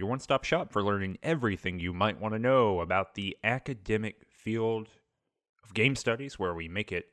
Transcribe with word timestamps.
your 0.00 0.08
one 0.08 0.18
stop 0.18 0.44
shop 0.44 0.72
for 0.72 0.82
learning 0.82 1.18
everything 1.22 1.78
you 1.78 1.92
might 1.92 2.20
want 2.20 2.34
to 2.34 2.38
know 2.38 2.80
about 2.80 3.14
the 3.14 3.36
academic 3.44 4.22
field 4.30 4.88
of 5.62 5.74
game 5.74 5.94
studies, 5.94 6.38
where 6.38 6.54
we 6.54 6.66
make 6.68 6.90
it 6.90 7.10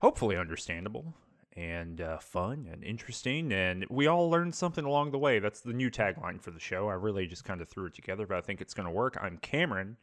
hopefully 0.00 0.36
understandable 0.36 1.14
and 1.54 2.00
uh, 2.00 2.18
fun 2.18 2.66
and 2.72 2.82
interesting. 2.82 3.52
And 3.52 3.84
we 3.90 4.06
all 4.06 4.30
learn 4.30 4.52
something 4.52 4.84
along 4.84 5.10
the 5.10 5.18
way. 5.18 5.38
That's 5.38 5.60
the 5.60 5.74
new 5.74 5.90
tagline 5.90 6.40
for 6.40 6.50
the 6.50 6.58
show. 6.58 6.88
I 6.88 6.94
really 6.94 7.26
just 7.26 7.44
kind 7.44 7.60
of 7.60 7.68
threw 7.68 7.86
it 7.86 7.94
together, 7.94 8.26
but 8.26 8.38
I 8.38 8.40
think 8.40 8.62
it's 8.62 8.74
going 8.74 8.86
to 8.86 8.92
work. 8.92 9.18
I'm 9.20 9.36
Cameron. 9.36 9.98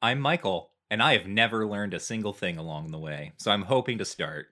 I'm 0.00 0.18
Michael, 0.18 0.70
and 0.90 1.02
I 1.02 1.12
have 1.12 1.26
never 1.26 1.66
learned 1.66 1.92
a 1.92 2.00
single 2.00 2.32
thing 2.32 2.56
along 2.56 2.90
the 2.90 2.98
way, 2.98 3.32
so 3.36 3.50
I'm 3.50 3.62
hoping 3.62 3.98
to 3.98 4.06
start. 4.06 4.46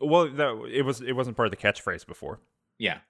Well, 0.00 0.30
that, 0.30 0.70
it 0.72 0.82
was 0.82 1.02
it 1.02 1.12
wasn't 1.12 1.36
part 1.36 1.46
of 1.46 1.50
the 1.50 1.58
catchphrase 1.58 2.06
before. 2.06 2.40
Yeah. 2.78 3.00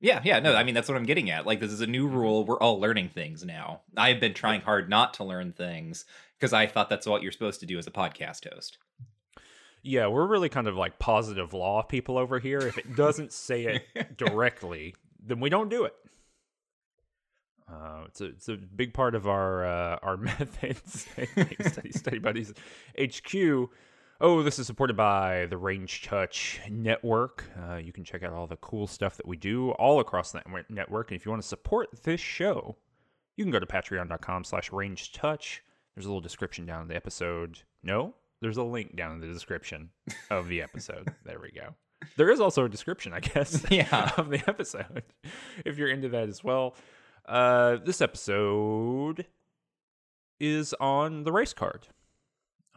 Yeah, 0.00 0.20
yeah, 0.24 0.38
no, 0.38 0.54
I 0.54 0.62
mean, 0.62 0.74
that's 0.74 0.88
what 0.88 0.96
I'm 0.96 1.06
getting 1.06 1.30
at. 1.30 1.44
Like, 1.44 1.58
this 1.58 1.72
is 1.72 1.80
a 1.80 1.86
new 1.86 2.06
rule. 2.06 2.44
We're 2.44 2.60
all 2.60 2.78
learning 2.78 3.08
things 3.08 3.44
now. 3.44 3.80
I've 3.96 4.20
been 4.20 4.34
trying 4.34 4.60
hard 4.60 4.88
not 4.88 5.14
to 5.14 5.24
learn 5.24 5.52
things 5.52 6.04
because 6.38 6.52
I 6.52 6.66
thought 6.66 6.88
that's 6.88 7.06
what 7.06 7.22
you're 7.22 7.32
supposed 7.32 7.60
to 7.60 7.66
do 7.66 7.78
as 7.78 7.86
a 7.88 7.90
podcast 7.90 8.52
host. 8.52 8.78
Yeah, 9.82 10.06
we're 10.08 10.26
really 10.26 10.48
kind 10.48 10.68
of 10.68 10.76
like 10.76 10.98
positive 10.98 11.52
law 11.52 11.82
people 11.82 12.18
over 12.18 12.38
here. 12.38 12.58
If 12.58 12.78
it 12.78 12.94
doesn't 12.94 13.32
say 13.32 13.64
it 13.94 14.16
directly, 14.16 14.94
then 15.24 15.40
we 15.40 15.48
don't 15.48 15.68
do 15.68 15.84
it. 15.84 15.94
Uh, 17.70 18.04
it's 18.06 18.20
a 18.20 18.24
it's 18.26 18.48
a 18.48 18.56
big 18.56 18.94
part 18.94 19.14
of 19.14 19.28
our 19.28 19.64
uh, 19.64 19.98
our 20.02 20.16
methods. 20.16 21.06
study 21.72 21.92
study 21.92 22.18
buddies 22.18 22.52
HQ. 22.98 23.70
Oh, 24.20 24.42
this 24.42 24.58
is 24.58 24.66
supported 24.66 24.96
by 24.96 25.46
the 25.46 25.56
Ranged 25.56 26.04
Touch 26.04 26.60
Network. 26.68 27.44
Uh, 27.56 27.76
you 27.76 27.92
can 27.92 28.02
check 28.02 28.24
out 28.24 28.32
all 28.32 28.48
the 28.48 28.56
cool 28.56 28.88
stuff 28.88 29.16
that 29.16 29.28
we 29.28 29.36
do 29.36 29.70
all 29.72 30.00
across 30.00 30.32
that 30.32 30.44
network. 30.68 31.10
And 31.12 31.20
if 31.20 31.24
you 31.24 31.30
want 31.30 31.40
to 31.40 31.46
support 31.46 31.88
this 32.02 32.20
show, 32.20 32.76
you 33.36 33.44
can 33.44 33.52
go 33.52 33.60
to 33.60 33.66
patreon.com 33.66 34.42
slash 34.42 34.72
ranged 34.72 35.14
touch. 35.14 35.62
There's 35.94 36.06
a 36.06 36.08
little 36.08 36.20
description 36.20 36.66
down 36.66 36.82
in 36.82 36.88
the 36.88 36.96
episode. 36.96 37.60
No, 37.84 38.12
there's 38.40 38.56
a 38.56 38.64
link 38.64 38.96
down 38.96 39.12
in 39.12 39.20
the 39.20 39.28
description 39.28 39.90
of 40.30 40.48
the 40.48 40.62
episode. 40.62 41.14
there 41.24 41.38
we 41.40 41.52
go. 41.52 41.74
There 42.16 42.30
is 42.30 42.40
also 42.40 42.64
a 42.64 42.68
description, 42.68 43.12
I 43.12 43.20
guess, 43.20 43.64
Yeah. 43.70 44.10
of 44.16 44.30
the 44.30 44.42
episode 44.48 45.04
if 45.64 45.78
you're 45.78 45.90
into 45.90 46.08
that 46.08 46.28
as 46.28 46.42
well. 46.42 46.74
Uh, 47.24 47.76
this 47.84 48.00
episode 48.00 49.26
is 50.40 50.74
on 50.80 51.22
the 51.22 51.30
race 51.30 51.52
card. 51.52 51.86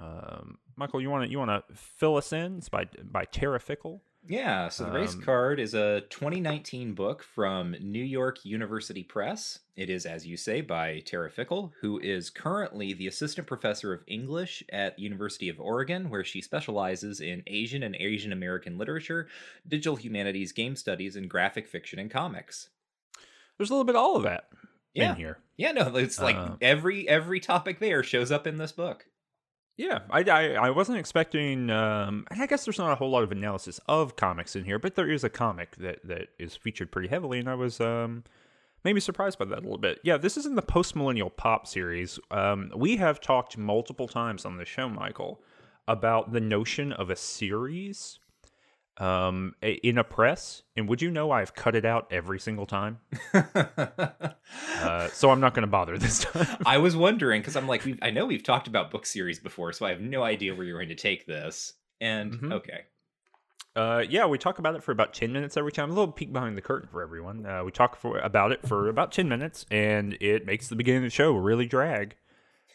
Um, 0.02 0.58
Michael, 0.76 1.02
you 1.02 1.10
want 1.10 1.26
to 1.26 1.30
you 1.32 1.38
want 1.38 1.52
to 1.52 1.76
fill 1.76 2.16
us 2.18 2.34
in? 2.34 2.58
It's 2.58 2.70
by 2.70 2.88
by 3.04 3.26
Tara 3.26 3.60
Fickle. 3.60 4.04
Yeah, 4.28 4.70
so 4.70 4.86
the 4.86 4.92
race 4.92 5.16
Um, 5.16 5.24
card 5.24 5.60
is 5.60 5.74
a 5.74 6.02
2019 6.12 6.94
book 6.94 7.24
from 7.24 7.72
New 7.82 8.04
York 8.04 8.46
University 8.46 9.02
Press. 9.04 9.58
It 9.76 9.90
is, 9.90 10.06
as 10.06 10.28
you 10.28 10.38
say, 10.38 10.62
by 10.62 11.00
Tara 11.00 11.32
Fickle, 11.32 11.74
who 11.82 12.00
is 12.00 12.30
currently 12.30 12.94
the 12.94 13.08
assistant 13.08 13.48
professor 13.48 13.92
of 13.94 14.04
English 14.06 14.62
at 14.72 15.00
University 15.00 15.50
of 15.50 15.60
Oregon, 15.60 16.12
where 16.12 16.24
she 16.24 16.40
specializes 16.40 17.20
in 17.20 17.42
Asian 17.48 17.82
and 17.82 17.96
Asian 17.96 18.32
American 18.32 18.78
literature, 18.78 19.28
digital 19.68 19.96
humanities, 19.96 20.52
game 20.52 20.76
studies, 20.76 21.16
and 21.16 21.28
graphic 21.28 21.68
fiction 21.68 21.98
and 21.98 22.12
comics. 22.12 22.70
There's 23.58 23.72
a 23.72 23.74
little 23.74 23.86
bit 23.86 23.96
of 23.96 24.02
all 24.02 24.18
of 24.18 24.24
that 24.24 24.50
Yeah. 24.94 25.12
in 25.12 25.16
here. 25.16 25.40
Yeah, 25.58 25.72
no, 25.72 25.96
it's 25.96 26.20
like 26.22 26.36
Uh, 26.36 26.58
every 26.62 27.10
every 27.10 27.40
topic 27.40 27.80
there 27.80 28.04
shows 28.04 28.32
up 28.32 28.46
in 28.46 28.58
this 28.58 28.72
book. 28.72 29.08
Yeah, 29.82 30.02
I, 30.12 30.22
I, 30.22 30.44
I 30.68 30.70
wasn't 30.70 31.00
expecting, 31.00 31.72
um, 31.72 32.28
and 32.30 32.40
I 32.40 32.46
guess 32.46 32.66
there's 32.66 32.78
not 32.78 32.92
a 32.92 32.96
whole 32.96 33.10
lot 33.10 33.24
of 33.24 33.32
analysis 33.32 33.80
of 33.88 34.16
comics 34.16 34.56
in 34.56 34.64
here, 34.64 34.78
but 34.78 34.94
there 34.94 35.10
is 35.10 35.24
a 35.24 35.30
comic 35.30 35.76
that, 35.78 36.06
that 36.06 36.28
is 36.38 36.56
featured 36.56 36.92
pretty 36.92 37.08
heavily, 37.08 37.40
and 37.40 37.50
I 37.50 37.56
was 37.56 37.82
um, 37.82 38.24
maybe 38.84 39.00
surprised 39.00 39.40
by 39.40 39.46
that 39.46 39.58
a 39.58 39.62
little 39.62 39.80
bit. 39.80 40.00
Yeah, 40.04 40.18
this 40.18 40.38
is 40.38 40.46
in 40.46 40.54
the 40.54 40.62
post 40.62 40.96
millennial 40.96 41.32
pop 41.32 41.66
series. 41.66 42.20
Um, 42.30 42.72
we 42.76 42.98
have 42.98 43.20
talked 43.20 43.58
multiple 43.58 44.08
times 44.08 44.46
on 44.46 44.58
the 44.58 44.66
show, 44.66 44.88
Michael, 44.88 45.42
about 45.88 46.32
the 46.32 46.42
notion 46.42 46.94
of 46.94 47.10
a 47.10 47.16
series 47.16 48.20
um, 49.02 49.56
in 49.62 49.98
a 49.98 50.04
press, 50.04 50.62
and 50.76 50.88
would 50.88 51.02
you 51.02 51.10
know 51.12 51.32
I've 51.32 51.56
cut 51.56 51.76
it 51.76 51.86
out 51.86 52.08
every 52.12 52.40
single 52.40 52.66
time? 52.66 53.00
Uh, 54.82 55.08
so 55.10 55.30
I'm 55.30 55.40
not 55.40 55.54
going 55.54 55.62
to 55.64 55.68
bother 55.68 55.98
this 55.98 56.20
time. 56.26 56.48
I 56.66 56.78
was 56.80 56.96
wondering 56.96 57.42
because 57.42 57.56
I'm 57.56 57.68
like, 57.68 57.86
we've, 57.86 58.00
I 58.02 58.10
know 58.10 58.26
we've 58.26 58.44
talked 58.44 58.68
about 58.68 58.92
book 58.92 59.06
series 59.06 59.40
before, 59.40 59.72
so 59.74 59.86
I 59.86 59.90
have 59.92 60.02
no 60.02 60.24
idea 60.24 60.54
where 60.56 60.66
you're 60.66 60.78
going 60.78 60.90
to 60.90 60.96
take 60.96 61.26
this. 61.26 61.74
And 62.02 62.34
Mhm. 62.34 62.52
okay, 62.54 62.82
Uh, 63.76 64.04
yeah, 64.10 64.26
we 64.26 64.38
talk 64.38 64.60
about 64.60 64.76
it 64.76 64.84
for 64.84 64.92
about 64.92 65.14
10 65.14 65.32
minutes 65.32 65.56
every 65.56 65.72
time. 65.72 65.90
A 65.92 65.94
little 65.94 66.12
peek 66.12 66.34
behind 66.34 66.58
the 66.58 66.62
curtain 66.62 66.90
for 66.92 67.02
everyone. 67.02 67.46
Uh, 67.46 67.64
we 67.64 67.72
talk 67.72 67.96
for, 67.96 68.18
about 68.20 68.52
it 68.52 68.68
for 68.68 68.90
about 68.90 69.12
10 69.14 69.30
minutes, 69.30 69.66
and 69.72 70.18
it 70.20 70.46
makes 70.46 70.68
the 70.68 70.76
beginning 70.76 71.00
of 71.00 71.04
the 71.06 71.10
show 71.12 71.32
really 71.34 71.68
drag. 71.68 72.16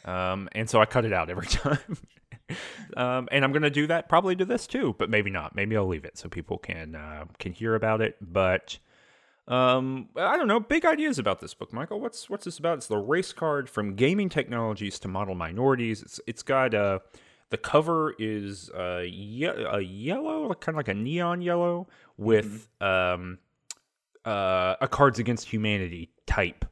Um, 0.06 0.48
and 0.52 0.70
so 0.70 0.80
I 0.80 0.86
cut 0.86 1.04
it 1.04 1.12
out 1.12 1.28
every 1.30 1.46
time. 1.48 1.98
um, 2.96 3.28
and 3.32 3.44
I'm 3.44 3.52
going 3.52 3.62
to 3.62 3.70
do 3.70 3.86
that 3.88 4.08
probably 4.08 4.36
to 4.36 4.44
this 4.44 4.66
too, 4.66 4.94
but 4.98 5.10
maybe 5.10 5.30
not. 5.30 5.54
Maybe 5.54 5.76
I'll 5.76 5.86
leave 5.86 6.04
it 6.04 6.16
so 6.16 6.28
people 6.28 6.58
can 6.58 6.94
uh, 6.94 7.24
can 7.38 7.52
hear 7.52 7.74
about 7.74 8.00
it. 8.00 8.16
But 8.20 8.78
um, 9.48 10.08
I 10.16 10.36
don't 10.36 10.48
know. 10.48 10.60
Big 10.60 10.84
ideas 10.84 11.18
about 11.18 11.40
this 11.40 11.54
book, 11.54 11.72
Michael. 11.72 12.00
What's 12.00 12.30
what's 12.30 12.44
this 12.44 12.58
about? 12.58 12.78
It's 12.78 12.86
the 12.86 12.98
race 12.98 13.32
card 13.32 13.68
from 13.68 13.94
gaming 13.94 14.28
technologies 14.28 14.98
to 15.00 15.08
model 15.08 15.34
minorities. 15.34 16.02
It's 16.02 16.20
it's 16.26 16.42
got 16.42 16.72
uh 16.74 17.00
the 17.50 17.56
cover 17.56 18.14
is 18.18 18.70
uh 18.70 19.02
ye- 19.04 19.44
a 19.44 19.80
yellow, 19.80 20.52
kind 20.54 20.74
of 20.74 20.76
like 20.76 20.88
a 20.88 20.94
neon 20.94 21.42
yellow, 21.42 21.88
with 22.16 22.68
um 22.80 23.38
uh 24.24 24.76
a 24.80 24.88
Cards 24.88 25.18
Against 25.18 25.48
Humanity 25.48 26.10
type 26.26 26.64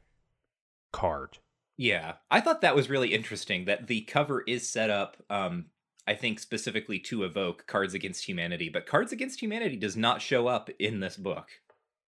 card. 0.91 1.37
Yeah, 1.77 2.13
I 2.31 2.41
thought 2.41 2.61
that 2.61 2.75
was 2.75 2.89
really 2.89 3.13
interesting 3.13 3.65
that 3.65 3.87
the 3.87 4.01
cover 4.01 4.43
is 4.47 4.69
set 4.69 4.89
up. 4.89 5.17
Um, 5.29 5.65
I 6.07 6.13
think 6.13 6.39
specifically 6.39 6.99
to 6.99 7.23
evoke 7.23 7.65
Cards 7.67 7.93
Against 7.93 8.27
Humanity, 8.27 8.69
but 8.69 8.85
Cards 8.85 9.11
Against 9.11 9.41
Humanity 9.41 9.75
does 9.75 9.97
not 9.97 10.21
show 10.21 10.47
up 10.47 10.69
in 10.79 10.99
this 10.99 11.17
book. 11.17 11.49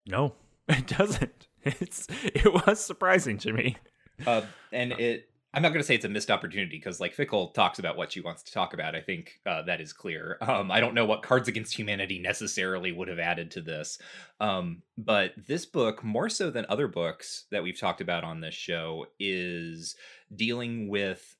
No, 0.07 0.33
it 0.67 0.87
doesn't. 0.87 1.47
It's 1.63 2.07
it 2.23 2.67
was 2.67 2.79
surprising 2.79 3.37
to 3.39 3.53
me. 3.53 3.77
Uh, 4.25 4.43
and 4.71 4.91
it, 4.93 5.29
I'm 5.55 5.61
not 5.61 5.69
going 5.69 5.79
to 5.81 5.87
say 5.87 5.95
it's 5.95 6.03
a 6.03 6.09
missed 6.09 6.29
opportunity 6.29 6.75
because, 6.77 6.99
like, 6.99 7.13
Fickle 7.13 7.47
talks 7.49 7.79
about 7.79 7.95
what 7.95 8.11
she 8.11 8.19
wants 8.19 8.43
to 8.43 8.51
talk 8.51 8.73
about. 8.73 8.93
I 8.93 8.99
think 9.01 9.39
uh, 9.45 9.61
that 9.63 9.79
is 9.79 9.93
clear. 9.93 10.37
Um, 10.41 10.69
I 10.69 10.81
don't 10.81 10.93
know 10.93 11.05
what 11.05 11.23
Cards 11.23 11.47
Against 11.47 11.77
Humanity 11.79 12.19
necessarily 12.19 12.91
would 12.91 13.07
have 13.07 13.19
added 13.19 13.51
to 13.51 13.61
this. 13.61 13.97
Um, 14.41 14.83
but 14.97 15.33
this 15.47 15.65
book, 15.65 16.03
more 16.03 16.27
so 16.29 16.51
than 16.51 16.65
other 16.67 16.89
books 16.89 17.45
that 17.51 17.63
we've 17.63 17.79
talked 17.79 18.01
about 18.01 18.25
on 18.25 18.41
this 18.41 18.53
show, 18.53 19.05
is 19.19 19.95
dealing 20.35 20.89
with 20.89 21.37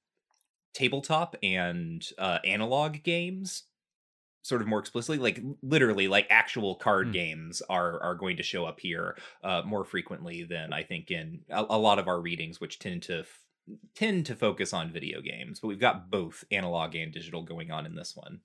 tabletop 0.74 1.36
and 1.44 2.08
uh, 2.18 2.40
analog 2.46 3.04
games 3.04 3.64
sort 4.44 4.62
of 4.62 4.68
more 4.68 4.80
explicitly 4.80 5.18
like 5.18 5.42
literally 5.64 6.08
like 6.08 6.28
actual 6.30 6.76
card 6.76 7.08
Hmm. 7.08 7.14
games 7.14 7.62
are 7.70 8.00
are 8.04 8.14
going 8.16 8.38
to 8.38 8.44
show 8.44 8.66
up 8.66 8.80
here 8.80 9.18
uh, 9.44 9.64
more 9.66 9.84
frequently 9.84 10.44
than 10.44 10.72
I 10.72 10.84
think 10.84 11.10
in 11.10 11.42
a, 11.50 11.66
a 11.70 11.78
lot 11.80 11.98
of 11.98 12.08
our 12.08 12.22
readings, 12.22 12.62
which 12.62 12.78
tend 12.78 13.04
to 13.04 13.26
tend 13.96 14.26
to 14.28 14.36
focus 14.36 14.74
on 14.74 14.92
video 14.92 15.22
games. 15.22 15.60
But 15.60 15.68
we've 15.68 15.80
got 15.80 16.10
both 16.10 16.44
analog 16.52 16.96
and 16.96 17.12
digital 17.12 17.44
going 17.44 17.72
on 17.72 17.86
in 17.86 17.96
this 17.96 18.16
one. 18.16 18.42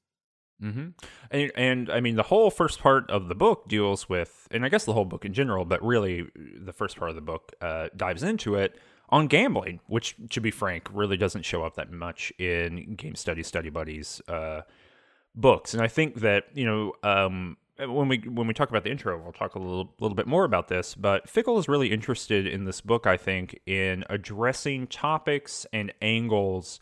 Mm-hmm. 0.63 0.89
And, 1.31 1.53
and 1.57 1.91
I 1.91 2.01
mean, 2.01 2.17
the 2.17 2.25
whole 2.25 2.51
first 2.51 2.81
part 2.81 3.11
of 3.11 3.29
the 3.29 3.35
book 3.35 3.69
deals 3.69 4.09
with, 4.09 4.47
and 4.51 4.65
I 4.65 4.69
guess 4.69 4.85
the 4.85 4.93
whole 4.93 5.05
book 5.05 5.25
in 5.25 5.33
general, 5.33 5.65
but 5.65 5.83
really 5.83 6.27
the 6.35 6.73
first 6.73 6.97
part 6.97 7.11
of 7.11 7.17
the 7.17 7.23
book 7.23 7.53
uh, 7.61 7.89
dives 7.97 8.23
into 8.23 8.57
it 8.57 8.79
on 9.09 9.27
gambling, 9.27 9.81
which, 9.87 10.17
to 10.31 10.41
be 10.41 10.51
frank, 10.51 10.89
really 10.93 11.17
doesn't 11.17 11.45
show 11.45 11.65
up 11.65 11.77
that 11.77 11.91
much 11.91 12.33
in 12.39 12.95
Game 12.95 13.15
Study 13.15 13.43
Study 13.43 13.71
Buddies 13.71 14.21
uh, 14.29 14.63
books. 15.35 15.73
And 15.73 15.83
I 15.83 15.89
think 15.89 16.17
that 16.17 16.45
you 16.55 16.65
know. 16.65 16.93
Um, 17.03 17.57
when 17.87 18.09
we 18.09 18.19
when 18.19 18.47
we 18.47 18.55
talk 18.55 18.71
about 18.71 18.85
the 18.85 18.91
intro, 18.91 19.21
we'll 19.21 19.33
talk 19.33 19.55
a 19.55 19.59
little 19.59 19.95
little 20.01 20.15
bit 20.15 20.27
more 20.27 20.45
about 20.45 20.69
this. 20.69 20.95
But 20.95 21.29
Fickle 21.29 21.59
is 21.59 21.69
really 21.69 21.91
interested 21.93 22.47
in 22.47 22.65
this 22.65 22.81
book, 22.81 23.07
I 23.07 23.17
think, 23.17 23.61
in 23.67 24.05
addressing 24.11 24.87
topics 24.87 25.67
and 25.73 25.93
angles 26.03 26.81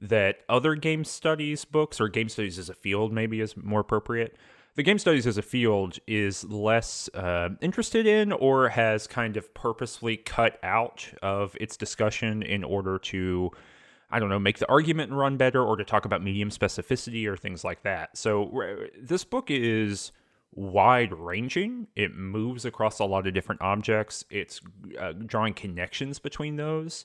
that 0.00 0.40
other 0.48 0.74
game 0.74 1.04
studies 1.04 1.64
books 1.64 2.00
or 2.00 2.08
game 2.08 2.28
studies 2.28 2.58
as 2.58 2.68
a 2.68 2.74
field 2.74 3.12
maybe 3.12 3.40
is 3.40 3.56
more 3.56 3.80
appropriate 3.80 4.36
the 4.74 4.82
game 4.82 4.98
studies 4.98 5.26
as 5.26 5.38
a 5.38 5.42
field 5.42 5.98
is 6.06 6.44
less 6.44 7.08
uh, 7.14 7.50
interested 7.60 8.06
in 8.06 8.32
or 8.32 8.68
has 8.68 9.06
kind 9.06 9.36
of 9.36 9.52
purposefully 9.54 10.16
cut 10.16 10.58
out 10.62 11.08
of 11.22 11.56
its 11.60 11.76
discussion 11.76 12.42
in 12.42 12.64
order 12.64 12.98
to 12.98 13.50
I 14.10 14.20
don't 14.20 14.28
know, 14.28 14.38
make 14.38 14.58
the 14.58 14.68
argument 14.68 15.10
run 15.12 15.36
better 15.36 15.60
or 15.64 15.76
to 15.76 15.84
talk 15.84 16.04
about 16.04 16.22
medium 16.22 16.50
specificity 16.50 17.26
or 17.26 17.36
things 17.36 17.64
like 17.64 17.82
that. 17.82 18.16
So 18.16 18.86
this 19.00 19.24
book 19.24 19.50
is 19.50 20.12
wide 20.56 21.12
ranging. 21.12 21.88
It 21.96 22.14
moves 22.14 22.64
across 22.64 22.98
a 22.98 23.04
lot 23.04 23.26
of 23.26 23.34
different 23.34 23.62
objects. 23.62 24.24
It's 24.30 24.60
uh, 24.98 25.12
drawing 25.12 25.54
connections 25.54 26.18
between 26.18 26.56
those. 26.56 27.04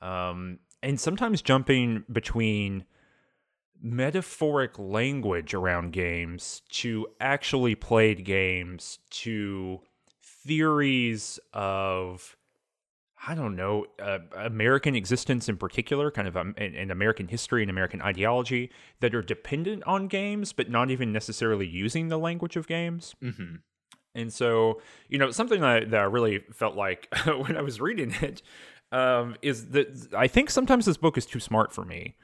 Um, 0.00 0.58
and 0.82 1.00
sometimes 1.00 1.42
jumping 1.42 2.04
between 2.10 2.84
metaphoric 3.80 4.78
language 4.78 5.54
around 5.54 5.92
games 5.92 6.62
to 6.70 7.06
actually 7.20 7.74
played 7.74 8.24
games 8.24 8.98
to 9.10 9.80
theories 10.22 11.38
of 11.52 12.36
I 13.26 13.34
don't 13.34 13.56
know, 13.56 13.86
uh, 14.00 14.18
American 14.36 14.94
existence 14.94 15.48
in 15.48 15.56
particular, 15.56 16.10
kind 16.10 16.28
of 16.28 16.36
um, 16.36 16.54
an 16.56 16.90
American 16.90 17.28
history 17.28 17.62
and 17.62 17.70
American 17.70 18.00
ideology 18.00 18.70
that 19.00 19.14
are 19.14 19.22
dependent 19.22 19.82
on 19.84 20.08
games, 20.08 20.52
but 20.52 20.70
not 20.70 20.90
even 20.90 21.12
necessarily 21.12 21.66
using 21.66 22.08
the 22.08 22.18
language 22.18 22.56
of 22.56 22.68
games. 22.68 23.16
Mm-hmm. 23.22 23.56
And 24.14 24.32
so, 24.32 24.80
you 25.08 25.18
know, 25.18 25.30
something 25.30 25.60
that, 25.60 25.90
that 25.90 26.00
I 26.00 26.04
really 26.04 26.40
felt 26.52 26.76
like 26.76 27.08
when 27.26 27.56
I 27.56 27.62
was 27.62 27.80
reading 27.80 28.14
it 28.20 28.42
um, 28.92 29.36
is 29.42 29.68
that 29.70 30.14
I 30.16 30.28
think 30.28 30.50
sometimes 30.50 30.86
this 30.86 30.96
book 30.96 31.18
is 31.18 31.26
too 31.26 31.40
smart 31.40 31.72
for 31.72 31.84
me. 31.84 32.14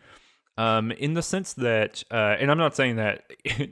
Um, 0.57 0.93
in 0.93 1.15
the 1.15 1.23
sense 1.23 1.55
that, 1.55 2.05
uh, 2.13 2.37
and 2.39 2.49
I'm 2.51 2.59
not 2.59 2.77
saying 2.77 2.97
that, 2.97 3.25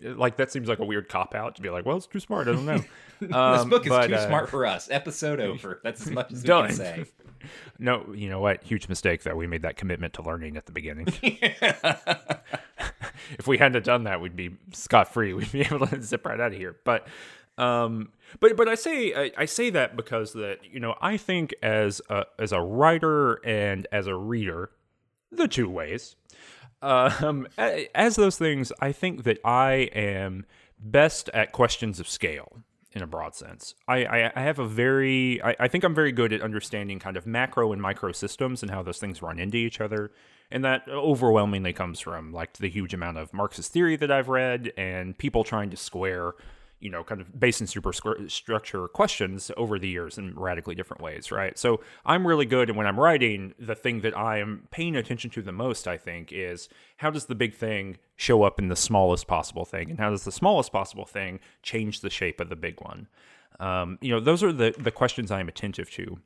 like 0.17 0.37
that 0.39 0.51
seems 0.51 0.69
like 0.69 0.81
a 0.81 0.85
weird 0.85 1.09
cop 1.09 1.35
out 1.35 1.55
to 1.57 1.63
be 1.63 1.71
like, 1.71 1.87
well, 1.87 1.97
it's 1.97 2.07
too 2.07 2.21
smart. 2.21 2.49
I 2.49 2.53
don't 2.53 2.67
know. 2.67 2.83
Um, 3.33 3.57
this 3.57 3.65
book 3.67 3.87
is 3.87 3.89
but, 3.89 4.09
too 4.09 4.17
uh, 4.17 4.27
smart 4.27 4.49
for 4.49 4.67
us. 4.67 4.89
Episode 4.91 5.39
over. 5.41 5.79
That's 5.85 6.03
as 6.03 6.11
much 6.11 6.33
as 6.33 6.43
done. 6.43 6.63
we 6.63 6.69
can 6.71 6.77
say. 6.77 7.05
No, 7.79 8.13
you 8.13 8.29
know 8.29 8.41
what? 8.41 8.65
Huge 8.65 8.89
mistake 8.89 9.23
though. 9.23 9.37
We 9.37 9.47
made 9.47 9.63
that 9.63 9.77
commitment 9.77 10.15
to 10.15 10.23
learning 10.23 10.57
at 10.57 10.67
the 10.67 10.73
beginning. 10.73 11.07
if 11.23 11.63
we 13.47 13.59
hadn't 13.59 13.85
done 13.85 14.03
that, 14.05 14.21
we'd 14.21 14.35
be 14.35 14.57
scot 14.73 15.13
free. 15.13 15.35
We'd 15.35 15.53
be 15.53 15.61
able 15.61 15.87
to 15.87 16.03
zip 16.03 16.27
right 16.27 16.41
out 16.41 16.51
of 16.51 16.59
here. 16.59 16.75
But, 16.83 17.07
um, 17.59 18.09
but 18.41 18.57
but 18.57 18.69
I 18.69 18.75
say 18.75 19.15
I, 19.15 19.31
I 19.39 19.45
say 19.45 19.71
that 19.71 19.97
because 19.97 20.33
that 20.33 20.59
you 20.69 20.81
know 20.81 20.97
I 21.01 21.17
think 21.17 21.55
as 21.63 22.03
a 22.11 22.25
as 22.41 22.51
a 22.51 22.61
writer 22.61 23.35
and 23.47 23.87
as 23.93 24.09
a 24.09 24.17
reader, 24.17 24.73
the 25.31 25.47
two 25.47 25.69
ways 25.69 26.17
um, 26.83 27.47
as 27.95 28.17
those 28.17 28.37
things, 28.37 28.73
I 28.81 28.93
think 28.93 29.25
that 29.25 29.39
I 29.45 29.91
am 29.95 30.47
best 30.79 31.29
at 31.33 31.53
questions 31.53 32.01
of 32.01 32.09
scale 32.09 32.63
in 32.93 33.03
a 33.03 33.07
broad 33.07 33.35
sense. 33.35 33.75
I, 33.89 34.05
I, 34.05 34.33
I 34.37 34.43
have 34.43 34.59
a 34.59 34.67
very, 34.67 35.43
I, 35.43 35.57
I, 35.61 35.69
think 35.69 35.85
I'm 35.85 35.95
very 35.95 36.13
good 36.13 36.33
at 36.33 36.43
understanding 36.43 36.99
kind 36.99 37.17
of 37.17 37.27
macro 37.27 37.73
and 37.73 37.81
micro 37.81 38.13
systems 38.13 38.63
and 38.63 38.71
how 38.71 38.83
those 38.83 38.99
things 38.99 39.23
run 39.23 39.39
into 39.39 39.57
each 39.57 39.81
other. 39.81 40.11
And 40.51 40.65
that 40.65 40.87
overwhelmingly 40.89 41.73
comes 41.73 42.01
from 42.01 42.33
like 42.33 42.55
the 42.55 42.69
huge 42.69 42.93
amount 42.93 43.17
of 43.17 43.33
Marxist 43.33 43.73
theory 43.73 43.97
that 43.97 44.11
I've 44.11 44.29
read 44.29 44.73
and 44.77 45.17
people 45.17 45.45
trying 45.45 45.71
to 45.71 45.77
square 45.77 46.35
you 46.83 46.91
know, 46.91 47.05
kind 47.05 47.21
of 47.21 47.39
base 47.39 47.61
and 47.61 47.69
superstructure 47.69 48.89
questions 48.89 49.51
over 49.57 49.79
the 49.79 49.89
years 49.89 50.19
in 50.19 50.35
radically 50.35 50.75
different 50.75 51.01
ways, 51.01 51.31
right? 51.31 51.57
So 51.57 51.81
I'm 52.05 52.27
really 52.27 52.45
good, 52.45 52.69
and 52.69 52.77
when 52.77 52.87
I'm 52.87 52.99
writing, 52.99 53.55
the 53.59 53.77
thing 53.77 54.01
that 54.01 54.17
I 54.17 54.39
am 54.39 54.67
paying 54.71 54.97
attention 54.97 55.31
to 55.31 55.43
the 55.43 55.53
most, 55.53 55.87
I 55.87 55.97
think, 55.97 56.33
is 56.33 56.69
how 56.97 57.11
does 57.11 57.27
the 57.27 57.37
big 57.37 57.55
thing 57.55 57.99
show 58.17 58.43
up 58.43 58.59
in 58.59 58.69
the 58.69 58.77
smallest 58.77 59.29
possible 59.29 59.65
thing, 59.65 59.91
and 59.91 60.01
how 60.01 60.11
does 60.11 60.25
the 60.25 60.33
smallest 60.33 60.73
possible 60.73 61.07
thing 61.07 61.39
change 61.63 62.01
the 62.01 62.11
shape 62.11 62.41
of 62.41 62.49
the 62.49 62.57
big 62.57 62.81
one? 62.81 63.07
Um, 63.61 63.99
you 64.01 64.11
know, 64.11 64.21
those 64.21 64.43
are 64.43 64.53
the 64.53 64.75
the 64.77 64.91
questions 64.91 65.31
I 65.31 65.41
am 65.41 65.49
attentive 65.49 65.91
to. 65.93 66.19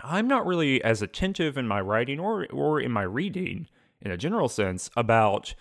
I'm 0.00 0.26
not 0.26 0.46
really 0.46 0.82
as 0.82 1.02
attentive 1.02 1.58
in 1.58 1.68
my 1.68 1.80
writing 1.80 2.18
or 2.18 2.46
or 2.50 2.80
in 2.80 2.90
my 2.90 3.02
reading, 3.02 3.68
in 4.00 4.10
a 4.10 4.16
general 4.16 4.48
sense, 4.48 4.90
about 4.96 5.54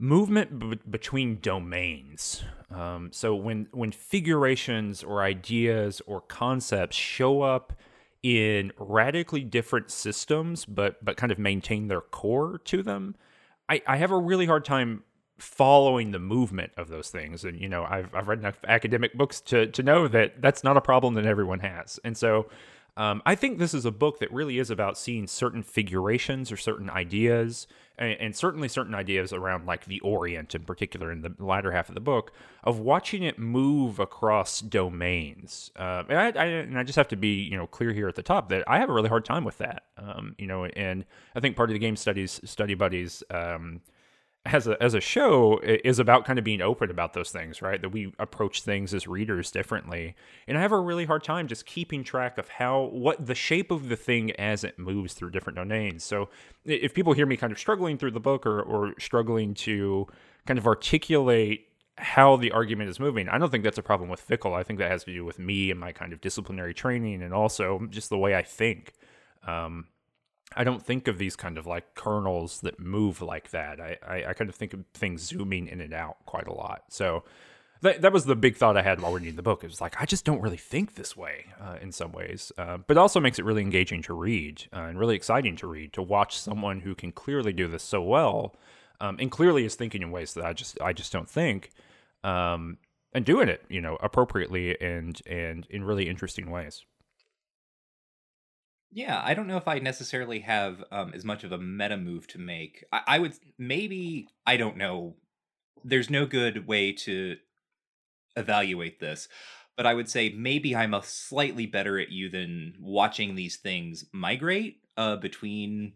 movement 0.00 0.58
b- 0.58 0.80
between 0.88 1.38
domains. 1.40 2.42
Um, 2.70 3.10
so 3.12 3.34
when 3.34 3.68
when 3.72 3.92
figurations 3.92 5.04
or 5.04 5.22
ideas 5.22 6.00
or 6.06 6.22
concepts 6.22 6.96
show 6.96 7.42
up 7.42 7.74
in 8.22 8.72
radically 8.78 9.42
different 9.42 9.90
systems, 9.90 10.64
but 10.64 11.04
but 11.04 11.16
kind 11.16 11.30
of 11.30 11.38
maintain 11.38 11.88
their 11.88 12.00
core 12.00 12.58
to 12.64 12.82
them, 12.82 13.14
I, 13.68 13.82
I 13.86 13.96
have 13.98 14.10
a 14.10 14.18
really 14.18 14.46
hard 14.46 14.64
time 14.64 15.04
following 15.38 16.10
the 16.10 16.18
movement 16.18 16.72
of 16.76 16.88
those 16.88 17.10
things. 17.10 17.44
And 17.44 17.60
you 17.60 17.68
know, 17.68 17.84
I've 17.84 18.14
I've 18.14 18.28
read 18.28 18.38
enough 18.38 18.58
academic 18.66 19.14
books 19.14 19.40
to 19.42 19.66
to 19.66 19.82
know 19.82 20.08
that 20.08 20.40
that's 20.40 20.64
not 20.64 20.76
a 20.76 20.80
problem 20.80 21.14
that 21.14 21.26
everyone 21.26 21.60
has. 21.60 22.00
And 22.04 22.16
so 22.16 22.48
um, 22.96 23.22
I 23.24 23.34
think 23.34 23.58
this 23.58 23.74
is 23.74 23.84
a 23.84 23.90
book 23.90 24.18
that 24.18 24.32
really 24.32 24.58
is 24.58 24.70
about 24.70 24.98
seeing 24.98 25.26
certain 25.26 25.62
figurations 25.62 26.50
or 26.50 26.56
certain 26.56 26.90
ideas, 26.90 27.66
and, 28.00 28.34
certainly 28.34 28.68
certain 28.68 28.94
ideas 28.94 29.32
around 29.32 29.66
like 29.66 29.84
the 29.84 30.00
Orient 30.00 30.54
in 30.54 30.62
particular 30.62 31.12
in 31.12 31.20
the 31.20 31.34
latter 31.38 31.72
half 31.72 31.88
of 31.88 31.94
the 31.94 32.00
book, 32.00 32.32
of 32.64 32.78
watching 32.78 33.22
it 33.22 33.38
move 33.38 33.98
across 33.98 34.60
domains. 34.60 35.70
Uh, 35.76 36.04
and, 36.08 36.18
I, 36.18 36.42
I, 36.42 36.44
and, 36.46 36.78
I, 36.78 36.82
just 36.82 36.96
have 36.96 37.08
to 37.08 37.16
be 37.16 37.42
you 37.42 37.56
know 37.56 37.66
clear 37.66 37.92
here 37.92 38.08
at 38.08 38.14
the 38.14 38.22
top 38.22 38.48
that 38.48 38.64
I 38.66 38.78
have 38.78 38.88
a 38.88 38.92
really 38.92 39.08
hard 39.08 39.24
time 39.24 39.44
with 39.44 39.58
that. 39.58 39.84
Um, 39.98 40.34
you 40.38 40.46
know, 40.46 40.64
and 40.64 41.04
I 41.34 41.40
think 41.40 41.56
part 41.56 41.70
of 41.70 41.74
the 41.74 41.78
game 41.78 41.96
studies 41.96 42.40
study 42.44 42.74
buddies. 42.74 43.22
Um, 43.30 43.82
as 44.46 44.66
a 44.66 44.82
as 44.82 44.94
a 44.94 45.00
show 45.00 45.60
is 45.62 45.98
about 45.98 46.24
kind 46.24 46.38
of 46.38 46.44
being 46.44 46.62
open 46.62 46.90
about 46.90 47.12
those 47.12 47.30
things, 47.30 47.60
right? 47.60 47.80
That 47.82 47.90
we 47.90 48.14
approach 48.18 48.62
things 48.62 48.94
as 48.94 49.06
readers 49.06 49.50
differently. 49.50 50.16
And 50.48 50.56
I 50.56 50.62
have 50.62 50.72
a 50.72 50.80
really 50.80 51.04
hard 51.04 51.22
time 51.22 51.46
just 51.46 51.66
keeping 51.66 52.02
track 52.02 52.38
of 52.38 52.48
how 52.48 52.84
what 52.92 53.26
the 53.26 53.34
shape 53.34 53.70
of 53.70 53.88
the 53.88 53.96
thing 53.96 54.30
as 54.32 54.64
it 54.64 54.78
moves 54.78 55.12
through 55.12 55.30
different 55.30 55.56
domains. 55.56 56.04
So 56.04 56.30
if 56.64 56.94
people 56.94 57.12
hear 57.12 57.26
me 57.26 57.36
kind 57.36 57.52
of 57.52 57.58
struggling 57.58 57.98
through 57.98 58.12
the 58.12 58.20
book 58.20 58.46
or 58.46 58.62
or 58.62 58.94
struggling 58.98 59.52
to 59.54 60.06
kind 60.46 60.58
of 60.58 60.66
articulate 60.66 61.66
how 61.98 62.36
the 62.36 62.50
argument 62.52 62.88
is 62.88 62.98
moving. 62.98 63.28
I 63.28 63.36
don't 63.36 63.50
think 63.50 63.62
that's 63.62 63.76
a 63.76 63.82
problem 63.82 64.08
with 64.08 64.20
Fickle. 64.20 64.54
I 64.54 64.62
think 64.62 64.78
that 64.78 64.90
has 64.90 65.04
to 65.04 65.12
do 65.12 65.22
with 65.22 65.38
me 65.38 65.70
and 65.70 65.78
my 65.78 65.92
kind 65.92 66.14
of 66.14 66.20
disciplinary 66.22 66.72
training 66.72 67.22
and 67.22 67.34
also 67.34 67.86
just 67.90 68.08
the 68.08 68.16
way 68.16 68.34
I 68.34 68.42
think. 68.42 68.94
Um, 69.46 69.86
I 70.56 70.64
don't 70.64 70.82
think 70.84 71.08
of 71.08 71.18
these 71.18 71.36
kind 71.36 71.58
of 71.58 71.66
like 71.66 71.94
kernels 71.94 72.60
that 72.60 72.80
move 72.80 73.22
like 73.22 73.50
that. 73.50 73.80
I, 73.80 73.96
I, 74.06 74.24
I, 74.30 74.32
kind 74.32 74.50
of 74.50 74.56
think 74.56 74.72
of 74.72 74.84
things 74.94 75.22
zooming 75.22 75.68
in 75.68 75.80
and 75.80 75.94
out 75.94 76.16
quite 76.26 76.48
a 76.48 76.52
lot. 76.52 76.84
So 76.88 77.22
that, 77.82 78.02
that 78.02 78.12
was 78.12 78.24
the 78.24 78.34
big 78.34 78.56
thought 78.56 78.76
I 78.76 78.82
had 78.82 79.00
while 79.00 79.12
reading 79.12 79.36
the 79.36 79.42
book. 79.42 79.62
It 79.62 79.68
was 79.68 79.80
like, 79.80 80.00
I 80.00 80.06
just 80.06 80.24
don't 80.24 80.40
really 80.40 80.56
think 80.56 80.94
this 80.94 81.16
way 81.16 81.46
uh, 81.60 81.76
in 81.80 81.92
some 81.92 82.12
ways. 82.12 82.50
Uh, 82.58 82.78
but 82.78 82.98
also 82.98 83.20
makes 83.20 83.38
it 83.38 83.44
really 83.44 83.62
engaging 83.62 84.02
to 84.02 84.14
read 84.14 84.64
uh, 84.72 84.80
and 84.80 84.98
really 84.98 85.16
exciting 85.16 85.56
to 85.56 85.66
read, 85.66 85.92
to 85.92 86.02
watch 86.02 86.36
someone 86.36 86.80
who 86.80 86.94
can 86.94 87.12
clearly 87.12 87.52
do 87.52 87.68
this 87.68 87.84
so 87.84 88.02
well 88.02 88.56
um, 89.00 89.16
and 89.20 89.30
clearly 89.30 89.64
is 89.64 89.76
thinking 89.76 90.02
in 90.02 90.10
ways 90.10 90.34
that 90.34 90.44
I 90.44 90.52
just, 90.52 90.80
I 90.80 90.92
just 90.92 91.12
don't 91.12 91.28
think. 91.28 91.70
Um, 92.24 92.78
and 93.12 93.24
doing 93.24 93.48
it, 93.48 93.64
you 93.68 93.80
know, 93.80 93.96
appropriately 94.00 94.80
and 94.80 95.20
and 95.26 95.66
in 95.70 95.84
really 95.84 96.08
interesting 96.08 96.50
ways. 96.50 96.84
Yeah, 98.92 99.20
I 99.24 99.34
don't 99.34 99.46
know 99.46 99.56
if 99.56 99.68
I 99.68 99.78
necessarily 99.78 100.40
have 100.40 100.82
um, 100.90 101.12
as 101.14 101.24
much 101.24 101.44
of 101.44 101.52
a 101.52 101.58
meta 101.58 101.96
move 101.96 102.26
to 102.28 102.38
make. 102.38 102.84
I, 102.92 103.02
I 103.06 103.18
would 103.20 103.34
maybe 103.58 104.28
I 104.46 104.56
don't 104.56 104.76
know. 104.76 105.16
There's 105.84 106.10
no 106.10 106.26
good 106.26 106.66
way 106.66 106.92
to 106.92 107.36
evaluate 108.36 109.00
this, 109.00 109.28
but 109.76 109.86
I 109.86 109.94
would 109.94 110.08
say 110.08 110.30
maybe 110.30 110.74
I'm 110.76 110.94
a 110.94 111.02
slightly 111.02 111.66
better 111.66 111.98
at 111.98 112.10
you 112.10 112.28
than 112.28 112.74
watching 112.80 113.34
these 113.34 113.56
things 113.56 114.04
migrate 114.12 114.80
uh, 114.96 115.16
between 115.16 115.94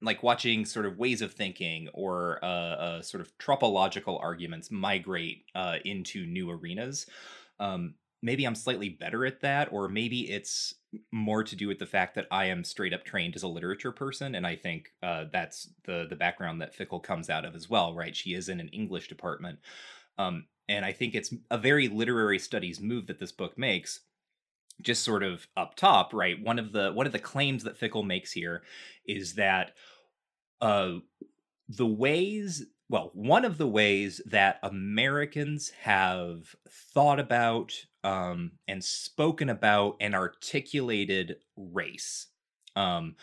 like 0.00 0.22
watching 0.22 0.64
sort 0.64 0.86
of 0.86 0.96
ways 0.96 1.22
of 1.22 1.32
thinking 1.32 1.88
or 1.92 2.38
uh, 2.42 2.46
uh, 2.46 3.02
sort 3.02 3.20
of 3.20 3.36
tropological 3.38 4.18
arguments 4.18 4.70
migrate 4.70 5.44
uh, 5.56 5.78
into 5.84 6.24
new 6.24 6.50
arenas. 6.50 7.06
Um, 7.58 7.94
maybe 8.22 8.44
I'm 8.44 8.54
slightly 8.54 8.88
better 8.88 9.24
at 9.26 9.40
that, 9.40 9.72
or 9.72 9.88
maybe 9.88 10.30
it's 10.30 10.74
more 11.12 11.44
to 11.44 11.56
do 11.56 11.68
with 11.68 11.78
the 11.78 11.86
fact 11.86 12.14
that 12.14 12.26
I 12.30 12.46
am 12.46 12.64
straight 12.64 12.94
up 12.94 13.04
trained 13.04 13.36
as 13.36 13.42
a 13.42 13.48
literature 13.48 13.92
person, 13.92 14.34
and 14.34 14.46
I 14.46 14.56
think 14.56 14.92
uh, 15.02 15.24
that's 15.32 15.68
the 15.84 16.06
the 16.08 16.16
background 16.16 16.60
that 16.60 16.74
Fickle 16.74 17.00
comes 17.00 17.30
out 17.30 17.44
of 17.44 17.54
as 17.54 17.68
well, 17.68 17.94
right? 17.94 18.14
She 18.14 18.34
is 18.34 18.48
in 18.48 18.60
an 18.60 18.68
English 18.68 19.08
department, 19.08 19.58
um, 20.18 20.46
and 20.68 20.84
I 20.84 20.92
think 20.92 21.14
it's 21.14 21.32
a 21.50 21.58
very 21.58 21.88
literary 21.88 22.38
studies 22.38 22.80
move 22.80 23.06
that 23.06 23.18
this 23.18 23.32
book 23.32 23.56
makes. 23.58 24.00
Just 24.80 25.02
sort 25.02 25.24
of 25.24 25.48
up 25.56 25.74
top, 25.74 26.14
right? 26.14 26.40
One 26.40 26.60
of 26.60 26.70
the 26.72 26.92
one 26.92 27.06
of 27.06 27.12
the 27.12 27.18
claims 27.18 27.64
that 27.64 27.76
Fickle 27.76 28.04
makes 28.04 28.30
here 28.30 28.62
is 29.04 29.34
that 29.34 29.72
uh, 30.60 30.98
the 31.68 31.86
ways 31.86 32.64
well, 32.88 33.10
one 33.12 33.44
of 33.44 33.58
the 33.58 33.66
ways 33.66 34.20
that 34.24 34.58
Americans 34.62 35.70
have 35.82 36.56
thought 36.68 37.20
about 37.20 37.74
um, 38.04 38.52
and 38.66 38.82
spoken 38.82 39.48
about 39.48 39.96
and 40.00 40.14
articulated 40.14 41.36
race. 41.56 42.26
Um, 42.76 43.16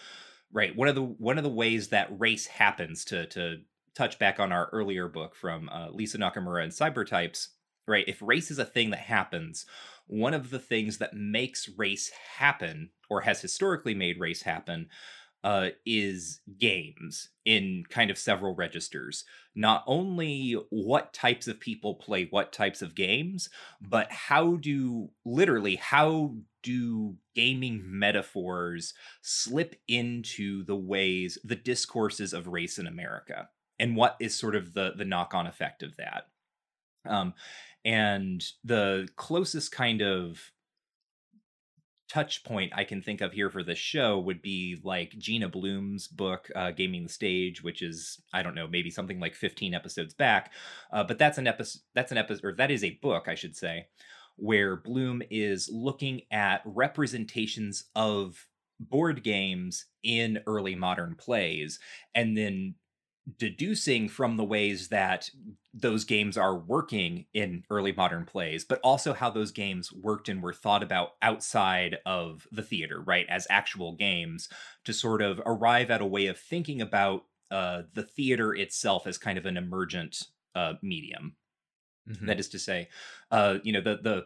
right. 0.51 0.75
One 0.75 0.87
of 0.87 0.95
the 0.95 1.03
one 1.03 1.37
of 1.37 1.43
the 1.43 1.49
ways 1.49 1.89
that 1.89 2.19
race 2.19 2.47
happens 2.47 3.05
to 3.05 3.25
to 3.27 3.57
touch 3.95 4.19
back 4.19 4.39
on 4.39 4.51
our 4.51 4.69
earlier 4.73 5.07
book 5.07 5.35
from 5.35 5.69
uh, 5.69 5.89
Lisa 5.89 6.17
Nakamura 6.17 6.63
and 6.63 6.71
Cybertypes 6.71 7.47
right? 7.87 8.05
If 8.07 8.21
race 8.21 8.51
is 8.51 8.59
a 8.59 8.65
thing 8.65 8.89
that 8.91 8.99
happens, 8.99 9.65
one 10.07 10.33
of 10.33 10.49
the 10.49 10.59
things 10.59 10.97
that 10.97 11.13
makes 11.13 11.69
race 11.77 12.11
happen 12.37 12.89
or 13.09 13.21
has 13.21 13.41
historically 13.41 13.93
made 13.93 14.19
race 14.19 14.41
happen 14.41 14.89
uh, 15.45 15.69
is 15.85 16.41
games 16.59 17.29
in 17.45 17.83
kind 17.87 18.09
of 18.09 18.17
several 18.17 18.55
registers. 18.55 19.25
Not 19.53 19.83
only 19.85 20.57
what 20.71 21.13
types 21.13 21.47
of 21.47 21.59
people 21.59 21.93
play 21.93 22.27
what 22.31 22.51
types 22.51 22.81
of 22.81 22.95
games, 22.95 23.49
but 23.79 24.11
how 24.11 24.55
do 24.55 25.11
literally 25.23 25.75
how 25.75 26.33
do 26.63 27.15
gaming 27.35 27.83
metaphors 27.85 28.95
slip 29.21 29.75
into 29.87 30.63
the 30.63 30.75
ways 30.75 31.37
the 31.43 31.55
discourses 31.55 32.33
of 32.33 32.47
race 32.47 32.79
in 32.79 32.87
America 32.87 33.47
and 33.77 33.95
what 33.95 34.17
is 34.19 34.35
sort 34.35 34.55
of 34.55 34.73
the 34.73 34.93
the 34.97 35.05
knock 35.05 35.35
on 35.35 35.45
effect 35.45 35.83
of 35.83 35.95
that. 35.97 36.23
Um, 37.07 37.35
and 37.85 38.43
the 38.63 39.07
closest 39.15 39.71
kind 39.71 40.01
of 40.01 40.51
touch 42.07 42.43
point 42.43 42.71
I 42.75 42.83
can 42.83 43.01
think 43.01 43.21
of 43.21 43.33
here 43.33 43.49
for 43.49 43.63
this 43.63 43.77
show 43.77 44.19
would 44.19 44.41
be 44.41 44.79
like 44.83 45.17
Gina 45.17 45.49
Bloom's 45.49 46.07
book, 46.07 46.49
uh, 46.55 46.71
Gaming 46.71 47.03
the 47.03 47.09
Stage, 47.09 47.63
which 47.63 47.81
is 47.81 48.21
I 48.33 48.43
don't 48.43 48.55
know 48.55 48.67
maybe 48.67 48.89
something 48.89 49.19
like 49.19 49.35
15 49.35 49.73
episodes 49.73 50.13
back, 50.13 50.51
uh, 50.91 51.03
but 51.03 51.17
that's 51.17 51.37
an 51.37 51.47
episode. 51.47 51.81
That's 51.93 52.11
an 52.11 52.17
episode, 52.17 52.45
or 52.45 52.53
that 52.53 52.71
is 52.71 52.83
a 52.83 52.99
book, 53.01 53.27
I 53.27 53.35
should 53.35 53.55
say, 53.55 53.87
where 54.35 54.75
Bloom 54.75 55.21
is 55.29 55.69
looking 55.71 56.21
at 56.31 56.61
representations 56.65 57.85
of 57.95 58.47
board 58.79 59.23
games 59.23 59.85
in 60.03 60.39
early 60.47 60.75
modern 60.75 61.15
plays, 61.15 61.79
and 62.13 62.37
then 62.37 62.75
deducing 63.37 64.07
from 64.07 64.37
the 64.37 64.43
ways 64.43 64.89
that 64.89 65.29
those 65.73 66.05
games 66.05 66.37
are 66.37 66.55
working 66.55 67.25
in 67.33 67.63
early 67.69 67.91
modern 67.91 68.25
plays, 68.25 68.63
but 68.63 68.79
also 68.81 69.13
how 69.13 69.29
those 69.29 69.51
games 69.51 69.91
worked 69.91 70.29
and 70.29 70.41
were 70.41 70.53
thought 70.53 70.83
about 70.83 71.13
outside 71.21 71.97
of 72.05 72.47
the 72.51 72.61
theater, 72.61 73.01
right, 73.01 73.25
as 73.27 73.47
actual 73.49 73.93
games, 73.93 74.47
to 74.83 74.93
sort 74.93 75.21
of 75.21 75.41
arrive 75.45 75.91
at 75.91 76.01
a 76.01 76.05
way 76.05 76.27
of 76.27 76.37
thinking 76.37 76.81
about 76.81 77.25
uh, 77.51 77.83
the 77.93 78.03
theater 78.03 78.53
itself 78.53 79.05
as 79.07 79.17
kind 79.17 79.37
of 79.37 79.45
an 79.45 79.57
emergent 79.57 80.23
uh, 80.55 80.73
medium. 80.81 81.35
Mm-hmm. 82.09 82.27
That 82.27 82.39
is 82.39 82.49
to 82.49 82.59
say, 82.59 82.89
uh, 83.31 83.57
you 83.63 83.73
know, 83.73 83.81
the 83.81 83.97
the 84.01 84.25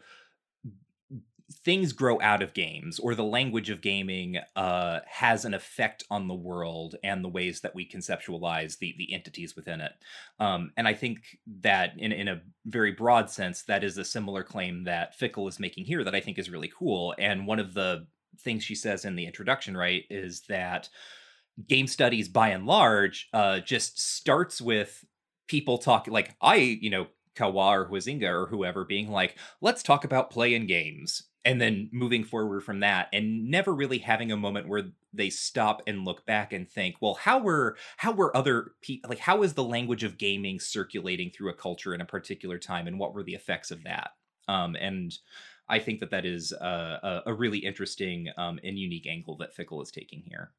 things 1.51 1.94
grow 1.94 2.22
out 2.22 2.44
of 2.44 2.53
games 2.53 3.00
or 3.00 3.15
the 3.15 3.24
language 3.24 3.70
of 3.70 3.82
gaming 3.82 4.38
uh, 4.56 5.00
has 5.08 5.46
an 5.46 5.53
effect 5.53 6.03
on 6.10 6.27
the 6.27 6.34
world 6.34 6.96
and 7.03 7.24
the 7.24 7.29
ways 7.29 7.62
that 7.62 7.74
we 7.74 7.88
conceptualize 7.88 8.77
the 8.77 8.94
the 8.98 9.13
entities 9.13 9.56
within 9.56 9.82
it. 9.82 9.91
Um, 10.39 10.72
and 10.77 10.88
i 10.88 10.94
think 10.94 11.39
that 11.62 11.94
in, 11.98 12.12
in 12.12 12.27
a 12.27 12.41
very 12.65 12.91
broad 12.91 13.29
sense 13.29 13.63
that 13.63 13.84
is 13.84 13.98
a 13.98 14.06
similar 14.06 14.44
claim 14.44 14.84
that 14.84 15.15
fickle 15.15 15.48
is 15.48 15.60
making 15.60 15.86
here 15.86 16.03
that 16.03 16.15
i 16.15 16.20
think 16.20 16.38
is 16.38 16.50
really 16.50 16.72
cool. 16.77 17.15
And 17.18 17.48
one 17.48 17.60
of 17.60 17.74
the 17.74 18.08
things 18.41 18.63
she 18.63 18.75
says 18.75 19.06
in 19.06 19.15
the 19.15 19.25
introduction 19.25 19.75
right 19.75 20.03
is 20.10 20.41
that 20.50 20.88
game 21.68 21.88
studies 21.88 22.29
by 22.29 22.50
and 22.50 22.65
large 22.65 23.27
uh, 23.34 23.60
just 23.60 24.00
starts 24.00 24.62
with 24.62 25.03
people 25.48 25.79
talking 25.79 26.13
like 26.13 26.36
i 26.41 26.56
you 26.56 26.89
know 26.89 27.08
Caillois 27.36 27.74
or 27.74 27.89
Huizinga 27.89 28.27
or 28.27 28.48
whoever 28.48 28.84
being 28.84 29.10
like, 29.10 29.38
let's 29.62 29.82
talk 29.82 30.03
about 30.03 30.29
play 30.29 30.53
in 30.53 30.68
games 30.68 31.29
and 31.46 31.60
then 31.60 31.89
moving 31.91 32.24
forward 32.24 32.62
from 32.62 32.81
that 32.81 33.08
and 33.13 33.50
never 33.50 33.74
really 33.74 34.00
having 34.00 34.31
a 34.31 34.38
moment 34.38 34.67
where 34.67 34.91
they 35.13 35.29
stop 35.29 35.81
and 35.88 36.05
look 36.05 36.25
back 36.25 36.53
and 36.53 36.69
think 36.69 36.96
well 37.01 37.15
how 37.15 37.39
were 37.39 37.77
how 37.98 38.12
were 38.12 38.36
other 38.36 38.74
people 38.81 39.10
like 39.10 39.19
how 39.19 39.41
is 39.43 39.53
the 39.53 39.63
language 39.63 40.03
of 40.03 40.17
gaming 40.17 40.60
circulating 40.60 41.29
through 41.29 41.50
a 41.50 41.55
culture 41.55 41.93
in 41.93 42.01
a 42.01 42.05
particular 42.05 42.58
time 42.58 42.88
and 42.88 43.00
what 43.00 43.13
were 43.13 43.24
the 43.24 43.34
effects 43.34 43.72
of 43.72 43.84
that? 43.84 44.12
Um, 44.48 44.75
and 44.75 45.17
i 45.67 45.79
think 45.79 46.00
that 46.00 46.12
that 46.12 46.25
is 46.25 46.51
a, 46.51 47.22
a 47.25 47.34
really 47.34 47.60
interesting 47.60 48.27
um, 48.38 48.60
and 48.63 48.77
unique 48.77 49.08
angle 49.08 49.38
that 49.38 49.53
fickle 49.53 49.81
is 49.81 49.91
taking 49.91 50.24
here 50.25 50.51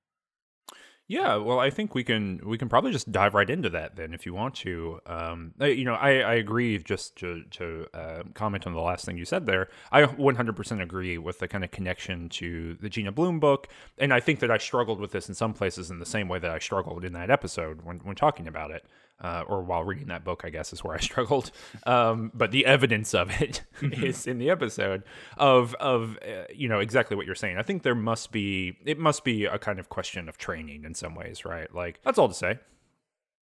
yeah, 1.10 1.34
well, 1.34 1.58
I 1.58 1.70
think 1.70 1.92
we 1.92 2.04
can 2.04 2.40
we 2.46 2.56
can 2.56 2.68
probably 2.68 2.92
just 2.92 3.10
dive 3.10 3.34
right 3.34 3.50
into 3.50 3.68
that 3.70 3.96
then, 3.96 4.14
if 4.14 4.26
you 4.26 4.32
want 4.32 4.54
to. 4.56 5.00
Um, 5.06 5.54
you 5.58 5.84
know, 5.84 5.94
I, 5.94 6.20
I 6.20 6.34
agree. 6.34 6.78
Just 6.78 7.16
to 7.16 7.42
to 7.50 7.88
uh, 7.92 8.22
comment 8.34 8.64
on 8.64 8.74
the 8.74 8.80
last 8.80 9.06
thing 9.06 9.18
you 9.18 9.24
said 9.24 9.44
there, 9.44 9.70
I 9.90 10.02
100% 10.02 10.80
agree 10.80 11.18
with 11.18 11.40
the 11.40 11.48
kind 11.48 11.64
of 11.64 11.72
connection 11.72 12.28
to 12.28 12.76
the 12.76 12.88
Gina 12.88 13.10
Bloom 13.10 13.40
book, 13.40 13.66
and 13.98 14.14
I 14.14 14.20
think 14.20 14.38
that 14.38 14.52
I 14.52 14.58
struggled 14.58 15.00
with 15.00 15.10
this 15.10 15.28
in 15.28 15.34
some 15.34 15.52
places 15.52 15.90
in 15.90 15.98
the 15.98 16.06
same 16.06 16.28
way 16.28 16.38
that 16.38 16.50
I 16.52 16.60
struggled 16.60 17.04
in 17.04 17.12
that 17.14 17.28
episode 17.28 17.82
when 17.82 17.98
when 18.04 18.14
talking 18.14 18.46
about 18.46 18.70
it 18.70 18.84
uh, 19.20 19.44
or 19.46 19.62
while 19.62 19.84
reading 19.84 20.08
that 20.08 20.24
book, 20.24 20.42
I 20.44 20.50
guess 20.50 20.72
is 20.72 20.82
where 20.82 20.94
I 20.94 21.00
struggled. 21.00 21.50
Um, 21.86 22.30
but 22.34 22.50
the 22.50 22.66
evidence 22.66 23.14
of 23.14 23.30
it 23.40 23.62
is 23.82 24.26
in 24.26 24.38
the 24.38 24.50
episode 24.50 25.02
of 25.36 25.74
of 25.74 26.18
uh, 26.22 26.44
you 26.54 26.68
know 26.68 26.80
exactly 26.80 27.16
what 27.16 27.26
you're 27.26 27.34
saying. 27.34 27.58
I 27.58 27.62
think 27.62 27.82
there 27.82 27.94
must 27.94 28.32
be 28.32 28.76
it 28.84 28.98
must 28.98 29.24
be 29.24 29.44
a 29.44 29.58
kind 29.58 29.78
of 29.78 29.88
question 29.88 30.28
of 30.28 30.38
training 30.38 30.84
in 30.84 30.94
some 30.94 31.14
ways, 31.14 31.44
right? 31.44 31.72
Like 31.74 32.00
that's 32.04 32.18
all 32.18 32.28
to 32.28 32.34
say. 32.34 32.58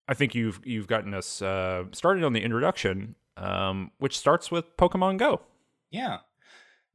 I 0.09 0.14
think 0.14 0.35
you've 0.35 0.61
you've 0.64 0.87
gotten 0.87 1.14
us 1.14 1.41
uh, 1.41 1.85
started 1.93 2.25
on 2.25 2.33
the 2.33 2.43
introduction, 2.43 3.14
um, 3.37 3.93
which 3.99 4.19
starts 4.19 4.50
with 4.50 4.76
Pokemon 4.76 5.19
Go. 5.19 5.43
Yeah, 5.91 6.19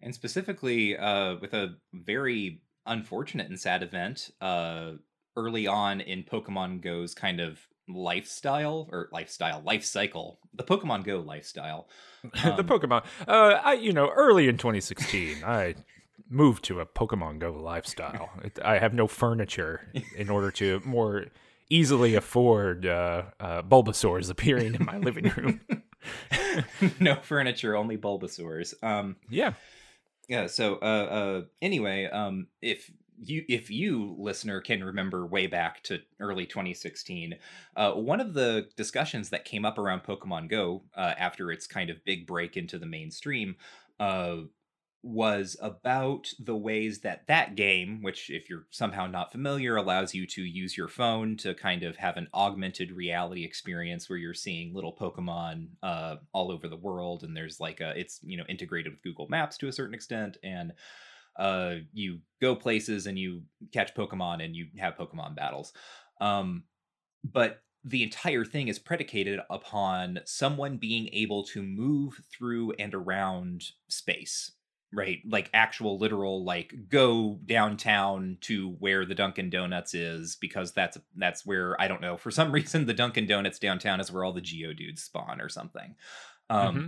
and 0.02 0.14
specifically 0.14 0.98
uh, 0.98 1.36
with 1.42 1.54
a 1.54 1.76
very 1.94 2.62
unfortunate 2.86 3.50
and 3.50 3.60
sad 3.60 3.84
event 3.84 4.32
uh, 4.42 4.92
early 5.36 5.68
on 5.68 6.02
in 6.02 6.24
Pokemon 6.24 6.82
Go's 6.82 7.14
kind 7.14 7.40
of 7.40 7.60
lifestyle 7.88 8.90
or 8.92 9.10
lifestyle 9.12 9.62
life 9.66 9.84
cycle 9.84 10.40
the 10.54 10.64
pokemon 10.64 11.04
go 11.04 11.20
lifestyle. 11.20 11.88
Um, 12.44 12.58
the 12.58 12.64
pokemon 12.64 13.06
uh 13.28 13.60
i 13.64 13.74
you 13.74 13.94
know 13.94 14.10
early 14.10 14.50
in 14.50 14.58
2016 14.58 15.44
i 15.46 15.76
moved 16.30 16.64
to 16.66 16.80
a 16.80 16.86
pokemon 16.86 17.40
go 17.40 17.52
lifestyle. 17.54 18.30
I 18.64 18.78
have 18.78 18.94
no 18.94 19.08
furniture 19.08 19.82
in 20.16 20.30
order 20.30 20.52
to 20.52 20.82
more 20.86 21.26
easily 21.70 22.16
afford 22.16 22.86
uh, 22.86 23.24
uh 23.40 23.62
bulbasaurs 23.62 24.30
appearing 24.30 24.76
in 24.76 24.86
my 24.86 24.98
living 24.98 25.32
room. 25.36 25.62
No 27.00 27.16
furniture 27.16 27.76
only 27.76 27.98
bulbasaurs. 27.98 28.82
Um 28.82 29.18
yeah. 29.30 29.54
yeah 30.30 30.48
so 30.48 30.76
uh 30.76 30.86
uh 30.86 31.42
anyway 31.62 32.06
um 32.06 32.48
if 32.62 32.90
you 33.20 33.44
if 33.48 33.70
you 33.70 34.16
listener 34.18 34.62
can 34.62 34.84
remember 34.84 35.26
way 35.26 35.48
back 35.48 35.84
to 35.84 36.00
early 36.20 36.46
2016 36.46 37.36
uh, 37.76 37.92
one 37.92 38.20
of 38.20 38.34
the 38.34 38.68
discussions 38.76 39.30
that 39.30 39.46
came 39.46 39.66
up 39.66 39.78
around 39.78 40.04
pokemon 40.04 40.50
go 40.50 40.84
uh, 40.96 41.14
after 41.18 41.52
its 41.52 41.68
kind 41.68 41.90
of 41.90 42.04
big 42.06 42.28
break 42.28 42.58
into 42.58 42.78
the 42.78 42.86
mainstream 42.86 43.56
uh, 44.00 44.38
was 45.04 45.56
about 45.62 46.28
the 46.40 46.56
ways 46.56 47.00
that 47.00 47.26
that 47.28 47.56
game 47.56 48.02
which 48.02 48.30
if 48.30 48.50
you're 48.50 48.66
somehow 48.72 49.08
not 49.08 49.32
familiar 49.32 49.76
allows 49.76 50.14
you 50.14 50.26
to 50.26 50.42
use 50.42 50.76
your 50.76 50.88
phone 50.88 51.38
to 51.38 51.54
kind 51.54 51.84
of 51.84 51.96
have 51.96 52.18
an 52.18 52.28
augmented 52.34 52.92
reality 52.92 53.46
experience 53.46 54.10
where 54.10 54.18
you're 54.18 54.34
seeing 54.34 54.74
little 54.74 54.96
pokemon 54.96 55.68
uh, 55.84 56.16
all 56.34 56.52
over 56.52 56.68
the 56.68 56.76
world 56.76 57.24
and 57.24 57.38
there's 57.38 57.60
like 57.60 57.80
a 57.80 57.98
it's 57.98 58.20
you 58.24 58.36
know 58.36 58.44
integrated 58.50 58.92
with 58.92 59.02
google 59.02 59.28
maps 59.30 59.58
to 59.58 59.68
a 59.68 59.72
certain 59.72 59.94
extent 59.94 60.38
and 60.44 60.74
uh, 61.38 61.76
you 61.94 62.20
go 62.42 62.56
places 62.56 63.08
and 63.08 63.18
you 63.18 63.44
catch 63.74 63.94
Pokemon 63.96 64.44
and 64.44 64.56
you 64.56 64.68
have 64.78 64.98
Pokemon 64.98 65.36
battles. 65.36 65.74
Um, 66.20 66.64
but 67.24 67.62
the 67.84 68.04
entire 68.04 68.44
thing 68.44 68.68
is 68.68 68.80
predicated 68.80 69.40
upon 69.50 70.20
someone 70.26 70.78
being 70.78 71.10
able 71.14 71.44
to 71.44 71.62
move 71.62 72.20
through 72.32 72.74
and 72.74 72.94
around 72.94 73.64
space 73.88 74.52
right 74.94 75.20
like 75.30 75.50
actual 75.54 75.98
literal 75.98 76.46
like 76.46 76.74
go 76.90 77.40
downtown 77.46 78.38
to 78.40 78.70
where 78.80 79.06
the 79.06 79.16
dunkin 79.16 79.50
donuts 79.50 79.94
is 79.94 80.38
because 80.40 80.72
that's 80.72 80.98
that's 81.18 81.46
where 81.46 81.80
i 81.82 81.90
don't 81.90 82.02
know 82.02 82.16
for 82.16 82.32
some 82.32 82.52
reason 82.54 82.86
the 82.86 82.94
dunkin 82.94 83.28
donuts 83.28 83.60
downtown 83.60 84.00
is 84.00 84.12
where 84.12 84.24
all 84.24 84.32
the 84.32 84.42
geodudes 84.42 85.00
spawn 85.00 85.42
or 85.42 85.50
something 85.50 85.96
um 86.50 86.76
mm-hmm. 86.76 86.88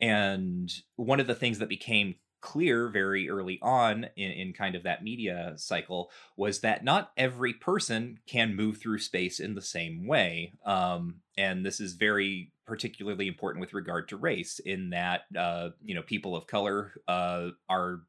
and 0.00 0.72
one 0.96 1.20
of 1.20 1.26
the 1.26 1.34
things 1.34 1.58
that 1.58 1.68
became 1.68 2.14
clear 2.40 2.88
very 2.88 3.28
early 3.28 3.58
on 3.62 4.06
in, 4.16 4.30
in 4.30 4.52
kind 4.52 4.74
of 4.74 4.84
that 4.84 5.02
media 5.02 5.54
cycle 5.56 6.10
was 6.36 6.60
that 6.60 6.84
not 6.84 7.12
every 7.16 7.52
person 7.52 8.18
can 8.26 8.54
move 8.54 8.78
through 8.78 8.98
space 8.98 9.40
in 9.40 9.54
the 9.54 9.62
same 9.62 10.06
way. 10.06 10.52
Um, 10.64 11.16
and 11.36 11.64
this 11.66 11.80
is 11.80 11.94
very 11.94 12.52
particularly 12.66 13.26
important 13.26 13.60
with 13.60 13.74
regard 13.74 14.08
to 14.08 14.16
race, 14.16 14.58
in 14.58 14.90
that, 14.90 15.22
uh, 15.36 15.70
you 15.84 15.94
know, 15.94 16.02
people 16.02 16.36
of 16.36 16.46
color 16.46 16.92
uh, 17.08 17.48
are 17.68 18.02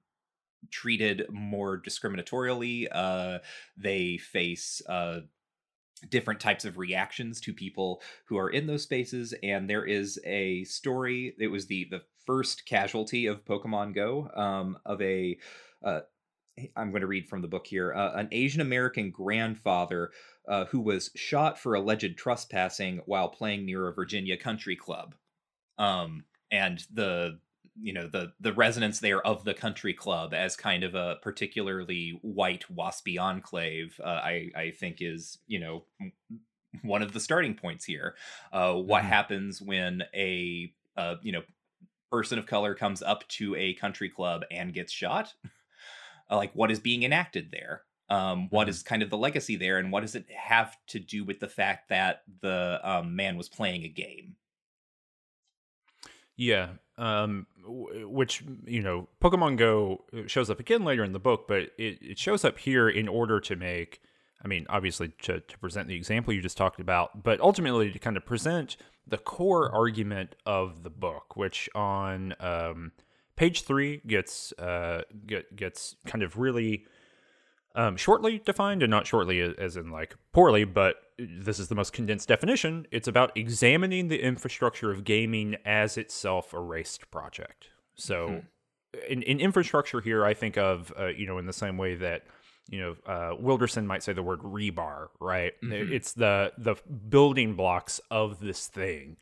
treated 0.70 1.26
more 1.30 1.82
discriminatorily. 1.82 2.88
Uh, 2.92 3.40
they 3.78 4.18
face 4.18 4.82
uh, 4.90 5.22
different 6.10 6.40
types 6.40 6.66
of 6.66 6.78
reactions 6.78 7.42
to 7.42 7.54
people 7.54 8.02
who 8.26 8.38
are 8.38 8.50
in 8.50 8.68
those 8.68 8.84
spaces 8.84 9.34
and 9.44 9.70
there 9.70 9.86
is 9.86 10.20
a 10.26 10.64
story 10.64 11.36
it 11.40 11.48
was 11.48 11.68
the 11.68 11.88
the 11.92 12.02
first 12.26 12.66
casualty 12.66 13.26
of 13.26 13.44
pokemon 13.44 13.94
go 13.94 14.30
um, 14.36 14.78
of 14.86 15.02
a 15.02 15.38
uh, 15.84 16.02
i'm 16.76 16.92
going 16.92 17.02
to 17.02 17.08
read 17.08 17.28
from 17.28 17.42
the 17.42 17.48
book 17.48 17.68
here 17.68 17.94
uh, 17.94 18.14
an 18.16 18.28
asian 18.32 18.62
american 18.62 19.12
grandfather 19.12 20.12
uh, 20.50 20.66
who 20.66 20.82
was 20.82 21.12
shot 21.16 21.60
for 21.60 21.76
alleged 21.76 22.18
trespassing 22.18 23.02
while 23.06 23.30
playing 23.30 23.66
near 23.66 23.88
a 23.88 23.94
virginia 23.94 24.36
country 24.36 24.76
club. 24.76 25.16
Um, 25.78 26.26
and 26.52 26.84
the 26.92 27.40
you 27.82 27.94
know 27.94 28.08
the 28.08 28.34
the 28.40 28.54
resonance 28.54 29.00
there 29.00 29.26
of 29.26 29.44
the 29.46 29.54
country 29.54 29.94
club 29.94 30.34
as 30.34 30.56
kind 30.56 30.84
of 30.84 30.96
a 30.96 31.18
particularly 31.22 32.20
white 32.22 32.66
waspy 32.74 33.20
enclave 33.22 34.00
uh, 34.04 34.22
i 34.24 34.50
i 34.56 34.72
think 34.72 34.98
is 35.02 35.40
you 35.48 35.60
know 35.60 35.86
one 36.84 37.02
of 37.02 37.14
the 37.14 37.20
starting 37.20 37.56
points 37.56 37.86
here 37.86 38.16
uh, 38.54 38.74
what 38.74 39.04
Mhm. 39.04 39.06
happens 39.06 39.62
when 39.62 40.04
a 40.14 40.74
uh, 40.98 41.16
you 41.22 41.32
know 41.32 41.44
person 42.12 42.40
of 42.40 42.46
color 42.48 42.76
comes 42.76 43.02
up 43.04 43.28
to 43.30 43.56
a 43.56 43.74
country 43.76 44.10
club 44.10 44.44
and 44.52 44.74
gets 44.74 44.92
shot 44.94 45.34
Uh, 46.32 46.38
like 46.38 46.54
what 46.54 46.72
is 46.72 46.80
being 46.80 47.04
enacted 47.04 47.52
there 47.52 47.84
um, 48.10 48.50
what 48.50 48.68
Mhm. 48.68 48.70
is 48.70 48.84
kind 48.84 49.04
of 49.04 49.10
the 49.12 49.18
legacy 49.18 49.56
there 49.56 49.78
and 49.78 49.92
what 49.92 50.02
does 50.02 50.16
it 50.16 50.30
have 50.32 50.78
to 50.88 51.00
do 51.00 51.24
with 51.24 51.40
the 51.40 51.48
fact 51.48 51.90
that 51.90 52.24
the 52.42 52.80
um, 52.84 53.16
man 53.16 53.38
was 53.38 53.50
playing 53.50 53.84
a 53.84 53.90
game 53.90 54.36
Yeah, 56.36 56.76
um, 56.98 57.48
which 57.70 58.44
you 58.66 58.82
know, 58.82 59.08
Pokemon 59.22 59.58
Go 59.58 60.04
uh, 60.14 60.22
shows 60.28 60.50
up 60.50 60.60
again 60.60 60.84
later 60.84 61.04
in 61.04 61.14
the 61.14 61.20
book, 61.20 61.48
but 61.48 61.72
it, 61.78 62.00
it 62.02 62.20
shows 62.20 62.44
up 62.44 62.58
here 62.58 62.90
in 62.90 63.08
order 63.08 63.40
to 63.40 63.56
make, 63.56 64.02
I 64.44 64.48
mean, 64.48 64.66
obviously 64.70 65.10
to, 65.24 65.40
to 65.40 65.58
present 65.60 65.88
the 65.88 65.96
example 65.96 66.34
you 66.34 66.42
just 66.42 66.58
talked 66.58 66.80
about, 66.80 67.24
but 67.24 67.40
ultimately 67.40 67.92
to 67.92 68.00
kind 68.00 68.18
of 68.18 68.26
present 68.26 68.78
the 69.08 69.18
core 69.18 69.72
argument 69.72 70.36
of 70.46 70.84
the 70.84 70.90
book, 70.90 71.36
which 71.36 71.70
on 71.76 72.36
um, 72.40 72.92
page 73.36 73.64
three 73.64 74.02
gets 74.06 74.52
uh, 74.54 75.02
get, 75.26 75.56
gets 75.56 75.96
kind 76.06 76.24
of 76.24 76.38
really 76.38 76.86
um, 77.80 77.96
shortly 77.96 78.40
defined 78.40 78.84
and 78.84 78.92
not 78.92 79.08
shortly 79.08 79.40
as 79.40 79.78
in 79.78 79.90
like 79.90 80.16
poorly, 80.34 80.66
but 80.66 80.98
this 81.18 81.60
is 81.60 81.70
the 81.70 81.76
most 81.76 81.94
condensed 81.94 82.28
definition. 82.28 82.86
It's 82.92 83.08
about 83.08 83.32
examining 83.38 84.10
the 84.10 84.22
infrastructure 84.22 84.92
of 84.92 85.06
gaming 85.06 85.56
as 85.64 85.98
itself 85.98 86.54
a 86.54 86.60
raced 86.60 87.10
project. 87.10 87.70
So, 87.96 88.42
in, 89.08 89.22
in 89.24 89.40
infrastructure 89.40 90.02
here, 90.02 90.26
I 90.26 90.34
think 90.34 90.58
of 90.58 90.92
uh, 91.00 91.08
you 91.08 91.26
know 91.26 91.38
in 91.38 91.46
the 91.46 91.54
same 91.54 91.78
way 91.78 91.96
that 91.96 92.24
you 92.70 92.82
know 92.82 92.96
uh, 93.06 93.36
Wilderson 93.40 93.88
might 93.88 94.04
say 94.04 94.12
the 94.12 94.24
word 94.24 94.42
rebar, 94.42 95.08
right? 95.22 95.54
Mhm. 95.64 95.90
It's 95.90 96.12
the 96.12 96.52
the 96.58 96.76
building 97.08 97.54
blocks 97.56 98.02
of 98.12 98.42
this 98.42 98.68
thing 98.68 99.16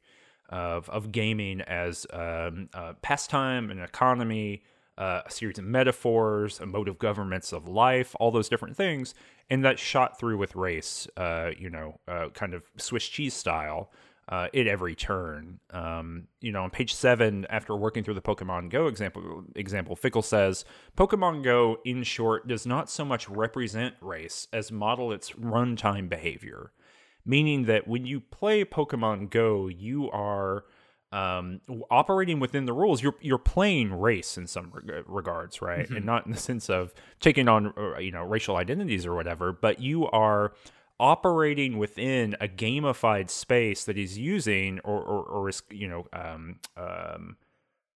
of 0.50 0.90
of 0.90 1.12
gaming 1.12 1.62
as 1.62 2.08
um, 2.12 2.70
uh, 2.74 2.94
pastime, 3.04 3.70
an 3.70 3.80
economy, 3.80 4.64
uh, 4.98 5.22
a 5.26 5.32
series 5.32 5.58
of 5.58 5.66
metaphors, 5.66 6.60
emotive 6.60 6.98
governments 6.98 7.54
of 7.54 7.68
life, 7.68 8.16
all 8.20 8.32
those 8.32 8.50
different 8.50 8.76
things, 8.76 9.14
and 9.50 9.64
that's 9.64 9.82
shot 9.82 10.20
through 10.20 10.38
with 10.38 10.56
race, 10.56 11.08
uh, 11.18 11.52
you 11.58 11.70
know, 11.70 12.00
uh, 12.08 12.30
kind 12.30 12.54
of 12.54 12.64
Swiss 12.78 13.08
cheese 13.08 13.34
style. 13.34 13.92
Uh, 14.30 14.50
at 14.54 14.68
every 14.68 14.94
turn, 14.94 15.58
um, 15.72 16.28
you 16.42 16.52
know, 16.52 16.64
on 16.64 16.70
page 16.70 16.94
seven, 16.94 17.48
after 17.50 17.78
working 17.78 18.04
through 18.04 18.14
the 18.14 18.22
Pokemon 18.22 18.70
Go 18.70 18.88
example, 18.88 19.46
example, 19.56 19.96
Fickle 19.96 20.22
says 20.22 20.66
Pokemon 20.98 21.46
Go, 21.46 21.78
in 21.86 22.04
short, 22.04 22.46
does 22.46 22.66
not 22.66 22.90
so 22.90 23.06
much 23.06 23.30
represent 23.30 23.96
race 24.02 24.50
as 24.52 24.70
model 24.70 25.14
its 25.14 25.32
runtime 25.32 26.10
behavior 26.10 26.74
meaning 27.28 27.66
that 27.66 27.88
when 27.88 28.06
you 28.06 28.22
play 28.22 28.64
Pokemon 28.64 29.30
Go, 29.30 29.68
you 29.68 30.10
are 30.12 30.64
um, 31.12 31.62
operating 31.90 32.40
within 32.40 32.66
the 32.66 32.74
rules. 32.74 33.02
You're 33.02 33.16
you're 33.22 33.38
playing 33.38 33.94
race 33.94 34.38
in 34.38 34.46
some 34.48 34.72
reg- 34.74 35.04
regards, 35.08 35.62
right? 35.62 35.90
And 35.90 36.06
not 36.06 36.26
in 36.26 36.32
the 36.34 36.38
sense 36.38 36.70
of 36.70 36.94
taking 37.20 37.48
on 37.48 37.74
uh, 37.78 37.98
you 38.00 38.12
know 38.12 38.24
racial 38.24 38.58
identities 38.58 39.06
or 39.06 39.16
whatever, 39.16 39.52
but 39.54 39.80
you 39.80 40.08
are 40.08 40.54
operating 41.00 41.78
within 41.78 42.36
a 42.42 42.48
gamified 42.48 43.30
space 43.30 43.86
that 43.86 43.98
is 43.98 44.18
using 44.18 44.80
or 44.84 45.00
or, 45.02 45.24
or 45.24 45.50
is 45.50 45.62
you 45.70 45.88
know 45.88 46.08
um, 46.14 46.60
um, 46.76 47.38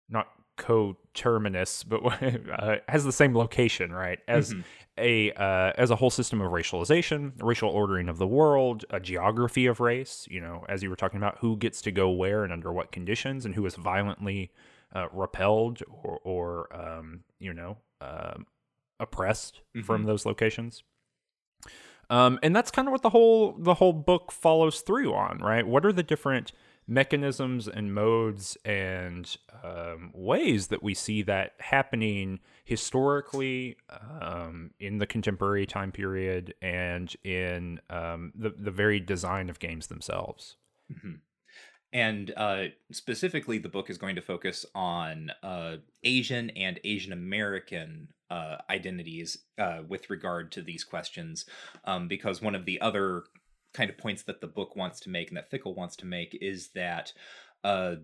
not 0.09 0.27
coterminous, 0.57 1.83
but 1.83 2.01
uh, 2.59 2.75
has 2.87 3.03
the 3.03 3.11
same 3.11 3.35
location, 3.35 3.91
right? 3.91 4.19
As 4.27 4.53
Mhm. 4.53 4.63
A 4.97 5.31
uh, 5.33 5.71
as 5.77 5.89
a 5.89 5.95
whole 5.95 6.09
system 6.09 6.41
of 6.41 6.51
racialization, 6.51 7.33
racial 7.41 7.69
ordering 7.69 8.09
of 8.09 8.17
the 8.17 8.27
world, 8.27 8.85
a 8.89 8.99
geography 8.99 9.65
of 9.65 9.79
race. 9.79 10.27
You 10.29 10.41
know, 10.41 10.65
as 10.69 10.83
you 10.83 10.89
were 10.89 10.95
talking 10.95 11.17
about, 11.17 11.37
who 11.39 11.57
gets 11.57 11.81
to 11.83 11.91
go 11.91 12.09
where 12.09 12.43
and 12.43 12.51
under 12.53 12.71
what 12.71 12.91
conditions, 12.91 13.45
and 13.45 13.55
who 13.55 13.65
is 13.65 13.75
violently 13.75 14.51
uh, 14.93 15.07
repelled 15.13 15.81
or, 15.89 16.19
or 16.23 16.75
um, 16.75 17.21
you 17.39 17.53
know 17.53 17.77
um, 18.01 18.45
oppressed 18.99 19.61
from 19.83 20.03
Mhm. 20.03 20.05
those 20.07 20.25
locations. 20.25 20.83
Um, 22.09 22.39
and 22.43 22.53
that's 22.53 22.71
kind 22.71 22.87
of 22.87 22.91
what 22.91 23.03
the 23.03 23.11
whole 23.11 23.53
the 23.57 23.75
whole 23.75 23.93
book 23.93 24.31
follows 24.31 24.81
through 24.81 25.13
on, 25.13 25.37
right? 25.37 25.65
What 25.65 25.85
are 25.85 25.93
the 25.93 26.03
different 26.03 26.51
mechanisms 26.87 27.67
and 27.67 27.93
modes 27.93 28.57
and 28.65 29.37
um, 29.63 30.11
ways 30.13 30.67
that 30.67 30.83
we 30.83 30.93
see 30.93 31.21
that 31.21 31.53
happening 31.59 32.39
historically 32.63 33.77
um, 34.21 34.71
in 34.79 34.97
the 34.97 35.05
contemporary 35.05 35.65
time 35.65 35.91
period 35.91 36.53
and 36.61 37.15
in 37.23 37.79
um, 37.89 38.31
the 38.35 38.49
the 38.57 38.71
very 38.71 38.99
design 38.99 39.49
of 39.49 39.59
games 39.59 39.87
themselves. 39.87 40.55
Mhm. 40.91 41.19
And 41.93 42.33
uh, 42.37 42.65
specifically, 42.91 43.57
the 43.57 43.69
book 43.69 43.89
is 43.89 43.97
going 43.97 44.15
to 44.15 44.21
focus 44.21 44.65
on 44.73 45.31
uh, 45.43 45.77
Asian 46.03 46.49
and 46.51 46.79
Asian 46.85 47.11
American 47.11 48.07
uh, 48.29 48.57
identities 48.69 49.39
uh, 49.57 49.81
with 49.87 50.09
regard 50.09 50.53
to 50.53 50.61
these 50.61 50.85
questions, 50.85 51.45
um, 51.83 52.07
because 52.07 52.41
one 52.41 52.55
of 52.55 52.63
the 52.63 52.79
other 52.79 53.23
kind 53.73 53.89
of 53.89 53.97
points 53.97 54.23
that 54.23 54.41
the 54.41 54.47
book 54.47 54.75
wants 54.75 54.99
to 55.01 55.09
make 55.09 55.29
and 55.29 55.37
that 55.37 55.49
Fickle 55.49 55.73
wants 55.73 55.95
to 55.97 56.05
make 56.05 56.37
is 56.41 56.69
that 56.69 57.13
uh, 57.63 57.95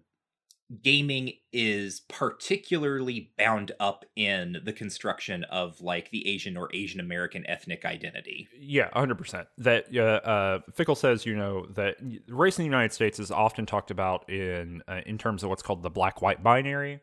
gaming 0.81 1.31
is 1.53 2.01
particularly 2.01 3.31
bound 3.37 3.71
up 3.79 4.05
in 4.15 4.57
the 4.63 4.73
construction 4.73 5.43
of 5.45 5.81
like 5.81 6.09
the 6.11 6.27
Asian 6.27 6.57
or 6.57 6.69
Asian 6.73 6.99
American 6.99 7.47
ethnic 7.47 7.85
identity. 7.85 8.47
Yeah, 8.57 8.89
hundred 8.93 9.17
percent. 9.17 9.47
That 9.57 9.85
uh, 9.95 10.01
uh, 10.27 10.59
Fickle 10.73 10.95
says, 10.95 11.25
you 11.25 11.35
know, 11.35 11.65
that 11.75 11.97
race 12.27 12.57
in 12.57 12.63
the 12.63 12.67
United 12.67 12.93
States 12.93 13.19
is 13.19 13.31
often 13.31 13.65
talked 13.65 13.91
about 13.91 14.29
in 14.29 14.83
uh, 14.87 15.01
in 15.05 15.17
terms 15.17 15.43
of 15.43 15.49
what's 15.49 15.63
called 15.63 15.83
the 15.83 15.89
black-white 15.89 16.43
binary, 16.43 16.99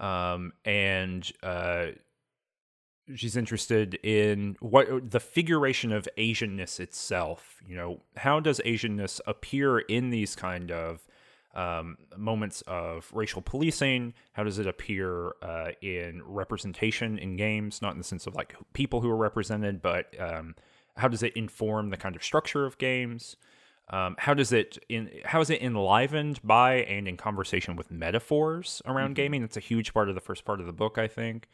um, 0.00 0.52
and 0.64 1.30
uh, 1.42 1.88
she's 3.14 3.36
interested 3.36 3.94
in 4.02 4.56
what 4.60 5.10
the 5.10 5.20
figuration 5.20 5.92
of 5.92 6.08
Asianness 6.16 6.80
itself. 6.80 7.60
You 7.66 7.76
know, 7.76 8.00
how 8.16 8.40
does 8.40 8.60
Asianness 8.64 9.20
appear 9.26 9.80
in 9.80 10.10
these 10.10 10.36
kind 10.36 10.70
of 10.70 11.06
um, 11.54 11.98
moments 12.16 12.62
of 12.66 13.10
racial 13.12 13.42
policing? 13.42 14.14
How 14.32 14.44
does 14.44 14.58
it 14.58 14.66
appear 14.66 15.32
uh, 15.42 15.72
in 15.80 16.22
representation 16.24 17.18
in 17.18 17.36
games? 17.36 17.82
Not 17.82 17.92
in 17.92 17.98
the 17.98 18.04
sense 18.04 18.26
of 18.26 18.34
like 18.34 18.54
people 18.72 19.00
who 19.00 19.10
are 19.10 19.16
represented, 19.16 19.82
but 19.82 20.14
um, 20.20 20.54
how 20.96 21.08
does 21.08 21.22
it 21.22 21.36
inform 21.36 21.90
the 21.90 21.96
kind 21.96 22.16
of 22.16 22.24
structure 22.24 22.64
of 22.64 22.78
games? 22.78 23.36
Um, 23.90 24.14
how 24.18 24.32
does 24.32 24.52
it 24.52 24.78
in 24.88 25.10
how 25.24 25.40
is 25.40 25.50
it 25.50 25.60
enlivened 25.60 26.40
by 26.42 26.76
and 26.76 27.06
in 27.06 27.16
conversation 27.16 27.76
with 27.76 27.90
metaphors 27.90 28.80
around 28.86 29.14
gaming? 29.16 29.42
That's 29.42 29.56
a 29.56 29.60
huge 29.60 29.92
part 29.92 30.08
of 30.08 30.14
the 30.14 30.20
first 30.20 30.44
part 30.44 30.60
of 30.60 30.66
the 30.66 30.72
book, 30.72 30.96
I 30.96 31.08
think. 31.08 31.48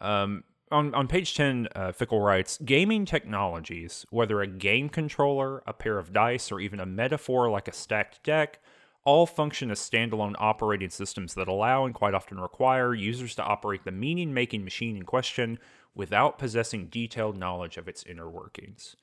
Um, 0.00 0.44
on, 0.70 0.94
on 0.94 1.08
page 1.08 1.34
10, 1.34 1.68
uh, 1.74 1.92
Fickle 1.92 2.20
writes 2.20 2.58
Gaming 2.64 3.04
technologies, 3.04 4.06
whether 4.10 4.40
a 4.40 4.46
game 4.46 4.88
controller, 4.88 5.62
a 5.66 5.72
pair 5.72 5.98
of 5.98 6.12
dice, 6.12 6.50
or 6.50 6.60
even 6.60 6.80
a 6.80 6.86
metaphor 6.86 7.50
like 7.50 7.68
a 7.68 7.72
stacked 7.72 8.22
deck, 8.22 8.60
all 9.04 9.26
function 9.26 9.70
as 9.70 9.80
standalone 9.80 10.34
operating 10.38 10.90
systems 10.90 11.34
that 11.34 11.48
allow 11.48 11.84
and 11.84 11.94
quite 11.94 12.14
often 12.14 12.38
require 12.38 12.94
users 12.94 13.34
to 13.34 13.42
operate 13.42 13.84
the 13.84 13.90
meaning 13.90 14.34
making 14.34 14.64
machine 14.64 14.96
in 14.96 15.04
question 15.04 15.58
without 15.94 16.38
possessing 16.38 16.86
detailed 16.86 17.36
knowledge 17.36 17.76
of 17.76 17.88
its 17.88 18.04
inner 18.04 18.28
workings. 18.28 18.96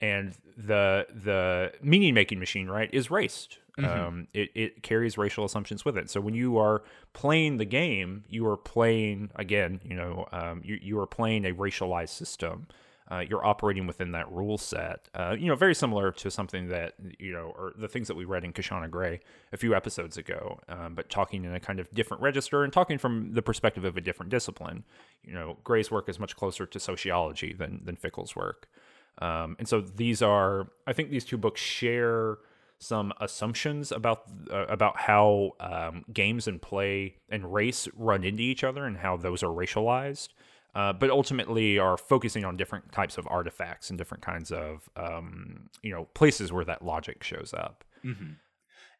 And 0.00 0.34
the 0.56 1.06
the 1.12 1.72
meaning 1.82 2.14
making 2.14 2.38
machine, 2.38 2.68
right, 2.68 2.88
is 2.92 3.10
raced. 3.10 3.58
Um, 3.78 4.28
it, 4.34 4.50
it 4.54 4.82
carries 4.82 5.16
racial 5.16 5.44
assumptions 5.44 5.84
with 5.84 5.96
it. 5.96 6.10
So 6.10 6.20
when 6.20 6.34
you 6.34 6.58
are 6.58 6.82
playing 7.12 7.56
the 7.56 7.64
game, 7.64 8.24
you 8.28 8.46
are 8.46 8.56
playing 8.56 9.30
again. 9.36 9.80
You 9.84 9.96
know, 9.96 10.26
um, 10.32 10.62
you 10.64 10.78
you 10.82 10.98
are 10.98 11.06
playing 11.06 11.44
a 11.44 11.52
racialized 11.52 12.10
system. 12.10 12.66
Uh, 13.10 13.24
you're 13.28 13.44
operating 13.44 13.88
within 13.88 14.12
that 14.12 14.30
rule 14.30 14.56
set. 14.56 15.08
Uh, 15.14 15.34
you 15.36 15.48
know, 15.48 15.56
very 15.56 15.74
similar 15.74 16.12
to 16.12 16.30
something 16.30 16.68
that 16.68 16.94
you 17.18 17.32
know, 17.32 17.52
or 17.58 17.72
the 17.76 17.88
things 17.88 18.06
that 18.06 18.16
we 18.16 18.24
read 18.24 18.44
in 18.44 18.52
Kishonna 18.52 18.88
Gray 18.88 19.20
a 19.52 19.56
few 19.56 19.74
episodes 19.74 20.16
ago, 20.16 20.60
um, 20.68 20.94
but 20.94 21.10
talking 21.10 21.44
in 21.44 21.52
a 21.52 21.58
kind 21.58 21.80
of 21.80 21.92
different 21.92 22.22
register 22.22 22.62
and 22.62 22.72
talking 22.72 22.98
from 22.98 23.32
the 23.32 23.42
perspective 23.42 23.84
of 23.84 23.96
a 23.96 24.00
different 24.00 24.30
discipline. 24.30 24.84
You 25.24 25.32
know, 25.32 25.58
Gray's 25.64 25.90
work 25.90 26.08
is 26.08 26.20
much 26.20 26.36
closer 26.36 26.66
to 26.66 26.78
sociology 26.78 27.52
than 27.52 27.80
than 27.84 27.96
Fickle's 27.96 28.36
work, 28.36 28.68
um, 29.18 29.56
and 29.58 29.68
so 29.68 29.80
these 29.80 30.22
are. 30.22 30.68
I 30.86 30.92
think 30.92 31.10
these 31.10 31.24
two 31.24 31.38
books 31.38 31.60
share 31.60 32.38
some 32.78 33.12
assumptions 33.20 33.92
about 33.92 34.22
uh, 34.50 34.66
about 34.68 34.98
how 34.98 35.52
um, 35.60 36.04
games 36.12 36.48
and 36.48 36.60
play 36.62 37.16
and 37.28 37.52
race 37.52 37.88
run 37.94 38.24
into 38.24 38.42
each 38.42 38.64
other 38.64 38.86
and 38.86 38.96
how 38.96 39.16
those 39.18 39.42
are 39.42 39.48
racialized, 39.48 40.28
uh, 40.74 40.92
but 40.92 41.10
ultimately 41.10 41.78
are 41.78 41.98
focusing 41.98 42.44
on 42.44 42.56
different 42.56 42.90
types 42.92 43.18
of 43.18 43.26
artifacts 43.28 43.90
and 43.90 43.98
different 43.98 44.24
kinds 44.24 44.50
of 44.50 44.88
um, 44.96 45.68
you 45.82 45.92
know 45.92 46.06
places 46.14 46.52
where 46.52 46.64
that 46.64 46.82
logic 46.82 47.22
shows 47.22 47.52
up. 47.52 47.84
Mhm. 48.04 48.36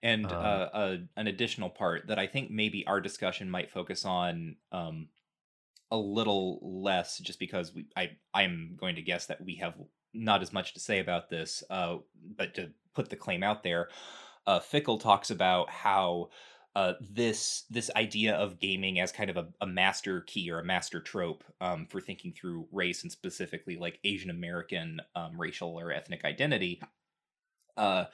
And 0.03 0.27
Um, 0.27 0.33
uh, 0.33 0.69
uh, 0.73 0.97
an 1.17 1.27
additional 1.27 1.69
part 1.71 2.07
that 2.09 2.19
I 2.19 2.27
think 2.27 2.51
maybe 2.51 2.87
our 2.87 3.01
discussion 3.01 3.51
might 3.51 3.71
focus 3.71 4.05
on 4.05 4.57
um, 4.73 5.09
a 5.91 5.97
little 5.97 6.59
less, 6.63 7.19
just 7.19 7.39
because 7.39 7.75
we, 7.75 7.87
I 7.97 8.17
I'm 8.33 8.77
going 8.79 8.97
to 8.97 9.03
guess 9.03 9.27
that 9.27 9.43
we 9.43 9.57
have 9.57 9.75
not 10.13 10.43
as 10.43 10.53
much 10.53 10.75
to 10.75 10.81
say 10.81 10.99
about 10.99 11.31
this. 11.31 11.63
Uh, 11.71 11.99
but 12.37 12.55
to 12.55 12.71
put 12.95 13.09
the 13.11 13.17
claim 13.17 13.43
out 13.43 13.63
there, 13.63 13.89
uh, 14.47 14.61
Fickle 14.61 14.99
talks 14.99 15.31
about 15.31 15.71
how 15.71 16.31
uh, 16.77 16.95
this 17.01 17.65
this 17.69 17.91
idea 17.97 18.35
of 18.35 18.61
gaming 18.61 19.01
as 19.01 19.11
kind 19.11 19.29
of 19.29 19.37
a, 19.37 19.49
a 19.61 19.67
master 19.67 20.21
key 20.23 20.51
or 20.51 20.61
a 20.61 20.65
master 20.65 21.01
trope 21.01 21.43
um, 21.61 21.87
for 21.91 22.01
thinking 22.01 22.33
through 22.33 22.69
race 22.71 23.03
and 23.03 23.11
specifically 23.11 23.77
like 23.77 23.99
Asian 24.05 24.31
American 24.31 25.01
um, 25.17 25.39
racial 25.39 25.79
or 25.79 25.93
ethnic 25.93 26.25
identity 26.25 26.81
uh, 27.77 28.05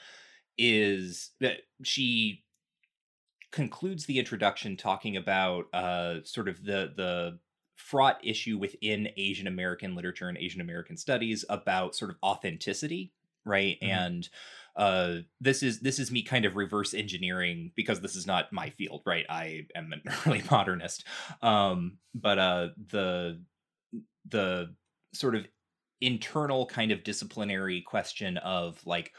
is 0.56 1.32
that 1.40 1.59
she 1.82 2.44
concludes 3.52 4.06
the 4.06 4.18
introduction 4.18 4.76
talking 4.76 5.16
about 5.16 5.66
uh, 5.74 6.16
sort 6.24 6.48
of 6.48 6.64
the 6.64 6.92
the 6.96 7.38
fraught 7.76 8.18
issue 8.24 8.58
within 8.58 9.08
Asian 9.16 9.46
American 9.46 9.94
literature 9.94 10.28
and 10.28 10.38
Asian 10.38 10.60
American 10.60 10.96
studies 10.96 11.44
about 11.48 11.94
sort 11.94 12.10
of 12.10 12.16
authenticity, 12.22 13.12
right? 13.44 13.78
Mhm. 13.80 13.88
And 13.88 14.28
uh, 14.76 15.16
this 15.40 15.62
is 15.62 15.80
this 15.80 15.98
is 15.98 16.10
me 16.10 16.22
kind 16.22 16.44
of 16.44 16.56
reverse 16.56 16.94
engineering 16.94 17.72
because 17.76 18.00
this 18.00 18.16
is 18.16 18.26
not 18.26 18.52
my 18.52 18.70
field, 18.70 19.02
right? 19.06 19.24
I 19.28 19.66
am 19.74 19.92
an 19.92 20.02
early 20.26 20.42
modernist, 20.50 21.04
um, 21.42 21.98
but 22.14 22.38
uh, 22.38 22.68
the 22.90 23.40
the 24.28 24.74
sort 25.14 25.34
of 25.34 25.46
internal 26.00 26.66
kind 26.66 26.92
of 26.92 27.04
disciplinary 27.04 27.80
question 27.82 28.36
of 28.38 28.80
like 28.84 29.12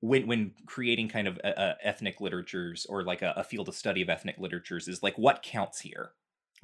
when 0.00 0.26
when 0.26 0.52
creating 0.66 1.08
kind 1.08 1.28
of 1.28 1.38
uh, 1.44 1.48
uh, 1.48 1.74
ethnic 1.82 2.20
literatures 2.20 2.86
or 2.86 3.02
like 3.02 3.22
a, 3.22 3.34
a 3.36 3.44
field 3.44 3.68
of 3.68 3.74
study 3.74 4.00
of 4.02 4.08
ethnic 4.08 4.38
literatures 4.38 4.88
is 4.88 5.02
like 5.02 5.18
what 5.18 5.42
counts 5.42 5.80
here 5.80 6.12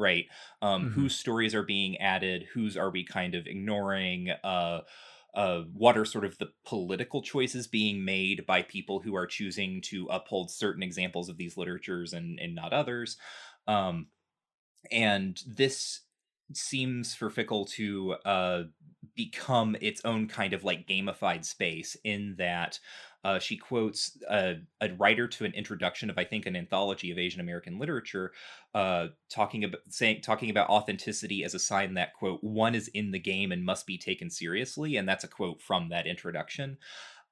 right? 0.00 0.26
Um 0.62 0.88
Mhm. 0.88 0.90
whose 0.90 1.16
stories 1.18 1.54
are 1.54 1.62
being 1.64 1.98
added? 1.98 2.44
Whose 2.54 2.76
are 2.76 2.90
we 2.90 3.04
kind 3.04 3.34
of 3.36 3.46
ignoring? 3.46 4.30
Uh 4.30 4.82
uh, 5.32 5.62
what 5.72 5.96
are 5.96 6.04
sort 6.04 6.24
of 6.24 6.36
the 6.38 6.52
political 6.64 7.22
choices 7.22 7.68
being 7.68 8.04
made 8.04 8.44
by 8.46 8.62
people 8.62 9.00
who 9.00 9.14
are 9.14 9.26
choosing 9.28 9.80
to 9.80 10.06
uphold 10.06 10.50
certain 10.50 10.82
examples 10.82 11.28
of 11.28 11.36
these 11.36 11.56
literatures 11.56 12.12
and, 12.12 12.40
and 12.40 12.52
not 12.54 12.72
others? 12.72 13.16
Um, 13.68 14.08
and 14.90 15.42
this 15.46 16.02
seems 16.52 17.14
for 17.14 17.30
fickle 17.30 17.64
to 17.64 18.14
uh, 18.24 18.64
become 19.14 19.76
its 19.80 20.04
own 20.04 20.26
kind 20.26 20.52
of 20.52 20.64
like 20.64 20.86
gamified 20.86 21.44
space 21.44 21.96
in 22.04 22.34
that 22.36 22.80
uh, 23.22 23.38
she 23.38 23.56
quotes 23.56 24.16
a, 24.30 24.56
a 24.80 24.92
writer 24.94 25.28
to 25.28 25.44
an 25.44 25.52
introduction 25.52 26.08
of, 26.08 26.18
I 26.18 26.24
think, 26.24 26.46
an 26.46 26.56
anthology 26.56 27.10
of 27.10 27.18
Asian 27.18 27.40
American 27.40 27.78
literature, 27.78 28.32
uh, 28.74 29.08
talking 29.28 29.64
about 29.64 29.80
saying 29.88 30.22
talking 30.22 30.50
about 30.50 30.70
authenticity 30.70 31.44
as 31.44 31.54
a 31.54 31.58
sign 31.58 31.94
that 31.94 32.14
quote 32.14 32.42
one 32.42 32.74
is 32.74 32.88
in 32.88 33.10
the 33.10 33.18
game 33.18 33.52
and 33.52 33.64
must 33.64 33.86
be 33.86 33.98
taken 33.98 34.30
seriously, 34.30 34.96
and 34.96 35.08
that's 35.08 35.24
a 35.24 35.28
quote 35.28 35.60
from 35.60 35.90
that 35.90 36.06
introduction. 36.06 36.78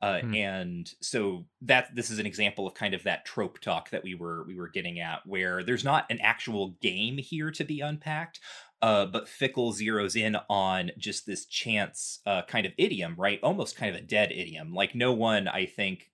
Uh, 0.01 0.23
Hmm. 0.23 0.33
and 0.33 0.95
so 1.01 1.45
that 1.61 1.93
this 1.95 2.09
is 2.11 2.21
an 2.21 2.27
example 2.27 2.67
of 2.69 2.75
kind 2.75 2.95
of 2.95 3.03
that 3.03 3.25
trope 3.25 3.59
talk 3.59 3.91
that 3.91 4.05
we 4.05 4.15
were 4.15 4.45
we 4.47 4.57
were 4.57 4.69
getting 4.69 5.01
at, 5.01 5.27
where 5.27 5.65
there's 5.65 5.85
not 5.85 6.07
an 6.11 6.21
actual 6.21 6.71
game 6.81 7.19
here 7.19 7.51
to 7.51 7.65
be 7.65 7.81
unpacked, 7.81 8.39
uh, 8.81 9.07
but 9.07 9.29
Fickle 9.29 9.73
zeroes 9.73 10.15
in 10.21 10.37
on 10.49 10.93
just 10.99 11.27
this 11.27 11.47
chance 11.47 12.21
uh, 12.27 12.43
kind 12.43 12.65
of 12.67 12.73
idiom, 12.79 13.17
right? 13.17 13.41
Almost 13.43 13.77
kind 13.77 13.95
of 13.95 14.01
a 14.01 14.05
dead 14.07 14.31
idiom. 14.31 14.73
Like 14.73 14.95
no 14.95 15.13
one, 15.13 15.49
I 15.49 15.67
think, 15.67 16.11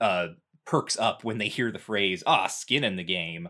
uh, 0.00 0.28
perks 0.64 0.98
up 0.98 1.24
when 1.24 1.38
they 1.38 1.48
hear 1.48 1.72
the 1.72 1.78
phrase 1.78 2.22
"ah, 2.26 2.46
skin 2.46 2.84
in 2.84 2.96
the 2.96 3.04
game." 3.04 3.48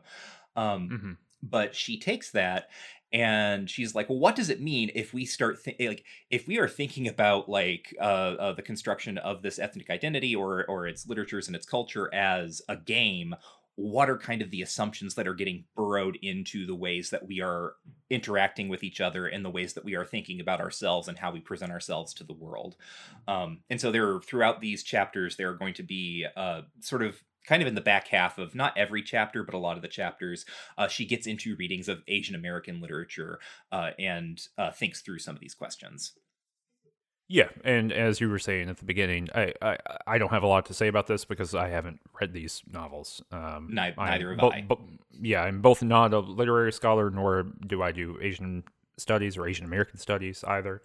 Um, 0.56 0.96
Mhm. 0.96 1.18
but 1.42 1.74
she 1.74 1.98
takes 1.98 2.32
that 2.32 2.70
and 3.12 3.70
she's 3.70 3.94
like 3.94 4.08
well 4.08 4.18
what 4.18 4.36
does 4.36 4.50
it 4.50 4.60
mean 4.60 4.90
if 4.94 5.14
we 5.14 5.24
start 5.24 5.58
thi- 5.58 5.88
like 5.88 6.04
if 6.30 6.46
we 6.46 6.58
are 6.58 6.68
thinking 6.68 7.08
about 7.08 7.48
like 7.48 7.94
uh, 8.00 8.34
uh 8.38 8.52
the 8.52 8.62
construction 8.62 9.16
of 9.18 9.42
this 9.42 9.58
ethnic 9.58 9.88
identity 9.90 10.34
or 10.34 10.64
or 10.66 10.86
its 10.86 11.06
literatures 11.06 11.46
and 11.46 11.56
its 11.56 11.66
culture 11.66 12.12
as 12.14 12.60
a 12.68 12.76
game 12.76 13.34
what 13.78 14.10
are 14.10 14.18
kind 14.18 14.42
of 14.42 14.50
the 14.50 14.60
assumptions 14.60 15.14
that 15.14 15.28
are 15.28 15.34
getting 15.34 15.62
burrowed 15.76 16.18
into 16.20 16.66
the 16.66 16.74
ways 16.74 17.10
that 17.10 17.24
we 17.24 17.40
are 17.40 17.74
interacting 18.10 18.68
with 18.68 18.82
each 18.82 19.00
other 19.00 19.28
and 19.28 19.44
the 19.44 19.50
ways 19.50 19.74
that 19.74 19.84
we 19.84 19.94
are 19.94 20.04
thinking 20.04 20.40
about 20.40 20.60
ourselves 20.60 21.06
and 21.06 21.16
how 21.16 21.30
we 21.30 21.38
present 21.38 21.70
ourselves 21.70 22.12
to 22.12 22.24
the 22.24 22.32
world? 22.32 22.74
Um, 23.28 23.60
and 23.70 23.80
so 23.80 23.92
there 23.92 24.16
are 24.16 24.20
throughout 24.20 24.60
these 24.60 24.82
chapters 24.82 25.36
there 25.36 25.48
are 25.50 25.54
going 25.54 25.74
to 25.74 25.84
be 25.84 26.26
uh, 26.36 26.62
sort 26.80 27.04
of 27.04 27.22
kind 27.48 27.62
of 27.62 27.68
in 27.68 27.74
the 27.74 27.80
back 27.80 28.08
half 28.08 28.36
of 28.38 28.54
not 28.54 28.76
every 28.76 29.02
chapter 29.02 29.42
but 29.42 29.54
a 29.54 29.58
lot 29.58 29.76
of 29.76 29.82
the 29.82 29.88
chapters 29.88 30.44
uh, 30.76 30.86
she 30.86 31.04
gets 31.06 31.26
into 31.26 31.56
readings 31.56 31.88
of 31.88 32.02
asian 32.06 32.34
american 32.34 32.80
literature 32.80 33.38
uh, 33.72 33.90
and 33.98 34.48
uh, 34.58 34.70
thinks 34.70 35.00
through 35.00 35.18
some 35.18 35.34
of 35.34 35.40
these 35.40 35.54
questions 35.54 36.12
Yeah, 37.30 37.48
and 37.62 37.92
as 37.92 38.20
you 38.22 38.30
were 38.30 38.38
saying 38.38 38.70
at 38.70 38.78
the 38.78 38.86
beginning, 38.86 39.28
I, 39.34 39.52
I 39.60 39.76
I 40.06 40.18
don't 40.18 40.30
have 40.30 40.42
a 40.42 40.46
lot 40.46 40.64
to 40.66 40.74
say 40.74 40.88
about 40.88 41.06
this 41.06 41.26
because 41.26 41.54
I 41.54 41.68
haven't 41.68 42.00
read 42.18 42.32
these 42.32 42.62
novels. 42.72 43.22
Um, 43.30 43.68
I'm 43.98 44.08
neither 44.12 44.30
have 44.30 44.38
bo- 44.38 44.52
I. 44.52 44.62
bo- 44.62 44.80
yeah, 45.20 45.42
I'm 45.42 45.60
both 45.60 45.82
not 45.82 46.14
a 46.14 46.20
literary 46.20 46.72
scholar, 46.72 47.10
nor 47.10 47.44
do 47.66 47.82
I 47.82 47.92
do 47.92 48.16
Asian 48.22 48.64
studies 48.96 49.36
or 49.36 49.46
Asian 49.46 49.66
American 49.66 49.98
studies 49.98 50.42
either. 50.44 50.80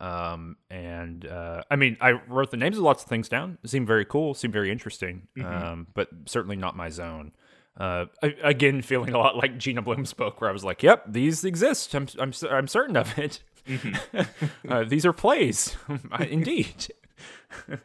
Um, 0.00 0.56
and 0.70 1.26
uh, 1.26 1.62
I 1.70 1.76
mean, 1.76 1.96
I 2.00 2.12
wrote 2.12 2.50
the 2.50 2.56
names 2.56 2.78
of 2.78 2.82
lots 2.84 3.02
of 3.02 3.08
things 3.10 3.28
down. 3.28 3.58
It 3.62 3.68
seemed 3.70 3.86
very 3.86 4.04
cool, 4.06 4.32
seemed 4.34 4.52
very 4.54 4.70
interesting, 4.72 5.28
Mhm. 5.36 5.44
um, 5.62 5.86
but 5.94 6.08
certainly 6.26 6.56
not 6.56 6.74
my 6.76 6.88
zone. 6.88 7.32
Uh, 7.76 8.06
again, 8.42 8.80
feeling 8.90 9.12
a 9.14 9.18
lot 9.18 9.36
like 9.36 9.58
Gina 9.58 9.82
Bloom's 9.82 10.12
book, 10.14 10.40
where 10.40 10.48
I 10.48 10.52
was 10.52 10.64
like, 10.64 10.82
"Yep, 10.82 11.04
these 11.12 11.44
exist. 11.44 11.94
I'm 11.94 12.06
I'm 12.18 12.32
I'm 12.50 12.66
certain 12.66 12.96
of 12.96 13.18
it. 13.18 13.42
uh, 14.68 14.84
these 14.84 15.04
are 15.04 15.12
plays, 15.12 15.76
indeed. 16.20 16.88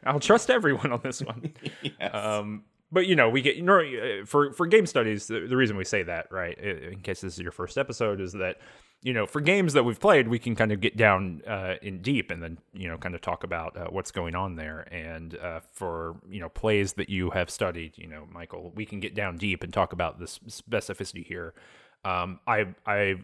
I'll 0.06 0.20
trust 0.22 0.50
everyone 0.50 0.92
on 0.94 1.02
this 1.04 1.22
one." 1.22 1.54
yes. 1.82 2.14
Um, 2.14 2.64
but 2.96 3.08
you 3.08 3.16
know, 3.18 3.30
we 3.30 3.42
get 3.42 3.58
you 3.58 3.62
know 3.62 3.80
uh, 3.80 4.26
for 4.26 4.54
for 4.54 4.66
game 4.66 4.86
studies. 4.86 5.28
The, 5.28 5.42
the 5.42 5.58
reason 5.58 5.76
we 5.76 5.84
say 5.84 6.02
that, 6.04 6.32
right, 6.32 6.58
in 6.58 7.02
case 7.02 7.20
this 7.20 7.34
is 7.34 7.40
your 7.40 7.52
first 7.52 7.78
episode, 7.78 8.22
is 8.22 8.32
that 8.32 8.62
you 9.04 9.12
know 9.12 9.26
for 9.26 9.42
games 9.42 9.74
that 9.74 9.84
we've 9.84 10.00
played, 10.00 10.30
we 10.30 10.40
can 10.40 10.56
kind 10.56 10.72
of 10.72 10.80
get 10.80 10.96
down 10.96 11.42
uh, 11.46 11.76
in 11.82 12.02
deep 12.02 12.32
and 12.32 12.42
then 12.42 12.58
you 12.74 12.88
know 12.88 12.98
kind 12.98 13.14
of 13.14 13.20
talk 13.20 13.44
about 13.44 13.76
uh, 13.76 13.88
what's 13.90 14.12
going 14.12 14.34
on 14.34 14.56
there. 14.56 14.88
And 14.94 15.38
uh, 15.38 15.60
for 15.74 16.16
you 16.30 16.40
know 16.40 16.48
plays 16.48 16.94
that 16.94 17.10
you 17.10 17.32
have 17.32 17.50
studied, 17.50 17.98
you 17.98 18.08
know, 18.08 18.30
Michael, 18.32 18.72
we 18.74 18.86
can 18.86 19.02
get 19.02 19.14
down 19.14 19.36
deep 19.36 19.62
and 19.62 19.74
talk 19.74 19.92
about 19.92 20.18
the 20.18 20.26
specificity 20.26 21.28
here. 21.28 21.54
Um, 22.06 22.40
I 22.48 22.68
I 22.86 23.16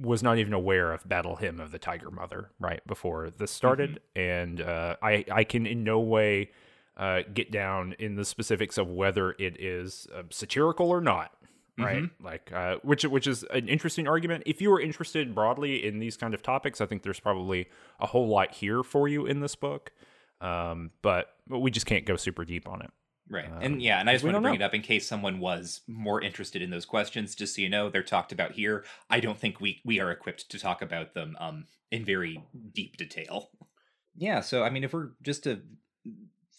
was 0.00 0.22
not 0.22 0.38
even 0.38 0.52
aware 0.52 0.92
of 0.92 1.08
Battle 1.08 1.34
Hymn 1.34 1.58
of 1.58 1.72
the 1.72 1.80
Tiger 1.80 2.12
Mother 2.12 2.50
right 2.60 2.86
before 2.86 3.28
this 3.30 3.50
started, 3.50 3.98
and 4.14 4.60
uh, 4.60 4.94
I 5.02 5.24
I 5.32 5.42
can 5.42 5.66
in 5.66 5.82
no 5.82 5.98
way 5.98 6.50
uh, 6.96 7.22
get 7.32 7.50
down 7.50 7.94
in 7.98 8.16
the 8.16 8.24
specifics 8.24 8.78
of 8.78 8.88
whether 8.88 9.32
it 9.38 9.60
is 9.60 10.06
uh, 10.14 10.22
satirical 10.30 10.90
or 10.90 11.00
not. 11.00 11.32
Right, 11.78 12.04
like 12.22 12.50
uh, 12.54 12.76
which 12.82 13.04
which 13.04 13.26
is 13.26 13.42
an 13.52 13.68
interesting 13.68 14.08
argument. 14.08 14.44
If 14.46 14.62
you 14.62 14.72
are 14.72 14.80
interested 14.80 15.34
broadly 15.34 15.86
in 15.86 15.98
these 15.98 16.16
kind 16.16 16.32
of 16.32 16.42
topics, 16.42 16.80
I 16.80 16.86
think 16.86 17.02
there's 17.02 17.20
probably 17.20 17.68
a 18.00 18.06
whole 18.06 18.26
lot 18.28 18.54
here 18.54 18.82
for 18.82 19.08
you 19.08 19.26
in 19.26 19.40
this 19.40 19.54
book. 19.54 19.92
Um, 20.40 20.90
but, 21.02 21.34
but 21.46 21.58
we 21.60 21.70
just 21.70 21.86
can't 21.86 22.04
go 22.06 22.16
super 22.16 22.44
deep 22.44 22.68
on 22.68 22.82
it. 22.82 22.90
Right. 23.28 23.50
Um, 23.50 23.58
and 23.60 23.82
yeah, 23.82 23.98
and 23.98 24.08
I 24.08 24.12
just 24.12 24.24
want 24.24 24.36
to 24.36 24.40
bring 24.40 24.58
know. 24.58 24.64
it 24.64 24.66
up 24.66 24.74
in 24.74 24.82
case 24.82 25.08
someone 25.08 25.40
was 25.40 25.80
more 25.88 26.22
interested 26.22 26.62
in 26.62 26.70
those 26.70 26.84
questions, 26.84 27.34
just 27.34 27.56
so 27.56 27.62
you 27.62 27.68
know, 27.68 27.90
they're 27.90 28.02
talked 28.02 28.30
about 28.32 28.52
here. 28.52 28.84
I 29.10 29.20
don't 29.20 29.38
think 29.38 29.60
we 29.60 29.80
we 29.84 29.98
are 29.98 30.10
equipped 30.10 30.48
to 30.50 30.58
talk 30.58 30.80
about 30.80 31.14
them 31.14 31.36
um 31.40 31.66
in 31.90 32.04
very 32.04 32.42
deep 32.72 32.96
detail. 32.96 33.50
Yeah, 34.14 34.40
so 34.40 34.62
I 34.62 34.70
mean 34.70 34.84
if 34.84 34.92
we're 34.92 35.10
just 35.22 35.42
to 35.44 35.60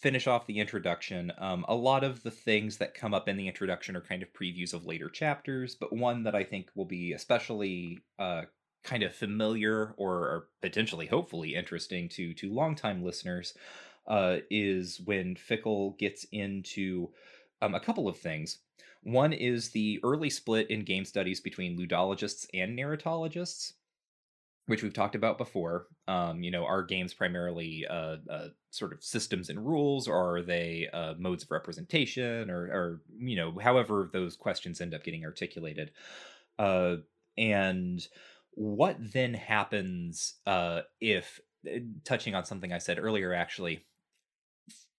finish 0.00 0.26
off 0.26 0.46
the 0.46 0.60
introduction, 0.60 1.32
um 1.38 1.64
a 1.68 1.74
lot 1.74 2.04
of 2.04 2.22
the 2.22 2.30
things 2.30 2.76
that 2.78 2.94
come 2.94 3.14
up 3.14 3.28
in 3.28 3.36
the 3.36 3.48
introduction 3.48 3.96
are 3.96 4.00
kind 4.00 4.22
of 4.22 4.32
previews 4.32 4.72
of 4.74 4.86
later 4.86 5.08
chapters, 5.08 5.74
but 5.74 5.92
one 5.92 6.22
that 6.24 6.34
I 6.34 6.44
think 6.44 6.70
will 6.74 6.84
be 6.86 7.12
especially 7.12 8.00
uh 8.18 8.42
kind 8.84 9.02
of 9.02 9.14
familiar 9.14 9.94
or, 9.96 10.48
potentially 10.62 11.06
hopefully 11.06 11.54
interesting 11.54 12.08
to 12.08 12.32
to 12.34 12.52
longtime 12.52 13.02
listeners 13.04 13.54
uh, 14.06 14.38
is 14.50 15.00
when 15.04 15.36
Fickle 15.36 15.90
gets 15.98 16.24
into 16.32 17.10
um, 17.60 17.74
a 17.74 17.80
couple 17.80 18.08
of 18.08 18.16
things. 18.16 18.58
One 19.02 19.32
is 19.32 19.70
the 19.70 20.00
early 20.02 20.30
split 20.30 20.70
in 20.70 20.84
game 20.84 21.04
studies 21.04 21.40
between 21.40 21.78
ludologists 21.78 22.46
and 22.54 22.76
narratologists, 22.78 23.74
which 24.68 24.82
we've 24.82 24.92
talked 24.92 25.14
about 25.14 25.38
before. 25.38 25.86
Um, 26.06 26.42
you 26.42 26.50
know, 26.50 26.66
are 26.66 26.82
games 26.82 27.14
primarily 27.14 27.86
uh, 27.88 28.16
uh, 28.30 28.48
sort 28.70 28.92
of 28.92 29.02
systems 29.02 29.48
and 29.48 29.66
rules, 29.66 30.06
or 30.06 30.36
are 30.36 30.42
they 30.42 30.88
uh, 30.92 31.14
modes 31.18 31.42
of 31.42 31.50
representation, 31.50 32.50
or, 32.50 32.64
or 32.66 33.00
you 33.18 33.34
know, 33.34 33.58
however 33.58 34.10
those 34.12 34.36
questions 34.36 34.82
end 34.82 34.92
up 34.92 35.02
getting 35.02 35.24
articulated? 35.24 35.90
Uh, 36.58 36.96
and 37.38 38.08
what 38.50 38.96
then 39.00 39.32
happens 39.32 40.34
uh, 40.46 40.82
if, 41.00 41.40
uh, 41.66 41.78
touching 42.04 42.34
on 42.34 42.44
something 42.44 42.70
I 42.70 42.78
said 42.78 42.98
earlier, 42.98 43.32
actually, 43.32 43.86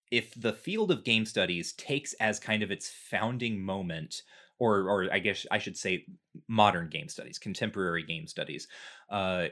if 0.10 0.34
the 0.34 0.54
field 0.54 0.90
of 0.90 1.04
game 1.04 1.28
studies 1.28 1.74
takes 1.74 2.14
as 2.14 2.40
kind 2.40 2.64
of 2.64 2.72
its 2.72 2.90
founding 2.90 3.62
moment 3.62 4.24
or 4.60 4.90
or 4.90 5.08
I 5.12 5.20
guess 5.20 5.46
I 5.50 5.58
should 5.58 5.78
say 5.78 6.06
modern 6.48 6.90
game 6.90 7.10
studies, 7.10 7.40
contemporary 7.40 8.04
game 8.04 8.28
studies, 8.28 8.68
uh, 9.10 9.48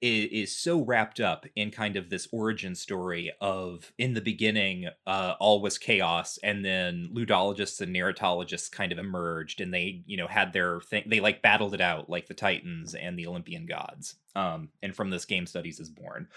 is, 0.00 0.28
is 0.30 0.56
so 0.56 0.82
wrapped 0.82 1.20
up 1.20 1.46
in 1.56 1.70
kind 1.70 1.96
of 1.96 2.08
this 2.10 2.28
origin 2.32 2.74
story 2.74 3.32
of 3.40 3.92
in 3.98 4.14
the 4.14 4.20
beginning 4.20 4.88
uh, 5.06 5.34
all 5.38 5.60
was 5.60 5.78
chaos 5.78 6.38
and 6.42 6.64
then 6.64 7.10
ludologists 7.14 7.80
and 7.80 7.94
narratologists 7.94 8.70
kind 8.70 8.92
of 8.92 8.98
emerged 8.98 9.60
and 9.60 9.72
they 9.72 10.02
you 10.06 10.16
know 10.16 10.26
had 10.26 10.52
their 10.52 10.80
thing 10.80 11.04
they 11.06 11.20
like 11.20 11.42
battled 11.42 11.74
it 11.74 11.80
out 11.80 12.08
like 12.08 12.26
the 12.26 12.34
titans 12.34 12.94
and 12.94 13.18
the 13.18 13.26
olympian 13.26 13.66
gods 13.66 14.16
um, 14.34 14.68
and 14.82 14.94
from 14.94 15.10
this 15.10 15.24
game 15.24 15.46
studies 15.46 15.80
is 15.80 15.90
born 15.90 16.28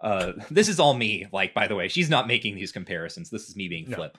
uh, 0.00 0.32
this 0.50 0.68
is 0.68 0.78
all 0.78 0.94
me 0.94 1.26
like 1.32 1.52
by 1.54 1.66
the 1.66 1.74
way 1.74 1.88
she's 1.88 2.10
not 2.10 2.28
making 2.28 2.54
these 2.54 2.72
comparisons 2.72 3.30
this 3.30 3.48
is 3.48 3.56
me 3.56 3.68
being 3.68 3.86
flip 3.86 4.16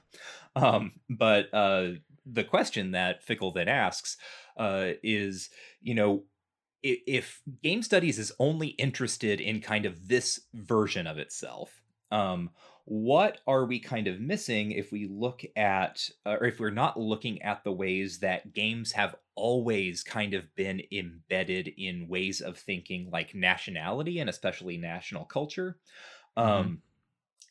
no. 0.58 0.64
um, 0.64 0.92
but 1.10 1.54
uh, 1.54 1.92
the 2.26 2.44
question 2.44 2.92
that 2.92 3.24
Fickle 3.24 3.52
then 3.52 3.68
asks 3.68 4.18
uh, 4.58 4.92
is, 5.04 5.50
you 5.82 5.96
know, 5.96 6.24
if, 6.82 7.00
if, 7.08 7.42
game 7.64 7.84
studies 7.84 8.20
is 8.20 8.32
only 8.40 8.68
interested 8.68 9.42
in 9.42 9.62
kind 9.62 9.86
of 9.86 10.08
this 10.08 10.42
version 10.54 11.08
of 11.08 11.18
itself, 11.18 11.82
um, 12.12 12.52
what 12.86 13.40
are 13.46 13.66
we 13.66 13.80
kind 13.80 14.08
of 14.08 14.20
missing 14.20 14.72
if 14.72 14.92
we 14.92 15.08
look 15.08 15.44
at, 15.56 16.10
uh, 16.26 16.38
or 16.40 16.48
if 16.48 16.60
we're 16.60 16.72
not 16.72 17.00
looking 17.00 17.42
at 17.42 17.64
the 17.64 17.72
ways 17.72 18.20
that 18.20 18.54
games 18.54 18.94
have 18.94 19.16
always 19.36 20.04
kind 20.04 20.34
of 20.34 20.44
been 20.56 20.82
embedded 20.92 21.70
in 21.78 22.08
ways 22.08 22.42
of 22.42 22.58
thinking 22.58 23.10
like 23.12 23.36
nationality 23.36 24.20
and 24.20 24.30
especially 24.30 24.78
national 24.78 25.26
culture? 25.26 25.78
Mm-hmm. 26.38 26.50
Um, 26.50 26.82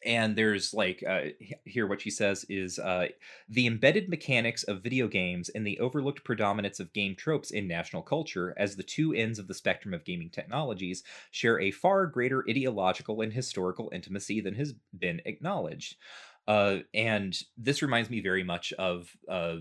and 0.04 0.36
there's 0.36 0.72
like 0.72 1.02
uh, 1.08 1.24
here 1.64 1.86
what 1.86 2.00
she 2.00 2.10
says 2.10 2.44
is 2.48 2.78
uh, 2.78 3.06
the 3.48 3.66
embedded 3.66 4.08
mechanics 4.08 4.62
of 4.64 4.82
video 4.82 5.08
games 5.08 5.48
and 5.48 5.66
the 5.66 5.78
overlooked 5.80 6.24
predominance 6.24 6.80
of 6.80 6.92
game 6.92 7.14
tropes 7.16 7.50
in 7.50 7.66
national 7.66 8.02
culture 8.02 8.54
as 8.56 8.76
the 8.76 8.82
two 8.82 9.12
ends 9.12 9.38
of 9.38 9.48
the 9.48 9.54
spectrum 9.54 9.92
of 9.94 10.04
gaming 10.04 10.30
technologies 10.30 11.02
share 11.30 11.60
a 11.60 11.70
far 11.70 12.06
greater 12.06 12.44
ideological 12.48 13.20
and 13.20 13.32
historical 13.32 13.90
intimacy 13.92 14.40
than 14.40 14.54
has 14.54 14.74
been 14.96 15.20
acknowledged. 15.24 15.96
Uh, 16.46 16.78
and 16.94 17.36
this 17.58 17.82
reminds 17.82 18.08
me 18.08 18.20
very 18.20 18.42
much 18.42 18.72
of 18.74 19.14
uh, 19.28 19.56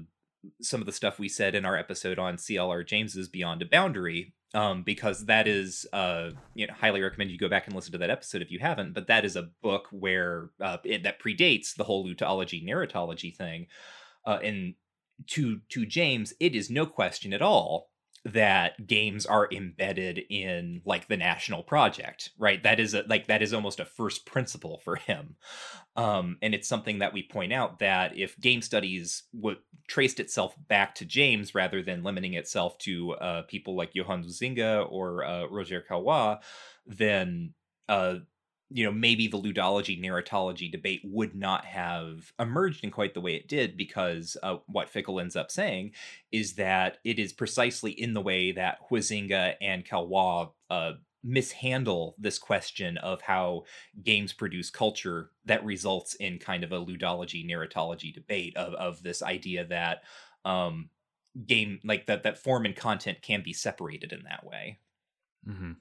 some 0.61 0.81
of 0.81 0.85
the 0.85 0.91
stuff 0.91 1.19
we 1.19 1.29
said 1.29 1.55
in 1.55 1.65
our 1.65 1.77
episode 1.77 2.19
on 2.19 2.37
CLR 2.37 2.85
James's 2.85 3.27
Beyond 3.27 3.61
a 3.61 3.65
Boundary, 3.65 4.33
um, 4.53 4.83
because 4.83 5.25
that 5.25 5.47
is, 5.47 5.85
uh, 5.93 6.31
you 6.53 6.67
know, 6.67 6.73
highly 6.73 7.01
recommend 7.01 7.31
you 7.31 7.37
go 7.37 7.49
back 7.49 7.67
and 7.67 7.75
listen 7.75 7.91
to 7.91 7.97
that 7.97 8.09
episode 8.09 8.41
if 8.41 8.51
you 8.51 8.59
haven't. 8.59 8.93
But 8.93 9.07
that 9.07 9.25
is 9.25 9.35
a 9.35 9.49
book 9.61 9.87
where 9.91 10.49
uh, 10.61 10.77
it, 10.83 11.03
that 11.03 11.21
predates 11.21 11.75
the 11.75 11.83
whole 11.83 12.07
ludology 12.07 12.65
narratology 12.65 13.35
thing, 13.35 13.67
uh, 14.25 14.39
and 14.43 14.75
to 15.27 15.61
to 15.69 15.85
James, 15.85 16.33
it 16.39 16.55
is 16.55 16.69
no 16.69 16.85
question 16.85 17.33
at 17.33 17.41
all 17.41 17.89
that 18.25 18.87
games 18.87 19.25
are 19.25 19.47
embedded 19.51 20.21
in 20.29 20.81
like 20.85 21.07
the 21.07 21.17
national 21.17 21.63
project 21.63 22.31
right? 22.37 22.61
That 22.63 22.79
is 22.79 22.93
a, 22.93 23.03
like 23.07 23.27
that 23.27 23.41
is 23.41 23.53
almost 23.53 23.79
a 23.79 23.85
first 23.85 24.25
principle 24.25 24.81
for 24.83 24.95
him. 24.95 25.35
Um 25.95 26.37
and 26.41 26.53
it's 26.53 26.67
something 26.67 26.99
that 26.99 27.13
we 27.13 27.23
point 27.23 27.53
out 27.53 27.79
that 27.79 28.17
if 28.17 28.39
game 28.39 28.61
studies 28.61 29.23
would 29.33 29.57
traced 29.87 30.19
itself 30.19 30.55
back 30.67 30.93
to 30.95 31.05
james 31.05 31.55
rather 31.55 31.81
than 31.81 32.03
limiting 32.03 32.33
itself 32.33 32.77
to 32.79 33.13
uh 33.13 33.41
people 33.43 33.75
like 33.75 33.95
johann 33.95 34.23
huizinga 34.23 34.85
or 34.91 35.23
uh, 35.23 35.45
roger 35.45 35.83
caillois 35.89 36.37
then 36.85 37.53
uh 37.89 38.15
you 38.69 38.83
know 38.83 38.91
maybe 38.91 39.27
the 39.27 39.39
ludology 39.39 40.01
narratology 40.01 40.71
debate 40.71 41.01
would 41.03 41.35
not 41.35 41.65
have 41.65 42.33
emerged 42.39 42.83
in 42.83 42.91
quite 42.91 43.13
the 43.13 43.21
way 43.21 43.35
it 43.35 43.47
did 43.47 43.77
because 43.77 44.35
uh, 44.43 44.57
what 44.67 44.89
Fickle 44.89 45.19
ends 45.19 45.35
up 45.35 45.51
saying 45.51 45.91
is 46.31 46.53
that 46.55 46.97
it 47.03 47.19
is 47.19 47.31
precisely 47.31 47.91
in 47.91 48.13
the 48.13 48.21
way 48.21 48.51
that 48.51 48.79
Huizinga 48.89 49.55
and 49.61 49.85
Caillois 49.85 50.51
uh, 50.69 50.93
mishandle 51.23 52.15
this 52.17 52.37
question 52.37 52.97
of 52.97 53.21
how 53.21 53.63
games 54.03 54.33
produce 54.33 54.69
culture 54.69 55.31
that 55.45 55.63
results 55.65 56.15
in 56.15 56.37
kind 56.37 56.63
of 56.63 56.71
a 56.71 56.85
ludology 56.85 57.49
narratology 57.49 58.13
debate 58.13 58.55
of 58.55 58.73
of 58.75 59.01
this 59.03 59.21
idea 59.23 59.65
that 59.65 60.03
um 60.45 60.89
game 61.45 61.79
like 61.83 62.05
that 62.05 62.23
that 62.23 62.37
form 62.37 62.65
and 62.65 62.75
content 62.75 63.21
can 63.21 63.41
be 63.43 63.53
separated 63.53 64.11
in 64.11 64.23
that 64.23 64.45
way. 64.45 64.79
Mm-hmm. 65.47 65.73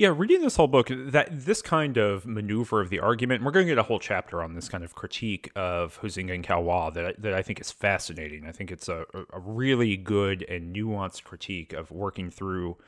Yeah, 0.00 0.14
reading 0.16 0.40
this 0.40 0.56
whole 0.56 0.66
book, 0.66 0.88
that 0.90 1.28
this 1.30 1.60
kind 1.60 1.98
of 1.98 2.24
maneuver 2.24 2.80
of 2.80 2.88
the 2.88 3.00
argument, 3.00 3.44
we're 3.44 3.50
going 3.50 3.66
to 3.66 3.70
get 3.72 3.76
a 3.76 3.82
whole 3.82 3.98
chapter 3.98 4.42
on 4.42 4.54
this 4.54 4.66
kind 4.66 4.82
of 4.82 4.94
critique 4.94 5.52
of 5.54 6.00
Huizinga 6.00 6.36
and 6.36 6.42
Caillois 6.42 6.94
that 6.94 7.20
that 7.20 7.34
I 7.34 7.42
think 7.42 7.60
is 7.60 7.70
fascinating. 7.70 8.46
I 8.46 8.52
think 8.52 8.70
it's 8.70 8.88
a, 8.88 9.04
a 9.30 9.38
really 9.38 9.98
good 9.98 10.42
and 10.48 10.74
nuanced 10.74 11.24
critique 11.24 11.74
of 11.74 11.90
working 11.90 12.30
through 12.30 12.78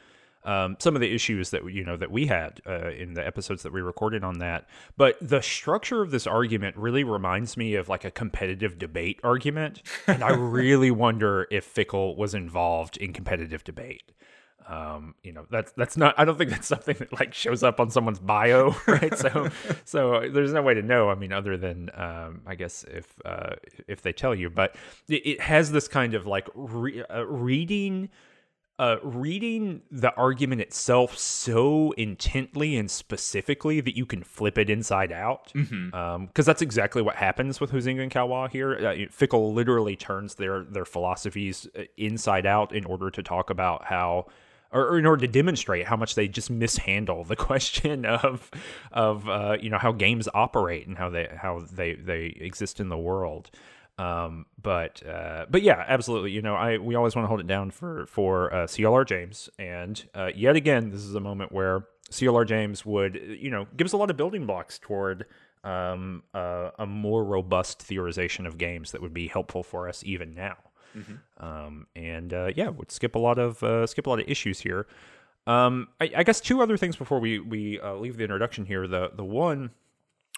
um, 0.45 0.79
some 0.79 0.95
of 0.95 1.03
the 1.03 1.15
issues 1.15 1.51
that 1.51 1.71
you 1.71 1.85
know 1.85 1.99
that 1.99 2.11
we 2.11 2.29
had 2.29 2.63
uh, 2.67 2.89
in 2.89 3.13
the 3.13 3.27
episodes 3.27 3.63
that 3.65 3.75
we 3.75 3.83
recorded 3.83 4.25
on 4.25 4.39
that. 4.39 4.67
But 4.97 5.19
the 5.21 5.43
structure 5.43 6.01
of 6.01 6.13
this 6.13 6.27
argument 6.27 6.79
really 6.79 7.05
reminds 7.05 7.59
me 7.59 7.75
of 7.75 7.91
like 7.91 8.07
a 8.07 8.11
competitive 8.11 8.79
debate 8.79 9.21
argument, 9.23 9.83
and 10.07 10.25
I 10.25 10.31
really 10.33 10.91
wonder 10.91 11.47
if 11.51 11.65
Fickle 11.67 12.17
was 12.17 12.33
involved 12.33 12.97
in 12.97 13.13
competitive 13.13 13.65
debate 13.65 14.13
um, 14.69 15.15
you 15.23 15.33
know 15.33 15.47
that's 15.51 15.73
that's 15.73 15.97
not 15.97 16.15
i 16.19 16.25
don't 16.25 16.39
think 16.39 16.51
that's 16.51 16.69
something 16.69 16.97
that 16.99 17.13
like 17.13 17.35
shows 17.35 17.63
up 17.63 17.81
on 17.81 17.91
someone's 17.91 18.19
bio 18.19 18.75
right 18.87 19.17
so 19.17 19.49
so 19.85 20.29
there's 20.33 20.53
no 20.53 20.63
way 20.63 20.75
to 20.75 20.83
know 20.83 21.11
i 21.11 21.15
mean 21.15 21.33
other 21.33 21.57
than 21.57 21.91
um, 21.95 22.43
i 22.47 22.55
guess 22.55 22.85
if 22.85 23.15
uh, 23.25 23.55
if 23.89 24.03
they 24.03 24.13
tell 24.13 24.35
you 24.35 24.51
but 24.51 24.77
it, 25.09 25.27
it 25.27 25.41
has 25.41 25.73
this 25.73 25.89
kind 25.89 26.15
of 26.15 26.27
like 26.27 26.49
re- 26.55 27.05
uh, 27.05 27.25
reading 27.27 28.09
uh, 28.79 28.97
reading 29.03 29.83
the 29.91 30.13
argument 30.17 30.61
itself 30.61 31.17
so 31.17 31.93
intently 31.93 32.77
and 32.77 32.91
specifically 32.91 33.81
that 33.81 33.97
you 33.97 34.07
can 34.07 34.25
flip 34.25 34.59
it 34.59 34.69
inside 34.71 35.13
out, 35.13 35.53
because 35.53 35.71
mm-hmm. 35.71 35.95
um, 35.95 36.29
that's 36.35 36.63
exactly 36.63 37.01
what 37.01 37.15
happens 37.15 37.61
with 37.61 37.71
Huizinga 37.71 38.03
and 38.03 38.11
Caillois 38.11 38.51
here. 38.51 38.75
Uh, 38.75 39.07
Fickle 39.11 39.53
literally 39.53 39.95
turns 39.95 40.35
their 40.35 40.65
their 40.65 40.85
philosophies 40.85 41.69
uh, 41.79 41.83
inside 41.97 42.45
out 42.45 42.75
in 42.75 42.85
order 42.85 43.09
to 43.11 43.23
talk 43.23 43.51
about 43.51 43.85
how 43.85 44.27
or, 44.73 44.89
or 44.89 44.99
in 44.99 45.07
order 45.07 45.27
to 45.27 45.33
demonstrate 45.33 45.87
how 45.87 45.97
much 45.97 46.15
they 46.15 46.29
just 46.29 46.51
mishandle 46.51 47.25
the 47.25 47.37
question 47.49 48.05
of 48.05 48.51
of 48.93 49.29
uh, 49.29 49.57
you 49.61 49.71
know 49.71 49.79
how 49.79 49.93
games 49.93 50.29
operate 50.35 50.87
and 50.87 50.99
how 50.99 51.11
they 51.11 51.29
how 51.35 51.65
they 51.73 51.95
they 51.95 52.37
exist 52.41 52.81
in 52.81 52.89
the 52.89 52.99
world. 52.99 53.51
Um, 53.99 54.47
but 54.61 55.07
uh, 55.07 55.47
but 55.51 55.63
yeah, 55.63 55.85
absolutely. 55.87 56.33
You 56.33 56.43
know, 56.43 56.55
I 56.55 56.79
we 56.79 56.95
always 56.95 57.15
want 57.15 57.25
to 57.25 57.29
hold 57.29 57.41
it 57.41 57.47
down 57.47 57.71
for 57.71 58.07
for 58.07 58.53
uh, 58.53 58.67
CLR 58.67 59.07
James, 59.07 59.51
and 59.59 60.03
uh, 60.15 60.31
yet 60.35 60.57
again, 60.57 60.91
this 60.91 61.03
is 61.03 61.15
a 61.15 61.21
moment 61.21 61.53
where 61.53 61.87
CLR 62.11 62.47
James 62.47 62.85
would 62.87 63.21
you 63.39 63.51
know 63.51 63.67
give 63.77 63.85
us 63.85 63.93
a 63.93 63.97
lot 63.97 64.11
of 64.11 64.17
building 64.17 64.47
blocks 64.47 64.79
toward 64.79 65.27
um, 65.65 66.23
uh, 66.35 66.71
a 66.79 66.87
more 66.87 67.25
robust 67.25 67.87
theorization 67.87 68.47
of 68.47 68.59
games 68.59 68.93
that 68.93 69.03
would 69.03 69.15
be 69.15 69.29
helpful 69.29 69.63
for 69.63 69.89
us 69.89 70.03
even 70.05 70.35
now. 70.35 70.57
Mm-hmm. 70.97 71.45
Um, 71.45 71.87
and 71.97 72.33
uh, 72.33 72.51
yeah, 72.55 72.69
would 72.69 72.91
skip 72.91 73.15
a 73.15 73.19
lot 73.19 73.39
of 73.39 73.63
uh, 73.63 73.87
skip 73.87 74.07
a 74.07 74.11
lot 74.11 74.21
of 74.21 74.29
issues 74.29 74.61
here. 74.61 74.87
Um, 75.47 75.89
I, 76.01 76.11
I, 76.19 76.23
guess 76.23 76.41
two 76.41 76.63
other 76.63 76.77
things 76.77 76.95
before 76.95 77.19
we 77.19 77.41
we 77.41 77.81
uh, 77.81 77.95
leave 77.95 78.17
the 78.17 78.23
introduction 78.23 78.65
here. 78.65 78.87
The 78.87 79.11
the 79.15 79.25
one 79.25 79.71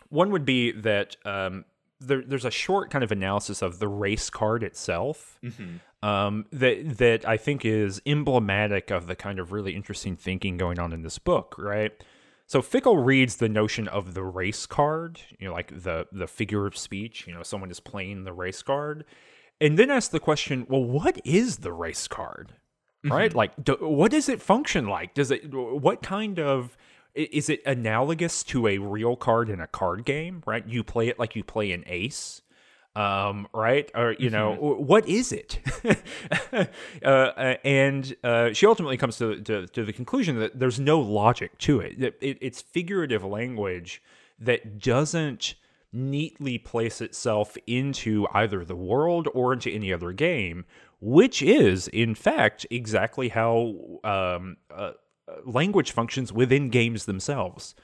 one 0.09 0.31
would 0.31 0.45
be 0.45 0.73
that 0.73 1.17
um, 1.25 1.65
there, 2.01 2.23
there's 2.23 2.45
a 2.45 2.51
short 2.51 2.91
kind 2.91 3.05
of 3.05 3.13
analysis 3.13 3.63
of 3.63 3.79
the 3.79 3.89
race 3.89 4.31
card 4.31 4.63
itself 4.63 5.39
mm-hmm. 5.43 6.09
um, 6.09 6.47
that 6.53 6.99
that 6.99 7.29
I 7.29 7.37
think 7.37 7.65
is 7.65 8.01
emblematic 8.07 8.91
of 8.91 9.07
the 9.07 9.17
kind 9.17 9.39
of 9.39 9.53
really 9.53 9.75
interesting 9.75 10.17
thinking 10.17 10.57
going 10.57 10.79
on 10.79 10.93
in 10.93 11.03
this 11.03 11.19
book, 11.19 11.55
right? 11.59 11.93
So 12.47 12.61
Fickle 12.61 12.99
reads 12.99 13.37
the 13.37 13.49
notion 13.49 13.89
of 13.89 14.15
the 14.15 14.23
race 14.23 14.67
card, 14.67 15.21
you 15.39 15.49
know, 15.49 15.55
like 15.55 15.83
the 15.83 16.07
the 16.13 16.27
figure 16.27 16.67
of 16.67 16.77
speech. 16.77 17.27
You 17.27 17.35
know, 17.35 17.43
someone 17.43 17.71
is 17.71 17.81
playing 17.81 18.25
the 18.25 18.33
race 18.33 18.63
card, 18.63 19.05
and 19.61 19.79
then 19.79 19.91
ask 19.91 20.11
the 20.11 20.21
question 20.21 20.67
well 20.69 20.83
what 20.83 21.21
is 21.25 21.59
the 21.59 21.73
race 21.73 22.09
card 22.09 22.53
right 23.05 23.31
mm-hmm. 23.31 23.39
like 23.39 23.65
do, 23.65 23.77
what 23.81 24.11
does 24.11 24.29
it 24.29 24.41
function 24.41 24.87
like 24.87 25.15
does 25.15 25.31
it 25.31 25.53
what 25.53 26.03
kind 26.03 26.39
of 26.39 26.77
is 27.15 27.49
it 27.49 27.63
analogous 27.65 28.43
to 28.43 28.67
a 28.67 28.79
real 28.79 29.15
card 29.15 29.49
in 29.49 29.61
a 29.61 29.67
card 29.67 30.05
game 30.05 30.43
right 30.47 30.67
you 30.67 30.83
play 30.83 31.09
it 31.09 31.19
like 31.19 31.37
you 31.37 31.45
play 31.45 31.73
an 31.73 31.85
ace 31.87 32.43
um, 32.97 33.49
right 33.53 33.91
or 33.95 34.15
you 34.19 34.31
know 34.31 34.53
mm-hmm. 34.53 34.85
what 34.85 35.09
is 35.09 35.33
it 35.33 35.59
uh, 37.05 37.55
and 37.65 38.15
uh, 38.23 38.53
she 38.53 38.67
ultimately 38.67 38.97
comes 38.97 39.19
to, 39.19 39.41
to, 39.41 39.67
to 39.69 39.85
the 39.85 39.93
conclusion 39.93 40.39
that 40.39 40.59
there's 40.59 40.79
no 40.79 41.01
logic 41.01 41.59
to 41.59 41.81
it. 41.81 42.01
It, 42.01 42.17
it 42.21 42.39
it's 42.41 42.63
figurative 42.63 43.25
language 43.25 44.01
that 44.39 44.79
doesn't 44.79 45.55
neatly 45.95 46.59
place 46.59 47.01
itself 47.01 47.57
into 47.67 48.27
either 48.35 48.65
the 48.65 48.77
world 48.77 49.29
or 49.33 49.53
into 49.53 49.71
any 49.71 49.93
other 49.93 50.13
game, 50.13 50.65
which 51.01 51.41
is, 51.41 51.89
in 51.89 52.15
fact, 52.15 52.67
exactly 52.71 53.29
how 53.29 54.01
um, 54.03 54.57
uh, 54.75 54.93
language 55.47 55.93
functions 55.93 56.33
within 56.33 56.69
games 56.69 57.05
themselves. 57.05 57.75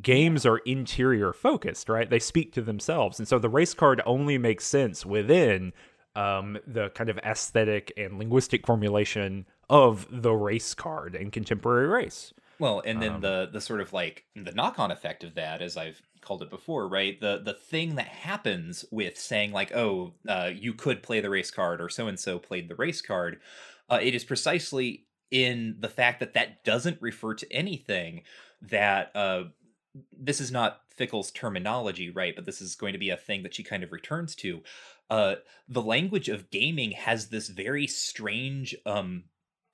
games 0.00 0.44
are 0.44 0.58
interior 0.58 1.32
focused, 1.32 1.88
right? 1.88 2.10
They 2.10 2.18
speak 2.18 2.52
to 2.52 2.62
themselves. 2.62 3.18
And 3.18 3.26
so 3.26 3.38
the 3.38 3.48
race 3.48 3.74
card 3.74 4.02
only 4.04 4.38
makes 4.38 4.64
sense 4.66 5.06
within 5.06 5.72
um, 6.14 6.58
the 6.66 6.90
kind 6.90 7.10
of 7.10 7.18
aesthetic 7.18 7.92
and 7.96 8.18
linguistic 8.18 8.66
formulation 8.66 9.46
of 9.68 10.06
the 10.10 10.32
race 10.32 10.74
card 10.74 11.14
in 11.14 11.30
contemporary 11.30 11.86
race. 11.88 12.32
Well, 12.58 12.82
and 12.84 13.02
then 13.02 13.16
um, 13.16 13.20
the 13.20 13.50
the 13.52 13.60
sort 13.60 13.82
of 13.82 13.92
like 13.92 14.24
the 14.34 14.52
knock 14.52 14.78
on 14.78 14.90
effect 14.90 15.24
of 15.24 15.34
that, 15.34 15.60
as 15.60 15.76
I've 15.76 16.00
called 16.26 16.42
it 16.42 16.50
before, 16.50 16.88
right? 16.88 17.20
The 17.20 17.40
the 17.44 17.54
thing 17.54 17.94
that 17.94 18.08
happens 18.08 18.84
with 18.90 19.16
saying 19.18 19.52
like, 19.52 19.74
oh, 19.74 20.12
uh, 20.28 20.50
you 20.54 20.74
could 20.74 21.02
play 21.02 21.20
the 21.20 21.30
race 21.30 21.50
card, 21.50 21.80
or 21.80 21.88
so 21.88 22.08
and 22.08 22.18
so 22.18 22.38
played 22.38 22.68
the 22.68 22.74
race 22.74 23.00
card. 23.00 23.40
Uh, 23.88 24.00
it 24.02 24.14
is 24.14 24.24
precisely 24.24 25.06
in 25.30 25.76
the 25.80 25.88
fact 25.88 26.20
that 26.20 26.34
that 26.34 26.64
doesn't 26.64 27.00
refer 27.00 27.34
to 27.34 27.52
anything 27.52 28.22
that 28.60 29.10
uh, 29.14 29.44
this 30.16 30.40
is 30.40 30.50
not 30.50 30.80
Fickle's 30.96 31.30
terminology, 31.30 32.10
right? 32.10 32.34
But 32.34 32.46
this 32.46 32.60
is 32.60 32.74
going 32.74 32.92
to 32.92 32.98
be 32.98 33.10
a 33.10 33.16
thing 33.16 33.42
that 33.42 33.54
she 33.54 33.62
kind 33.62 33.82
of 33.82 33.92
returns 33.92 34.34
to. 34.36 34.62
Uh, 35.08 35.36
the 35.68 35.82
language 35.82 36.28
of 36.28 36.50
gaming 36.50 36.92
has 36.92 37.28
this 37.28 37.48
very 37.48 37.86
strange 37.86 38.74
um, 38.86 39.24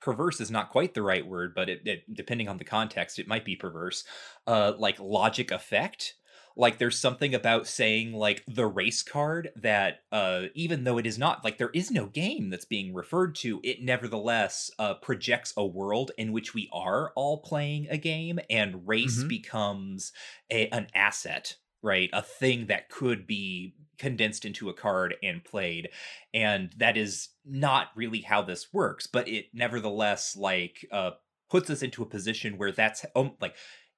perverse 0.03 0.41
is 0.41 0.51
not 0.51 0.69
quite 0.69 0.93
the 0.93 1.01
right 1.01 1.25
word, 1.25 1.55
but 1.55 1.69
it, 1.69 1.81
it, 1.85 2.13
depending 2.13 2.49
on 2.49 2.57
the 2.57 2.63
context, 2.63 3.17
it 3.17 3.27
might 3.27 3.45
be 3.45 3.55
perverse. 3.55 4.03
Uh, 4.45 4.73
like 4.77 4.99
logic 4.99 5.49
effect. 5.49 6.15
Like 6.55 6.77
there's 6.77 6.97
something 6.97 7.33
about 7.33 7.67
saying 7.67 8.13
like 8.13 8.43
the 8.47 8.65
race 8.65 9.03
card 9.03 9.49
that 9.55 10.01
uh, 10.11 10.43
even 10.55 10.83
though 10.83 10.97
it 10.97 11.07
is 11.07 11.17
not 11.17 11.43
like 11.43 11.57
there 11.57 11.71
is 11.73 11.91
no 11.91 12.05
game 12.07 12.49
that's 12.49 12.65
being 12.65 12.93
referred 12.93 13.35
to, 13.35 13.59
it 13.63 13.81
nevertheless 13.81 14.71
uh, 14.79 14.95
projects 14.95 15.53
a 15.57 15.65
world 15.65 16.11
in 16.17 16.31
which 16.31 16.53
we 16.53 16.69
are 16.71 17.11
all 17.15 17.39
playing 17.39 17.87
a 17.89 17.97
game, 17.97 18.39
and 18.49 18.87
race 18.87 19.19
mm-hmm. 19.19 19.27
becomes 19.27 20.11
a, 20.51 20.67
an 20.69 20.87
asset 20.93 21.57
right? 21.83 22.09
A 22.13 22.21
thing 22.21 22.67
that 22.67 22.89
could 22.89 23.27
be 23.27 23.75
condensed 23.99 24.45
into 24.45 24.69
a 24.69 24.73
card 24.73 25.15
and 25.21 25.43
played. 25.43 25.89
And 26.33 26.71
that 26.77 26.97
is 26.97 27.29
not 27.45 27.89
really 27.95 28.21
how 28.21 28.41
this 28.41 28.73
works, 28.73 29.05
but 29.05 29.27
it 29.27 29.47
nevertheless 29.53 30.35
like 30.35 30.87
uh 30.91 31.11
puts 31.49 31.69
us 31.69 31.83
into 31.83 32.01
a 32.01 32.07
position 32.07 32.57
where 32.57 32.71
that's 32.71 33.05
um, 33.15 33.33
like 33.39 33.55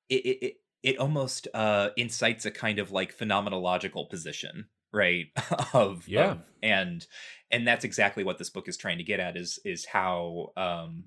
it 0.10 0.26
it 0.26 0.46
it 0.46 0.54
almost 0.94 1.48
uh 1.54 1.90
incites 1.98 2.46
a 2.46 2.52
kind 2.52 2.80
of 2.80 2.92
like 2.92 3.18
phenomenological 3.18 4.10
position 4.10 4.68
right 4.94 5.28
of 5.74 6.08
yeah. 6.08 6.32
of, 6.32 6.40
and 6.64 7.06
and 7.52 7.68
that's 7.68 7.86
exactly 7.86 8.24
what 8.24 8.38
this 8.38 8.50
book 8.50 8.68
is 8.68 8.78
trying 8.78 8.98
to 8.98 9.04
get 9.04 9.20
at 9.20 9.38
is 9.38 9.60
is 9.66 9.86
how 9.86 10.52
um 10.58 11.06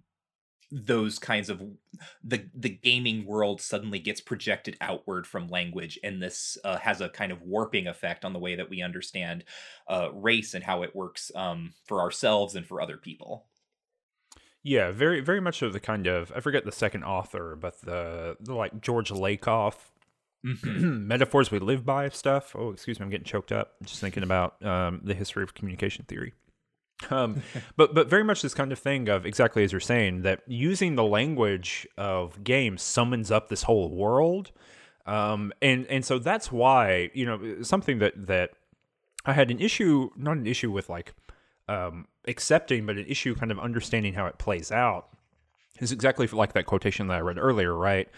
those 0.71 1.19
kinds 1.19 1.49
of 1.49 1.63
the 2.23 2.45
the 2.55 2.69
gaming 2.69 3.25
world 3.25 3.61
suddenly 3.61 3.99
gets 3.99 4.21
projected 4.21 4.77
outward 4.83 5.27
from 5.27 5.49
language 5.49 5.99
and 6.05 6.23
this 6.23 6.59
uh, 6.63 6.77
has 6.77 7.01
a 7.01 7.09
kind 7.09 7.33
of 7.33 7.41
warping 7.41 7.87
effect 7.87 8.25
on 8.25 8.35
the 8.35 8.39
way 8.39 8.55
that 8.55 8.69
we 8.69 8.83
understand 8.83 9.45
uh, 9.89 10.11
race 10.13 10.53
and 10.53 10.63
how 10.63 10.83
it 10.83 10.95
works 10.95 11.33
um, 11.35 11.73
for 11.87 12.03
ourselves 12.03 12.55
and 12.55 12.67
for 12.67 12.83
other 12.83 12.99
people 12.99 13.48
yeah 14.63 14.91
very 14.91 15.21
very 15.21 15.41
much 15.41 15.63
of 15.63 15.73
the 15.73 15.81
kind 15.81 16.07
of 16.07 16.33
i 16.35 16.41
forget 16.41 16.65
the 16.65 16.73
second 16.73 17.05
author 17.05 17.57
but 17.57 17.81
the, 17.83 18.37
the 18.41 18.55
like 18.55 18.81
george 18.81 19.11
lakoff 19.11 19.91
mm-hmm. 20.45 21.07
metaphors 21.09 21.51
we 21.51 21.59
live 21.59 21.85
by 21.85 22.09
stuff. 22.09 22.55
Oh 22.57 22.71
excuse 22.71 22.99
me 22.99 23.05
i'm 23.05 23.11
getting 23.11 23.25
choked 23.25 23.53
up 23.53 23.75
just 23.83 24.01
thinking 24.01 24.23
about 24.23 24.65
um, 24.65 25.01
the 25.05 25.15
history 25.15 25.43
of 25.43 25.55
communication 25.55 26.05
theory. 26.07 26.35
Um, 27.11 27.43
but 27.77 27.95
but 27.95 28.09
very 28.09 28.25
much 28.25 28.43
this 28.43 28.55
kind 28.55 28.73
of 28.73 28.79
thing 28.79 29.09
of 29.09 29.27
exactly 29.27 29.65
as 29.65 29.73
you're 29.73 29.81
saying 29.81 30.23
that 30.23 30.43
using 30.47 30.97
the 30.97 31.05
language 31.05 31.87
of 31.97 32.43
games 32.43 32.83
summons 32.83 33.31
up 33.31 33.49
this 33.49 33.63
whole 33.65 33.91
world, 33.91 34.51
um, 35.07 35.53
and 35.63 35.87
and 35.87 36.05
so 36.05 36.19
that's 36.19 36.51
why 36.51 37.11
you 37.15 37.25
know 37.25 37.63
something 37.63 37.99
that 37.99 38.27
that 38.27 38.51
I 39.25 39.33
had 39.33 39.51
an 39.51 39.61
issue, 39.61 40.11
not 40.17 40.37
an 40.37 40.47
issue 40.47 40.71
with 40.71 40.89
like 40.89 41.15
um, 41.69 42.07
accepting, 42.27 42.87
but 42.87 42.97
an 42.97 43.07
issue 43.07 43.35
kind 43.35 43.51
of 43.51 43.59
understanding 43.59 44.15
how 44.15 44.27
it 44.27 44.39
plays 44.39 44.73
out 44.73 45.09
is 45.81 45.93
exactly 45.93 46.27
like 46.27 46.53
that 46.55 46.67
quotation 46.67 47.09
that 47.09 47.19
I 47.19 47.21
read 47.21 47.39
earlier, 47.39 47.75
right? 47.75 48.09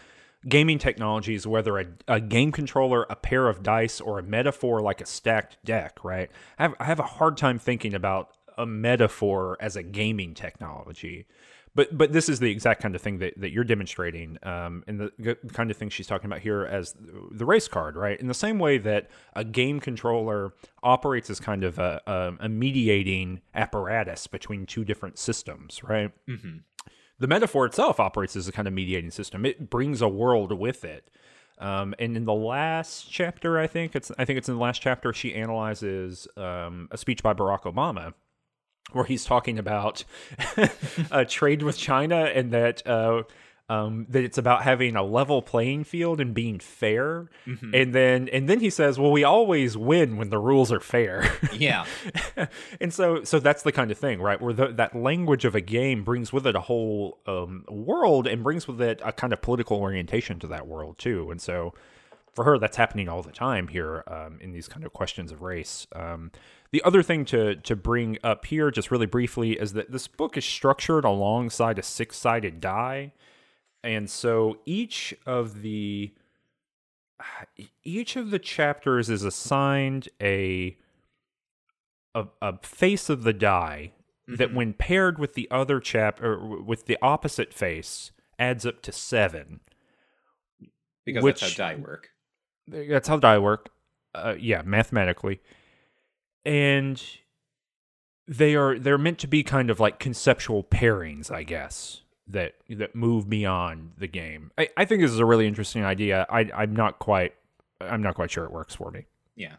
Gaming 0.49 0.79
technologies, 0.79 1.47
whether 1.47 1.79
a, 1.79 1.87
a 2.09 2.21
game 2.21 2.53
controller, 2.53 3.07
a 3.11 3.17
pair 3.17 3.49
of 3.49 3.63
dice, 3.63 4.01
or 4.01 4.19
a 4.19 4.23
metaphor 4.23 4.81
like 4.81 5.01
a 5.01 5.07
stacked 5.07 5.63
deck, 5.65 6.03
right? 6.03 6.31
I 6.59 6.63
have, 6.63 6.75
I 6.81 6.85
have 6.85 7.01
a 7.01 7.05
hard 7.05 7.37
time 7.37 7.59
thinking 7.59 7.93
about 7.95 8.31
a 8.57 8.65
metaphor 8.65 9.57
as 9.61 9.77
a 9.77 9.83
gaming 9.83 10.35
technology. 10.35 11.27
But 11.75 11.97
but 11.97 12.13
this 12.13 12.29
is 12.29 12.41
the 12.41 12.51
exact 12.51 12.83
kind 12.83 12.95
of 12.97 13.03
thing 13.03 13.19
that, 13.19 13.35
that 13.37 13.53
you're 13.53 13.65
demonstrating, 13.65 14.39
um, 14.43 14.83
and 14.89 15.01
the 15.01 15.37
kind 15.53 15.71
of 15.71 15.77
thing 15.77 15.89
she's 15.89 16.07
talking 16.07 16.27
about 16.27 16.41
here 16.41 16.65
as 16.65 16.97
the 17.31 17.45
race 17.45 17.69
card, 17.69 17.97
right? 17.97 18.19
In 18.19 18.27
the 18.27 18.35
same 18.35 18.59
way 18.59 18.79
that 18.79 19.09
a 19.35 19.45
game 19.45 19.79
controller 19.79 20.53
operates 20.83 21.31
as 21.31 21.39
kind 21.39 21.63
of 21.63 21.79
a, 21.79 22.01
a, 22.07 22.33
a 22.41 22.49
mediating 22.49 23.41
apparatus 23.55 24.27
between 24.27 24.67
two 24.67 24.85
different 24.85 25.19
systems, 25.19 25.83
right? 25.85 26.11
Mm-hmm. 26.29 26.59
The 27.21 27.27
metaphor 27.29 27.67
itself 27.67 28.01
operates 28.01 28.35
as 28.35 28.49
a 28.49 28.53
kind 28.53 28.67
of 28.67 28.75
mediating 28.75 29.11
system. 29.11 29.47
It 29.47 29.71
brings 29.71 30.03
a 30.03 30.09
world 30.09 30.53
with 30.59 30.85
it. 30.85 31.09
Um, 31.59 31.95
and 31.99 32.17
in 32.17 32.25
the 32.25 32.33
last 32.35 33.13
chapter, 33.13 33.59
I 33.59 33.67
think 33.67 33.95
it's 33.95 34.11
I 34.19 34.25
think 34.25 34.39
it's 34.39 34.49
in 34.49 34.57
the 34.57 34.61
last 34.61 34.81
chapter, 34.81 35.13
she 35.13 35.35
analyzes 35.35 36.27
um, 36.37 36.89
a 36.91 36.97
speech 36.97 37.23
by 37.23 37.35
Barack 37.35 37.63
Obama 37.63 38.15
where 38.93 39.05
he's 39.05 39.25
talking 39.25 39.59
about 39.59 40.05
uh, 41.11 41.25
trade 41.29 41.63
with 41.63 41.77
China 41.77 42.25
and 42.25 42.53
that 42.53 42.87
uh, 42.87 43.23
um, 43.71 44.07
that 44.09 44.25
it's 44.25 44.37
about 44.37 44.65
having 44.65 44.97
a 44.97 45.03
level 45.05 45.43
playing 45.43 45.85
field 45.85 46.21
and 46.21 46.35
being 46.35 46.59
fair. 46.59 47.31
Mm-hmm. 47.47 47.73
And 47.73 47.95
then 47.95 48.29
and 48.29 48.49
then 48.49 48.59
he 48.59 48.69
says, 48.69 48.99
"Well, 48.99 49.13
we 49.13 49.23
always 49.23 49.77
win 49.77 50.17
when 50.17 50.31
the 50.31 50.39
rules 50.39 50.73
are 50.73 50.81
fair." 50.81 51.33
Yeah. 51.53 51.85
and 52.81 52.93
so 52.93 53.23
so 53.23 53.39
that's 53.39 53.63
the 53.63 53.73
kind 53.73 53.91
of 53.91 53.99
thing, 53.99 54.21
right? 54.21 54.41
Where 54.41 54.55
the, 54.55 54.69
that 54.69 54.97
language 54.97 55.45
of 55.45 55.55
a 55.55 55.61
game 55.61 56.05
brings 56.05 56.33
with 56.33 56.47
it 56.47 56.57
a 56.57 56.61
whole 56.61 57.19
um, 57.27 57.65
world 57.69 58.27
and 58.27 58.43
brings 58.43 58.67
with 58.67 58.81
it 58.81 59.01
a 59.05 59.13
kind 59.13 59.33
of 59.33 59.43
political 59.43 59.77
orientation 59.77 60.39
to 60.41 60.47
that 60.49 60.67
world 60.67 60.99
too. 60.99 61.31
And 61.31 61.41
so 61.41 61.75
for 62.33 62.45
her, 62.45 62.59
that's 62.59 62.77
happening 62.77 63.09
all 63.09 63.23
the 63.23 63.33
time 63.33 63.69
here 63.69 64.05
um, 64.07 64.39
in 64.41 64.53
these 64.53 64.69
kind 64.69 64.87
of 64.87 64.93
questions 64.93 65.33
of 65.33 65.43
race. 65.43 65.87
The 66.73 66.83
other 66.85 67.03
thing 67.03 67.25
to 67.27 67.57
to 67.57 67.75
bring 67.75 68.19
up 68.23 68.47
here, 68.47 68.71
just 68.71 68.91
really 68.91 69.07
briefly, 69.07 69.53
is 69.53 69.73
that 69.73 69.91
this 69.91 70.07
book 70.07 70.37
is 70.37 70.45
structured 70.45 71.05
alongside 71.05 71.79
a 71.79 71.83
six 71.83 72.17
sided 72.17 72.61
die, 72.61 73.13
and 73.83 74.09
so 74.09 74.59
each 74.67 75.13
of 75.27 75.63
the 75.63 76.13
each 77.85 78.15
of 78.15 78.31
the 78.31 78.39
chapters 78.39 79.11
is 79.11 79.25
assigned 79.25 80.09
a 80.23 80.77
a, 82.15 82.27
a 82.41 82.59
face 82.59 83.09
of 83.09 83.25
the 83.25 83.33
die 83.33 83.93
mm-hmm. 84.29 84.37
that, 84.37 84.55
when 84.55 84.73
paired 84.73 85.19
with 85.19 85.35
the 85.35 85.49
other 85.51 85.81
chapter 85.81 86.39
with 86.39 86.87
the 86.87 86.99
opposite 87.03 87.53
face, 87.53 88.13
adds 88.39 88.65
up 88.65 88.81
to 88.83 88.93
seven. 88.93 89.59
Because 91.05 91.25
which, 91.25 91.41
that's 91.41 91.57
how 91.57 91.69
die 91.69 91.81
work. 91.81 92.11
That's 92.69 93.09
how 93.09 93.17
die 93.17 93.39
work. 93.39 93.71
Uh, 94.15 94.37
yeah, 94.39 94.63
mathematically 94.65 95.41
and 96.45 97.03
they 98.27 98.55
are 98.55 98.79
they're 98.79 98.99
meant 98.99 99.19
to 99.19 99.27
be 99.27 99.43
kind 99.43 99.71
of 99.71 99.81
like 99.81 99.99
conceptual 99.99 100.65
pairings, 100.65 101.31
I 101.31 101.43
guess 101.43 102.03
that 102.29 102.55
that 102.69 102.95
move 102.95 103.29
beyond 103.29 103.93
the 103.99 104.07
game. 104.07 104.53
I, 104.57 104.69
I 104.77 104.85
think 104.85 105.03
this 105.03 105.11
is 105.11 105.19
a 105.19 105.27
really 105.27 105.47
interesting 105.47 105.85
idea. 105.85 106.27
I 106.31 106.51
I'm 106.55 106.75
not 106.75 106.99
quite 106.99 107.35
I'm 107.81 108.03
not 108.03 108.15
quite 108.15 108.31
sure 108.31 108.45
it 108.45 108.53
works 108.53 108.75
for 108.75 108.91
me. 108.91 109.07
Yeah. 109.37 109.57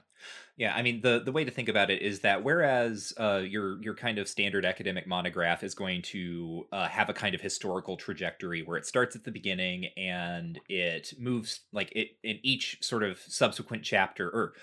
Yeah, 0.58 0.76
I 0.76 0.84
mean 0.84 1.02
the 1.02 1.22
the 1.24 1.32
way 1.32 1.44
to 1.44 1.50
think 1.50 1.70
about 1.70 1.90
it 1.90 2.02
is 2.02 2.20
that 2.20 2.44
whereas 2.44 3.14
uh, 3.18 3.42
your 3.44 3.82
your 3.82 3.96
kind 3.96 4.20
of 4.20 4.28
standard 4.28 4.64
academic 4.64 5.08
monograph 5.08 5.64
is 5.64 5.74
going 5.74 6.04
to 6.04 6.68
uh, 6.72 6.88
have 6.88 7.10
a 7.10 7.14
kind 7.14 7.34
of 7.34 7.42
historical 7.42 7.98
trajectory 7.98 8.62
where 8.62 8.78
it 8.78 8.86
starts 8.86 9.16
at 9.16 9.24
the 9.24 9.32
beginning 9.32 9.88
and 9.98 10.60
it 10.70 11.14
moves 11.18 11.62
like 11.74 11.92
it 11.96 12.10
in 12.24 12.40
each 12.44 12.78
sort 12.82 13.02
of 13.02 13.18
subsequent 13.20 13.84
chapter 13.84 14.30
or 14.30 14.54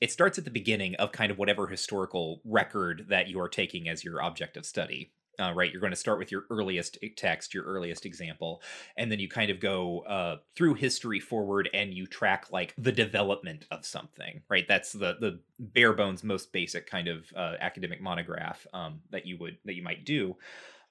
it 0.00 0.12
starts 0.12 0.38
at 0.38 0.44
the 0.44 0.50
beginning 0.50 0.94
of 0.96 1.12
kind 1.12 1.30
of 1.30 1.38
whatever 1.38 1.66
historical 1.66 2.40
record 2.44 3.06
that 3.08 3.28
you 3.28 3.40
are 3.40 3.48
taking 3.48 3.88
as 3.88 4.04
your 4.04 4.22
object 4.22 4.56
of 4.56 4.66
study. 4.66 5.12
Uh, 5.38 5.52
right, 5.52 5.70
you're 5.70 5.82
going 5.82 5.92
to 5.92 5.96
start 5.96 6.18
with 6.18 6.32
your 6.32 6.44
earliest 6.48 6.96
text, 7.18 7.52
your 7.52 7.64
earliest 7.64 8.06
example, 8.06 8.62
and 8.96 9.12
then 9.12 9.18
you 9.20 9.28
kind 9.28 9.50
of 9.50 9.60
go 9.60 10.00
uh, 10.00 10.36
through 10.54 10.72
history 10.72 11.20
forward, 11.20 11.68
and 11.74 11.92
you 11.92 12.06
track 12.06 12.46
like 12.50 12.74
the 12.78 12.92
development 12.92 13.66
of 13.70 13.84
something. 13.84 14.40
Right, 14.48 14.66
that's 14.66 14.92
the 14.92 15.16
the 15.20 15.40
bare 15.58 15.92
bones, 15.92 16.24
most 16.24 16.52
basic 16.52 16.88
kind 16.88 17.08
of 17.08 17.30
uh, 17.36 17.56
academic 17.60 18.00
monograph 18.00 18.66
um, 18.72 19.00
that 19.10 19.26
you 19.26 19.36
would 19.38 19.58
that 19.66 19.74
you 19.74 19.82
might 19.82 20.06
do. 20.06 20.36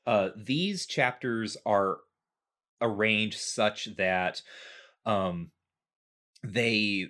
Uh, 0.05 0.29
these 0.35 0.85
chapters 0.85 1.57
are 1.65 1.97
arranged 2.81 3.39
such 3.39 3.95
that 3.95 4.43
um, 5.07 5.49
they 6.43 7.07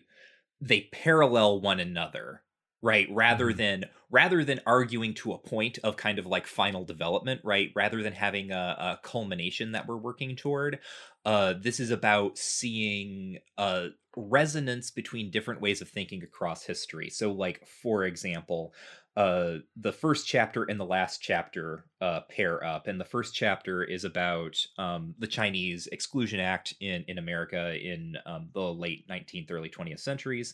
they 0.67 0.89
parallel 0.91 1.61
one 1.61 1.79
another 1.79 2.43
right? 2.81 3.07
Rather 3.09 3.51
Mhm. 3.51 3.53
than 3.53 3.85
rather 4.11 4.43
than 4.43 4.59
arguing 4.67 5.15
to 5.15 5.33
a 5.33 5.39
point 5.39 5.79
of 5.79 5.97
kind 5.97 6.19
of 6.19 6.25
like 6.27 6.45
final 6.45 6.85
development 6.85 7.41
right? 7.43 7.71
Rather 7.75 8.03
than 8.03 8.13
having 8.13 8.51
a, 8.51 8.55
a 8.77 8.99
culmination 9.03 9.71
that 9.71 9.87
we're 9.87 9.97
working 9.97 10.35
toward 10.35 10.79
uh 11.25 11.53
this 11.53 11.79
is 11.79 11.89
about 11.89 12.37
seeing 12.37 13.39
uh 13.57 13.87
resonance 14.15 14.91
between 14.91 15.31
different 15.31 15.61
ways 15.61 15.81
of 15.81 15.89
thinking 15.89 16.23
across 16.23 16.63
history. 16.63 17.09
So 17.09 17.31
like 17.31 17.65
for 17.65 18.03
example 18.03 18.73
uh 19.15 19.55
the 19.77 19.91
first 19.91 20.27
chapter 20.27 20.63
and 20.63 20.79
the 20.79 20.85
last 20.85 21.21
chapter 21.21 21.85
uh 22.01 22.21
pair 22.29 22.63
up 22.63 22.87
and 22.87 22.99
the 22.99 23.05
first 23.05 23.33
chapter 23.33 23.83
is 23.83 24.03
about 24.03 24.57
um 24.77 25.15
the 25.19 25.27
chinese 25.27 25.87
exclusion 25.87 26.39
act 26.39 26.73
in 26.81 27.03
in 27.07 27.17
america 27.17 27.77
in 27.81 28.17
um, 28.25 28.49
the 28.53 28.73
late 28.73 29.07
19th 29.07 29.49
early 29.51 29.69
20th 29.69 30.01
centuries 30.01 30.53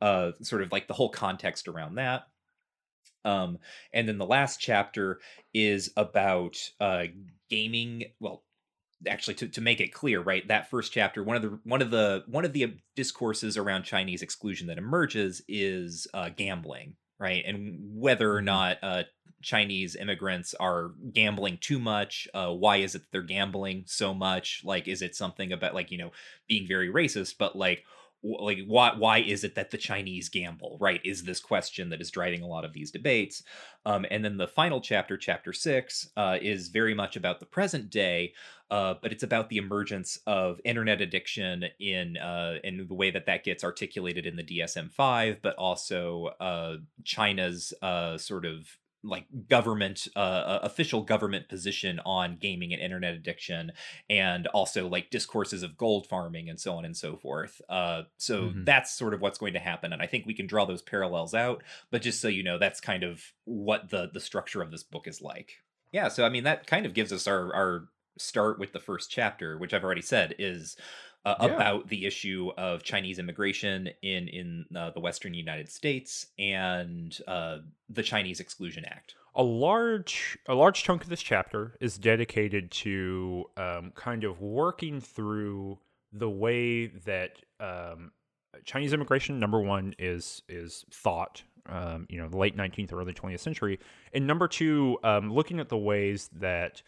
uh 0.00 0.32
sort 0.42 0.62
of 0.62 0.72
like 0.72 0.88
the 0.88 0.94
whole 0.94 1.10
context 1.10 1.68
around 1.68 1.94
that 1.94 2.24
um 3.24 3.58
and 3.92 4.08
then 4.08 4.18
the 4.18 4.26
last 4.26 4.58
chapter 4.60 5.20
is 5.54 5.92
about 5.96 6.56
uh 6.80 7.04
gaming 7.48 8.04
well 8.18 8.42
actually 9.08 9.34
to, 9.34 9.48
to 9.48 9.60
make 9.60 9.80
it 9.80 9.92
clear 9.92 10.20
right 10.20 10.46
that 10.48 10.70
first 10.70 10.92
chapter 10.92 11.22
one 11.22 11.36
of 11.36 11.42
the 11.42 11.58
one 11.64 11.82
of 11.82 11.90
the 11.90 12.24
one 12.26 12.44
of 12.44 12.52
the 12.52 12.76
discourses 12.96 13.56
around 13.56 13.84
chinese 13.84 14.22
exclusion 14.22 14.66
that 14.66 14.78
emerges 14.78 15.42
is 15.48 16.06
uh 16.14 16.28
gambling 16.30 16.94
right 17.22 17.44
and 17.46 17.78
whether 18.00 18.34
or 18.34 18.42
Mhm. 18.42 18.44
not 18.44 18.78
uh 18.82 19.04
chinese 19.42 19.96
immigrants 19.96 20.54
are 20.60 20.92
gambling 21.12 21.58
too 21.58 21.78
much 21.78 22.28
uh 22.34 22.50
why 22.52 22.76
is 22.76 22.94
it 22.94 23.00
that 23.02 23.12
they're 23.12 23.22
gambling 23.22 23.84
so 23.86 24.14
much 24.14 24.62
like 24.64 24.88
is 24.88 25.02
it 25.02 25.16
something 25.16 25.52
about 25.52 25.74
like 25.74 25.90
you 25.90 25.98
know 25.98 26.12
being 26.48 26.66
very 26.66 26.90
racist 26.90 27.36
but 27.38 27.56
like 27.56 27.84
like 28.22 28.58
why 28.66 28.94
why 28.96 29.18
is 29.18 29.42
it 29.44 29.54
that 29.54 29.70
the 29.70 29.78
chinese 29.78 30.28
gamble 30.28 30.76
right 30.80 31.00
is 31.04 31.24
this 31.24 31.40
question 31.40 31.90
that 31.90 32.00
is 32.00 32.10
driving 32.10 32.42
a 32.42 32.46
lot 32.46 32.64
of 32.64 32.72
these 32.72 32.90
debates. 32.90 33.42
Um, 33.84 34.06
and 34.12 34.24
then 34.24 34.36
the 34.36 34.46
final 34.46 34.80
chapter 34.80 35.16
chapter 35.16 35.52
six 35.52 36.08
uh, 36.16 36.38
is 36.40 36.68
very 36.68 36.94
much 36.94 37.16
about 37.16 37.40
the 37.40 37.46
present 37.46 37.90
day 37.90 38.32
uh, 38.72 38.94
but 39.02 39.12
it's 39.12 39.22
about 39.22 39.50
the 39.50 39.58
emergence 39.58 40.18
of 40.26 40.58
internet 40.64 41.02
addiction 41.02 41.66
in 41.78 42.16
uh, 42.16 42.54
in 42.64 42.86
the 42.88 42.94
way 42.94 43.10
that 43.10 43.26
that 43.26 43.44
gets 43.44 43.62
articulated 43.62 44.24
in 44.24 44.34
the 44.34 44.42
DSM-5, 44.42 45.42
but 45.42 45.54
also 45.56 46.30
uh, 46.40 46.76
China's 47.04 47.74
uh, 47.82 48.16
sort 48.16 48.46
of 48.46 48.78
like 49.04 49.26
government 49.48 50.06
uh, 50.14 50.18
uh, 50.18 50.60
official 50.62 51.02
government 51.02 51.48
position 51.48 52.00
on 52.06 52.36
gaming 52.36 52.72
and 52.72 52.80
internet 52.80 53.14
addiction 53.14 53.72
and 54.08 54.46
also 54.48 54.86
like 54.88 55.10
discourses 55.10 55.62
of 55.62 55.76
gold 55.76 56.06
farming 56.06 56.48
and 56.48 56.60
so 56.60 56.74
on 56.74 56.84
and 56.84 56.96
so 56.96 57.16
forth 57.16 57.60
uh, 57.68 58.02
so 58.16 58.50
Mhm. 58.50 58.64
that's 58.64 58.92
sort 58.92 59.12
of 59.14 59.20
what's 59.20 59.38
going 59.38 59.54
to 59.54 59.58
happen 59.58 59.92
and 59.92 60.00
i 60.02 60.06
think 60.06 60.24
we 60.24 60.34
can 60.34 60.46
draw 60.46 60.64
those 60.64 60.82
parallels 60.82 61.34
out 61.34 61.62
but 61.90 62.02
just 62.02 62.20
so 62.20 62.28
you 62.28 62.42
know 62.44 62.58
that's 62.58 62.80
kind 62.80 63.02
of 63.02 63.32
what 63.44 63.90
the 63.90 64.08
the 64.12 64.20
structure 64.20 64.62
of 64.62 64.70
this 64.70 64.84
book 64.84 65.08
is 65.08 65.20
like 65.20 65.54
yeah 65.90 66.08
so 66.08 66.24
i 66.24 66.28
mean 66.28 66.44
that 66.44 66.66
kind 66.66 66.86
of 66.86 66.94
gives 66.94 67.12
us 67.12 67.26
our 67.26 67.52
our 67.54 67.88
start 68.18 68.58
with 68.58 68.72
the 68.72 68.78
first 68.80 69.10
chapter 69.10 69.58
which 69.58 69.72
i've 69.74 69.84
already 69.84 70.02
said 70.02 70.34
is 70.38 70.76
uh, 71.24 71.34
Yeah. 71.40 71.46
about 71.46 71.88
the 71.88 72.06
issue 72.06 72.50
of 72.56 72.82
chinese 72.82 73.18
immigration 73.18 73.90
in 74.02 74.28
in 74.28 74.66
uh, 74.76 74.90
the 74.90 75.00
western 75.00 75.34
united 75.34 75.70
states 75.70 76.26
and 76.38 77.18
uh, 77.26 77.58
the 77.88 78.02
chinese 78.02 78.40
exclusion 78.40 78.84
act 78.86 79.14
a 79.34 79.42
large 79.42 80.36
a 80.46 80.54
large 80.54 80.82
chunk 80.82 81.02
of 81.02 81.08
this 81.08 81.22
chapter 81.22 81.76
is 81.80 81.96
dedicated 81.96 82.70
to 82.70 83.44
um, 83.56 83.90
kind 83.94 84.24
of 84.24 84.40
working 84.42 85.00
through 85.00 85.78
the 86.12 86.28
way 86.28 86.88
that 86.88 87.38
um, 87.58 88.12
Chinese 88.64 88.92
immigration 88.92 89.40
number 89.40 89.58
one 89.58 89.94
is 89.98 90.42
is 90.50 90.84
thought 90.92 91.42
um, 91.66 92.06
you 92.10 92.18
know 92.18 92.28
the 92.28 92.36
late 92.36 92.54
19th 92.56 92.92
or 92.92 93.00
early 93.00 93.14
20th 93.14 93.40
century 93.40 93.80
and 94.12 94.26
number 94.26 94.46
two 94.46 94.98
um, 95.02 95.32
looking 95.32 95.58
at 95.60 95.70
the 95.70 95.78
ways 95.78 96.28
that 96.34 96.82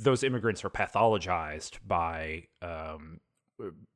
those 0.00 0.22
immigrants 0.22 0.64
are 0.64 0.70
pathologized 0.70 1.78
by 1.84 2.44
um, 2.62 3.18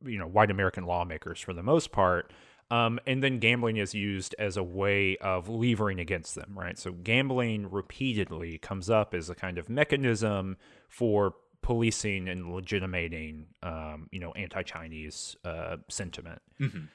you 0.04 0.18
know 0.18 0.26
white 0.26 0.50
American 0.50 0.84
lawmakers 0.84 1.40
for 1.40 1.52
the 1.52 1.62
most 1.62 1.92
part 1.92 2.32
um, 2.72 2.98
and 3.06 3.22
then 3.22 3.38
gambling 3.38 3.76
is 3.76 3.92
used 3.92 4.34
as 4.38 4.56
a 4.56 4.62
way 4.62 5.18
of 5.18 5.46
levering 5.50 6.00
against 6.00 6.34
them, 6.34 6.54
right? 6.56 6.78
So 6.78 6.92
gambling 6.92 7.70
repeatedly 7.70 8.56
comes 8.56 8.88
up 8.88 9.12
as 9.12 9.28
a 9.28 9.34
kind 9.34 9.58
of 9.58 9.68
mechanism 9.68 10.56
for 10.88 11.34
policing 11.60 12.28
and 12.28 12.50
legitimating, 12.54 13.48
um, 13.62 14.08
you 14.10 14.20
know, 14.20 14.32
anti-Chinese 14.32 15.36
uh, 15.44 15.76
sentiment. 15.90 16.40
Mhm. 16.58 16.88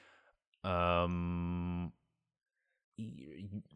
Um, 0.68 1.92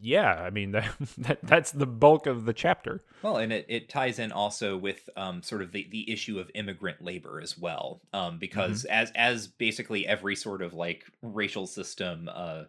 yeah, 0.01 0.35
I 0.35 0.51
mean 0.51 0.73
that, 0.73 0.93
that 1.19 1.39
that's 1.43 1.73
the 1.73 1.87
bulk 1.87 2.27
of 2.27 2.45
the 2.45 2.53
chapter. 2.53 3.05
Well, 3.23 3.37
and 3.37 3.53
it, 3.53 3.67
it 3.69 3.89
ties 3.89 4.19
in 4.19 4.33
also 4.33 4.77
with 4.77 5.09
um, 5.17 5.43
sort 5.43 5.63
of 5.63 5.73
the, 5.73 5.87
the 5.91 6.11
issue 6.11 6.39
of 6.39 6.51
immigrant 6.55 7.03
labor 7.03 7.41
as 7.41 7.57
well, 7.57 8.01
um, 8.13 8.39
because 8.39 8.85
as 8.87 9.13
as 9.15 9.47
basically 9.47 10.07
every 10.07 10.37
sort 10.37 10.63
of 10.63 10.75
like 10.75 11.05
racial 11.23 11.67
system, 11.67 12.29
uh, 12.33 12.65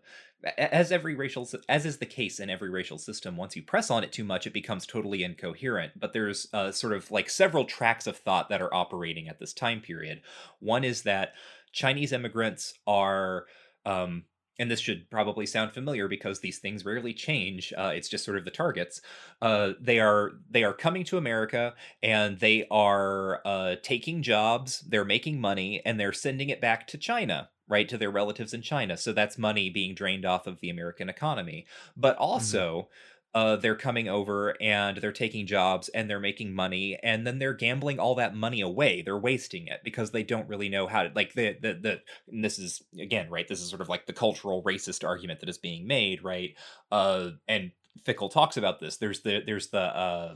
as 0.57 0.91
every 0.91 1.15
racial 1.15 1.49
as 1.67 1.85
is 1.85 1.97
the 1.97 2.05
case 2.05 2.39
in 2.39 2.49
every 2.49 2.69
racial 2.69 2.97
system, 2.97 3.35
once 3.35 3.55
you 3.55 3.63
press 3.63 3.89
on 3.89 4.03
it 4.03 4.11
too 4.11 4.23
much, 4.23 4.45
it 4.45 4.53
becomes 4.53 4.85
totally 4.85 5.23
incoherent. 5.23 5.99
But 5.99 6.13
there's 6.13 6.47
uh, 6.53 6.71
sort 6.71 6.93
of 6.93 7.09
like 7.09 7.29
several 7.29 7.65
tracks 7.65 8.05
of 8.05 8.17
thought 8.17 8.49
that 8.49 8.61
are 8.61 8.73
operating 8.73 9.27
at 9.27 9.39
this 9.39 9.53
time 9.53 9.81
period. 9.81 10.21
One 10.59 10.83
is 10.83 11.01
that 11.03 11.33
Chinese 11.71 12.13
immigrants 12.13 12.75
are 12.85 13.45
um, 13.85 14.25
and 14.59 14.69
this 14.69 14.79
should 14.79 15.09
probably 15.09 15.45
sound 15.45 15.71
familiar 15.71 16.07
because 16.07 16.39
these 16.39 16.59
things 16.59 16.85
rarely 16.85 17.13
change. 17.13 17.73
Uh, 17.77 17.91
it's 17.93 18.09
just 18.09 18.25
sort 18.25 18.37
of 18.37 18.45
the 18.45 18.51
targets. 18.51 19.01
Uh, 19.41 19.73
they 19.79 19.99
are 19.99 20.31
they 20.49 20.63
are 20.63 20.73
coming 20.73 21.03
to 21.05 21.17
America 21.17 21.73
and 22.01 22.39
they 22.39 22.67
are 22.69 23.41
uh, 23.45 23.75
taking 23.81 24.21
jobs. 24.21 24.81
They're 24.81 25.05
making 25.05 25.41
money 25.41 25.81
and 25.85 25.99
they're 25.99 26.13
sending 26.13 26.49
it 26.49 26.61
back 26.61 26.87
to 26.87 26.97
China, 26.97 27.49
right 27.67 27.89
to 27.89 27.97
their 27.97 28.11
relatives 28.11 28.53
in 28.53 28.61
China. 28.61 28.95
So 28.97 29.11
that's 29.11 29.37
money 29.37 29.69
being 29.69 29.95
drained 29.95 30.25
off 30.25 30.47
of 30.47 30.59
the 30.59 30.69
American 30.69 31.09
economy. 31.09 31.65
But 31.97 32.15
also. 32.17 32.89
Uh, 33.35 33.55
they're 33.55 33.75
coming 33.75 34.07
over 34.07 34.55
and 34.61 34.97
they're 34.97 35.11
taking 35.11 35.47
jobs 35.47 35.89
and 35.89 36.07
they're 36.07 36.19
making 36.19 36.53
money 36.53 36.99
and 37.01 37.25
then 37.25 37.39
they're 37.39 37.53
gambling 37.53 37.97
all 37.97 38.13
that 38.13 38.35
money 38.35 38.61
away. 38.61 39.01
They're 39.01 39.17
wasting 39.17 39.65
it 39.67 39.81
because 39.83 40.11
they 40.11 40.23
don't 40.23 40.47
really 40.47 40.69
know 40.69 40.85
how 40.85 41.03
to 41.03 41.11
like 41.15 41.33
the 41.33 41.57
the 41.59 41.73
the 41.73 42.01
this 42.27 42.59
is 42.59 42.83
again 42.99 43.29
right 43.29 43.47
this 43.47 43.61
is 43.61 43.69
sort 43.69 43.81
of 43.81 43.89
like 43.89 44.05
the 44.05 44.13
cultural 44.13 44.63
racist 44.63 45.07
argument 45.07 45.39
that 45.39 45.49
is 45.49 45.57
being 45.57 45.87
made 45.87 46.23
right 46.23 46.55
uh 46.91 47.29
and 47.47 47.71
fickle 48.03 48.29
talks 48.29 48.57
about 48.57 48.79
this 48.79 48.97
there's 48.97 49.21
the 49.21 49.41
there's 49.45 49.67
the 49.67 49.79
uh 49.79 50.35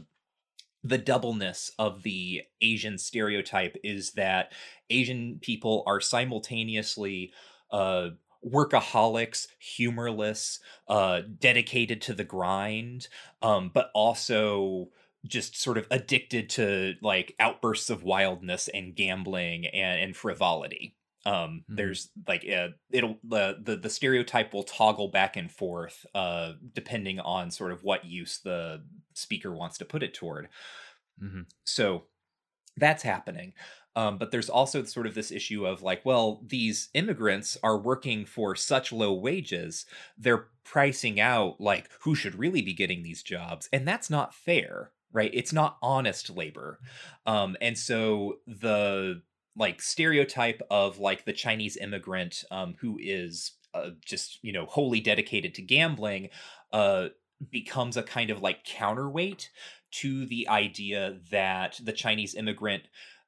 the 0.84 0.98
doubleness 0.98 1.72
of 1.80 2.04
the 2.04 2.43
asian 2.62 2.98
stereotype 2.98 3.76
is 3.84 4.12
that 4.14 4.54
asian 4.89 5.39
people 5.41 5.84
are 5.88 6.00
simultaneously 6.00 7.32
uh 7.72 8.10
workaholics 8.50 9.48
humorless 9.60 10.60
uh 10.88 11.22
dedicated 11.39 12.02
to 12.02 12.14
the 12.14 12.24
grind 12.24 13.08
um 13.41 13.70
but 13.74 13.91
also 13.93 14.88
just 15.26 15.56
sort 15.60 15.78
of 15.78 15.88
addicted 15.91 16.50
to 16.50 16.95
like 17.02 17.36
outbursts 17.39 17.89
of 17.89 18.04
wildness 18.04 18.68
and 18.70 18.95
gambling 18.95 19.66
and, 19.68 20.00
and 20.02 20.16
frivolity 20.16 20.95
um 21.26 21.66
Mhm. 21.68 21.78
there's 21.78 22.12
like 22.28 22.45
uh, 22.48 22.70
it'll 22.91 23.18
the, 23.24 23.58
the 23.62 23.76
the 23.76 23.89
stereotype 23.89 24.54
will 24.54 24.64
toggle 24.64 25.10
back 25.10 25.36
and 25.36 25.52
forth 25.52 26.06
uh 26.16 26.54
depending 26.74 27.20
on 27.20 27.52
sort 27.52 27.72
of 27.72 27.84
what 27.84 28.06
use 28.06 28.39
the 28.41 28.86
speaker 29.14 29.52
wants 29.52 29.78
to 29.78 29.86
put 29.86 30.04
it 30.04 30.14
toward 30.14 30.48
Mm-hmm. 31.22 31.41
so 31.66 32.08
that's 32.78 33.04
happening 33.04 33.54
um, 33.98 34.18
but 34.18 34.32
there's 34.32 34.50
also 34.50 34.84
sort 34.84 35.08
of 35.08 35.16
this 35.16 35.32
issue 35.32 35.66
of 35.66 35.82
like 35.82 36.06
well 36.06 36.41
these 36.45 36.89
immigrants 36.93 37.58
are 37.64 37.78
working 37.78 38.26
for 38.26 38.56
such 38.56 38.93
low 38.93 39.12
wages 39.12 39.86
they're 40.18 40.48
pricing 40.64 41.20
out 41.20 41.60
like 41.60 41.89
who 42.02 42.16
should 42.16 42.39
really 42.39 42.62
be 42.62 42.74
getting 42.74 43.04
these 43.04 43.24
jobs 43.24 43.68
and 43.74 43.88
that's 43.88 44.10
not 44.10 44.34
fair 44.34 44.91
right? 45.14 45.32
It's 45.34 45.54
not 45.54 45.78
honest 45.82 46.30
labor. 46.30 46.80
Um, 47.26 47.56
and 47.62 47.78
so 47.78 48.39
the 48.45 49.22
like 49.56 49.82
stereotype 49.82 50.62
of 50.70 51.00
like 51.00 51.26
the 51.26 51.34
chinese 51.34 51.78
immigrant 51.78 52.43
um, 52.52 52.76
who 52.80 53.00
is 53.02 53.54
uh, 53.74 53.89
just 54.06 54.38
you 54.43 54.54
know 54.54 54.66
wholly 54.66 55.00
dedicated 55.00 55.56
to 55.56 55.62
gambling 55.64 56.30
uh, 56.72 57.08
becomes 57.50 57.98
a 57.98 58.04
kind 58.04 58.30
of 58.30 58.41
like 58.41 58.64
counterweight 58.64 59.50
to 59.89 60.26
the 60.26 60.48
idea 60.50 61.18
that 61.32 61.80
the 61.82 61.93
Chinese 61.93 62.36
immigrant 62.36 62.84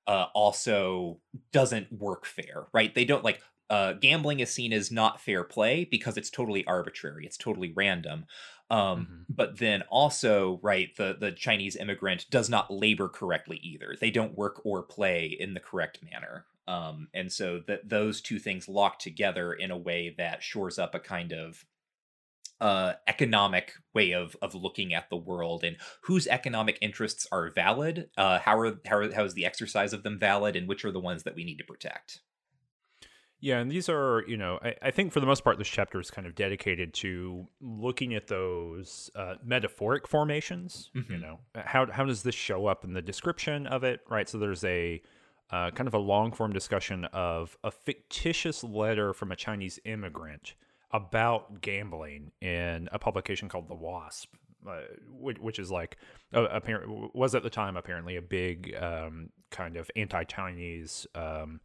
uh, 0.09 0.27
also 0.35 1.21
doesn't 1.53 1.91
work 1.93 2.25
fair, 2.25 2.67
right? 2.73 2.95
They 2.95 3.05
don't 3.05 3.25
like 3.25 3.41
uh, 3.69 3.93
gambling 3.93 4.41
is 4.41 4.51
seen 4.51 4.73
as 4.73 4.91
not 4.91 5.21
fair 5.21 5.45
play 5.45 5.85
because 5.85 6.17
it's 6.17 6.31
totally 6.31 6.65
arbitrary, 6.65 7.25
it's 7.25 7.37
totally 7.37 7.73
random. 7.73 8.25
Um, 8.71 9.09
Mhm. 9.09 9.25
But 9.31 9.59
then 9.59 9.83
also, 9.83 10.59
right, 10.63 10.89
the 10.97 11.15
the 11.19 11.31
Chinese 11.31 11.75
immigrant 11.75 12.29
does 12.29 12.49
not 12.49 12.71
labor 12.73 13.07
correctly 13.09 13.57
either. 13.57 13.95
They 13.99 14.11
don't 14.11 14.37
work 14.37 14.65
or 14.65 14.83
play 14.83 15.27
in 15.27 15.53
the 15.53 15.59
correct 15.59 16.03
manner. 16.03 16.47
Um, 16.67 17.09
and 17.13 17.31
so 17.31 17.59
that 17.67 17.89
those 17.89 18.21
two 18.21 18.39
things 18.39 18.67
lock 18.67 18.99
together 18.99 19.53
in 19.53 19.71
a 19.71 19.77
way 19.77 20.09
that 20.17 20.43
shores 20.43 20.77
up 20.79 20.93
a 20.95 20.99
kind 20.99 21.31
of 21.31 21.65
uh, 22.61 22.93
economic 23.07 23.73
way 23.93 24.11
of 24.11 24.35
of 24.41 24.53
looking 24.55 24.93
at 24.93 25.09
the 25.09 25.17
world 25.17 25.63
and 25.63 25.77
whose 26.03 26.27
economic 26.27 26.77
interests 26.81 27.27
are 27.31 27.51
valid 27.51 28.09
uh, 28.17 28.39
how 28.39 28.57
are 28.57 28.79
how, 28.85 28.97
are, 28.97 29.13
how 29.13 29.23
is 29.23 29.33
the 29.33 29.45
exercise 29.45 29.93
of 29.93 30.03
them 30.03 30.19
valid 30.19 30.55
and 30.55 30.67
which 30.67 30.83
are 30.83 30.91
the 30.91 30.99
ones 30.99 31.23
that 31.23 31.35
we 31.35 31.43
need 31.43 31.57
to 31.57 31.63
protect 31.63 32.21
yeah, 33.41 33.59
and 33.59 33.71
these 33.71 33.87
are, 33.87 34.25
you 34.27 34.35
know, 34.35 34.59
I, 34.61 34.75
I, 34.81 34.91
think 34.91 35.13
for 35.13 35.21
the 35.21 35.25
most 35.25 35.45
part, 35.45 35.57
this 35.57 35.67
chapter 35.69 35.99
is 35.99 36.11
kind 36.11 36.27
of 36.27 36.35
dedicated 36.35 36.93
to 36.95 37.47
looking 37.61 38.13
at 38.13 38.27
those 38.27 39.09
uh, 39.15 39.35
metaphoric 39.45 40.09
formations. 40.09 40.91
Mm-hmm. 40.93 41.13
You 41.13 41.19
know, 41.19 41.39
how 41.55 41.89
how 41.89 42.03
does 42.03 42.23
this 42.23 42.35
show 42.35 42.67
up 42.67 42.83
in 42.83 42.91
the 42.91 43.01
description 43.01 43.65
of 43.65 43.85
it, 43.85 44.01
right? 44.09 44.27
So 44.27 44.39
there's 44.39 44.65
a 44.65 45.01
uh, 45.51 45.71
kind 45.71 45.87
of 45.87 45.93
a 45.93 45.99
long 45.99 46.33
form 46.33 46.51
discussion 46.51 47.05
of 47.05 47.57
a 47.63 47.71
fictitious 47.71 48.63
letter 48.63 49.13
from 49.13 49.31
a 49.31 49.35
Chinese 49.37 49.79
immigrant 49.85 50.55
about 50.91 51.61
gambling 51.61 52.31
in 52.41 52.89
a 52.91 52.99
publication 52.99 53.49
called 53.49 53.67
The 53.67 53.75
Wasp. 53.75 54.33
Uh, 54.67 54.81
which, 55.09 55.39
which, 55.39 55.57
is 55.57 55.71
like 55.71 55.95
uh, 56.33 56.45
apparent 56.51 57.15
was 57.15 57.33
at 57.33 57.43
the 57.43 57.49
time 57.49 57.77
apparently 57.77 58.17
a 58.17 58.21
big 58.21 58.75
um, 58.75 59.29
kind 59.51 59.77
of 59.77 59.89
anti-Chinese 59.95 61.07
um, 61.15 61.61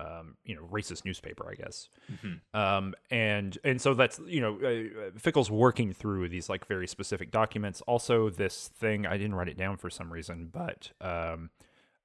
um, 0.00 0.36
you 0.44 0.54
know 0.54 0.62
racist 0.70 1.04
newspaper, 1.04 1.48
I 1.50 1.54
guess. 1.54 1.88
Mm-hmm. 2.10 2.58
Um, 2.58 2.94
and 3.10 3.58
and 3.64 3.80
so 3.80 3.94
that's 3.94 4.20
you 4.26 4.40
know 4.40 4.56
uh, 4.56 5.18
Fickle's 5.18 5.50
working 5.50 5.92
through 5.92 6.28
these 6.28 6.48
like 6.48 6.66
very 6.66 6.86
specific 6.86 7.30
documents. 7.30 7.80
Also, 7.82 8.30
this 8.30 8.68
thing 8.68 9.06
I 9.06 9.16
didn't 9.16 9.34
write 9.34 9.48
it 9.48 9.56
down 9.56 9.76
for 9.76 9.90
some 9.90 10.12
reason, 10.12 10.48
but 10.52 10.90
um, 11.00 11.50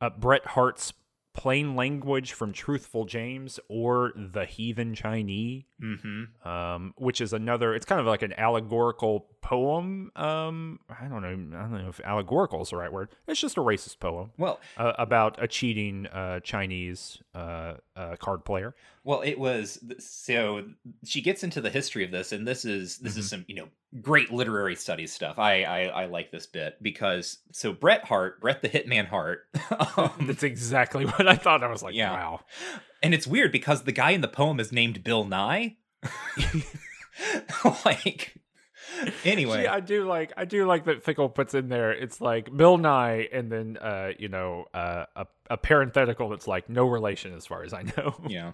uh, 0.01 0.09
Bret 0.09 0.45
Harte's 0.45 0.93
plain 1.35 1.75
language 1.75 2.33
from 2.33 2.53
Truthful 2.53 3.05
James 3.05 3.59
or 3.67 4.13
the 4.15 4.45
Heathen 4.45 4.95
Chinese, 4.95 5.63
mm-hmm. 5.81 6.47
um, 6.47 6.93
which 6.97 7.21
is 7.21 7.33
another. 7.33 7.75
It's 7.75 7.85
kind 7.85 7.99
of 7.99 8.07
like 8.07 8.21
an 8.21 8.33
allegorical 8.37 9.27
poem. 9.41 10.11
Um, 10.15 10.79
I 10.89 11.07
don't 11.07 11.21
know. 11.21 11.57
I 11.57 11.61
don't 11.61 11.83
know 11.83 11.89
if 11.89 11.99
allegorical 12.03 12.61
is 12.61 12.69
the 12.69 12.77
right 12.77 12.91
word. 12.91 13.09
It's 13.27 13.39
just 13.39 13.57
a 13.57 13.61
racist 13.61 13.99
poem. 13.99 14.31
Well, 14.37 14.59
uh, 14.77 14.93
about 14.97 15.41
a 15.43 15.47
cheating 15.47 16.07
uh, 16.07 16.39
Chinese 16.39 17.19
uh, 17.35 17.75
uh 17.95 18.15
card 18.15 18.45
player. 18.45 18.73
Well, 19.03 19.21
it 19.21 19.37
was 19.37 19.79
so 19.99 20.63
she 21.03 21.21
gets 21.21 21.43
into 21.43 21.61
the 21.61 21.69
history 21.69 22.03
of 22.03 22.11
this, 22.11 22.31
and 22.31 22.47
this 22.47 22.65
is 22.65 22.97
this 22.97 23.13
mm-hmm. 23.13 23.19
is 23.19 23.29
some 23.29 23.45
you 23.47 23.55
know 23.55 23.67
great 24.01 24.31
literary 24.31 24.75
studies 24.75 25.13
stuff. 25.13 25.39
I, 25.39 25.63
I, 25.63 25.81
I 25.83 26.05
like 26.05 26.31
this 26.31 26.45
bit 26.45 26.81
because 26.81 27.39
so 27.51 27.71
Bret 27.71 28.03
Harte, 28.03 28.41
Bret 28.41 28.61
the 28.61 28.69
Hitman 28.69 29.07
Hart. 29.07 29.47
um, 29.97 30.11
That's 30.21 30.43
exactly 30.43 31.05
what 31.05 31.24
I 31.27 31.35
thought. 31.35 31.63
I 31.63 31.67
was 31.67 31.83
like, 31.83 31.95
yeah. 31.95 32.11
wow. 32.11 32.39
And 33.01 33.13
it's 33.13 33.27
weird 33.27 33.51
because 33.51 33.83
the 33.83 33.91
guy 33.91 34.11
in 34.11 34.21
the 34.21 34.27
poem 34.27 34.59
is 34.59 34.71
named 34.71 35.03
Bill 35.03 35.25
Nye. 35.25 35.77
like 37.85 38.35
anyway 39.23 39.63
See, 39.63 39.67
i 39.67 39.79
do 39.79 40.05
like 40.05 40.33
i 40.37 40.45
do 40.45 40.65
like 40.65 40.85
that 40.85 41.03
fickle 41.03 41.29
puts 41.29 41.53
in 41.53 41.69
there 41.69 41.91
it's 41.91 42.21
like 42.21 42.55
bill 42.55 42.77
nye 42.77 43.27
and 43.31 43.51
then 43.51 43.77
uh 43.77 44.11
you 44.17 44.27
know 44.29 44.65
uh, 44.73 45.05
a, 45.15 45.27
a 45.49 45.57
parenthetical 45.57 46.29
that's 46.29 46.47
like 46.47 46.69
no 46.69 46.85
relation 46.85 47.33
as 47.33 47.45
far 47.45 47.63
as 47.63 47.73
i 47.73 47.83
know 47.97 48.15
yeah 48.27 48.51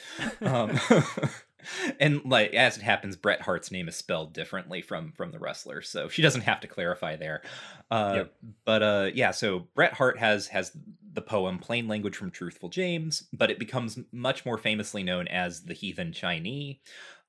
um 0.42 0.78
and 2.00 2.20
like 2.24 2.52
as 2.54 2.76
it 2.76 2.82
happens 2.82 3.16
bret 3.16 3.42
harte's 3.42 3.70
name 3.70 3.88
is 3.88 3.96
spelled 3.96 4.32
differently 4.32 4.82
from 4.82 5.12
from 5.12 5.30
the 5.30 5.38
wrestler 5.38 5.82
so 5.82 6.08
she 6.08 6.22
doesn't 6.22 6.42
have 6.42 6.60
to 6.60 6.68
clarify 6.68 7.16
there 7.16 7.42
uh 7.90 8.12
yep. 8.16 8.34
but 8.64 8.82
uh 8.82 9.10
yeah 9.14 9.30
so 9.30 9.66
bret 9.74 9.92
harte 9.94 10.18
has 10.18 10.48
has 10.48 10.76
the 11.14 11.22
poem 11.22 11.58
plain 11.58 11.88
language 11.88 12.16
from 12.16 12.30
truthful 12.30 12.68
james 12.68 13.24
but 13.32 13.50
it 13.50 13.58
becomes 13.58 13.98
much 14.12 14.46
more 14.46 14.58
famously 14.58 15.02
known 15.02 15.28
as 15.28 15.64
the 15.64 15.74
heathen 15.74 16.12
chinese 16.12 16.76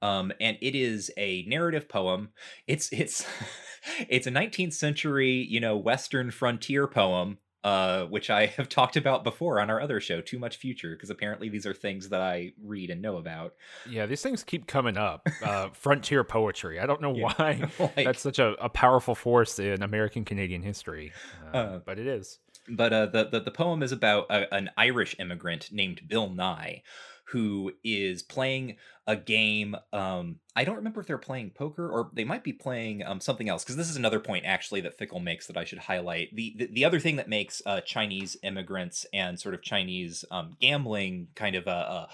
um, 0.03 0.33
and 0.41 0.57
it 0.59 0.75
is 0.75 1.09
a 1.15 1.45
narrative 1.47 1.87
poem. 1.87 2.31
It's 2.67 2.91
it's 2.91 3.25
it's 4.09 4.27
a 4.27 4.31
19th 4.31 4.73
century, 4.73 5.47
you 5.49 5.61
know, 5.61 5.77
Western 5.77 6.29
frontier 6.29 6.87
poem, 6.87 7.37
uh, 7.63 8.05
which 8.05 8.29
I 8.29 8.45
have 8.57 8.69
talked 8.69 8.97
about 8.97 9.23
before 9.23 9.59
on 9.59 9.69
our 9.69 9.81
other 9.81 9.99
show, 9.99 10.21
Too 10.21 10.39
Much 10.39 10.57
Future, 10.57 10.95
because 10.95 11.09
apparently 11.09 11.49
these 11.49 11.65
are 11.65 11.73
things 11.73 12.09
that 12.09 12.21
I 12.21 12.53
read 12.63 12.89
and 12.89 13.01
know 13.01 13.17
about. 13.17 13.53
Yeah, 13.89 14.05
these 14.05 14.21
things 14.21 14.43
keep 14.43 14.67
coming 14.67 14.97
up. 14.97 15.27
Uh, 15.43 15.69
frontier 15.69 16.23
poetry. 16.23 16.79
I 16.79 16.85
don't 16.85 17.01
know 17.01 17.15
yeah, 17.15 17.23
why 17.23 17.71
like, 17.79 18.05
that's 18.05 18.21
such 18.21 18.39
a, 18.39 18.53
a, 18.63 18.69
powerful 18.69 19.15
force 19.15 19.59
in 19.59 19.83
American 19.83 20.25
Canadian 20.25 20.61
history, 20.61 21.11
uh, 21.53 21.57
uh, 21.57 21.79
but 21.85 21.99
it 21.99 22.07
is. 22.07 22.39
But 22.67 22.93
uh, 22.93 23.05
the, 23.07 23.25
the 23.25 23.39
the 23.41 23.51
poem 23.51 23.83
is 23.83 23.91
about 23.91 24.27
a, 24.29 24.53
an 24.53 24.69
Irish 24.77 25.15
immigrant 25.19 25.69
named 25.71 26.01
Bill 26.07 26.29
Nye 26.29 26.81
who 27.25 27.71
is 27.83 28.21
playing 28.21 28.75
a 29.07 29.15
game. 29.15 29.75
Um, 29.91 30.37
I 30.55 30.63
don't 30.63 30.75
remember 30.75 31.01
if 31.01 31.07
they're 31.07 31.17
playing 31.17 31.51
poker 31.51 31.89
or 31.89 32.09
they 32.13 32.23
might 32.23 32.43
be 32.43 32.53
playing 32.53 33.03
um, 33.03 33.19
something 33.19 33.49
else. 33.49 33.63
Because 33.63 33.75
this 33.75 33.89
is 33.89 33.95
another 33.95 34.19
point 34.19 34.45
actually 34.45 34.81
that 34.81 34.97
Fickle 34.97 35.19
makes 35.19 35.47
that 35.47 35.57
I 35.57 35.63
should 35.63 35.79
highlight. 35.79 36.35
The 36.35 36.53
the, 36.57 36.69
the 36.71 36.85
other 36.85 36.99
thing 36.99 37.15
that 37.17 37.29
makes 37.29 37.61
uh, 37.65 37.81
Chinese 37.81 38.37
immigrants 38.43 39.05
and 39.13 39.39
sort 39.39 39.55
of 39.55 39.61
Chinese 39.61 40.25
um, 40.31 40.55
gambling 40.59 41.27
kind 41.35 41.55
of 41.55 41.67
a, 41.67 41.69
a 41.69 42.09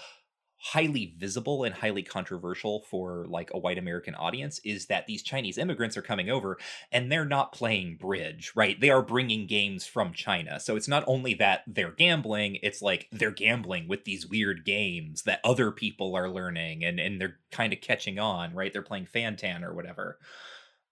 highly 0.62 1.14
visible 1.16 1.64
and 1.64 1.74
highly 1.74 2.02
controversial 2.02 2.80
for 2.90 3.24
like 3.30 3.50
a 3.54 3.58
white 3.58 3.78
American 3.78 4.14
audience 4.14 4.60
is 4.62 4.86
that 4.86 5.06
these 5.06 5.22
Chinese 5.22 5.56
immigrants 5.56 5.96
are 5.96 6.02
coming 6.02 6.28
over 6.28 6.58
and 6.92 7.10
they're 7.10 7.24
not 7.24 7.52
playing 7.52 7.96
bridge, 7.96 8.52
right? 8.54 8.78
They 8.78 8.90
are 8.90 9.00
bringing 9.00 9.46
games 9.46 9.86
from 9.86 10.12
China. 10.12 10.60
So 10.60 10.76
it's 10.76 10.86
not 10.86 11.02
only 11.06 11.32
that 11.34 11.62
they're 11.66 11.92
gambling, 11.92 12.58
it's 12.62 12.82
like 12.82 13.08
they're 13.10 13.30
gambling 13.30 13.88
with 13.88 14.04
these 14.04 14.26
weird 14.26 14.66
games 14.66 15.22
that 15.22 15.40
other 15.44 15.70
people 15.72 16.14
are 16.14 16.28
learning 16.28 16.84
and 16.84 17.00
and 17.00 17.18
they're 17.18 17.38
kind 17.50 17.72
of 17.72 17.80
catching 17.80 18.18
on, 18.18 18.54
right? 18.54 18.70
They're 18.70 18.82
playing 18.82 19.06
Fantan 19.06 19.62
or 19.62 19.72
whatever. 19.72 20.18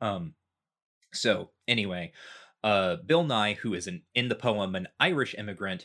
Um 0.01 0.33
so 1.12 1.51
anyway, 1.66 2.12
uh 2.64 2.97
Bill 3.05 3.25
Nye 3.25 3.53
who 3.53 3.75
is 3.75 3.87
an 3.87 4.03
in 4.14 4.29
the 4.29 4.35
poem 4.35 4.75
an 4.75 4.89
Irish 4.99 5.35
immigrant 5.37 5.85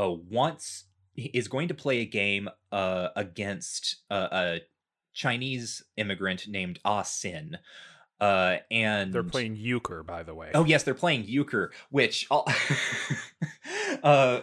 uh 0.00 0.12
wants 0.12 0.84
is 1.18 1.48
going 1.48 1.68
to 1.68 1.74
play 1.74 2.00
a 2.00 2.06
game 2.06 2.48
uh, 2.72 3.08
against 3.16 3.96
uh, 4.10 4.28
a 4.30 4.60
Chinese 5.12 5.82
immigrant 5.96 6.48
named 6.48 6.78
Ah 6.84 7.02
Sin. 7.02 7.58
Uh, 8.20 8.56
and 8.70 9.12
they're 9.12 9.22
playing 9.22 9.56
euchre, 9.56 10.02
by 10.02 10.22
the 10.22 10.34
way. 10.34 10.50
Oh 10.54 10.64
yes, 10.64 10.82
they're 10.82 10.94
playing 10.94 11.24
euchre, 11.26 11.72
which 11.90 12.26
uh, 12.30 12.40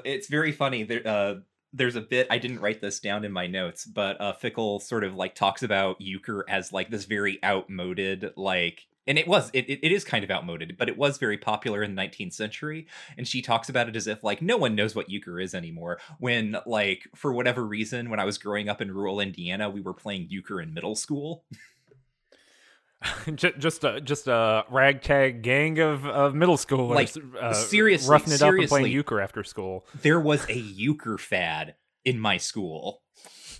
it's 0.05 0.27
very 0.27 0.53
funny. 0.53 0.83
There, 0.83 1.05
uh, 1.05 1.35
there's 1.73 1.97
a 1.97 2.01
bit 2.01 2.27
I 2.29 2.37
didn't 2.37 2.61
write 2.61 2.79
this 2.79 2.99
down 3.01 3.25
in 3.25 3.33
my 3.33 3.47
notes, 3.47 3.85
but 3.85 4.19
uh, 4.21 4.31
Fickle 4.33 4.79
sort 4.79 5.03
of 5.03 5.15
like 5.15 5.35
talks 5.35 5.61
about 5.61 5.99
euchre 5.99 6.45
as 6.47 6.71
like 6.71 6.89
this 6.89 7.03
very 7.03 7.43
outmoded 7.43 8.31
like 8.37 8.87
and 9.07 9.17
it 9.17 9.27
was 9.27 9.49
it, 9.53 9.69
it 9.69 9.91
is 9.91 10.03
kind 10.03 10.23
of 10.23 10.31
outmoded 10.31 10.75
but 10.77 10.89
it 10.89 10.97
was 10.97 11.17
very 11.17 11.37
popular 11.37 11.83
in 11.83 11.95
the 11.95 12.01
19th 12.01 12.33
century 12.33 12.87
and 13.17 13.27
she 13.27 13.41
talks 13.41 13.69
about 13.69 13.87
it 13.87 13.95
as 13.95 14.07
if 14.07 14.23
like 14.23 14.41
no 14.41 14.57
one 14.57 14.75
knows 14.75 14.95
what 14.95 15.09
euchre 15.09 15.39
is 15.39 15.53
anymore. 15.53 15.99
When 16.19 16.57
like 16.65 17.07
for 17.15 17.33
whatever 17.33 17.65
reason 17.65 18.09
when 18.09 18.19
i 18.19 18.25
was 18.25 18.37
growing 18.37 18.69
up 18.69 18.81
in 18.81 18.93
rural 18.93 19.19
indiana 19.19 19.69
we 19.69 19.81
were 19.81 19.93
playing 19.93 20.27
euchre 20.29 20.61
in 20.61 20.73
middle 20.73 20.95
school. 20.95 21.45
Just 23.35 23.83
a 23.83 24.01
just 24.01 24.27
a 24.27 24.63
ragtag 24.71 25.43
gang 25.43 25.77
of, 25.79 26.05
of 26.07 26.33
middle 26.33 26.57
schoolers 26.57 26.95
like 26.95 27.11
uh, 27.39 27.53
seriously 27.53 28.09
roughing 28.09 28.33
it 28.33 28.37
seriously, 28.37 28.57
up 28.57 28.61
and 28.61 28.69
playing 28.69 28.91
euchre 28.91 29.21
after 29.21 29.43
school. 29.43 29.85
there 30.01 30.19
was 30.19 30.47
a 30.49 30.57
euchre 30.57 31.17
fad 31.19 31.75
in 32.03 32.19
my 32.19 32.37
school. 32.37 33.01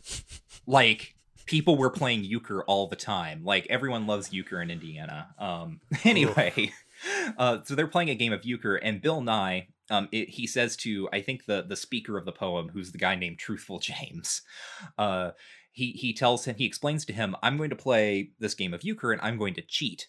Like 0.68 1.15
people 1.46 1.78
were 1.78 1.90
playing 1.90 2.24
euchre 2.24 2.64
all 2.64 2.88
the 2.88 2.96
time. 2.96 3.44
Like 3.44 3.68
everyone 3.70 4.08
loves 4.08 4.34
euchre 4.34 4.62
in 4.62 4.72
Indiana. 4.72 5.36
Um, 5.40 5.82
anyway, 6.04 6.72
uh, 7.38 7.60
so 7.64 7.76
they're 7.76 7.88
playing 7.88 8.10
a 8.10 8.16
game 8.16 8.34
of 8.34 8.46
euchre, 8.46 8.76
and 8.76 9.02
Bill 9.02 9.22
Nye, 9.22 9.68
um, 9.90 10.10
it, 10.12 10.30
he 10.30 10.48
says 10.48 10.76
to 10.78 11.08
I 11.14 11.22
think 11.22 11.46
the 11.46 11.64
the 11.68 11.76
speaker 11.76 12.18
of 12.18 12.26
the 12.26 12.32
poem, 12.32 12.70
who's 12.70 12.92
the 12.92 12.98
guy 12.98 13.16
named 13.16 13.40
Truthful 13.40 13.80
James, 13.80 14.42
uh, 14.98 15.32
he 15.72 15.92
he 15.92 16.14
tells 16.14 16.46
him 16.46 16.56
he 16.58 16.66
explains 16.66 17.06
to 17.06 17.14
him, 17.14 17.36
I'm 17.44 17.58
going 17.58 17.70
to 17.70 17.76
play 17.76 18.32
this 18.40 18.56
game 18.56 18.74
of 18.74 18.84
euchre, 18.84 19.12
and 19.12 19.22
I'm 19.22 19.38
going 19.38 19.54
to 19.56 19.62
cheat. 19.62 20.08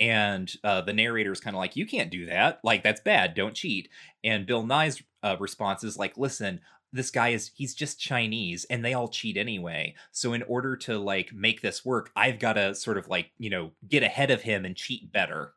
And 0.00 0.50
uh, 0.64 0.80
the 0.80 0.94
narrator 0.94 1.30
is 1.30 1.38
kind 1.38 1.54
of 1.54 1.58
like, 1.58 1.76
you 1.76 1.86
can't 1.86 2.10
do 2.10 2.26
that. 2.26 2.60
Like 2.64 2.82
that's 2.82 3.00
bad. 3.00 3.34
Don't 3.34 3.54
cheat. 3.54 3.88
And 4.24 4.46
Bill 4.46 4.64
Nye's 4.64 5.00
uh, 5.22 5.36
response 5.38 5.84
is 5.84 5.96
like, 5.96 6.16
listen, 6.16 6.60
this 6.92 7.10
guy 7.10 7.30
is 7.30 7.50
he's 7.54 7.74
just 7.74 8.00
Chinese 8.00 8.66
and 8.68 8.84
they 8.84 8.94
all 8.94 9.08
cheat 9.08 9.36
anyway. 9.36 9.94
So 10.10 10.34
in 10.34 10.42
order 10.42 10.76
to 10.76 10.98
like 10.98 11.32
make 11.32 11.62
this 11.62 11.84
work, 11.84 12.10
I've 12.14 12.38
got 12.38 12.54
to 12.54 12.74
sort 12.74 12.98
of 12.98 13.08
like, 13.08 13.30
you 13.38 13.50
know, 13.50 13.72
get 13.88 14.02
ahead 14.02 14.30
of 14.30 14.42
him 14.42 14.64
and 14.64 14.76
cheat 14.76 15.12
better. 15.12 15.54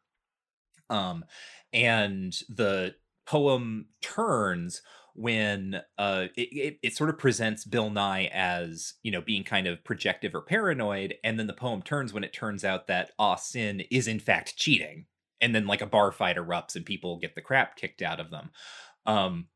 Um 0.89 1.25
and 1.73 2.33
the 2.47 2.95
poem 3.25 3.87
turns 4.01 4.81
when 5.13 5.81
uh 5.97 6.27
it, 6.35 6.49
it, 6.51 6.79
it, 6.83 6.95
sort 6.95 7.09
of 7.09 7.17
presents 7.17 7.65
Bill 7.65 7.89
Nye 7.89 8.29
as, 8.33 8.93
you 9.03 9.11
know, 9.11 9.21
being 9.21 9.43
kind 9.43 9.67
of 9.67 9.83
projective 9.83 10.35
or 10.35 10.41
paranoid, 10.41 11.15
and 11.23 11.39
then 11.39 11.47
the 11.47 11.53
poem 11.53 11.81
turns 11.81 12.13
when 12.13 12.23
it 12.23 12.33
turns 12.33 12.63
out 12.63 12.87
that 12.87 13.11
Ah 13.19 13.35
Sin 13.35 13.83
is 13.91 14.07
in 14.07 14.19
fact 14.19 14.57
cheating. 14.57 15.05
And 15.41 15.53
then 15.53 15.67
like 15.67 15.81
a 15.81 15.85
bar 15.85 16.11
fight 16.13 16.37
erupts 16.37 16.75
and 16.75 16.85
people 16.85 17.17
get 17.17 17.35
the 17.35 17.41
crap 17.41 17.75
kicked 17.75 18.01
out 18.01 18.19
of 18.21 18.31
them. 18.31 18.51
Um 19.05 19.47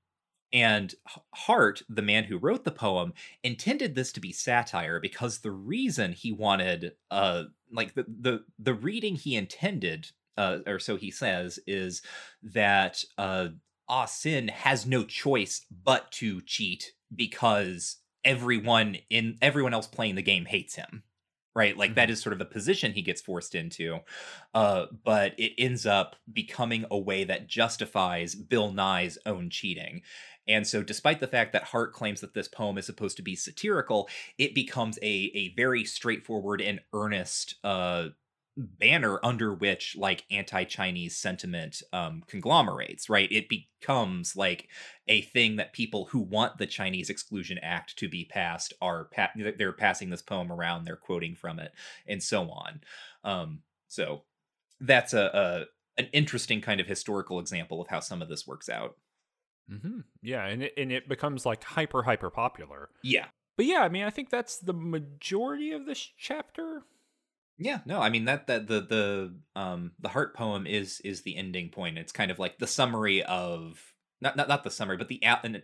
And 0.52 0.96
Harte, 1.34 1.84
the 1.88 2.02
man 2.02 2.24
who 2.24 2.38
wrote 2.38 2.64
the 2.64 2.72
poem, 2.72 3.14
intended 3.44 3.96
this 3.96 4.12
to 4.14 4.20
be 4.20 4.32
satire 4.32 5.00
because 5.00 5.40
the 5.40 5.52
reason 5.52 6.14
he 6.14 6.32
wanted, 6.32 6.94
uh, 7.12 7.44
like 7.72 7.94
the 7.94 8.06
the 8.08 8.44
the 8.58 8.74
reading 8.74 9.16
he 9.16 9.36
intended, 9.36 10.12
uh, 10.38 10.60
or 10.66 10.80
so 10.80 10.96
he 10.96 11.12
says, 11.12 11.60
is 11.68 12.02
that 12.42 13.04
uh, 13.18 13.50
Ah 13.88 14.06
Sin 14.06 14.48
has 14.48 14.86
no 14.86 15.04
choice 15.04 15.66
but 15.72 16.12
to 16.14 16.42
cheat 16.42 16.94
because 17.16 17.98
everyone 18.26 18.98
in 19.10 19.38
everyone 19.42 19.74
else 19.74 19.88
playing 19.88 20.16
the 20.16 20.22
game 20.22 20.46
hates 20.46 20.76
him 20.76 21.04
right 21.56 21.78
like 21.78 21.92
mm-hmm. 21.92 21.96
that 21.96 22.10
is 22.10 22.22
sort 22.22 22.34
of 22.34 22.40
the 22.40 22.46
position 22.46 22.92
he 22.92 23.02
gets 23.02 23.22
forced 23.22 23.56
into 23.56 24.00
uh, 24.54 24.86
but 25.04 25.34
it 25.38 25.54
ends 25.58 25.86
up 25.86 26.16
becoming 26.32 26.86
a 26.92 26.98
way 26.98 27.24
that 27.24 27.48
justifies 27.48 28.36
bill 28.36 28.72
nye's 28.72 29.18
own 29.26 29.50
cheating 29.50 30.02
and 30.50 30.68
so 30.68 30.84
despite 30.84 31.22
the 31.22 31.28
fact 31.28 31.54
that 31.54 31.64
harte 31.64 31.94
claims 31.94 32.20
that 32.20 32.34
this 32.34 32.50
poem 32.50 32.78
is 32.78 32.86
supposed 32.86 33.16
to 33.16 33.24
be 33.24 33.36
satirical 33.36 34.10
it 34.38 34.54
becomes 34.54 34.98
a, 35.02 35.32
a 35.34 35.54
very 35.56 35.86
straightforward 35.86 36.62
and 36.62 36.82
earnest 36.94 37.56
uh, 37.64 38.08
banner 38.60 39.20
under 39.24 39.54
which 39.54 39.96
like 39.98 40.26
anti-chinese 40.30 41.16
sentiment 41.16 41.82
um, 41.94 42.24
conglomerates 42.28 43.10
right? 43.10 43.32
It 43.32 43.48
becomes 43.48 44.36
like 44.36 44.68
a 45.08 45.22
thing 45.22 45.56
that 45.56 45.72
people 45.74 46.06
who 46.06 46.20
want 46.20 46.58
the 46.58 46.68
chinese 46.68 47.10
exclusion 47.10 47.58
act 47.60 47.98
to 47.98 48.10
be 48.10 48.26
passed 48.26 48.74
are 48.82 49.06
pa- 49.06 49.32
they're 49.58 49.72
passing 49.72 50.10
this 50.10 50.22
poem 50.22 50.52
around 50.52 50.84
they're 50.84 50.98
quoting 50.98 51.36
from 51.36 51.60
it 51.60 51.72
and 52.08 52.22
so 52.22 52.50
on. 52.50 52.82
Um, 53.24 53.60
so 53.88 54.24
that's 54.82 55.14
a, 55.14 55.66
a, 55.98 56.02
an 56.02 56.10
interesting 56.12 56.60
kind 56.62 56.82
of 56.82 56.88
historical 56.88 57.40
example 57.40 57.82
of 57.82 57.88
how 57.88 58.00
some 58.00 58.22
of 58.22 58.30
this 58.30 58.48
works 58.48 58.68
out 58.68 58.96
mm-hmm. 59.72 60.00
yeah 60.22 60.46
and 60.46 60.64
it, 60.64 60.74
and 60.78 60.92
it 60.92 61.08
becomes 61.08 61.46
like 61.46 61.64
hyper 61.64 62.04
hyper 62.04 62.30
popular 62.30 62.90
yeah 63.04 63.26
but 63.58 63.66
yeah 63.66 63.80
i 63.80 63.90
mean 63.90 64.04
i 64.04 64.10
think 64.10 64.30
that's 64.30 64.58
the 64.58 64.74
majority 64.74 65.72
of 65.72 65.86
this 65.86 66.10
chapter 66.18 66.84
yeah, 67.60 67.80
no, 67.86 68.00
I 68.00 68.10
mean 68.10 68.26
that 68.26 68.48
that 68.48 68.68
the 68.68 68.80
the 68.80 69.36
um 69.60 69.92
the 70.00 70.08
Harte 70.08 70.34
poem 70.34 70.66
is 70.66 71.02
is 71.02 71.22
the 71.22 71.36
ending 71.36 71.70
point. 71.70 71.98
It's 71.98 72.14
kind 72.14 72.32
of 72.32 72.40
like 72.40 72.58
the 72.58 72.68
summary 72.68 73.22
of 73.22 73.94
not 74.22 74.38
not 74.38 74.48
not 74.48 74.64
the 74.64 74.72
summary, 74.72 74.96
but 74.96 75.10
the 75.10 75.22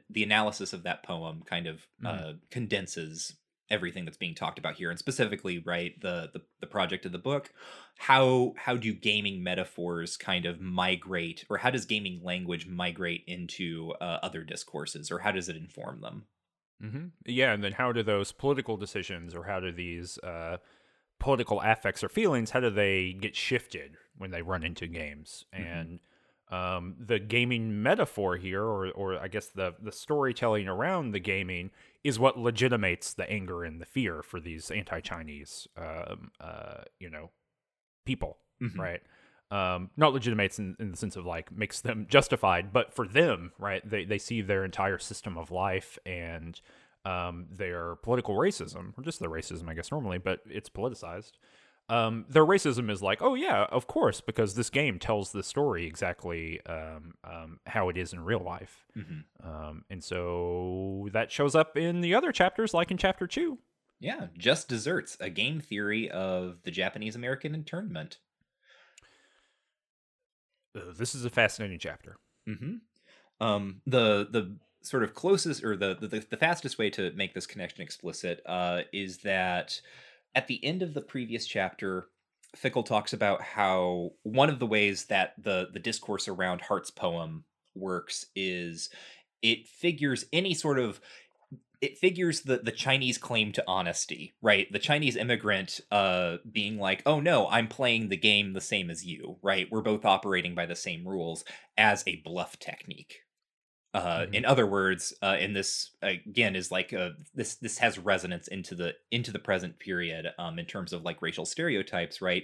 the 0.09 0.23
analysis 0.23 0.73
of 0.73 0.83
that 0.83 1.03
poem 1.03 1.41
kind 1.45 1.67
of 1.67 1.87
mm. 2.03 2.07
uh 2.07 2.33
condenses 2.51 3.33
everything 3.69 4.05
that's 4.05 4.17
being 4.17 4.35
talked 4.35 4.59
about 4.59 4.75
here 4.75 4.89
and 4.89 4.99
specifically 4.99 5.59
right 5.65 5.99
the, 6.01 6.29
the 6.33 6.41
the 6.59 6.67
project 6.67 7.05
of 7.05 7.11
the 7.11 7.17
book 7.17 7.51
how 7.97 8.53
how 8.57 8.75
do 8.75 8.93
gaming 8.93 9.43
metaphors 9.43 10.17
kind 10.17 10.45
of 10.45 10.61
migrate 10.61 11.45
or 11.49 11.57
how 11.57 11.69
does 11.69 11.85
gaming 11.85 12.21
language 12.23 12.67
migrate 12.67 13.23
into 13.27 13.93
uh, 14.01 14.19
other 14.21 14.43
discourses 14.43 15.11
or 15.11 15.19
how 15.19 15.31
does 15.31 15.49
it 15.49 15.57
inform 15.57 16.01
them 16.01 16.25
mm-hmm. 16.83 17.05
yeah 17.25 17.53
and 17.53 17.63
then 17.63 17.71
how 17.71 17.91
do 17.91 18.03
those 18.03 18.31
political 18.31 18.77
decisions 18.77 19.33
or 19.33 19.43
how 19.43 19.59
do 19.59 19.71
these 19.71 20.17
uh 20.19 20.57
political 21.19 21.61
affects 21.61 22.03
or 22.03 22.09
feelings, 22.09 22.51
how 22.51 22.59
do 22.59 22.69
they 22.69 23.13
get 23.13 23.35
shifted 23.35 23.97
when 24.17 24.31
they 24.31 24.41
run 24.41 24.63
into 24.63 24.87
games? 24.87 25.45
Mm-hmm. 25.53 25.63
And 25.63 25.99
um, 26.51 26.95
the 26.99 27.19
gaming 27.19 27.81
metaphor 27.81 28.37
here, 28.37 28.63
or 28.63 28.89
or 28.91 29.19
I 29.19 29.27
guess 29.27 29.47
the 29.47 29.73
the 29.81 29.91
storytelling 29.91 30.67
around 30.67 31.11
the 31.11 31.19
gaming, 31.19 31.71
is 32.05 32.19
what 32.19 32.37
legitimates 32.37 33.15
the 33.15 33.27
anger 33.31 33.63
and 33.63 33.81
the 33.81 33.85
fear 33.85 34.21
for 34.21 34.39
these 34.39 34.69
anti-Chinese, 34.69 35.67
um, 35.75 36.29
uh, 36.39 36.83
you 36.99 37.09
know, 37.09 37.31
people, 38.05 38.37
mm-hmm. 38.61 38.79
right? 38.79 39.01
Um, 39.49 39.89
not 39.97 40.13
legitimates 40.13 40.59
in, 40.59 40.75
in 40.79 40.91
the 40.91 40.97
sense 40.97 41.15
of 41.15 41.25
like 41.25 41.51
makes 41.51 41.81
them 41.81 42.05
justified, 42.09 42.71
but 42.71 42.93
for 42.93 43.07
them, 43.07 43.53
right? 43.57 43.81
They 43.89 44.05
they 44.05 44.19
see 44.19 44.41
their 44.41 44.63
entire 44.63 44.99
system 44.99 45.35
of 45.35 45.49
life 45.49 45.97
and 46.05 46.61
um, 47.05 47.47
their 47.51 47.95
political 47.95 48.35
racism, 48.35 48.93
or 48.95 49.03
just 49.03 49.19
their 49.19 49.29
racism, 49.29 49.67
I 49.67 49.73
guess, 49.73 49.91
normally, 49.91 50.19
but 50.19 50.41
it's 50.47 50.69
politicized. 50.69 51.31
Um, 51.87 52.25
their 52.27 52.45
racism 52.45 52.89
is 52.89 53.03
like, 53.03 53.21
oh 53.21 53.35
yeah, 53.35 53.65
of 53.65 53.85
course, 53.85 54.19
because 54.19 54.55
this 54.55 54.71
game 54.71 54.97
tells 54.97 55.31
the 55.31 55.43
story 55.43 55.85
exactly 55.85 56.59
um, 56.65 57.13
um, 57.23 57.59
how 57.67 57.89
it 57.89 57.97
is 57.97 58.11
in 58.11 58.23
real 58.23 58.39
life, 58.43 58.85
mm-hmm. 58.97 59.47
um, 59.47 59.85
and 59.89 60.03
so 60.03 61.07
that 61.13 61.31
shows 61.31 61.53
up 61.53 61.77
in 61.77 62.01
the 62.01 62.15
other 62.15 62.31
chapters, 62.31 62.73
like 62.73 62.89
in 62.89 62.97
chapter 62.97 63.27
two. 63.27 63.59
Yeah, 63.99 64.27
just 64.37 64.67
desserts, 64.67 65.15
a 65.19 65.29
game 65.29 65.61
theory 65.61 66.09
of 66.09 66.57
the 66.63 66.71
Japanese 66.71 67.15
American 67.15 67.53
internment. 67.53 68.17
Uh, 70.75 70.91
this 70.97 71.13
is 71.13 71.23
a 71.23 71.29
fascinating 71.29 71.79
chapter. 71.79 72.17
Mm-hmm. 72.49 73.45
Um, 73.45 73.81
the 73.85 74.27
the 74.29 74.57
sort 74.81 75.03
of 75.03 75.13
closest 75.13 75.63
or 75.63 75.75
the 75.77 75.95
the, 75.99 76.25
the 76.29 76.37
fastest 76.37 76.77
way 76.77 76.89
to 76.91 77.11
make 77.11 77.33
this 77.33 77.45
connection 77.45 77.81
explicit 77.81 78.41
uh, 78.45 78.81
is 78.91 79.19
that 79.19 79.81
at 80.35 80.47
the 80.47 80.63
end 80.63 80.81
of 80.81 80.93
the 80.93 81.01
previous 81.01 81.47
chapter 81.47 82.09
fickle 82.55 82.83
talks 82.83 83.13
about 83.13 83.41
how 83.41 84.11
one 84.23 84.49
of 84.49 84.59
the 84.59 84.67
ways 84.67 85.05
that 85.05 85.33
the 85.37 85.67
the 85.73 85.79
discourse 85.79 86.27
around 86.27 86.61
harte's 86.61 86.91
poem 86.91 87.43
works 87.75 88.27
is 88.35 88.89
it 89.41 89.67
figures 89.67 90.25
any 90.31 90.53
sort 90.53 90.79
of 90.79 91.01
it 91.81 91.97
figures 91.97 92.41
the 92.41 92.57
the 92.57 92.71
Chinese 92.71 93.17
claim 93.17 93.51
to 93.51 93.63
honesty, 93.67 94.33
right? 94.41 94.71
The 94.71 94.79
Chinese 94.79 95.15
immigrant 95.15 95.81
uh 95.91 96.37
being 96.49 96.79
like, 96.79 97.03
"Oh 97.05 97.19
no, 97.19 97.47
I'm 97.49 97.67
playing 97.67 98.09
the 98.09 98.17
game 98.17 98.53
the 98.53 98.61
same 98.61 98.89
as 98.89 99.05
you," 99.05 99.37
right? 99.43 99.67
We're 99.69 99.81
both 99.81 100.05
operating 100.05 100.55
by 100.55 100.65
the 100.65 100.75
same 100.75 101.07
rules 101.07 101.43
as 101.77 102.03
a 102.07 102.21
bluff 102.23 102.57
technique, 102.59 103.24
uh, 103.95 104.19
mm-hmm. 104.23 104.33
In 104.33 104.45
other 104.45 104.67
words, 104.67 105.13
uh, 105.23 105.37
in 105.39 105.53
this 105.53 105.91
again 106.01 106.53
is 106.53 106.69
like 106.69 106.91
a, 106.91 107.13
this 107.33 107.55
this 107.55 107.77
has 107.77 107.97
resonance 107.97 108.49
into 108.49 108.75
the 108.75 108.93
into 109.09 109.31
the 109.31 109.39
present 109.39 109.79
period 109.79 110.27
um, 110.37 110.59
in 110.59 110.65
terms 110.65 110.91
of 110.91 111.03
like 111.03 111.21
racial 111.21 111.45
stereotypes, 111.45 112.21
right? 112.21 112.43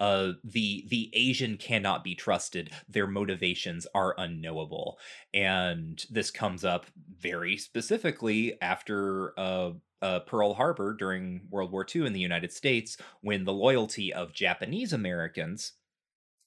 Uh, 0.00 0.32
the 0.44 0.84
the 0.90 1.10
Asian 1.14 1.56
cannot 1.56 2.04
be 2.04 2.14
trusted. 2.14 2.70
Their 2.90 3.06
motivations 3.06 3.86
are 3.94 4.14
unknowable, 4.18 4.98
and 5.32 6.04
this 6.10 6.30
comes 6.30 6.62
up 6.62 6.84
very 7.18 7.56
specifically 7.56 8.60
after 8.60 9.32
uh, 9.40 9.70
uh, 10.02 10.20
Pearl 10.20 10.52
Harbor 10.52 10.92
during 10.92 11.46
World 11.48 11.72
War 11.72 11.86
II 11.94 12.06
in 12.06 12.12
the 12.12 12.20
United 12.20 12.52
States, 12.52 12.98
when 13.22 13.44
the 13.44 13.52
loyalty 13.54 14.12
of 14.12 14.34
Japanese 14.34 14.92
Americans 14.92 15.72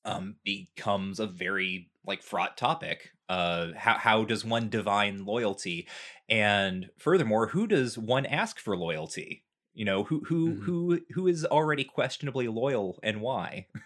um, 0.04 0.36
becomes 0.44 1.20
a 1.20 1.26
very 1.26 1.90
like 2.08 2.24
fraught 2.24 2.58
topic 2.58 3.12
uh 3.30 3.68
how, 3.76 3.96
how 3.96 4.24
does 4.24 4.46
one 4.46 4.70
divine 4.70 5.26
loyalty? 5.26 5.88
And 6.30 6.90
furthermore 6.98 7.48
who 7.48 7.68
does 7.68 7.98
one 7.98 8.26
ask 8.26 8.60
for 8.60 8.78
loyalty? 8.78 9.44
You 9.74 9.86
know 9.86 10.04
who 10.04 10.22
who 10.26 10.50
mm-hmm. 10.50 10.62
who 10.64 11.00
who 11.12 11.28
is 11.28 11.46
already 11.46 11.84
questionably 11.84 12.48
loyal 12.48 13.00
and 13.04 13.22
why? 13.22 13.68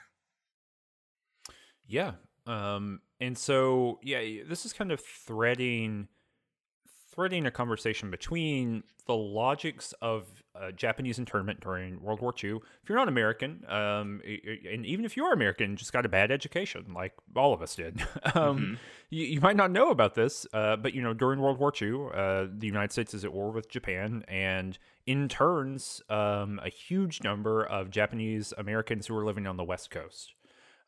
Yeah 1.92 2.12
um 2.46 3.02
and 3.20 3.36
so 3.38 4.00
yeah 4.04 4.44
this 4.48 4.66
is 4.66 4.74
kind 4.74 4.92
of 4.92 5.02
threading 5.02 6.08
threading 7.20 7.46
a 7.46 7.52
conversation 7.52 8.10
between 8.10 8.82
the 9.06 9.14
logics 9.14 9.94
of 10.02 10.26
uh, 10.56 10.72
Japanese 10.72 11.20
internment 11.20 11.60
during 11.60 12.02
World 12.02 12.22
War 12.22 12.34
II. 12.42 12.52
If 12.82 12.88
you're 12.88 12.98
not 12.98 13.10
American, 13.10 13.66
um, 13.68 14.22
and 14.24 14.86
even 14.86 15.04
if 15.04 15.18
you 15.18 15.26
are 15.26 15.34
American, 15.34 15.76
just 15.76 15.92
got 15.92 16.06
a 16.06 16.10
bad 16.10 16.32
education, 16.32 16.94
like 16.96 17.12
all 17.36 17.54
of 17.54 17.62
us 17.62 17.76
did, 17.76 18.00
um, 18.34 18.58
mm-hmm. 18.58 18.74
you, 19.10 19.26
you, 19.26 19.42
might 19.42 19.58
not 19.58 19.70
know 19.70 19.92
about 19.92 20.16
this. 20.16 20.48
Uh, 20.54 20.78
but 20.78 20.94
you 20.94 21.02
know, 21.02 21.14
during 21.14 21.42
World 21.42 21.60
War 21.60 21.74
II, 21.82 22.08
uh, 22.14 22.48
the 22.58 22.68
United 22.68 22.94
States 22.94 23.14
is 23.14 23.26
at 23.26 23.34
war 23.34 23.52
with 23.52 23.68
Japan, 23.68 24.24
and 24.30 24.78
interns 25.06 26.02
um, 26.10 26.62
a 26.64 26.70
huge 26.70 27.22
number 27.22 27.66
of 27.66 27.92
Japanese 27.92 28.54
Americans 28.58 29.08
who 29.08 29.14
were 29.14 29.26
living 29.26 29.46
on 29.46 29.58
the 29.58 29.66
West 29.66 29.92
Coast. 29.92 30.36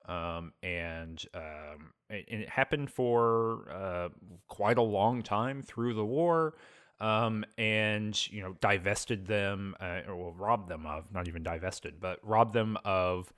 Um, 0.08 0.54
and 0.64 1.24
um, 1.34 1.94
and 2.10 2.42
it 2.42 2.50
happened 2.50 2.92
for 2.92 3.70
uh, 3.72 4.10
quite 4.48 4.78
a 4.78 4.82
long 4.82 5.22
time 5.22 5.62
through 5.62 5.94
the 5.94 6.06
war 6.06 6.56
um, 7.02 7.44
and 7.58 8.32
you 8.32 8.42
know 8.42 8.56
divested 8.62 9.26
them 9.26 9.76
uh, 9.82 10.02
or 10.08 10.16
well, 10.16 10.34
robbed 10.38 10.70
them 10.70 10.86
of 10.86 11.12
not 11.12 11.28
even 11.28 11.44
divested 11.44 11.96
but 12.00 12.20
robbed 12.24 12.54
them 12.54 12.78
of 12.86 13.34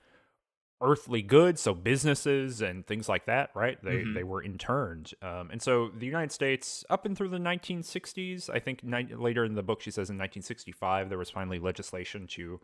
earthly 0.82 1.22
goods 1.22 1.62
so 1.62 1.72
businesses 1.72 2.60
and 2.60 2.86
things 2.86 3.08
like 3.08 3.24
that 3.24 3.50
right 3.54 3.82
they 3.82 3.98
mm-hmm. 3.98 4.14
they 4.14 4.22
were 4.22 4.42
interned 4.42 5.12
um, 5.22 5.48
and 5.50 5.62
so 5.62 5.90
the 5.96 6.04
united 6.04 6.30
states 6.30 6.84
up 6.90 7.06
and 7.06 7.16
through 7.16 7.28
the 7.28 7.38
1960s 7.38 8.50
i 8.50 8.58
think 8.58 8.84
ni- 8.84 9.14
later 9.14 9.44
in 9.44 9.54
the 9.54 9.62
book 9.62 9.80
she 9.80 9.90
says 9.90 10.10
in 10.10 10.16
1965 10.16 11.08
there 11.08 11.18
was 11.18 11.30
finally 11.30 11.58
legislation 11.58 12.26
to 12.26 12.60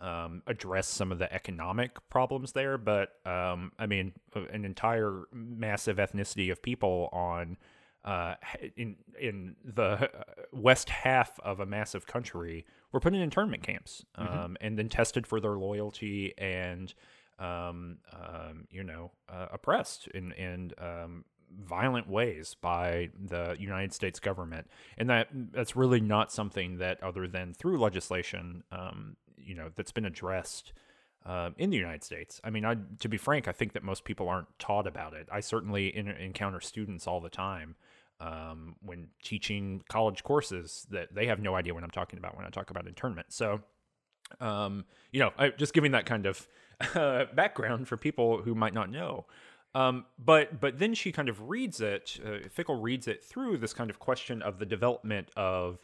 um, 0.00 0.42
address 0.46 0.86
some 0.86 1.10
of 1.10 1.18
the 1.18 1.32
economic 1.32 1.96
problems 2.08 2.52
there 2.52 2.78
but 2.78 3.14
um, 3.24 3.72
i 3.78 3.86
mean 3.86 4.12
an 4.34 4.64
entire 4.64 5.22
massive 5.32 5.96
ethnicity 5.96 6.50
of 6.50 6.62
people 6.62 7.08
on 7.12 7.56
uh, 8.04 8.34
in 8.76 8.96
in 9.20 9.56
the 9.64 9.82
uh, 9.82 10.08
west 10.52 10.88
half 10.88 11.40
of 11.40 11.60
a 11.60 11.66
massive 11.66 12.06
country 12.06 12.64
were 12.92 13.00
put 13.00 13.14
in 13.14 13.20
internment 13.20 13.62
camps 13.62 14.04
mm-hmm. 14.18 14.32
um, 14.32 14.38
mm-hmm. 14.38 14.54
and 14.60 14.78
then 14.78 14.88
tested 14.88 15.26
for 15.26 15.40
their 15.40 15.58
loyalty 15.58 16.32
and 16.38 16.94
um, 17.38 17.98
um, 18.12 18.66
you 18.70 18.82
know 18.82 19.10
uh, 19.28 19.46
oppressed 19.52 20.08
and 20.14 20.32
and 20.34 20.72
um, 20.78 21.24
violent 21.64 22.08
ways 22.08 22.56
by 22.60 23.10
the 23.24 23.56
United 23.58 23.92
States 23.92 24.20
government, 24.20 24.66
and 24.98 25.08
that 25.10 25.28
that's 25.32 25.76
really 25.76 26.00
not 26.00 26.32
something 26.32 26.78
that, 26.78 27.02
other 27.02 27.26
than 27.26 27.54
through 27.54 27.78
legislation, 27.78 28.62
um, 28.72 29.16
you 29.46 29.54
know, 29.54 29.70
that's 29.74 29.92
been 29.92 30.04
addressed. 30.04 30.72
Uh, 31.24 31.50
in 31.58 31.70
the 31.70 31.76
United 31.76 32.04
States, 32.04 32.40
I 32.44 32.50
mean, 32.50 32.64
I, 32.64 32.76
to 33.00 33.08
be 33.08 33.16
frank, 33.16 33.48
I 33.48 33.52
think 33.52 33.72
that 33.72 33.82
most 33.82 34.04
people 34.04 34.28
aren't 34.28 34.46
taught 34.60 34.86
about 34.86 35.12
it. 35.12 35.28
I 35.32 35.40
certainly 35.40 35.88
in, 35.88 36.06
encounter 36.06 36.60
students 36.60 37.08
all 37.08 37.20
the 37.20 37.28
time 37.28 37.74
um, 38.20 38.76
when 38.80 39.08
teaching 39.22 39.82
college 39.88 40.22
courses 40.22 40.86
that 40.90 41.14
they 41.14 41.26
have 41.26 41.40
no 41.40 41.54
idea 41.54 41.74
what 41.74 41.82
I'm 41.82 41.90
talking 41.90 42.18
about 42.18 42.36
when 42.36 42.46
I 42.46 42.50
talk 42.50 42.70
about 42.70 42.86
internment. 42.86 43.32
So, 43.32 43.60
um, 44.40 44.84
you 45.10 45.20
know, 45.20 45.32
I, 45.36 45.48
just 45.50 45.74
giving 45.74 45.92
that 45.92 46.06
kind 46.06 46.26
of 46.26 46.46
uh, 46.94 47.24
background 47.34 47.88
for 47.88 47.96
people 47.96 48.42
who 48.42 48.54
might 48.54 48.74
not 48.74 48.90
know. 48.90 49.26
Um, 49.74 50.06
but 50.18 50.58
but 50.58 50.78
then 50.78 50.94
she 50.94 51.12
kind 51.12 51.28
of 51.28 51.48
reads 51.50 51.82
it. 51.82 52.18
Uh, 52.24 52.48
Fickle 52.50 52.80
reads 52.80 53.06
it 53.06 53.22
through 53.22 53.58
this 53.58 53.74
kind 53.74 53.90
of 53.90 53.98
question 53.98 54.40
of 54.40 54.58
the 54.58 54.64
development 54.64 55.28
of 55.36 55.80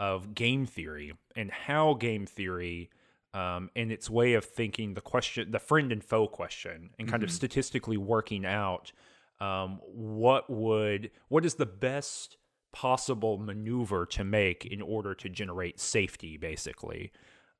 of 0.00 0.34
game 0.34 0.66
theory 0.66 1.12
and 1.36 1.50
how 1.50 1.94
game 1.94 2.26
theory 2.26 2.90
um, 3.36 3.70
and 3.76 3.92
its 3.92 4.08
way 4.08 4.34
of 4.34 4.44
thinking 4.44 4.94
the 4.94 5.00
question, 5.00 5.50
the 5.50 5.58
friend 5.58 5.92
and 5.92 6.02
foe 6.02 6.26
question, 6.26 6.90
and 6.98 7.08
kind 7.08 7.20
mm-hmm. 7.20 7.24
of 7.24 7.32
statistically 7.32 7.96
working 7.96 8.46
out 8.46 8.92
um, 9.40 9.80
what 9.84 10.48
would 10.48 11.10
what 11.28 11.44
is 11.44 11.54
the 11.54 11.66
best 11.66 12.36
possible 12.72 13.38
maneuver 13.38 14.06
to 14.06 14.24
make 14.24 14.64
in 14.66 14.82
order 14.82 15.14
to 15.14 15.28
generate 15.28 15.80
safety, 15.80 16.36
basically. 16.36 17.12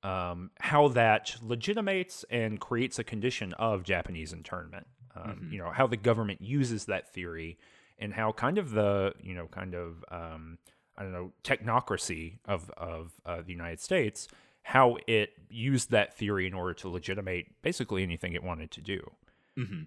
Um, 0.02 0.50
how 0.60 0.88
that 0.88 1.36
legitimates 1.42 2.24
and 2.30 2.60
creates 2.60 2.98
a 2.98 3.04
condition 3.04 3.52
of 3.54 3.82
Japanese 3.82 4.32
internment 4.32 4.86
um, 5.16 5.30
mm-hmm. 5.30 5.52
you 5.52 5.58
know 5.58 5.70
how 5.70 5.86
the 5.86 5.96
government 5.96 6.40
uses 6.40 6.84
that 6.86 7.12
theory 7.12 7.58
and 7.98 8.12
how 8.12 8.32
kind 8.32 8.58
of 8.58 8.70
the 8.70 9.14
you 9.20 9.34
know 9.34 9.46
kind 9.46 9.74
of 9.74 10.04
um, 10.10 10.58
I 10.96 11.02
don't 11.02 11.12
know 11.12 11.32
technocracy 11.42 12.38
of 12.46 12.70
of 12.76 13.12
uh, 13.24 13.42
the 13.42 13.52
United 13.52 13.80
States 13.80 14.28
how 14.66 14.96
it 15.06 15.30
used 15.48 15.92
that 15.92 16.18
theory 16.18 16.44
in 16.44 16.52
order 16.52 16.74
to 16.74 16.88
legitimate 16.88 17.46
basically 17.62 18.02
anything 18.02 18.32
it 18.32 18.42
wanted 18.42 18.68
to 18.68 18.80
do. 18.80 18.98
Mm-hmm. 19.56 19.82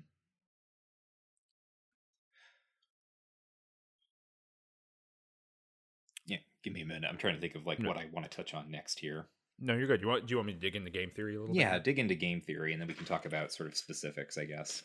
Yeah, 6.27 6.37
give 6.63 6.71
me 6.71 6.81
a 6.81 6.85
minute. 6.85 7.09
I'm 7.09 7.17
trying 7.17 7.35
to 7.35 7.41
think 7.41 7.55
of 7.55 7.67
like 7.67 7.79
no. 7.79 7.89
what 7.89 7.97
I 7.97 8.05
want 8.13 8.31
to 8.31 8.33
touch 8.33 8.53
on 8.53 8.71
next 8.71 8.99
here. 8.99 9.25
No, 9.59 9.75
you're 9.75 9.85
good. 9.85 9.99
You 9.99 10.07
want? 10.07 10.27
Do 10.27 10.31
you 10.31 10.37
want 10.37 10.47
me 10.47 10.53
to 10.53 10.59
dig 10.59 10.77
into 10.77 10.89
game 10.89 11.11
theory 11.13 11.35
a 11.35 11.41
little? 11.41 11.53
Bit? 11.53 11.59
Yeah, 11.59 11.73
bit? 11.73 11.83
dig 11.83 11.99
into 11.99 12.15
game 12.15 12.39
theory, 12.39 12.71
and 12.71 12.81
then 12.81 12.87
we 12.87 12.93
can 12.93 13.05
talk 13.05 13.25
about 13.25 13.51
sort 13.51 13.67
of 13.67 13.75
specifics, 13.75 14.37
I 14.37 14.45
guess. 14.45 14.83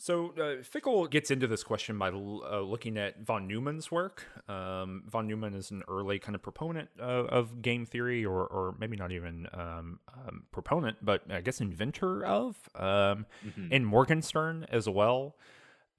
So 0.00 0.32
uh, 0.40 0.62
Fickle 0.62 1.06
gets 1.08 1.30
into 1.30 1.46
this 1.46 1.62
question 1.62 1.98
by 1.98 2.08
uh, 2.08 2.60
looking 2.60 2.96
at 2.96 3.20
von 3.20 3.46
Neumann's 3.46 3.92
work. 3.92 4.24
Um, 4.48 5.02
von 5.06 5.26
Neumann 5.28 5.52
is 5.52 5.70
an 5.70 5.82
early 5.88 6.18
kind 6.18 6.34
of 6.34 6.40
proponent 6.40 6.88
of, 6.98 7.26
of 7.26 7.60
game 7.60 7.84
theory, 7.84 8.24
or, 8.24 8.46
or 8.46 8.74
maybe 8.78 8.96
not 8.96 9.12
even 9.12 9.46
um, 9.52 9.98
um, 10.14 10.44
proponent, 10.52 10.96
but 11.02 11.30
I 11.30 11.42
guess 11.42 11.60
inventor 11.60 12.24
of, 12.24 12.56
um, 12.76 13.26
mm-hmm. 13.46 13.66
and 13.70 13.86
Morgenstern 13.86 14.66
as 14.72 14.88
well. 14.88 15.36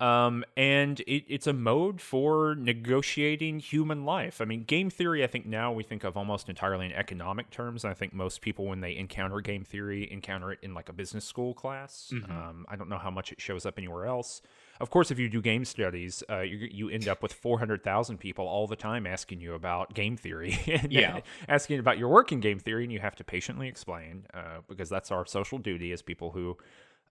Um, 0.02 0.44
and 0.58 1.00
it, 1.02 1.26
it's 1.28 1.46
a 1.46 1.54
mode 1.54 2.02
for 2.02 2.56
negotiating 2.56 3.60
human 3.60 4.04
life. 4.04 4.42
I 4.42 4.46
mean, 4.46 4.64
game 4.64 4.90
theory, 4.90 5.24
I 5.24 5.28
think 5.28 5.46
now 5.46 5.72
we 5.72 5.84
think 5.84 6.04
of 6.04 6.18
almost 6.18 6.50
entirely 6.50 6.88
in 6.88 6.92
economic 6.92 7.52
terms. 7.52 7.86
I 7.86 7.94
think 7.94 8.12
most 8.12 8.42
people, 8.42 8.66
when 8.66 8.82
they 8.82 8.98
encounter 8.98 9.40
game 9.42 9.64
theory, 9.64 10.12
encounter 10.12 10.52
it 10.52 10.60
in 10.64 10.74
like 10.74 10.90
a 10.90 10.94
business 10.94 11.24
school 11.24 11.54
class. 11.54 12.12
Mm-hmm. 12.12 12.32
Um, 12.32 12.66
I 12.68 12.78
don't 12.78 12.90
know 12.90 12.98
how 12.98 13.12
much 13.12 13.32
it 13.32 13.40
shows 13.40 13.64
up 13.64 13.78
anywhere 13.78 14.08
else. 14.08 14.42
Of 14.80 14.90
course, 14.90 15.12
if 15.12 15.20
you 15.20 15.30
do 15.30 15.40
game 15.40 15.66
studies, 15.66 16.24
uh, 16.28 16.40
you, 16.40 16.68
you, 16.72 16.90
end 16.90 17.08
up 17.08 17.22
with 17.22 17.32
400,000 17.34 18.18
people 18.18 18.48
all 18.48 18.66
the 18.66 18.76
time 18.76 19.06
asking 19.06 19.40
you 19.40 19.54
about 19.54 19.94
game 19.94 20.18
theory. 20.18 20.58
and 20.68 20.92
yeah. 20.92 21.20
asking 21.48 21.78
about 21.78 22.00
your 22.00 22.10
work 22.10 22.32
in 22.32 22.40
game 22.40 22.58
theory, 22.58 22.86
and 22.86 22.92
you 22.92 23.00
have 23.00 23.16
to 23.18 23.24
patiently 23.24 23.68
explain 23.68 24.26
uh, 24.34 24.62
because 24.68 24.90
that's 24.90 25.12
our 25.12 25.28
social 25.28 25.60
duty 25.60 25.92
as 25.92 26.02
people 26.02 26.32
who 26.32 26.58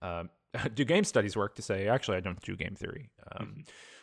um, 0.02 0.30
do 0.74 0.84
game 0.84 1.04
studies 1.04 1.36
work 1.36 1.54
to 1.56 1.62
say, 1.62 1.88
actually, 1.88 2.16
I 2.16 2.20
don't 2.20 2.40
do 2.42 2.56
game 2.56 2.74
theory. 2.74 3.10
Um, 3.32 3.46
mm-hmm. 3.46 3.60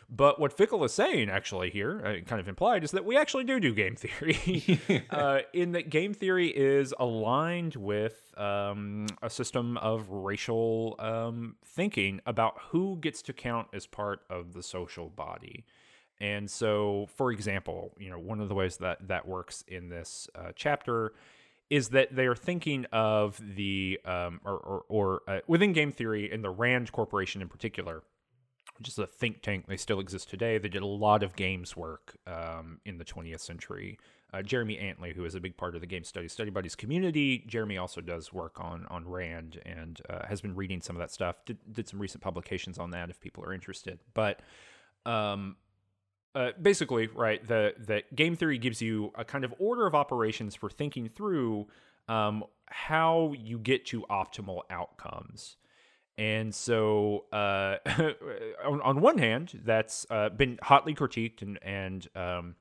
But 0.10 0.40
what 0.40 0.54
Fickle 0.54 0.86
is 0.86 0.94
saying, 0.94 1.30
actually, 1.30 1.70
here, 1.70 2.02
uh, 2.06 2.26
kind 2.26 2.40
of 2.40 2.48
implied, 2.48 2.86
is 2.86 2.92
that 2.92 3.04
we 3.04 3.18
actually 3.18 3.44
do 3.44 3.60
do 3.60 3.74
game 3.74 3.96
theory. 3.98 4.80
uh, 5.10 5.40
in 5.54 5.74
that 5.74 5.90
game 5.90 6.14
theory 6.14 6.48
is 6.48 6.94
aligned 6.98 7.76
with 7.76 8.34
um, 8.38 9.08
a 9.22 9.30
system 9.30 9.76
of 9.78 10.10
racial 10.10 10.96
um, 11.00 11.56
thinking 11.66 12.22
about 12.26 12.56
who 12.70 12.98
gets 13.02 13.22
to 13.24 13.34
count 13.34 13.68
as 13.74 13.86
part 13.86 14.22
of 14.30 14.54
the 14.54 14.64
social 14.64 15.10
body. 15.10 15.66
And 16.20 16.50
so, 16.50 17.08
for 17.16 17.32
example, 17.32 17.94
you 18.00 18.10
know, 18.10 18.18
one 18.18 18.40
of 18.40 18.48
the 18.48 18.56
ways 18.56 18.78
that 18.78 19.10
that 19.10 19.28
works 19.28 19.64
in 19.68 19.90
this 19.90 20.30
uh, 20.36 20.52
chapter 20.56 21.14
is 21.70 21.90
that 21.90 22.16
they 22.16 22.26
are 22.26 22.36
thinking 22.36 22.86
of 22.92 23.40
the 23.56 24.00
um, 24.06 24.40
or, 24.46 24.58
or, 24.58 24.84
or 24.88 25.22
uh, 25.28 25.40
within 25.48 25.74
game 25.74 25.92
theory 25.92 26.32
and 26.32 26.44
the 26.44 26.50
Rand 26.50 26.92
Corporation 26.92 27.42
in 27.42 27.50
particular, 27.50 28.04
which 28.78 28.88
is 28.88 28.98
a 28.98 29.08
think 29.08 29.42
tank. 29.42 29.66
They 29.68 29.78
still 29.78 30.00
exist 30.00 30.30
today. 30.30 30.58
They 30.58 30.70
did 30.70 30.82
a 30.82 30.88
lot 30.88 31.24
of 31.24 31.36
games 31.36 31.76
work 31.76 32.18
um, 32.26 32.80
in 32.86 32.98
the 32.98 33.06
20th 33.06 33.42
century. 33.42 34.00
Uh, 34.34 34.42
Jeremy 34.42 34.78
Antley, 34.78 35.14
who 35.14 35.24
is 35.24 35.36
a 35.36 35.40
big 35.40 35.56
part 35.56 35.74
of 35.76 35.82
the 35.82 35.88
Game 35.88 36.04
Studies 36.04 36.34
Study 36.34 36.50
Buddies 36.50 36.76
community, 36.76 37.46
Jeremy 37.48 37.78
also 37.78 38.02
does 38.02 38.34
work 38.34 38.60
on 38.60 38.86
on 38.90 39.08
Rand 39.08 39.62
and 39.66 40.02
uh, 40.10 40.26
has 40.28 40.42
been 40.42 40.56
reading 40.56 40.82
some 40.82 40.96
of 40.96 41.00
that 41.00 41.12
stuff. 41.12 41.38
Did, 41.46 41.58
did 41.72 41.88
some 41.88 42.00
recent 42.00 42.22
publications 42.22 42.78
on 42.78 42.92
that 42.92 43.10
if 43.10 43.20
people 43.22 43.44
are 43.46 43.54
interested. 43.54 44.00
But 44.14 44.42
um, 45.06 45.56
uh, 46.38 46.52
basically, 46.62 47.08
right, 47.08 47.46
the 47.48 47.74
the 47.80 48.04
game 48.14 48.36
theory 48.36 48.60
gives 48.60 48.80
you 48.80 49.12
a 49.16 49.26
kind 49.26 49.44
of 49.44 49.56
order 49.58 49.88
of 49.88 49.96
operations 49.96 50.56
for 50.56 50.70
thinking 50.70 51.10
through 51.10 51.66
um, 52.08 52.44
how 52.68 53.34
you 53.36 53.58
get 53.58 53.88
to 53.88 54.04
optimal 54.04 54.62
outcomes. 54.70 55.56
And 56.16 56.54
so, 56.54 57.26
uh, 57.34 57.78
on, 58.66 58.82
on, 58.82 59.02
one 59.02 59.18
hand, 59.18 59.62
that's 59.66 60.06
uh, 60.12 60.30
been 60.30 60.60
hotly 60.62 60.94
critiqued, 60.94 61.42
and, 61.42 61.60
and 61.64 62.08
um, 62.16 62.56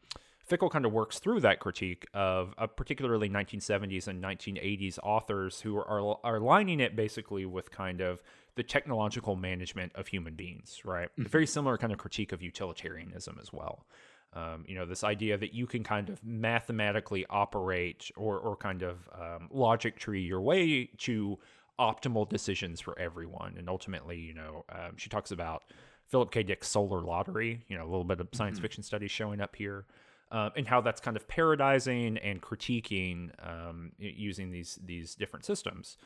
Fickle 0.46 0.70
kind 0.70 0.86
of 0.86 0.92
works 0.92 1.18
through 1.18 1.40
that 1.40 1.60
critique 1.60 2.06
of, 2.14 2.54
of, 2.56 2.76
particularly 2.76 3.28
1970s 3.28 4.08
and 4.08 4.22
1980s 4.22 4.98
authors 5.02 5.60
who 5.62 5.76
are, 5.76 6.16
are 6.24 6.36
aligning 6.36 6.80
it 6.80 6.96
basically 6.96 7.44
with 7.44 7.70
kind 7.70 8.00
of 8.00 8.22
the 8.56 8.62
technological 8.62 9.36
management 9.36 9.92
of 9.94 10.08
human 10.08 10.34
beings, 10.34 10.80
right? 10.84 11.08
Mm-hmm. 11.12 11.28
Very 11.28 11.46
similar 11.46 11.78
kind 11.78 11.92
of 11.92 11.98
critique 11.98 12.32
of 12.32 12.42
utilitarianism 12.42 13.38
as 13.40 13.52
well. 13.52 13.86
Um, 14.32 14.64
you 14.66 14.74
know, 14.74 14.84
this 14.84 15.04
idea 15.04 15.38
that 15.38 15.54
you 15.54 15.66
can 15.66 15.84
kind 15.84 16.08
of 16.08 16.22
mathematically 16.24 17.24
operate 17.30 18.10
or, 18.16 18.38
or 18.38 18.56
kind 18.56 18.82
of 18.82 19.08
um, 19.14 19.48
logic 19.50 19.98
tree 19.98 20.22
your 20.22 20.40
way 20.40 20.90
to 20.98 21.38
optimal 21.78 22.28
decisions 22.28 22.80
for 22.80 22.98
everyone. 22.98 23.54
And 23.56 23.68
ultimately, 23.68 24.18
you 24.18 24.34
know, 24.34 24.64
um, 24.70 24.96
she 24.96 25.08
talks 25.08 25.30
about 25.30 25.64
Philip 26.08 26.30
K. 26.30 26.42
Dick's 26.42 26.68
solar 26.68 27.02
lottery, 27.02 27.64
you 27.68 27.76
know, 27.76 27.84
a 27.84 27.90
little 27.90 28.04
bit 28.04 28.20
of 28.20 28.28
science 28.32 28.56
mm-hmm. 28.56 28.62
fiction 28.62 28.82
studies 28.82 29.10
showing 29.10 29.40
up 29.40 29.54
here. 29.54 29.86
Um, 30.32 30.50
and 30.56 30.66
how 30.66 30.80
that's 30.80 31.00
kind 31.00 31.16
of 31.16 31.28
paradising 31.28 32.18
and 32.18 32.42
critiquing 32.42 33.30
um, 33.46 33.92
using 33.96 34.50
these 34.50 34.76
these 34.84 35.14
different 35.14 35.44
systems. 35.44 35.98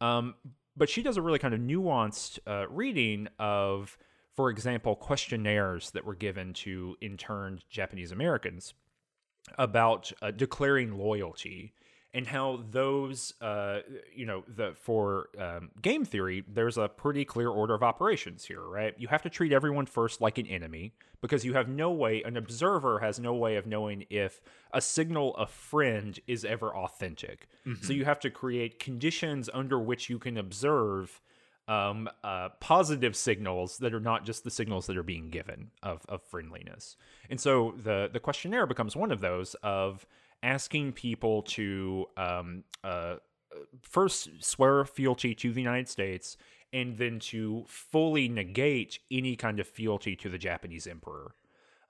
Um, 0.00 0.34
but 0.76 0.88
she 0.88 1.02
does 1.02 1.16
a 1.16 1.22
really 1.22 1.38
kind 1.38 1.54
of 1.54 1.60
nuanced 1.60 2.38
uh, 2.46 2.68
reading 2.68 3.28
of, 3.38 3.96
for 4.34 4.50
example, 4.50 4.94
questionnaires 4.94 5.90
that 5.92 6.04
were 6.04 6.14
given 6.14 6.52
to 6.52 6.96
interned 7.00 7.64
Japanese 7.70 8.12
Americans 8.12 8.74
about 9.58 10.12
uh, 10.22 10.30
declaring 10.30 10.98
loyalty 10.98 11.72
and 12.14 12.26
how 12.26 12.64
those, 12.70 13.34
uh, 13.40 13.80
you 14.14 14.24
know, 14.24 14.44
the 14.48 14.74
for 14.74 15.28
um, 15.38 15.70
game 15.82 16.04
theory, 16.04 16.44
there's 16.48 16.78
a 16.78 16.88
pretty 16.88 17.24
clear 17.24 17.50
order 17.50 17.74
of 17.74 17.82
operations 17.82 18.44
here, 18.44 18.62
right? 18.62 18.94
You 18.96 19.08
have 19.08 19.22
to 19.22 19.30
treat 19.30 19.52
everyone 19.52 19.86
first 19.86 20.20
like 20.20 20.38
an 20.38 20.46
enemy 20.46 20.92
because 21.20 21.44
you 21.44 21.54
have 21.54 21.68
no 21.68 21.90
way, 21.90 22.22
an 22.22 22.36
observer 22.36 23.00
has 23.00 23.18
no 23.18 23.34
way 23.34 23.56
of 23.56 23.66
knowing 23.66 24.06
if 24.10 24.40
a 24.72 24.80
signal 24.80 25.34
of 25.36 25.50
friend 25.50 26.18
is 26.26 26.44
ever 26.44 26.74
authentic. 26.74 27.48
Mm-hmm. 27.66 27.84
So 27.84 27.92
you 27.92 28.04
have 28.04 28.20
to 28.20 28.30
create 28.30 28.78
conditions 28.78 29.50
under 29.52 29.78
which 29.78 30.08
you 30.08 30.18
can 30.18 30.38
observe 30.38 31.20
um, 31.68 32.08
uh, 32.22 32.50
positive 32.60 33.16
signals 33.16 33.78
that 33.78 33.92
are 33.92 34.00
not 34.00 34.24
just 34.24 34.44
the 34.44 34.50
signals 34.50 34.86
that 34.86 34.96
are 34.96 35.02
being 35.02 35.30
given 35.30 35.70
of, 35.82 36.06
of 36.08 36.22
friendliness. 36.22 36.96
And 37.28 37.40
so 37.40 37.74
the 37.82 38.08
the 38.12 38.20
questionnaire 38.20 38.66
becomes 38.66 38.94
one 38.94 39.10
of 39.10 39.20
those 39.20 39.54
of 39.62 40.06
asking 40.42 40.92
people 40.92 41.42
to 41.42 42.06
um, 42.16 42.64
uh, 42.84 43.16
first 43.82 44.28
swear 44.40 44.84
fealty 44.84 45.34
to 45.34 45.52
the 45.52 45.60
United 45.60 45.88
States 45.88 46.36
and 46.72 46.98
then 46.98 47.18
to 47.18 47.64
fully 47.68 48.28
negate 48.28 48.98
any 49.10 49.36
kind 49.36 49.60
of 49.60 49.66
fealty 49.66 50.16
to 50.16 50.28
the 50.28 50.38
Japanese 50.38 50.86
emperor. 50.86 51.34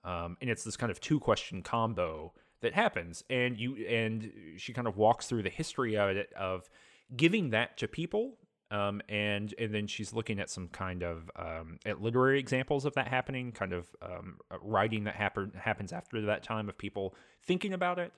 Um, 0.03 0.37
and 0.41 0.49
it's 0.49 0.63
this 0.63 0.77
kind 0.77 0.91
of 0.91 0.99
two 0.99 1.19
question 1.19 1.61
combo 1.61 2.33
that 2.61 2.73
happens 2.73 3.23
and 3.29 3.59
you 3.59 3.75
and 3.87 4.31
she 4.57 4.73
kind 4.73 4.87
of 4.87 4.97
walks 4.97 5.27
through 5.27 5.43
the 5.43 5.49
history 5.49 5.97
of 5.97 6.09
it 6.09 6.33
of 6.33 6.69
giving 7.15 7.51
that 7.51 7.77
to 7.77 7.87
people 7.87 8.37
Um, 8.69 9.01
and 9.07 9.53
and 9.57 9.73
then 9.73 9.87
she's 9.87 10.13
looking 10.13 10.39
at 10.39 10.49
some 10.49 10.67
kind 10.67 11.01
of 11.03 11.31
um, 11.37 11.79
at 11.85 12.01
literary 12.01 12.39
examples 12.39 12.85
of 12.85 12.93
that 12.95 13.07
happening, 13.07 13.53
kind 13.53 13.71
of 13.71 13.95
um, 14.01 14.39
writing 14.61 15.05
that 15.05 15.15
happen, 15.15 15.53
happens 15.55 15.93
after 15.93 16.21
that 16.21 16.43
time 16.43 16.67
of 16.67 16.77
people 16.77 17.15
thinking 17.45 17.73
about 17.73 17.97
it, 17.97 18.11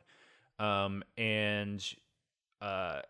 um, 0.59 1.03
and 1.17 1.83
uh, 2.61 3.01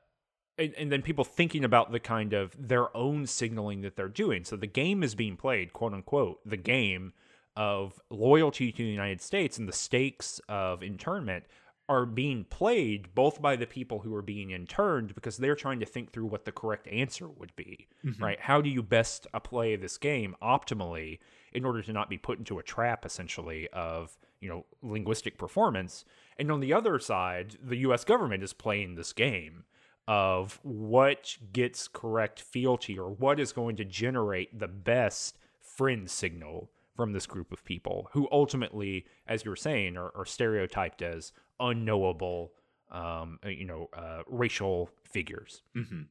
and, 0.57 0.73
and 0.77 0.91
then 0.91 1.01
people 1.01 1.23
thinking 1.23 1.63
about 1.63 1.91
the 1.91 1.99
kind 1.99 2.33
of 2.33 2.55
their 2.59 2.95
own 2.95 3.25
signaling 3.25 3.81
that 3.81 3.95
they're 3.95 4.07
doing. 4.07 4.43
So 4.43 4.55
the 4.55 4.67
game 4.67 5.03
is 5.03 5.15
being 5.15 5.37
played, 5.37 5.73
quote 5.73 5.93
unquote, 5.93 6.39
the 6.45 6.57
game 6.57 7.13
of 7.55 7.99
loyalty 8.09 8.71
to 8.71 8.77
the 8.77 8.89
United 8.89 9.21
States 9.21 9.57
and 9.57 9.67
the 9.67 9.73
stakes 9.73 10.39
of 10.47 10.83
internment 10.83 11.45
are 11.89 12.05
being 12.05 12.43
played 12.43 13.15
both 13.15 13.41
by 13.41 13.55
the 13.55 13.65
people 13.65 13.99
who 13.99 14.13
are 14.13 14.21
being 14.21 14.51
interned 14.51 15.15
because 15.15 15.37
they're 15.37 15.55
trying 15.55 15.79
to 15.79 15.87
think 15.87 16.11
through 16.11 16.27
what 16.27 16.45
the 16.45 16.51
correct 16.51 16.87
answer 16.87 17.27
would 17.27 17.53
be, 17.55 17.87
mm-hmm. 18.05 18.23
right? 18.23 18.39
How 18.39 18.61
do 18.61 18.69
you 18.69 18.83
best 18.83 19.25
play 19.43 19.75
this 19.75 19.97
game 19.97 20.35
optimally 20.39 21.17
in 21.51 21.65
order 21.65 21.81
to 21.81 21.91
not 21.91 22.07
be 22.07 22.17
put 22.19 22.37
into 22.37 22.59
a 22.59 22.63
trap 22.63 23.07
essentially 23.07 23.67
of, 23.73 24.15
you 24.39 24.47
know, 24.47 24.65
linguistic 24.83 25.39
performance? 25.39 26.05
And 26.39 26.51
on 26.51 26.61
the 26.61 26.73
other 26.73 26.97
side, 26.99 27.57
the 27.61 27.77
US 27.77 28.03
government 28.03 28.41
is 28.43 28.53
playing 28.53 28.95
this 28.95 29.13
game 29.13 29.65
of 30.07 30.59
what 30.63 31.37
gets 31.53 31.87
correct 31.87 32.41
fealty 32.41 32.97
or 32.97 33.11
what 33.11 33.39
is 33.39 33.51
going 33.51 33.75
to 33.75 33.85
generate 33.85 34.57
the 34.57 34.67
best 34.67 35.37
friend 35.61 36.09
signal 36.09 36.71
from 36.95 37.13
this 37.13 37.27
group 37.27 37.51
of 37.51 37.63
people 37.63 38.09
who 38.13 38.27
ultimately, 38.31 39.05
as 39.27 39.45
you 39.45 39.51
were 39.51 39.55
saying, 39.55 39.95
are, 39.97 40.11
are 40.15 40.25
stereotyped 40.25 41.01
as 41.01 41.31
unknowable, 41.59 42.53
um, 42.91 43.39
uh, 43.45 43.49
you 43.49 43.65
know, 43.65 43.87
uh, 43.93 44.23
racial 44.27 44.89
figures. 45.03 45.61
Mm-hmm. 45.75 46.03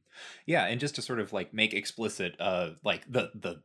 Yeah, 0.45 0.65
and 0.65 0.79
just 0.79 0.95
to 0.95 1.01
sort 1.01 1.19
of 1.19 1.33
like 1.33 1.53
make 1.53 1.73
explicit, 1.73 2.35
uh, 2.39 2.69
like 2.83 3.03
the 3.11 3.31
the 3.35 3.61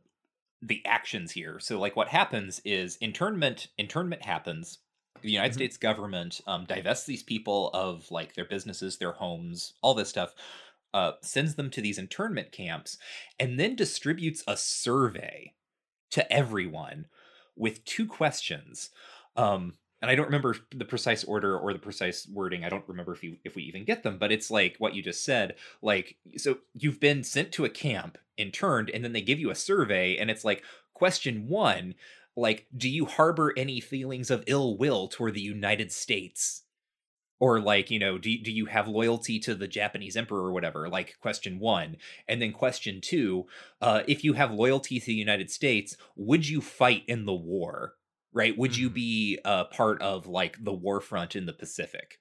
the 0.61 0.85
actions 0.85 1.31
here. 1.31 1.59
So 1.59 1.79
like 1.79 1.95
what 1.95 2.09
happens 2.09 2.61
is 2.65 2.97
internment 2.97 3.67
internment 3.77 4.23
happens. 4.23 4.79
The 5.21 5.31
United 5.31 5.51
mm-hmm. 5.51 5.57
States 5.57 5.77
government 5.77 6.41
um, 6.47 6.65
divests 6.65 7.05
these 7.05 7.23
people 7.23 7.69
of 7.73 8.09
like 8.11 8.35
their 8.35 8.45
businesses, 8.45 8.97
their 8.97 9.13
homes, 9.13 9.73
all 9.81 9.93
this 9.93 10.09
stuff. 10.09 10.33
Uh, 10.93 11.11
sends 11.21 11.55
them 11.55 11.69
to 11.69 11.81
these 11.81 11.97
internment 11.97 12.53
camps 12.53 12.97
and 13.37 13.59
then 13.59 13.75
distributes 13.75 14.41
a 14.47 14.55
survey 14.55 15.53
to 16.09 16.31
everyone 16.31 17.05
with 17.57 17.83
two 17.83 18.05
questions. 18.05 18.91
Um, 19.35 19.73
and 20.01 20.11
I 20.11 20.15
don't 20.15 20.27
remember 20.27 20.55
the 20.73 20.85
precise 20.85 21.23
order 21.23 21.57
or 21.57 21.73
the 21.73 21.79
precise 21.79 22.27
wording. 22.27 22.63
I 22.63 22.69
don't 22.69 22.87
remember 22.87 23.13
if 23.13 23.23
you 23.23 23.37
if 23.43 23.55
we 23.55 23.63
even 23.63 23.85
get 23.85 24.03
them, 24.03 24.17
but 24.17 24.31
it's 24.31 24.51
like 24.51 24.75
what 24.77 24.93
you 24.93 25.01
just 25.01 25.23
said. 25.23 25.55
Like, 25.81 26.17
so 26.37 26.59
you've 26.73 26.99
been 26.99 27.23
sent 27.23 27.51
to 27.53 27.65
a 27.65 27.69
camp, 27.69 28.17
interned, 28.37 28.89
and 28.89 29.03
then 29.03 29.13
they 29.13 29.21
give 29.21 29.39
you 29.39 29.49
a 29.49 29.55
survey, 29.55 30.17
and 30.17 30.29
it's 30.29 30.45
like 30.45 30.63
question 30.93 31.47
one, 31.47 31.95
like, 32.35 32.67
do 32.75 32.89
you 32.89 33.05
harbor 33.05 33.53
any 33.55 33.79
feelings 33.79 34.29
of 34.29 34.43
ill 34.47 34.77
will 34.77 35.07
toward 35.07 35.33
the 35.33 35.41
United 35.41 35.91
States? 35.91 36.63
Or 37.39 37.59
like, 37.59 37.91
you 37.91 37.99
know, 37.99 38.17
do 38.17 38.37
do 38.41 38.51
you 38.51 38.67
have 38.67 38.87
loyalty 38.87 39.39
to 39.39 39.55
the 39.55 39.67
Japanese 39.67 40.15
emperor 40.15 40.45
or 40.45 40.53
whatever? 40.53 40.87
Like 40.87 41.19
question 41.19 41.59
one, 41.59 41.97
and 42.29 42.41
then 42.41 42.53
question 42.53 43.01
two, 43.01 43.45
uh, 43.81 44.03
if 44.07 44.23
you 44.23 44.33
have 44.33 44.51
loyalty 44.51 45.01
to 45.01 45.05
the 45.05 45.13
United 45.13 45.51
States, 45.51 45.97
would 46.15 46.47
you 46.47 46.61
fight 46.61 47.03
in 47.07 47.25
the 47.25 47.33
war? 47.33 47.95
right? 48.35 48.55
Would 48.55 48.77
you 48.77 48.89
mm-hmm. 48.89 48.95
be 48.95 49.39
a 49.43 49.65
part 49.65 49.99
of 50.03 50.27
like 50.27 50.63
the 50.63 50.73
war 50.73 51.01
front 51.01 51.35
in 51.35 51.47
the 51.47 51.53
Pacific? 51.53 52.19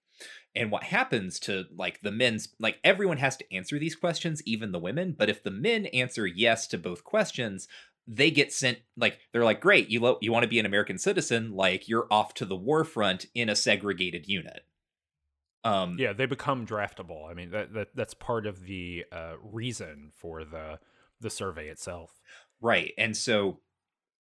And 0.54 0.70
what 0.70 0.84
happens 0.84 1.40
to 1.40 1.64
like 1.76 2.00
the 2.00 2.12
men's 2.12 2.48
like 2.60 2.78
everyone 2.84 3.16
has 3.16 3.36
to 3.38 3.54
answer 3.54 3.78
these 3.78 3.96
questions, 3.96 4.40
even 4.46 4.70
the 4.70 4.78
women. 4.78 5.14
But 5.18 5.28
if 5.28 5.42
the 5.42 5.50
men 5.50 5.86
answer 5.86 6.26
yes 6.26 6.68
to 6.68 6.78
both 6.78 7.02
questions, 7.02 7.66
they 8.06 8.30
get 8.30 8.52
sent 8.52 8.78
like 8.96 9.18
they're 9.32 9.44
like, 9.44 9.60
great, 9.60 9.88
you 9.88 10.00
lo- 10.00 10.18
you 10.20 10.32
want 10.32 10.42
to 10.42 10.48
be 10.48 10.58
an 10.58 10.66
American 10.66 10.98
citizen, 10.98 11.52
like 11.52 11.88
you're 11.88 12.06
off 12.10 12.34
to 12.34 12.44
the 12.44 12.56
war 12.56 12.84
front 12.84 13.26
in 13.34 13.48
a 13.48 13.56
segregated 13.56 14.28
unit. 14.28 14.64
Um, 15.64 15.96
yeah, 15.98 16.12
they 16.12 16.26
become 16.26 16.66
draftable. 16.66 17.30
I 17.30 17.34
mean, 17.34 17.50
that, 17.50 17.72
that 17.72 17.88
that's 17.94 18.14
part 18.14 18.46
of 18.46 18.64
the 18.64 19.04
uh, 19.10 19.34
reason 19.42 20.12
for 20.14 20.44
the 20.44 20.78
the 21.20 21.30
survey 21.30 21.68
itself. 21.68 22.20
Right, 22.60 22.92
and 22.98 23.16
so 23.16 23.60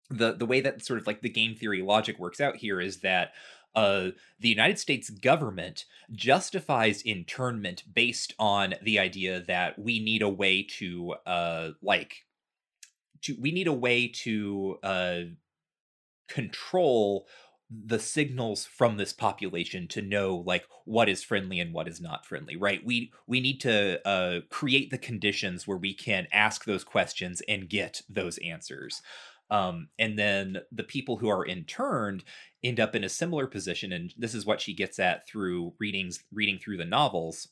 the 0.09 0.33
the 0.33 0.45
way 0.45 0.59
that 0.59 0.83
sort 0.83 0.99
of 0.99 1.07
like 1.07 1.21
the 1.21 1.29
game 1.29 1.55
theory 1.55 1.81
logic 1.81 2.19
works 2.19 2.41
out 2.41 2.57
here 2.57 2.81
is 2.81 2.99
that 3.01 3.31
uh, 3.75 4.09
the 4.39 4.49
United 4.49 4.79
States 4.79 5.09
government 5.09 5.85
justifies 6.11 7.01
internment 7.03 7.83
based 7.93 8.33
on 8.39 8.73
the 8.81 8.99
idea 8.99 9.39
that 9.41 9.77
we 9.77 9.99
need 9.99 10.21
a 10.21 10.29
way 10.29 10.63
to 10.63 11.13
uh, 11.25 11.69
like 11.81 12.25
to 13.21 13.35
we 13.39 13.51
need 13.51 13.67
a 13.67 13.73
way 13.73 14.07
to 14.07 14.77
uh, 14.83 15.19
control 16.27 17.27
the 17.69 17.99
signals 17.99 18.65
from 18.65 18.97
this 18.97 19.13
population 19.13 19.87
to 19.87 20.01
know 20.01 20.35
like 20.37 20.65
what 20.85 21.07
is 21.07 21.23
friendly 21.23 21.59
and 21.59 21.71
what 21.71 21.87
is 21.87 22.01
not 22.01 22.25
friendly 22.25 22.55
right 22.55 22.83
we 22.83 23.11
we 23.27 23.39
need 23.39 23.59
to 23.61 24.07
uh, 24.07 24.39
create 24.49 24.89
the 24.89 24.97
conditions 24.97 25.67
where 25.67 25.77
we 25.77 25.93
can 25.93 26.27
ask 26.33 26.65
those 26.65 26.83
questions 26.83 27.43
and 27.47 27.69
get 27.69 28.01
those 28.09 28.39
answers 28.39 29.01
um, 29.51 29.89
and 29.97 30.17
then 30.17 30.59
the 30.71 30.83
people 30.83 31.17
who 31.17 31.29
are 31.29 31.45
interned 31.45 32.23
end 32.63 32.79
up 32.79 32.95
in 32.95 33.03
a 33.03 33.09
similar 33.09 33.47
position, 33.47 33.91
and 33.91 34.13
this 34.17 34.35
is 34.35 34.45
what 34.45 34.61
she 34.61 34.73
gets 34.73 34.99
at 34.99 35.27
through 35.27 35.73
readings, 35.79 36.23
reading 36.31 36.59
through 36.59 36.77
the 36.77 36.85
novels. 36.85 37.47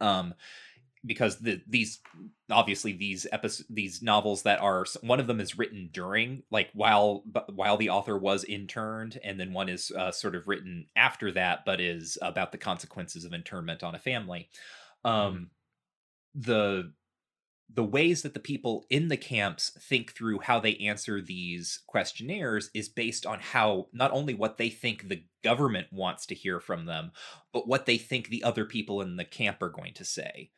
Um, 0.00 0.34
because 1.04 1.38
the 1.38 1.60
these 1.66 2.00
obviously 2.50 2.92
these 2.92 3.26
episodes 3.32 3.68
these 3.68 4.02
novels 4.02 4.42
that 4.42 4.60
are 4.60 4.84
one 5.00 5.20
of 5.20 5.26
them 5.26 5.40
is 5.40 5.58
written 5.58 5.90
during 5.92 6.42
like 6.50 6.70
while 6.74 7.24
while 7.54 7.76
the 7.76 7.90
author 7.90 8.16
was 8.16 8.44
interned 8.44 9.18
and 9.24 9.38
then 9.38 9.52
one 9.52 9.68
is 9.68 9.90
uh, 9.92 10.10
sort 10.12 10.34
of 10.34 10.46
written 10.46 10.86
after 10.94 11.32
that 11.32 11.64
but 11.64 11.80
is 11.80 12.18
about 12.22 12.52
the 12.52 12.58
consequences 12.58 13.24
of 13.24 13.32
internment 13.32 13.82
on 13.82 13.94
a 13.94 13.98
family 13.98 14.48
um 15.04 15.12
mm-hmm. 15.14 15.44
the 16.34 16.92
the 17.74 17.84
ways 17.84 18.22
that 18.22 18.34
the 18.34 18.40
people 18.40 18.84
in 18.90 19.08
the 19.08 19.16
camps 19.16 19.70
think 19.80 20.12
through 20.12 20.40
how 20.40 20.60
they 20.60 20.76
answer 20.76 21.20
these 21.20 21.80
questionnaires 21.86 22.70
is 22.74 22.88
based 22.88 23.24
on 23.24 23.38
how 23.40 23.86
not 23.92 24.10
only 24.12 24.34
what 24.34 24.58
they 24.58 24.68
think 24.68 25.08
the 25.08 25.24
government 25.42 25.86
wants 25.90 26.26
to 26.26 26.34
hear 26.34 26.60
from 26.60 26.84
them, 26.84 27.12
but 27.52 27.66
what 27.66 27.86
they 27.86 27.96
think 27.96 28.28
the 28.28 28.44
other 28.44 28.64
people 28.64 29.00
in 29.00 29.16
the 29.16 29.24
camp 29.24 29.62
are 29.62 29.70
going 29.70 29.94
to 29.94 30.04
say. 30.04 30.50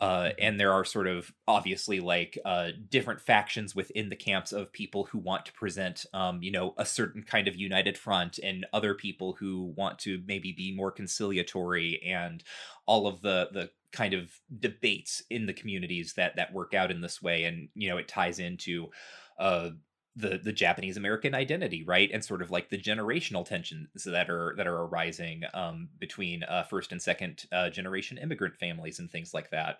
Uh, 0.00 0.24
mm-hmm. 0.24 0.34
and 0.38 0.60
there 0.60 0.72
are 0.72 0.84
sort 0.84 1.06
of 1.06 1.32
obviously 1.46 2.00
like 2.00 2.38
uh, 2.44 2.70
different 2.88 3.20
factions 3.20 3.74
within 3.74 4.08
the 4.08 4.16
camps 4.16 4.52
of 4.52 4.72
people 4.72 5.04
who 5.10 5.18
want 5.18 5.44
to 5.46 5.52
present, 5.52 6.06
um, 6.14 6.42
you 6.42 6.52
know, 6.52 6.74
a 6.78 6.86
certain 6.86 7.22
kind 7.22 7.48
of 7.48 7.56
united 7.56 7.98
front, 7.98 8.38
and 8.38 8.66
other 8.72 8.94
people 8.94 9.36
who 9.38 9.72
want 9.76 9.98
to 9.98 10.22
maybe 10.26 10.52
be 10.52 10.74
more 10.74 10.92
conciliatory, 10.92 12.00
and 12.06 12.44
all 12.86 13.06
of 13.06 13.22
the 13.22 13.48
the 13.52 13.70
kind 13.90 14.14
of 14.14 14.30
debates 14.60 15.22
in 15.30 15.46
the 15.46 15.52
communities 15.52 16.12
that 16.14 16.36
that 16.36 16.52
work 16.52 16.74
out 16.74 16.90
in 16.90 17.00
this 17.00 17.22
way 17.22 17.44
and 17.44 17.70
you 17.74 17.88
know 17.88 17.96
it 17.96 18.06
ties 18.06 18.38
into 18.38 18.88
uh 19.38 19.70
the 20.18 20.38
the 20.42 20.52
Japanese 20.52 20.96
American 20.96 21.34
identity, 21.34 21.84
right, 21.84 22.10
and 22.12 22.24
sort 22.24 22.42
of 22.42 22.50
like 22.50 22.68
the 22.68 22.76
generational 22.76 23.46
tensions 23.46 24.04
that 24.04 24.28
are 24.28 24.54
that 24.56 24.66
are 24.66 24.82
arising 24.82 25.42
um, 25.54 25.88
between 25.98 26.42
uh, 26.42 26.64
first 26.64 26.90
and 26.90 27.00
second 27.00 27.44
uh, 27.52 27.70
generation 27.70 28.18
immigrant 28.18 28.56
families 28.56 28.98
and 28.98 29.10
things 29.10 29.32
like 29.32 29.50
that. 29.50 29.78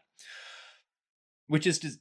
Which 1.48 1.66
is 1.66 1.78
just, 1.78 1.98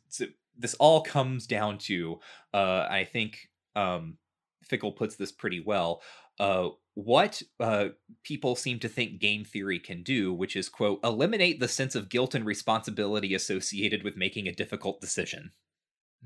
this 0.58 0.76
all 0.76 1.02
comes 1.02 1.48
down 1.48 1.78
to, 1.80 2.20
uh, 2.54 2.88
I 2.90 3.08
think 3.12 3.50
um, 3.76 4.18
Fickle 4.64 4.92
puts 4.92 5.16
this 5.16 5.32
pretty 5.32 5.60
well. 5.60 6.02
Uh, 6.40 6.70
what 6.94 7.42
uh, 7.60 7.90
people 8.24 8.56
seem 8.56 8.80
to 8.80 8.90
think 8.90 9.20
game 9.20 9.46
theory 9.46 9.80
can 9.80 10.04
do, 10.04 10.34
which 10.34 10.56
is, 10.56 10.70
quote, 10.70 11.00
eliminate 11.04 11.60
the 11.60 11.68
sense 11.68 11.96
of 11.96 12.10
guilt 12.10 12.36
and 12.36 12.46
responsibility 12.46 13.34
associated 13.34 14.04
with 14.04 14.18
making 14.18 14.48
a 14.48 14.52
difficult 14.52 15.00
decision. 15.02 15.52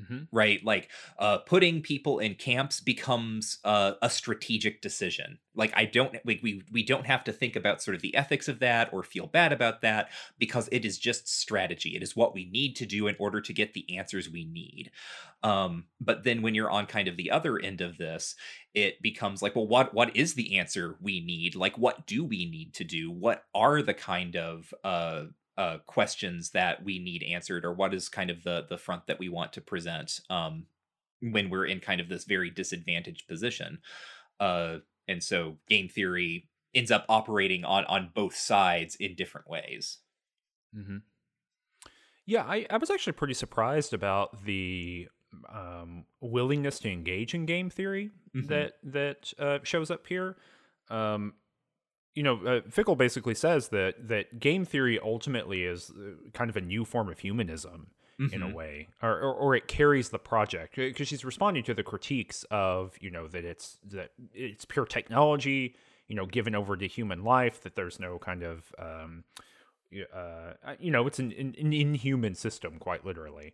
Mm-hmm. 0.02 0.24
Right, 0.32 0.64
like 0.64 0.90
uh, 1.20 1.40
putting 1.40 1.82
people 1.82 2.20
in 2.20 2.36
camps 2.36 2.80
becomes 2.80 3.60
uh, 3.64 3.94
a 4.02 4.10
strategic 4.10 4.82
decision. 4.82 5.40
Like 5.54 5.74
I 5.76 5.86
don't, 5.86 6.14
like 6.26 6.40
we 6.42 6.64
we 6.72 6.84
don't 6.84 7.06
have 7.06 7.24
to 7.26 7.34
think 7.34 7.56
about 7.56 7.82
sort 7.82 7.96
of 7.96 8.02
the 8.02 8.16
ethics 8.16 8.48
of 8.48 8.60
that 8.60 8.92
or 8.94 9.04
feel 9.04 9.28
bad 9.28 9.52
about 9.54 9.82
that 9.82 10.10
because 10.40 10.70
it 10.72 10.86
is 10.86 10.98
just 10.98 11.28
strategy. 11.28 11.96
It 11.96 12.04
is 12.04 12.16
what 12.16 12.34
we 12.34 12.50
need 12.50 12.76
to 12.78 12.86
do 12.86 13.08
in 13.08 13.16
order 13.20 13.42
to 13.42 13.54
get 13.54 13.74
the 13.74 13.98
answers 13.98 14.30
we 14.30 14.46
need. 14.46 14.92
Um, 15.44 15.86
but 16.00 16.24
then 16.24 16.42
when 16.42 16.56
you're 16.56 16.70
on 16.70 16.86
kind 16.86 17.08
of 17.08 17.18
the 17.18 17.32
other 17.32 17.60
end 17.60 17.82
of 17.82 17.98
this, 17.98 18.36
it 18.74 19.02
becomes 19.02 19.42
like, 19.42 19.56
well, 19.56 19.68
what 19.68 19.94
what 19.94 20.16
is 20.16 20.34
the 20.34 20.58
answer 20.58 20.98
we 21.02 21.20
need? 21.20 21.56
Like, 21.56 21.78
what 21.78 22.08
do 22.08 22.24
we 22.24 22.50
need 22.50 22.74
to 22.76 22.84
do? 22.84 23.12
What 23.12 23.44
are 23.54 23.82
the 23.82 23.94
kind 23.94 24.36
of 24.36 24.74
uh, 24.84 25.24
uh, 25.62 25.78
questions 25.86 26.50
that 26.52 26.76
we 26.84 26.98
need 27.00 27.22
answered, 27.36 27.64
or 27.66 27.74
what 27.74 27.94
is 27.94 28.10
kind 28.10 28.30
of 28.32 28.44
the 28.44 28.58
the 28.70 28.78
front 28.78 29.04
that 29.08 29.20
we 29.20 29.30
want 29.30 29.54
to 29.54 29.62
present 29.62 30.10
um, 30.30 30.66
when 31.22 31.50
we're 31.52 31.66
in 31.74 31.80
kind 31.80 32.02
of 32.02 32.08
this 32.10 32.26
very 32.26 32.50
disadvantaged 32.50 33.28
position. 33.28 33.80
Uh, 34.40 34.78
and 35.08 35.22
so 35.24 35.58
game 35.70 35.88
theory 35.90 36.50
ends 36.74 36.92
up 36.92 37.06
operating 37.10 37.64
on 37.66 37.84
on 37.86 38.10
both 38.14 38.36
sides 38.36 38.96
in 38.96 39.16
different 39.16 39.48
ways. 39.48 40.00
Mm-hmm. 40.76 40.98
Yeah, 42.26 42.44
I, 42.44 42.66
I 42.70 42.78
was 42.78 42.90
actually 42.90 43.14
pretty 43.14 43.34
surprised 43.34 43.94
about 43.94 44.46
the 44.46 45.08
um, 45.50 46.06
willingness 46.22 46.80
to 46.80 46.90
engage 46.90 47.34
in 47.34 47.46
game 47.46 47.70
theory 47.70 48.12
Mhm. 48.36 48.48
that 48.48 48.74
that 48.84 49.34
uh, 49.38 49.60
shows 49.64 49.92
up 49.92 50.08
here. 50.08 50.38
Um, 50.90 51.34
you 52.16 52.24
know, 52.24 52.46
uh, 52.46 52.62
Fickle 52.70 52.96
basically 52.96 53.36
says 53.36 53.70
that 53.70 54.08
that 54.08 54.40
game 54.40 54.66
theory 54.66 55.00
ultimately 55.00 55.64
is 55.64 55.90
uh, 55.92 56.30
kind 56.34 56.50
of 56.50 56.58
a 56.58 56.62
new 56.62 56.84
form 56.86 57.10
of 57.10 57.20
humanism 57.20 57.88
in 58.32 58.44
a 58.44 58.48
Mhm. 58.48 58.54
way, 58.54 58.88
or, 59.02 59.20
or 59.20 59.34
or 59.34 59.56
it 59.56 59.68
carries 59.68 60.10
the 60.10 60.20
project 60.20 60.76
because 60.76 61.08
she's 61.08 61.26
responding 61.26 61.64
to 61.64 61.74
the 61.74 61.82
critiques 61.84 62.44
of 62.52 62.96
you 63.02 63.10
know 63.10 63.28
that 63.28 63.44
it's 63.46 63.80
that 63.84 64.12
it's 64.34 64.64
pure 64.66 64.86
technology, 64.86 65.76
you 66.08 66.16
know, 66.16 66.28
given 66.28 66.54
over 66.54 66.78
to 66.78 66.88
human 66.88 67.24
life, 67.24 67.62
that 67.62 67.76
there's 67.76 68.00
no 68.00 68.20
kind 68.20 68.44
of 68.44 68.76
um, 68.78 69.24
uh, 70.14 70.54
you 70.80 70.92
know, 70.92 71.08
it's 71.08 71.20
an, 71.20 71.32
an, 71.34 71.56
an 71.60 71.74
inhuman 71.74 72.36
system, 72.36 72.78
quite 72.78 73.06
literally. 73.06 73.54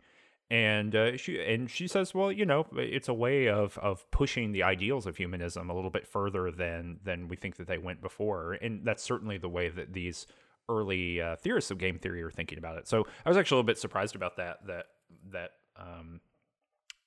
And 0.50 0.96
uh, 0.96 1.18
she 1.18 1.42
and 1.42 1.70
she 1.70 1.88
says, 1.88 2.14
well, 2.14 2.32
you 2.32 2.46
know, 2.46 2.66
it's 2.78 3.10
a 3.10 3.14
way 3.14 3.50
of 3.50 3.78
of 3.80 4.10
pushing 4.12 4.54
the 4.54 4.64
ideals 4.64 5.06
of 5.06 5.18
humanism 5.18 5.70
a 5.70 5.76
little 5.76 5.90
bit 5.90 6.08
further 6.08 6.52
than 6.52 7.00
than 7.04 7.28
we 7.28 7.36
think 7.36 7.58
that 7.58 7.68
they 7.68 7.78
went 7.78 8.02
before, 8.02 8.54
and 8.54 8.86
that's 8.86 9.04
certainly 9.04 9.38
the 9.38 9.50
way 9.50 9.68
that 9.68 9.92
these 9.92 10.26
early 10.70 11.22
uh, 11.22 11.36
theorists 11.36 11.72
of 11.72 11.78
game 11.78 12.00
theory 12.00 12.22
are 12.24 12.32
thinking 12.32 12.58
about 12.58 12.78
it. 12.78 12.88
So 12.88 13.06
I 13.26 13.30
was 13.30 13.38
actually 13.38 13.56
a 13.56 13.58
little 13.60 13.68
bit 13.68 13.78
surprised 13.78 14.16
about 14.16 14.38
that. 14.38 14.66
That 14.68 14.86
that 15.32 15.52
um, 15.76 16.22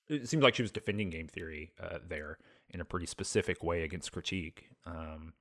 it 0.09 0.29
seems 0.29 0.43
like 0.43 0.55
she 0.55 0.63
was 0.63 0.73
defending 0.73 1.09
game 1.09 1.29
theory 1.29 1.73
uh, 1.83 1.99
there 2.07 2.39
in 2.69 2.81
a 2.81 2.85
pretty 2.85 3.07
specific 3.07 3.63
way 3.63 3.85
against 3.85 4.13
critique. 4.13 4.69
Um, 4.85 5.33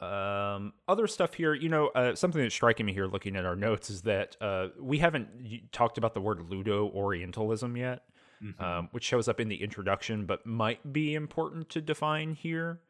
um, 0.00 0.72
other 0.86 1.06
stuff 1.06 1.34
here, 1.34 1.54
you 1.54 1.68
know, 1.68 1.88
uh, 1.88 2.14
something 2.14 2.40
that's 2.40 2.54
striking 2.54 2.86
me 2.86 2.92
here 2.92 3.06
looking 3.06 3.36
at 3.36 3.44
our 3.44 3.56
notes 3.56 3.90
is 3.90 4.02
that 4.02 4.36
uh, 4.40 4.68
we 4.80 4.98
haven't 4.98 5.70
talked 5.72 5.98
about 5.98 6.14
the 6.14 6.20
word 6.20 6.48
Ludo 6.50 6.88
Orientalism 6.90 7.76
yet, 7.76 8.02
Mhm. 8.42 8.60
um, 8.60 8.88
which 8.92 9.02
shows 9.04 9.26
up 9.28 9.40
in 9.40 9.48
the 9.48 9.62
introduction, 9.62 10.24
but 10.26 10.46
might 10.46 10.92
be 10.92 11.14
important 11.14 11.68
to 11.70 11.80
define 11.80 12.34
here. 12.34 12.80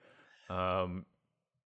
Um, 0.50 1.06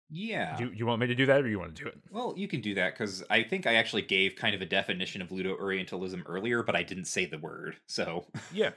yeah. 0.10 0.58
do 0.58 0.72
you 0.74 0.88
want 0.88 1.00
me 1.02 1.06
to 1.08 1.14
do 1.16 1.28
that, 1.28 1.42
or 1.44 1.48
you 1.48 1.60
want 1.60 1.76
to 1.76 1.84
do 1.84 1.88
it? 1.88 1.98
Well, 2.10 2.34
you 2.36 2.48
can 2.48 2.62
do 2.62 2.74
that 2.76 2.94
because 2.96 3.24
I 3.30 3.44
think 3.44 3.68
I 3.68 3.76
actually 3.76 4.02
gave 4.02 4.36
kind 4.36 4.56
of 4.56 4.62
a 4.62 4.66
definition 4.66 5.22
of 5.22 5.32
Ludo 5.32 5.56
Orientalism 5.56 6.24
earlier, 6.26 6.64
but 6.64 6.76
I 6.76 6.82
didn't 6.82 7.06
say 7.06 7.26
the 7.26 7.38
word. 7.38 7.78
So, 7.86 8.26
Yeah. 8.52 8.72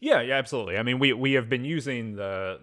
Yeah, 0.00 0.20
yeah, 0.20 0.34
absolutely. 0.34 0.76
I 0.76 0.82
mean, 0.82 0.98
we 0.98 1.12
we 1.12 1.32
have 1.32 1.48
been 1.48 1.64
using 1.64 2.16
the 2.16 2.58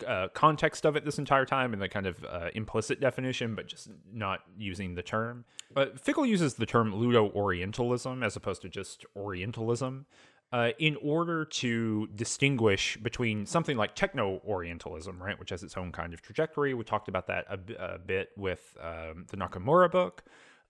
the 0.00 0.06
uh, 0.06 0.28
context 0.28 0.84
of 0.84 0.96
it 0.96 1.04
this 1.04 1.18
entire 1.18 1.44
time 1.44 1.72
and 1.72 1.80
the 1.80 1.88
kind 1.88 2.06
of 2.06 2.24
uh, 2.24 2.48
implicit 2.54 3.00
definition, 3.00 3.54
but 3.54 3.66
just 3.66 3.88
not 4.12 4.40
using 4.58 4.94
the 4.94 5.02
term. 5.02 5.44
But 5.72 6.00
Fickle 6.00 6.26
uses 6.26 6.54
the 6.54 6.66
term 6.66 6.94
Ludo 6.94 7.30
Orientalism 7.30 8.22
as 8.22 8.36
opposed 8.36 8.62
to 8.62 8.68
just 8.68 9.04
Orientalism 9.16 10.06
uh, 10.52 10.70
in 10.78 10.96
order 11.02 11.44
to 11.44 12.08
distinguish 12.08 12.96
between 12.96 13.46
something 13.46 13.76
like 13.76 13.94
Techno 13.94 14.40
Orientalism, 14.44 15.22
right, 15.22 15.38
which 15.38 15.50
has 15.50 15.62
its 15.62 15.76
own 15.76 15.92
kind 15.92 16.12
of 16.12 16.22
trajectory. 16.22 16.74
We 16.74 16.84
talked 16.84 17.08
about 17.08 17.28
that 17.28 17.46
a, 17.48 17.56
b- 17.56 17.76
a 17.78 17.98
bit 17.98 18.30
with 18.36 18.76
um, 18.82 19.26
the 19.30 19.36
Nakamura 19.36 19.90
book. 19.90 20.24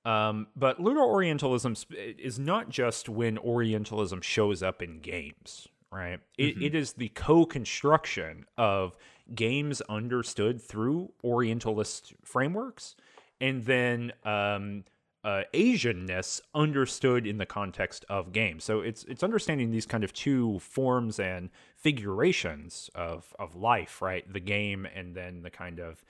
Um, 0.04 0.48
but 0.56 0.80
Ludo 0.80 1.00
Orientalism 1.00 1.76
is 1.90 2.38
not 2.38 2.68
just 2.70 3.08
when 3.08 3.36
Orientalism 3.38 4.22
shows 4.22 4.62
up 4.62 4.82
in 4.82 5.00
games, 5.00 5.68
right? 5.92 6.20
It, 6.38 6.58
Mhm. 6.58 6.62
it 6.62 6.74
is 6.74 6.94
the 6.94 7.08
co 7.10 7.44
construction 7.46 8.46
of 8.56 8.96
games 9.34 9.80
understood 9.82 10.60
through 10.60 11.12
Orientalist 11.24 12.14
frameworks 12.24 12.96
and 13.40 13.64
then 13.64 14.12
um, 14.24 14.84
uh, 15.24 15.42
Asianness 15.54 16.40
understood 16.54 17.26
in 17.26 17.38
the 17.38 17.46
context 17.46 18.04
of 18.08 18.32
games. 18.32 18.64
So 18.64 18.80
it's 18.80 19.04
it's 19.04 19.22
understanding 19.22 19.70
these 19.70 19.86
kind 19.86 20.04
of 20.04 20.12
two 20.12 20.58
forms 20.60 21.18
and 21.20 21.50
figurations 21.76 22.90
of 22.94 23.34
of 23.38 23.54
life, 23.54 24.00
right? 24.02 24.30
The 24.32 24.40
game 24.40 24.86
and 24.86 25.14
then 25.14 25.42
the 25.42 25.50
kind 25.50 25.78
of 25.78 26.02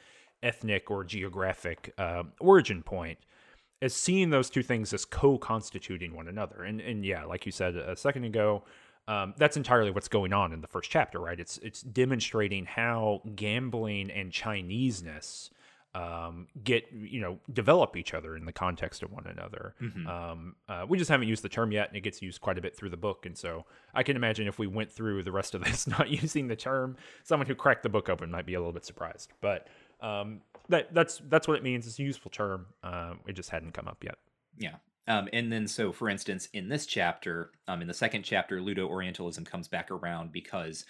ethnic 0.42 0.90
or 0.90 1.04
geographic 1.04 1.92
uh, 1.98 2.24
origin 2.40 2.82
point 2.82 3.18
as 3.82 3.94
seeing 3.94 4.30
those 4.30 4.50
two 4.50 4.62
things 4.62 4.92
as 4.92 5.04
co-constituting 5.04 6.14
one 6.14 6.28
another. 6.28 6.62
And 6.64 6.80
and 6.80 7.04
yeah, 7.04 7.24
like 7.24 7.46
you 7.46 7.52
said 7.52 7.76
a 7.76 7.96
second 7.96 8.24
ago, 8.24 8.64
um, 9.08 9.34
that's 9.38 9.56
entirely 9.56 9.90
what's 9.90 10.08
going 10.08 10.32
on 10.32 10.52
in 10.52 10.60
the 10.60 10.68
first 10.68 10.90
chapter, 10.90 11.18
right? 11.18 11.38
It's 11.40 11.58
it's 11.58 11.82
demonstrating 11.82 12.64
how 12.66 13.22
gambling 13.34 14.10
and 14.10 14.30
Chineseness 14.32 15.50
um, 15.92 16.46
get 16.62 16.86
you 16.92 17.20
know 17.20 17.40
develop 17.52 17.96
each 17.96 18.14
other 18.14 18.36
in 18.36 18.44
the 18.44 18.52
context 18.52 19.02
of 19.02 19.10
one 19.10 19.26
another. 19.26 19.74
Mhm. 19.82 20.06
Um, 20.06 20.54
uh, 20.68 20.86
we 20.88 20.96
just 20.98 21.10
haven't 21.10 21.26
used 21.26 21.42
the 21.42 21.48
term 21.48 21.72
yet, 21.72 21.88
and 21.88 21.96
it 21.96 22.02
gets 22.02 22.22
used 22.22 22.40
quite 22.40 22.58
a 22.58 22.60
bit 22.60 22.76
through 22.76 22.90
the 22.90 22.96
book. 22.96 23.26
And 23.26 23.36
so 23.36 23.64
I 23.92 24.04
can 24.04 24.14
imagine 24.14 24.46
if 24.46 24.58
we 24.60 24.68
went 24.68 24.92
through 24.92 25.24
the 25.24 25.32
rest 25.32 25.54
of 25.56 25.64
this 25.64 25.88
not 25.88 26.08
using 26.08 26.46
the 26.46 26.54
term, 26.54 26.96
someone 27.24 27.48
who 27.48 27.56
cracked 27.56 27.82
the 27.82 27.88
book 27.88 28.08
open 28.08 28.30
might 28.30 28.46
be 28.46 28.54
a 28.54 28.60
little 28.60 28.72
bit 28.72 28.84
surprised. 28.84 29.32
But 29.40 29.66
um, 30.00 30.42
that 30.68 30.94
that's 30.94 31.20
that's 31.28 31.48
what 31.48 31.56
it 31.56 31.64
means. 31.64 31.86
It's 31.88 31.98
a 31.98 32.02
useful 32.04 32.30
term. 32.30 32.66
Um, 32.84 33.18
it 33.26 33.32
just 33.32 33.50
hadn't 33.50 33.72
come 33.72 33.88
up 33.88 34.04
yet. 34.04 34.16
yeah. 34.56 34.76
Um, 35.10 35.28
and 35.32 35.50
then, 35.50 35.66
so 35.66 35.90
for 35.90 36.08
instance, 36.08 36.48
in 36.52 36.68
this 36.68 36.86
chapter, 36.86 37.50
um, 37.66 37.82
in 37.82 37.88
the 37.88 37.94
second 37.94 38.22
chapter, 38.22 38.60
Ludo 38.60 38.86
Orientalism 38.86 39.44
comes 39.44 39.66
back 39.66 39.90
around 39.90 40.30
because 40.30 40.84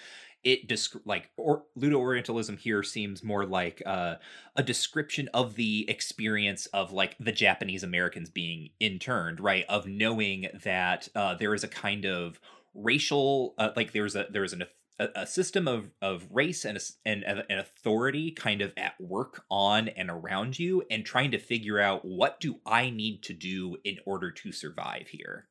it 0.45 0.69
desc- 0.69 1.01
like 1.07 1.31
or 1.39 1.65
Ludo 1.75 1.99
Orientalism 1.99 2.59
here 2.59 2.83
seems 2.83 3.25
more 3.25 3.47
like 3.47 3.83
uh, 3.87 4.17
a 4.57 4.63
description 4.63 5.31
of 5.33 5.55
the 5.55 5.89
experience 5.89 6.67
of 6.67 6.93
like 6.93 7.17
the 7.19 7.33
Japanese 7.33 7.83
Americans 7.83 8.29
being 8.29 8.69
interned, 8.79 9.41
right? 9.41 9.65
Of 9.71 9.87
knowing 9.87 10.49
that 10.65 11.09
uh, 11.15 11.35
there 11.37 11.55
is 11.55 11.65
a 11.65 11.69
kind 11.69 12.05
of 12.05 12.39
racial, 12.75 13.55
uh, 13.57 13.71
like 13.75 13.93
there's 13.93 14.17
a 14.17 14.27
there's 14.31 14.53
an 14.53 14.65
a, 15.01 15.09
a 15.23 15.27
system 15.27 15.69
of 15.69 15.93
of 16.03 16.29
race 16.31 16.65
and 16.67 16.79
and 17.07 17.25
a- 17.25 17.53
an 17.53 17.59
authority 17.59 18.33
kind 18.33 18.63
of 18.63 18.73
at 18.79 19.01
work 19.01 19.45
on 19.51 19.89
and 19.89 20.11
around 20.11 20.59
you, 20.61 20.85
and 20.91 21.07
trying 21.07 21.33
to 21.33 21.39
figure 21.41 21.81
out 21.81 22.05
what 22.05 22.41
do 22.41 22.61
I 22.67 22.91
need 22.91 23.25
to 23.25 23.35
do 23.35 23.79
in 23.85 23.99
order 24.07 24.31
to 24.33 24.53
survive 24.53 25.09
here 25.09 25.49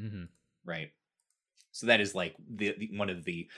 Mm-hmm. 0.00 0.24
right 0.64 0.90
so 1.72 1.86
that 1.86 2.00
is 2.00 2.14
like 2.14 2.36
the, 2.48 2.74
the 2.78 2.90
one 2.98 3.10
of 3.10 3.24
the 3.24 3.50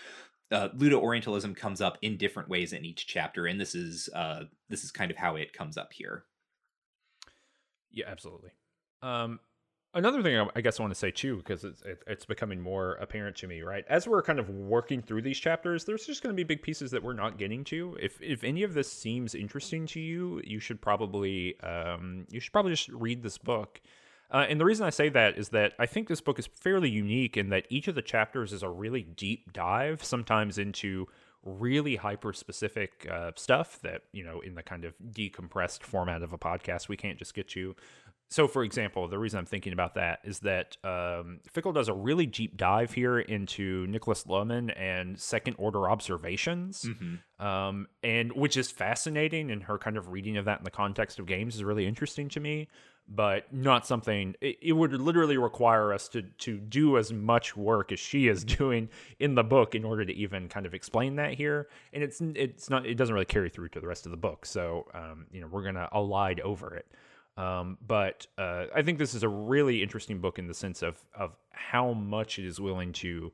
uh, 0.53 0.71
ludo 0.75 1.01
orientalism 1.01 1.55
comes 1.55 1.81
up 1.81 1.99
in 2.03 2.17
different 2.19 2.49
ways 2.49 2.73
in 2.73 2.85
each 2.85 3.07
chapter 3.07 3.47
and 3.47 3.61
this 3.61 3.75
is 3.75 4.09
uh 4.15 4.45
this 4.69 4.85
is 4.85 4.93
kind 4.93 5.11
of 5.11 5.19
how 5.19 5.37
it 5.37 5.53
comes 5.53 5.79
up 5.79 5.93
here 5.93 6.27
Yeah, 7.91 8.07
absolutely. 8.09 8.53
Um, 9.03 9.41
another 9.95 10.23
thing 10.23 10.49
I, 10.55 10.61
guess 10.61 10.79
I 10.79 10.83
want 10.83 10.93
to 10.95 10.99
say 10.99 11.11
too, 11.11 11.37
because 11.37 11.65
it's 11.65 11.83
it's 12.07 12.25
becoming 12.25 12.61
more 12.61 12.95
apparent 12.95 13.37
to 13.37 13.47
me, 13.47 13.63
right? 13.63 13.85
As 13.89 14.07
we're 14.07 14.23
kind 14.23 14.39
of 14.39 14.49
working 14.51 15.03
through 15.03 15.23
these 15.23 15.39
chapters, 15.39 15.85
there's 15.85 16.07
just 16.07 16.23
going 16.23 16.35
to 16.35 16.37
be 16.37 16.45
big 16.45 16.63
pieces 16.63 16.91
that 16.93 17.03
we're 17.03 17.13
not 17.13 17.39
getting 17.39 17.65
to. 17.65 17.97
If 18.01 18.21
if 18.21 18.45
any 18.45 18.63
of 18.63 18.75
this 18.75 18.91
seems 18.91 19.35
interesting 19.35 19.87
to 19.89 20.01
you, 20.01 20.41
you 20.45 20.61
should 20.61 20.81
probably 20.81 21.59
um, 21.61 22.27
you 22.31 22.41
should 22.41 22.53
probably 22.53 22.73
just 22.73 22.89
read 22.89 23.23
this 23.23 23.39
book. 23.39 23.81
Uh, 24.31 24.47
and 24.49 24.59
the 24.59 24.65
reason 24.65 24.87
I 24.87 24.91
say 24.91 25.11
that 25.11 25.37
is 25.37 25.51
that 25.51 25.75
I 25.79 25.85
think 25.85 26.09
this 26.09 26.23
book 26.23 26.39
is 26.39 26.47
fairly 26.47 26.89
unique 26.89 27.37
in 27.37 27.51
that 27.51 27.67
each 27.69 27.87
of 27.87 27.95
the 27.95 28.01
chapters 28.03 28.55
is 28.55 28.63
a 28.63 28.69
really 28.69 29.03
deep 29.03 29.53
dive, 29.53 30.03
sometimes 30.03 30.57
into 30.57 31.07
really 31.45 31.97
hyper 31.97 32.33
specific 32.33 33.07
uh, 33.11 33.33
stuff 33.37 33.81
that, 33.83 34.03
you 34.13 34.25
know, 34.25 34.41
in 34.41 34.55
the 34.55 34.63
kind 34.63 34.85
of 34.85 34.95
decompressed 35.11 35.83
format 35.83 36.23
of 36.23 36.33
a 36.33 36.39
podcast, 36.39 36.89
we 36.89 36.97
can't 36.97 37.19
just 37.19 37.35
get 37.35 37.49
to. 37.49 37.75
So, 38.33 38.49
for 38.49 38.65
example, 38.65 39.09
the 39.09 39.19
reason 39.19 39.39
I'm 39.39 39.45
thinking 39.45 39.75
about 39.75 39.97
that 39.97 40.21
is 40.25 40.39
that 40.39 40.79
um, 40.83 41.41
Fickle 41.53 41.75
does 41.75 41.89
a 41.89 41.93
really 41.93 42.25
deep 42.25 42.57
dive 42.57 42.95
here 42.95 43.19
into 43.19 43.87
Nicholas 43.89 44.25
Luhmann 44.25 44.73
and 44.75 45.21
second 45.21 45.57
order 45.59 45.91
observations 45.91 46.87
mm-hmm. 46.89 47.47
um, 47.47 47.89
and 48.03 48.33
which 48.33 48.57
is 48.57 48.71
fascinating. 48.71 49.51
And 49.51 49.63
her 49.65 49.77
kind 49.77 49.99
of 49.99 50.09
reading 50.09 50.39
of 50.39 50.47
that 50.47 50.61
in 50.61 50.65
the 50.65 50.71
context 50.71 51.19
of 51.19 51.27
games 51.27 51.57
is 51.57 51.63
really 51.63 51.87
interesting 51.87 52.31
to 52.31 52.41
me, 52.41 52.69
but 53.07 53.53
not 53.53 53.87
something. 53.87 54.35
It, 54.41 54.57
it 54.63 54.73
would 54.73 54.95
literally 54.95 55.37
require 55.37 55.93
us 55.93 56.09
to 56.09 56.23
to 56.23 56.57
do 56.57 56.97
as 56.97 57.13
much 57.13 57.55
work 57.55 57.93
as 57.93 58.01
she 58.01 58.29
is 58.29 58.45
doing 58.59 58.89
in 59.19 59.35
the 59.35 59.45
book 59.45 59.75
in 59.75 59.85
order 59.85 60.07
to 60.07 60.13
even 60.15 60.49
kind 60.49 60.65
of 60.65 60.73
explain 60.73 61.17
that 61.17 61.35
here. 61.35 61.69
And 61.93 62.03
it's 62.03 62.23
it's 62.23 62.71
not 62.71 62.87
it 62.87 62.95
doesn't 62.95 63.13
really 63.13 63.27
carry 63.27 63.51
through 63.51 63.69
to 63.69 63.81
the 63.81 63.89
rest 63.89 64.07
of 64.07 64.11
the 64.11 64.17
book. 64.17 64.47
So 64.47 64.87
um, 64.95 65.27
you 65.31 65.43
know 65.43 65.49
we're 65.49 65.65
gonna 65.65 65.91
elide 65.93 66.41
over 66.41 66.75
it. 66.75 66.87
Um, 67.37 67.79
but 67.87 68.27
uh, 68.37 68.67
I 68.75 68.83
think 68.83 68.99
this 68.99 69.15
is 69.15 69.23
a 69.23 69.29
really 69.29 69.83
interesting 69.83 70.21
book 70.21 70.39
in 70.39 70.47
the 70.47 70.55
sense 70.55 70.83
of 70.83 70.99
of 71.15 71.37
how 71.51 71.93
much 71.93 72.39
it 72.39 72.47
is 72.47 72.61
willing 72.61 72.93
to 72.95 73.33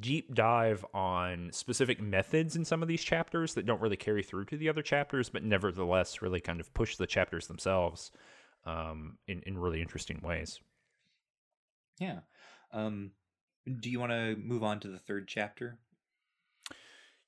deep 0.00 0.34
dive 0.34 0.84
on 0.92 1.50
specific 1.52 1.98
methods 2.00 2.56
in 2.56 2.64
some 2.64 2.82
of 2.82 2.88
these 2.88 3.02
chapters 3.02 3.54
that 3.54 3.64
don't 3.64 3.80
really 3.80 3.96
carry 3.96 4.22
through 4.22 4.44
to 4.44 4.56
the 4.58 4.68
other 4.68 4.82
chapters, 4.82 5.30
but 5.30 5.42
nevertheless 5.42 6.20
really 6.20 6.40
kind 6.40 6.60
of 6.60 6.72
push 6.74 6.96
the 6.96 7.06
chapters 7.06 7.46
themselves 7.46 8.10
um, 8.66 9.16
in 9.26 9.40
in 9.46 9.56
really 9.56 9.80
interesting 9.80 10.20
ways. 10.22 10.60
yeah 11.98 12.20
um 12.72 13.12
do 13.80 13.90
you 13.90 13.98
want 14.00 14.12
to 14.12 14.36
move 14.36 14.62
on 14.62 14.80
to 14.80 14.88
the 14.88 14.98
third 14.98 15.26
chapter 15.26 15.78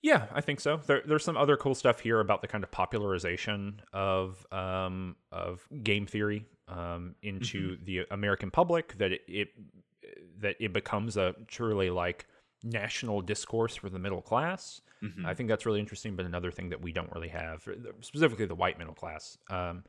Yeah, 0.02 0.26
I 0.32 0.40
think 0.40 0.60
so. 0.60 0.78
There, 0.86 1.02
there's 1.04 1.24
some 1.24 1.36
other 1.36 1.56
cool 1.56 1.74
stuff 1.74 2.00
here 2.00 2.20
about 2.20 2.40
the 2.40 2.48
kind 2.48 2.64
of 2.64 2.70
popularization 2.70 3.82
of 3.92 4.46
um, 4.50 5.16
of 5.30 5.66
game 5.82 6.06
theory 6.06 6.46
um, 6.68 7.14
into 7.22 7.72
mm-hmm. 7.72 7.84
the 7.84 8.06
American 8.10 8.50
public, 8.50 8.96
that 8.98 9.12
it, 9.12 9.22
it 9.28 9.48
that 10.38 10.56
it 10.58 10.72
becomes 10.72 11.16
a 11.16 11.34
truly 11.48 11.90
like 11.90 12.26
national 12.62 13.20
discourse 13.20 13.76
for 13.76 13.90
the 13.90 13.98
middle 13.98 14.22
class. 14.22 14.80
Mm-hmm. 15.02 15.26
I 15.26 15.34
think 15.34 15.48
that's 15.48 15.66
really 15.66 15.80
interesting, 15.80 16.16
but 16.16 16.26
another 16.26 16.50
thing 16.50 16.70
that 16.70 16.80
we 16.80 16.92
don't 16.92 17.10
really 17.12 17.28
have, 17.28 17.66
specifically 18.00 18.46
the 18.46 18.54
white 18.54 18.78
middle 18.78 18.94
class. 18.94 19.38
Um, 19.48 19.84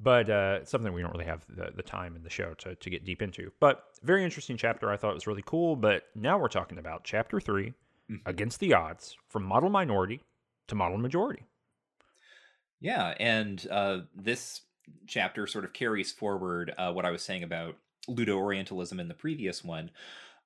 but 0.00 0.30
uh, 0.30 0.64
something 0.64 0.92
we 0.92 1.02
don't 1.02 1.12
really 1.12 1.26
have 1.26 1.44
the, 1.48 1.70
the 1.74 1.82
time 1.82 2.16
in 2.16 2.22
the 2.22 2.30
show 2.30 2.54
to, 2.54 2.74
to 2.74 2.90
get 2.90 3.04
deep 3.04 3.22
into. 3.22 3.52
But 3.60 3.84
very 4.02 4.24
interesting 4.24 4.56
chapter. 4.56 4.90
I 4.90 4.96
thought 4.96 5.10
it 5.10 5.14
was 5.14 5.26
really 5.26 5.44
cool. 5.44 5.76
But 5.76 6.04
now 6.14 6.38
we're 6.38 6.48
talking 6.48 6.78
about 6.78 7.04
chapter 7.04 7.40
3 7.40 7.72
mm-hmm. 8.12 8.28
against 8.28 8.60
the 8.60 8.74
odds 8.74 9.16
from 9.28 9.44
model 9.44 9.70
minority 9.70 10.20
to 10.68 10.74
model 10.74 10.98
majority. 10.98 11.44
Yeah, 12.80 13.14
and 13.20 13.64
uh, 13.70 14.00
this 14.14 14.62
chapter 15.06 15.46
sort 15.46 15.64
of 15.64 15.72
carries 15.72 16.12
forward 16.12 16.74
uh, 16.76 16.92
what 16.92 17.04
I 17.04 17.10
was 17.10 17.22
saying 17.22 17.44
about 17.44 17.76
Ludo 18.08 18.36
Orientalism 18.36 18.98
in 18.98 19.08
the 19.08 19.14
previous 19.14 19.62
one, 19.62 19.90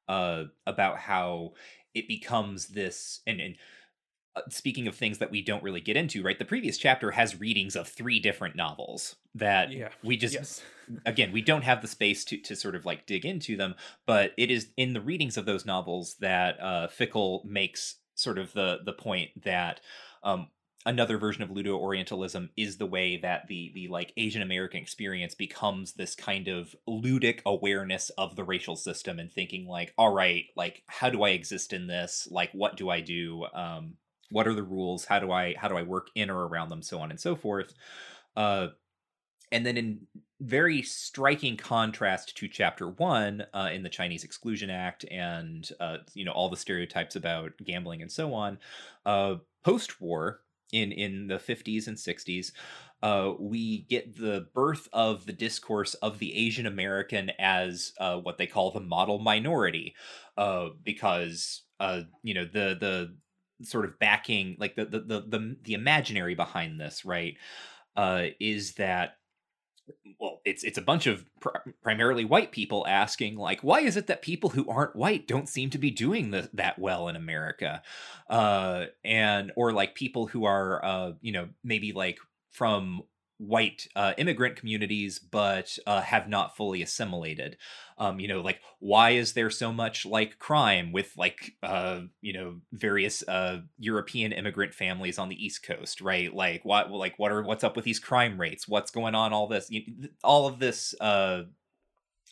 uh, 0.08 0.44
about 0.66 0.98
how 0.98 1.54
it 1.94 2.06
becomes 2.06 2.68
this 2.68 3.20
and 3.26 3.40
and 3.40 3.56
speaking 4.48 4.86
of 4.86 4.94
things 4.94 5.18
that 5.18 5.30
we 5.30 5.42
don't 5.42 5.62
really 5.62 5.80
get 5.80 5.96
into, 5.96 6.22
right? 6.22 6.38
The 6.38 6.44
previous 6.44 6.78
chapter 6.78 7.10
has 7.12 7.40
readings 7.40 7.76
of 7.76 7.88
three 7.88 8.20
different 8.20 8.56
novels 8.56 9.16
that 9.34 9.72
yeah. 9.72 9.88
we 10.02 10.16
just 10.16 10.34
yes. 10.34 10.62
again 11.06 11.32
we 11.32 11.42
don't 11.42 11.62
have 11.62 11.82
the 11.82 11.88
space 11.88 12.24
to 12.26 12.38
to 12.38 12.56
sort 12.56 12.74
of 12.74 12.84
like 12.84 13.06
dig 13.06 13.24
into 13.24 13.56
them, 13.56 13.74
but 14.06 14.32
it 14.36 14.50
is 14.50 14.68
in 14.76 14.92
the 14.92 15.00
readings 15.00 15.36
of 15.36 15.46
those 15.46 15.64
novels 15.64 16.16
that 16.20 16.60
uh, 16.60 16.88
Fickle 16.88 17.42
makes 17.46 17.96
sort 18.14 18.38
of 18.38 18.52
the 18.52 18.80
the 18.84 18.92
point 18.92 19.30
that 19.44 19.80
um, 20.22 20.48
another 20.86 21.18
version 21.18 21.42
of 21.42 21.50
ludo 21.50 21.76
orientalism 21.76 22.48
is 22.56 22.78
the 22.78 22.86
way 22.86 23.16
that 23.16 23.46
the 23.48 23.72
the 23.74 23.88
like 23.88 24.12
asian 24.16 24.40
american 24.40 24.80
experience 24.80 25.34
becomes 25.34 25.94
this 25.94 26.14
kind 26.14 26.48
of 26.48 26.74
ludic 26.88 27.40
awareness 27.44 28.10
of 28.10 28.36
the 28.36 28.44
racial 28.44 28.76
system 28.76 29.18
and 29.18 29.32
thinking 29.32 29.66
like 29.66 29.92
all 29.98 30.12
right 30.12 30.44
like 30.56 30.82
how 30.86 31.10
do 31.10 31.24
i 31.24 31.30
exist 31.30 31.72
in 31.72 31.88
this 31.88 32.28
like 32.30 32.50
what 32.52 32.76
do 32.76 32.88
i 32.88 33.00
do 33.00 33.44
um 33.52 33.94
what 34.30 34.48
are 34.48 34.54
the 34.54 34.62
rules? 34.62 35.04
How 35.04 35.18
do 35.18 35.32
i 35.32 35.54
how 35.58 35.68
do 35.68 35.76
i 35.76 35.82
work 35.82 36.08
in 36.14 36.30
or 36.30 36.46
around 36.46 36.68
them? 36.70 36.82
So 36.82 36.98
on 37.00 37.10
and 37.10 37.20
so 37.20 37.36
forth 37.36 37.74
uh 38.36 38.68
and 39.52 39.64
then 39.64 39.76
in 39.76 40.00
very 40.40 40.82
striking 40.82 41.56
contrast 41.56 42.36
to 42.36 42.48
chapter 42.48 42.88
one 42.88 43.44
uh, 43.54 43.70
in 43.72 43.82
the 43.82 43.88
chinese 43.88 44.24
exclusion 44.24 44.70
act 44.70 45.04
and 45.10 45.70
uh, 45.80 45.98
you 46.14 46.24
know 46.24 46.32
all 46.32 46.50
the 46.50 46.56
stereotypes 46.56 47.16
about 47.16 47.52
gambling 47.64 48.02
and 48.02 48.12
so 48.12 48.34
on 48.34 48.58
uh, 49.06 49.36
post-war 49.64 50.40
in 50.72 50.92
in 50.92 51.26
the 51.26 51.36
50s 51.36 51.86
and 51.86 51.96
60s 51.96 52.52
uh, 53.02 53.32
we 53.38 53.82
get 53.82 54.16
the 54.16 54.48
birth 54.52 54.88
of 54.92 55.26
the 55.26 55.32
discourse 55.32 55.94
of 55.94 56.18
the 56.18 56.34
asian 56.34 56.66
american 56.66 57.30
as 57.38 57.92
uh, 57.98 58.16
what 58.18 58.36
they 58.36 58.46
call 58.46 58.70
the 58.70 58.80
model 58.80 59.18
minority 59.18 59.94
uh, 60.36 60.68
because 60.84 61.62
uh, 61.80 62.02
you 62.22 62.34
know 62.34 62.44
the 62.44 62.76
the 62.78 63.14
sort 63.62 63.84
of 63.84 63.98
backing 63.98 64.56
like 64.58 64.76
the 64.76 64.84
the 64.84 65.00
the 65.00 65.20
the, 65.20 65.56
the 65.62 65.74
imaginary 65.74 66.34
behind 66.34 66.80
this 66.80 67.04
right 67.04 67.36
uh, 67.96 68.26
is 68.40 68.74
that 68.74 69.16
well 70.20 70.40
it's 70.44 70.64
it's 70.64 70.78
a 70.78 70.82
bunch 70.82 71.06
of 71.06 71.24
pr- 71.40 71.70
primarily 71.82 72.24
white 72.24 72.52
people 72.52 72.84
asking 72.88 73.36
like 73.36 73.60
why 73.60 73.80
is 73.80 73.96
it 73.96 74.08
that 74.08 74.22
people 74.22 74.50
who 74.50 74.68
aren't 74.68 74.96
white 74.96 75.28
don't 75.28 75.48
seem 75.48 75.70
to 75.70 75.78
be 75.78 75.90
doing 75.90 76.30
the, 76.30 76.48
that 76.52 76.78
well 76.78 77.08
in 77.08 77.16
america? 77.16 77.82
Uh 78.28 78.86
and 79.04 79.52
or 79.56 79.72
like 79.72 79.94
people 79.94 80.26
who 80.26 80.44
are 80.44 80.84
uh 80.84 81.12
you 81.20 81.32
know 81.32 81.48
maybe 81.62 81.92
like 81.92 82.18
from 82.50 83.02
white 83.38 83.86
uh, 83.94 84.14
immigrant 84.16 84.56
communities 84.56 85.18
but 85.18 85.78
uh, 85.86 86.00
have 86.00 86.28
not 86.28 86.56
fully 86.56 86.82
assimilated. 86.82 87.56
Um, 87.98 88.20
you 88.20 88.28
know 88.28 88.40
like 88.40 88.60
why 88.78 89.10
is 89.10 89.32
there 89.32 89.50
so 89.50 89.72
much 89.72 90.04
like 90.04 90.38
crime 90.38 90.92
with 90.92 91.12
like 91.16 91.52
uh, 91.62 92.02
you 92.20 92.32
know 92.32 92.60
various 92.72 93.26
uh, 93.26 93.60
european 93.78 94.32
immigrant 94.32 94.74
families 94.74 95.18
on 95.18 95.28
the 95.28 95.44
east 95.44 95.62
coast 95.62 96.00
right? 96.00 96.34
Like 96.34 96.64
what 96.64 96.90
like 96.90 97.18
what 97.18 97.32
are 97.32 97.42
what's 97.42 97.64
up 97.64 97.76
with 97.76 97.84
these 97.84 97.98
crime 97.98 98.40
rates? 98.40 98.68
What's 98.68 98.90
going 98.90 99.14
on 99.14 99.32
all 99.32 99.46
this? 99.46 99.70
You, 99.70 99.82
all 100.22 100.46
of 100.46 100.58
this 100.58 100.94
uh, 101.00 101.42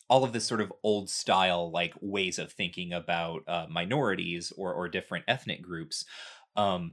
all 0.09 0.25
of 0.25 0.33
this 0.33 0.45
sort 0.45 0.61
of 0.61 0.73
old 0.83 1.09
style 1.11 1.71
like 1.71 1.95
ways 2.01 2.39
of 2.39 2.53
thinking 2.53 2.93
about 2.93 3.43
uh, 3.49 3.67
minorities 3.71 4.53
or 4.57 4.73
or 4.73 4.89
different 4.89 5.25
ethnic 5.29 5.63
groups 5.63 6.05
um, 6.57 6.93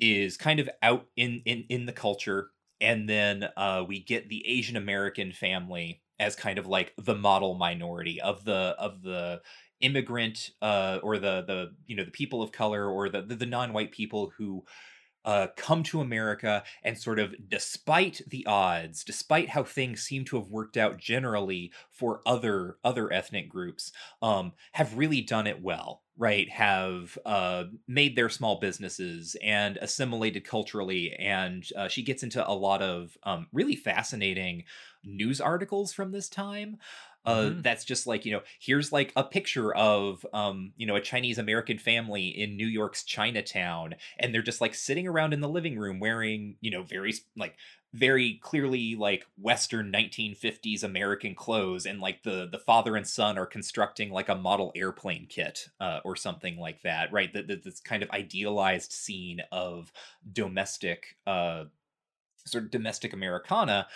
is 0.00 0.36
kind 0.36 0.60
of 0.60 0.68
out 0.82 1.06
in 1.16 1.42
in 1.44 1.64
in 1.68 1.86
the 1.86 1.92
culture 1.92 2.50
and 2.80 3.08
then 3.08 3.48
uh, 3.56 3.84
we 3.86 4.00
get 4.00 4.28
the 4.28 4.46
Asian 4.46 4.76
American 4.76 5.32
family 5.32 6.02
as 6.20 6.34
kind 6.36 6.58
of 6.58 6.66
like 6.66 6.94
the 6.98 7.14
model 7.14 7.54
minority 7.54 8.20
of 8.20 8.44
the 8.44 8.74
of 8.78 9.02
the 9.02 9.40
immigrant 9.80 10.50
uh, 10.62 10.98
or 11.02 11.18
the 11.18 11.42
the 11.42 11.74
you 11.86 11.96
know 11.96 12.04
the 12.04 12.10
people 12.10 12.42
of 12.42 12.52
color 12.52 12.88
or 12.88 13.08
the 13.08 13.22
the, 13.22 13.36
the 13.36 13.46
non-white 13.46 13.92
people 13.92 14.30
who 14.36 14.64
uh, 15.24 15.48
come 15.56 15.82
to 15.82 16.00
America 16.00 16.62
and 16.82 16.96
sort 16.96 17.18
of, 17.18 17.34
despite 17.48 18.22
the 18.28 18.46
odds, 18.46 19.04
despite 19.04 19.50
how 19.50 19.62
things 19.62 20.02
seem 20.02 20.24
to 20.24 20.36
have 20.36 20.48
worked 20.48 20.76
out 20.76 20.96
generally 20.98 21.72
for 21.90 22.22
other 22.24 22.78
other 22.84 23.12
ethnic 23.12 23.48
groups, 23.48 23.92
um, 24.22 24.52
have 24.72 24.96
really 24.96 25.20
done 25.20 25.46
it 25.46 25.60
well 25.62 26.02
right 26.18 26.50
have 26.50 27.16
uh, 27.24 27.64
made 27.86 28.16
their 28.16 28.28
small 28.28 28.58
businesses 28.58 29.36
and 29.42 29.78
assimilated 29.78 30.44
culturally 30.44 31.14
and 31.18 31.68
uh, 31.76 31.88
she 31.88 32.02
gets 32.02 32.22
into 32.22 32.46
a 32.46 32.52
lot 32.52 32.82
of 32.82 33.16
um, 33.22 33.46
really 33.52 33.76
fascinating 33.76 34.64
news 35.04 35.40
articles 35.40 35.92
from 35.92 36.10
this 36.10 36.28
time 36.28 36.76
uh, 37.24 37.36
mm-hmm. 37.36 37.60
that's 37.62 37.84
just 37.84 38.06
like 38.06 38.24
you 38.24 38.32
know 38.32 38.42
here's 38.58 38.92
like 38.92 39.12
a 39.14 39.22
picture 39.22 39.74
of 39.74 40.26
um, 40.32 40.72
you 40.76 40.86
know 40.86 40.96
a 40.96 41.00
chinese 41.00 41.38
american 41.38 41.78
family 41.78 42.28
in 42.28 42.56
new 42.56 42.66
york's 42.66 43.04
chinatown 43.04 43.94
and 44.18 44.34
they're 44.34 44.42
just 44.42 44.60
like 44.60 44.74
sitting 44.74 45.06
around 45.06 45.32
in 45.32 45.40
the 45.40 45.48
living 45.48 45.78
room 45.78 46.00
wearing 46.00 46.56
you 46.60 46.70
know 46.70 46.82
very 46.82 47.14
like 47.36 47.54
very 47.94 48.38
clearly 48.42 48.94
like 48.94 49.26
western 49.38 49.90
1950s 49.90 50.84
american 50.84 51.34
clothes 51.34 51.86
and 51.86 52.00
like 52.00 52.22
the 52.22 52.46
the 52.52 52.58
father 52.58 52.96
and 52.96 53.06
son 53.06 53.38
are 53.38 53.46
constructing 53.46 54.10
like 54.10 54.28
a 54.28 54.34
model 54.34 54.70
airplane 54.74 55.26
kit 55.26 55.68
uh, 55.80 56.00
or 56.04 56.14
something 56.14 56.58
like 56.58 56.82
that 56.82 57.10
right? 57.12 57.32
That 57.32 57.48
this 57.64 57.80
kind 57.80 58.02
of 58.02 58.10
idealized 58.10 58.92
scene 58.92 59.40
of 59.50 59.90
domestic 60.30 61.16
uh 61.26 61.64
sort 62.46 62.64
of 62.64 62.70
domestic 62.70 63.12
americana 63.14 63.86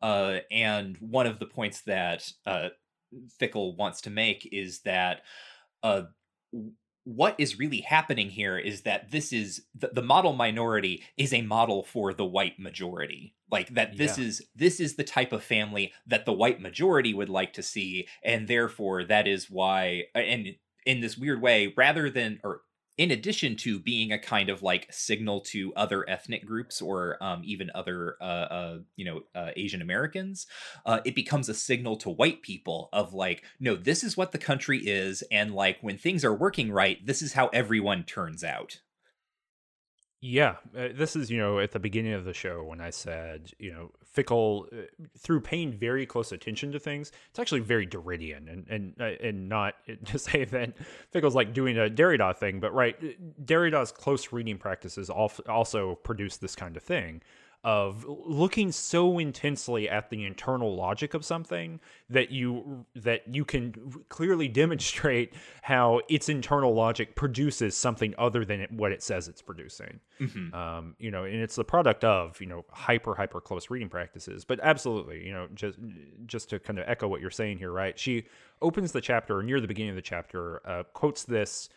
uh 0.00 0.38
and 0.50 0.96
one 0.98 1.26
of 1.26 1.38
the 1.38 1.46
points 1.46 1.82
that 1.82 2.32
uh 2.46 2.70
fickle 3.38 3.76
wants 3.76 4.00
to 4.02 4.10
make 4.10 4.48
is 4.52 4.80
that 4.80 5.22
uh 5.82 6.02
what 7.04 7.34
is 7.38 7.58
really 7.58 7.80
happening 7.80 8.30
here 8.30 8.56
is 8.56 8.82
that 8.82 9.10
this 9.10 9.32
is 9.32 9.62
the, 9.74 9.88
the, 9.92 10.02
model 10.02 10.32
minority 10.32 11.02
is 11.16 11.32
a 11.34 11.42
model 11.42 11.82
for 11.82 12.14
the 12.14 12.24
white 12.24 12.58
majority 12.58 13.34
like 13.50 13.74
that 13.74 13.96
this 13.96 14.18
yeah. 14.18 14.24
is 14.24 14.42
this 14.56 14.80
is 14.80 14.96
the 14.96 15.04
type 15.04 15.32
of 15.32 15.44
family 15.44 15.92
that 16.06 16.24
the 16.24 16.32
white 16.32 16.60
majority 16.60 17.12
would 17.12 17.28
like 17.28 17.52
to 17.52 17.62
see 17.62 18.08
and 18.22 18.48
therefore 18.48 19.04
that 19.04 19.28
is 19.28 19.50
why 19.50 20.04
and 20.14 20.56
in 20.86 21.00
this 21.00 21.18
weird 21.18 21.42
way 21.42 21.72
rather 21.76 22.08
than 22.08 22.40
or 22.42 22.62
in 22.96 23.10
addition 23.10 23.56
to 23.56 23.78
being 23.78 24.12
a 24.12 24.18
kind 24.18 24.48
of 24.48 24.62
like 24.62 24.86
signal 24.90 25.40
to 25.40 25.72
other 25.74 26.08
ethnic 26.08 26.46
groups 26.46 26.80
or 26.80 27.22
um, 27.22 27.42
even 27.44 27.70
other 27.74 28.16
uh, 28.20 28.24
uh, 28.24 28.78
you 28.96 29.04
know 29.04 29.20
uh, 29.34 29.50
asian 29.56 29.82
americans 29.82 30.46
uh, 30.86 31.00
it 31.04 31.14
becomes 31.14 31.48
a 31.48 31.54
signal 31.54 31.96
to 31.96 32.10
white 32.10 32.42
people 32.42 32.88
of 32.92 33.12
like 33.12 33.42
no 33.60 33.74
this 33.74 34.04
is 34.04 34.16
what 34.16 34.32
the 34.32 34.38
country 34.38 34.78
is 34.78 35.22
and 35.30 35.54
like 35.54 35.78
when 35.80 35.98
things 35.98 36.24
are 36.24 36.34
working 36.34 36.70
right 36.70 37.04
this 37.06 37.22
is 37.22 37.32
how 37.32 37.48
everyone 37.48 38.04
turns 38.04 38.44
out 38.44 38.80
yeah, 40.26 40.54
uh, 40.74 40.88
this 40.94 41.16
is 41.16 41.30
you 41.30 41.36
know 41.36 41.58
at 41.58 41.72
the 41.72 41.78
beginning 41.78 42.14
of 42.14 42.24
the 42.24 42.32
show 42.32 42.64
when 42.64 42.80
I 42.80 42.88
said 42.88 43.52
you 43.58 43.70
know 43.70 43.90
Fickle 44.06 44.66
uh, 44.72 44.84
through 45.18 45.42
paying 45.42 45.70
very 45.70 46.06
close 46.06 46.32
attention 46.32 46.72
to 46.72 46.80
things. 46.80 47.12
It's 47.28 47.38
actually 47.38 47.60
very 47.60 47.86
Derridean 47.86 48.50
and 48.50 48.66
and 48.70 48.94
uh, 48.98 49.22
and 49.22 49.50
not 49.50 49.74
to 50.06 50.18
say 50.18 50.46
that 50.46 50.78
Fickle's 51.10 51.34
like 51.34 51.52
doing 51.52 51.76
a 51.76 51.90
Derrida 51.90 52.34
thing, 52.38 52.58
but 52.58 52.72
right, 52.72 52.96
uh, 53.04 53.08
Derrida's 53.44 53.92
close 53.92 54.32
reading 54.32 54.56
practices 54.56 55.10
also 55.10 55.96
produce 55.96 56.38
this 56.38 56.56
kind 56.56 56.78
of 56.78 56.82
thing 56.82 57.20
of 57.64 58.04
looking 58.06 58.70
so 58.70 59.18
intensely 59.18 59.88
at 59.88 60.10
the 60.10 60.26
internal 60.26 60.76
logic 60.76 61.14
of 61.14 61.24
something 61.24 61.80
that 62.10 62.30
you 62.30 62.84
that 62.94 63.22
you 63.34 63.42
can 63.42 64.04
clearly 64.10 64.48
demonstrate 64.48 65.32
how 65.62 66.00
its 66.10 66.28
internal 66.28 66.74
logic 66.74 67.16
produces 67.16 67.74
something 67.74 68.14
other 68.18 68.44
than 68.44 68.60
it, 68.60 68.70
what 68.70 68.92
it 68.92 69.02
says 69.02 69.28
it's 69.28 69.40
producing. 69.40 69.98
Mm-hmm. 70.20 70.54
Um, 70.54 70.94
you 70.98 71.10
know, 71.10 71.24
and 71.24 71.36
it's 71.36 71.56
the 71.56 71.64
product 71.64 72.04
of 72.04 72.38
you 72.38 72.46
know 72.46 72.66
hyper 72.70 73.14
hyper 73.14 73.40
close 73.40 73.70
reading 73.70 73.88
practices. 73.88 74.44
But 74.44 74.60
absolutely, 74.62 75.26
you 75.26 75.32
know, 75.32 75.48
just 75.54 75.78
just 76.26 76.50
to 76.50 76.58
kind 76.58 76.78
of 76.78 76.84
echo 76.86 77.08
what 77.08 77.22
you're 77.22 77.30
saying 77.30 77.58
here, 77.58 77.72
right? 77.72 77.98
She 77.98 78.26
opens 78.60 78.92
the 78.92 79.00
chapter 79.00 79.42
near 79.42 79.60
the 79.60 79.68
beginning 79.68 79.90
of 79.90 79.96
the 79.96 80.02
chapter, 80.02 80.60
uh, 80.68 80.82
quotes 80.92 81.24
this 81.24 81.70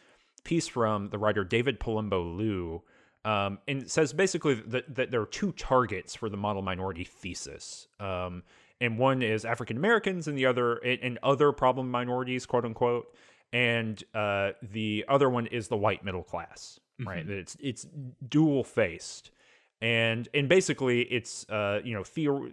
piece 0.43 0.67
from 0.67 1.09
the 1.09 1.17
writer 1.17 1.45
David 1.45 1.79
Palumbo 1.79 2.35
Liu 2.35 2.81
um, 3.25 3.59
and 3.67 3.89
says 3.89 4.13
basically 4.13 4.53
that, 4.55 4.93
that 4.95 5.11
there 5.11 5.21
are 5.21 5.25
two 5.25 5.51
targets 5.53 6.15
for 6.15 6.29
the 6.29 6.37
model 6.37 6.61
minority 6.61 7.03
thesis. 7.03 7.87
Um, 7.99 8.43
and 8.79 8.97
one 8.99 9.21
is 9.21 9.43
African 9.43 9.75
Americans, 9.77 10.27
and 10.27 10.37
the 10.37 10.45
other 10.45 10.75
and 10.75 11.17
other 11.23 11.51
problem 11.51 11.89
minorities, 11.89 12.45
quote 12.45 12.63
unquote, 12.63 13.13
and 13.51 14.03
uh, 14.13 14.51
the 14.61 15.03
other 15.07 15.29
one 15.29 15.47
is 15.47 15.67
the 15.67 15.77
white 15.77 16.05
middle 16.05 16.23
class, 16.23 16.79
right? 17.03 17.25
Mhm. 17.25 17.31
It's 17.31 17.57
it's 17.59 17.87
dual 18.29 18.63
faced, 18.63 19.31
and 19.81 20.27
and 20.33 20.47
basically 20.47 21.01
it's 21.03 21.49
uh, 21.49 21.79
you 21.83 21.95
know 21.95 22.03
theo- 22.03 22.51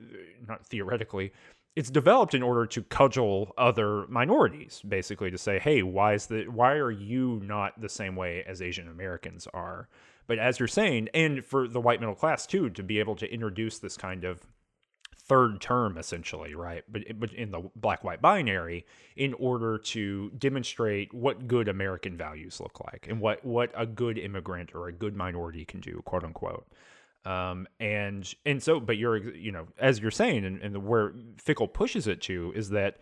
not 0.49 0.67
theoretically. 0.67 1.33
It's 1.77 1.91
developed 1.91 2.35
in 2.35 2.43
order 2.43 2.67
to 2.67 2.83
cudgel 2.85 3.53
other 3.59 4.07
minorities, 4.07 4.81
basically 4.89 5.31
to 5.31 5.37
say, 5.39 5.59
"Hey, 5.59 5.83
why 5.83 6.15
is 6.15 6.27
the 6.27 6.45
why 6.45 6.73
are 6.75 6.91
you 6.91 7.41
not 7.45 7.79
the 7.81 7.89
same 7.89 8.17
way 8.17 8.45
as 8.45 8.63
Asian 8.63 8.89
Americans 8.89 9.47
are?" 9.53 9.89
But 10.27 10.39
as 10.39 10.59
you're 10.59 10.69
saying, 10.69 11.09
and 11.15 11.45
for 11.45 11.69
the 11.69 11.81
white 11.81 12.01
middle 12.01 12.15
class 12.15 12.47
too, 12.47 12.71
to 12.71 12.83
be 12.83 12.99
able 12.99 13.17
to 13.17 13.33
introduce 13.33 13.79
this 13.79 13.97
kind 13.97 14.25
of 14.25 14.47
third 15.27 15.61
term 15.61 15.97
essentially 15.97 16.55
right? 16.55 16.85
But 16.89 17.19
but 17.19 17.33
in 17.33 17.51
the 17.51 17.71
black 17.75 18.05
white 18.05 18.21
binary 18.21 18.85
in 19.17 19.33
order 19.35 19.79
to 19.79 20.31
demonstrate 20.37 21.15
what 21.15 21.49
good 21.49 21.67
american 21.69 22.17
values 22.17 22.61
look 22.61 22.81
like 22.85 23.07
and 23.09 23.21
what 23.21 23.45
what 23.45 23.73
a 23.75 23.87
good 23.87 24.19
immigrant 24.19 24.75
or 24.75 24.89
a 24.89 24.93
good 24.93 25.17
minority 25.17 25.65
can 25.65 25.81
do 25.81 26.03
quote 26.05 26.25
unquote. 26.25 26.67
Um 27.25 27.67
and 27.81 28.33
and 28.45 28.63
so 28.63 28.81
but 28.81 28.99
you're 28.99 29.17
you 29.35 29.51
know 29.51 29.67
as 29.79 29.99
you're 30.01 30.11
saying 30.11 30.45
and, 30.45 30.61
and 30.61 30.87
where 30.87 31.15
fickle 31.39 31.69
pushes 31.69 32.07
it 32.07 32.21
to 32.23 32.53
is 32.55 32.69
that 32.71 32.99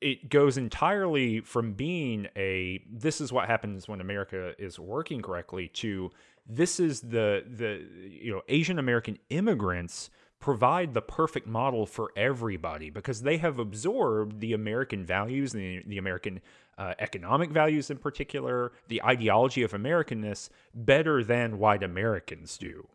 it 0.00 0.30
goes 0.30 0.56
entirely 0.56 1.40
from 1.40 1.74
being 1.74 2.28
a 2.34 2.82
this 2.90 3.20
is 3.20 3.30
what 3.30 3.46
happens 3.46 3.86
when 3.86 4.00
america 4.00 4.54
is 4.58 4.78
working 4.78 5.20
correctly 5.20 5.68
to 5.68 6.10
this 6.46 6.80
is 6.80 7.00
the 7.00 7.44
the 7.48 7.84
you 8.08 8.32
know 8.32 8.42
asian 8.48 8.78
american 8.78 9.18
immigrants 9.30 10.10
provide 10.42 10.92
the 10.92 11.00
perfect 11.00 11.46
model 11.46 11.86
for 11.86 12.10
everybody 12.16 12.90
because 12.90 13.22
they 13.22 13.36
have 13.36 13.60
absorbed 13.60 14.40
the 14.40 14.52
American 14.52 15.06
values, 15.06 15.52
the, 15.52 15.82
the 15.86 15.98
American 15.98 16.40
uh, 16.76 16.94
economic 16.98 17.50
values 17.50 17.90
in 17.90 17.96
particular, 17.96 18.72
the 18.88 19.00
ideology 19.04 19.62
of 19.62 19.70
Americanness 19.70 20.50
better 20.74 21.22
than 21.22 21.60
white 21.60 21.84
Americans 21.84 22.58
do. 22.58 22.88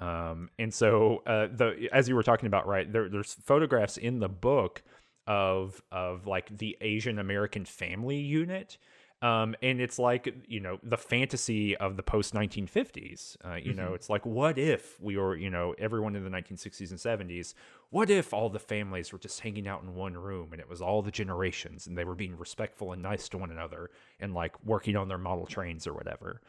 Um, 0.00 0.48
and 0.60 0.72
so, 0.72 1.24
uh, 1.26 1.48
the 1.50 1.88
as 1.90 2.08
you 2.08 2.14
were 2.14 2.22
talking 2.22 2.46
about, 2.46 2.68
right 2.68 2.90
there, 2.92 3.08
there's 3.08 3.34
photographs 3.34 3.96
in 3.96 4.20
the 4.20 4.28
book 4.28 4.82
of 5.26 5.82
of 5.90 6.26
like 6.26 6.56
the 6.56 6.76
Asian 6.80 7.18
American 7.18 7.64
family 7.64 8.18
unit 8.18 8.78
um, 9.22 9.56
and 9.62 9.80
it's 9.80 9.98
like 9.98 10.34
you 10.46 10.60
know 10.60 10.78
the 10.82 10.96
fantasy 10.96 11.76
of 11.76 11.96
the 11.96 12.02
post 12.02 12.34
1950s 12.34 13.36
uh, 13.44 13.54
you 13.54 13.72
know 13.72 13.92
Mhm. 13.92 13.94
it's 13.94 14.10
like 14.10 14.24
what 14.26 14.58
if 14.58 15.00
we 15.00 15.16
were 15.16 15.34
you 15.36 15.48
know 15.50 15.74
everyone 15.78 16.14
in 16.14 16.22
the 16.22 16.30
1960s 16.30 16.90
and 16.90 17.00
70s 17.00 17.54
what 17.90 18.10
if 18.10 18.34
all 18.34 18.48
the 18.50 18.58
families 18.58 19.12
were 19.12 19.18
just 19.18 19.40
hanging 19.40 19.66
out 19.66 19.82
in 19.82 19.94
one 19.94 20.14
room 20.14 20.52
and 20.52 20.60
it 20.60 20.68
was 20.68 20.82
all 20.82 21.00
the 21.02 21.10
generations 21.10 21.86
and 21.86 21.96
they 21.96 22.04
were 22.04 22.14
being 22.14 22.36
respectful 22.36 22.92
and 22.92 23.02
nice 23.02 23.28
to 23.28 23.38
one 23.38 23.50
another 23.50 23.90
and 24.20 24.34
like 24.34 24.52
working 24.64 24.96
on 24.96 25.08
their 25.08 25.18
model 25.18 25.46
trains 25.46 25.86
or 25.86 25.94
whatever 25.94 26.40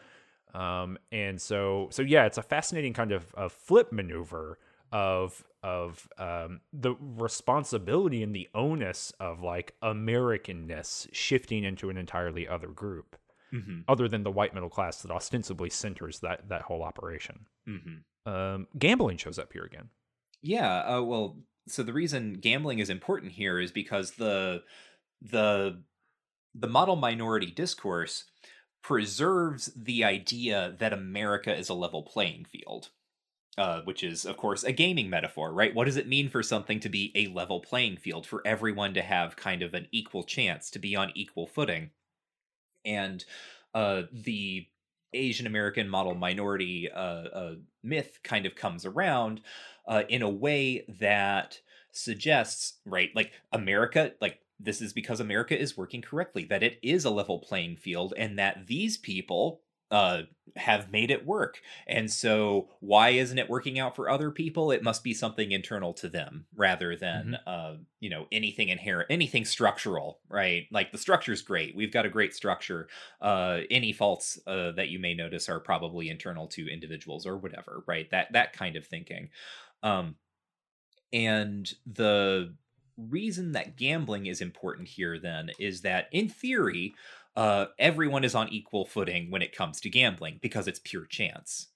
um, 0.54 0.98
and 1.12 1.40
so 1.42 1.88
so 1.92 2.02
yeah 2.02 2.26
it's 2.26 2.38
a 2.38 2.44
fascinating 2.44 2.94
kind 2.94 3.12
of, 3.12 3.34
of 3.36 3.52
flip 3.54 3.92
maneuver 3.92 4.58
of 4.92 5.44
of 5.64 6.08
um, 6.18 6.62
the 6.74 6.96
responsibility 7.00 8.24
and 8.24 8.36
the 8.36 8.50
onus 8.54 9.12
of 9.20 9.42
like 9.42 9.76
Americanness 9.82 11.08
shifting 11.14 11.64
into 11.64 11.90
an 11.90 11.98
entirely 11.98 12.48
other 12.48 12.68
group, 12.70 13.18
Mhm. 13.54 13.86
other 13.88 14.08
than 14.08 14.24
the 14.24 14.32
white 14.32 14.54
middle 14.54 14.70
class 14.70 15.02
that 15.02 15.12
ostensibly 15.12 15.70
centers 15.70 16.20
that 16.22 16.50
that 16.50 16.64
whole 16.64 16.84
operation. 16.84 17.48
Mhm. 17.68 18.04
Um, 18.26 18.68
gambling 18.78 19.18
shows 19.18 19.40
up 19.40 19.54
here 19.54 19.64
again. 19.64 19.90
Yeah, 20.42 20.80
uh, 20.98 21.02
well, 21.04 21.44
so 21.68 21.84
the 21.84 21.94
reason 21.94 22.34
gambling 22.34 22.80
is 22.80 22.90
important 22.90 23.34
here 23.34 23.60
is 23.60 23.72
because 23.72 24.14
the 24.14 24.64
the 25.22 25.84
the 26.56 26.68
model 26.68 26.96
minority 26.96 27.52
discourse 27.52 28.26
preserves 28.84 29.68
the 29.76 30.04
idea 30.04 30.76
that 30.80 30.94
America 30.94 31.56
is 31.56 31.70
a 31.70 31.74
level 31.76 32.04
playing 32.04 32.46
field. 32.46 32.92
Uh, 33.58 33.82
which 33.86 34.04
is, 34.04 34.24
of 34.24 34.38
course, 34.38 34.64
a 34.64 34.72
gaming 34.72 35.10
metaphor, 35.10 35.52
right? 35.52 35.74
What 35.74 35.86
does 35.86 35.98
it 35.98 36.08
mean 36.08 36.30
for 36.30 36.44
something 36.44 36.80
to 36.80 36.90
be 36.90 37.12
a 37.16 37.26
level 37.34 37.60
playing 37.60 37.98
field, 37.98 38.28
for 38.28 38.44
everyone 38.46 38.94
to 38.94 39.02
have 39.02 39.36
kind 39.36 39.64
of 39.64 39.74
an 39.74 39.88
equal 39.92 40.24
chance, 40.24 40.70
to 40.70 40.80
be 40.80 40.96
on 40.96 41.12
equal 41.16 41.48
footing? 41.48 41.90
And 42.86 43.26
uh, 43.74 44.04
the 44.12 44.68
Asian 45.14 45.48
American 45.48 45.90
model 45.90 46.14
minority 46.14 46.88
uh, 46.92 46.98
uh, 47.00 47.56
myth 47.82 48.20
kind 48.24 48.46
of 48.46 48.54
comes 48.54 48.86
around 48.86 49.42
uh, 49.88 50.04
in 50.08 50.22
a 50.22 50.30
way 50.30 50.86
that 51.00 51.60
suggests, 51.92 52.74
right, 52.86 53.10
like 53.16 53.32
America, 53.52 54.12
like 54.22 54.40
this 54.60 54.82
is 54.82 54.94
because 54.94 55.20
America 55.20 55.60
is 55.60 55.76
working 55.76 56.04
correctly, 56.04 56.46
that 56.46 56.62
it 56.62 56.78
is 56.84 57.06
a 57.06 57.10
level 57.10 57.40
playing 57.40 57.76
field, 57.78 58.14
and 58.18 58.38
that 58.38 58.68
these 58.68 58.98
people 58.98 59.62
uh, 59.90 60.24
have 60.56 60.92
made 60.92 61.12
it 61.12 61.26
work. 61.26 61.62
And 61.88 62.12
so, 62.12 62.70
why 62.80 63.10
isn't 63.10 63.38
it 63.38 63.50
working 63.50 63.80
out 63.80 63.96
for 63.96 64.10
other 64.10 64.32
people? 64.32 64.72
It 64.72 64.84
must 64.84 65.04
be 65.04 65.14
something 65.14 65.52
internal 65.52 65.94
to 65.96 66.10
them 66.10 66.46
rather 66.56 66.96
than, 66.96 67.38
uh, 67.48 67.76
you 68.00 68.10
know, 68.10 68.28
anything 68.32 68.70
inherent, 68.70 69.08
anything 69.10 69.46
structural, 69.46 70.20
right? 70.30 70.66
Like 70.72 70.92
the 70.92 70.98
structure's 70.98 71.42
great. 71.42 71.76
We've 71.76 71.94
got 71.94 72.06
a 72.06 72.10
great 72.10 72.34
structure. 72.34 72.88
Uh, 73.22 73.62
any 73.70 73.94
faults 73.94 74.40
uh, 74.48 74.72
that 74.72 74.90
you 74.90 75.00
may 75.00 75.14
notice 75.14 75.48
are 75.48 75.60
probably 75.60 76.10
internal 76.10 76.48
to 76.48 76.72
individuals 76.72 77.26
or 77.26 77.38
whatever, 77.38 77.84
right? 77.88 78.10
That 78.12 78.34
that 78.34 78.54
kind 78.54 78.76
of 78.76 78.86
thinking. 78.86 79.30
Um, 79.84 80.16
and 81.14 81.72
the 81.86 82.54
reason 82.98 83.52
that 83.52 83.78
gambling 83.78 84.26
is 84.26 84.42
important 84.42 84.88
here 84.88 85.20
then 85.20 85.52
is 85.60 85.82
that 85.82 86.08
in 86.12 86.28
theory 86.28 86.96
uh, 87.38 87.68
everyone 87.80 88.26
is 88.26 88.36
on 88.36 88.50
equal 88.50 88.86
footing 88.86 89.32
when 89.32 89.44
it 89.44 89.56
comes 89.56 89.80
to 89.82 89.90
gambling 89.90 90.40
because 90.42 90.68
it's 90.68 90.82
pure 90.84 91.06
chance. 91.06 91.68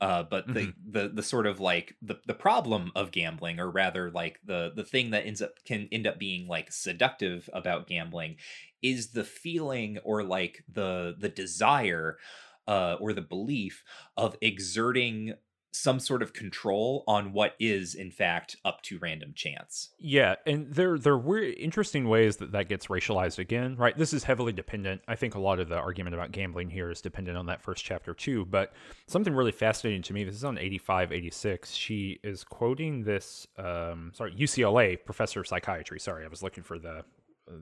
Uh, 0.00 0.24
but 0.24 0.52
the, 0.52 0.74
the 0.84 1.08
the 1.08 1.22
sort 1.22 1.46
of 1.46 1.60
like 1.60 1.96
the, 2.02 2.16
the 2.26 2.34
problem 2.34 2.90
of 2.96 3.12
gambling 3.12 3.60
or 3.60 3.70
rather 3.70 4.10
like 4.10 4.40
the 4.44 4.72
the 4.74 4.84
thing 4.84 5.10
that 5.10 5.24
ends 5.24 5.40
up 5.40 5.64
can 5.64 5.88
end 5.92 6.08
up 6.08 6.18
being 6.18 6.48
like 6.48 6.72
seductive 6.72 7.48
about 7.52 7.86
gambling 7.86 8.36
is 8.82 9.12
the 9.12 9.22
feeling 9.22 9.98
or 9.98 10.24
like 10.24 10.64
the 10.68 11.14
the 11.16 11.28
desire 11.28 12.18
uh, 12.66 12.96
or 13.00 13.12
the 13.12 13.22
belief 13.22 13.84
of 14.16 14.36
exerting 14.40 15.34
some 15.74 15.98
sort 15.98 16.22
of 16.22 16.34
control 16.34 17.02
on 17.08 17.32
what 17.32 17.54
is 17.58 17.94
in 17.94 18.10
fact 18.10 18.56
up 18.62 18.82
to 18.82 18.98
random 18.98 19.32
chance. 19.34 19.88
Yeah, 19.98 20.34
and 20.46 20.72
there 20.72 20.98
there 20.98 21.16
were 21.16 21.42
interesting 21.42 22.08
ways 22.08 22.36
that 22.36 22.52
that 22.52 22.68
gets 22.68 22.88
racialized 22.88 23.38
again, 23.38 23.76
right? 23.76 23.96
This 23.96 24.12
is 24.12 24.24
heavily 24.24 24.52
dependent. 24.52 25.00
I 25.08 25.16
think 25.16 25.34
a 25.34 25.40
lot 25.40 25.58
of 25.60 25.70
the 25.70 25.76
argument 25.78 26.14
about 26.14 26.30
gambling 26.30 26.68
here 26.68 26.90
is 26.90 27.00
dependent 27.00 27.38
on 27.38 27.46
that 27.46 27.62
first 27.62 27.84
chapter 27.84 28.12
too, 28.12 28.44
but 28.44 28.74
something 29.06 29.34
really 29.34 29.50
fascinating 29.52 30.02
to 30.02 30.12
me, 30.12 30.24
this 30.24 30.34
is 30.34 30.44
on 30.44 30.58
85 30.58 31.10
86. 31.10 31.72
She 31.72 32.20
is 32.22 32.44
quoting 32.44 33.04
this 33.04 33.46
um 33.56 34.12
sorry, 34.14 34.34
UCLA 34.34 35.02
professor 35.02 35.40
of 35.40 35.46
psychiatry. 35.48 35.98
Sorry, 35.98 36.24
I 36.24 36.28
was 36.28 36.42
looking 36.42 36.62
for 36.64 36.78
the 36.78 37.04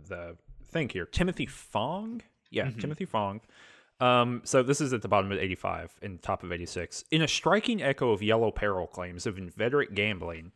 the 0.08 0.36
thing 0.68 0.88
here. 0.88 1.06
Timothy 1.06 1.46
Fong? 1.46 2.22
Yeah, 2.50 2.66
Mhm. 2.66 2.80
Timothy 2.80 3.04
Fong. 3.04 3.40
Um, 4.00 4.40
so 4.44 4.62
this 4.62 4.80
is 4.80 4.92
at 4.92 5.02
the 5.02 5.08
bottom 5.08 5.30
of 5.30 5.38
85 5.38 5.94
and 6.02 6.22
top 6.22 6.42
of 6.42 6.52
86. 6.52 7.04
In 7.10 7.22
a 7.22 7.28
striking 7.28 7.82
echo 7.82 8.10
of 8.10 8.22
yellow 8.22 8.50
peril 8.50 8.86
claims 8.86 9.26
of 9.26 9.36
inveterate 9.36 9.94
gambling, 9.94 10.52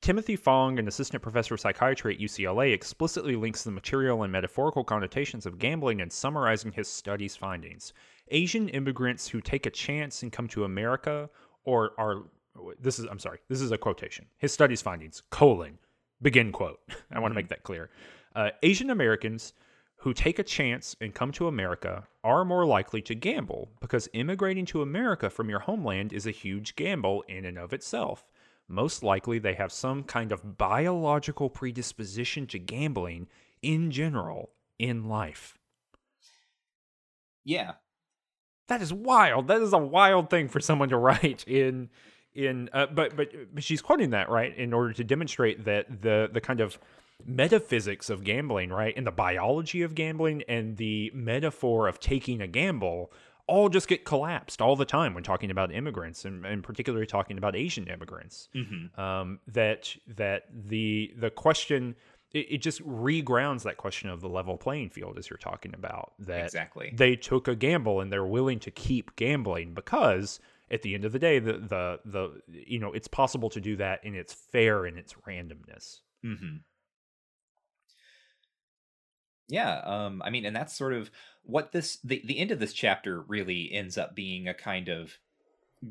Timothy 0.00 0.36
Fong, 0.36 0.78
an 0.78 0.86
assistant 0.86 1.22
professor 1.22 1.54
of 1.54 1.60
psychiatry 1.60 2.14
at 2.14 2.20
UCLA, 2.20 2.72
explicitly 2.72 3.34
links 3.36 3.64
the 3.64 3.70
material 3.70 4.22
and 4.22 4.32
metaphorical 4.32 4.84
connotations 4.84 5.46
of 5.46 5.58
gambling 5.58 6.00
in 6.00 6.10
summarizing 6.10 6.72
his 6.72 6.88
study's 6.88 7.36
findings. 7.36 7.92
Asian 8.30 8.68
immigrants 8.68 9.28
who 9.28 9.40
take 9.40 9.66
a 9.66 9.70
chance 9.70 10.22
and 10.22 10.32
come 10.32 10.46
to 10.48 10.64
America 10.64 11.28
or 11.64 11.92
are 11.98 12.22
this 12.80 12.98
is 12.98 13.06
I'm 13.06 13.18
sorry, 13.18 13.38
this 13.48 13.60
is 13.60 13.72
a 13.72 13.78
quotation. 13.78 14.26
His 14.38 14.52
study's 14.52 14.82
findings, 14.82 15.22
colon, 15.30 15.78
begin 16.22 16.52
quote. 16.52 16.80
I 17.12 17.20
want 17.20 17.32
to 17.32 17.36
make 17.36 17.48
that 17.48 17.62
clear. 17.62 17.90
Uh, 18.34 18.50
Asian 18.62 18.90
Americans 18.90 19.52
who 19.98 20.14
take 20.14 20.38
a 20.38 20.44
chance 20.44 20.94
and 21.00 21.14
come 21.14 21.32
to 21.32 21.48
America 21.48 22.06
are 22.22 22.44
more 22.44 22.64
likely 22.64 23.02
to 23.02 23.14
gamble 23.14 23.68
because 23.80 24.08
immigrating 24.12 24.64
to 24.66 24.82
America 24.82 25.28
from 25.28 25.50
your 25.50 25.58
homeland 25.60 26.12
is 26.12 26.26
a 26.26 26.30
huge 26.30 26.76
gamble 26.76 27.24
in 27.28 27.44
and 27.44 27.58
of 27.58 27.72
itself. 27.72 28.24
Most 28.68 29.02
likely, 29.02 29.38
they 29.38 29.54
have 29.54 29.72
some 29.72 30.04
kind 30.04 30.30
of 30.30 30.56
biological 30.58 31.48
predisposition 31.48 32.46
to 32.48 32.58
gambling 32.58 33.26
in 33.62 33.90
general 33.90 34.50
in 34.78 35.08
life. 35.08 35.58
Yeah. 37.44 37.72
That 38.68 38.82
is 38.82 38.92
wild. 38.92 39.48
That 39.48 39.62
is 39.62 39.72
a 39.72 39.78
wild 39.78 40.30
thing 40.30 40.48
for 40.48 40.60
someone 40.60 40.90
to 40.90 40.96
write 40.98 41.44
in 41.46 41.88
in 42.34 42.68
uh, 42.72 42.86
but 42.86 43.16
but 43.16 43.32
but 43.52 43.64
she's 43.64 43.80
quoting 43.82 44.10
that 44.10 44.28
right 44.28 44.54
in 44.56 44.72
order 44.72 44.92
to 44.92 45.02
demonstrate 45.02 45.64
that 45.64 46.02
the 46.02 46.28
the 46.30 46.40
kind 46.40 46.60
of 46.60 46.78
metaphysics 47.24 48.10
of 48.10 48.24
gambling, 48.24 48.70
right, 48.70 48.94
and 48.96 49.06
the 49.06 49.12
biology 49.12 49.82
of 49.82 49.94
gambling 49.94 50.42
and 50.48 50.76
the 50.76 51.10
metaphor 51.14 51.88
of 51.88 52.00
taking 52.00 52.40
a 52.40 52.46
gamble 52.46 53.12
all 53.46 53.70
just 53.70 53.88
get 53.88 54.04
collapsed 54.04 54.60
all 54.60 54.76
the 54.76 54.84
time 54.84 55.14
when 55.14 55.24
talking 55.24 55.50
about 55.50 55.74
immigrants 55.74 56.24
and, 56.24 56.44
and 56.44 56.62
particularly 56.62 57.06
talking 57.06 57.38
about 57.38 57.56
Asian 57.56 57.88
immigrants. 57.88 58.48
Mm-hmm. 58.54 59.00
Um, 59.00 59.40
that 59.48 59.96
that 60.06 60.44
the 60.52 61.12
the 61.16 61.30
question 61.30 61.96
it, 62.32 62.46
it, 62.50 62.58
just 62.58 62.86
regrounds 62.86 63.62
that 63.62 63.78
question 63.78 64.10
of 64.10 64.20
the 64.20 64.28
level 64.28 64.58
playing 64.58 64.90
field 64.90 65.18
as 65.18 65.30
you're 65.30 65.38
talking 65.38 65.72
about 65.74 66.12
that 66.18 66.44
exactly 66.44 66.92
they 66.94 67.16
took 67.16 67.48
a 67.48 67.56
gamble 67.56 68.02
and 68.02 68.12
they're 68.12 68.26
willing 68.26 68.60
to 68.60 68.70
keep 68.70 69.16
gambling 69.16 69.72
because 69.72 70.38
at 70.70 70.82
the 70.82 70.94
end 70.94 71.06
of 71.06 71.12
the 71.12 71.18
day 71.18 71.38
the 71.38 71.54
the 71.54 72.00
the 72.04 72.42
you 72.48 72.78
know 72.78 72.92
it's 72.92 73.08
possible 73.08 73.48
to 73.48 73.62
do 73.62 73.76
that 73.76 74.04
and 74.04 74.14
it's 74.14 74.34
fair 74.34 74.86
in 74.86 74.98
its 74.98 75.14
randomness. 75.26 76.00
Mm-hmm. 76.24 76.56
Yeah, 79.48 79.78
um, 79.78 80.20
I 80.24 80.30
mean, 80.30 80.44
and 80.44 80.54
that's 80.54 80.76
sort 80.76 80.92
of 80.92 81.10
what 81.42 81.72
this 81.72 81.98
the, 82.04 82.22
the 82.24 82.38
end 82.38 82.50
of 82.50 82.58
this 82.58 82.72
chapter 82.72 83.22
really 83.22 83.72
ends 83.72 83.96
up 83.96 84.14
being 84.14 84.46
a 84.46 84.54
kind 84.54 84.88
of 84.88 85.18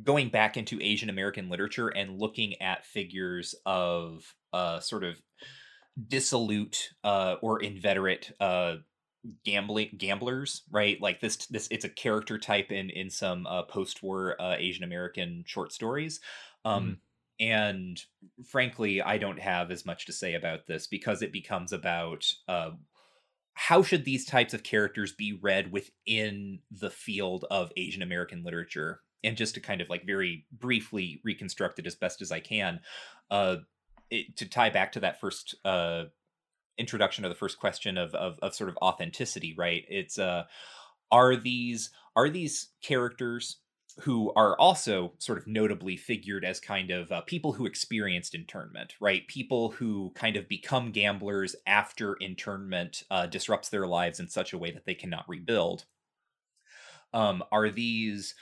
going 0.03 0.29
back 0.29 0.57
into 0.57 0.79
Asian 0.81 1.09
American 1.09 1.49
literature 1.49 1.89
and 1.89 2.19
looking 2.19 2.61
at 2.61 2.85
figures 2.85 3.55
of 3.65 4.35
uh 4.53 4.79
sort 4.79 5.03
of 5.03 5.21
dissolute 6.07 6.91
uh 7.03 7.35
or 7.41 7.61
inveterate 7.61 8.31
uh 8.39 8.75
gambling 9.45 9.91
gamblers 9.97 10.63
right? 10.71 11.01
Like 11.01 11.19
this 11.21 11.37
this 11.47 11.67
it's 11.71 11.85
a 11.85 11.89
character 11.89 12.37
type 12.37 12.71
in 12.71 12.89
in 12.89 13.09
some 13.09 13.47
uh 13.47 13.63
post-war 13.63 14.41
uh 14.41 14.55
asian 14.57 14.83
american 14.83 15.43
short 15.47 15.71
stories 15.73 16.19
um 16.65 16.83
mm 16.83 16.97
and 17.39 18.01
frankly 18.47 18.99
i 18.99 19.19
don't 19.19 19.39
have 19.39 19.69
as 19.69 19.85
much 19.85 20.07
to 20.07 20.11
say 20.11 20.33
about 20.33 20.65
this 20.65 20.87
because 20.87 21.21
it 21.21 21.31
becomes 21.31 21.71
about 21.71 22.25
uh 22.47 22.71
how 23.59 23.81
should 23.81 24.05
these 24.05 24.23
types 24.23 24.53
of 24.53 24.61
characters 24.61 25.11
be 25.11 25.33
read 25.33 25.71
within 25.71 26.59
the 26.69 26.91
field 26.91 27.43
of 27.49 27.71
Asian 27.75 28.03
American 28.03 28.43
literature? 28.43 29.01
And 29.23 29.35
just 29.35 29.55
to 29.55 29.59
kind 29.59 29.81
of 29.81 29.89
like 29.89 30.05
very 30.05 30.45
briefly 30.51 31.21
reconstruct 31.23 31.79
it 31.79 31.87
as 31.87 31.95
best 31.95 32.21
as 32.21 32.31
I 32.31 32.39
can, 32.39 32.81
uh, 33.31 33.57
it, 34.11 34.37
to 34.37 34.45
tie 34.47 34.69
back 34.69 34.91
to 34.91 34.99
that 34.99 35.19
first 35.19 35.55
uh, 35.65 36.03
introduction 36.77 37.25
or 37.25 37.29
the 37.29 37.35
first 37.35 37.59
question 37.59 37.97
of, 37.97 38.13
of 38.13 38.37
of 38.43 38.53
sort 38.53 38.69
of 38.69 38.77
authenticity, 38.77 39.55
right? 39.57 39.83
It's 39.89 40.19
uh, 40.19 40.43
are 41.11 41.35
these 41.35 41.89
are 42.15 42.29
these 42.29 42.69
characters 42.83 43.57
who 44.01 44.31
are 44.35 44.55
also 44.59 45.13
sort 45.17 45.37
of 45.37 45.47
notably 45.47 45.97
figured 45.97 46.45
as 46.45 46.59
kind 46.59 46.91
of 46.91 47.11
uh, 47.11 47.21
people 47.21 47.53
who 47.53 47.65
experienced 47.65 48.35
internment, 48.35 48.93
right? 48.99 49.27
People 49.27 49.71
who 49.71 50.11
kind 50.15 50.35
of 50.35 50.47
become 50.47 50.91
gamblers 50.91 51.55
after 51.65 52.15
internment 52.15 53.03
uh, 53.09 53.25
disrupts 53.25 53.69
their 53.69 53.87
lives 53.87 54.19
in 54.19 54.27
such 54.27 54.53
a 54.53 54.57
way 54.57 54.71
that 54.71 54.85
they 54.85 54.93
cannot 54.93 55.27
rebuild. 55.27 55.85
Um, 57.13 57.43
are 57.51 57.69
these 57.69 58.35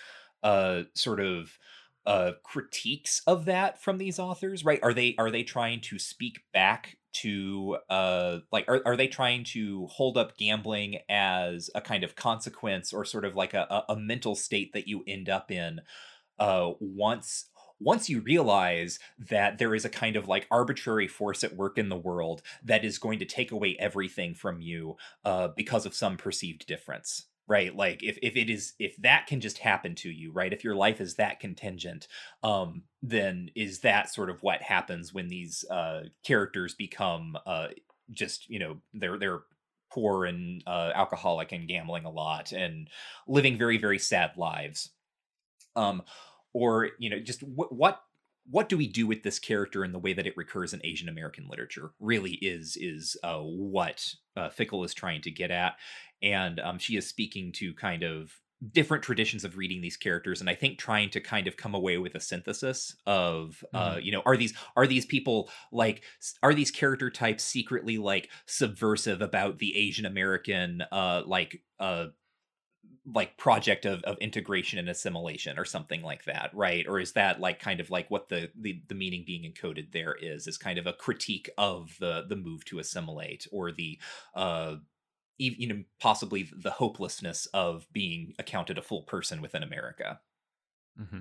uh, 0.43 0.83
sort 0.93 1.19
of 1.19 1.57
uh, 2.05 2.33
critiques 2.43 3.21
of 3.25 3.45
that 3.45 3.81
from 3.81 3.97
these 3.97 4.19
authors, 4.19 4.63
right? 4.63 4.79
Are 4.83 4.93
they 4.93 5.15
are 5.17 5.31
they 5.31 5.43
trying 5.43 5.81
to 5.81 5.99
speak 5.99 6.41
back 6.53 6.97
to 7.13 7.77
uh 7.89 8.39
like 8.51 8.65
are, 8.67 8.81
are 8.85 8.97
they 8.97 9.07
trying 9.07 9.43
to 9.45 9.87
hold 9.87 10.17
up 10.17 10.37
gambling 10.37 10.97
as 11.09 11.69
a 11.73 11.79
kind 11.79 12.03
of 12.03 12.15
consequence 12.15 12.91
or 12.91 13.05
sort 13.05 13.23
of 13.23 13.35
like 13.35 13.53
a, 13.53 13.85
a 13.87 13.95
mental 13.95 14.35
state 14.35 14.73
that 14.73 14.87
you 14.87 15.01
end 15.07 15.29
up 15.29 15.49
in 15.49 15.79
uh 16.39 16.71
once 16.81 17.45
once 17.79 18.09
you 18.09 18.21
realize 18.21 18.99
that 19.17 19.57
there 19.57 19.75
is 19.75 19.85
a 19.85 19.89
kind 19.89 20.15
of 20.15 20.27
like 20.27 20.47
arbitrary 20.51 21.07
force 21.07 21.43
at 21.43 21.55
work 21.55 21.77
in 21.77 21.89
the 21.89 21.95
world 21.95 22.41
that 22.63 22.83
is 22.85 22.97
going 22.97 23.19
to 23.19 23.25
take 23.25 23.51
away 23.51 23.75
everything 23.79 24.33
from 24.33 24.61
you 24.61 24.95
uh, 25.25 25.49
because 25.55 25.85
of 25.85 25.93
some 25.93 26.17
perceived 26.17 26.65
difference 26.67 27.27
right? 27.47 27.75
Like 27.75 28.03
if, 28.03 28.17
if 28.21 28.35
it 28.35 28.49
is 28.49 28.73
if 28.79 28.95
that 28.97 29.27
can 29.27 29.39
just 29.39 29.59
happen 29.59 29.95
to 29.95 30.09
you 30.09 30.31
right? 30.31 30.53
If 30.53 30.63
your 30.63 30.75
life 30.75 31.01
is 31.01 31.15
that 31.15 31.39
contingent 31.39 32.07
um 32.43 32.83
then 33.01 33.49
is 33.55 33.79
that 33.81 34.13
sort 34.13 34.29
of 34.29 34.41
what 34.41 34.61
happens 34.61 35.13
when 35.13 35.27
these 35.27 35.63
uh 35.69 36.01
characters 36.23 36.73
become 36.73 37.37
uh 37.45 37.67
just 38.11 38.49
you 38.49 38.59
know 38.59 38.77
they're 38.93 39.17
they're 39.17 39.41
poor 39.91 40.25
and 40.25 40.63
uh 40.67 40.91
alcoholic 40.95 41.51
and 41.51 41.67
gambling 41.67 42.05
a 42.05 42.09
lot 42.09 42.51
and 42.51 42.89
living 43.27 43.57
very 43.57 43.77
very 43.77 43.99
sad 43.99 44.31
lives. 44.37 44.91
Um 45.75 46.01
or 46.53 46.89
you 46.99 47.09
know 47.09 47.19
just 47.19 47.43
what 47.43 47.71
what 47.71 48.01
what 48.49 48.69
do 48.69 48.77
we 48.77 48.87
do 48.87 49.07
with 49.07 49.23
this 49.23 49.39
character 49.39 49.83
and 49.83 49.93
the 49.93 49.99
way 49.99 50.13
that 50.13 50.27
it 50.27 50.37
recurs 50.37 50.73
in 50.73 50.85
Asian 50.85 51.09
American 51.09 51.47
literature 51.49 51.91
really 51.99 52.33
is 52.33 52.77
is 52.79 53.17
uh, 53.23 53.39
what 53.39 54.13
uh, 54.35 54.49
Fickle 54.49 54.83
is 54.83 54.93
trying 54.93 55.21
to 55.21 55.31
get 55.31 55.51
at, 55.51 55.75
and 56.21 56.59
um, 56.59 56.77
she 56.77 56.95
is 56.95 57.07
speaking 57.07 57.51
to 57.53 57.73
kind 57.73 58.03
of 58.03 58.31
different 58.71 59.03
traditions 59.03 59.43
of 59.43 59.57
reading 59.57 59.81
these 59.81 59.97
characters 59.97 60.39
and 60.39 60.49
i 60.49 60.55
think 60.55 60.79
trying 60.79 61.09
to 61.09 61.19
kind 61.19 61.45
of 61.45 61.57
come 61.57 61.75
away 61.75 61.97
with 61.97 62.15
a 62.15 62.21
synthesis 62.21 62.95
of 63.05 63.63
uh 63.73 63.91
mm-hmm. 63.91 63.99
you 63.99 64.11
know 64.13 64.23
are 64.25 64.37
these 64.37 64.53
are 64.77 64.87
these 64.87 65.05
people 65.05 65.49
like 65.73 66.03
are 66.41 66.53
these 66.53 66.71
character 66.71 67.09
types 67.09 67.43
secretly 67.43 67.97
like 67.97 68.29
subversive 68.47 69.21
about 69.21 69.59
the 69.59 69.75
asian 69.75 70.05
american 70.05 70.81
uh 70.91 71.21
like 71.25 71.61
uh 71.81 72.05
like 73.13 73.37
project 73.37 73.85
of, 73.85 74.01
of 74.03 74.17
integration 74.17 74.79
and 74.79 74.89
assimilation 74.89 75.59
or 75.59 75.65
something 75.65 76.01
like 76.01 76.25
that 76.25 76.49
right 76.53 76.85
or 76.87 76.99
is 76.99 77.11
that 77.13 77.39
like 77.39 77.59
kind 77.59 77.79
of 77.79 77.89
like 77.91 78.09
what 78.09 78.29
the, 78.29 78.49
the 78.59 78.81
the 78.87 78.95
meaning 78.95 79.23
being 79.25 79.43
encoded 79.43 79.91
there 79.91 80.15
is 80.19 80.47
is 80.47 80.57
kind 80.57 80.79
of 80.79 80.87
a 80.87 80.93
critique 80.93 81.49
of 81.57 81.95
the 81.99 82.25
the 82.27 82.35
move 82.35 82.65
to 82.65 82.79
assimilate 82.79 83.45
or 83.51 83.71
the 83.71 83.99
uh 84.35 84.75
you 85.37 85.67
know 85.67 85.83
possibly 85.99 86.49
the 86.55 86.71
hopelessness 86.71 87.45
of 87.47 87.87
being 87.91 88.33
accounted 88.39 88.77
a 88.77 88.81
full 88.81 89.03
person 89.03 89.41
within 89.41 89.61
america 89.61 90.19
mm-hmm. 90.99 91.19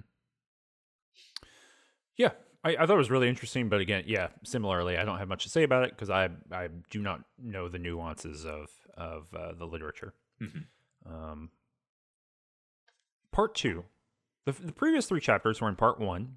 yeah 2.17 2.31
I, 2.63 2.77
I, 2.77 2.87
thought 2.87 2.95
it 2.95 2.99
was 2.99 3.11
really 3.11 3.29
interesting 3.29 3.69
but 3.69 3.81
again 3.81 4.05
yeah 4.07 4.29
similarly 4.43 4.97
i 4.97 5.05
don't 5.05 5.19
have 5.19 5.29
much 5.29 5.45
to 5.45 5.51
say 5.51 5.65
about 5.65 5.85
it 5.85 5.91
because 5.91 6.11
i 6.11 6.31
i 6.53 6.69
do 6.91 7.03
not 7.03 7.21
know 7.39 7.69
the 7.69 7.79
nuances 7.79 8.47
of 8.47 8.69
of 8.97 9.27
uh, 9.37 9.53
the 9.59 9.67
literature 9.67 10.15
mm-hmm. 10.41 10.61
Um, 11.09 11.51
part 13.33 13.55
two. 13.55 13.85
The, 14.47 14.53
the 14.53 14.73
previous 14.73 15.07
three 15.07 15.21
chapters 15.21 15.61
were 15.61 15.69
in 15.69 15.77
part 15.77 15.99
one. 15.99 16.37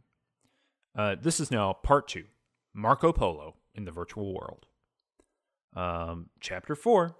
Uh, 0.95 1.15
this 1.21 1.39
is 1.39 1.51
now 1.51 1.73
part 1.73 2.07
two. 2.07 2.25
Marco 2.73 3.11
polo 3.11 3.55
in 3.75 3.85
the 3.85 3.91
virtual 3.91 4.33
world. 4.33 4.65
Um, 5.75 6.29
chapter 6.39 6.75
four 6.75 7.15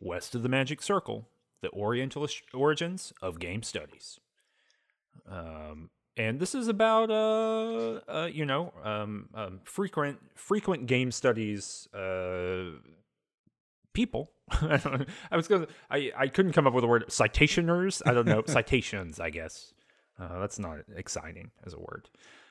West 0.00 0.34
of 0.34 0.42
the 0.42 0.48
Magic 0.48 0.80
Circle, 0.80 1.28
the 1.60 1.70
Orientalist 1.70 2.42
origins 2.54 3.12
of 3.20 3.38
game 3.38 3.62
studies. 3.62 4.20
Um, 5.28 5.90
and 6.16 6.40
this 6.40 6.54
is 6.54 6.68
about 6.68 7.10
uh, 7.10 8.00
uh 8.08 8.28
you 8.32 8.44
know 8.44 8.72
um, 8.84 9.28
um, 9.34 9.60
frequent 9.64 10.18
frequent 10.34 10.86
game 10.86 11.12
studies 11.12 11.88
uh 11.94 12.70
people. 13.98 14.30
I 14.52 15.36
was 15.36 15.48
gonna 15.48 15.66
I 15.90 16.12
I 16.16 16.28
couldn't 16.28 16.52
come 16.52 16.68
up 16.68 16.72
with 16.72 16.84
a 16.84 16.86
word 16.86 17.06
citationers. 17.08 18.00
I 18.06 18.14
don't 18.14 18.26
know 18.26 18.44
citations. 18.46 19.18
I 19.18 19.30
guess 19.30 19.72
uh, 20.20 20.38
that's 20.38 20.60
not 20.60 20.78
exciting 20.94 21.50
as 21.66 21.74
a 21.74 21.78
word 21.80 22.08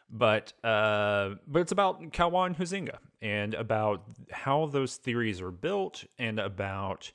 but 0.09 0.53
uh, 0.63 1.31
but 1.47 1.59
it's 1.59 1.71
about 1.71 2.01
Caillois 2.11 2.47
and 2.47 2.57
Huizinga 2.57 2.97
and 3.21 3.53
about 3.53 4.03
how 4.31 4.67
those 4.67 4.95
theories 4.95 5.41
are 5.41 5.51
built 5.51 6.05
and 6.17 6.39
about 6.39 7.11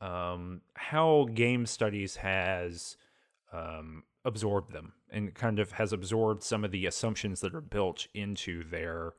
um, 0.00 0.60
how 0.74 1.28
game 1.32 1.64
studies 1.66 2.16
has 2.16 2.96
um, 3.52 4.02
absorbed 4.24 4.72
them 4.72 4.92
and 5.10 5.34
kind 5.34 5.58
of 5.58 5.72
has 5.72 5.92
absorbed 5.92 6.42
some 6.42 6.64
of 6.64 6.70
the 6.70 6.86
assumptions 6.86 7.40
that 7.40 7.54
are 7.54 7.60
built 7.62 8.08
into 8.12 8.64
their 8.64 9.14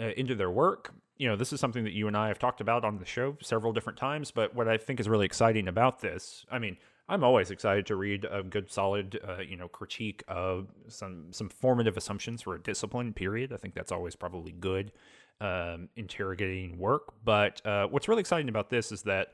uh, 0.00 0.10
into 0.16 0.34
their 0.34 0.50
work. 0.50 0.92
You 1.16 1.28
know, 1.28 1.36
this 1.36 1.52
is 1.52 1.60
something 1.60 1.84
that 1.84 1.92
you 1.92 2.06
and 2.06 2.16
I 2.16 2.28
have 2.28 2.38
talked 2.38 2.60
about 2.60 2.84
on 2.84 2.98
the 2.98 3.04
show 3.04 3.36
several 3.42 3.72
different 3.72 3.98
times. 3.98 4.30
But 4.30 4.54
what 4.54 4.68
I 4.68 4.76
think 4.76 5.00
is 5.00 5.08
really 5.08 5.26
exciting 5.26 5.66
about 5.66 6.00
this, 6.00 6.46
I 6.50 6.58
mean, 6.58 6.76
I'm 7.08 7.24
always 7.24 7.50
excited 7.50 7.86
to 7.86 7.96
read 7.96 8.26
a 8.30 8.42
good, 8.42 8.70
solid, 8.70 9.18
uh, 9.26 9.40
you 9.40 9.56
know, 9.56 9.68
critique 9.68 10.22
of 10.28 10.68
some 10.88 11.32
some 11.32 11.48
formative 11.48 11.96
assumptions 11.96 12.42
for 12.42 12.54
a 12.54 12.62
discipline. 12.62 13.12
Period. 13.12 13.52
I 13.52 13.56
think 13.56 13.74
that's 13.74 13.90
always 13.90 14.14
probably 14.14 14.52
good 14.52 14.92
um, 15.40 15.88
interrogating 15.96 16.78
work. 16.78 17.12
But 17.24 17.64
uh, 17.66 17.86
what's 17.86 18.08
really 18.08 18.20
exciting 18.20 18.48
about 18.48 18.70
this 18.70 18.92
is 18.92 19.02
that 19.02 19.32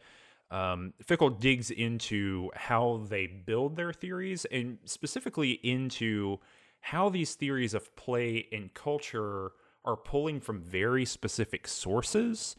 um, 0.51 0.93
Fickle 1.03 1.31
digs 1.31 1.71
into 1.71 2.51
how 2.55 3.05
they 3.09 3.27
build 3.27 3.77
their 3.77 3.93
theories 3.93 4.45
and 4.47 4.79
specifically 4.85 5.53
into 5.63 6.39
how 6.81 7.09
these 7.09 7.35
theories 7.35 7.75
of 7.75 7.95
play 7.97 8.47
and 8.53 8.73
culture 8.75 9.53
are 9.85 9.97
pulling 9.97 10.41
from 10.41 10.61
very 10.61 11.05
specific 11.05 11.69
sources 11.69 12.57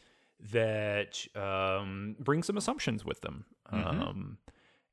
that 0.52 1.26
um, 1.34 2.16
bring 2.18 2.42
some 2.42 2.56
assumptions 2.56 3.04
with 3.04 3.20
them. 3.22 3.44
Mm-hmm. 3.72 4.00
Um, 4.02 4.38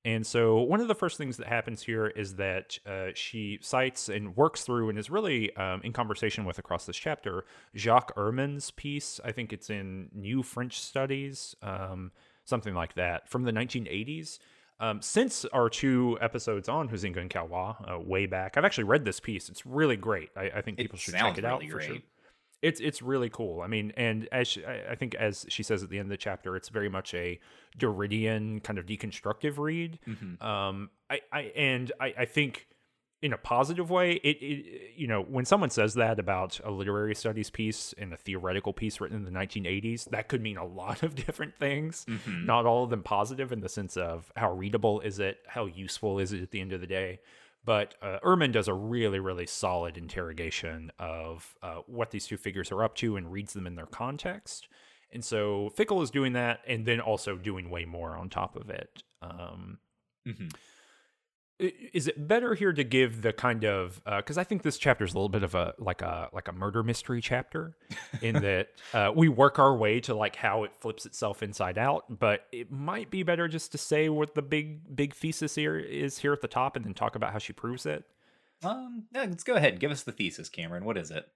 and 0.05 0.26
so, 0.26 0.57
one 0.57 0.81
of 0.81 0.89
the 0.89 0.95
first 0.95 1.18
things 1.18 1.38
that 1.38 1.47
happens 1.47 1.81
here 1.81 2.07
is 2.07 2.35
that 2.35 2.77
uh, 2.85 3.11
she 3.14 3.60
cites 3.61 4.10
and 4.10 4.35
works 4.35 4.64
through 4.64 4.89
and 4.89 4.99
is 4.99 5.10
really 5.10 5.55
um, 5.55 5.81
in 5.84 5.93
conversation 5.93 6.43
with 6.43 6.60
across 6.60 6.85
this 6.85 6.97
chapter 6.97 7.45
Jacques 7.76 8.11
Ehrmann's 8.18 8.72
piece. 8.72 9.22
I 9.23 9.31
think 9.31 9.53
it's 9.53 9.69
in 9.69 10.10
New 10.14 10.43
French 10.43 10.80
Studies. 10.80 11.55
Um, 11.61 12.11
something 12.45 12.73
like 12.73 12.95
that, 12.95 13.30
from 13.30 13.43
the 13.43 13.51
1980s. 13.51 14.39
Um, 14.80 15.01
since 15.01 15.45
our 15.45 15.69
two 15.69 16.18
episodes 16.19 16.68
on 16.68 16.89
Huizinga 16.89 17.18
and 17.18 17.30
Caillois 17.30 17.76
uh, 17.89 17.99
way 17.99 18.26
back, 18.26 18.57
I've 18.57 18.65
actually 18.65 18.85
read 18.85 19.05
this 19.05 19.19
piece. 19.19 19.47
It's 19.47 19.65
really 19.65 19.95
great. 19.95 20.30
I, 20.35 20.51
I 20.55 20.61
think 20.61 20.77
people 20.77 20.97
It 20.97 21.01
should 21.01 21.14
check 21.14 21.38
it 21.38 21.45
out 21.45 21.61
really 21.61 21.72
for 21.72 21.80
sure. 21.80 21.97
It's 22.64 22.80
it's 22.80 23.02
really 23.02 23.30
cool. 23.30 23.61
I 23.61 23.68
mean, 23.68 23.91
and 23.98 24.27
as 24.31 24.48
she, 24.48 24.65
I 24.65 24.95
think 24.95 25.14
as 25.15 25.45
she 25.49 25.61
says 25.61 25.84
at 25.84 25.90
the 25.90 25.99
end 25.99 26.06
of 26.07 26.10
the 26.11 26.18
chapter, 26.18 26.56
it's 26.56 26.69
very 26.69 26.90
much 26.90 27.14
a 27.14 27.40
Derridean 27.77 28.64
kind 28.64 28.80
of 28.80 28.85
deconstructive 28.85 29.57
read. 29.57 29.99
Mhm. 30.07 30.41
Um, 30.41 30.90
I, 31.10 31.19
I 31.31 31.41
and 31.56 31.91
I, 31.99 32.14
I 32.19 32.26
think 32.26 32.68
in 33.22 33.31
a 33.31 33.38
positive 33.38 33.90
way, 33.90 34.14
it, 34.14 34.38
it 34.41 34.91
you 34.95 35.07
know 35.07 35.22
when 35.22 35.45
someone 35.45 35.69
says 35.69 35.94
that 35.95 36.19
about 36.19 36.60
a 36.64 36.72
literary 36.72 37.15
studies 37.15 37.49
piece 37.49 37.94
and 37.98 38.14
a 38.14 38.18
theoretical 38.18 38.73
piece 38.73 38.99
written 39.02 39.18
in 39.18 39.26
the 39.26 39.31
1980s, 39.40 40.10
that 40.11 40.27
could 40.27 40.41
mean 40.41 40.57
a 40.57 40.65
lot 40.81 41.03
of 41.03 41.15
different 41.15 41.56
things. 41.56 42.06
Mhm. 42.10 42.45
Not 42.45 42.65
all 42.65 42.84
of 42.85 42.90
them 42.90 43.03
positive 43.03 43.52
in 43.52 43.60
the 43.61 43.69
sense 43.69 43.98
of 43.98 44.31
how 44.35 44.52
readable 44.53 45.02
is 45.02 45.19
it, 45.19 45.40
how 45.48 45.65
useful 45.65 46.19
is 46.19 46.31
it 46.34 46.41
at 46.41 46.52
the 46.52 46.61
end 46.61 46.72
of 46.73 46.81
the 46.81 46.88
day. 46.88 47.19
But 47.65 47.95
uh, 48.02 48.19
Ehrmann 48.23 48.52
does 48.52 48.68
a 48.68 48.73
really, 48.73 49.19
really 49.19 49.45
solid 49.48 49.98
interrogation 49.98 50.91
of 50.99 51.56
uh, 51.61 51.77
what 51.88 52.11
these 52.11 52.27
two 52.27 52.38
figures 52.38 52.72
are 52.72 52.84
up 52.84 52.95
to 52.95 53.15
and 53.15 53.31
reads 53.31 53.53
them 53.53 53.65
in 53.68 53.76
their 53.76 53.85
context. 53.85 54.68
And 55.11 55.23
so 55.23 55.69
Fickle 55.69 56.02
is 56.02 56.11
doing 56.11 56.34
that 56.34 56.60
and 56.68 56.85
then 56.85 56.99
also 56.99 57.38
doing 57.38 57.69
way 57.69 57.85
more 57.85 58.18
on 58.18 58.30
top 58.30 58.56
of 58.56 58.69
it. 58.69 59.03
Um, 59.22 59.77
Mhm. 60.27 60.53
Is 61.94 62.07
it 62.07 62.27
better 62.27 62.56
here 62.56 62.73
to 62.73 62.84
give 62.84 63.22
the 63.22 63.31
kind 63.31 63.64
of 63.64 64.02
because 64.06 64.38
I 64.38 64.44
think 64.44 64.64
this 64.64 64.77
chapter 64.77 65.06
is 65.06 65.14
a 65.14 65.15
little 65.15 65.30
bit 65.30 65.44
of 65.44 65.56
a 65.56 65.73
like 65.77 66.02
a 66.02 66.30
like 66.34 66.48
a 66.48 66.52
murder 66.52 66.84
mystery 66.84 67.22
chapter 67.22 67.77
in 68.22 68.35
that 68.41 68.69
uh, 68.94 69.11
we 69.15 69.30
work 69.30 69.60
our 69.60 69.76
way 69.76 69.99
to 70.02 70.14
like 70.14 70.35
how 70.35 70.64
it 70.64 70.76
flips 70.76 71.06
itself 71.06 71.41
inside 71.41 71.77
out, 71.77 72.06
but 72.19 72.48
it 72.52 72.72
might 72.72 73.10
be 73.10 73.23
better 73.23 73.48
just 73.48 73.72
to 73.72 73.77
say 73.77 74.10
what 74.10 74.35
the 74.35 74.41
big 74.41 74.95
big 74.95 75.14
thesis 75.14 75.56
here 75.56 75.77
is 75.77 76.18
here 76.18 76.34
at 76.34 76.41
the 76.41 76.48
top 76.48 76.76
and 76.76 76.84
then 76.84 76.94
talk 76.94 77.15
about 77.15 77.31
how 77.31 77.40
she 77.40 77.53
proves 77.53 77.85
it. 77.85 78.03
Um, 78.64 79.06
yeah, 79.14 79.22
let's 79.23 79.44
go 79.44 79.56
ahead. 79.56 79.80
Give 79.80 79.91
us 79.91 80.03
the 80.03 80.11
thesis, 80.11 80.49
Cameron. 80.49 80.85
What 80.85 80.98
is 80.98 81.11
it? 81.11 81.27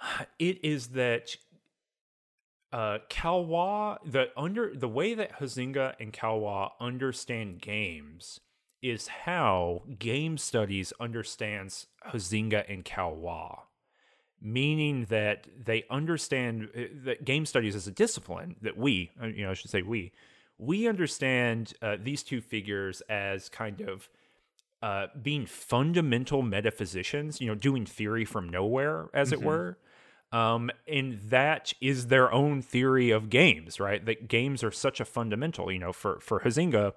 It 0.38 0.64
is 0.64 0.88
that 0.88 1.36
uh 2.72 2.98
Caillois 3.08 3.98
the 4.04 4.30
under 4.36 4.74
the 4.74 4.88
way 4.88 5.14
that 5.14 5.38
Huizinga 5.38 5.94
and 6.00 6.12
Caillois 6.12 6.70
understand 6.80 7.60
games 7.60 8.40
is 8.82 9.06
how 9.08 9.82
game 9.98 10.36
studies 10.36 10.92
understands 11.00 11.86
Huizinga 12.10 12.64
and 12.68 12.84
Caillois. 12.84 13.60
Meaning 14.44 15.06
that 15.08 15.46
they 15.64 15.84
understand 15.88 16.68
uh, 16.76 16.80
that 17.04 17.24
game 17.24 17.46
studies 17.46 17.76
as 17.76 17.86
a 17.86 17.92
discipline 17.92 18.56
that 18.60 18.76
we, 18.76 19.12
uh, 19.22 19.26
you 19.26 19.44
know, 19.44 19.52
I 19.52 19.54
should 19.54 19.70
say 19.70 19.82
we, 19.82 20.10
we 20.58 20.88
understand 20.88 21.74
uh, 21.80 21.96
these 22.02 22.24
two 22.24 22.40
figures 22.40 23.02
as 23.08 23.48
kind 23.48 23.80
of 23.82 24.08
uh, 24.82 25.06
being 25.22 25.46
fundamental 25.46 26.42
metaphysicians, 26.42 27.40
you 27.40 27.46
know, 27.46 27.54
doing 27.54 27.86
theory 27.86 28.24
from 28.24 28.48
nowhere, 28.48 29.08
as 29.14 29.28
Mhm. 29.28 29.32
it 29.34 29.42
were. 29.42 29.78
Um, 30.32 30.70
and 30.88 31.20
that 31.30 31.72
is 31.80 32.08
their 32.08 32.32
own 32.32 32.62
theory 32.62 33.10
of 33.10 33.30
games, 33.30 33.78
right? 33.78 34.04
That 34.04 34.26
games 34.26 34.64
are 34.64 34.72
such 34.72 34.98
a 34.98 35.04
fundamental, 35.04 35.70
you 35.70 35.78
know, 35.78 35.92
for, 35.92 36.18
for 36.18 36.40
Huizinga, 36.40 36.94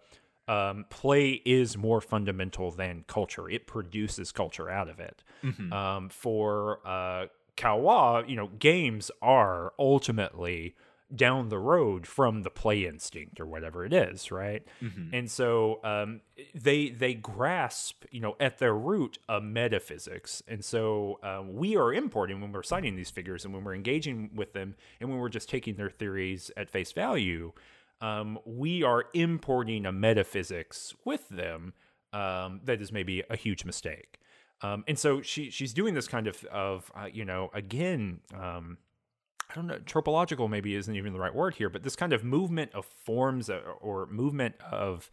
um, 0.48 0.86
play 0.90 1.42
is 1.46 1.78
more 1.78 2.02
fundamental 2.02 2.72
than 2.72 3.04
culture. 3.08 3.50
It 3.50 3.66
produces 3.68 4.32
culture 4.32 4.70
out 4.70 4.90
of 4.90 5.00
it. 5.00 5.24
Mhm. 5.44 5.72
Um, 5.72 6.10
for 6.10 6.80
uh, 6.86 7.28
Caillois, 7.58 8.28
you 8.30 8.36
know, 8.36 8.48
games 8.60 9.10
are 9.22 9.74
ultimately 9.80 10.76
down 11.16 11.50
the 11.50 11.60
road 11.60 12.08
from 12.08 12.42
the 12.42 12.50
play 12.50 12.84
instinct 12.86 13.40
or 13.40 13.46
whatever 13.46 13.86
it 13.86 13.94
is, 13.94 14.32
right? 14.32 14.64
Mhm. 14.82 15.12
And 15.14 15.32
so 15.32 15.80
um, 15.84 16.22
they 16.54 16.90
they 16.90 17.14
grasp, 17.14 18.06
you 18.12 18.20
know, 18.20 18.36
at 18.40 18.58
their 18.58 18.74
root 18.74 19.20
a 19.30 19.40
metaphysics. 19.40 20.42
And 20.48 20.66
so 20.66 21.20
um, 21.24 21.54
we 21.56 21.76
are 21.78 21.94
importing 21.94 22.42
when 22.42 22.52
we're 22.52 22.64
citing 22.64 22.96
these 22.96 23.12
figures 23.12 23.46
and 23.46 23.54
when 23.54 23.64
we're 23.64 23.76
engaging 23.76 24.32
with 24.36 24.54
them 24.54 24.76
and 25.00 25.10
when 25.10 25.20
we're 25.20 25.30
just 25.30 25.48
taking 25.48 25.76
their 25.76 25.92
theories 25.92 26.50
at 26.58 26.70
face 26.70 26.92
value, 26.92 27.54
um, 28.02 28.40
we 28.46 28.84
are 28.84 29.06
importing 29.14 29.86
a 29.86 29.92
metaphysics 29.92 30.94
with 31.04 31.28
them 31.30 31.74
um, 32.14 32.62
that 32.64 32.82
is 32.82 32.92
maybe 32.92 33.24
a 33.30 33.36
huge 33.36 33.66
mistake. 33.66 34.20
Um, 34.62 34.84
and 34.88 34.98
so 34.98 35.22
she 35.22 35.50
she's 35.50 35.74
doing 35.74 35.94
this 35.94 36.08
kind 36.08 36.28
of 36.28 36.44
of 36.46 36.92
uh, 36.96 37.08
you 37.12 37.26
know 37.26 37.50
again. 37.54 38.22
Um, 38.34 38.78
I 39.48 39.54
don't 39.54 39.68
know, 39.68 39.78
tropological 39.78 40.48
maybe 40.48 40.74
isn't 40.74 40.96
even 40.96 41.14
the 41.14 41.20
right 41.20 41.34
word 41.34 41.54
here, 41.54 41.70
but 41.70 41.84
this 41.84 41.96
kind 41.96 42.14
of 42.14 42.24
movement 42.24 42.72
of 42.74 42.84
forms 42.84 43.48
or, 43.48 43.60
or 43.60 44.08
movement 44.08 44.56
of, 44.72 45.12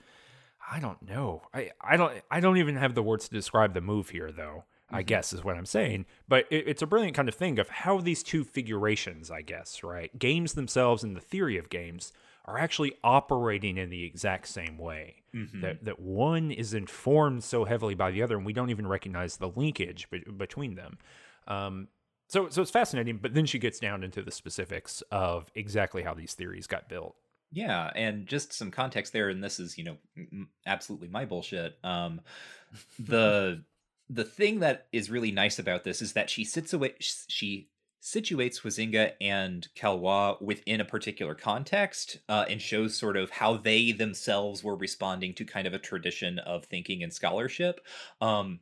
I 0.70 0.80
don't 0.80 1.06
know. 1.06 1.42
I, 1.52 1.70
I 1.82 1.98
don't 1.98 2.14
I 2.30 2.40
don't 2.40 2.56
even 2.56 2.76
have 2.76 2.94
the 2.94 3.02
words 3.02 3.28
to 3.28 3.34
describe 3.34 3.74
the 3.74 3.82
move 3.82 4.10
here 4.10 4.32
though. 4.32 4.64
I 4.94 5.02
guess 5.02 5.32
is 5.32 5.42
what 5.42 5.56
I'm 5.56 5.66
saying, 5.66 6.04
but 6.28 6.46
it, 6.50 6.68
it's 6.68 6.82
a 6.82 6.86
brilliant 6.86 7.16
kind 7.16 7.28
of 7.28 7.34
thing 7.34 7.59
of 7.59 7.68
how 7.70 8.00
these 8.00 8.22
two 8.22 8.44
figurations, 8.44 9.30
I 9.30 9.40
guess, 9.40 9.82
right? 9.82 10.16
Games 10.18 10.52
themselves 10.52 11.02
and 11.02 11.16
the 11.16 11.20
theory 11.20 11.56
of 11.56 11.70
games 11.70 12.12
are 12.44 12.59
actually 12.59 12.93
operating 13.05 13.77
in 13.77 13.90
the 13.90 14.05
exact 14.05 14.48
same 14.48 14.78
way. 14.78 15.23
Mhm. 15.35 15.60
That 15.60 15.85
that 15.85 16.01
one 16.01 16.51
is 16.51 16.74
informed 16.74 17.44
so 17.44 17.64
heavily 17.64 17.94
by 17.94 18.10
the 18.10 18.23
other, 18.23 18.36
and 18.36 18.44
we 18.44 18.52
don't 18.52 18.70
even 18.70 18.86
recognize 18.86 19.36
the 19.36 19.48
linkage 19.48 20.10
be- 20.10 20.24
between 20.36 20.74
them. 20.74 20.98
Um, 21.47 21.89
so 22.28 22.48
so 22.48 22.62
it's 22.62 22.70
fascinating, 22.70 23.19
but 23.19 23.35
then 23.35 23.47
she 23.47 23.59
gets 23.59 23.78
down 23.78 24.02
into 24.02 24.23
the 24.23 24.31
specifics 24.31 25.02
of 25.10 25.51
exactly 25.55 26.02
how 26.02 26.14
these 26.14 26.35
theories 26.35 26.66
got 26.66 26.89
built. 26.89 27.16
Yeah, 27.51 27.90
and 27.94 28.27
just 28.27 28.52
some 28.52 28.70
context 28.70 29.12
there, 29.12 29.28
and 29.28 29.43
this 29.44 29.60
is 29.60 29.77
you 29.78 29.85
know 29.85 30.47
absolutely 30.66 31.09
my 31.09 31.24
bullshit. 31.24 31.78
Um, 31.85 32.23
the 32.98 33.64
the 34.09 34.24
thing 34.24 34.60
that 34.60 34.89
is 34.93 35.10
really 35.10 35.31
nice 35.31 35.59
about 35.59 35.85
this 35.85 36.02
is 36.02 36.14
that 36.14 36.28
she 36.28 36.44
sits 36.44 36.73
away. 36.73 36.94
She 37.01 37.70
situates 38.02 38.60
Huizinga 38.60 39.12
and 39.20 39.68
Caillois 39.76 40.42
within 40.42 40.80
a 40.80 40.84
particular 40.84 41.36
context 41.36 42.18
uh, 42.28 42.44
and 42.50 42.60
shows 42.60 42.96
sort 42.96 43.16
of 43.16 43.30
how 43.30 43.56
they 43.56 43.92
themselves 43.92 44.64
were 44.64 44.76
responding 44.76 45.34
to 45.34 45.44
kind 45.44 45.68
of 45.68 45.72
a 45.72 45.78
tradition 45.78 46.40
of 46.40 46.64
thinking 46.64 47.02
and 47.02 47.12
scholarship. 47.12 47.80
Um, 48.20 48.60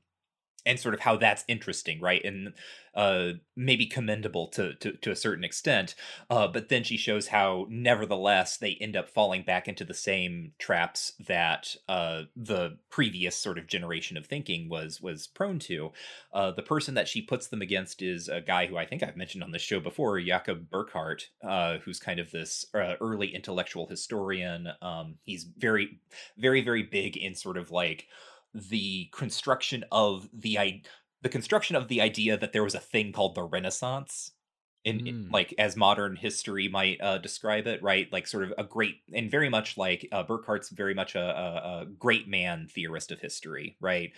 and 0.66 0.78
sort 0.78 0.94
of 0.94 1.00
how 1.00 1.16
that's 1.16 1.44
interesting, 1.48 2.00
right? 2.00 2.24
And 2.24 2.52
uh, 2.94 3.32
maybe 3.56 3.86
commendable 3.86 4.48
to, 4.48 4.74
to 4.74 4.92
to 4.92 5.10
a 5.10 5.16
certain 5.16 5.44
extent. 5.44 5.94
Uh, 6.28 6.48
but 6.48 6.68
then 6.68 6.82
she 6.82 6.96
shows 6.96 7.28
how, 7.28 7.66
nevertheless, 7.68 8.56
they 8.56 8.76
end 8.80 8.96
up 8.96 9.08
falling 9.08 9.42
back 9.42 9.68
into 9.68 9.84
the 9.84 9.94
same 9.94 10.52
traps 10.58 11.12
that 11.26 11.76
uh, 11.88 12.22
the 12.34 12.78
previous 12.90 13.36
sort 13.36 13.58
of 13.58 13.66
generation 13.66 14.16
of 14.16 14.26
thinking 14.26 14.68
was 14.68 15.00
was 15.00 15.26
prone 15.28 15.58
to. 15.58 15.92
Uh, 16.32 16.50
the 16.50 16.62
person 16.62 16.94
that 16.94 17.08
she 17.08 17.22
puts 17.22 17.48
them 17.48 17.62
against 17.62 18.02
is 18.02 18.28
a 18.28 18.40
guy 18.40 18.66
who 18.66 18.76
I 18.76 18.86
think 18.86 19.02
I've 19.02 19.16
mentioned 19.16 19.44
on 19.44 19.52
the 19.52 19.58
show 19.58 19.80
before, 19.80 20.20
Jakob 20.20 20.68
Burckhardt, 20.70 21.28
uh, 21.46 21.78
who's 21.78 22.00
kind 22.00 22.18
of 22.18 22.30
this 22.30 22.66
uh, 22.74 22.94
early 23.00 23.34
intellectual 23.34 23.86
historian. 23.86 24.68
Um, 24.82 25.16
he's 25.22 25.44
very, 25.44 26.00
very, 26.36 26.62
very 26.62 26.82
big 26.82 27.16
in 27.16 27.34
sort 27.34 27.56
of 27.56 27.70
like 27.70 28.08
the 28.54 29.08
construction 29.12 29.84
of 29.92 30.28
the 30.32 30.58
i 30.58 30.82
the 31.22 31.28
construction 31.28 31.76
of 31.76 31.88
the 31.88 32.00
idea 32.00 32.36
that 32.36 32.52
there 32.52 32.64
was 32.64 32.74
a 32.74 32.80
thing 32.80 33.12
called 33.12 33.34
the 33.34 33.42
renaissance 33.42 34.32
in, 34.82 35.00
in- 35.00 35.14
Mm. 35.14 35.30
like 35.30 35.54
as 35.58 35.76
modern 35.76 36.16
history 36.16 36.66
might 36.66 36.98
uh, 37.02 37.18
describe 37.18 37.66
it 37.66 37.82
right? 37.82 38.10
Like 38.10 38.26
sort 38.26 38.44
of 38.44 38.54
a 38.56 38.64
great 38.64 39.02
and 39.12 39.30
very 39.30 39.50
much 39.50 39.76
like 39.76 40.08
uh, 40.10 40.24
Burckhardt's 40.24 40.70
very 40.70 40.94
much 40.94 41.14
a, 41.14 41.20
a, 41.20 41.80
a 41.82 41.86
great 41.86 42.26
man 42.28 42.66
theorist 42.66 43.12
of 43.12 43.20
history 43.20 43.76
right? 43.80 44.12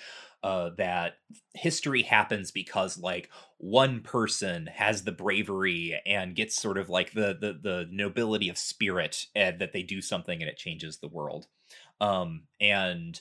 Uh, 0.44 0.70
that 0.76 1.14
history 1.54 2.02
happens 2.02 2.50
because 2.52 2.96
like 2.98 3.28
one 3.58 4.02
person 4.02 4.66
has 4.66 5.04
the 5.04 5.12
bravery 5.12 6.00
and 6.06 6.34
gets 6.36 6.54
sort 6.56 6.78
of 6.78 6.88
like 6.88 7.12
the 7.12 7.36
the, 7.40 7.58
the 7.60 7.88
nobility 7.90 8.48
of 8.48 8.56
spirit 8.58 9.26
and 9.34 9.60
that 9.60 9.72
they 9.72 9.82
do 9.82 10.00
something 10.00 10.40
and 10.40 10.48
it 10.48 10.56
changes 10.56 10.98
the 10.98 11.08
world. 11.08 11.46
Um 12.00 12.48
and 12.60 13.20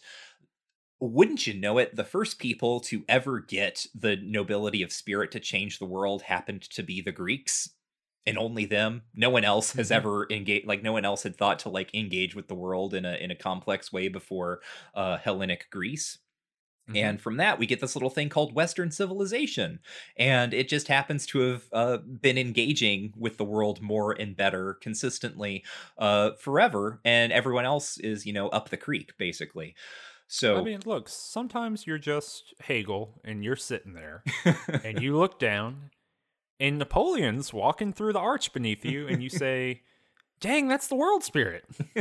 wouldn't 1.02 1.48
you 1.48 1.54
know 1.54 1.78
it, 1.80 1.96
the 1.96 2.04
first 2.04 2.40
people 2.40 2.80
to 2.82 3.04
ever 3.10 3.40
get 3.40 3.86
the 3.96 4.18
nobility 4.18 4.84
of 4.84 4.92
spirit 4.94 5.32
to 5.32 5.40
change 5.40 5.80
the 5.80 5.86
world 5.86 6.24
happened 6.24 6.62
to 6.64 6.84
be 6.84 7.02
the 7.02 7.12
Greeks. 7.12 7.70
And 8.28 8.38
only 8.38 8.66
them. 8.66 9.02
No 9.16 9.32
one 9.32 9.44
else 9.44 9.74
has 9.74 9.90
Mhm. 9.90 9.92
ever 9.92 10.28
engaged 10.32 10.68
like 10.68 10.84
no 10.84 10.92
one 10.94 11.06
else 11.06 11.24
had 11.24 11.36
thought 11.36 11.58
to 11.60 11.70
like 11.70 11.94
engage 11.96 12.36
with 12.36 12.48
the 12.48 12.56
world 12.56 12.94
in 12.94 13.04
a 13.04 13.16
in 13.16 13.32
a 13.32 13.36
complex 13.36 13.92
way 13.92 14.10
before 14.10 14.62
uh 14.94 15.18
Hellenic 15.18 15.70
Greece. 15.72 16.20
Mm-hmm. 16.90 17.12
And 17.12 17.22
from 17.22 17.38
that, 17.38 17.58
we 17.58 17.68
get 17.68 17.80
this 17.80 17.96
little 17.96 18.10
thing 18.10 18.28
called 18.28 18.54
Western 18.54 18.92
civilization. 18.92 19.80
And 20.18 20.54
it 20.54 20.68
just 20.68 20.90
happens 20.90 21.26
to 21.28 21.40
have 21.40 21.64
uh, 21.72 21.98
been 22.00 22.38
engaging 22.38 23.14
with 23.16 23.38
the 23.38 23.46
world 23.46 23.82
more 23.82 24.12
and 24.20 24.36
better 24.36 24.74
consistently 24.82 25.64
uh, 25.98 26.32
forever. 26.34 27.00
And 27.06 27.32
everyone 27.32 27.66
else 27.66 27.98
is, 28.00 28.26
you 28.26 28.34
know, 28.34 28.50
up 28.50 28.70
the 28.70 28.78
creek, 28.78 29.14
basically. 29.18 29.76
So, 30.34 30.56
I 30.56 30.64
mean, 30.64 30.80
look, 30.86 31.10
sometimes 31.10 31.86
you're 31.86 31.98
just 31.98 32.54
Hegel 32.62 33.20
and 33.26 33.44
you're 33.44 33.58
sitting 33.58 33.92
there 33.92 34.24
and 34.82 35.02
you 35.02 35.18
look 35.18 35.40
down 35.40 35.90
and 36.58 36.80
Napoleon's 36.80 37.54
walking 37.54 37.92
through 37.92 38.14
the 38.14 38.20
arch 38.20 38.54
beneath 38.54 38.86
you 38.86 39.10
and 39.10 39.22
you 39.22 39.30
say, 39.30 39.82
dang, 40.40 40.70
that's 40.70 40.88
the 40.88 40.96
world 40.96 41.26
spirit. 41.26 41.66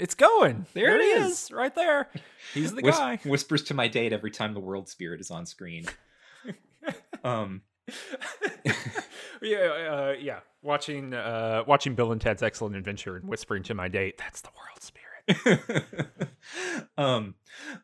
it's 0.00 0.16
going. 0.16 0.66
There 0.74 0.86
there 0.88 1.00
it 1.00 1.18
is. 1.22 1.44
is, 1.44 1.52
right 1.52 1.72
there. 1.72 2.08
He's 2.52 2.74
the 2.74 2.82
Whis- 2.82 2.98
guy. 2.98 3.20
whispers 3.24 3.62
to 3.64 3.74
my 3.74 3.86
date 3.86 4.12
every 4.12 4.32
time 4.32 4.52
the 4.52 4.58
world 4.58 4.88
spirit 4.88 5.20
is 5.20 5.30
on 5.30 5.46
screen. 5.46 5.86
um, 7.22 7.62
yeah, 9.40 9.56
uh, 9.56 10.14
yeah. 10.18 10.40
Watching, 10.62 11.14
uh, 11.14 11.62
watching 11.64 11.94
Bill 11.94 12.10
and 12.10 12.20
Ted's 12.20 12.42
Excellent 12.42 12.74
Adventure 12.74 13.14
and 13.14 13.28
whispering 13.28 13.62
to 13.62 13.74
my 13.74 13.86
date, 13.86 14.18
"That's 14.18 14.40
the 14.40 14.50
world 14.56 14.82
spirit." 14.82 15.05
um 16.98 17.34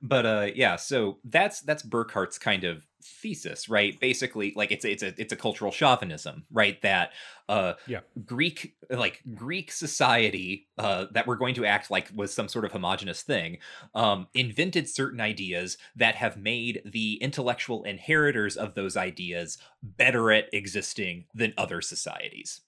but 0.01 0.25
uh 0.27 0.49
yeah 0.55 0.77
so 0.77 1.19
that's 1.25 1.61
that's 1.63 1.83
Burckhardt's 1.83 2.39
kind 2.39 2.65
of 2.65 2.87
thesis 3.03 3.69
right 3.69 3.99
basically 4.01 4.53
like 4.55 4.71
it's 4.71 4.85
it's 4.85 5.03
a 5.03 5.13
it's 5.21 5.33
a 5.33 5.37
cultural 5.37 5.73
chauvinism 5.73 6.47
right 6.53 6.81
that 6.83 7.13
uh 7.49 7.75
Yeah. 7.87 8.03
greek 8.25 8.77
like 8.91 9.23
greek 9.35 9.73
society 9.73 10.69
uh 10.79 11.07
that 11.11 11.27
we're 11.27 11.37
going 11.37 11.55
to 11.55 11.65
act 11.65 11.91
like 11.91 12.11
was 12.15 12.33
some 12.33 12.49
sort 12.49 12.65
of 12.65 12.71
homogenous 12.71 13.23
thing 13.23 13.59
um 13.95 14.29
invented 14.35 14.89
certain 14.89 15.21
ideas 15.21 15.79
that 15.97 16.15
have 16.15 16.37
made 16.37 16.81
the 16.85 17.15
intellectual 17.23 17.83
inheritors 17.85 18.57
of 18.57 18.75
those 18.75 18.97
ideas 18.97 19.59
better 19.83 20.31
at 20.31 20.49
existing 20.53 21.27
than 21.35 21.53
other 21.57 21.81
societies 21.81 22.61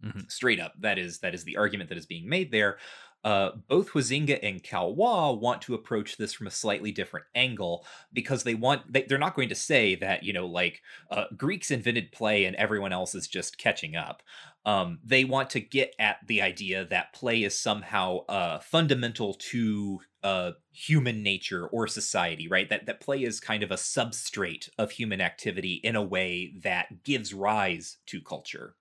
Mhm. 0.00 0.24
straight 0.28 0.60
up 0.60 0.72
that 0.78 0.98
is 0.98 1.18
that 1.20 1.34
is 1.34 1.44
the 1.44 1.56
argument 1.56 1.88
that 1.88 1.98
is 1.98 2.06
being 2.06 2.28
made 2.28 2.50
there 2.50 2.78
uh, 3.24 3.52
both 3.68 3.90
Huizinga 3.90 4.38
and 4.42 4.62
Caillois 4.62 5.40
want 5.40 5.62
to 5.62 5.74
approach 5.74 6.18
this 6.18 6.34
from 6.34 6.46
a 6.46 6.50
slightly 6.50 6.92
different 6.92 7.24
angle 7.34 7.86
because 8.12 8.42
they 8.42 8.54
want 8.54 8.92
they, 8.92 9.02
they're 9.02 9.18
not 9.18 9.34
going 9.34 9.48
to 9.48 9.54
say 9.54 9.94
that 9.96 10.22
you 10.22 10.32
know 10.32 10.46
like 10.46 10.82
uh, 11.10 11.24
Greeks 11.36 11.70
invented 11.70 12.12
play 12.12 12.44
and 12.44 12.54
everyone 12.56 12.92
else 12.92 13.14
is 13.14 13.26
just 13.26 13.56
catching 13.56 13.96
up. 13.96 14.22
Um, 14.66 14.98
they 15.04 15.24
want 15.24 15.50
to 15.50 15.60
get 15.60 15.94
at 15.98 16.18
the 16.26 16.42
idea 16.42 16.86
that 16.86 17.14
play 17.14 17.42
is 17.42 17.58
somehow 17.58 18.24
uh, 18.26 18.58
fundamental 18.60 19.34
to 19.34 20.00
uh, 20.22 20.52
human 20.72 21.22
nature 21.22 21.66
or 21.66 21.86
society, 21.86 22.46
right? 22.46 22.68
That 22.68 22.84
that 22.86 23.00
play 23.00 23.22
is 23.22 23.40
kind 23.40 23.62
of 23.62 23.70
a 23.70 23.76
substrate 23.76 24.68
of 24.78 24.90
human 24.90 25.22
activity 25.22 25.80
in 25.82 25.96
a 25.96 26.02
way 26.02 26.52
that 26.62 27.04
gives 27.04 27.32
rise 27.32 27.96
to 28.06 28.20
culture. 28.20 28.74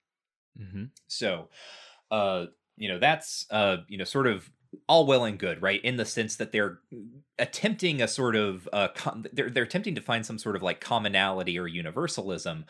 Mm-hmm. 0.59 0.85
So, 1.07 1.49
uh, 2.11 2.47
you 2.77 2.89
know, 2.89 2.99
that's 2.99 3.45
uh, 3.51 3.77
you 3.87 3.97
know, 3.97 4.03
sort 4.03 4.27
of 4.27 4.49
all 4.87 5.05
well 5.05 5.25
and 5.25 5.37
good, 5.37 5.61
right? 5.61 5.83
In 5.83 5.97
the 5.97 6.05
sense 6.05 6.37
that 6.37 6.51
they're 6.51 6.79
attempting 7.39 8.01
a 8.01 8.07
sort 8.07 8.35
of 8.35 8.67
uh, 8.73 8.89
com- 8.95 9.25
they're 9.31 9.49
they're 9.49 9.63
attempting 9.63 9.95
to 9.95 10.01
find 10.01 10.25
some 10.25 10.39
sort 10.39 10.55
of 10.55 10.63
like 10.63 10.81
commonality 10.81 11.57
or 11.59 11.67
universalism. 11.67 12.65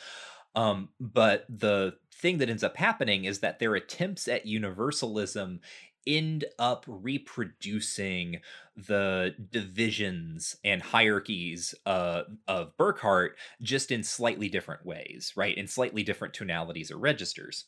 Um, 0.56 0.90
but 1.00 1.46
the 1.50 1.96
thing 2.14 2.38
that 2.38 2.50
ends 2.50 2.64
up 2.64 2.78
happening 2.78 3.26
is 3.26 3.40
that 3.40 3.60
their 3.60 3.76
attempts 3.76 4.28
at 4.28 4.46
universalism 4.46 5.62
end 6.06 6.46
up 6.60 6.86
reproducing 6.88 8.42
the 8.76 9.34
divisions 9.52 10.58
and 10.64 10.82
hierarchies 10.82 11.74
uh, 11.86 12.24
of 12.48 12.76
Burckhardt 12.78 13.38
just 13.62 13.92
in 13.92 14.04
slightly 14.04 14.50
different 14.50 14.86
ways, 14.86 15.34
right? 15.36 15.58
In 15.58 15.68
slightly 15.68 16.04
different 16.04 16.34
tonalities 16.34 16.92
or 16.92 16.98
registers. 16.98 17.66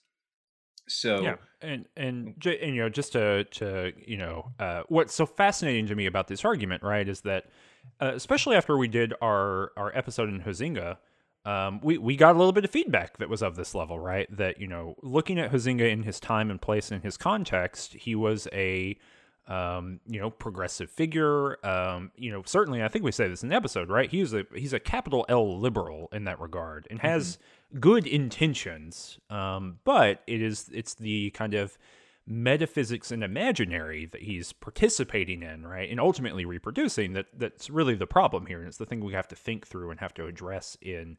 So 0.88 1.22
Yeah, 1.22 1.36
and 1.62 1.86
and, 1.98 2.36
j- 2.38 2.60
and 2.62 2.76
you 2.76 2.82
know 2.82 2.90
just 2.90 3.14
to 3.14 3.44
to 3.45 3.94
you 4.06 4.18
know 4.18 4.52
uh, 4.60 4.84
what's 4.88 5.14
so 5.14 5.26
fascinating 5.26 5.88
to 5.88 5.95
me 5.95 6.06
about 6.06 6.28
this 6.28 6.45
argument, 6.45 6.84
right, 6.84 7.07
is 7.07 7.22
that 7.22 7.45
uh, 8.02 8.12
especially 8.14 8.56
after 8.56 8.78
we 8.78 8.88
did 8.88 9.14
our 9.22 9.72
our 9.78 9.95
episode 9.95 10.30
in 10.30 10.41
Huizinga, 10.41 10.98
um, 11.45 11.80
we 11.82 11.98
we 11.98 12.16
got 12.16 12.36
a 12.36 12.38
little 12.38 12.53
bit 12.53 12.66
of 12.66 12.72
feedback 12.72 13.18
that 13.18 13.30
was 13.30 13.41
of 13.41 13.56
this 13.56 13.74
level, 13.74 13.99
right? 13.99 14.28
That 14.36 14.60
you 14.60 14.68
know 14.68 14.95
looking 15.02 15.40
at 15.40 15.52
Huizinga 15.52 15.90
in 15.90 16.03
his 16.03 16.20
time 16.20 16.52
and 16.52 16.62
place 16.62 16.91
and 16.91 17.03
his 17.03 17.18
context, 17.18 17.94
he 17.94 18.16
was 18.16 18.48
a 18.53 18.98
um, 19.48 20.00
you 20.08 20.20
know, 20.20 20.30
progressive 20.30 20.90
figure. 20.90 21.64
Um, 21.66 22.12
you 22.16 22.32
know, 22.32 22.42
certainly, 22.46 22.84
I 22.84 22.88
think 22.88 23.06
we 23.06 23.12
say 23.12 23.28
this 23.28 23.44
in 23.44 23.50
the 23.50 23.56
episode, 23.56 23.90
right? 23.90 24.10
He's 24.10 24.34
a 24.34 24.46
he's 24.56 24.74
a 24.74 24.80
capital 24.80 25.26
L 25.30 25.60
liberal 25.60 26.10
in 26.12 26.24
that 26.26 26.40
regard, 26.40 26.88
and 26.90 27.00
has 27.02 27.38
good 27.80 28.08
intentions. 28.08 29.20
Um, 29.30 29.80
but 29.84 30.24
it 30.28 30.42
is 30.42 30.70
it's 30.74 30.96
the 30.96 31.30
kind 31.32 31.54
of 31.54 31.78
metaphysics 32.28 33.12
and 33.12 33.24
imaginary 33.24 34.08
that 34.08 34.24
he's 34.24 34.52
participating 34.52 35.44
in, 35.44 35.66
right, 35.66 35.90
and 35.92 36.00
ultimately 36.00 36.46
reproducing. 36.46 37.14
That 37.14 37.28
that's 37.38 37.70
really 37.70 37.96
the 37.96 38.08
problem 38.08 38.48
here, 38.48 38.60
and 38.60 38.68
it's 38.68 38.78
the 38.78 38.86
thing 38.86 39.04
we 39.04 39.14
have 39.14 39.28
to 39.28 39.36
think 39.36 39.68
through 39.68 39.92
and 39.92 40.00
have 40.00 40.14
to 40.16 40.26
address 40.26 40.76
in, 40.82 41.18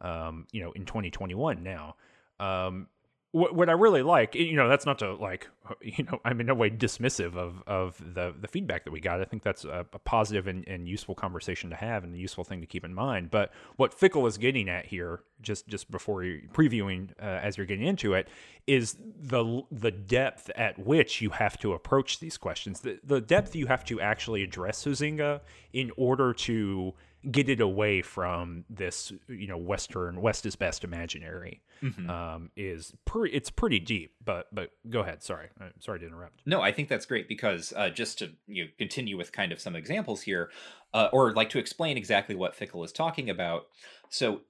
um, 0.00 0.46
you 0.52 0.62
know, 0.62 0.70
in 0.72 0.84
2021 0.84 1.62
now. 1.62 1.96
Um, 2.38 2.86
what, 3.34 3.52
what 3.52 3.68
I 3.68 3.72
really 3.72 4.02
like, 4.02 4.36
you 4.36 4.54
know, 4.54 4.68
that's 4.68 4.86
not 4.86 5.00
to 5.00 5.14
like, 5.16 5.48
you 5.82 6.04
know, 6.04 6.20
I'm 6.24 6.40
in 6.40 6.46
no 6.46 6.54
way 6.54 6.70
dismissive 6.70 7.34
of 7.34 7.64
of 7.66 8.14
the 8.14 8.32
the 8.40 8.46
feedback 8.46 8.84
that 8.84 8.92
we 8.92 9.00
got. 9.00 9.20
I 9.20 9.24
think 9.24 9.42
that's 9.42 9.64
a, 9.64 9.84
a 9.92 9.98
positive 9.98 10.46
and, 10.46 10.66
and 10.68 10.88
useful 10.88 11.16
conversation 11.16 11.68
to 11.70 11.76
have 11.76 12.04
and 12.04 12.14
a 12.14 12.18
useful 12.18 12.44
thing 12.44 12.60
to 12.60 12.66
keep 12.66 12.84
in 12.84 12.94
mind. 12.94 13.32
But 13.32 13.50
what 13.74 13.92
Fickle 13.92 14.28
is 14.28 14.38
getting 14.38 14.68
at 14.68 14.86
here, 14.86 15.24
just 15.42 15.66
just 15.66 15.90
before 15.90 16.22
you 16.22 16.48
previewing 16.52 17.10
uh, 17.20 17.40
as 17.42 17.56
you're 17.56 17.66
getting 17.66 17.88
into 17.88 18.14
it, 18.14 18.28
is 18.68 18.96
the 19.20 19.62
the 19.72 19.90
depth 19.90 20.48
at 20.54 20.78
which 20.78 21.20
you 21.20 21.30
have 21.30 21.58
to 21.58 21.72
approach 21.72 22.20
these 22.20 22.38
questions. 22.38 22.80
The 22.80 23.00
the 23.02 23.20
depth 23.20 23.56
you 23.56 23.66
have 23.66 23.84
to 23.86 24.00
actually 24.00 24.44
address 24.44 24.84
Huizinga 24.84 25.40
in 25.72 25.90
order 25.96 26.32
to 26.34 26.94
get 27.30 27.48
it 27.48 27.60
away 27.60 28.02
from 28.02 28.64
this, 28.68 29.12
you 29.28 29.46
know, 29.46 29.56
Western 29.56 30.20
West 30.20 30.46
is 30.46 30.56
best 30.56 30.84
imaginary 30.84 31.62
Mhm. 31.82 32.08
um, 32.08 32.50
is 32.56 32.94
pretty. 33.04 33.34
It's 33.34 33.50
pretty 33.50 33.78
deep. 33.80 34.14
But 34.24 34.54
but 34.54 34.70
go 34.88 35.00
ahead. 35.00 35.22
Sorry, 35.22 35.48
I'm 35.60 35.72
sorry 35.80 36.00
to 36.00 36.06
interrupt. 36.06 36.40
No, 36.46 36.60
I 36.60 36.72
think 36.72 36.88
that's 36.88 37.06
great 37.06 37.28
because 37.28 37.72
uh, 37.76 37.90
just 37.90 38.18
to 38.20 38.32
you 38.46 38.64
know, 38.64 38.70
continue 38.78 39.16
with 39.16 39.32
kind 39.32 39.52
of 39.52 39.60
some 39.60 39.76
examples 39.76 40.22
here, 40.22 40.50
uh, 40.92 41.08
or 41.12 41.32
like 41.32 41.50
to 41.50 41.58
explain 41.58 41.96
exactly 41.96 42.34
what 42.34 42.54
Fickle 42.54 42.84
is 42.84 42.92
talking 42.92 43.28
about. 43.28 43.66
So, 44.08 44.42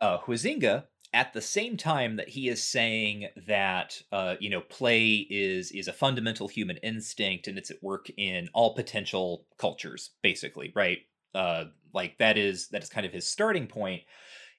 uh, 0.00 0.18
Huizinga, 0.18 0.84
at 1.14 1.32
the 1.34 1.40
same 1.42 1.76
time 1.76 2.16
that 2.16 2.30
he 2.30 2.48
is 2.48 2.62
saying 2.62 3.28
that 3.46 4.02
uh, 4.10 4.36
you 4.40 4.50
know 4.50 4.60
play 4.62 5.26
is 5.30 5.70
is 5.72 5.88
a 5.88 5.92
fundamental 5.92 6.48
human 6.48 6.76
instinct 6.78 7.46
and 7.48 7.56
it's 7.58 7.70
at 7.70 7.82
work 7.82 8.10
in 8.16 8.48
all 8.52 8.74
potential 8.74 9.46
cultures, 9.58 10.10
basically, 10.22 10.72
right? 10.74 10.98
Uh, 11.34 11.64
like 11.94 12.18
that 12.18 12.38
is 12.38 12.68
that 12.68 12.82
is 12.82 12.88
kind 12.88 13.06
of 13.06 13.12
his 13.12 13.26
starting 13.26 13.66
point. 13.66 14.02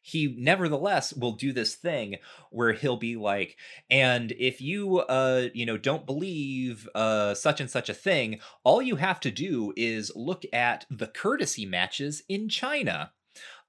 He 0.01 0.35
nevertheless 0.37 1.13
will 1.13 1.31
do 1.31 1.53
this 1.53 1.75
thing 1.75 2.17
where 2.51 2.73
he'll 2.73 2.97
be 2.97 3.15
like, 3.15 3.57
and 3.89 4.33
if 4.33 4.59
you 4.61 4.99
uh 4.99 5.47
you 5.53 5.65
know 5.65 5.77
don't 5.77 6.05
believe 6.05 6.89
uh 6.95 7.33
such 7.35 7.61
and 7.61 7.69
such 7.71 7.89
a 7.89 7.93
thing 7.93 8.41
all 8.63 8.81
you 8.81 8.97
have 8.97 9.19
to 9.21 9.31
do 9.31 9.73
is 9.77 10.11
look 10.15 10.43
at 10.53 10.85
the 10.89 11.07
courtesy 11.07 11.65
matches 11.65 12.21
in 12.27 12.49
china 12.49 13.13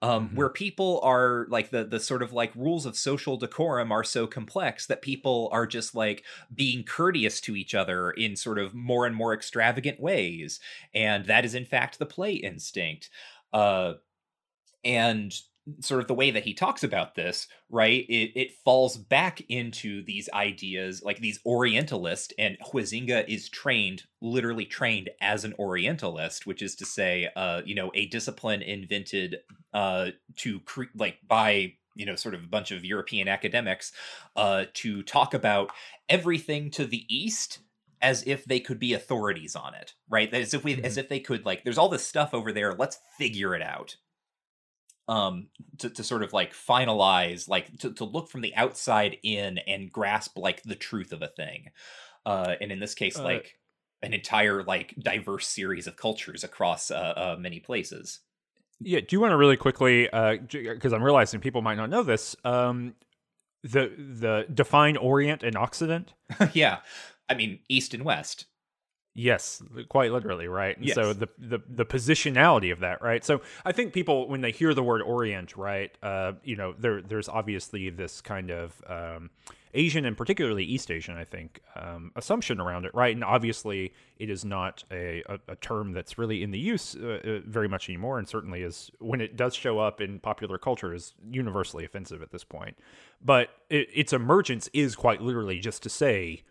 um 0.03 0.31
Mhm. 0.31 0.35
where 0.35 0.51
people 0.51 1.01
are 1.03 1.47
like 1.49 1.71
the 1.71 1.85
the 1.85 2.01
sort 2.01 2.23
of 2.23 2.33
like 2.33 2.55
rules 2.55 2.87
of 2.87 2.97
social 2.97 3.37
decorum 3.37 3.93
are 3.93 4.05
so 4.05 4.27
complex 4.27 4.87
that 4.87 5.03
people 5.03 5.49
are 5.53 5.67
just 5.67 5.95
like 5.95 6.25
being 6.55 6.85
courteous 6.85 7.41
to 7.41 7.57
each 7.57 7.75
other 7.75 8.11
in 8.13 8.37
sort 8.37 8.59
of 8.59 8.75
more 8.75 9.07
and 9.07 9.17
more 9.17 9.35
extravagant 9.35 10.01
ways 10.01 10.61
and 10.95 11.27
that 11.27 11.45
is 11.45 11.55
in 11.55 11.65
fact 11.65 11.99
the 11.99 12.07
play 12.07 12.35
instinct 12.35 13.11
uh 13.55 13.95
and 14.85 15.35
sort 15.81 16.03
of 16.03 16.09
the 16.09 16.15
way 16.15 16.31
that 16.31 16.45
he 16.45 16.53
talks 16.53 16.85
about 16.85 17.15
this, 17.15 17.49
right? 17.71 18.05
It 18.09 18.33
it 18.37 18.53
falls 18.65 18.99
back 18.99 19.41
into 19.49 20.05
these 20.05 20.29
ideas, 20.35 21.03
like 21.03 21.21
these 21.21 21.41
Orientalist, 21.47 22.35
and 22.39 22.59
Huizinga 22.61 23.27
is 23.29 23.49
trained, 23.49 24.03
literally 24.21 24.67
trained 24.67 25.09
as 25.23 25.45
an 25.45 25.55
Orientalist, 25.59 26.47
which 26.47 26.61
is 26.61 26.75
to 26.77 26.85
say, 26.85 27.31
uh, 27.35 27.63
you 27.65 27.75
know, 27.75 27.91
a 27.95 28.07
discipline 28.07 28.63
invented 28.63 29.37
uh 29.73 30.11
to 30.37 30.61
cre- 30.61 30.85
like 30.95 31.17
by 31.27 31.73
you 31.97 32.05
know 32.07 32.15
sort 32.17 32.35
of 32.35 32.45
a 32.45 32.49
bunch 32.49 32.71
of 32.71 32.85
European 32.85 33.29
academics 33.29 33.93
uh 34.37 34.65
to 34.75 35.03
talk 35.03 35.35
about 35.35 35.71
everything 36.09 36.71
to 36.71 36.85
the 36.87 37.05
east 37.09 37.61
as 38.03 38.23
if 38.27 38.45
they 38.45 38.61
could 38.61 38.79
be 38.79 38.93
authorities 38.93 39.57
on 39.57 39.75
it 39.75 39.95
right? 40.09 40.33
As 40.33 40.55
if 40.55 40.65
we 40.65 40.83
as 40.83 40.97
if 40.97 41.09
they 41.09 41.21
could 41.21 41.45
like 41.45 41.65
there's 41.65 41.79
all 41.79 41.89
this 41.89 42.07
stuff 42.07 42.35
over 42.35 42.53
there 42.53 42.75
let's 42.75 42.99
figure 43.19 43.55
it 43.55 43.63
out. 43.63 43.97
Um 45.09 45.49
to, 45.79 45.91
to 45.91 46.03
sort 46.03 46.23
of 46.23 46.33
like 46.33 46.55
finalize 46.55 47.49
like 47.49 47.77
to, 47.79 47.93
to 47.95 48.05
look 48.05 48.29
from 48.31 48.41
the 48.41 48.55
outside 48.55 49.19
in 49.23 49.59
and 49.59 49.93
grasp 49.93 50.39
like 50.39 50.63
the 50.63 50.75
truth 50.75 51.13
of 51.13 51.23
a 51.23 51.29
thing. 51.29 51.71
Uh 52.25 52.55
and 52.61 52.71
in 52.73 52.81
this 52.81 52.95
case 52.95 53.19
Uh, 53.19 53.25
like 53.25 53.59
an 54.03 54.13
entire 54.13 54.63
like 54.63 54.95
diverse 54.99 55.47
series 55.49 55.87
of 55.87 55.97
cultures 55.97 56.45
across 56.45 56.91
uh, 56.91 57.15
uh 57.17 57.37
many 57.39 57.61
places. 57.61 58.21
Yeah. 58.81 59.01
Do 59.01 59.17
you 59.17 59.21
want 59.21 59.33
to 59.33 59.37
really 59.37 59.57
quickly, 59.57 60.09
because 60.13 60.93
I'm 60.93 61.03
realizing 61.03 61.41
people 61.41 61.63
might 61.63 61.77
not 61.77 61.91
know 61.91 62.03
this, 62.03 62.37
um, 62.45 62.95
the 63.63 63.91
the 63.97 64.47
define 64.53 64.97
Orient 64.97 65.43
and 65.43 65.57
Occident? 65.57 66.13
yeah 66.53 66.81
i 67.29 67.35
mean 67.35 67.59
east 67.69 67.95
and 67.95 68.05
west 68.05 68.47
Yes, 69.17 69.63
quite 69.89 70.11
literally, 70.11 70.49
right? 70.49 70.77
And 70.77 70.91
so 70.91 71.13
the, 71.13 71.29
the 71.39 71.63
the 71.69 71.87
positionality 71.87 72.73
of 72.73 72.81
that, 72.81 73.01
right? 73.01 73.25
So 73.25 73.43
I 73.65 73.71
think 73.71 73.93
people 73.93 74.27
when 74.27 74.41
they 74.41 74.51
hear 74.51 74.75
the 74.75 74.83
word 74.83 75.03
Orient, 75.03 75.57
right, 75.57 75.97
uh, 76.03 76.33
you 76.43 76.57
know, 76.57 76.75
there 76.77 77.01
there's 77.01 77.29
obviously 77.29 77.91
this 77.91 78.21
kind 78.21 78.51
of 78.51 78.83
um, 78.89 79.31
Asian 79.73 80.05
and 80.05 80.17
particularly 80.17 80.65
East 80.65 80.91
Asian, 80.91 81.17
I 81.17 81.23
think, 81.23 81.61
um, 81.77 82.11
assumption 82.17 82.61
around 82.61 82.87
it, 82.87 82.95
right? 82.95 83.15
And 83.15 83.23
obviously, 83.23 83.93
it 84.19 84.31
is 84.31 84.45
not 84.45 84.83
a, 84.91 85.23
a, 85.29 85.39
a 85.47 85.57
term 85.57 85.93
that's 85.93 86.19
really 86.19 86.43
in 86.43 86.51
the 86.51 86.59
use 86.59 86.97
uh, 86.97 87.21
uh, 87.25 87.39
very 87.47 87.69
much 87.69 87.89
anymore, 87.89 88.19
and 88.19 88.29
certainly 88.29 88.63
is 88.63 88.91
when 88.99 89.21
it 89.21 89.37
does 89.37 89.55
show 89.55 89.79
up 89.79 90.01
in 90.01 90.19
popular 90.19 90.59
culture 90.59 90.93
is 90.93 91.15
universally 91.31 91.85
offensive 91.85 92.21
at 92.21 92.33
this 92.33 92.43
point. 92.43 92.77
But 93.25 93.51
it, 93.71 93.89
its 93.95 94.13
emergence 94.13 94.69
is 94.73 94.97
quite 94.97 95.21
literally 95.21 95.61
just 95.61 95.85
to 95.85 95.89
say 95.89 96.43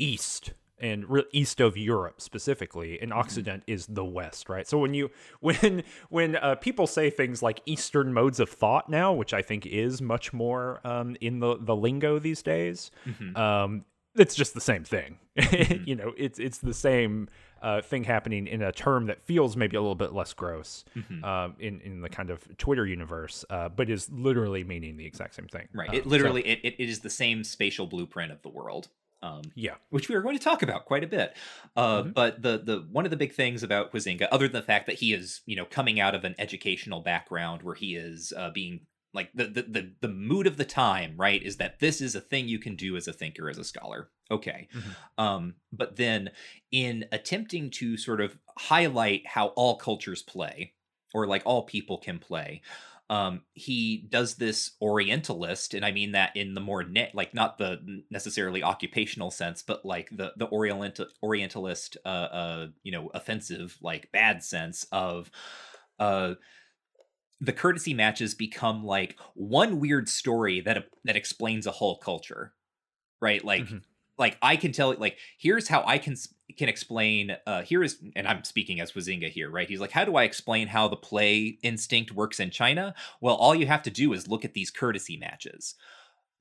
East 0.00 0.52
and 0.82 1.08
re- 1.10 1.24
east 1.32 1.60
of 1.60 1.76
Europe 1.76 2.20
specifically, 2.22 2.98
and 3.00 3.10
Mm-hmm. 3.10 3.20
Occident 3.20 3.62
is 3.66 3.86
the 3.86 4.04
West, 4.04 4.48
right? 4.48 4.66
So 4.66 4.78
when 4.78 4.94
you 4.94 5.10
when 5.40 5.82
when 6.08 6.36
uh, 6.36 6.54
people 6.54 6.86
say 6.86 7.10
things 7.10 7.42
like 7.42 7.60
Eastern 7.66 8.12
modes 8.14 8.40
of 8.40 8.48
thought 8.48 8.88
now, 8.88 9.12
which 9.12 9.34
I 9.34 9.42
think 9.42 9.66
is 9.66 10.00
much 10.00 10.32
more 10.32 10.80
um, 10.84 11.16
in 11.20 11.40
the 11.40 11.56
the 11.60 11.76
lingo 11.76 12.18
these 12.18 12.42
days, 12.42 12.90
Mhm. 13.06 13.36
um, 13.36 13.84
it's 14.16 14.34
just 14.34 14.54
the 14.54 14.60
same 14.60 14.84
thing. 14.84 15.18
Mhm. 15.36 15.86
you 15.86 15.94
know, 15.96 16.12
it's 16.16 16.38
it's 16.38 16.58
the 16.58 16.74
same 16.74 17.28
uh, 17.62 17.82
thing 17.82 18.04
happening 18.04 18.46
in 18.46 18.62
a 18.62 18.72
term 18.72 19.04
that 19.06 19.20
feels 19.20 19.54
maybe 19.54 19.76
a 19.76 19.80
little 19.82 19.94
bit 19.94 20.14
less 20.14 20.32
gross 20.32 20.84
Mhm. 20.96 21.22
um, 21.22 21.56
in 21.58 21.80
in 21.82 22.00
the 22.00 22.08
kind 22.08 22.30
of 22.30 22.38
Twitter 22.56 22.86
universe, 22.86 23.44
uh, 23.50 23.68
but 23.68 23.90
is 23.90 24.10
literally 24.10 24.64
meaning 24.64 24.96
the 24.96 25.04
exact 25.04 25.34
same 25.34 25.46
thing. 25.46 25.68
Right. 25.74 25.90
Um, 25.90 25.94
It 25.94 26.04
so- 26.04 26.08
literally 26.10 26.42
it, 26.46 26.60
it 26.64 26.80
is 26.82 27.00
the 27.00 27.10
same 27.10 27.44
spatial 27.44 27.86
blueprint 27.86 28.32
of 28.32 28.40
the 28.40 28.48
world. 28.48 28.88
Um, 29.22 29.42
yeah. 29.54 29.74
which 29.90 30.08
we 30.08 30.14
are 30.14 30.22
going 30.22 30.38
to 30.38 30.42
talk 30.42 30.62
about 30.62 30.86
quite 30.86 31.04
a 31.04 31.06
bit. 31.06 31.36
Uh, 31.76 32.02
Mhm. 32.04 32.14
But 32.14 32.40
the 32.42 32.58
the 32.58 32.88
one 32.90 33.04
of 33.04 33.10
the 33.10 33.16
big 33.18 33.34
things 33.34 33.62
about 33.62 33.92
Huizinga, 33.92 34.28
other 34.32 34.48
than 34.48 34.60
the 34.60 34.66
fact 34.66 34.86
that 34.86 34.96
he 35.00 35.12
is 35.12 35.42
you 35.46 35.56
know 35.56 35.66
coming 35.66 36.00
out 36.00 36.14
of 36.14 36.24
an 36.24 36.34
educational 36.38 37.00
background 37.00 37.62
where 37.62 37.74
he 37.74 37.94
is 37.96 38.32
uh, 38.36 38.50
being 38.50 38.86
like 39.12 39.30
the, 39.34 39.44
the 39.46 39.62
the 39.62 39.92
the 40.00 40.08
mood 40.08 40.46
of 40.46 40.56
the 40.56 40.64
time, 40.64 41.16
right, 41.18 41.42
is 41.42 41.56
that 41.58 41.80
this 41.80 42.00
is 42.00 42.14
a 42.14 42.20
thing 42.20 42.48
you 42.48 42.58
can 42.60 42.76
do 42.76 42.96
as 42.96 43.08
a 43.08 43.12
thinker, 43.12 43.50
as 43.50 43.58
a 43.58 43.64
scholar. 43.64 44.10
Okay, 44.30 44.68
Mhm. 44.72 44.96
um, 45.22 45.54
but 45.72 45.96
then 45.96 46.30
in 46.70 47.04
attempting 47.12 47.70
to 47.72 47.96
sort 47.96 48.20
of 48.20 48.38
highlight 48.56 49.26
how 49.26 49.48
all 49.48 49.76
cultures 49.76 50.22
play, 50.22 50.74
or 51.12 51.26
like 51.26 51.42
all 51.44 51.64
people 51.64 51.98
can 51.98 52.18
play. 52.20 52.62
Um, 53.10 53.44
he 53.54 54.06
does 54.08 54.36
this 54.36 54.76
orientalist, 54.80 55.74
and 55.74 55.84
I 55.84 55.92
mean 55.92 56.12
that 56.12 56.36
in 56.36 56.54
the 56.54 56.60
more 56.62 56.84
net, 56.84 57.12
like 57.14 57.34
not 57.34 57.58
the 57.58 58.04
necessarily 58.08 58.62
occupational 58.62 59.32
sense, 59.32 59.62
but 59.62 59.84
like 59.84 60.10
the 60.12 60.32
the 60.36 60.48
oriental 60.50 61.08
orientalist, 61.22 61.96
uh, 62.06 62.08
uh, 62.08 62.68
you 62.84 62.92
know, 62.92 63.10
offensive, 63.12 63.76
like 63.82 64.12
bad 64.12 64.44
sense 64.44 64.86
of, 64.92 65.30
uh, 65.98 66.34
the 67.40 67.52
courtesy 67.52 67.94
matches 67.94 68.34
become 68.34 68.84
like 68.84 69.18
one 69.34 69.80
weird 69.80 70.08
story 70.08 70.60
that 70.60 70.88
that 71.04 71.16
explains 71.16 71.66
a 71.66 71.70
whole 71.70 71.96
culture, 71.98 72.54
right? 73.20 73.44
Like, 73.44 73.68
Mhm. 73.68 73.84
like 74.18 74.38
I 74.42 74.56
can 74.56 74.72
tell, 74.72 74.94
like 74.96 75.18
here's 75.38 75.68
how 75.68 75.84
I 75.86 75.98
can 75.98 76.16
can 76.60 76.68
explain. 76.68 77.36
Uh, 77.46 77.62
here 77.62 77.82
is, 77.82 77.96
and 78.14 78.28
I'm 78.28 78.44
speaking 78.44 78.80
as 78.80 78.92
Huizinga 78.92 79.30
here, 79.30 79.50
right? 79.50 79.66
He's 79.66 79.80
like, 79.80 79.92
how 79.92 80.04
do 80.04 80.16
I 80.16 80.24
explain 80.24 80.68
how 80.68 80.88
the 80.88 80.96
play 80.96 81.58
instinct 81.62 82.12
works 82.12 82.38
in 82.38 82.50
China? 82.50 82.94
Well, 83.18 83.34
all 83.34 83.54
you 83.54 83.66
have 83.66 83.82
to 83.84 83.90
do 83.90 84.12
is 84.12 84.28
look 84.28 84.44
at 84.44 84.52
these 84.52 84.70
courtesy 84.70 85.16
matches 85.16 85.74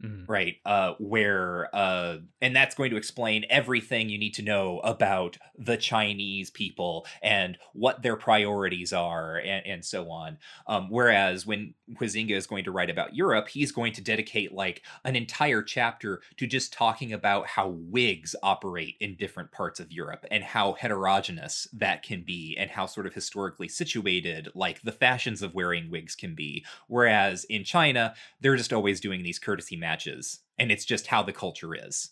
Mhm. 0.04 0.30
right 0.30 0.56
uh 0.66 0.94
where 0.98 1.68
uh 1.76 2.20
and 2.42 2.56
that's 2.56 2.74
going 2.74 2.90
to 2.92 2.96
explain 2.96 3.46
everything 3.50 4.08
you 4.08 4.18
need 4.18 4.34
to 4.36 4.42
know 4.42 4.80
about 4.80 5.38
the 5.58 5.76
chinese 5.76 6.50
people 6.50 7.06
and 7.22 7.58
what 7.74 8.02
their 8.02 8.16
priorities 8.16 8.94
are 8.94 9.36
and, 9.40 9.66
and 9.66 9.84
so 9.84 10.10
on 10.10 10.38
um 10.68 10.90
whereas 10.90 11.46
when 11.46 11.74
Huizinga 12.00 12.32
is 12.32 12.48
going 12.48 12.64
to 12.64 12.72
write 12.72 12.90
about 12.90 13.14
europe 13.14 13.50
he's 13.50 13.74
going 13.74 13.92
to 13.92 14.02
dedicate 14.02 14.54
like 14.54 14.84
an 15.04 15.18
entire 15.18 15.62
chapter 15.62 16.22
to 16.38 16.48
just 16.48 16.72
talking 16.72 17.12
about 17.12 17.48
how 17.48 17.68
wigs 17.68 18.38
operate 18.42 18.96
in 19.02 19.18
different 19.18 19.52
parts 19.52 19.82
of 19.82 19.92
europe 19.92 20.26
and 20.32 20.46
how 20.46 20.74
heterogeneous 20.74 21.68
that 21.74 22.04
can 22.04 22.24
be 22.24 22.56
and 22.58 22.70
how 22.72 22.86
sort 22.86 23.06
of 23.06 23.14
historically 23.14 23.68
situated 23.68 24.48
like 24.56 24.82
the 24.82 24.94
fashions 24.94 25.42
of 25.42 25.54
wearing 25.54 25.90
wigs 25.92 26.16
can 26.16 26.36
be 26.36 26.64
whereas 26.88 27.44
in 27.46 27.66
china 27.66 28.14
they're 28.40 28.56
just 28.56 28.74
always 28.74 29.00
doing 29.00 29.24
these 29.24 29.40
courtesy 29.40 29.76
matches 29.90 30.40
and 30.58 30.72
it's 30.72 30.86
just 30.86 31.08
how 31.08 31.22
the 31.24 31.34
culture 31.34 31.74
is 31.88 32.12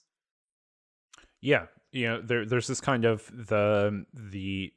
Yeah, 1.41 1.65
you 1.91 2.07
know, 2.07 2.21
there 2.21 2.45
there's 2.45 2.67
this 2.67 2.81
kind 2.81 3.05
of 3.05 3.25
the 3.31 4.05
the. 4.13 4.73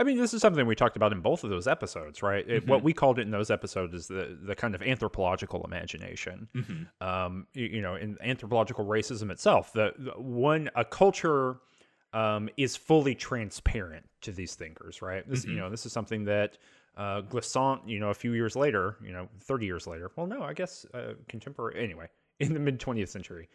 I 0.00 0.04
mean, 0.04 0.16
this 0.16 0.32
is 0.32 0.40
something 0.40 0.64
we 0.64 0.76
talked 0.76 0.96
about 0.96 1.12
in 1.12 1.20
both 1.20 1.42
of 1.42 1.50
those 1.50 1.66
episodes, 1.66 2.22
right? 2.22 2.48
It, 2.48 2.66
what 2.68 2.84
we 2.84 2.92
called 2.92 3.18
it 3.18 3.22
in 3.22 3.32
those 3.32 3.50
episodes 3.50 3.94
is 3.94 4.06
the 4.06 4.38
the 4.40 4.54
kind 4.54 4.74
of 4.76 4.82
anthropological 4.82 5.64
imagination. 5.64 6.48
Um, 7.00 7.46
you, 7.54 7.66
you 7.66 7.82
know, 7.82 7.94
in 7.96 8.16
anthropological 8.22 8.84
racism 8.84 9.30
itself, 9.30 9.72
the, 9.72 9.92
the 9.98 10.10
one 10.20 10.70
a 10.76 10.84
culture 10.84 11.56
um, 12.12 12.48
is 12.56 12.76
fully 12.76 13.14
transparent 13.14 14.04
to 14.22 14.32
these 14.32 14.54
thinkers, 14.54 15.02
right? 15.02 15.28
This, 15.28 15.44
Mhm. 15.44 15.48
you 15.50 15.56
know, 15.56 15.70
this 15.70 15.84
is 15.86 15.92
something 15.92 16.24
that 16.26 16.58
uh, 16.98 17.20
Glissant, 17.22 17.88
you 17.88 18.00
know, 18.00 18.10
a 18.10 18.14
few 18.14 18.32
years 18.32 18.56
later, 18.56 18.96
you 19.02 19.12
know, 19.12 19.28
thirty 19.40 19.66
years 19.66 19.86
later. 19.86 20.10
Well, 20.16 20.26
no, 20.26 20.42
I 20.42 20.52
guess 20.52 20.84
uh, 20.92 21.14
contemporary. 21.28 21.82
Anyway, 21.82 22.08
in 22.40 22.52
the 22.52 22.60
mid 22.60 22.80
twentieth 22.80 23.08
century, 23.08 23.48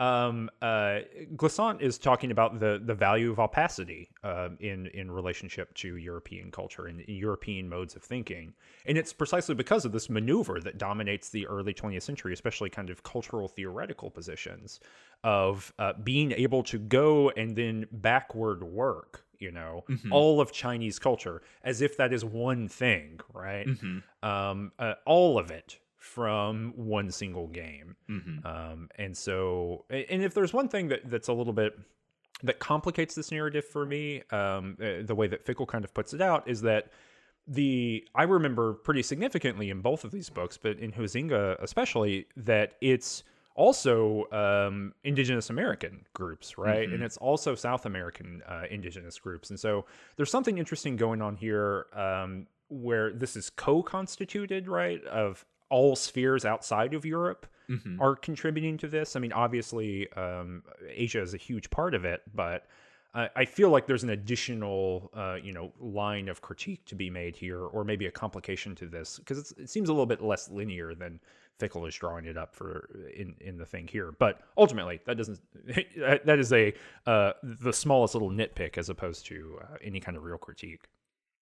um, 0.00 0.48
uh, 0.62 1.00
Glissant 1.36 1.80
is 1.80 1.98
talking 1.98 2.30
about 2.30 2.60
the 2.60 2.80
the 2.84 2.94
value 2.94 3.30
of 3.30 3.38
opacity 3.38 4.10
um, 4.22 4.56
in 4.60 4.86
in 4.88 5.10
relationship 5.10 5.72
to 5.74 5.96
European 5.96 6.50
culture 6.50 6.86
and 6.86 7.02
European 7.06 7.68
modes 7.68 7.96
of 7.96 8.02
thinking, 8.02 8.52
and 8.86 8.98
it's 8.98 9.12
precisely 9.12 9.54
because 9.54 9.84
of 9.84 9.92
this 9.92 10.10
maneuver 10.10 10.60
that 10.60 10.78
dominates 10.78 11.30
the 11.30 11.46
early 11.46 11.74
20th 11.74 12.02
century, 12.02 12.32
especially 12.32 12.70
kind 12.70 12.90
of 12.90 13.02
cultural 13.04 13.48
theoretical 13.48 14.10
positions 14.10 14.80
of 15.24 15.72
uh, 15.78 15.92
being 16.04 16.32
able 16.32 16.62
to 16.64 16.78
go 16.78 17.30
and 17.30 17.56
then 17.56 17.86
backward 17.90 18.62
work. 18.62 19.24
You 19.38 19.50
know, 19.52 19.84
Mhm. 19.88 20.12
all 20.12 20.40
of 20.40 20.52
Chinese 20.52 20.98
culture 20.98 21.42
as 21.62 21.80
if 21.80 21.96
that 21.96 22.12
is 22.12 22.24
one 22.24 22.68
thing, 22.68 23.20
right? 23.32 23.66
Mhm. 23.66 24.02
Um, 24.22 24.72
uh, 24.78 24.94
all 25.06 25.38
of 25.38 25.50
it 25.50 25.78
from 25.96 26.72
one 26.76 27.10
single 27.10 27.46
game. 27.48 27.96
Mhm. 28.08 28.44
Um, 28.44 28.88
and 28.96 29.16
so, 29.16 29.84
and 29.90 30.22
if 30.22 30.34
there's 30.34 30.52
one 30.52 30.68
thing 30.68 30.88
that 30.88 31.08
that's 31.10 31.28
a 31.28 31.32
little 31.32 31.52
bit 31.52 31.78
that 32.42 32.58
complicates 32.60 33.14
this 33.14 33.30
narrative 33.32 33.64
for 33.64 33.84
me, 33.84 34.22
um, 34.30 34.76
uh, 34.80 35.02
the 35.02 35.14
way 35.14 35.26
that 35.26 35.44
Fickle 35.44 35.66
kind 35.66 35.84
of 35.84 35.92
puts 35.94 36.14
it 36.14 36.20
out 36.20 36.46
is 36.48 36.60
that 36.62 36.92
the 37.46 38.06
I 38.14 38.24
remember 38.24 38.74
pretty 38.74 39.02
significantly 39.02 39.70
in 39.70 39.80
both 39.80 40.04
of 40.04 40.10
these 40.12 40.30
books, 40.30 40.56
but 40.58 40.78
in 40.78 40.92
Huizinga 40.92 41.56
especially, 41.62 42.26
that 42.36 42.74
it's 42.80 43.24
also 43.58 44.30
um, 44.30 44.94
indigenous 45.02 45.50
American 45.50 46.04
groups, 46.14 46.56
right? 46.56 46.88
Mhm. 46.88 46.94
And 46.94 47.02
it's 47.02 47.16
also 47.16 47.56
South 47.56 47.86
American 47.86 48.40
uh, 48.46 48.62
indigenous 48.70 49.18
groups. 49.18 49.50
And 49.50 49.58
so 49.58 49.84
there's 50.16 50.30
something 50.30 50.58
interesting 50.58 50.94
going 50.96 51.20
on 51.20 51.34
here 51.36 51.86
um, 51.92 52.46
where 52.68 53.12
this 53.12 53.34
is 53.34 53.50
co-constituted, 53.50 54.68
right? 54.68 55.04
Of 55.06 55.44
all 55.70 55.96
spheres 55.96 56.44
outside 56.44 56.94
of 56.94 57.04
Europe 57.04 57.46
Mhm. 57.68 58.00
are 58.00 58.14
contributing 58.16 58.78
to 58.78 58.88
this. 58.88 59.16
I 59.16 59.18
mean, 59.20 59.32
obviously, 59.32 60.10
um, 60.12 60.62
Asia 60.88 61.20
is 61.20 61.34
a 61.34 61.36
huge 61.36 61.68
part 61.68 61.94
of 61.94 62.04
it, 62.06 62.22
but 62.34 62.66
I, 63.12 63.28
I 63.36 63.44
feel 63.44 63.70
like 63.70 63.86
there's 63.86 64.04
an 64.04 64.10
additional, 64.10 65.10
uh, 65.14 65.36
you 65.42 65.52
know, 65.52 65.72
line 65.80 66.28
of 66.28 66.40
critique 66.40 66.84
to 66.86 66.94
be 66.94 67.10
made 67.10 67.34
here, 67.36 67.60
or 67.60 67.84
maybe 67.84 68.06
a 68.06 68.10
complication 68.10 68.74
to 68.76 68.86
this, 68.86 69.18
because 69.18 69.52
it 69.52 69.68
seems 69.68 69.88
a 69.88 69.92
little 69.92 70.06
bit 70.06 70.22
less 70.22 70.48
linear 70.48 70.94
than 70.94 71.20
Fickle 71.58 71.86
is 71.86 71.94
drawing 71.94 72.24
it 72.24 72.36
up 72.36 72.54
for 72.54 72.88
in 73.14 73.34
in 73.40 73.58
the 73.58 73.66
thing 73.66 73.88
here. 73.88 74.12
But 74.18 74.40
ultimately, 74.56 75.00
that 75.06 75.16
doesn't 75.16 75.40
that 76.24 76.38
is 76.38 76.52
a 76.52 76.72
uh, 77.06 77.32
the 77.42 77.72
smallest 77.72 78.14
little 78.14 78.30
nitpick 78.30 78.78
as 78.78 78.88
opposed 78.88 79.26
to 79.26 79.58
uh, 79.62 79.76
any 79.82 80.00
kind 80.00 80.16
of 80.16 80.22
real 80.22 80.38
critique. 80.38 80.84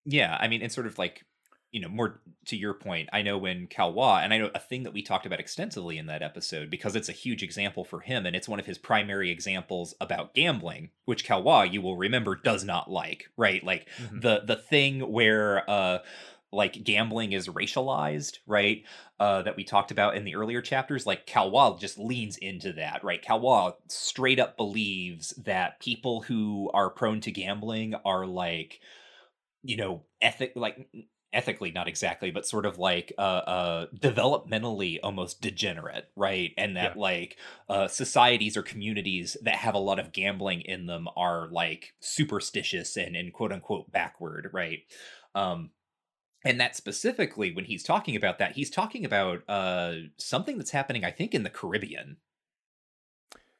Yeah, 0.04 0.36
I 0.40 0.48
mean, 0.48 0.62
and 0.62 0.70
sort 0.70 0.86
of 0.86 0.98
like, 0.98 1.24
you 1.72 1.80
know, 1.80 1.88
more 1.88 2.20
to 2.46 2.56
your 2.56 2.74
point, 2.74 3.08
I 3.12 3.22
know 3.22 3.36
when 3.38 3.66
Caillois, 3.66 4.22
and 4.22 4.32
I 4.32 4.38
know 4.38 4.50
a 4.54 4.60
thing 4.60 4.84
that 4.84 4.92
we 4.92 5.02
talked 5.02 5.26
about 5.26 5.40
extensively 5.40 5.98
in 5.98 6.06
that 6.06 6.22
episode 6.22 6.70
because 6.70 6.94
it's 6.94 7.08
a 7.08 7.12
huge 7.12 7.42
example 7.42 7.84
for 7.84 8.00
him, 8.00 8.24
and 8.24 8.36
it's 8.36 8.48
one 8.48 8.60
of 8.60 8.66
his 8.66 8.78
primary 8.78 9.30
examples 9.30 9.94
about 10.00 10.32
gambling, 10.32 10.90
which 11.06 11.26
Caillois, 11.26 11.72
you 11.72 11.82
will 11.82 11.96
remember, 11.96 12.36
does 12.36 12.62
not 12.64 12.88
like, 12.90 13.30
right? 13.36 13.64
Like 13.64 13.88
Mhm. 14.00 14.22
the 14.22 14.42
the 14.46 14.56
thing 14.56 15.00
where 15.12 15.68
uh 15.68 15.98
like 16.56 16.82
gambling 16.84 17.32
is 17.32 17.48
racialized, 17.48 18.38
right? 18.46 18.82
Uh, 19.20 19.42
that 19.42 19.56
we 19.56 19.64
talked 19.64 19.90
about 19.90 20.16
in 20.16 20.24
the 20.24 20.34
earlier 20.36 20.62
chapters, 20.62 21.06
like 21.06 21.26
Caillois 21.26 21.78
just 21.78 21.98
leans 21.98 22.36
into 22.38 22.72
that, 22.74 23.04
right? 23.04 23.22
Caillois 23.22 23.74
straight 23.88 24.40
up 24.40 24.56
believes 24.56 25.30
that 25.44 25.80
people 25.80 26.22
who 26.22 26.70
are 26.74 26.90
prone 26.90 27.20
to 27.20 27.30
gambling 27.30 27.94
are 28.04 28.26
like 28.26 28.80
you 29.62 29.76
know 29.76 30.02
ethic 30.22 30.52
like 30.54 30.88
ethically 31.32 31.70
not 31.70 31.88
exactly 31.88 32.30
but 32.30 32.46
sort 32.46 32.64
of 32.64 32.78
like 32.78 33.12
uh 33.18 33.20
uh 33.20 33.86
developmentally 33.94 34.98
almost 35.02 35.40
degenerate 35.42 36.08
right 36.16 36.52
and 36.56 36.76
that 36.76 36.96
Yeah. 36.96 37.00
like 37.00 37.36
uh 37.68 37.88
societies 37.88 38.56
or 38.56 38.62
communities 38.62 39.36
that 39.42 39.56
have 39.56 39.74
a 39.74 39.78
lot 39.78 39.98
of 39.98 40.12
gambling 40.12 40.62
in 40.62 40.86
them 40.86 41.08
are 41.16 41.48
like 41.50 41.94
superstitious 42.00 42.96
and 42.96 43.16
and 43.16 43.32
quote 43.32 43.52
unquote 43.52 43.90
backward 43.90 44.48
right 44.52 44.84
um 45.34 45.70
and 46.44 46.60
that 46.60 46.76
specifically 46.76 47.52
when 47.54 47.64
he's 47.64 47.82
talking 47.82 48.14
about 48.16 48.38
that 48.38 48.52
he's 48.52 48.70
talking 48.70 49.04
about 49.04 49.42
uh 49.48 49.94
something 50.16 50.58
that's 50.58 50.70
happening 50.70 51.04
i 51.04 51.10
think 51.10 51.34
in 51.34 51.42
the 51.42 51.50
caribbean 51.50 52.16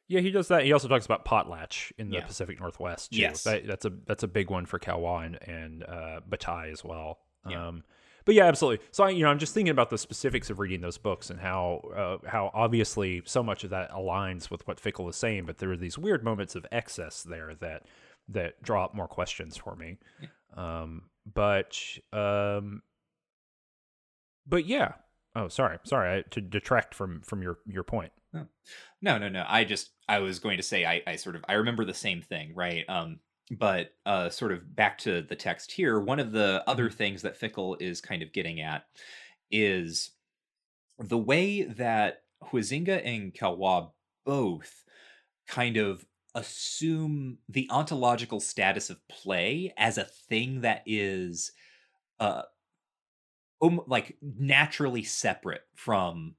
Yeah, 0.08 0.20
he 0.20 0.30
does 0.30 0.46
that. 0.48 0.62
He 0.64 0.72
also 0.72 0.86
talks 0.86 1.04
about 1.04 1.24
potlatch 1.24 1.90
in 1.98 2.10
the 2.10 2.18
Yeah. 2.18 2.26
Pacific 2.26 2.60
Northwest. 2.60 3.10
Too. 3.10 3.18
Yes. 3.18 3.42
that, 3.42 3.66
that's 3.66 3.84
a 3.84 3.90
that's 4.06 4.22
a 4.22 4.28
big 4.28 4.50
one 4.50 4.64
for 4.64 4.78
Caillois 4.78 5.26
and, 5.26 5.38
and 5.42 5.82
uh, 5.82 6.20
Bataille 6.28 6.70
as 6.70 6.84
well. 6.84 7.18
Yeah. 7.48 7.66
Um, 7.66 7.82
but 8.24 8.36
yeah, 8.36 8.44
absolutely. 8.44 8.86
So 8.92 9.02
I, 9.02 9.10
you 9.10 9.24
know, 9.24 9.30
I'm 9.30 9.40
just 9.40 9.52
thinking 9.52 9.72
about 9.72 9.90
the 9.90 9.98
specifics 9.98 10.48
of 10.48 10.60
reading 10.60 10.80
those 10.80 10.96
books 10.96 11.28
and 11.28 11.40
how 11.40 11.80
uh, 12.24 12.28
how 12.28 12.52
obviously 12.54 13.22
so 13.24 13.42
much 13.42 13.64
of 13.64 13.70
that 13.70 13.90
aligns 13.90 14.48
with 14.48 14.64
what 14.68 14.78
Fickle 14.78 15.08
is 15.08 15.16
saying, 15.16 15.44
but 15.44 15.58
there 15.58 15.72
are 15.72 15.76
these 15.76 15.98
weird 15.98 16.22
moments 16.22 16.54
of 16.54 16.64
excess 16.70 17.24
there 17.24 17.56
that 17.56 17.82
that 18.28 18.62
draw 18.62 18.84
up 18.84 18.94
more 18.94 19.08
questions 19.08 19.56
for 19.56 19.74
me. 19.74 19.98
Um, 20.56 21.02
but 21.34 21.78
um, 22.12 22.82
but 24.46 24.66
yeah. 24.66 24.92
Oh, 25.34 25.48
sorry, 25.48 25.78
sorry 25.84 26.18
I, 26.18 26.22
to 26.30 26.40
detract 26.40 26.94
from 26.94 27.20
from 27.22 27.42
your 27.42 27.58
your 27.66 27.84
point. 27.84 28.12
No, 29.02 29.18
no, 29.18 29.28
no. 29.28 29.44
I 29.46 29.64
just 29.64 29.90
I 30.08 30.18
was 30.18 30.38
going 30.38 30.56
to 30.56 30.62
say 30.62 30.84
I, 30.84 31.02
I 31.06 31.16
sort 31.16 31.36
of 31.36 31.44
I 31.48 31.54
remember 31.54 31.84
the 31.84 31.94
same 31.94 32.22
thing, 32.22 32.54
right? 32.54 32.84
Um, 32.88 33.20
but 33.50 33.92
uh, 34.04 34.28
sort 34.28 34.52
of 34.52 34.74
back 34.74 34.98
to 34.98 35.22
the 35.22 35.36
text 35.36 35.72
here. 35.72 36.00
One 36.00 36.18
of 36.18 36.32
the 36.32 36.62
other 36.66 36.90
things 36.90 37.22
that 37.22 37.36
Fickle 37.36 37.76
is 37.80 38.00
kind 38.00 38.22
of 38.22 38.32
getting 38.32 38.60
at 38.60 38.84
is 39.50 40.10
the 40.98 41.18
way 41.18 41.62
that 41.62 42.22
Huizinga 42.42 43.02
and 43.04 43.32
Caillois 43.32 43.90
both 44.24 44.84
kind 45.46 45.76
of 45.76 46.04
assume 46.36 47.38
the 47.48 47.68
ontological 47.70 48.40
status 48.40 48.90
of 48.90 49.06
play 49.08 49.74
as 49.78 49.98
a 49.98 50.04
thing 50.04 50.62
that 50.62 50.84
is 50.86 51.52
uh 52.20 52.42
um, 53.62 53.82
like 53.86 54.16
naturally 54.20 55.02
separate 55.02 55.62
from 55.74 56.36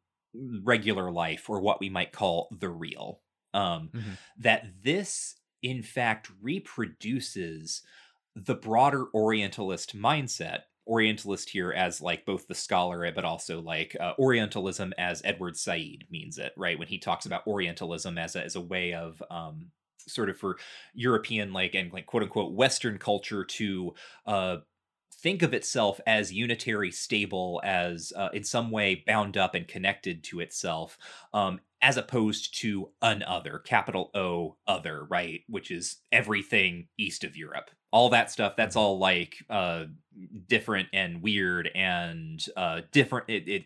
regular 0.63 1.11
life 1.11 1.49
or 1.49 1.59
what 1.61 1.79
we 1.79 1.89
might 1.89 2.11
call 2.11 2.47
the 2.59 2.69
real 2.69 3.21
um 3.53 3.91
Mhm. 3.93 4.17
that 4.37 4.67
this 4.83 5.35
in 5.63 5.81
fact 5.81 6.29
reproduces 6.41 7.81
the 8.35 8.53
broader 8.53 9.07
orientalist 9.15 9.95
mindset 9.95 10.63
orientalist 10.85 11.49
here 11.49 11.71
as 11.71 12.01
like 12.01 12.23
both 12.25 12.47
the 12.47 12.53
scholar 12.53 13.11
but 13.13 13.25
also 13.25 13.59
like 13.61 13.95
uh, 13.99 14.13
orientalism 14.19 14.93
as 14.99 15.21
edward 15.25 15.57
said 15.57 16.03
means 16.11 16.37
it 16.37 16.53
right 16.55 16.77
when 16.77 16.87
he 16.87 16.99
talks 16.99 17.25
about 17.25 17.47
orientalism 17.47 18.17
as 18.17 18.35
a, 18.35 18.43
as 18.43 18.55
a 18.55 18.61
way 18.61 18.93
of 18.93 19.23
um 19.31 19.71
sort 20.07 20.29
of 20.29 20.37
for 20.37 20.57
european 20.93 21.53
like 21.53 21.75
and 21.75 21.91
like 21.93 22.05
quote 22.05 22.23
unquote 22.23 22.53
western 22.53 22.97
culture 22.97 23.43
to 23.43 23.93
uh 24.25 24.57
think 25.19 25.41
of 25.41 25.53
itself 25.53 25.99
as 26.05 26.31
unitary 26.31 26.91
stable 26.91 27.59
as 27.63 28.13
uh, 28.15 28.29
in 28.33 28.43
some 28.43 28.69
way 28.69 29.03
bound 29.07 29.35
up 29.35 29.55
and 29.55 29.67
connected 29.67 30.23
to 30.23 30.39
itself 30.39 30.97
um, 31.33 31.59
as 31.81 31.97
opposed 31.97 32.59
to 32.59 32.91
an 33.01 33.23
other 33.23 33.59
capital 33.59 34.11
o 34.13 34.55
other 34.67 35.05
right 35.05 35.41
which 35.47 35.71
is 35.71 35.97
everything 36.11 36.87
east 36.97 37.23
of 37.23 37.35
europe. 37.35 37.69
All 37.91 38.09
that 38.09 38.29
stuff 38.29 38.55
that's 38.55 38.75
all 38.75 38.99
like 38.99 39.37
uh 39.49 39.85
different 40.47 40.89
and 40.93 41.21
weird 41.21 41.69
and 41.73 42.43
uh 42.55 42.81
different 42.91 43.29
it, 43.29 43.47
it 43.47 43.63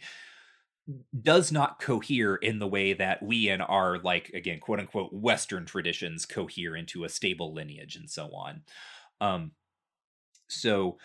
does 1.22 1.52
not 1.52 1.80
cohere 1.80 2.36
in 2.36 2.60
the 2.60 2.68
way 2.68 2.94
that 2.94 3.22
we 3.22 3.50
and 3.50 3.62
our 3.62 4.00
like 4.00 4.30
again 4.30 4.60
quote 4.60 4.80
unquote 4.80 5.14
western 5.14 5.66
traditions 5.66 6.26
cohere 6.26 6.76
into 6.76 7.04
a 7.04 7.10
stable 7.10 7.54
lineage 7.54 7.96
and 7.96 8.10
so 8.10 8.28
on. 8.34 8.62
Um 9.22 9.52
so 10.50 10.98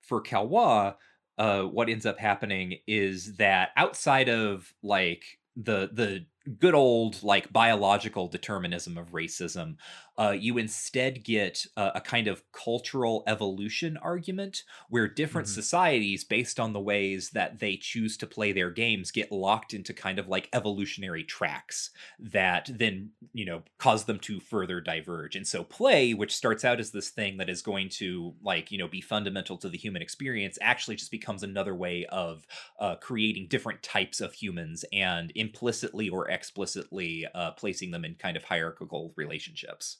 for 0.00 0.22
Kalwa, 0.22 0.96
uh, 1.38 1.62
what 1.62 1.88
ends 1.88 2.06
up 2.06 2.18
happening 2.18 2.78
is 2.86 3.36
that 3.36 3.70
outside 3.76 4.28
of 4.28 4.72
like 4.82 5.24
the 5.56 5.90
the 5.92 6.26
good 6.58 6.74
old 6.74 7.22
like 7.22 7.52
biological 7.52 8.28
determinism 8.28 8.96
of 8.96 9.10
racism, 9.10 9.76
uh, 10.16 10.30
you 10.38 10.58
instead 10.58 11.22
get 11.24 11.64
a, 11.76 11.92
a 11.96 12.00
kind 12.00 12.26
of 12.26 12.42
cultural 12.52 13.22
evolution 13.26 13.96
argument 13.98 14.64
where 14.88 15.06
different 15.06 15.46
Mhm. 15.46 15.48
societies, 15.48 16.24
based 16.24 16.58
on 16.58 16.72
the 16.72 16.80
ways 16.80 17.30
that 17.30 17.58
they 17.58 17.76
choose 17.76 18.16
to 18.16 18.26
play 18.26 18.52
their 18.52 18.70
games, 18.70 19.10
get 19.10 19.30
locked 19.30 19.74
into 19.74 19.92
kind 19.94 20.18
of 20.18 20.26
like 20.28 20.48
evolutionary 20.52 21.22
tracks 21.24 21.90
that 22.18 22.70
then 22.72 23.12
you 23.32 23.44
know 23.44 23.62
cause 23.78 24.04
them 24.04 24.18
to 24.18 24.40
further 24.40 24.80
diverge 24.80 25.36
and 25.36 25.46
so 25.46 25.62
play 25.64 26.14
which 26.14 26.34
starts 26.34 26.64
out 26.64 26.80
as 26.80 26.92
this 26.92 27.10
thing 27.10 27.36
that 27.36 27.48
is 27.50 27.62
going 27.62 27.88
to 27.88 28.34
like 28.42 28.70
you 28.70 28.78
know 28.78 28.88
be 28.88 29.00
fundamental 29.00 29.56
to 29.58 29.68
the 29.68 29.78
human 29.78 30.02
experience 30.02 30.58
actually 30.60 30.96
just 30.96 31.10
becomes 31.10 31.42
another 31.42 31.74
way 31.74 32.04
of 32.06 32.46
uh, 32.78 32.96
creating 32.96 33.48
different 33.48 33.82
types 33.82 34.20
of 34.20 34.32
humans 34.34 34.84
and 34.92 35.32
implicitly 35.34 36.08
or 36.08 36.30
explicitly 36.38 37.26
uh, 37.34 37.50
placing 37.52 37.90
them 37.90 38.04
in 38.04 38.14
kind 38.14 38.36
of 38.36 38.44
hierarchical 38.44 39.12
relationships 39.16 39.98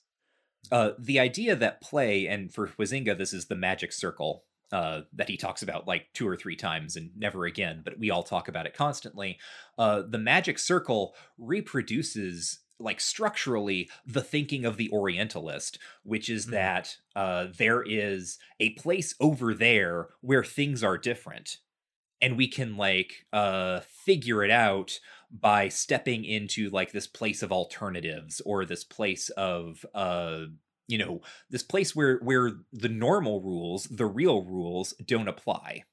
uh, 0.70 0.90
the 0.98 1.18
idea 1.18 1.54
that 1.56 1.80
play 1.80 2.26
and 2.26 2.52
for 2.52 2.68
Huizinga 2.68 3.16
this 3.16 3.32
is 3.32 3.46
the 3.46 3.54
magic 3.54 3.92
circle 3.92 4.44
uh, 4.72 5.02
that 5.12 5.28
he 5.28 5.36
talks 5.36 5.62
about 5.62 5.86
like 5.86 6.06
two 6.12 6.28
or 6.28 6.36
three 6.36 6.56
times 6.56 6.96
and 6.96 7.10
never 7.16 7.46
again, 7.46 7.80
but 7.82 7.98
we 7.98 8.10
all 8.10 8.22
talk 8.22 8.48
about 8.48 8.66
it 8.66 8.74
constantly. 8.74 9.38
Uh, 9.78 10.02
the 10.06 10.18
magic 10.18 10.58
circle 10.58 11.14
reproduces 11.38 12.60
like 12.78 13.00
structurally 13.00 13.88
the 14.06 14.22
thinking 14.22 14.64
of 14.64 14.76
the 14.76 14.90
orientalist 14.92 15.78
which 16.04 16.28
is 16.28 16.46
Mhm. 16.46 16.50
that 16.50 16.96
uh, 17.16 17.46
there 17.56 17.82
is 17.82 18.38
a 18.60 18.70
place 18.74 19.14
over 19.20 19.52
there 19.52 20.10
where 20.20 20.44
things 20.44 20.84
are 20.84 20.96
different 20.96 21.56
and 22.20 22.36
we 22.36 22.48
can 22.48 22.76
like 22.76 23.26
uh 23.32 23.80
figure 23.80 24.42
it 24.42 24.50
out 24.50 24.98
by 25.30 25.68
stepping 25.68 26.24
into 26.24 26.70
like 26.70 26.92
this 26.92 27.06
place 27.06 27.42
of 27.42 27.52
alternatives 27.52 28.40
or 28.46 28.64
this 28.64 28.84
place 28.84 29.28
of 29.30 29.84
uh 29.94 30.44
you 30.86 30.98
know 30.98 31.20
this 31.50 31.62
place 31.62 31.94
where 31.94 32.18
where 32.18 32.52
the 32.72 32.88
normal 32.88 33.42
rules 33.42 33.84
the 33.84 34.06
real 34.06 34.42
rules 34.44 34.92
don't 35.06 35.28
apply 35.28 35.84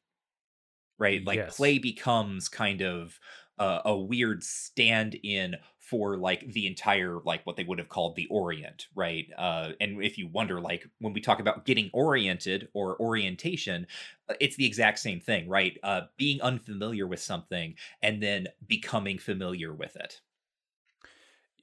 right 0.98 1.26
like 1.26 1.38
Yes. 1.38 1.56
play 1.56 1.78
becomes 1.78 2.48
kind 2.48 2.82
of 2.82 3.20
uh, 3.60 3.82
a 3.86 3.96
weird 3.98 4.44
stand 4.44 5.16
in 5.24 5.56
for 5.80 6.18
like 6.18 6.52
the 6.52 6.66
entire 6.68 7.20
like 7.26 7.46
what 7.46 7.56
they 7.56 7.64
would 7.64 7.78
have 7.80 7.90
called 7.90 8.16
the 8.16 8.28
orient 8.28 8.88
right? 8.96 9.28
Uh 9.38 9.72
and 9.80 10.04
if 10.04 10.18
you 10.18 10.28
wonder 10.28 10.60
like 10.60 10.88
when 11.00 11.14
we 11.14 11.22
talk 11.22 11.40
about 11.40 11.66
getting 11.66 11.90
oriented 11.94 12.68
or 12.74 13.00
orientation 13.02 13.86
uh, 14.30 14.34
it's 14.40 14.56
the 14.56 14.66
exact 14.66 15.00
same 15.00 15.20
thing 15.20 15.48
right? 15.48 15.78
Uh 15.84 16.02
being 16.18 16.42
unfamiliar 16.42 17.08
with 17.08 17.22
something 17.22 17.76
and 18.02 18.22
then 18.22 18.48
becoming 18.68 19.18
familiar 19.20 19.74
with 19.74 19.96
it 19.96 20.22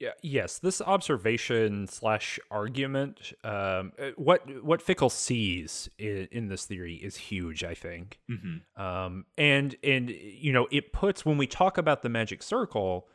Yeah. 0.03 0.11
Yes. 0.21 0.59
This 0.59 0.81
observation 0.81 1.87
slash 1.87 2.37
argument, 2.51 3.31
um, 3.45 3.93
uh, 3.97 4.09
what 4.17 4.61
what 4.61 4.81
Fickle 4.81 5.09
sees 5.09 5.89
in, 5.97 6.27
in 6.29 6.47
this 6.49 6.65
theory 6.65 6.95
is 6.95 7.15
huge. 7.15 7.63
I 7.63 7.73
think, 7.73 8.19
mm-hmm. 8.29 8.81
um, 8.81 9.25
and 9.37 9.77
and 9.81 10.09
you 10.09 10.51
know, 10.51 10.67
it 10.71 10.91
puts 10.91 11.25
when 11.25 11.37
we 11.37 11.47
talk 11.47 11.77
about 11.77 12.01
the 12.01 12.09
magic 12.09 12.43
circle, 12.43 13.07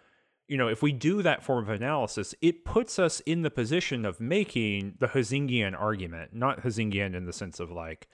you 0.48 0.56
know, 0.56 0.68
if 0.68 0.82
we 0.82 0.92
do 0.92 1.20
that 1.20 1.44
form 1.44 1.62
of 1.62 1.68
analysis, 1.68 2.34
it 2.40 2.64
puts 2.64 2.98
us 2.98 3.20
in 3.20 3.42
the 3.42 3.50
position 3.50 4.06
of 4.06 4.18
making 4.18 4.94
the 4.98 5.08
Huizingian 5.08 5.78
argument, 5.78 6.34
not 6.34 6.62
Huizingian 6.62 7.14
in 7.14 7.26
the 7.26 7.34
sense 7.34 7.60
of 7.60 7.70
like, 7.70 8.08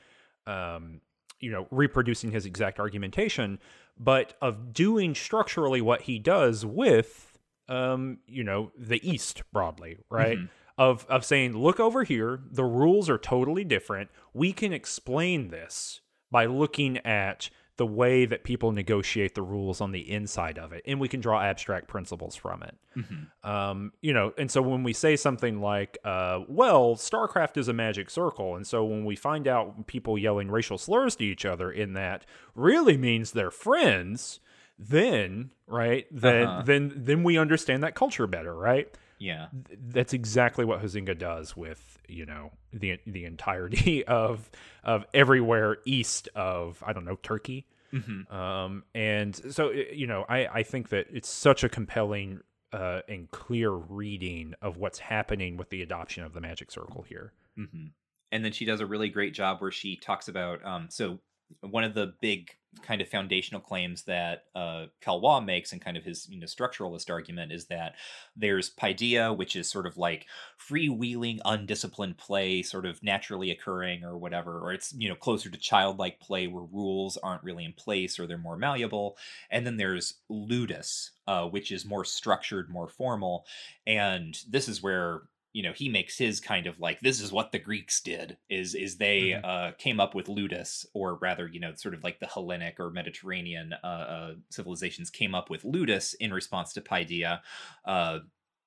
um, 0.49 1.01
you 1.39 1.53
know, 1.53 1.69
reproducing 1.71 2.33
his 2.33 2.45
exact 2.45 2.81
argumentation, 2.81 3.61
but 3.97 4.35
of 4.43 4.73
doing 4.73 5.15
structurally 5.15 5.81
what 5.81 6.03
he 6.03 6.19
does 6.19 6.67
with, 6.67 7.34
um, 7.69 8.19
you 8.27 8.45
know, 8.45 8.73
the 8.77 9.07
East 9.09 9.43
broadly, 9.53 9.99
right? 10.11 10.39
Mhm. 10.39 10.49
Of 10.77 11.07
of 11.09 11.25
saying, 11.25 11.57
look 11.57 11.79
over 11.79 12.03
here, 12.03 12.41
the 12.51 12.65
rules 12.65 13.09
are 13.09 13.19
totally 13.19 13.65
different. 13.65 14.11
We 14.33 14.53
can 14.53 14.73
explain 14.73 15.49
this 15.49 16.01
by 16.31 16.47
looking 16.47 16.99
at 16.99 17.49
the 17.77 17.87
way 17.87 18.25
that 18.25 18.45
people 18.45 18.71
negotiate 18.71 19.35
the 19.35 19.43
rules 19.43 19.81
on 19.81 19.91
the 19.91 20.09
inside 20.09 20.59
of 20.59 20.73
it, 20.73 20.83
and 20.87 21.01
we 21.01 21.09
can 21.09 21.21
draw 21.21 21.41
abstract 21.43 21.89
principles 21.89 22.37
from 22.37 22.63
it. 22.63 22.77
Mm-hmm. 22.97 23.49
Um, 23.51 23.93
you 24.01 24.13
know, 24.13 24.33
and 24.39 24.49
so 24.49 24.63
when 24.63 24.85
we 24.85 24.93
say 24.93 25.17
something 25.17 25.61
like, 25.61 25.99
uh, 26.05 26.41
well, 26.49 26.95
StarCraft 26.95 27.57
is 27.57 27.67
a 27.67 27.73
magic 27.73 28.11
circle, 28.11 28.55
and 28.55 28.65
so 28.65 28.85
when 28.85 29.05
we 29.05 29.17
find 29.17 29.49
out 29.49 29.89
people 29.89 30.17
yelling 30.17 30.51
racial 30.51 30.79
slurs 30.79 31.17
to 31.17 31.25
each 31.25 31.45
other 31.45 31.71
in 31.71 31.95
that 31.95 32.25
really 32.55 32.97
means 32.97 33.33
they're 33.33 33.51
friends, 33.51 34.39
then 34.79 35.51
right, 35.67 36.07
then 36.11 36.47
Uh-huh. 36.49 36.63
then 36.65 36.93
then 36.97 37.23
we 37.23 37.39
understand 37.39 37.83
that 37.83 37.95
culture 37.95 38.27
better, 38.27 38.55
right? 38.55 38.89
yeah 39.19 39.47
Th- 39.69 39.79
That's 39.81 40.13
exactly 40.13 40.65
what 40.65 40.83
Huizinga 40.83 41.17
does 41.17 41.57
with 41.57 41.99
you 42.09 42.27
know 42.27 42.51
the 42.73 42.99
the 43.07 43.25
entirety 43.25 44.05
of 44.07 44.51
of 44.83 45.05
everywhere 45.15 45.79
east 45.85 46.29
of 46.35 46.83
I 46.87 46.93
don't 46.93 47.05
know 47.05 47.17
Turkey. 47.23 47.67
mm-hmm. 47.93 48.35
Um, 48.35 48.83
and 48.95 49.35
so, 49.55 49.71
you 49.71 50.07
know, 50.09 50.25
I, 50.29 50.47
I 50.47 50.63
think 50.65 50.89
that 50.89 51.07
it's 51.13 51.29
such 51.29 51.63
a 51.63 51.69
compelling 51.69 52.41
uh, 52.73 53.03
and 53.09 53.31
clear 53.31 53.71
reading 53.71 54.55
of 54.61 54.77
what's 54.79 54.99
happening 54.99 55.57
with 55.57 55.71
the 55.71 55.81
adoption 55.81 56.25
of 56.25 56.33
the 56.33 56.41
magic 56.41 56.73
circle 56.73 57.03
here. 57.09 57.33
hmm 57.57 57.87
And 58.33 58.45
then 58.45 58.51
she 58.51 58.65
does 58.65 58.81
a 58.81 58.87
really 58.87 59.09
great 59.11 59.33
job 59.33 59.61
where 59.61 59.71
she 59.71 59.95
talks 59.97 60.27
about 60.27 60.65
um 60.65 60.89
so 60.91 61.21
one 61.61 61.85
of 61.85 61.95
the 61.95 62.15
big 62.21 62.51
kind 62.83 63.01
of 63.01 63.09
foundational 63.09 63.61
claims 63.61 64.05
that 64.05 64.45
uh, 64.55 64.87
Caillois 65.03 65.45
makes 65.45 65.73
and 65.73 65.81
kind 65.81 65.97
of 65.97 66.05
his 66.05 66.29
you 66.29 66.39
know 66.39 66.47
structuralist 66.47 67.11
argument 67.11 67.53
is 67.53 67.67
that 67.67 67.95
there's 68.37 68.71
paideia, 68.71 69.37
which 69.37 69.57
is 69.57 69.71
sort 69.71 69.87
of 69.87 69.97
like 69.97 70.27
freewheeling, 70.59 71.39
undisciplined 71.45 72.19
play, 72.19 72.63
sort 72.63 72.87
of 72.87 73.03
naturally 73.03 73.51
occurring 73.51 74.05
or 74.05 74.17
whatever, 74.17 74.59
or 74.59 74.73
it's 74.73 74.93
you 74.97 75.09
know 75.09 75.15
closer 75.15 75.51
to 75.51 75.59
childlike 75.59 76.21
play 76.21 76.47
where 76.47 76.65
rules 76.65 77.17
aren't 77.19 77.45
really 77.45 77.65
in 77.65 77.73
place 77.73 78.19
or 78.19 78.27
they're 78.27 78.39
more 78.39 78.57
malleable. 78.57 79.17
And 79.51 79.67
then 79.67 79.77
there's 79.77 80.15
ludus, 80.29 81.13
uh, 81.27 81.47
which 81.47 81.71
is 81.71 81.85
more 81.85 82.05
structured, 82.05 82.71
more 82.71 82.89
formal, 82.89 83.45
and 83.87 84.37
this 84.49 84.69
is 84.69 84.83
where 84.83 85.23
you 85.55 85.63
know 85.63 85.73
he 85.73 85.89
makes 85.89 86.19
his 86.19 86.41
kind 86.41 86.67
of 86.67 86.79
like 86.81 87.01
this 87.01 87.21
is 87.21 87.33
what 87.33 87.53
the 87.53 87.59
greeks 87.59 88.03
did 88.03 88.37
is 88.51 88.75
is 88.75 88.97
they 88.97 89.31
mm-hmm. 89.31 89.45
uh 89.45 89.71
came 89.79 90.01
up 90.01 90.15
with 90.15 90.29
ludus 90.29 90.85
or 90.93 91.15
rather 91.15 91.49
you 91.49 91.61
know 91.61 91.73
sort 91.75 91.95
of 91.95 92.05
like 92.05 92.21
the 92.21 92.27
hellenic 92.27 92.79
or 92.79 92.91
mediterranean 92.91 93.73
uh, 93.83 93.87
uh 93.87 94.35
civilizations 94.51 95.09
came 95.09 95.35
up 95.35 95.49
with 95.49 95.65
ludus 95.65 96.13
in 96.15 96.35
response 96.35 96.75
to 96.75 96.83
paideia 96.83 97.41
uh 97.87 98.19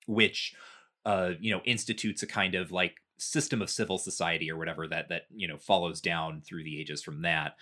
which 0.07 0.55
uh 1.05 1.31
you 1.39 1.53
know 1.53 1.61
institutes 1.65 2.23
a 2.23 2.27
kind 2.27 2.55
of 2.55 2.71
like 2.71 2.95
system 3.19 3.61
of 3.61 3.69
civil 3.69 3.97
society 3.97 4.49
or 4.49 4.57
whatever 4.57 4.87
that 4.87 5.09
that 5.09 5.23
you 5.35 5.47
know 5.47 5.57
follows 5.57 5.99
down 5.99 6.41
through 6.41 6.63
the 6.63 6.79
ages 6.79 7.03
from 7.03 7.21
that 7.21 7.57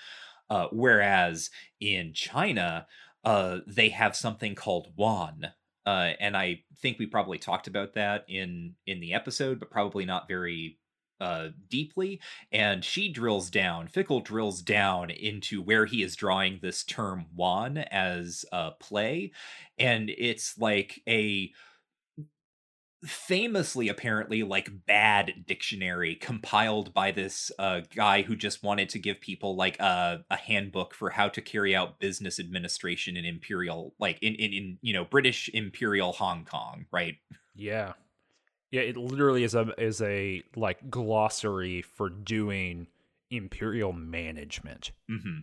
uh 0.51 0.67
whereas 0.71 1.49
in 1.79 2.13
china 2.13 2.85
uh 3.23 3.57
they 3.65 3.89
have 3.89 4.15
something 4.15 4.53
called 4.53 4.93
wan 4.95 5.47
uh, 5.85 6.13
and 6.19 6.35
I 6.35 6.63
think 6.77 6.99
we 6.99 7.05
probably 7.05 7.37
talked 7.37 7.67
about 7.67 7.93
that 7.93 8.25
in 8.27 8.75
in 8.87 8.99
the 8.99 9.13
episode, 9.13 9.59
but 9.59 9.69
probably 9.69 10.05
not 10.05 10.27
very 10.27 10.79
uh, 11.21 11.49
deeply. 11.69 12.19
And 12.51 12.83
she 12.83 13.11
drills 13.11 13.49
down, 13.49 13.87
Fickle 13.87 14.19
drills 14.19 14.61
down 14.61 15.09
into 15.09 15.61
where 15.61 15.85
he 15.85 16.03
is 16.03 16.15
drawing 16.15 16.59
this 16.61 16.83
term 16.83 17.27
"wan" 17.35 17.77
as 17.77 18.45
a 18.51 18.71
play, 18.71 19.31
and 19.77 20.09
it's 20.09 20.57
like 20.57 21.01
a 21.07 21.51
famously 23.05 23.87
apparently 23.87 24.43
like 24.43 24.85
bad 24.85 25.45
dictionary 25.45 26.15
compiled 26.15 26.93
by 26.93 27.11
this 27.11 27.51
uh, 27.59 27.81
guy 27.95 28.21
who 28.21 28.35
just 28.35 28.63
wanted 28.63 28.89
to 28.89 28.99
give 28.99 29.19
people 29.21 29.55
like 29.55 29.79
a, 29.79 30.23
a 30.29 30.35
handbook 30.35 30.93
for 30.93 31.11
how 31.11 31.29
to 31.29 31.41
carry 31.41 31.75
out 31.75 31.99
business 31.99 32.39
administration 32.39 33.15
in 33.15 33.25
imperial 33.25 33.93
like 33.99 34.17
in, 34.21 34.35
in 34.35 34.53
in 34.53 34.77
you 34.81 34.93
know 34.93 35.05
british 35.05 35.49
imperial 35.53 36.13
hong 36.13 36.45
kong 36.45 36.85
right? 36.91 37.15
Yeah. 37.55 37.93
Yeah 38.71 38.81
it 38.81 38.97
literally 38.97 39.43
is 39.43 39.55
a 39.55 39.73
is 39.77 40.01
a 40.01 40.43
like 40.55 40.89
glossary 40.89 41.81
for 41.81 42.09
doing 42.09 42.87
imperial 43.29 43.93
management. 43.93 44.91
Mm-hmm 45.09 45.39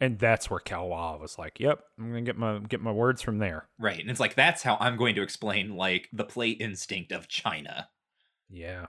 and 0.00 0.18
that's 0.18 0.48
where 0.48 0.60
Caillois 0.60 1.20
was 1.20 1.38
like, 1.38 1.58
"Yep, 1.58 1.82
I'm 1.98 2.08
gonna 2.08 2.22
get 2.22 2.36
my 2.36 2.58
get 2.58 2.80
my 2.80 2.92
words 2.92 3.22
from 3.22 3.38
there." 3.38 3.68
Right, 3.78 4.00
and 4.00 4.10
it's 4.10 4.20
like 4.20 4.34
that's 4.34 4.62
how 4.62 4.76
I'm 4.80 4.96
going 4.96 5.14
to 5.16 5.22
explain 5.22 5.76
like 5.76 6.08
the 6.12 6.24
play 6.24 6.50
instinct 6.50 7.12
of 7.12 7.28
China. 7.28 7.88
Yeah. 8.48 8.86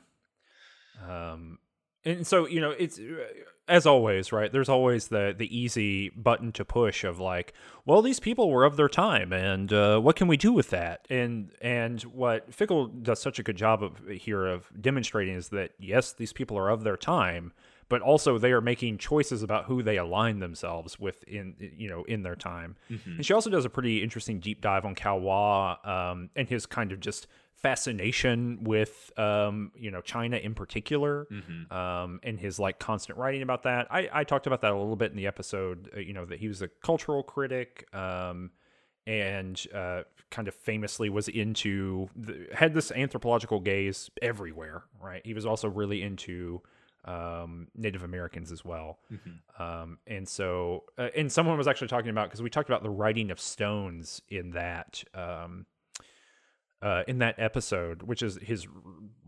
Um, 1.08 1.60
and 2.06 2.26
so 2.26 2.48
you 2.48 2.62
know, 2.62 2.72
it's 2.72 3.00
uh, 3.00 3.26
as 3.68 3.86
always, 3.86 4.32
right? 4.32 4.52
There's 4.52 4.70
always 4.70 5.08
the 5.08 5.34
the 5.38 5.56
easy 5.56 6.10
button 6.10 6.52
to 6.54 6.66
push 6.66 7.04
of 7.04 7.20
like, 7.20 7.54
well, 7.86 8.02
these 8.02 8.20
people 8.20 8.50
were 8.50 8.64
of 8.64 8.78
their 8.78 8.90
time, 8.90 9.34
and 9.34 9.74
uh, 9.74 10.00
what 10.00 10.16
can 10.16 10.28
we 10.28 10.38
do 10.38 10.52
with 10.52 10.70
that? 10.70 11.08
And 11.10 11.52
and 11.62 12.02
what 12.04 12.54
Fickle 12.54 12.88
does 12.88 13.20
such 13.20 13.40
a 13.40 13.44
good 13.44 13.58
job 13.58 13.84
of 13.84 14.08
here 14.08 14.46
of 14.46 14.70
demonstrating 14.80 15.36
is 15.36 15.50
that 15.50 15.72
yes, 15.80 16.14
these 16.14 16.34
people 16.34 16.58
are 16.58 16.70
of 16.70 16.84
their 16.84 16.98
time 16.98 17.52
but 17.90 18.02
also 18.02 18.38
they 18.38 18.52
are 18.52 18.62
making 18.62 19.00
choices 19.00 19.44
about 19.44 19.66
who 19.66 19.84
they 19.84 19.98
align 19.98 20.40
themselves 20.40 21.00
with 21.00 21.24
in 21.24 21.56
you 21.60 21.90
know 21.90 22.04
in 22.04 22.22
their 22.22 22.36
time. 22.36 22.78
Mm-hmm. 22.90 23.18
And 23.18 23.26
she 23.26 23.34
also 23.34 23.50
does 23.50 23.66
a 23.66 23.70
pretty 23.70 24.02
interesting 24.04 24.40
deep 24.40 24.62
dive 24.62 24.86
on 24.86 24.96
Caillois 24.96 25.86
um, 25.86 26.30
and 26.36 26.48
his 26.48 26.66
kind 26.66 26.92
of 26.92 27.00
just 27.00 27.28
fascination 27.56 28.64
with 28.64 29.12
um, 29.18 29.72
you 29.76 29.92
know 29.92 30.02
China 30.02 30.38
in 30.38 30.54
particular, 30.54 31.28
mm-hmm. 31.32 31.74
um, 31.74 32.20
and 32.24 32.40
his 32.40 32.60
like 32.60 32.80
constant 32.80 33.18
writing 33.18 33.42
about 33.42 33.64
that. 33.64 33.88
I, 33.92 34.08
I 34.14 34.24
talked 34.24 34.48
about 34.48 34.62
that 34.62 34.72
a 34.72 34.78
little 34.78 34.96
bit 34.96 35.12
in 35.12 35.18
the 35.18 35.28
episode. 35.28 35.90
Uh, 35.96 36.00
you 36.00 36.14
know 36.14 36.26
that 36.26 36.40
he 36.40 36.48
was 36.48 36.62
a 36.62 36.68
cultural 36.68 37.24
critic. 37.24 37.94
Um, 37.94 38.52
and 39.08 39.66
uh, 39.74 40.04
kind 40.30 40.48
of 40.48 40.54
famously 40.54 41.10
was 41.10 41.28
into 41.28 42.10
the, 42.16 42.48
had 42.54 42.76
this 42.76 42.92
anthropological 42.92 43.60
gaze 43.60 44.12
everywhere 44.22 44.84
right 45.02 45.22
he 45.26 45.34
was 45.34 45.48
also 45.48 45.68
really 45.68 46.04
into 46.04 46.62
um, 47.06 47.68
Native 47.76 48.04
Americans 48.04 48.52
as 48.52 48.64
well. 48.64 49.00
Mm-hmm. 49.12 49.62
Um, 49.62 49.98
and 50.08 50.28
so, 50.28 50.84
uh, 50.98 51.10
and 51.16 51.32
someone 51.32 51.58
was 51.58 51.68
actually 51.68 51.88
talking 51.88 52.10
about 52.10 52.28
because 52.30 52.42
we 52.42 52.50
talked 52.50 52.70
about 52.70 52.84
the 52.84 52.90
writing 52.90 53.32
of 53.32 53.40
stones 53.40 54.22
in 54.30 54.52
that 54.52 55.04
um, 55.14 55.66
uh, 56.82 57.04
in 57.08 57.20
that 57.20 57.36
episode, 57.38 58.04
which 58.04 58.22
is 58.22 58.38
his 58.42 58.68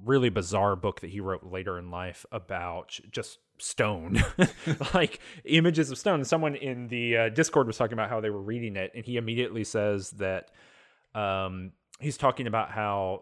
really 0.03 0.29
bizarre 0.29 0.75
book 0.75 1.01
that 1.01 1.09
he 1.09 1.19
wrote 1.19 1.43
later 1.43 1.77
in 1.77 1.91
life 1.91 2.25
about 2.31 2.97
just 3.11 3.39
stone, 3.57 4.23
like 4.93 5.19
images 5.45 5.91
of 5.91 5.97
stone. 5.97 6.15
And 6.15 6.27
someone 6.27 6.55
in 6.55 6.87
the 6.87 7.17
uh, 7.17 7.29
Discord 7.29 7.67
was 7.67 7.77
talking 7.77 7.93
about 7.93 8.09
how 8.09 8.21
they 8.21 8.29
were 8.29 8.41
reading 8.41 8.75
it, 8.75 8.91
and 8.95 9.05
he 9.05 9.17
immediately 9.17 9.63
says 9.63 10.11
that 10.11 10.51
um, 11.13 11.73
he's 11.99 12.17
talking 12.17 12.47
about 12.47 12.71
how 12.71 13.21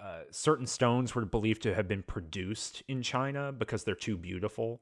uh, 0.00 0.20
certain 0.30 0.66
stones 0.66 1.14
were 1.14 1.24
believed 1.24 1.62
to 1.62 1.74
have 1.74 1.88
been 1.88 2.02
produced 2.02 2.82
in 2.88 3.02
China 3.02 3.52
because 3.52 3.84
they're 3.84 3.94
too 3.94 4.16
beautiful. 4.16 4.80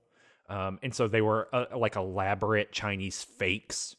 Um, 0.48 0.78
and 0.82 0.94
so 0.94 1.08
they 1.08 1.22
were 1.22 1.48
uh, 1.52 1.66
like 1.76 1.96
elaborate 1.96 2.72
Chinese 2.72 3.22
fakes. 3.22 3.96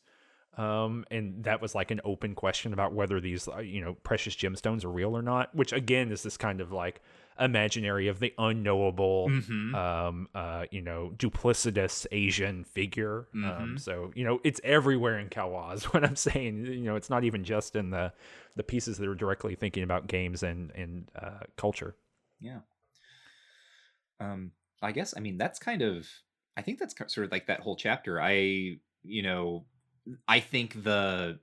Um, 0.57 1.05
and 1.11 1.43
that 1.43 1.61
was 1.61 1.75
like 1.75 1.91
an 1.91 2.01
open 2.03 2.33
question 2.33 2.71
about 2.71 2.93
whether 2.93 3.19
these, 3.19 3.47
uh, 3.47 3.59
you 3.59 3.81
know, 3.81 3.95
precious 4.03 4.35
gemstones 4.35 4.85
are 4.85 4.91
real 4.91 5.17
or 5.17 5.21
not, 5.21 5.53
which 5.53 5.73
again 5.73 6.11
is 6.11 6.23
this 6.23 6.37
kind 6.37 6.61
of 6.61 6.71
like 6.71 7.01
imaginary 7.39 8.07
of 8.07 8.19
the 8.19 8.33
unknowable, 8.37 9.29
mm-hmm. 9.29 9.75
um, 9.75 10.27
uh, 10.33 10.65
you 10.71 10.81
know, 10.81 11.11
duplicitous 11.17 12.05
Asian 12.11 12.63
figure. 12.63 13.27
Um, 13.33 13.43
mm-hmm. 13.43 13.63
Um, 13.63 13.77
so 13.77 14.11
you 14.15 14.23
know, 14.23 14.39
it's 14.43 14.61
everywhere 14.63 15.19
in 15.19 15.29
Caillois's. 15.29 15.83
What 15.93 16.03
I'm 16.03 16.15
saying, 16.15 16.65
you 16.65 16.83
know, 16.83 16.95
it's 16.95 17.09
not 17.09 17.23
even 17.23 17.43
just 17.43 17.75
in 17.75 17.89
the 17.89 18.13
the 18.55 18.63
pieces 18.63 18.97
that 18.97 19.07
are 19.07 19.15
directly 19.15 19.55
thinking 19.55 19.83
about 19.83 20.07
games 20.07 20.43
and 20.43 20.71
and 20.71 21.09
uh, 21.15 21.45
culture. 21.57 21.95
Yeah. 22.39 22.59
Um, 24.19 24.51
I 24.81 24.91
guess 24.91 25.13
I 25.15 25.19
mean 25.19 25.37
that's 25.37 25.59
kind 25.59 25.81
of 25.81 26.07
I 26.57 26.61
think 26.61 26.79
that's 26.79 26.95
sort 27.13 27.25
of 27.25 27.31
like 27.31 27.47
that 27.47 27.61
whole 27.61 27.75
chapter. 27.75 28.21
I 28.21 28.77
you 29.03 29.23
know 29.23 29.65
I 30.27 30.39
think 30.39 30.83
the 30.83 31.39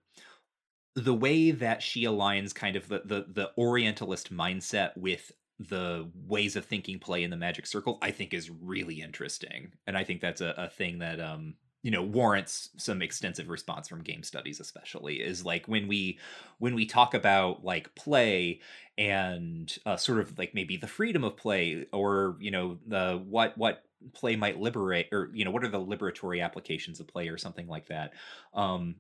the 0.95 1.15
way 1.15 1.51
that 1.51 1.83
she 1.83 2.05
aligns 2.05 2.55
kind 2.55 2.77
of 2.77 2.89
the 2.89 3.03
the, 3.05 3.27
the 3.29 3.51
orientalist 3.57 4.33
mindset 4.33 4.97
with 4.97 5.33
the 5.59 6.09
ways 6.27 6.57
of 6.57 6.65
thinking 6.65 6.99
play 6.99 7.23
in 7.23 7.31
the 7.31 7.37
magic 7.37 7.67
circle 7.67 7.99
i 8.03 8.11
think 8.11 8.35
is 8.35 8.51
really 8.51 9.01
interesting. 9.01 9.73
And 9.87 9.97
i 9.97 10.05
think 10.05 10.21
that's 10.21 10.41
a, 10.41 10.55
a 10.57 10.69
thing 10.69 10.99
that 10.99 11.21
um 11.21 11.55
you 11.83 11.91
know 11.91 12.03
warrants 12.03 12.71
some 12.77 13.03
extensive 13.03 13.49
response 13.49 13.89
from 13.89 14.03
game 14.03 14.23
studies 14.23 14.61
especially 14.61 15.17
is 15.17 15.45
like 15.45 15.67
when 15.67 15.89
we 15.89 16.19
when 16.59 16.75
we 16.75 16.87
talk 16.87 17.13
about 17.13 17.65
like 17.65 17.95
play 17.95 18.61
and 18.97 19.79
uh, 19.85 19.97
sort 19.97 20.21
of 20.21 20.39
like 20.39 20.55
maybe 20.55 20.77
the 20.77 20.87
freedom 20.87 21.25
of 21.25 21.37
play 21.37 21.87
or 21.93 22.37
you 22.41 22.51
know 22.51 22.79
the 22.87 23.23
what 23.29 23.57
what 23.59 23.85
play 24.13 24.37
might 24.37 24.61
liberate 24.61 25.09
or 25.13 25.31
you 25.33 25.45
know 25.45 25.51
what 25.51 25.65
are 25.65 25.69
the 25.69 25.79
liberatory 25.79 26.43
applications 26.43 27.01
of 27.01 27.09
play 27.09 27.29
or 27.29 27.39
something 27.39 27.69
like 27.69 27.87
that 27.87 28.13
um 28.55 28.97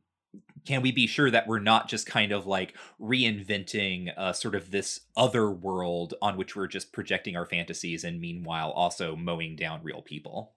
can 0.65 0.83
we 0.83 0.93
be 0.93 1.07
sure 1.07 1.31
that 1.31 1.47
we're 1.47 1.59
not 1.59 1.89
just 1.89 2.07
kind 2.07 2.33
of 2.33 2.47
like 2.47 2.75
reinventing 3.01 4.13
uh, 4.17 4.33
sort 4.33 4.55
of 4.55 4.71
this 4.71 5.01
other 5.17 5.51
world 5.51 6.15
on 6.23 6.37
which 6.37 6.55
we're 6.55 6.67
just 6.67 6.93
projecting 6.93 7.37
our 7.37 7.47
fantasies 7.47 8.05
and 8.05 8.21
meanwhile 8.21 8.71
also 8.71 9.17
mowing 9.17 9.57
down 9.57 9.81
real 9.83 10.03
people? 10.03 10.53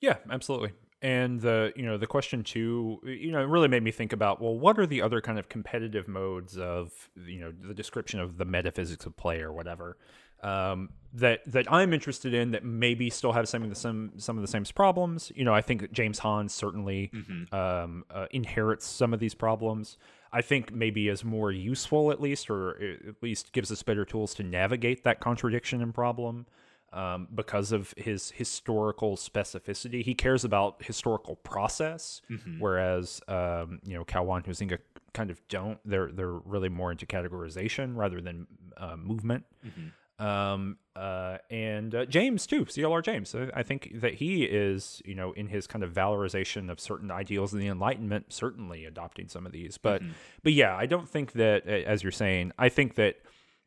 Yeah 0.00 0.16
absolutely. 0.30 0.72
And 1.00 1.40
the 1.40 1.72
you 1.74 1.84
know 1.84 1.96
the 1.96 2.06
question 2.06 2.44
too 2.44 3.00
you 3.04 3.32
know 3.32 3.40
it 3.40 3.48
really 3.48 3.68
made 3.68 3.82
me 3.82 3.90
think 3.90 4.12
about 4.12 4.40
well 4.40 4.56
what 4.56 4.78
are 4.78 4.86
the 4.86 5.02
other 5.02 5.20
kind 5.20 5.38
of 5.38 5.48
competitive 5.48 6.06
modes 6.06 6.56
of 6.56 7.10
you 7.16 7.40
know 7.40 7.52
the 7.66 7.74
description 7.74 8.20
of 8.20 8.38
the 8.38 8.44
metaphysics 8.44 9.06
of 9.06 9.16
play 9.16 9.40
or 9.40 9.52
whatever 9.52 9.96
um, 10.42 10.90
that 11.14 11.40
that 11.46 11.70
I'm 11.70 11.92
interested 11.92 12.32
in 12.34 12.52
that 12.52 12.64
maybe 12.64 13.10
still 13.10 13.32
have 13.32 13.48
some 13.48 13.62
of 13.62 13.68
the 13.68 13.74
some 13.74 14.12
some 14.16 14.36
of 14.36 14.42
the 14.42 14.48
same 14.48 14.64
problems. 14.64 15.30
You 15.34 15.44
know, 15.44 15.54
I 15.54 15.60
think 15.60 15.92
James 15.92 16.18
Hans 16.18 16.54
certainly 16.54 17.10
mm-hmm. 17.14 17.54
um, 17.54 18.04
uh, 18.10 18.26
inherits 18.30 18.86
some 18.86 19.12
of 19.12 19.20
these 19.20 19.34
problems. 19.34 19.98
I 20.32 20.40
think 20.40 20.72
maybe 20.72 21.08
is 21.08 21.24
more 21.24 21.52
useful 21.52 22.10
at 22.10 22.20
least, 22.20 22.48
or 22.48 22.82
at 22.82 23.22
least 23.22 23.52
gives 23.52 23.70
us 23.70 23.82
better 23.82 24.06
tools 24.06 24.34
to 24.36 24.42
navigate 24.42 25.04
that 25.04 25.20
contradiction 25.20 25.82
and 25.82 25.94
problem. 25.94 26.46
Um, 26.94 27.28
because 27.34 27.72
of 27.72 27.94
his 27.96 28.32
historical 28.32 29.16
specificity, 29.16 30.04
he 30.04 30.14
cares 30.14 30.44
about 30.44 30.82
historical 30.82 31.36
process, 31.36 32.20
mm-hmm. 32.30 32.60
whereas 32.60 33.22
um, 33.28 33.80
you 33.82 33.94
know 33.94 34.04
Caillois 34.04 34.36
and 34.36 34.44
Huizinga 34.44 34.78
kind 35.14 35.30
of 35.30 35.40
don't. 35.48 35.78
They're 35.86 36.10
they're 36.12 36.32
really 36.32 36.68
more 36.68 36.90
into 36.90 37.06
categorization 37.06 37.96
rather 37.96 38.20
than 38.20 38.46
uh, 38.76 38.96
movement. 38.96 39.44
Mm-hmm. 39.66 39.88
Um, 40.18 40.76
uh, 40.94 41.38
and 41.50 41.94
uh, 41.94 42.04
James 42.04 42.46
too, 42.46 42.64
CLR 42.64 43.02
James. 43.02 43.34
I 43.54 43.62
think 43.62 44.00
that 44.00 44.14
he 44.14 44.44
is, 44.44 45.02
you 45.04 45.14
know, 45.14 45.32
in 45.32 45.48
his 45.48 45.66
kind 45.66 45.82
of 45.82 45.92
valorization 45.92 46.70
of 46.70 46.78
certain 46.78 47.10
ideals 47.10 47.52
of 47.52 47.60
the 47.60 47.66
Enlightenment, 47.66 48.32
certainly 48.32 48.84
adopting 48.84 49.28
some 49.28 49.46
of 49.46 49.52
these. 49.52 49.78
But, 49.78 50.02
mm-hmm. 50.02 50.12
but 50.42 50.52
yeah, 50.52 50.76
I 50.76 50.86
don't 50.86 51.08
think 51.08 51.32
that, 51.32 51.66
as 51.66 52.02
you're 52.02 52.12
saying, 52.12 52.52
I 52.58 52.68
think 52.68 52.94
that 52.96 53.16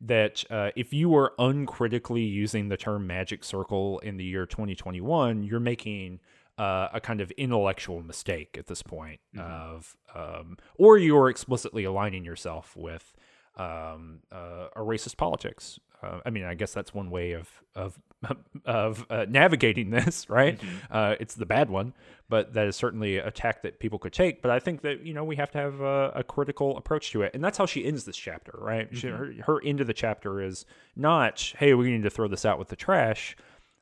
that 0.01 0.43
uh, 0.49 0.71
if 0.75 0.93
you 0.93 1.09
were 1.09 1.33
uncritically 1.39 2.21
using 2.21 2.67
the 2.67 2.77
term 2.77 3.07
magic 3.07 3.43
circle 3.43 3.99
in 3.99 4.17
the 4.17 4.25
year 4.25 4.45
2021, 4.45 5.43
you're 5.43 5.59
making 5.59 6.19
uh, 6.57 6.89
a 6.93 6.99
kind 6.99 7.21
of 7.21 7.31
intellectual 7.31 8.01
mistake 8.01 8.55
at 8.57 8.67
this 8.67 8.81
point 8.81 9.19
mm-hmm. 9.35 9.49
of, 9.49 9.95
um, 10.13 10.57
or 10.77 10.97
you're 10.97 11.29
explicitly 11.29 11.83
aligning 11.83 12.23
yourself 12.23 12.75
with 12.75 13.13
um, 13.55 14.19
uh, 14.31 14.67
a 14.75 14.79
racist 14.81 15.17
politics. 15.17 15.79
Uh, 16.05 16.19
I 16.25 16.29
mean, 16.29 16.43
I 16.43 16.53
guess 16.53 16.73
that's 16.73 16.93
one 16.93 17.09
way 17.09 17.33
of 17.33 17.49
of 17.75 17.99
of 18.65 19.05
uh, 19.09 19.25
navigating 19.27 19.89
this, 19.91 20.29
right? 20.29 20.59
Mm-hmm. 20.59 20.75
Uh, 20.89 21.15
it's 21.19 21.35
the 21.35 21.45
bad 21.45 21.69
one, 21.69 21.93
but 22.29 22.53
that 22.53 22.67
is 22.67 22.75
certainly 22.75 23.17
a 23.17 23.31
tack 23.31 23.63
that 23.63 23.79
people 23.79 23.99
could 23.99 24.13
take. 24.13 24.41
But 24.41 24.51
I 24.51 24.59
think 24.59 24.81
that 24.81 25.05
you 25.05 25.13
know 25.13 25.23
we 25.23 25.35
have 25.35 25.51
to 25.51 25.57
have 25.57 25.81
a, 25.81 26.11
a 26.15 26.23
critical 26.23 26.77
approach 26.77 27.11
to 27.11 27.21
it, 27.21 27.31
and 27.33 27.43
that's 27.43 27.57
how 27.57 27.65
she 27.65 27.85
ends 27.85 28.05
this 28.05 28.17
chapter, 28.17 28.53
right? 28.55 28.87
Mm-hmm. 28.87 28.97
She, 28.97 29.07
her, 29.07 29.33
her 29.45 29.63
end 29.63 29.81
of 29.81 29.87
the 29.87 29.93
chapter 29.93 30.41
is 30.41 30.65
not, 30.95 31.53
"Hey, 31.57 31.73
we 31.73 31.91
need 31.91 32.03
to 32.03 32.09
throw 32.09 32.27
this 32.27 32.45
out 32.45 32.59
with 32.59 32.69
the 32.69 32.75
trash." 32.75 33.35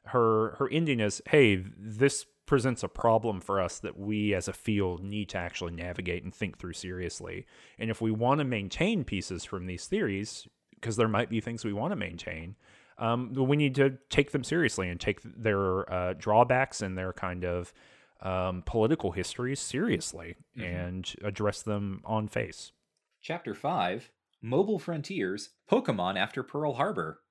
Her 0.08 0.56
her 0.60 0.70
ending 0.70 1.00
is, 1.00 1.22
"Hey, 1.28 1.64
this 1.78 2.26
presents 2.46 2.84
a 2.84 2.90
problem 2.90 3.40
for 3.40 3.60
us 3.60 3.80
that 3.80 3.98
we 3.98 4.34
as 4.34 4.48
a 4.48 4.54
field 4.54 5.04
need 5.04 5.30
to 5.30 5.38
actually 5.38 5.72
navigate 5.72 6.24
and 6.24 6.34
think 6.34 6.58
through 6.58 6.74
seriously. 6.74 7.46
And 7.80 7.90
if 7.90 8.02
we 8.02 8.12
want 8.12 8.40
to 8.40 8.44
maintain 8.44 9.04
pieces 9.04 9.46
from 9.46 9.66
these 9.66 9.88
theories, 9.88 10.48
because 10.84 10.98
there 10.98 11.08
might 11.08 11.30
be 11.30 11.40
things 11.40 11.64
we 11.64 11.72
want 11.72 11.94
to 11.94 11.96
maintain, 11.96 12.58
um, 12.98 13.34
we 13.34 13.56
need 13.56 13.74
to 13.76 13.98
take 14.10 14.32
them 14.32 14.44
seriously 14.44 14.90
and 14.90 15.00
take 15.00 15.22
their 15.24 15.92
uh, 15.92 16.14
drawbacks 16.14 16.82
and 16.82 16.98
their 16.98 17.14
kind 17.14 17.46
of 17.46 17.74
um, 18.22 18.62
political 18.66 19.14
histories 19.14 19.62
seriously 19.62 20.36
mm-hmm. 20.58 20.68
and 20.68 21.16
address 21.24 21.62
them 21.62 22.02
on 22.04 22.28
face. 22.28 22.74
Chapter 23.22 23.56
5 23.56 24.12
Mobile 24.42 24.78
Frontiers 24.78 25.52
Pokemon 25.72 26.18
After 26.18 26.44
Pearl 26.44 26.74
Harbor. 26.74 27.22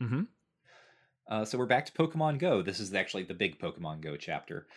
Mm-hmm. 0.00 0.22
Uh, 1.28 1.44
so 1.44 1.58
we're 1.58 1.66
back 1.66 1.86
to 1.86 1.92
Pokemon 1.92 2.38
Go. 2.38 2.62
This 2.62 2.78
is 2.78 2.94
actually 2.94 3.24
the 3.24 3.34
big 3.34 3.58
Pokemon 3.58 4.02
Go 4.02 4.16
chapter. 4.16 4.68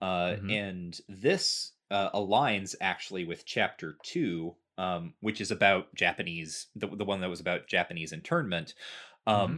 Uh, 0.00 0.36
mm-hmm. 0.36 0.50
And 0.50 1.00
this 1.08 1.72
uh, 1.90 2.10
aligns 2.10 2.76
actually 2.80 3.24
with 3.24 3.44
chapter 3.44 3.96
two, 4.04 4.54
um, 4.78 5.14
which 5.20 5.40
is 5.40 5.50
about 5.50 5.94
Japanese, 5.94 6.66
the, 6.74 6.86
the 6.86 7.04
one 7.04 7.20
that 7.20 7.30
was 7.30 7.40
about 7.40 7.66
Japanese 7.66 8.12
internment. 8.12 8.74
Um, 9.26 9.36
mm-hmm. 9.36 9.56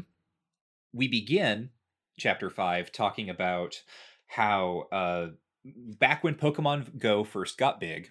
We 0.93 1.09
begin 1.09 1.71
chapter 2.19 2.51
five 2.51 2.93
talking 2.93 3.31
about 3.31 3.83
how 4.27 4.89
uh, 4.93 5.27
back 5.65 6.25
when 6.25 6.35
Pokemon 6.35 6.99
Go 6.99 7.25
first 7.25 7.59
got 7.59 7.81
big, 7.81 8.11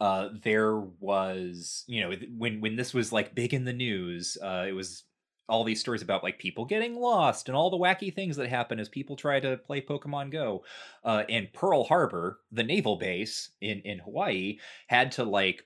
uh, 0.00 0.28
there 0.42 0.76
was, 0.76 1.84
you 1.86 2.00
know, 2.02 2.16
when 2.36 2.60
when 2.60 2.76
this 2.76 2.92
was 2.92 3.12
like 3.12 3.34
big 3.34 3.54
in 3.54 3.64
the 3.64 3.72
news, 3.72 4.36
uh, 4.42 4.64
it 4.68 4.72
was 4.72 5.04
all 5.48 5.62
these 5.62 5.80
stories 5.80 6.02
about 6.02 6.22
like 6.22 6.38
people 6.38 6.64
getting 6.64 6.96
lost 6.96 7.48
and 7.48 7.56
all 7.56 7.70
the 7.70 7.76
wacky 7.76 8.12
things 8.12 8.36
that 8.36 8.48
happen 8.48 8.80
as 8.80 8.88
people 8.88 9.14
try 9.14 9.38
to 9.38 9.58
play 9.58 9.80
Pokemon 9.80 10.30
Go. 10.30 10.64
Uh, 11.04 11.24
and 11.28 11.52
Pearl 11.52 11.84
Harbor, 11.84 12.38
the 12.50 12.62
naval 12.62 12.96
base 12.96 13.50
in 13.60 13.80
in 13.80 13.98
Hawaii, 13.98 14.58
had 14.88 15.12
to 15.12 15.24
like 15.24 15.64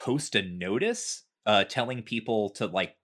post 0.00 0.34
a 0.34 0.42
notice 0.42 1.24
uh, 1.46 1.64
telling 1.64 2.02
people 2.02 2.50
to 2.50 2.66
like 2.66 2.96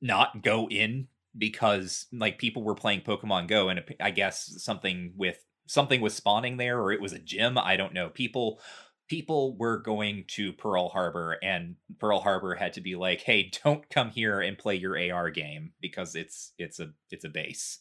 not 0.00 0.42
go 0.42 0.68
in 0.68 1.08
because 1.36 2.06
like 2.12 2.38
people 2.38 2.62
were 2.62 2.74
playing 2.74 3.02
Pokemon 3.02 3.48
Go, 3.48 3.68
and 3.68 3.82
I 4.00 4.10
guess 4.10 4.54
something 4.62 5.12
with 5.16 5.44
something 5.66 6.00
was 6.00 6.14
spawning 6.14 6.56
there, 6.56 6.80
or 6.80 6.92
it 6.92 7.00
was 7.00 7.12
a 7.12 7.18
gym. 7.18 7.58
I 7.58 7.76
don't 7.76 7.94
know. 7.94 8.08
People 8.08 8.60
people 9.08 9.56
were 9.56 9.78
going 9.78 10.24
to 10.28 10.52
Pearl 10.52 10.90
Harbor 10.90 11.38
and 11.42 11.76
Pearl 11.98 12.20
Harbor 12.20 12.54
had 12.54 12.74
to 12.74 12.80
be 12.80 12.94
like, 12.96 13.20
"Hey, 13.20 13.50
don't 13.64 13.88
come 13.90 14.10
here 14.10 14.40
and 14.40 14.58
play 14.58 14.74
your 14.76 14.98
AR 14.98 15.30
game 15.30 15.72
because 15.80 16.14
it's 16.14 16.52
it's 16.58 16.80
a 16.80 16.90
it's 17.10 17.24
a 17.24 17.30
base." 17.30 17.80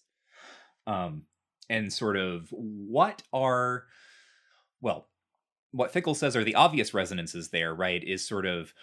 Um 0.86 1.24
and 1.70 1.92
sort 1.92 2.18
of 2.18 2.48
what 2.52 3.24
are 3.34 3.86
well, 4.82 5.10
what 5.78 5.92
Fickle 5.92 6.16
says 6.16 6.36
are 6.36 6.44
the 6.44 6.56
obvious 6.56 6.94
resonances 6.94 7.50
there, 7.50 7.74
right? 7.74 8.04
Is 8.04 8.28
sort 8.28 8.46
of 8.46 8.74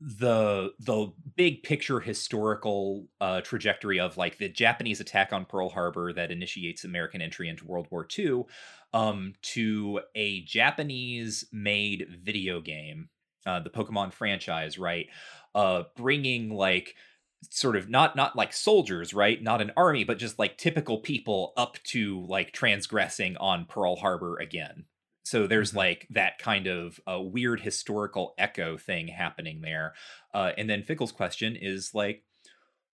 the 0.00 0.72
the 0.78 1.12
big 1.34 1.62
picture 1.62 2.00
historical 2.00 3.08
uh, 3.20 3.40
trajectory 3.40 3.98
of 3.98 4.16
like 4.16 4.38
the 4.38 4.48
Japanese 4.48 5.00
attack 5.00 5.32
on 5.32 5.46
Pearl 5.46 5.70
Harbor 5.70 6.12
that 6.12 6.30
initiates 6.30 6.84
American 6.84 7.22
entry 7.22 7.48
into 7.48 7.66
World 7.66 7.88
War 7.90 8.06
II 8.16 8.44
um, 8.92 9.32
to 9.42 10.00
a 10.14 10.42
Japanese 10.42 11.46
made 11.50 12.06
video 12.22 12.60
game, 12.60 13.08
uh, 13.46 13.60
the 13.60 13.70
Pokemon 13.70 14.12
franchise, 14.12 14.78
right? 14.78 15.06
Uh, 15.54 15.84
bringing 15.96 16.50
like 16.50 16.94
sort 17.50 17.76
of 17.76 17.88
not 17.88 18.16
not 18.16 18.36
like 18.36 18.52
soldiers 18.52 19.14
right 19.14 19.40
not 19.44 19.60
an 19.60 19.70
army 19.76 20.02
but 20.02 20.18
just 20.18 20.40
like 20.40 20.58
typical 20.58 20.98
people 20.98 21.52
up 21.56 21.78
to 21.84 22.26
like 22.26 22.52
transgressing 22.52 23.36
on 23.36 23.64
pearl 23.64 23.94
harbor 23.94 24.36
again 24.38 24.84
so 25.28 25.46
there's 25.46 25.70
mm-hmm. 25.70 25.78
like 25.78 26.06
that 26.10 26.38
kind 26.38 26.66
of 26.66 27.00
uh, 27.06 27.20
weird 27.20 27.60
historical 27.60 28.34
echo 28.38 28.76
thing 28.76 29.08
happening 29.08 29.60
there 29.60 29.94
uh, 30.34 30.52
and 30.56 30.68
then 30.68 30.82
fickle's 30.82 31.12
question 31.12 31.56
is 31.56 31.94
like 31.94 32.24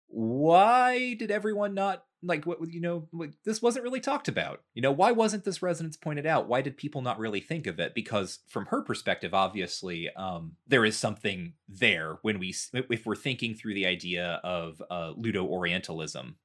why 0.09 1.15
did 1.15 1.31
everyone 1.33 1.75
not 1.75 2.05
like 2.23 2.47
what 2.47 2.59
you 2.73 2.81
know 2.81 3.09
like 3.13 3.33
this 3.45 3.61
wasn't 3.61 3.83
really 3.83 4.01
talked 4.01 4.29
about? 4.29 4.63
You 4.73 4.83
know 4.83 4.93
why 4.93 5.13
wasn't 5.13 5.45
this 5.45 5.63
resonance 5.63 5.97
pointed 5.97 6.25
out? 6.25 6.49
Why 6.49 6.63
did 6.63 6.77
people 6.77 7.03
not 7.03 7.19
really 7.19 7.41
think 7.41 7.67
of 7.67 7.79
it? 7.81 7.95
Because 7.95 8.39
from 8.49 8.67
her 8.67 8.83
perspective 8.83 9.35
obviously 9.35 10.09
um 10.17 10.53
there 10.67 10.85
is 10.85 10.97
something 10.97 11.55
there 11.69 12.19
when 12.23 12.39
we 12.39 12.55
if 12.73 13.05
we're 13.05 13.17
thinking 13.17 13.55
through 13.55 13.75
the 13.75 13.87
idea 13.87 14.41
of 14.45 14.81
uh 14.91 15.13
ludo 15.17 15.45
orientalism 15.45 16.37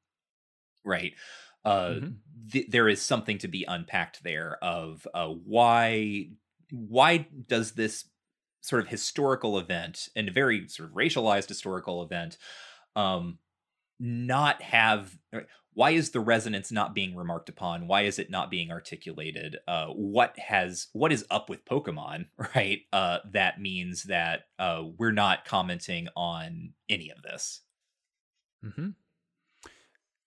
right 0.83 1.13
uh 1.65 1.87
mm-hmm. 1.87 2.07
th- 2.51 2.67
there 2.69 2.87
is 2.87 3.01
something 3.01 3.37
to 3.37 3.47
be 3.47 3.65
unpacked 3.67 4.23
there 4.23 4.57
of 4.61 5.07
uh 5.13 5.27
why 5.27 6.29
why 6.71 7.27
does 7.47 7.71
this 7.71 8.05
sort 8.61 8.81
of 8.81 8.89
historical 8.89 9.57
event 9.57 10.09
and 10.15 10.29
very 10.31 10.67
sort 10.67 10.89
of 10.89 10.95
racialized 10.95 11.47
historical 11.47 12.03
event 12.03 12.37
um 12.95 13.37
not 13.99 14.61
have 14.61 15.17
why 15.73 15.91
is 15.91 16.11
the 16.11 16.19
resonance 16.19 16.71
not 16.71 16.93
being 16.93 17.15
remarked 17.15 17.49
upon 17.49 17.87
why 17.87 18.01
is 18.01 18.19
it 18.19 18.29
not 18.29 18.49
being 18.49 18.71
articulated 18.71 19.57
uh, 19.67 19.87
what 19.87 20.37
has 20.37 20.87
what 20.93 21.11
is 21.11 21.25
up 21.29 21.49
with 21.49 21.65
pokemon 21.65 22.25
right 22.55 22.81
uh, 22.91 23.19
that 23.31 23.61
means 23.61 24.03
that 24.03 24.41
uh, 24.57 24.83
we're 24.97 25.11
not 25.11 25.45
commenting 25.45 26.07
on 26.15 26.73
any 26.89 27.09
of 27.09 27.21
this 27.21 27.61
mm-hmm. 28.63 28.89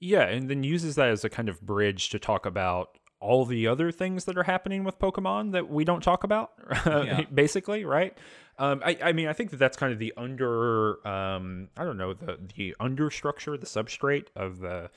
Yeah 0.03 0.23
and 0.25 0.51
then 0.51 0.63
uses 0.63 0.95
that 0.97 1.09
as 1.09 1.25
a 1.25 1.31
kind 1.31 1.49
of 1.49 1.61
bridge 1.63 2.11
to 2.11 2.19
talk 2.19 2.45
about 2.45 2.99
all 3.21 3.45
the 3.45 3.67
other 3.67 3.93
things 3.93 4.25
that 4.25 4.37
are 4.37 4.43
happening 4.43 4.85
with 4.85 4.99
pokemon 4.99 5.53
that 5.53 5.71
we 5.71 5.85
don't 5.85 6.03
talk 6.03 6.25
about 6.25 6.53
yeah. 6.87 7.23
basically 7.33 7.85
right 7.85 8.19
um, 8.59 8.83
I, 8.85 8.99
I 9.03 9.13
mean, 9.13 9.29
I 9.29 9.33
think 9.33 9.51
that 9.51 9.57
that's 9.57 9.77
kind 9.77 9.93
of 9.93 9.99
the 9.99 10.13
under, 10.17 11.07
um, 11.09 11.69
I 11.77 11.85
don't 11.85 11.97
know, 11.97 12.13
the 12.13 12.39
the 12.55 12.77
understructure, 12.81 13.59
the 13.59 13.67
substrate 13.67 14.27
of 14.37 14.59
the 14.59 14.91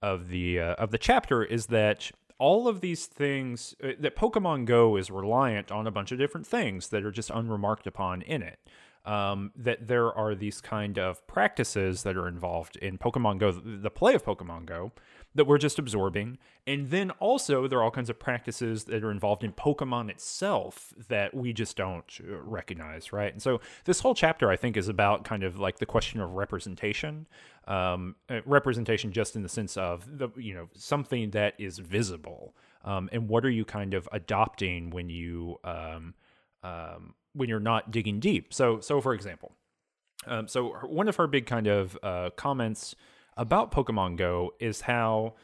of 0.00 0.28
the 0.28 0.60
uh, 0.60 0.74
of 0.74 0.90
the 0.90 0.98
chapter 0.98 1.44
is 1.44 1.66
that 1.66 2.10
all 2.38 2.68
of 2.68 2.80
these 2.80 3.06
things 3.06 3.74
uh, 3.82 3.92
that 4.00 4.16
Pokemon 4.16 4.66
Go 4.66 4.96
is 4.96 5.10
reliant 5.10 5.70
on 5.70 5.86
a 5.86 5.90
bunch 5.90 6.12
of 6.12 6.18
different 6.18 6.46
things 6.46 6.88
that 6.88 7.04
are 7.04 7.10
just 7.10 7.30
unremarked 7.30 7.86
upon 7.86 8.22
in 8.22 8.42
it. 8.42 8.58
Um, 9.04 9.50
that 9.56 9.88
there 9.88 10.12
are 10.12 10.36
these 10.36 10.60
kind 10.60 10.96
of 10.96 11.26
practices 11.26 12.04
that 12.04 12.16
are 12.16 12.28
involved 12.28 12.76
in 12.76 12.98
Pokemon 12.98 13.38
Go, 13.38 13.50
the 13.50 13.90
play 13.90 14.14
of 14.14 14.24
Pokemon 14.24 14.66
Go, 14.66 14.92
that 15.34 15.46
we're 15.46 15.58
just 15.58 15.78
absorbing. 15.78 16.38
And 16.66 16.90
then 16.90 17.10
also, 17.12 17.66
there 17.66 17.78
are 17.80 17.82
all 17.82 17.90
kinds 17.90 18.10
of 18.10 18.18
practices 18.18 18.84
that 18.84 19.02
are 19.02 19.10
involved 19.10 19.42
in 19.42 19.52
Pokemon 19.52 20.10
itself 20.10 20.92
that 21.08 21.34
we 21.34 21.52
just 21.52 21.76
don't 21.76 22.04
uh, 22.20 22.36
recognize, 22.42 23.12
right? 23.12 23.32
And 23.32 23.42
so, 23.42 23.60
this 23.84 24.00
whole 24.00 24.14
chapter, 24.14 24.50
I 24.50 24.56
think, 24.56 24.76
is 24.76 24.88
about 24.88 25.24
kind 25.24 25.42
of 25.42 25.58
like 25.58 25.78
the 25.78 25.86
question 25.86 26.20
of 26.20 26.32
representation. 26.32 27.26
Um, 27.66 28.16
uh, 28.28 28.40
representation, 28.44 29.12
just 29.12 29.36
in 29.36 29.42
the 29.42 29.48
sense 29.48 29.76
of 29.76 30.18
the 30.18 30.28
you 30.36 30.54
know 30.54 30.68
something 30.74 31.30
that 31.30 31.54
is 31.58 31.78
visible, 31.78 32.56
um, 32.84 33.08
and 33.12 33.28
what 33.28 33.44
are 33.44 33.50
you 33.50 33.64
kind 33.64 33.94
of 33.94 34.08
adopting 34.10 34.90
when 34.90 35.08
you 35.08 35.58
um, 35.62 36.14
um 36.64 37.14
when 37.34 37.48
you're 37.48 37.60
not 37.60 37.90
digging 37.90 38.20
deep. 38.20 38.52
So, 38.52 38.80
so 38.80 39.00
for 39.00 39.14
example, 39.14 39.52
um, 40.26 40.48
so 40.48 40.74
one 40.86 41.08
of 41.08 41.16
her 41.16 41.26
big 41.26 41.46
kind 41.46 41.66
of 41.66 41.98
uh, 42.02 42.30
comments 42.36 42.94
about 43.36 43.72
Pokemon 43.72 44.16
Go 44.16 44.52
is 44.60 44.82
how 44.82 45.34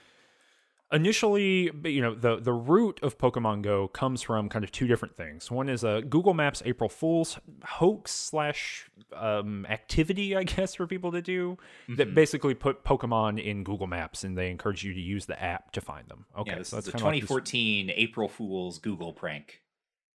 initially 0.92 1.70
you 1.84 2.00
know 2.00 2.14
the 2.14 2.36
the 2.36 2.52
root 2.52 2.98
of 3.02 3.18
pokemon 3.18 3.62
go 3.62 3.88
comes 3.88 4.22
from 4.22 4.48
kind 4.48 4.64
of 4.64 4.72
two 4.72 4.86
different 4.86 5.16
things. 5.16 5.50
One 5.50 5.68
is 5.68 5.84
a 5.84 6.02
google 6.02 6.34
maps 6.34 6.62
april 6.64 6.88
fool's 6.88 7.38
hoax 7.64 8.12
slash 8.12 8.88
um, 9.14 9.66
activity 9.66 10.36
i 10.36 10.42
guess 10.44 10.74
for 10.74 10.86
people 10.86 11.12
to 11.12 11.20
do 11.20 11.58
mm-hmm. 11.84 11.96
that 11.96 12.14
basically 12.14 12.54
put 12.54 12.84
pokemon 12.84 13.42
in 13.42 13.64
google 13.64 13.86
maps 13.86 14.24
and 14.24 14.36
they 14.36 14.50
encourage 14.50 14.84
you 14.84 14.94
to 14.94 15.00
use 15.00 15.26
the 15.26 15.40
app 15.42 15.72
to 15.72 15.80
find 15.80 16.08
them. 16.08 16.26
Okay 16.36 16.56
yeah, 16.56 16.62
so 16.62 16.76
that's 16.76 16.88
a 16.88 16.92
2014 16.92 17.88
like 17.88 17.96
april 17.96 18.28
fool's 18.28 18.78
google 18.78 19.12
prank. 19.12 19.62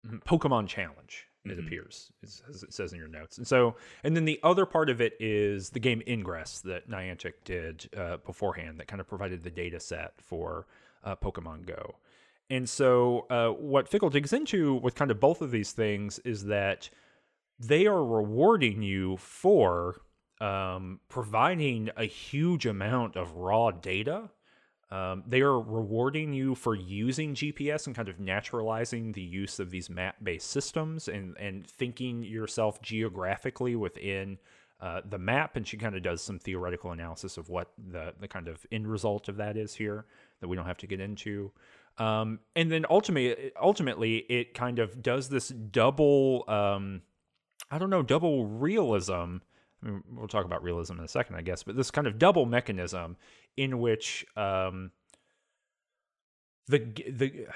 Mm-hmm, 0.06 0.18
pokemon 0.28 0.68
challenge 0.68 1.28
it 1.45 1.49
mm-hmm. 1.49 1.60
appears 1.65 2.11
as 2.24 2.64
it 2.64 2.74
says 2.74 2.94
in 2.94 2.99
your 2.99 3.07
notes 3.07 3.38
and 3.38 3.48
so 3.48 3.76
and 4.03 4.15
then 4.15 4.26
the 4.26 4.40
other 4.44 4.65
part 4.65 4.90
of 4.90 5.02
it 5.02 5.14
is 5.20 5.70
the 5.70 5.80
game 5.80 6.02
ingress 6.07 6.60
that 6.61 6.90
niantic 6.90 7.34
did 7.44 7.90
uh, 7.98 8.18
beforehand 8.18 8.80
that 8.80 8.88
kind 8.88 8.99
of 8.99 9.07
provided 9.07 9.44
the 9.44 9.52
data 9.52 9.80
set 9.80 10.14
for 10.18 10.68
uh, 11.03 11.15
pokemon 11.15 11.65
go 11.65 11.95
and 12.49 12.70
so 12.70 13.26
uh, 13.30 13.49
what 13.49 13.88
fickle 13.88 14.10
digs 14.10 14.34
into 14.34 14.76
with 14.76 14.95
kind 14.95 15.11
of 15.11 15.20
both 15.20 15.41
of 15.41 15.52
these 15.52 15.72
things 15.72 16.20
is 16.20 16.45
that 16.45 16.90
they 17.60 17.86
are 17.86 18.03
rewarding 18.03 18.82
you 18.82 19.18
for 19.18 20.02
um, 20.41 20.99
providing 21.07 21.90
a 21.95 22.06
huge 22.06 22.65
amount 22.65 23.15
of 23.15 23.36
raw 23.36 23.72
data 23.72 24.30
um, 24.94 25.24
they 25.26 25.41
are 25.41 25.60
rewarding 25.60 26.34
you 26.34 26.53
for 26.53 26.76
using 26.76 27.34
GPS 27.34 27.88
and 27.88 27.95
kind 27.95 28.10
of 28.10 28.20
naturalizing 28.20 29.11
the 29.14 29.24
use 29.24 29.60
of 29.60 29.72
these 29.72 29.90
map 29.90 30.18
based 30.22 30.52
systems 30.52 31.07
and, 31.07 31.36
and 31.40 31.65
thinking 31.65 32.24
yourself 32.24 32.80
geographically 32.80 33.76
within 33.76 34.38
uh, 34.80 35.02
the 35.10 35.18
map. 35.18 35.56
And 35.56 35.68
she 35.68 35.78
kind 35.78 35.95
of 35.95 36.03
does 36.03 36.22
some 36.22 36.38
theoretical 36.38 36.91
analysis 36.91 37.38
of 37.38 37.49
what 37.49 37.72
the, 37.91 38.14
the 38.20 38.28
kind 38.28 38.48
of 38.48 38.68
end 38.72 38.88
result 38.88 39.30
of 39.30 39.38
that 39.38 39.57
is 39.57 39.74
here 39.74 40.06
that 40.41 40.48
we 40.48 40.56
don't 40.56 40.68
have 40.68 40.78
to 40.78 40.88
get 40.88 40.99
into. 40.99 41.52
Um, 41.98 42.40
and 42.56 42.72
then 42.72 42.86
ultimately, 42.88 43.52
ultimately, 43.60 44.18
it 44.30 44.53
kind 44.53 44.78
of 44.78 45.02
does 45.02 45.28
this 45.28 45.48
double, 45.48 46.44
um, 46.48 47.02
I 47.72 47.80
don't 47.80 47.90
know, 47.90 48.03
double 48.03 48.45
realism. 48.45 49.14
I 49.82 49.88
mean, 49.88 50.03
we'll 50.11 50.28
talk 50.28 50.45
about 50.45 50.61
realism 50.61 50.99
in 50.99 51.03
a 51.03 51.07
second, 51.07 51.36
I 51.36 51.41
guess, 51.41 51.64
but 51.64 51.76
this 51.76 51.90
kind 51.90 52.06
of 52.06 52.20
double 52.20 52.45
mechanism 52.45 53.18
in 53.58 53.80
which 53.80 54.26
um, 54.36 54.92
the 56.68 56.80
the 57.10 57.48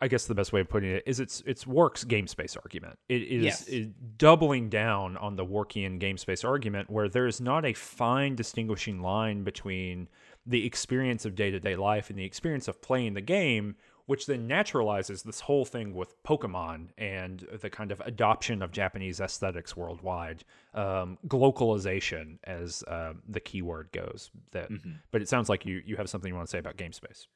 I 0.00 0.08
guess 0.08 0.26
the 0.26 0.34
best 0.34 0.52
way 0.52 0.60
of 0.60 0.68
putting 0.68 0.90
it 0.90 1.02
is 1.06 1.20
it's 1.20 1.42
it's 1.46 1.66
Wark's 1.66 2.04
game 2.04 2.26
space 2.26 2.56
argument. 2.56 2.98
It 3.08 3.22
is 3.22 3.68
yes. 3.68 3.86
doubling 4.16 4.68
down 4.68 5.16
on 5.16 5.36
the 5.36 5.44
Warkian 5.44 5.98
game 5.98 6.18
space 6.18 6.44
argument 6.44 6.90
where 6.90 7.08
there 7.08 7.26
is 7.26 7.40
not 7.40 7.64
a 7.64 7.72
fine 7.72 8.34
distinguishing 8.34 9.00
line 9.00 9.44
between 9.44 10.08
the 10.46 10.66
experience 10.66 11.24
of 11.24 11.34
day 11.34 11.50
to 11.50 11.60
day 11.60 11.76
life 11.76 12.10
and 12.10 12.18
the 12.18 12.24
experience 12.24 12.68
of 12.68 12.82
playing 12.82 13.14
the 13.14 13.20
game 13.20 13.76
which 14.08 14.24
then 14.24 14.48
naturalizes 14.48 15.22
this 15.22 15.40
whole 15.40 15.66
thing 15.66 15.92
with 15.92 16.20
Pokemon 16.22 16.88
and 16.96 17.46
the 17.60 17.68
kind 17.68 17.92
of 17.92 18.00
adoption 18.00 18.62
of 18.62 18.72
Japanese 18.72 19.20
aesthetics 19.20 19.76
worldwide, 19.76 20.44
um, 20.72 21.18
globalization 21.28 22.38
as 22.44 22.82
uh, 22.84 23.12
the 23.28 23.38
keyword 23.38 23.92
goes. 23.92 24.30
That, 24.52 24.70
mm-hmm. 24.72 24.92
but 25.10 25.20
it 25.20 25.28
sounds 25.28 25.50
like 25.50 25.66
you 25.66 25.82
you 25.84 25.96
have 25.96 26.08
something 26.08 26.30
you 26.30 26.34
want 26.34 26.48
to 26.48 26.50
say 26.50 26.58
about 26.58 26.78
game 26.78 26.94
space. 26.94 27.26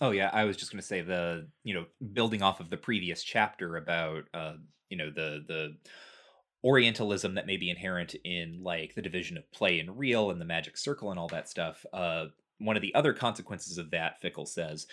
Oh 0.00 0.10
yeah, 0.10 0.28
I 0.32 0.42
was 0.42 0.56
just 0.56 0.72
going 0.72 0.80
to 0.80 0.86
say 0.86 1.02
the 1.02 1.46
you 1.62 1.74
know 1.74 1.86
building 2.12 2.42
off 2.42 2.58
of 2.58 2.68
the 2.68 2.76
previous 2.76 3.22
chapter 3.22 3.76
about 3.76 4.24
uh, 4.34 4.54
you 4.88 4.98
know 4.98 5.10
the 5.10 5.44
the 5.46 5.76
orientalism 6.64 7.36
that 7.36 7.46
may 7.46 7.58
be 7.58 7.70
inherent 7.70 8.16
in 8.24 8.58
like 8.64 8.96
the 8.96 9.02
division 9.02 9.38
of 9.38 9.48
play 9.52 9.78
and 9.78 9.96
real 9.96 10.32
and 10.32 10.40
the 10.40 10.44
magic 10.44 10.76
circle 10.76 11.12
and 11.12 11.20
all 11.20 11.28
that 11.28 11.48
stuff 11.48 11.86
uh, 11.92 12.24
one 12.58 12.74
of 12.74 12.82
the 12.82 12.92
other 12.96 13.12
consequences 13.12 13.78
of 13.78 13.92
that 13.92 14.20
fickle 14.20 14.44
says 14.44 14.88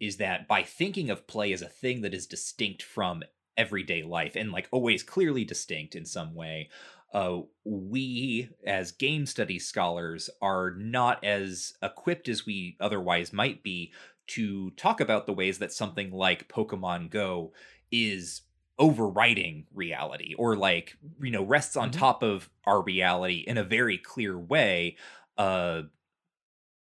is 0.00 0.16
that 0.16 0.48
by 0.48 0.62
thinking 0.62 1.10
of 1.10 1.26
play 1.26 1.52
as 1.52 1.62
a 1.62 1.68
thing 1.68 2.00
that 2.00 2.14
is 2.14 2.26
distinct 2.26 2.82
from 2.82 3.22
everyday 3.56 4.02
life 4.02 4.34
and 4.34 4.50
like 4.50 4.68
always 4.72 5.02
clearly 5.02 5.44
distinct 5.44 5.94
in 5.94 6.06
some 6.06 6.34
way 6.34 6.68
uh, 7.12 7.40
we 7.64 8.48
as 8.64 8.92
game 8.92 9.26
studies 9.26 9.66
scholars 9.66 10.30
are 10.40 10.70
not 10.76 11.22
as 11.24 11.74
equipped 11.82 12.28
as 12.28 12.46
we 12.46 12.76
otherwise 12.80 13.32
might 13.32 13.62
be 13.62 13.92
to 14.28 14.70
talk 14.72 15.00
about 15.00 15.26
the 15.26 15.32
ways 15.32 15.58
that 15.58 15.72
something 15.72 16.10
like 16.12 16.48
pokemon 16.48 17.10
go 17.10 17.52
is 17.90 18.42
overriding 18.78 19.66
reality 19.74 20.34
or 20.38 20.56
like 20.56 20.96
you 21.20 21.30
know 21.30 21.42
rests 21.42 21.76
on 21.76 21.90
mm-hmm. 21.90 21.98
top 21.98 22.22
of 22.22 22.48
our 22.64 22.80
reality 22.80 23.44
in 23.46 23.58
a 23.58 23.64
very 23.64 23.98
clear 23.98 24.38
way 24.38 24.96
uh 25.36 25.82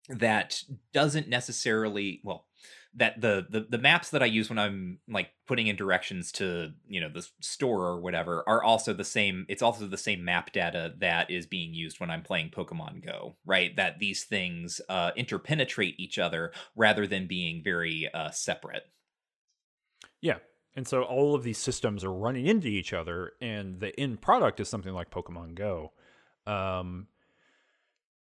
that 0.09 0.61
doesn't 0.93 1.27
necessarily 1.27 2.21
well 2.23 2.45
that 2.97 3.21
the, 3.21 3.45
the 3.49 3.67
the 3.69 3.77
maps 3.77 4.09
that 4.09 4.23
I 4.23 4.25
use 4.25 4.49
when 4.49 4.57
I'm 4.57 4.99
like 5.07 5.29
putting 5.47 5.67
in 5.67 5.75
directions 5.75 6.31
to 6.33 6.73
you 6.87 6.99
know 6.99 7.09
the 7.09 7.27
store 7.39 7.85
or 7.85 8.01
whatever 8.01 8.43
are 8.47 8.63
also 8.63 8.93
the 8.93 9.03
same. 9.03 9.45
It's 9.47 9.61
also 9.61 9.87
the 9.87 9.97
same 9.97 10.25
map 10.25 10.51
data 10.51 10.93
that 10.99 11.29
is 11.29 11.45
being 11.45 11.73
used 11.73 11.99
when 11.99 12.09
I'm 12.09 12.23
playing 12.23 12.49
Pokemon 12.49 13.05
Go, 13.05 13.35
right? 13.45 13.75
That 13.75 13.99
these 13.99 14.23
things 14.23 14.81
uh, 14.89 15.11
interpenetrate 15.15 15.99
each 15.99 16.17
other 16.17 16.51
rather 16.75 17.07
than 17.07 17.27
being 17.27 17.63
very 17.63 18.09
uh, 18.13 18.31
separate. 18.31 18.83
Yeah, 20.19 20.37
and 20.75 20.87
so 20.87 21.03
all 21.03 21.35
of 21.35 21.43
these 21.43 21.59
systems 21.59 22.03
are 22.03 22.13
running 22.13 22.47
into 22.47 22.67
each 22.67 22.93
other, 22.93 23.33
and 23.39 23.79
the 23.79 23.97
end 23.99 24.21
product 24.21 24.59
is 24.59 24.69
something 24.69 24.93
like 24.93 25.11
Pokemon 25.11 25.55
Go. 25.55 25.93
Um, 26.47 27.07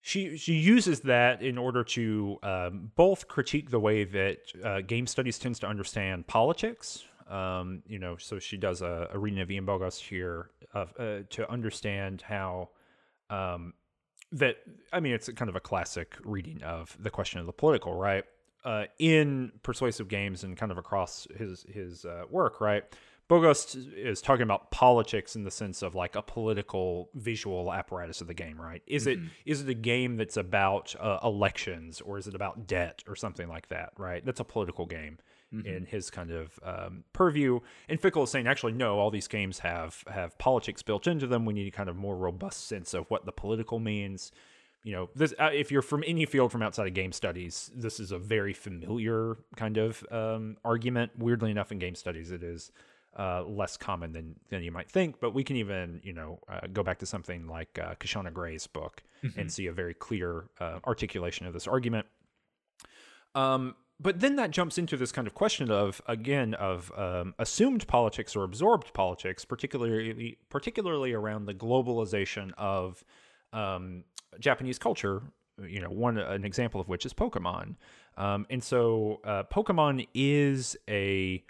she 0.06 0.36
she 0.36 0.52
uses 0.52 1.00
that 1.00 1.40
in 1.40 1.56
order 1.56 1.82
to 1.82 2.38
um, 2.42 2.92
both 2.94 3.26
critique 3.26 3.70
the 3.70 3.80
way 3.80 4.04
that 4.04 4.36
uh, 4.62 4.82
game 4.82 5.06
studies 5.06 5.38
tends 5.38 5.58
to 5.60 5.66
understand 5.66 6.26
politics. 6.26 7.04
Um, 7.26 7.82
you 7.86 7.98
know, 7.98 8.18
so 8.18 8.38
she 8.38 8.58
does 8.58 8.82
a, 8.82 9.08
reading 9.14 9.40
of 9.40 9.50
Ian 9.50 9.64
Bogost 9.64 10.00
here 10.00 10.50
of, 10.74 10.92
uh, 10.98 11.20
to 11.30 11.50
understand 11.50 12.20
how 12.20 12.68
um, 13.30 13.72
that. 14.32 14.56
I 14.92 15.00
mean, 15.00 15.14
it's 15.14 15.30
kind 15.30 15.48
of 15.48 15.56
a 15.56 15.60
classic 15.60 16.16
reading 16.22 16.62
of 16.62 16.94
the 17.00 17.08
question 17.08 17.40
of 17.40 17.46
the 17.46 17.52
political, 17.54 17.94
right? 17.94 18.24
Uh, 18.62 18.84
in 18.98 19.52
persuasive 19.62 20.08
games 20.08 20.44
and 20.44 20.54
kind 20.54 20.70
of 20.70 20.76
across 20.76 21.26
his 21.34 21.64
his 21.66 22.04
uh, 22.04 22.24
work, 22.28 22.60
right? 22.60 22.84
Bogost 23.28 23.96
is 23.96 24.20
talking 24.20 24.42
about 24.42 24.70
politics 24.70 25.34
in 25.34 25.44
the 25.44 25.50
sense 25.50 25.82
of 25.82 25.94
like 25.94 26.14
a 26.14 26.20
political 26.20 27.08
visual 27.14 27.72
apparatus 27.72 28.20
of 28.20 28.26
the 28.26 28.34
game, 28.34 28.60
right? 28.60 28.82
Is 28.86 29.06
mm-hmm. 29.06 29.24
it 29.24 29.30
is 29.46 29.62
it 29.62 29.68
a 29.68 29.74
game 29.74 30.16
that's 30.16 30.36
about 30.36 30.94
uh, 31.00 31.18
elections 31.24 32.02
or 32.02 32.18
is 32.18 32.26
it 32.26 32.34
about 32.34 32.66
debt 32.66 33.02
or 33.08 33.16
something 33.16 33.48
like 33.48 33.68
that, 33.68 33.92
right? 33.96 34.24
That's 34.24 34.40
a 34.40 34.44
political 34.44 34.84
game 34.84 35.18
mm-hmm. 35.54 35.66
in 35.66 35.86
his 35.86 36.10
kind 36.10 36.30
of 36.30 36.58
um, 36.62 37.04
purview. 37.14 37.60
And 37.88 37.98
Fickle 37.98 38.24
is 38.24 38.30
saying 38.30 38.46
actually 38.46 38.72
no, 38.72 38.98
all 38.98 39.10
these 39.10 39.28
games 39.28 39.60
have 39.60 40.04
have 40.08 40.36
politics 40.36 40.82
built 40.82 41.06
into 41.06 41.26
them. 41.26 41.46
We 41.46 41.54
need 41.54 41.68
a 41.68 41.76
kind 41.76 41.88
of 41.88 41.96
more 41.96 42.16
robust 42.16 42.68
sense 42.68 42.92
of 42.92 43.06
what 43.08 43.24
the 43.24 43.32
political 43.32 43.78
means. 43.78 44.32
You 44.82 44.92
know, 44.92 45.08
this 45.14 45.32
uh, 45.38 45.48
if 45.50 45.72
you're 45.72 45.80
from 45.80 46.04
any 46.06 46.26
field 46.26 46.52
from 46.52 46.60
outside 46.60 46.86
of 46.86 46.92
game 46.92 47.12
studies, 47.12 47.70
this 47.74 47.98
is 47.98 48.12
a 48.12 48.18
very 48.18 48.52
familiar 48.52 49.38
kind 49.56 49.78
of 49.78 50.04
um, 50.10 50.58
argument. 50.62 51.12
Weirdly 51.16 51.50
enough, 51.50 51.72
in 51.72 51.78
game 51.78 51.94
studies, 51.94 52.30
it 52.30 52.42
is 52.42 52.70
uh, 53.18 53.44
less 53.44 53.76
common 53.76 54.12
than 54.12 54.34
than 54.48 54.62
you 54.62 54.72
might 54.72 54.90
think. 54.90 55.20
But 55.20 55.34
we 55.34 55.44
can 55.44 55.56
even 55.56 56.00
you 56.02 56.12
know 56.12 56.40
uh, 56.48 56.66
go 56.72 56.82
back 56.82 56.98
to 57.00 57.06
something 57.06 57.46
like 57.46 57.78
uh, 57.78 57.94
Kishonna 58.00 58.32
Gray's 58.32 58.66
book 58.66 59.02
mm-hmm. 59.22 59.38
and 59.38 59.52
see 59.52 59.66
a 59.66 59.72
very 59.72 59.94
clear 59.94 60.46
uh, 60.60 60.78
articulation 60.86 61.46
of 61.46 61.52
this 61.52 61.66
argument. 61.66 62.06
Um, 63.34 63.74
but 64.00 64.20
then 64.20 64.36
that 64.36 64.50
jumps 64.50 64.76
into 64.76 64.96
this 64.96 65.12
kind 65.12 65.26
of 65.26 65.34
question 65.34 65.70
of 65.70 66.02
again 66.06 66.54
of 66.54 66.92
um, 66.96 67.34
assumed 67.38 67.86
politics 67.86 68.34
or 68.34 68.44
absorbed 68.44 68.92
politics, 68.92 69.44
particularly 69.44 70.38
particularly 70.48 71.12
around 71.12 71.46
the 71.46 71.54
globalization 71.54 72.52
of 72.58 73.04
um, 73.52 74.04
Japanese 74.40 74.78
culture. 74.78 75.22
You 75.64 75.80
know, 75.80 75.88
one 75.88 76.18
an 76.18 76.44
example 76.44 76.80
of 76.80 76.88
which 76.88 77.06
is 77.06 77.14
Pokemon, 77.14 77.76
um, 78.16 78.44
and 78.50 78.62
so 78.62 79.20
uh, 79.24 79.44
Pokemon 79.44 80.08
is 80.12 80.76
a 80.88 81.44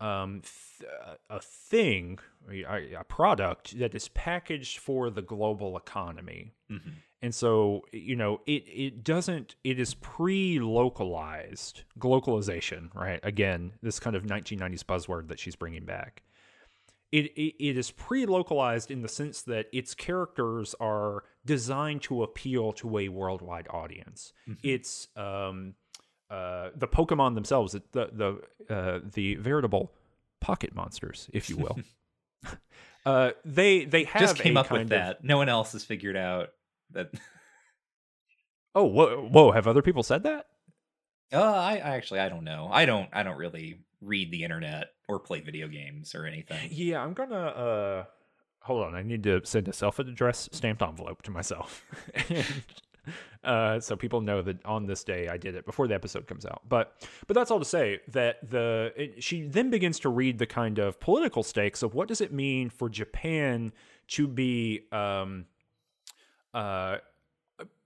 um, 0.00 0.42
th- 0.42 0.90
a 1.28 1.40
thing, 1.40 2.18
a, 2.50 2.94
a, 2.94 3.04
product 3.04 3.78
that 3.78 3.94
is 3.94 4.08
packaged 4.08 4.78
for 4.78 5.10
the 5.10 5.20
global 5.20 5.76
economy. 5.76 6.54
Mm-hmm. 6.70 6.90
And 7.22 7.34
so, 7.34 7.82
you 7.92 8.16
know, 8.16 8.40
it, 8.46 8.64
it 8.66 9.04
doesn't, 9.04 9.56
it 9.62 9.78
is 9.78 9.92
pre 9.94 10.58
localized, 10.58 11.82
globalization, 11.98 12.94
right? 12.94 13.20
Again, 13.22 13.72
this 13.82 14.00
kind 14.00 14.16
of 14.16 14.22
1990s 14.22 14.84
buzzword 14.84 15.28
that 15.28 15.38
she's 15.38 15.54
bringing 15.54 15.84
back. 15.84 16.22
It, 17.12 17.26
it, 17.36 17.62
it 17.62 17.76
is 17.76 17.90
pre 17.90 18.24
localized 18.24 18.90
in 18.90 19.02
the 19.02 19.08
sense 19.08 19.42
that 19.42 19.66
its 19.70 19.94
characters 19.94 20.74
are 20.80 21.24
designed 21.44 22.02
to 22.02 22.22
appeal 22.22 22.72
to 22.74 22.98
a 22.98 23.08
worldwide 23.10 23.66
audience. 23.68 24.32
Mm-hmm. 24.48 24.60
It's, 24.62 25.08
um, 25.14 25.74
uh, 26.30 26.70
the 26.74 26.88
Pokemon 26.88 27.34
themselves, 27.34 27.72
the 27.72 27.82
the 27.92 28.40
uh, 28.72 29.00
the 29.12 29.34
veritable 29.36 29.92
pocket 30.40 30.74
monsters, 30.74 31.28
if 31.32 31.50
you 31.50 31.56
will. 31.56 31.78
uh, 33.06 33.32
they 33.44 33.84
they 33.84 34.04
have 34.04 34.20
just 34.20 34.36
came 34.36 34.56
up 34.56 34.70
with 34.70 34.90
that. 34.90 35.24
No 35.24 35.36
one 35.36 35.48
else 35.48 35.72
has 35.72 35.84
figured 35.84 36.16
out 36.16 36.50
that. 36.92 37.10
oh 38.74 38.84
whoa, 38.84 39.28
whoa! 39.28 39.50
Have 39.50 39.66
other 39.66 39.82
people 39.82 40.02
said 40.02 40.22
that? 40.22 40.46
Uh, 41.32 41.42
I, 41.42 41.74
I 41.74 41.96
actually 41.96 42.20
I 42.20 42.28
don't 42.28 42.44
know. 42.44 42.68
I 42.72 42.86
don't 42.86 43.08
I 43.12 43.22
don't 43.22 43.38
really 43.38 43.80
read 44.00 44.30
the 44.30 44.44
internet 44.44 44.88
or 45.08 45.18
play 45.18 45.40
video 45.40 45.68
games 45.68 46.14
or 46.14 46.26
anything. 46.26 46.70
Yeah, 46.72 47.02
I'm 47.02 47.12
gonna 47.12 47.36
uh 47.36 48.04
hold 48.60 48.84
on, 48.84 48.94
I 48.94 49.02
need 49.02 49.22
to 49.24 49.40
send 49.44 49.68
a 49.68 49.72
self 49.72 49.98
addressed 49.98 50.54
stamped 50.54 50.82
envelope 50.82 51.22
to 51.22 51.30
myself. 51.30 51.84
and, 52.28 52.46
uh, 53.44 53.80
so 53.80 53.96
people 53.96 54.20
know 54.20 54.42
that 54.42 54.64
on 54.64 54.86
this 54.86 55.04
day 55.04 55.28
I 55.28 55.36
did 55.36 55.54
it 55.54 55.64
before 55.64 55.88
the 55.88 55.94
episode 55.94 56.26
comes 56.26 56.46
out. 56.46 56.62
But 56.68 57.06
but 57.26 57.34
that's 57.34 57.50
all 57.50 57.58
to 57.58 57.64
say 57.64 58.00
that 58.08 58.48
the 58.48 58.92
it, 58.96 59.22
she 59.22 59.42
then 59.42 59.70
begins 59.70 59.98
to 60.00 60.08
read 60.08 60.38
the 60.38 60.46
kind 60.46 60.78
of 60.78 61.00
political 61.00 61.42
stakes 61.42 61.82
of 61.82 61.94
what 61.94 62.08
does 62.08 62.20
it 62.20 62.32
mean 62.32 62.70
for 62.70 62.88
Japan 62.88 63.72
to 64.08 64.26
be 64.26 64.82
um 64.92 65.46
uh 66.54 66.98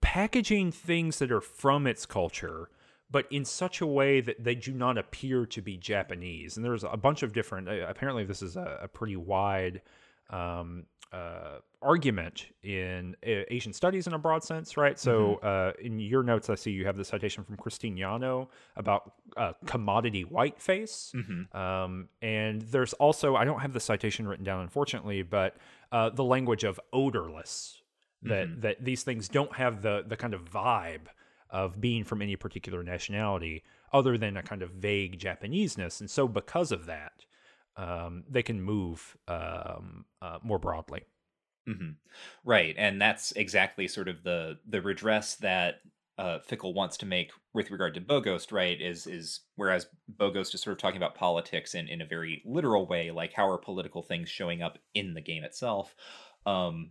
packaging 0.01 0.71
things 0.71 1.19
that 1.19 1.33
are 1.33 1.41
from 1.41 1.87
its 1.87 2.07
culture 2.07 2.69
but 3.11 3.27
in 3.31 3.45
such 3.45 3.81
a 3.81 3.87
way 3.87 4.21
that 4.21 4.43
they 4.43 4.57
do 4.57 4.73
not 4.73 4.99
appear 4.99 5.47
to 5.47 5.63
be 5.63 5.77
Japanese. 5.77 6.57
And 6.57 6.65
there's 6.65 6.83
a 6.83 6.97
bunch 6.97 7.23
of 7.23 7.33
different. 7.33 7.69
Uh, 7.69 7.87
apparently, 7.87 8.25
this 8.25 8.43
is 8.43 8.57
a, 8.57 8.81
a 8.83 8.89
pretty 8.89 9.15
wide 9.15 9.83
um, 10.31 10.87
uh, 11.15 11.59
argument 11.81 12.47
in 12.63 13.15
uh, 13.27 13.43
Asian 13.49 13.73
studies 13.73 14.07
in 14.07 14.15
a 14.15 14.19
broad 14.19 14.43
sense, 14.43 14.77
right? 14.77 14.99
So, 14.99 15.39
mm-hmm. 15.43 15.47
uh, 15.47 15.85
in 15.87 16.01
your 16.01 16.23
notes, 16.23 16.51
I 16.51 16.57
see 16.57 16.71
you 16.71 16.87
have 16.87 16.97
the 16.97 17.05
citation 17.05 17.45
from 17.45 17.57
Christine 17.57 17.97
Yano 17.97 18.49
about 18.77 19.13
uh, 19.37 19.53
commodity 19.67 20.23
whiteface. 20.23 21.13
Mm-hmm. 21.15 21.57
Um, 21.57 22.09
and 22.23 22.63
there's 22.63 22.95
also, 22.95 23.37
I 23.37 23.45
don't 23.45 23.61
have 23.61 23.73
the 23.73 23.81
citation 23.81 24.27
written 24.27 24.45
down, 24.45 24.61
unfortunately, 24.63 25.23
but 25.23 25.57
uh, 25.93 26.11
the 26.11 26.25
language 26.25 26.65
of 26.65 26.81
odorless. 26.93 27.81
That, 28.23 28.49
mm-hmm. 28.49 28.61
that 28.63 28.83
these 28.83 29.03
things 29.03 29.29
don't 29.29 29.55
have 29.55 29.83
the 29.83 30.03
the 30.07 30.17
kind 30.17 30.33
of 30.33 30.51
vibe 30.51 31.09
of 31.51 31.79
being 31.79 32.05
from 32.05 32.23
any 32.23 32.37
particular 32.37 32.83
nationality 32.83 33.63
other 33.93 34.17
than 34.17 34.39
a 34.39 34.43
kind 34.43 34.63
of 34.63 34.71
vague 34.71 35.19
Japaneseness. 35.19 36.01
And 36.01 36.11
so, 36.11 36.27
because 36.27 36.73
of 36.73 36.87
that, 36.87 37.27
um, 37.77 38.25
they 38.29 38.43
can 38.43 38.63
move 38.63 39.17
um, 39.29 40.05
uh, 40.23 40.39
more 40.43 40.59
broadly. 40.59 41.03
Mm-hmm. 41.69 41.91
Right, 42.45 42.75
and 42.77 43.01
that's 43.01 43.33
exactly 43.33 43.89
sort 43.89 44.09
of 44.09 44.23
the 44.23 44.59
the 44.69 44.83
redress 44.83 45.37
that 45.37 45.77
uh, 46.19 46.39
Fickle 46.41 46.75
wants 46.75 46.99
to 46.99 47.07
make 47.07 47.31
with 47.55 47.71
regard 47.71 47.95
to 47.95 48.01
Bogost. 48.01 48.53
Right, 48.53 48.81
is 48.81 49.07
is 49.07 49.41
whereas 49.57 49.87
Bogost 50.15 50.55
is 50.55 50.61
sort 50.61 50.73
of 50.73 50.79
talking 50.79 50.99
about 50.99 51.15
politics 51.15 51.75
in 51.75 51.89
in 51.89 52.03
a 52.03 52.07
very 52.07 52.43
literal 52.45 52.87
way, 52.87 53.11
like 53.11 53.33
how 53.33 53.49
are 53.49 53.59
political 53.59 54.03
things 54.03 54.29
showing 54.29 54.63
up 54.63 54.79
in 54.95 55.15
the 55.15 55.23
game 55.23 55.43
itself. 55.43 55.95
Um, 56.45 56.91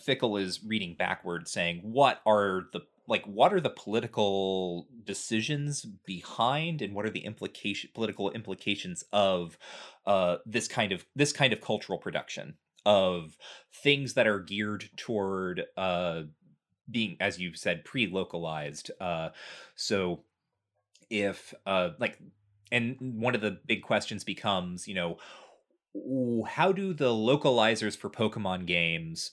Fickle 0.00 0.38
is 0.38 0.64
reading 0.64 0.96
backward, 0.98 1.46
saying, 1.46 1.80
"What 1.82 2.22
are 2.26 2.68
the 2.72 2.80
like 3.06 3.24
what 3.26 3.52
are 3.52 3.60
the 3.60 3.70
political 3.70 4.86
decisions 5.04 5.84
behind 6.06 6.80
and 6.80 6.94
what 6.94 7.04
are 7.04 7.10
the 7.10 7.24
implication 7.24 7.90
political 7.94 8.30
implications 8.30 9.04
of 9.12 9.58
uh, 10.06 10.36
this 10.46 10.68
kind 10.68 10.92
of 10.92 11.04
this 11.14 11.32
kind 11.32 11.52
of 11.52 11.60
cultural 11.60 11.98
production 11.98 12.54
of 12.86 13.36
things 13.72 14.14
that 14.14 14.26
are 14.26 14.40
geared 14.40 14.90
toward 14.96 15.64
uh, 15.76 16.22
being 16.90 17.16
as 17.20 17.38
you 17.38 17.54
said 17.54 17.84
pre-localized 17.84 18.90
uh, 19.00 19.30
so 19.74 20.24
if 21.10 21.54
uh, 21.66 21.90
like 21.98 22.18
and 22.72 22.96
one 23.00 23.34
of 23.34 23.40
the 23.40 23.58
big 23.66 23.82
questions 23.82 24.24
becomes 24.24 24.88
you 24.88 24.94
know 24.94 25.18
how 26.48 26.72
do 26.72 26.92
the 26.92 27.10
localizers 27.10 27.96
for 27.96 28.10
pokemon 28.10 28.66
games 28.66 29.32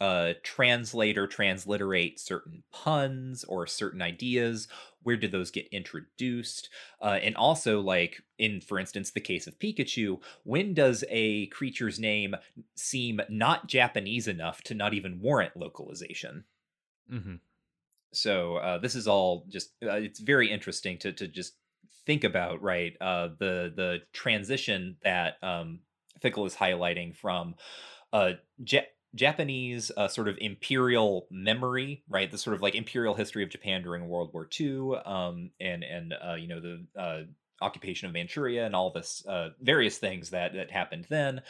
uh, 0.00 0.32
translate 0.42 1.18
or 1.18 1.26
transliterate 1.26 2.18
certain 2.18 2.62
puns 2.72 3.44
or 3.44 3.66
certain 3.66 4.02
ideas? 4.02 4.66
Where 5.02 5.16
did 5.16 5.32
those 5.32 5.50
get 5.50 5.68
introduced? 5.72 6.68
Uh, 7.00 7.18
and 7.22 7.36
also, 7.36 7.80
like 7.80 8.22
in, 8.38 8.60
for 8.60 8.78
instance, 8.78 9.10
the 9.10 9.20
case 9.20 9.46
of 9.46 9.58
Pikachu, 9.58 10.20
when 10.44 10.74
does 10.74 11.04
a 11.08 11.46
creature's 11.46 11.98
name 11.98 12.34
seem 12.74 13.20
not 13.28 13.66
Japanese 13.66 14.28
enough 14.28 14.62
to 14.62 14.74
not 14.74 14.94
even 14.94 15.20
warrant 15.20 15.56
localization? 15.56 16.44
Mm-hmm. 17.12 17.36
So 18.12 18.56
uh, 18.56 18.78
this 18.78 18.94
is 18.94 19.06
all 19.06 19.46
just 19.48 19.70
uh, 19.82 19.92
it's 19.92 20.20
very 20.20 20.50
interesting 20.50 20.98
to 20.98 21.12
to 21.12 21.28
just 21.28 21.54
think 22.06 22.24
about, 22.24 22.62
right? 22.62 22.94
Uh, 23.00 23.28
the 23.38 23.72
the 23.74 23.98
transition 24.12 24.96
that 25.04 25.34
um, 25.42 25.80
Fickle 26.20 26.46
is 26.46 26.54
highlighting 26.54 27.14
from 27.16 27.54
uh, 28.12 28.32
Japanese 29.14 29.90
uh, 29.96 30.08
sort 30.08 30.28
of 30.28 30.38
imperial 30.40 31.26
memory, 31.30 32.04
right? 32.08 32.30
The 32.30 32.38
sort 32.38 32.54
of 32.54 32.62
like 32.62 32.74
imperial 32.74 33.14
history 33.14 33.42
of 33.42 33.50
Japan 33.50 33.82
during 33.82 34.08
World 34.08 34.30
War 34.32 34.48
II, 34.58 34.96
um, 35.04 35.50
and 35.60 35.82
and 35.82 36.14
uh, 36.14 36.34
you 36.34 36.48
know 36.48 36.60
the 36.60 36.86
uh, 36.96 37.20
occupation 37.60 38.06
of 38.06 38.12
Manchuria 38.14 38.64
and 38.66 38.76
all 38.76 38.92
this 38.92 39.24
uh, 39.26 39.50
various 39.60 39.98
things 39.98 40.30
that 40.30 40.54
that 40.54 40.70
happened 40.70 41.06
then. 41.08 41.42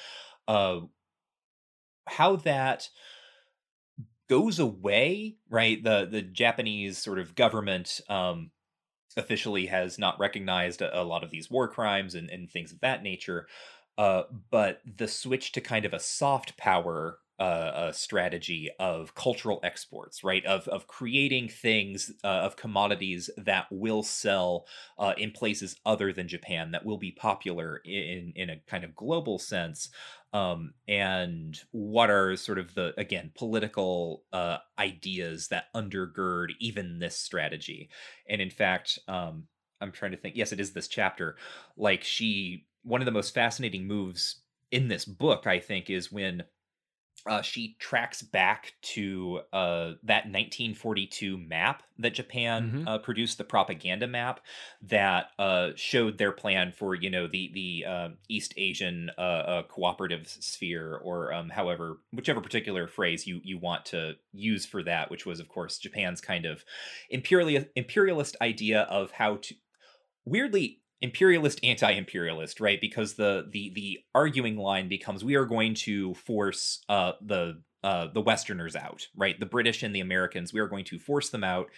Uh, 0.48 0.80
how 2.08 2.36
that 2.36 2.88
goes 4.28 4.58
away, 4.58 5.36
right? 5.50 5.82
The 5.82 6.08
the 6.10 6.22
Japanese 6.22 6.96
sort 6.96 7.18
of 7.18 7.34
government 7.34 8.00
um, 8.08 8.50
officially 9.16 9.66
has 9.66 9.98
not 9.98 10.18
recognized 10.18 10.80
a, 10.82 11.00
a, 11.00 11.04
lot 11.04 11.24
of 11.24 11.30
these 11.30 11.50
war 11.50 11.68
crimes 11.68 12.14
and, 12.14 12.30
and 12.30 12.50
things 12.50 12.72
of 12.72 12.80
that 12.80 13.02
nature. 13.02 13.46
Uh, 13.98 14.22
but 14.50 14.80
the 14.96 15.08
switch 15.08 15.52
to 15.52 15.60
kind 15.60 15.84
of 15.84 15.92
a 15.92 16.00
soft 16.00 16.56
power 16.56 17.18
uh, 17.40 17.88
a 17.88 17.94
strategy 17.94 18.68
of 18.78 19.14
cultural 19.14 19.60
exports, 19.62 20.22
right? 20.22 20.44
Of 20.44 20.68
of 20.68 20.86
creating 20.86 21.48
things 21.48 22.12
uh, 22.22 22.26
of 22.26 22.56
commodities 22.56 23.30
that 23.38 23.66
will 23.70 24.02
sell 24.02 24.66
uh, 24.98 25.14
in 25.16 25.30
places 25.30 25.76
other 25.86 26.12
than 26.12 26.28
Japan, 26.28 26.72
that 26.72 26.84
will 26.84 26.98
be 26.98 27.12
popular 27.12 27.80
in 27.84 28.34
in 28.36 28.50
a 28.50 28.60
kind 28.66 28.84
of 28.84 28.94
global 28.94 29.38
sense. 29.38 29.88
Um, 30.32 30.74
and 30.86 31.58
what 31.72 32.10
are 32.10 32.36
sort 32.36 32.58
of 32.58 32.74
the 32.74 32.92
again 32.98 33.32
political 33.34 34.24
uh, 34.32 34.58
ideas 34.78 35.48
that 35.48 35.72
undergird 35.74 36.50
even 36.60 36.98
this 36.98 37.16
strategy? 37.16 37.88
And 38.28 38.40
in 38.42 38.50
fact, 38.50 38.98
um, 39.08 39.44
I'm 39.80 39.92
trying 39.92 40.10
to 40.12 40.18
think. 40.18 40.36
Yes, 40.36 40.52
it 40.52 40.60
is 40.60 40.72
this 40.72 40.88
chapter. 40.88 41.36
Like 41.76 42.04
she, 42.04 42.66
one 42.82 43.00
of 43.00 43.06
the 43.06 43.12
most 43.12 43.34
fascinating 43.34 43.86
moves 43.86 44.42
in 44.70 44.88
this 44.88 45.04
book, 45.04 45.46
I 45.46 45.58
think, 45.58 45.88
is 45.90 46.12
when 46.12 46.44
uh, 47.26 47.42
she 47.42 47.76
tracks 47.78 48.22
back 48.22 48.74
to 48.82 49.40
uh, 49.52 49.92
that 50.02 50.26
1942 50.26 51.36
map 51.36 51.82
that 51.98 52.14
Japan 52.14 52.68
mm-hmm. 52.68 52.88
uh, 52.88 52.98
produced, 52.98 53.38
the 53.38 53.44
propaganda 53.44 54.06
map 54.06 54.40
that 54.82 55.30
uh, 55.38 55.70
showed 55.76 56.18
their 56.18 56.32
plan 56.32 56.72
for 56.72 56.94
you 56.94 57.10
know 57.10 57.26
the 57.26 57.51
the 57.52 57.84
um, 57.86 58.16
East 58.28 58.55
Asian 58.56 59.10
uh, 59.18 59.20
uh, 59.20 59.62
cooperative 59.64 60.28
sphere, 60.28 60.97
or 60.97 61.32
um, 61.32 61.51
however 61.51 61.98
whichever 62.12 62.40
particular 62.40 62.86
phrase 62.86 63.26
you 63.26 63.40
you 63.44 63.59
want 63.59 63.86
to 63.86 64.14
use 64.32 64.66
for 64.66 64.82
that, 64.82 65.10
which 65.10 65.26
was 65.26 65.40
of 65.40 65.48
course 65.48 65.78
Japan's 65.78 66.20
kind 66.20 66.47
of 66.47 66.64
imperialist 67.10 67.66
imperialist 67.76 68.36
idea 68.40 68.82
of 68.82 69.10
how 69.12 69.36
to 69.36 69.55
weirdly 70.24 70.80
imperialist 71.02 71.60
anti-imperialist 71.62 72.60
right? 72.60 72.81
Because 72.81 73.14
the 73.14 73.47
the 73.51 73.72
the 73.74 73.98
arguing 74.14 74.56
line 74.56 74.89
becomes 74.89 75.24
we 75.24 75.35
are 75.35 75.47
going 75.47 75.74
to 75.74 76.14
force 76.14 76.81
uh 76.89 77.12
the 77.20 77.62
uh 77.82 78.09
the 78.12 78.20
westerners 78.20 78.77
out 78.77 79.06
right? 79.16 79.39
The 79.39 79.47
british 79.47 79.82
and 79.82 79.94
the 79.94 80.01
americans 80.01 80.52
we 80.52 80.60
are 80.60 80.68
going 80.68 80.85
to 80.86 80.98
force 80.98 81.31
them 81.31 81.44
out 81.44 81.70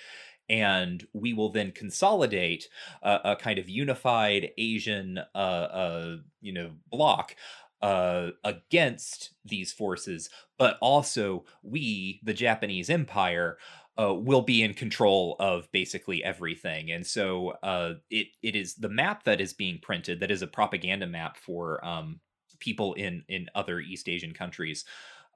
and 0.48 1.06
we 1.12 1.32
will 1.32 1.50
then 1.50 1.70
consolidate 1.70 2.66
a, 3.02 3.36
kind 3.36 3.60
of 3.60 3.68
unified 3.68 4.50
asian 4.58 5.18
uh 5.34 5.38
uh 5.38 6.16
you 6.40 6.52
know 6.52 6.72
block 6.90 7.36
uh, 7.82 8.30
against 8.44 9.30
these 9.44 9.72
forces, 9.72 10.30
but 10.56 10.78
also 10.80 11.44
we, 11.62 12.20
the 12.22 12.32
Japanese 12.32 12.88
Empire, 12.88 13.58
uh, 13.98 14.14
will 14.14 14.42
be 14.42 14.62
in 14.62 14.74
control 14.74 15.36
of 15.38 15.70
basically 15.72 16.24
everything. 16.24 16.90
And 16.90 17.06
so 17.06 17.50
uh, 17.62 17.94
it 18.10 18.28
it 18.42 18.56
is 18.56 18.74
the 18.74 18.88
map 18.88 19.24
that 19.24 19.40
is 19.40 19.52
being 19.52 19.78
printed 19.80 20.20
that 20.20 20.30
is 20.30 20.42
a 20.42 20.46
propaganda 20.46 21.06
map 21.06 21.36
for 21.36 21.84
um, 21.84 22.20
people 22.58 22.94
in 22.94 23.24
in 23.28 23.48
other 23.54 23.80
East 23.80 24.08
Asian 24.08 24.32
countries. 24.32 24.84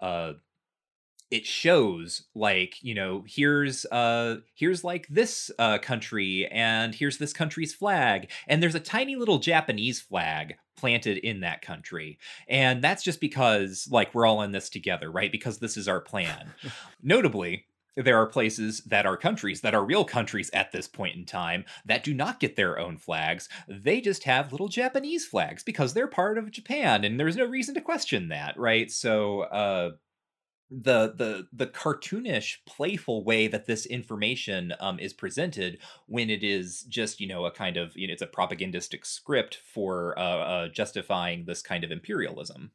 Uh, 0.00 0.34
it 1.30 1.44
shows 1.44 2.24
like 2.34 2.76
you 2.82 2.94
know 2.94 3.24
here's 3.26 3.84
uh 3.86 4.36
here's 4.54 4.84
like 4.84 5.08
this 5.08 5.50
uh 5.58 5.78
country 5.78 6.46
and 6.52 6.94
here's 6.94 7.18
this 7.18 7.32
country's 7.32 7.74
flag 7.74 8.30
and 8.46 8.62
there's 8.62 8.76
a 8.76 8.80
tiny 8.80 9.16
little 9.16 9.38
japanese 9.38 10.00
flag 10.00 10.54
planted 10.76 11.18
in 11.18 11.40
that 11.40 11.62
country 11.62 12.18
and 12.48 12.82
that's 12.82 13.02
just 13.02 13.20
because 13.20 13.88
like 13.90 14.14
we're 14.14 14.26
all 14.26 14.42
in 14.42 14.52
this 14.52 14.68
together 14.68 15.10
right 15.10 15.32
because 15.32 15.58
this 15.58 15.76
is 15.76 15.88
our 15.88 16.00
plan 16.00 16.52
notably 17.02 17.66
there 17.96 18.16
are 18.18 18.26
places 18.26 18.80
that 18.80 19.06
are 19.06 19.16
countries 19.16 19.62
that 19.62 19.74
are 19.74 19.84
real 19.84 20.04
countries 20.04 20.50
at 20.52 20.72
this 20.72 20.86
point 20.86 21.16
in 21.16 21.24
time 21.24 21.64
that 21.84 22.04
do 22.04 22.12
not 22.14 22.40
get 22.40 22.56
their 22.56 22.78
own 22.78 22.98
flags. 22.98 23.48
They 23.68 24.00
just 24.00 24.24
have 24.24 24.52
little 24.52 24.68
Japanese 24.68 25.26
flags 25.26 25.62
because 25.62 25.94
they're 25.94 26.06
part 26.06 26.38
of 26.38 26.50
Japan 26.50 27.04
and 27.04 27.18
there's 27.18 27.36
no 27.36 27.46
reason 27.46 27.74
to 27.74 27.80
question 27.80 28.28
that, 28.28 28.58
right? 28.58 28.90
So, 28.90 29.42
uh, 29.42 29.92
the 30.68 31.12
the 31.14 31.46
the 31.52 31.66
cartoonish 31.66 32.56
playful 32.66 33.22
way 33.22 33.46
that 33.46 33.66
this 33.66 33.86
information 33.86 34.72
um 34.80 34.98
is 34.98 35.12
presented 35.12 35.78
when 36.06 36.28
it 36.28 36.42
is 36.42 36.82
just 36.88 37.20
you 37.20 37.26
know 37.28 37.46
a 37.46 37.52
kind 37.52 37.76
of 37.76 37.96
you 37.96 38.08
know 38.08 38.12
it's 38.12 38.22
a 38.22 38.26
propagandistic 38.26 39.04
script 39.06 39.54
for 39.64 40.18
uh, 40.18 40.22
uh 40.22 40.68
justifying 40.68 41.44
this 41.44 41.62
kind 41.62 41.84
of 41.84 41.92
imperialism 41.92 42.72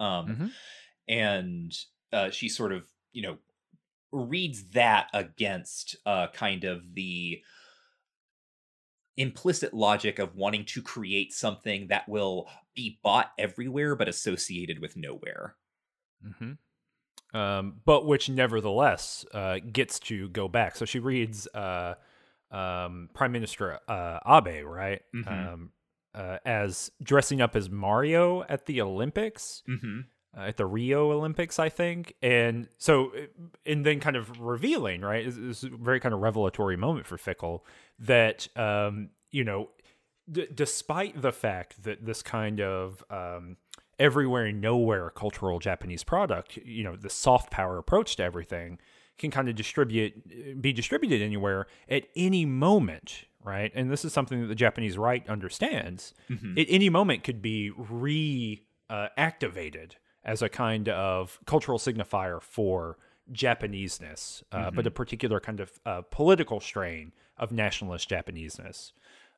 um 0.00 0.36
Mm-hmm. 0.36 0.46
and 1.08 1.72
uh 2.12 2.30
she 2.30 2.48
sort 2.48 2.72
of 2.72 2.88
you 3.12 3.22
know 3.22 3.38
reads 4.14 4.64
that 4.70 5.08
against 5.12 5.96
uh 6.06 6.28
kind 6.32 6.64
of 6.64 6.94
the 6.94 7.42
implicit 9.16 9.74
logic 9.74 10.18
of 10.18 10.34
wanting 10.34 10.64
to 10.64 10.82
create 10.82 11.32
something 11.32 11.88
that 11.88 12.08
will 12.08 12.48
be 12.74 12.98
bought 13.02 13.32
everywhere 13.38 13.94
but 13.96 14.08
associated 14.08 14.78
with 14.80 14.96
nowhere 14.96 15.56
hmm 16.38 16.52
Um, 17.36 17.80
but 17.84 18.06
which 18.06 18.28
nevertheless 18.28 19.24
uh, 19.34 19.58
gets 19.72 19.98
to 20.00 20.28
go 20.28 20.46
back. 20.46 20.76
So 20.76 20.84
she 20.84 21.00
reads 21.00 21.48
uh, 21.48 21.94
um, 22.52 23.10
Prime 23.12 23.32
Minister 23.32 23.80
uh, 23.88 24.20
Abe, 24.24 24.64
right? 24.64 25.02
Mhm. 25.12 25.26
Um, 25.26 25.72
uh, 26.14 26.38
as 26.44 26.92
dressing 27.02 27.40
up 27.40 27.56
as 27.56 27.68
Mario 27.68 28.44
at 28.48 28.66
the 28.66 28.80
Olympics, 28.80 29.64
mm-hmm. 29.68 30.02
Uh, 30.36 30.40
at 30.42 30.56
the 30.56 30.66
Rio 30.66 31.12
Olympics, 31.12 31.58
I 31.58 31.68
think. 31.68 32.14
And 32.22 32.68
so, 32.78 33.12
uh, 33.16 33.26
and 33.66 33.84
then 33.84 34.00
kind 34.00 34.16
of 34.16 34.40
revealing, 34.40 35.00
right? 35.02 35.24
This 35.24 35.36
is 35.36 35.64
a 35.64 35.68
very 35.68 36.00
kind 36.00 36.14
of 36.14 36.20
revelatory 36.20 36.76
moment 36.76 37.06
for 37.06 37.16
Fickle 37.18 37.64
that, 37.98 38.48
um, 38.56 39.10
you 39.30 39.44
know, 39.44 39.70
d- 40.30 40.48
despite 40.54 41.20
the 41.20 41.32
fact 41.32 41.82
that 41.84 42.04
this 42.04 42.22
kind 42.22 42.60
of 42.60 43.04
um, 43.10 43.56
everywhere 43.98 44.46
and 44.46 44.60
nowhere 44.60 45.10
cultural 45.10 45.58
Japanese 45.58 46.02
product, 46.04 46.56
you 46.58 46.82
know, 46.82 46.96
the 46.96 47.10
soft 47.10 47.50
power 47.50 47.78
approach 47.78 48.16
to 48.16 48.22
everything 48.22 48.78
can 49.18 49.30
kind 49.30 49.48
of 49.48 49.54
distribute, 49.54 50.60
be 50.60 50.72
distributed 50.72 51.22
anywhere 51.22 51.68
at 51.88 52.04
any 52.16 52.44
moment, 52.44 53.26
right? 53.44 53.70
And 53.72 53.88
this 53.88 54.04
is 54.04 54.12
something 54.12 54.40
that 54.40 54.48
the 54.48 54.56
Japanese 54.56 54.98
right 54.98 55.28
understands. 55.28 56.14
Mhm. 56.28 56.60
At 56.60 56.66
any 56.68 56.88
moment 56.88 57.22
could 57.22 57.40
be 57.40 57.70
re 57.70 58.60
uh, 58.90 59.08
activated 59.16 59.96
as 60.24 60.42
a 60.42 60.48
kind 60.48 60.88
of 60.88 61.38
cultural 61.46 61.78
signifier 61.78 62.40
for 62.42 62.96
Japaneseness, 63.32 64.42
uh, 64.52 64.70
but 64.70 64.86
a 64.86 64.90
particular 64.90 65.40
kind 65.40 65.60
of 65.60 65.72
uh, 65.86 66.02
political 66.10 66.60
strain 66.60 67.12
of 67.38 67.52
nationalist 67.52 68.08
Japaneseness. 68.08 68.92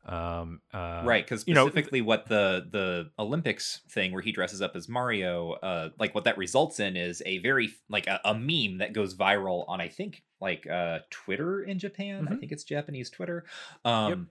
Um, 0.04 0.60
uh, 0.72 1.02
right 1.04 1.24
because 1.24 1.42
you 1.48 1.54
know, 1.54 1.66
specifically 1.66 2.00
what 2.00 2.26
the 2.28 2.64
the 2.70 3.10
olympics 3.18 3.80
thing 3.90 4.12
where 4.12 4.22
he 4.22 4.30
dresses 4.30 4.62
up 4.62 4.76
as 4.76 4.88
mario 4.88 5.54
uh 5.54 5.88
like 5.98 6.14
what 6.14 6.22
that 6.22 6.38
results 6.38 6.78
in 6.78 6.96
is 6.96 7.24
a 7.26 7.38
very 7.38 7.70
like 7.88 8.06
a, 8.06 8.20
a 8.24 8.32
meme 8.32 8.78
that 8.78 8.92
goes 8.92 9.16
viral 9.16 9.64
on 9.66 9.80
i 9.80 9.88
think 9.88 10.22
like 10.40 10.64
uh 10.68 11.00
twitter 11.10 11.60
in 11.60 11.80
japan 11.80 12.28
i 12.28 12.34
Mhm. 12.34 12.38
think 12.38 12.52
it's 12.52 12.62
japanese 12.62 13.10
twitter 13.10 13.44
um 13.84 14.28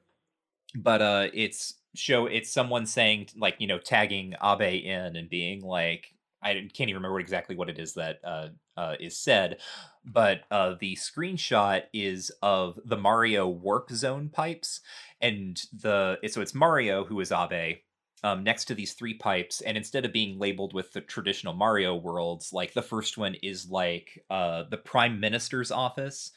but 0.75 1.01
uh 1.01 1.27
it's 1.33 1.73
show 1.93 2.25
it's 2.25 2.49
someone 2.53 2.85
saying 2.85 3.27
like 3.35 3.55
you 3.59 3.67
know 3.67 3.77
tagging 3.77 4.33
abe 4.41 4.61
in 4.85 5.17
and 5.17 5.29
being 5.29 5.61
like 5.61 6.13
i 6.45 6.53
can't 6.53 6.89
even 6.89 6.95
remember 6.95 7.19
exactly 7.19 7.55
what 7.55 7.69
it 7.69 7.79
is 7.79 7.93
that 7.93 8.19
uh, 8.23 8.47
uh 8.77 8.95
is 8.99 9.17
said 9.17 9.57
but 10.05 10.41
uh 10.51 10.75
the 10.79 10.95
screenshot 10.95 11.83
is 11.93 12.31
of 12.41 12.79
the 12.85 12.97
mario 12.97 13.47
warp 13.47 13.89
zone 13.89 14.29
pipes 14.29 14.81
and 15.21 15.63
the 15.73 16.17
so 16.27 16.41
it's 16.41 16.55
mario 16.55 17.03
who 17.03 17.19
is 17.19 17.31
abe 17.31 17.77
um, 18.23 18.43
next 18.43 18.65
to 18.65 18.73
these 18.75 18.93
three 18.93 19.13
pipes 19.13 19.61
and 19.61 19.77
instead 19.77 20.03
of 20.03 20.11
being 20.11 20.39
labeled 20.39 20.73
with 20.73 20.91
the 20.93 21.01
traditional 21.01 21.53
mario 21.53 21.95
worlds 21.95 22.51
like 22.53 22.73
the 22.73 22.81
first 22.81 23.17
one 23.17 23.35
is 23.43 23.69
like 23.69 24.23
uh 24.29 24.63
the 24.69 24.77
prime 24.77 25.19
minister's 25.19 25.71
office 25.71 26.31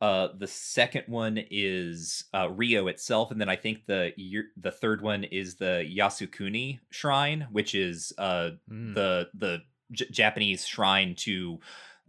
uh, 0.00 0.28
the 0.36 0.46
second 0.46 1.04
one 1.06 1.38
is 1.50 2.24
uh, 2.34 2.50
Rio 2.50 2.88
itself, 2.88 3.30
and 3.30 3.40
then 3.40 3.48
I 3.48 3.56
think 3.56 3.86
the 3.86 4.12
the 4.56 4.70
third 4.70 5.02
one 5.02 5.24
is 5.24 5.56
the 5.56 5.88
Yasukuni 5.96 6.80
Shrine, 6.90 7.46
which 7.52 7.74
is 7.74 8.12
uh, 8.18 8.50
mm, 8.70 8.94
the 8.94 9.28
the 9.34 9.62
J- 9.92 10.08
Japanese 10.10 10.66
shrine 10.66 11.14
to 11.20 11.60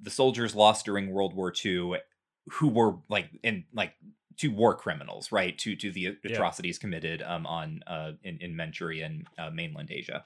the 0.01 0.09
soldiers 0.09 0.55
lost 0.55 0.85
during 0.85 1.11
World 1.11 1.33
War 1.33 1.53
II, 1.63 1.95
who 2.51 2.67
were 2.69 2.95
like 3.07 3.29
in 3.43 3.65
like 3.73 3.93
to 4.37 4.49
war 4.49 4.75
criminals, 4.75 5.31
right? 5.31 5.57
To 5.59 5.75
to 5.75 5.91
the 5.91 6.17
atrocities 6.25 6.77
committed 6.77 7.21
um, 7.21 7.45
on 7.45 7.81
uh, 7.87 8.11
in 8.23 8.39
in 8.39 8.55
Manchuria 8.55 9.05
and 9.05 9.27
uh, 9.37 9.49
mainland 9.51 9.91
Asia. 9.91 10.25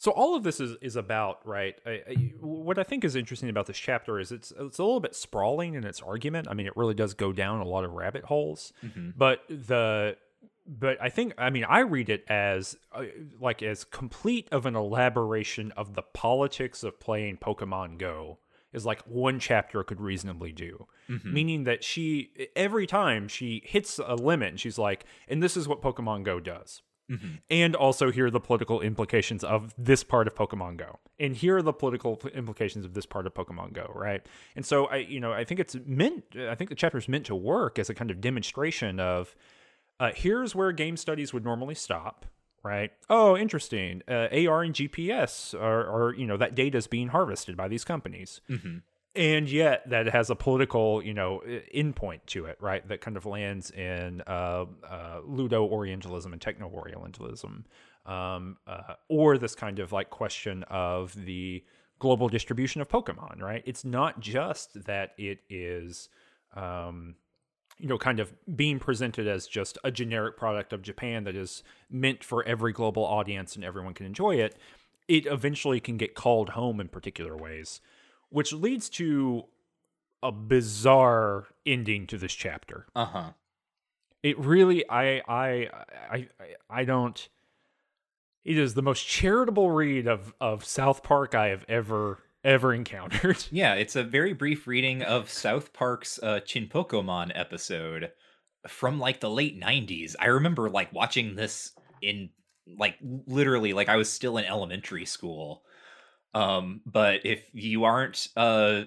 So 0.00 0.12
all 0.12 0.36
of 0.36 0.44
this 0.44 0.60
is 0.60 0.76
is 0.80 0.94
about 0.96 1.46
right. 1.46 1.74
I, 1.84 1.90
I, 2.08 2.14
what 2.40 2.78
I 2.78 2.84
think 2.84 3.04
is 3.04 3.16
interesting 3.16 3.48
about 3.48 3.66
this 3.66 3.78
chapter 3.78 4.20
is 4.20 4.30
it's 4.30 4.52
it's 4.58 4.78
a 4.78 4.84
little 4.84 5.00
bit 5.00 5.14
sprawling 5.16 5.74
in 5.74 5.84
its 5.84 6.00
argument. 6.00 6.46
I 6.48 6.54
mean, 6.54 6.66
it 6.66 6.76
really 6.76 6.94
does 6.94 7.14
go 7.14 7.32
down 7.32 7.60
a 7.60 7.64
lot 7.64 7.84
of 7.84 7.92
rabbit 7.92 8.24
holes. 8.24 8.72
Mhm. 8.84 9.14
But 9.16 9.42
the 9.48 10.16
but 10.66 11.02
I 11.02 11.08
think 11.08 11.34
I 11.36 11.50
mean 11.50 11.64
I 11.64 11.80
read 11.80 12.10
it 12.10 12.24
as 12.28 12.76
uh, 12.92 13.04
like 13.40 13.62
as 13.62 13.82
complete 13.84 14.46
of 14.52 14.66
an 14.66 14.76
elaboration 14.76 15.72
of 15.76 15.94
the 15.94 16.02
politics 16.02 16.84
of 16.84 17.00
playing 17.00 17.38
Pokemon 17.38 17.98
Go 17.98 18.38
is 18.72 18.84
like 18.86 19.00
one 19.02 19.40
chapter 19.40 19.82
could 19.82 20.00
reasonably 20.00 20.52
do. 20.52 20.86
Mhm. 21.08 21.24
Meaning 21.24 21.64
that 21.64 21.82
she 21.82 22.30
every 22.54 22.86
time 22.86 23.26
she 23.26 23.62
hits 23.64 23.98
a 23.98 24.14
limit 24.14 24.50
and 24.50 24.60
she's 24.60 24.78
like, 24.78 25.06
and 25.26 25.42
this 25.42 25.56
is 25.56 25.66
what 25.66 25.82
Pokemon 25.82 26.22
Go 26.22 26.38
does 26.38 26.82
Mhm. 27.10 27.40
and 27.48 27.74
also 27.74 28.10
here 28.10 28.26
are 28.26 28.30
the 28.30 28.40
political 28.40 28.80
implications 28.82 29.42
of 29.42 29.72
this 29.78 30.04
part 30.04 30.26
of 30.26 30.34
Pokemon 30.34 30.76
Go, 30.76 30.98
and 31.18 31.34
here 31.34 31.56
are 31.56 31.62
the 31.62 31.72
political 31.72 32.20
implications 32.34 32.84
of 32.84 32.92
this 32.94 33.06
part 33.06 33.26
of 33.26 33.32
Pokemon 33.34 33.72
Go, 33.72 33.90
right? 33.94 34.26
And 34.54 34.66
so 34.66 34.86
I, 34.86 34.96
you 34.96 35.18
know, 35.20 35.32
I 35.32 35.44
think 35.44 35.58
it's 35.60 35.74
meant. 35.86 36.24
I 36.36 36.54
think 36.54 36.68
the 36.70 36.76
chapter 36.76 36.98
is 36.98 37.08
meant 37.08 37.24
to 37.26 37.34
work 37.34 37.78
as 37.78 37.88
a 37.88 37.94
kind 37.94 38.10
of 38.10 38.20
demonstration 38.20 39.00
of 39.00 39.34
uh, 40.00 40.12
here's 40.14 40.54
where 40.54 40.70
game 40.70 40.96
studies 40.96 41.32
would 41.32 41.44
normally 41.44 41.74
stop, 41.74 42.26
right? 42.62 42.92
Oh, 43.08 43.36
interesting. 43.36 44.02
Uh, 44.06 44.28
AR 44.30 44.62
and 44.62 44.74
GPS 44.74 45.54
are, 45.60 45.86
are, 45.90 46.14
you 46.14 46.26
know, 46.26 46.36
that 46.36 46.54
data 46.54 46.78
is 46.78 46.86
being 46.86 47.08
harvested 47.08 47.56
by 47.56 47.68
these 47.68 47.84
companies 47.84 48.40
Mhm. 48.50 48.82
And 49.18 49.50
yet 49.50 49.82
that 49.90 50.06
has 50.06 50.30
a 50.30 50.36
political 50.36 51.02
you 51.02 51.12
know 51.12 51.42
endpoint 51.74 52.20
to 52.26 52.46
it 52.46 52.56
right? 52.60 52.86
That 52.88 53.02
kind 53.02 53.16
of 53.16 53.26
lands 53.26 53.70
in 53.70 54.22
uh, 54.26 54.64
uh, 54.88 55.20
ludo 55.26 55.64
orientalism 55.64 56.32
and 56.32 56.40
techno 56.40 56.68
orientalism 56.68 57.66
um, 58.06 58.56
uh, 58.66 58.94
or 59.08 59.36
this 59.36 59.54
kind 59.54 59.80
of 59.80 59.92
like 59.92 60.08
question 60.08 60.62
of 60.70 61.14
the 61.26 61.64
global 61.98 62.28
distribution 62.28 62.80
of 62.80 62.88
pokemon 62.88 63.42
right? 63.42 63.62
It's 63.66 63.84
not 63.84 64.20
just 64.20 64.84
that 64.84 65.10
it 65.18 65.40
is 65.50 66.08
um, 66.54 67.16
you 67.78 67.88
know 67.88 67.98
kind 67.98 68.20
of 68.20 68.32
being 68.54 68.78
presented 68.78 69.26
as 69.26 69.48
just 69.48 69.78
a 69.82 69.90
generic 69.90 70.36
product 70.36 70.72
of 70.72 70.82
japan 70.82 71.22
that 71.24 71.36
is 71.36 71.62
meant 71.88 72.24
for 72.24 72.44
every 72.44 72.72
global 72.72 73.04
audience 73.04 73.54
and 73.54 73.64
everyone 73.64 73.94
can 73.94 74.04
enjoy 74.04 74.34
it 74.34 74.56
it 75.06 75.26
eventually 75.26 75.78
can 75.78 75.96
get 75.96 76.14
called 76.14 76.50
home 76.50 76.80
in 76.80 76.88
particular 76.88 77.36
ways 77.36 77.80
which 78.30 78.52
leads 78.52 78.88
to 78.90 79.44
a 80.22 80.32
bizarre 80.32 81.46
ending 81.64 82.06
to 82.06 82.18
this 82.18 82.32
chapter. 82.32 82.86
Uh-huh. 82.94 83.32
It 84.22 84.38
really 84.38 84.88
I 84.88 85.22
I 85.28 85.68
I 86.10 86.28
I, 86.40 86.54
I 86.68 86.84
don't 86.84 87.28
it 88.44 88.58
is 88.58 88.74
the 88.74 88.82
most 88.82 89.06
charitable 89.06 89.70
read 89.70 90.06
of 90.06 90.34
of 90.40 90.64
South 90.64 91.02
Park 91.02 91.34
I 91.34 91.48
have 91.48 91.64
ever 91.68 92.18
ever 92.44 92.72
encountered. 92.72 93.44
Yeah, 93.50 93.74
it's 93.74 93.96
a 93.96 94.02
very 94.02 94.32
brief 94.32 94.66
reading 94.66 95.02
of 95.02 95.30
South 95.30 95.72
Park's 95.72 96.18
uh, 96.22 96.40
Chin 96.40 96.66
Pokemon 96.66 97.32
episode 97.34 98.12
from 98.66 98.98
like 98.98 99.20
the 99.20 99.30
late 99.30 99.60
90s. 99.60 100.14
I 100.18 100.26
remember 100.26 100.68
like 100.68 100.92
watching 100.92 101.36
this 101.36 101.72
in 102.02 102.30
like 102.66 102.96
literally 103.02 103.72
like 103.72 103.88
I 103.88 103.96
was 103.96 104.10
still 104.10 104.38
in 104.38 104.44
elementary 104.44 105.04
school. 105.04 105.62
Um 106.34 106.80
but 106.86 107.24
if 107.24 107.42
you 107.52 107.84
aren't 107.84 108.28
uh 108.36 108.82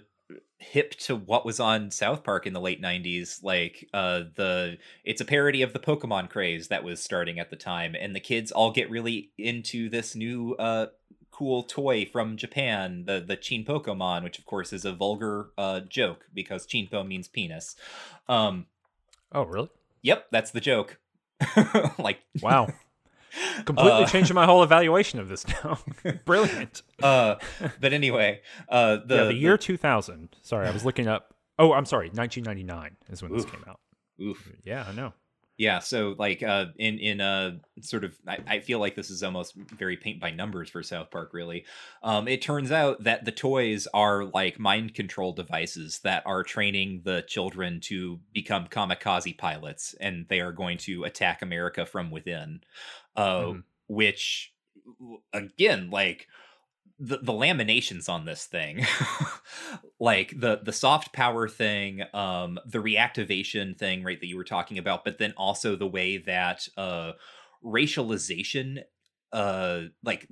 hip 0.59 0.91
to 0.91 1.15
what 1.15 1.45
was 1.45 1.59
on 1.59 1.89
South 1.89 2.23
Park 2.23 2.45
in 2.45 2.53
the 2.53 2.61
late 2.61 2.81
90s 2.81 3.43
like 3.43 3.89
uh 3.93 4.22
the 4.35 4.77
it's 5.03 5.19
a 5.19 5.26
parody 5.26 5.61
of 5.63 5.73
the 5.73 5.80
Pokemon 5.80 6.30
craze 6.30 6.68
that 6.68 6.84
was 6.84 7.01
starting 7.01 7.39
at 7.39 7.49
the 7.49 7.55
time 7.55 7.95
and 7.99 8.15
the 8.15 8.19
kids 8.19 8.51
all 8.51 8.72
get 8.72 8.89
really 8.89 9.31
into 9.38 9.89
this 9.89 10.15
new 10.15 10.53
uh 10.55 10.88
cool 11.41 11.63
toy 11.63 12.05
from 12.05 12.38
Japan, 12.38 13.05
the 13.07 13.19
the 13.19 13.35
Chin 13.35 13.65
Pokemon, 13.65 14.23
which 14.23 14.38
of 14.38 14.45
course 14.45 14.72
is 14.72 14.85
a 14.85 14.93
vulgar 14.93 15.49
uh, 15.57 15.80
joke 15.80 16.26
because 16.35 16.68
Chinpo 16.68 17.05
means 17.05 17.27
penis. 17.27 17.76
Um, 18.30 18.68
oh, 19.31 19.43
really? 19.43 19.69
yep, 20.03 20.27
that's 20.31 20.51
the 20.51 20.61
joke. 20.61 20.99
like 21.97 22.19
Wow. 22.41 22.68
Completely 23.66 24.03
Uh, 24.03 24.08
changing 24.08 24.36
my 24.36 24.45
whole 24.45 24.64
evaluation 24.64 25.20
of 25.20 25.30
this 25.30 25.45
now. 25.48 25.80
Brilliant. 26.26 26.82
uh, 27.03 27.36
but 27.80 27.94
anyway, 27.94 28.41
uh, 28.70 28.98
the 29.06 29.16
yeah, 29.16 29.24
the 29.26 29.34
year 29.34 29.58
2000. 29.58 30.36
Sorry, 30.41 30.68
I 30.68 30.72
was 30.72 30.84
looking 30.86 31.08
up. 31.08 31.34
Oh, 31.60 31.74
I'm 31.74 31.86
sorry. 31.86 32.10
1999 32.10 32.98
is 33.10 33.22
when 33.22 33.32
this 33.34 33.45
came 33.45 33.64
out. 33.68 33.80
oof. 34.22 34.52
Yeah, 34.64 34.86
I 34.88 34.94
know. 34.94 35.14
Yeah, 35.62 35.78
so 35.78 36.16
like 36.18 36.42
uh 36.42 36.68
in 36.78 36.98
in 36.98 37.22
a 37.22 37.62
sort 37.82 38.04
of 38.04 38.20
I, 38.28 38.40
I 38.48 38.60
feel 38.62 38.80
like 38.80 38.96
this 38.96 39.12
is 39.12 39.22
almost 39.22 39.54
very 39.56 39.96
paint 39.96 40.20
by 40.20 40.32
numbers 40.32 40.72
for 40.72 40.82
South 40.82 41.12
Park 41.12 41.34
really. 41.34 41.66
Um 42.02 42.28
it 42.28 42.42
turns 42.42 42.72
out 42.72 43.04
that 43.04 43.26
the 43.26 43.32
toys 43.32 43.86
are 43.94 44.26
like 44.26 44.58
mind 44.58 44.96
control 44.96 45.34
devices 45.34 46.00
that 46.00 46.24
are 46.26 46.42
training 46.44 47.04
the 47.04 47.22
children 47.28 47.80
to 47.82 48.20
become 48.34 48.68
kamikaze 48.70 49.38
pilots 49.38 49.94
and 50.02 50.28
they 50.30 50.40
are 50.42 50.52
going 50.52 50.80
to 50.80 51.04
attack 51.04 51.44
America 51.44 51.86
from 51.86 52.10
within. 52.10 52.62
Uh 53.16 53.54
Mhm. 53.54 53.62
which 53.88 54.56
again 55.34 55.90
like 55.90 56.28
the, 57.03 57.18
the 57.18 57.34
laminations 57.34 58.07
on 58.07 58.26
this 58.26 58.45
thing 58.45 58.86
like 59.99 60.40
the 60.40 60.60
the 60.64 60.72
soft 60.72 61.11
power 61.11 61.48
thing 61.48 62.03
um 62.14 62.60
the 62.65 62.78
reactivation 62.78 63.76
thing 63.76 64.03
right 64.03 64.19
that 64.19 64.28
you 64.28 64.38
were 64.38 64.44
talking 64.44 64.78
about 64.78 65.03
but 65.03 65.18
then 65.18 65.34
also 65.36 65.76
the 65.76 65.88
way 65.88 66.18
that 66.18 66.68
uh 66.78 67.14
racialization 67.65 68.84
uh 69.34 69.82
like 70.03 70.28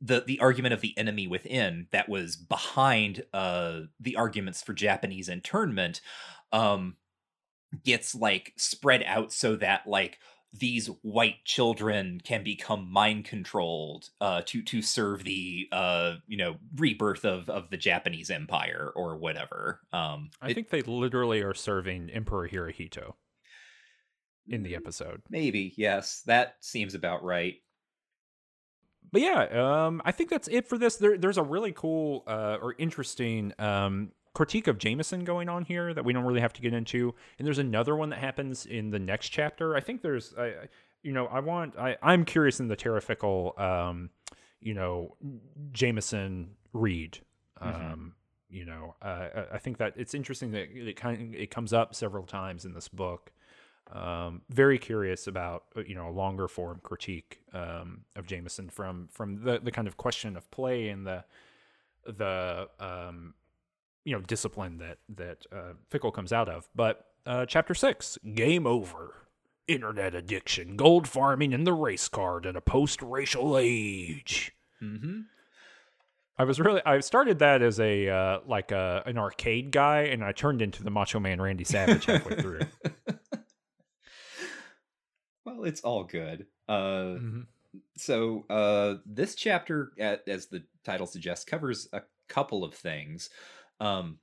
the 0.00 0.24
the 0.26 0.40
argument 0.40 0.74
of 0.74 0.80
the 0.80 0.96
enemy 0.98 1.28
within 1.28 1.86
that 1.92 2.08
was 2.08 2.34
behind 2.34 3.22
uh 3.32 3.80
the 4.00 4.16
arguments 4.16 4.62
for 4.62 4.72
Japanese 4.72 5.28
internment 5.28 6.00
um 6.50 6.96
gets 7.84 8.12
like 8.12 8.52
spread 8.56 9.04
out 9.04 9.32
so 9.32 9.54
that 9.54 9.86
like 9.86 10.18
these 10.58 10.86
white 11.02 11.44
children 11.44 12.20
can 12.24 12.42
become 12.44 12.90
mind 12.90 13.24
controlled 13.24 14.10
uh, 14.20 14.42
to 14.46 14.62
to 14.62 14.82
serve 14.82 15.24
the 15.24 15.68
uh, 15.72 16.14
you 16.26 16.36
know 16.36 16.56
rebirth 16.76 17.24
of 17.24 17.48
of 17.48 17.70
the 17.70 17.76
Japanese 17.76 18.30
Empire 18.30 18.92
or 18.94 19.16
whatever. 19.16 19.80
Um, 19.92 20.30
I 20.40 20.50
it- 20.50 20.54
think 20.54 20.70
they 20.70 20.82
literally 20.82 21.42
are 21.42 21.54
serving 21.54 22.10
Emperor 22.10 22.48
Hirohito 22.48 23.14
in 24.48 24.62
the 24.62 24.76
episode. 24.76 25.22
maybe 25.28 25.74
yes, 25.76 26.22
that 26.26 26.56
seems 26.60 26.94
about 26.94 27.24
right. 27.24 27.56
But 29.12 29.22
yeah, 29.22 29.86
um, 29.86 30.02
I 30.04 30.12
think 30.12 30.30
that's 30.30 30.48
it 30.48 30.68
for 30.68 30.76
this. 30.78 30.96
There, 30.96 31.16
there's 31.16 31.38
a 31.38 31.42
really 31.42 31.72
cool 31.72 32.24
uh, 32.26 32.58
or 32.60 32.74
interesting 32.76 33.52
um, 33.58 34.10
critique 34.36 34.66
of 34.68 34.76
Jameson 34.78 35.24
going 35.24 35.48
on 35.48 35.64
here 35.64 35.94
that 35.94 36.04
we 36.04 36.12
don't 36.12 36.24
really 36.24 36.40
have 36.42 36.52
to 36.52 36.60
get 36.60 36.74
into. 36.74 37.14
And 37.38 37.46
there's 37.46 37.58
another 37.58 37.96
one 37.96 38.10
that 38.10 38.18
happens 38.18 38.66
in 38.66 38.90
the 38.90 38.98
next 38.98 39.30
chapter. 39.30 39.74
I 39.74 39.80
think 39.80 40.02
there's, 40.02 40.34
I, 40.38 40.44
I- 40.46 40.68
you 41.02 41.12
know, 41.12 41.26
I 41.26 41.40
want, 41.40 41.78
I, 41.78 41.96
I'm 42.02 42.24
curious 42.24 42.58
in 42.60 42.66
the 42.68 42.74
Tara 42.76 43.00
Fickle, 43.00 43.54
um, 43.58 44.10
you 44.60 44.74
know, 44.74 45.14
Jameson 45.72 46.56
read. 46.72 47.18
Um, 47.60 47.72
Mhm. 47.72 48.12
You 48.48 48.64
know, 48.64 48.94
uh, 49.02 49.28
I- 49.34 49.54
I 49.54 49.58
think 49.58 49.78
that 49.78 49.94
it's 49.96 50.14
interesting 50.14 50.50
that 50.52 50.68
it 50.70 50.96
kind 50.96 51.34
of, 51.34 51.40
it 51.40 51.50
comes 51.50 51.72
up 51.72 51.94
several 51.94 52.24
times 52.26 52.64
in 52.64 52.74
this 52.74 52.88
book. 52.88 53.32
Um, 53.92 54.42
very 54.50 54.78
curious 54.78 55.26
about 55.28 55.64
uh, 55.76 55.80
you 55.86 55.94
know 55.94 56.08
a 56.08 56.14
longer 56.22 56.48
form 56.48 56.80
critique 56.82 57.40
um, 57.52 58.04
of 58.16 58.26
Jameson 58.26 58.68
from 58.68 59.08
from 59.12 59.42
the 59.44 59.60
the 59.60 59.70
kind 59.70 59.86
of 59.88 59.96
question 59.96 60.36
of 60.36 60.50
play 60.50 60.88
and 60.88 61.06
the 61.06 61.24
the 62.04 62.68
um, 62.80 63.34
you 64.06 64.14
know 64.14 64.22
discipline 64.22 64.78
that 64.78 64.96
that 65.16 65.44
uh, 65.52 65.74
Fickle 65.90 66.10
comes 66.12 66.32
out 66.32 66.48
of. 66.48 66.66
But 66.74 67.04
uh, 67.26 67.44
chapter 67.44 67.74
six, 67.74 68.16
game 68.34 68.66
over. 68.66 69.12
Internet 69.68 70.14
addiction, 70.14 70.76
gold 70.76 71.08
farming, 71.08 71.52
and 71.52 71.66
the 71.66 71.72
race 71.72 72.06
card 72.08 72.46
in 72.46 72.54
a 72.54 72.60
post-racial 72.60 73.58
age. 73.58 74.52
Mm-hmm. 74.80 75.22
I 76.38 76.44
was 76.44 76.60
really 76.60 76.80
I 76.86 77.00
started 77.00 77.40
that 77.40 77.62
as 77.62 77.80
a 77.80 78.08
uh, 78.08 78.38
like 78.46 78.70
a 78.70 79.02
an 79.06 79.18
arcade 79.18 79.72
guy, 79.72 80.02
and 80.02 80.22
I 80.22 80.30
turned 80.30 80.62
into 80.62 80.84
the 80.84 80.90
Macho 80.90 81.18
Man 81.18 81.40
Randy 81.40 81.64
Savage 81.64 82.04
halfway 82.04 82.36
through. 82.36 82.60
well, 85.44 85.64
it's 85.64 85.80
all 85.80 86.04
good. 86.04 86.46
Uh, 86.68 87.18
Mhm. 87.18 87.46
so 87.96 88.44
uh 88.50 88.96
this 89.04 89.34
chapter 89.34 89.92
as 89.98 90.46
the 90.46 90.62
title 90.84 91.06
suggests 91.06 91.44
covers 91.44 91.88
a 91.92 92.02
couple 92.28 92.64
of 92.64 92.74
things 92.74 93.30
um 93.80 94.18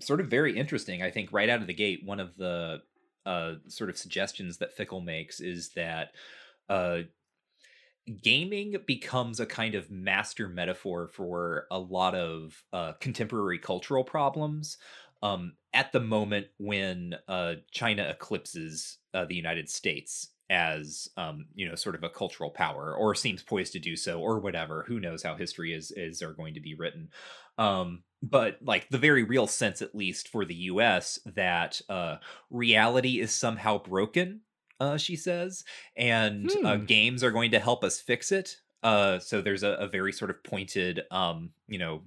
sort 0.00 0.20
of 0.20 0.28
very 0.28 0.56
interesting 0.56 1.02
i 1.02 1.10
think 1.10 1.32
right 1.32 1.48
out 1.48 1.60
of 1.60 1.66
the 1.66 1.74
gate 1.74 2.00
one 2.04 2.20
of 2.20 2.36
the 2.36 2.80
uh 3.26 3.54
sort 3.68 3.90
of 3.90 3.98
suggestions 3.98 4.56
that 4.58 4.72
fickle 4.72 5.00
makes 5.00 5.40
is 5.40 5.70
that 5.70 6.12
uh 6.68 7.00
gaming 8.22 8.76
becomes 8.86 9.40
a 9.40 9.46
kind 9.46 9.74
of 9.74 9.90
master 9.90 10.48
metaphor 10.48 11.08
for 11.08 11.66
a 11.70 11.78
lot 11.78 12.14
of 12.14 12.62
uh 12.72 12.92
contemporary 13.00 13.58
cultural 13.58 14.04
problems 14.04 14.78
um 15.22 15.52
at 15.74 15.92
the 15.92 16.00
moment 16.00 16.46
when 16.58 17.14
uh 17.28 17.54
china 17.70 18.04
eclipses 18.04 18.98
uh, 19.14 19.24
the 19.24 19.34
united 19.34 19.68
states 19.68 20.28
as 20.48 21.08
um 21.16 21.46
you 21.54 21.68
know 21.68 21.74
sort 21.74 21.94
of 21.96 22.04
a 22.04 22.10
cultural 22.10 22.50
power 22.50 22.94
or 22.94 23.14
seems 23.14 23.42
poised 23.42 23.72
to 23.72 23.78
do 23.78 23.96
so 23.96 24.20
or 24.20 24.38
whatever. 24.40 24.84
Who 24.86 25.00
knows 25.00 25.22
how 25.22 25.36
history 25.36 25.72
is 25.72 25.90
is 25.92 26.22
are 26.22 26.34
going 26.34 26.54
to 26.54 26.60
be 26.60 26.74
written. 26.74 27.10
Um 27.58 28.04
but 28.22 28.58
like 28.62 28.88
the 28.88 28.98
very 28.98 29.22
real 29.24 29.46
sense 29.46 29.82
at 29.82 29.94
least 29.94 30.28
for 30.28 30.44
the 30.44 30.54
US 30.54 31.18
that 31.26 31.80
uh 31.88 32.18
reality 32.50 33.20
is 33.20 33.32
somehow 33.32 33.78
broken 33.78 34.42
uh 34.80 34.96
she 34.96 35.16
says 35.16 35.64
and 35.96 36.54
uh, 36.64 36.76
Hmm. 36.76 36.86
games 36.86 37.22
are 37.24 37.30
going 37.30 37.50
to 37.52 37.58
help 37.58 37.82
us 37.84 38.00
fix 38.00 38.30
it. 38.32 38.60
Uh 38.82 39.18
so 39.18 39.40
there's 39.40 39.62
a, 39.62 39.70
a 39.72 39.88
very 39.88 40.12
sort 40.12 40.30
of 40.30 40.42
pointed 40.44 41.02
um 41.10 41.52
you 41.66 41.78
know 41.78 42.04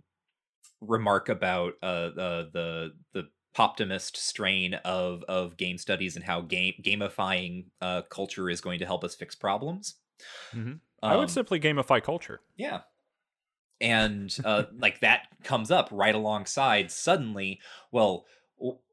remark 0.81 1.27
about 1.29 1.73
uh 1.83 2.09
the 2.09 2.49
the 2.53 2.91
the 3.13 3.29
poptimist 3.55 4.15
strain 4.17 4.75
of 4.75 5.23
of 5.23 5.57
game 5.57 5.77
studies 5.77 6.15
and 6.15 6.25
how 6.25 6.41
game 6.41 6.73
gamifying 6.83 7.65
uh 7.81 8.01
culture 8.03 8.49
is 8.49 8.61
going 8.61 8.79
to 8.79 8.85
help 8.85 9.03
us 9.03 9.15
fix 9.15 9.35
problems 9.35 9.95
Mhm. 10.53 10.81
I 11.07 11.15
would 11.15 11.29
Um, 11.29 11.31
simply 11.31 11.59
gamify 11.59 12.03
culture. 12.03 12.41
yeah. 12.55 12.81
And 13.81 14.37
uh, 14.43 14.65
like 14.73 14.99
that 15.01 15.27
comes 15.43 15.71
up 15.71 15.89
right 15.91 16.15
alongside 16.15 16.91
suddenly. 16.91 17.61
Well, 17.91 18.25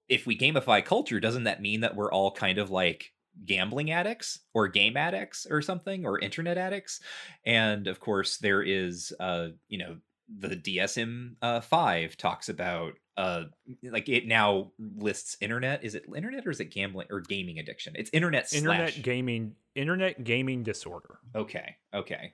if 0.09 0.27
we 0.27 0.39
gamify 0.39 0.85
culture, 0.85 1.19
doesn't 1.19 1.45
that 1.45 1.61
mean 1.61 1.81
that 1.81 1.97
we're 1.97 2.13
all 2.13 2.31
kind 2.31 2.59
of 2.59 2.71
like 2.71 3.13
gambling 3.45 3.91
addicts 3.91 4.41
or 4.55 4.69
game 4.69 4.97
addicts 4.97 5.47
or 5.51 5.61
something 5.61 6.07
or 6.07 6.21
internet 6.21 6.57
addicts? 6.57 7.01
And 7.45 7.89
of 7.89 7.99
course, 7.99 8.39
there 8.39 8.63
is, 8.63 9.13
uh, 9.19 9.49
you 9.69 9.79
know, 9.79 9.99
the 10.29 10.57
DSM 10.57 11.37
uh, 11.43 11.61
5 11.61 12.17
talks 12.17 12.49
about 12.49 12.95
uh 13.17 13.45
like 13.83 14.11
it 14.11 14.27
now 14.27 14.73
lists 14.79 15.39
internet 15.41 15.83
is 15.83 15.95
it 15.95 16.05
internet 16.15 16.47
or 16.47 16.51
is 16.51 16.61
it 16.61 16.71
gambling 16.71 17.07
or 17.11 17.21
gaming 17.21 17.59
addiction 17.59 17.95
it's 17.97 18.11
internet 18.13 18.53
Internet 18.53 18.93
slash 18.93 19.03
gaming 19.03 19.55
internet 19.77 20.25
gaming 20.25 20.63
disorder. 20.63 21.19
Okay, 21.35 21.77
okay. 21.95 22.33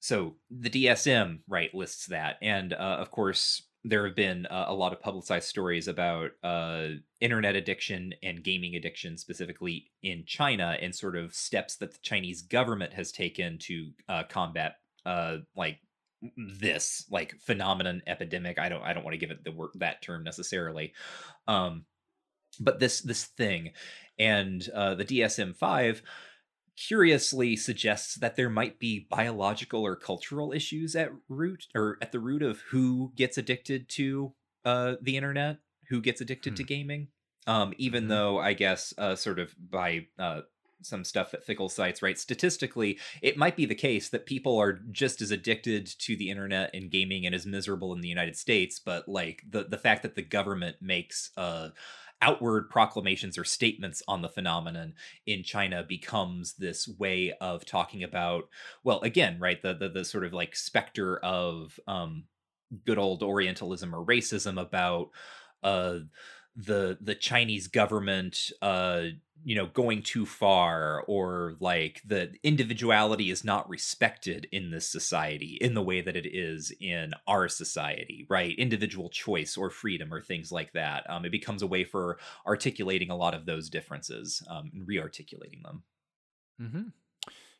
So 0.00 0.34
the 0.50 0.68
DSM 0.68 1.40
right 1.48 1.72
lists 1.74 2.06
that, 2.06 2.36
and 2.42 2.72
uh, 2.72 2.98
of 3.00 3.10
course 3.10 3.62
there 3.84 4.06
have 4.06 4.14
been 4.14 4.46
uh, 4.46 4.66
a 4.68 4.74
lot 4.74 4.92
of 4.92 5.00
publicized 5.00 5.48
stories 5.48 5.88
about 5.88 6.30
uh, 6.44 6.88
internet 7.20 7.56
addiction 7.56 8.12
and 8.22 8.44
gaming 8.44 8.76
addiction, 8.76 9.16
specifically 9.16 9.90
in 10.02 10.24
China, 10.24 10.76
and 10.80 10.94
sort 10.94 11.16
of 11.16 11.34
steps 11.34 11.76
that 11.76 11.92
the 11.92 11.98
Chinese 12.02 12.42
government 12.42 12.92
has 12.92 13.10
taken 13.10 13.58
to 13.58 13.90
uh, 14.08 14.22
combat 14.28 14.76
uh, 15.06 15.38
like 15.56 15.78
this 16.36 17.06
like 17.10 17.34
phenomenon 17.40 18.02
epidemic. 18.06 18.58
I 18.58 18.68
don't 18.68 18.82
I 18.82 18.92
don't 18.92 19.04
want 19.04 19.14
to 19.14 19.18
give 19.18 19.30
it 19.30 19.44
the 19.44 19.52
word 19.52 19.70
that 19.76 20.02
term 20.02 20.22
necessarily, 20.24 20.94
um, 21.46 21.86
but 22.60 22.80
this 22.80 23.00
this 23.02 23.24
thing, 23.24 23.72
and 24.18 24.68
uh, 24.74 24.94
the 24.94 25.04
DSM 25.04 25.54
five 25.54 26.02
curiously 26.76 27.56
suggests 27.56 28.16
that 28.16 28.36
there 28.36 28.50
might 28.50 28.78
be 28.78 29.06
biological 29.10 29.84
or 29.86 29.94
cultural 29.96 30.52
issues 30.52 30.96
at 30.96 31.10
root 31.28 31.66
or 31.74 31.98
at 32.00 32.12
the 32.12 32.20
root 32.20 32.42
of 32.42 32.60
who 32.62 33.12
gets 33.14 33.38
addicted 33.38 33.88
to 33.90 34.34
uh, 34.64 34.96
the 35.02 35.16
internet, 35.16 35.58
who 35.88 36.00
gets 36.00 36.20
addicted 36.20 36.56
to 36.56 36.64
gaming. 36.64 37.08
Um, 37.46 37.74
even 37.76 38.06
Mhm. 38.06 38.08
though 38.08 38.38
I 38.38 38.54
guess 38.54 38.94
uh, 38.98 39.16
sort 39.16 39.38
of 39.40 39.54
by 39.58 40.06
uh, 40.18 40.42
some 40.82 41.04
stuff 41.04 41.30
that 41.30 41.44
Fickle 41.44 41.68
cites, 41.68 42.02
right? 42.02 42.18
Statistically, 42.18 42.98
it 43.20 43.36
might 43.36 43.56
be 43.56 43.66
the 43.66 43.74
case 43.74 44.08
that 44.10 44.26
people 44.26 44.58
are 44.58 44.80
just 44.90 45.20
as 45.22 45.30
addicted 45.30 45.86
to 46.00 46.16
the 46.16 46.30
internet 46.30 46.70
and 46.74 46.90
gaming 46.90 47.26
and 47.26 47.34
as 47.34 47.46
miserable 47.46 47.92
in 47.92 48.00
the 48.00 48.08
United 48.08 48.36
States, 48.36 48.78
but 48.78 49.08
like 49.08 49.42
the 49.48 49.64
the 49.64 49.78
fact 49.78 50.02
that 50.02 50.14
the 50.14 50.22
government 50.22 50.76
makes 50.80 51.30
uh 51.36 51.68
outward 52.22 52.70
proclamations 52.70 53.36
or 53.36 53.44
statements 53.44 54.02
on 54.06 54.22
the 54.22 54.28
phenomenon 54.28 54.94
in 55.26 55.42
China 55.42 55.82
becomes 55.82 56.54
this 56.54 56.86
way 56.86 57.34
of 57.40 57.66
talking 57.66 58.04
about 58.04 58.44
well 58.84 59.00
again 59.00 59.38
right 59.40 59.60
the 59.60 59.74
the, 59.74 59.88
the 59.88 60.04
sort 60.04 60.24
of 60.24 60.32
like 60.32 60.54
specter 60.54 61.18
of 61.18 61.78
um 61.88 62.24
good 62.86 62.98
old 62.98 63.22
orientalism 63.22 63.94
or 63.94 64.06
racism 64.06 64.58
about 64.58 65.08
uh 65.64 65.98
the 66.54 66.96
the 67.00 67.14
Chinese 67.14 67.66
government 67.66 68.50
uh 68.62 69.02
you 69.44 69.54
know 69.54 69.66
going 69.66 70.02
too 70.02 70.26
far 70.26 71.02
or 71.06 71.54
like 71.60 72.02
the 72.04 72.32
individuality 72.42 73.30
is 73.30 73.44
not 73.44 73.68
respected 73.68 74.46
in 74.52 74.70
this 74.70 74.88
society 74.88 75.58
in 75.60 75.74
the 75.74 75.82
way 75.82 76.00
that 76.00 76.16
it 76.16 76.26
is 76.26 76.72
in 76.80 77.12
our 77.26 77.48
society 77.48 78.26
right? 78.28 78.58
Individual 78.58 79.08
choice 79.10 79.56
or 79.56 79.70
freedom 79.70 80.12
or 80.12 80.20
things 80.20 80.50
like 80.50 80.72
that. 80.72 81.08
Um, 81.08 81.24
it 81.24 81.32
becomes 81.32 81.62
a 81.62 81.66
way 81.66 81.84
for 81.84 82.18
articulating 82.46 83.10
a 83.10 83.16
lot 83.16 83.34
of 83.34 83.46
those 83.46 83.68
differences 83.68 84.42
um, 84.48 84.70
and 84.72 84.86
re-articulating 84.86 85.62
them. 85.62 85.82
Mm-hmm. 86.60 86.82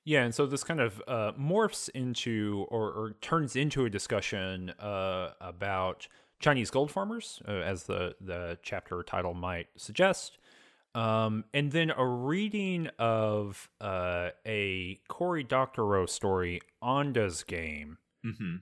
yeah 0.04 0.22
and 0.22 0.34
so 0.34 0.46
this 0.46 0.62
kind 0.62 0.80
of 0.80 1.02
uh, 1.08 1.32
morphs 1.32 1.88
into 1.88 2.66
or, 2.68 2.92
or, 2.92 3.16
turns 3.20 3.56
into 3.56 3.84
a 3.84 3.90
discussion 3.90 4.70
uh, 4.78 5.30
about 5.40 6.06
chinese 6.38 6.70
gold 6.70 6.90
farmers 6.90 7.42
uh, 7.48 7.52
as 7.52 7.84
the, 7.84 8.14
the 8.20 8.58
chapter 8.62 9.02
title 9.02 9.34
might 9.34 9.68
suggest 9.76 10.38
um, 10.94 11.44
and 11.54 11.72
then 11.72 11.90
a 11.90 12.06
reading 12.06 12.88
of 12.98 13.70
uh, 13.80 14.30
a 14.46 15.00
Cory 15.08 15.42
Doctorow 15.42 16.06
story, 16.06 16.60
Anda's 16.82 17.42
game, 17.42 17.98
mm-hmm. 18.24 18.56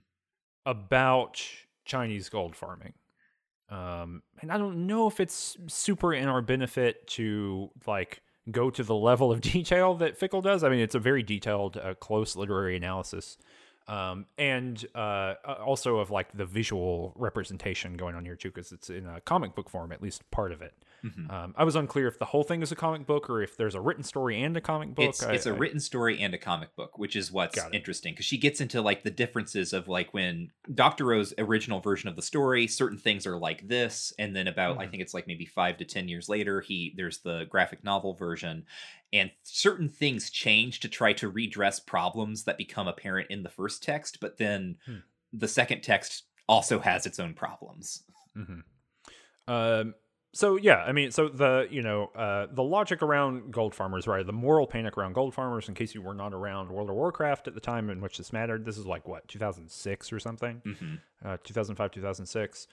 about 0.65 1.43
Chinese 1.85 2.29
gold 2.29 2.55
farming. 2.55 2.93
Um, 3.69 4.23
and 4.41 4.51
I 4.51 4.57
don't 4.57 4.85
know 4.87 5.07
if 5.07 5.19
it's 5.19 5.57
super 5.67 6.13
in 6.13 6.27
our 6.27 6.41
benefit 6.41 7.07
to 7.07 7.71
like 7.85 8.21
go 8.49 8.69
to 8.69 8.83
the 8.83 8.95
level 8.95 9.31
of 9.31 9.41
detail 9.41 9.95
that 9.95 10.17
Fickle 10.17 10.41
does. 10.41 10.63
I 10.63 10.69
mean, 10.69 10.79
it's 10.79 10.95
a 10.95 10.99
very 10.99 11.23
detailed, 11.23 11.77
uh, 11.77 11.93
close 11.95 12.35
literary 12.35 12.75
analysis 12.75 13.37
um, 13.87 14.25
and 14.37 14.85
uh, 14.95 15.35
also 15.65 15.97
of 15.97 16.11
like 16.11 16.31
the 16.33 16.45
visual 16.45 17.13
representation 17.15 17.97
going 17.97 18.15
on 18.15 18.25
here 18.25 18.35
too, 18.35 18.49
because 18.49 18.71
it's 18.71 18.89
in 18.89 19.05
a 19.05 19.21
comic 19.21 19.55
book 19.55 19.69
form, 19.69 19.91
at 19.91 20.01
least 20.01 20.29
part 20.31 20.51
of 20.51 20.61
it. 20.61 20.73
Mm-hmm. 21.03 21.31
Um, 21.31 21.55
I 21.57 21.63
was 21.63 21.75
unclear 21.75 22.07
if 22.07 22.19
the 22.19 22.25
whole 22.25 22.43
thing 22.43 22.61
is 22.61 22.71
a 22.71 22.75
comic 22.75 23.07
book 23.07 23.29
or 23.29 23.41
if 23.41 23.57
there's 23.57 23.73
a 23.73 23.81
written 23.81 24.03
story 24.03 24.41
and 24.41 24.55
a 24.55 24.61
comic 24.61 24.93
book. 24.93 25.09
It's, 25.09 25.23
it's 25.23 25.45
a 25.47 25.53
written 25.53 25.79
story 25.79 26.21
and 26.21 26.33
a 26.33 26.37
comic 26.37 26.75
book, 26.75 26.99
which 26.99 27.15
is 27.15 27.31
what's 27.31 27.59
interesting 27.73 28.13
because 28.13 28.25
she 28.25 28.37
gets 28.37 28.61
into 28.61 28.81
like 28.81 29.03
the 29.03 29.09
differences 29.09 29.73
of 29.73 29.87
like 29.87 30.13
when 30.13 30.51
Doctorow's 30.71 31.33
original 31.37 31.79
version 31.79 32.07
of 32.07 32.15
the 32.15 32.21
story, 32.21 32.67
certain 32.67 32.99
things 32.99 33.25
are 33.25 33.37
like 33.37 33.67
this, 33.67 34.13
and 34.19 34.35
then 34.35 34.47
about 34.47 34.73
mm-hmm. 34.73 34.81
I 34.81 34.87
think 34.87 35.01
it's 35.01 35.13
like 35.13 35.27
maybe 35.27 35.45
five 35.45 35.77
to 35.77 35.85
ten 35.85 36.07
years 36.07 36.29
later, 36.29 36.61
he 36.61 36.93
there's 36.95 37.19
the 37.19 37.45
graphic 37.49 37.83
novel 37.83 38.13
version, 38.13 38.65
and 39.13 39.31
certain 39.43 39.89
things 39.89 40.29
change 40.29 40.79
to 40.79 40.87
try 40.87 41.13
to 41.13 41.29
redress 41.29 41.79
problems 41.79 42.43
that 42.43 42.57
become 42.57 42.87
apparent 42.87 43.29
in 43.29 43.43
the 43.43 43.49
first 43.49 43.83
text 43.83 44.19
but 44.19 44.37
then 44.37 44.77
hmm. 44.85 44.97
the 45.33 45.47
second 45.47 45.81
text 45.81 46.23
also 46.47 46.79
has 46.79 47.05
its 47.05 47.19
own 47.19 47.33
problems 47.33 48.03
mm-hmm. 48.37 48.59
um, 49.51 49.93
so 50.33 50.55
yeah 50.55 50.83
i 50.85 50.91
mean 50.91 51.11
so 51.11 51.27
the 51.27 51.67
you 51.69 51.81
know 51.81 52.05
uh, 52.15 52.47
the 52.51 52.63
logic 52.63 53.01
around 53.01 53.51
gold 53.51 53.75
farmers 53.75 54.07
right 54.07 54.25
the 54.25 54.33
moral 54.33 54.67
panic 54.67 54.97
around 54.97 55.13
gold 55.13 55.33
farmers 55.33 55.67
in 55.67 55.75
case 55.75 55.93
you 55.93 56.01
were 56.01 56.13
not 56.13 56.33
around 56.33 56.69
world 56.69 56.89
of 56.89 56.95
warcraft 56.95 57.47
at 57.47 57.53
the 57.53 57.59
time 57.59 57.89
in 57.89 58.01
which 58.01 58.17
this 58.17 58.31
mattered 58.31 58.65
this 58.65 58.77
is 58.77 58.85
like 58.85 59.07
what 59.07 59.27
2006 59.27 60.13
or 60.13 60.19
something 60.19 60.61
mm-hmm. 60.65 60.95
uh, 61.25 61.37
2005 61.43 61.91
2006 61.91 62.67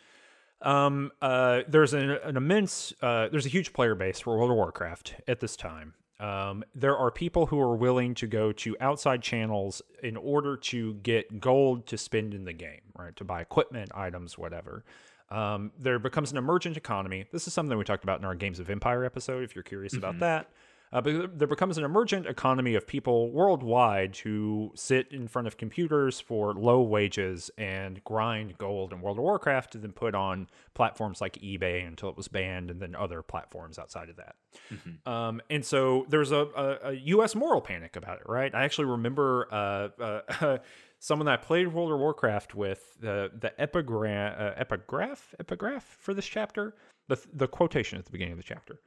um, 0.62 1.12
uh, 1.22 1.60
there's 1.68 1.94
an, 1.94 2.10
an 2.10 2.36
immense, 2.36 2.92
uh, 3.00 3.28
there's 3.28 3.46
a 3.46 3.50
huge 3.50 3.72
player 3.72 3.94
base 3.94 4.20
for 4.20 4.36
World 4.36 4.50
of 4.50 4.56
Warcraft 4.56 5.14
at 5.28 5.40
this 5.40 5.56
time. 5.56 5.94
Um, 6.20 6.64
there 6.74 6.96
are 6.96 7.10
people 7.10 7.46
who 7.46 7.60
are 7.60 7.76
willing 7.76 8.14
to 8.16 8.26
go 8.26 8.50
to 8.52 8.76
outside 8.80 9.22
channels 9.22 9.82
in 10.02 10.16
order 10.16 10.56
to 10.56 10.94
get 10.94 11.40
gold 11.40 11.86
to 11.86 11.98
spend 11.98 12.34
in 12.34 12.44
the 12.44 12.52
game, 12.52 12.80
right? 12.98 13.14
To 13.16 13.24
buy 13.24 13.40
equipment, 13.40 13.90
items, 13.94 14.36
whatever. 14.36 14.84
Um, 15.30 15.72
there 15.78 15.98
becomes 15.98 16.32
an 16.32 16.38
emergent 16.38 16.76
economy. 16.76 17.26
This 17.30 17.46
is 17.46 17.52
something 17.52 17.76
we 17.76 17.84
talked 17.84 18.02
about 18.02 18.18
in 18.18 18.24
our 18.24 18.34
Games 18.34 18.58
of 18.58 18.70
Empire 18.70 19.04
episode, 19.04 19.44
if 19.44 19.54
you're 19.54 19.62
curious 19.62 19.92
mm-hmm. 19.92 20.04
about 20.04 20.20
that. 20.20 20.50
Uh, 20.92 21.00
but 21.00 21.38
there 21.38 21.48
becomes 21.48 21.76
an 21.76 21.84
emergent 21.84 22.26
economy 22.26 22.74
of 22.74 22.86
people 22.86 23.30
worldwide 23.30 24.16
who 24.16 24.72
sit 24.74 25.08
in 25.12 25.28
front 25.28 25.46
of 25.46 25.56
computers 25.56 26.20
for 26.20 26.54
low 26.54 26.80
wages 26.80 27.50
and 27.58 28.02
grind 28.04 28.56
gold 28.58 28.92
in 28.92 29.00
World 29.00 29.18
of 29.18 29.24
Warcraft 29.24 29.74
and 29.74 29.84
then 29.84 29.92
put 29.92 30.14
on 30.14 30.48
platforms 30.74 31.20
like 31.20 31.34
eBay 31.34 31.86
until 31.86 32.08
it 32.08 32.16
was 32.16 32.28
banned 32.28 32.70
and 32.70 32.80
then 32.80 32.94
other 32.94 33.22
platforms 33.22 33.78
outside 33.78 34.08
of 34.08 34.16
that. 34.16 34.36
Mm-hmm. 34.72 35.08
Um, 35.08 35.42
and 35.50 35.64
so 35.64 36.06
there's 36.08 36.32
a, 36.32 36.48
a, 36.56 36.78
a, 36.90 36.92
US 36.92 37.34
moral 37.34 37.60
panic 37.60 37.96
about 37.96 38.20
it, 38.20 38.28
right? 38.28 38.54
I 38.54 38.64
actually 38.64 38.86
remember 38.86 39.48
uh, 39.52 39.88
uh, 40.02 40.58
someone 40.98 41.26
that 41.26 41.32
I 41.32 41.42
played 41.42 41.68
World 41.68 41.92
of 41.92 41.98
Warcraft 41.98 42.54
with, 42.54 42.96
the, 43.00 43.30
the 43.38 43.58
epigram, 43.60 44.34
uh, 44.38 44.52
epigraph, 44.56 45.34
epigraph 45.38 45.84
for 45.98 46.14
this 46.14 46.26
chapter, 46.26 46.74
the, 47.08 47.20
the 47.32 47.46
quotation 47.46 47.98
at 47.98 48.06
the 48.06 48.12
beginning 48.12 48.32
of 48.32 48.38
the 48.38 48.44
chapter 48.44 48.80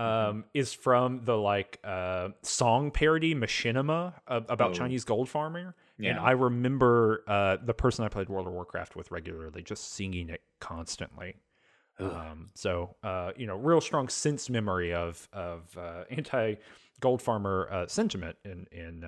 Mm-hmm. 0.00 0.30
um, 0.30 0.44
is 0.54 0.72
from 0.72 1.20
the 1.24 1.36
like 1.36 1.78
uh, 1.84 2.30
song 2.42 2.90
parody 2.90 3.34
Machinima 3.34 4.14
uh, 4.26 4.40
about 4.48 4.70
oh. 4.70 4.74
Chinese 4.74 5.04
gold 5.04 5.28
farming. 5.28 5.74
Yeah. 5.98 6.10
And 6.10 6.20
I 6.20 6.30
remember 6.30 7.22
uh, 7.26 7.58
the 7.62 7.74
person 7.74 8.06
I 8.06 8.08
played 8.08 8.30
World 8.30 8.46
of 8.46 8.54
Warcraft 8.54 8.96
with 8.96 9.10
regularly 9.10 9.62
just 9.62 9.92
singing 9.92 10.30
it 10.30 10.40
constantly. 10.58 11.36
Um, 11.98 12.48
so 12.54 12.96
uh, 13.02 13.32
you 13.36 13.46
know, 13.46 13.56
real 13.56 13.82
strong 13.82 14.08
sense 14.08 14.48
memory 14.48 14.94
of 14.94 15.28
of 15.34 15.76
uh, 15.76 16.04
anti 16.10 16.54
gold 17.00 17.20
farmer 17.20 17.68
uh, 17.70 17.86
sentiment 17.86 18.36
in 18.42 18.66
in 18.72 19.04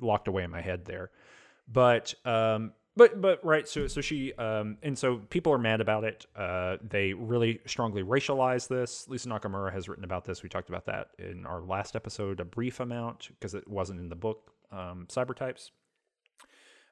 locked 0.00 0.28
away 0.28 0.44
in 0.44 0.50
my 0.50 0.62
head 0.62 0.86
there. 0.86 1.10
But 1.70 2.14
um, 2.24 2.72
but 2.96 3.20
but 3.20 3.44
right 3.44 3.66
so 3.68 3.86
so 3.86 4.00
she 4.00 4.32
um 4.34 4.76
and 4.82 4.98
so 4.98 5.18
people 5.30 5.52
are 5.52 5.58
mad 5.58 5.80
about 5.80 6.04
it. 6.04 6.26
Uh 6.36 6.76
they 6.86 7.12
really 7.12 7.60
strongly 7.66 8.02
racialize 8.02 8.68
this. 8.68 9.08
Lisa 9.08 9.28
nakamura 9.28 9.72
has 9.72 9.88
written 9.88 10.04
about 10.04 10.24
this. 10.24 10.42
We 10.42 10.48
talked 10.48 10.68
about 10.68 10.86
that 10.86 11.08
in 11.18 11.46
our 11.46 11.60
last 11.60 11.96
episode 11.96 12.40
a 12.40 12.44
brief 12.44 12.80
amount 12.80 13.28
because 13.28 13.54
it 13.54 13.66
wasn't 13.68 14.00
in 14.00 14.08
the 14.08 14.16
book 14.16 14.52
um 14.70 15.06
cyber 15.10 15.34
types. 15.34 15.70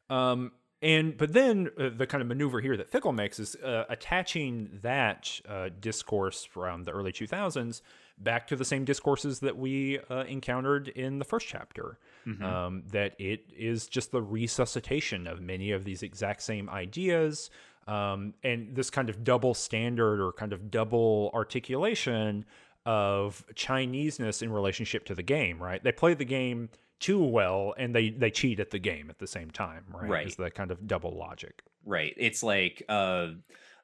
Um 0.08 0.52
and 0.82 1.16
but 1.16 1.32
then 1.32 1.68
uh, 1.78 1.90
the 1.94 2.06
kind 2.06 2.22
of 2.22 2.28
maneuver 2.28 2.60
here 2.60 2.76
that 2.76 2.90
fickle 2.90 3.12
makes 3.12 3.38
is 3.38 3.54
uh, 3.56 3.84
attaching 3.88 4.78
that 4.82 5.40
uh, 5.48 5.68
discourse 5.78 6.44
from 6.44 6.84
the 6.84 6.90
early 6.90 7.12
2000s 7.12 7.82
back 8.20 8.46
to 8.48 8.56
the 8.56 8.64
same 8.64 8.84
discourses 8.84 9.40
that 9.40 9.56
we 9.56 9.98
uh, 10.10 10.24
encountered 10.24 10.88
in 10.88 11.18
the 11.18 11.24
first 11.24 11.46
chapter. 11.46 11.98
Mm-hmm. 12.26 12.44
Um, 12.44 12.82
that 12.92 13.18
it 13.18 13.46
is 13.56 13.86
just 13.86 14.12
the 14.12 14.22
resuscitation 14.22 15.26
of 15.26 15.40
many 15.40 15.72
of 15.72 15.84
these 15.84 16.02
exact 16.02 16.42
same 16.42 16.68
ideas. 16.68 17.50
Um, 17.86 18.34
and 18.44 18.74
this 18.76 18.90
kind 18.90 19.08
of 19.08 19.24
double 19.24 19.54
standard 19.54 20.20
or 20.20 20.32
kind 20.32 20.52
of 20.52 20.70
double 20.70 21.30
articulation 21.34 22.44
of 22.86 23.44
Chineseness 23.54 24.42
in 24.42 24.52
relationship 24.52 25.04
to 25.06 25.14
the 25.14 25.22
game, 25.22 25.62
right? 25.62 25.82
They 25.82 25.92
play 25.92 26.14
the 26.14 26.24
game 26.24 26.68
too 26.98 27.22
well 27.22 27.74
and 27.78 27.94
they 27.94 28.10
they 28.10 28.30
cheat 28.30 28.60
at 28.60 28.70
the 28.70 28.78
game 28.78 29.08
at 29.10 29.18
the 29.18 29.26
same 29.26 29.50
time, 29.50 29.84
right? 29.92 30.10
Right. 30.10 30.26
Is 30.26 30.36
the 30.36 30.50
kind 30.50 30.70
of 30.70 30.86
double 30.86 31.16
logic. 31.16 31.62
Right. 31.84 32.14
It's 32.16 32.42
like 32.42 32.82
uh 32.88 33.28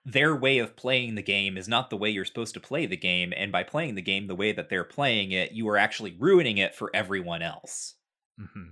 their 0.07 0.37
way 0.37 0.59
of 0.59 0.77
playing 0.77 1.17
the 1.17 1.23
game 1.23 1.59
is 1.59 1.67
not 1.67 1.91
the 1.91 1.97
way 1.97 2.09
you're 2.09 2.25
supposed 2.25 2.55
to 2.55 2.61
play 2.61 2.87
the 2.87 2.97
game 2.97 3.35
and 3.37 3.51
by 3.51 3.65
playing 3.65 3.97
the 3.97 4.03
game 4.03 4.29
the 4.29 4.37
way 4.37 4.53
that 4.53 4.69
they're 4.69 4.85
playing 4.85 5.33
it 5.33 5.51
you 5.51 5.69
are 5.69 5.77
actually 5.77 6.15
ruining 6.19 6.59
it 6.59 6.75
for 6.75 6.91
everyone 6.95 7.43
else 7.43 7.95
mm-hmm. 8.41 8.71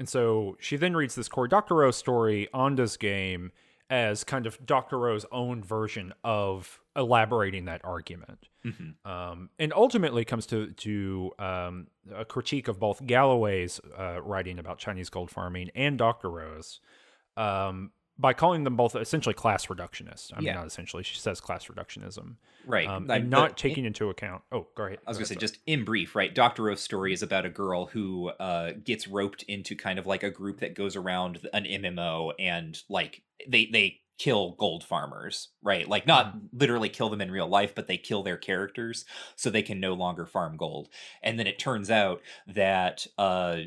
and 0.00 0.08
so 0.08 0.56
she 0.58 0.76
then 0.76 0.94
reads 0.94 1.14
this 1.14 1.28
Cory 1.28 1.48
Doctorow 1.48 1.92
story 1.92 2.48
Anda's 2.52 2.96
game 2.96 3.52
as 3.88 4.24
kind 4.24 4.44
of 4.44 4.64
Doctorow's 4.66 5.24
own 5.30 5.62
version 5.62 6.12
of 6.24 6.80
elaborating 6.96 7.66
that 7.66 7.80
argument 7.84 8.48
mm-hmm. 8.66 9.08
um, 9.10 9.50
and 9.60 9.72
ultimately 9.74 10.24
comes 10.24 10.46
to 10.46 10.72
to 10.72 11.30
um, 11.38 11.86
a 12.12 12.24
critique 12.24 12.66
of 12.66 12.80
both 12.80 13.06
galloway's 13.06 13.80
uh, 13.96 14.20
writing 14.20 14.58
about 14.58 14.78
chinese 14.78 15.08
gold 15.08 15.30
farming 15.30 15.70
and 15.76 15.96
Doctorow's 15.96 16.80
um, 17.36 17.92
by 18.18 18.32
calling 18.32 18.64
them 18.64 18.76
both 18.76 18.94
essentially 18.94 19.34
class 19.34 19.66
reductionists. 19.66 20.32
I 20.32 20.38
mean, 20.38 20.46
yeah. 20.46 20.54
not 20.54 20.66
essentially. 20.66 21.02
She 21.02 21.16
says 21.16 21.40
class 21.40 21.66
reductionism, 21.66 22.36
right? 22.66 22.86
Um, 22.86 23.10
and 23.10 23.30
not 23.30 23.56
taking 23.56 23.84
in, 23.84 23.88
into 23.88 24.10
account. 24.10 24.42
Oh, 24.52 24.66
go 24.74 24.84
ahead. 24.84 24.98
I 25.06 25.10
was 25.10 25.18
going 25.18 25.26
to 25.26 25.34
say, 25.34 25.40
just 25.40 25.58
in 25.66 25.84
brief, 25.84 26.14
right? 26.14 26.34
Doctorow's 26.34 26.80
story 26.80 27.12
is 27.12 27.22
about 27.22 27.46
a 27.46 27.50
girl 27.50 27.86
who 27.86 28.28
uh, 28.28 28.72
gets 28.84 29.08
roped 29.08 29.42
into 29.44 29.74
kind 29.74 29.98
of 29.98 30.06
like 30.06 30.22
a 30.22 30.30
group 30.30 30.60
that 30.60 30.74
goes 30.74 30.94
around 30.94 31.40
an 31.52 31.64
MMO 31.64 32.32
and 32.38 32.80
like 32.88 33.22
they 33.48 33.66
they 33.66 34.00
kill 34.18 34.52
gold 34.52 34.84
farmers, 34.84 35.48
right? 35.62 35.88
Like 35.88 36.06
not 36.06 36.28
mm-hmm. 36.28 36.46
literally 36.52 36.88
kill 36.88 37.08
them 37.08 37.20
in 37.20 37.30
real 37.30 37.48
life, 37.48 37.74
but 37.74 37.88
they 37.88 37.96
kill 37.96 38.22
their 38.22 38.36
characters 38.36 39.04
so 39.34 39.50
they 39.50 39.62
can 39.62 39.80
no 39.80 39.94
longer 39.94 40.26
farm 40.26 40.56
gold. 40.56 40.88
And 41.22 41.38
then 41.38 41.46
it 41.46 41.58
turns 41.58 41.90
out 41.90 42.20
that 42.46 43.06
uh 43.18 43.62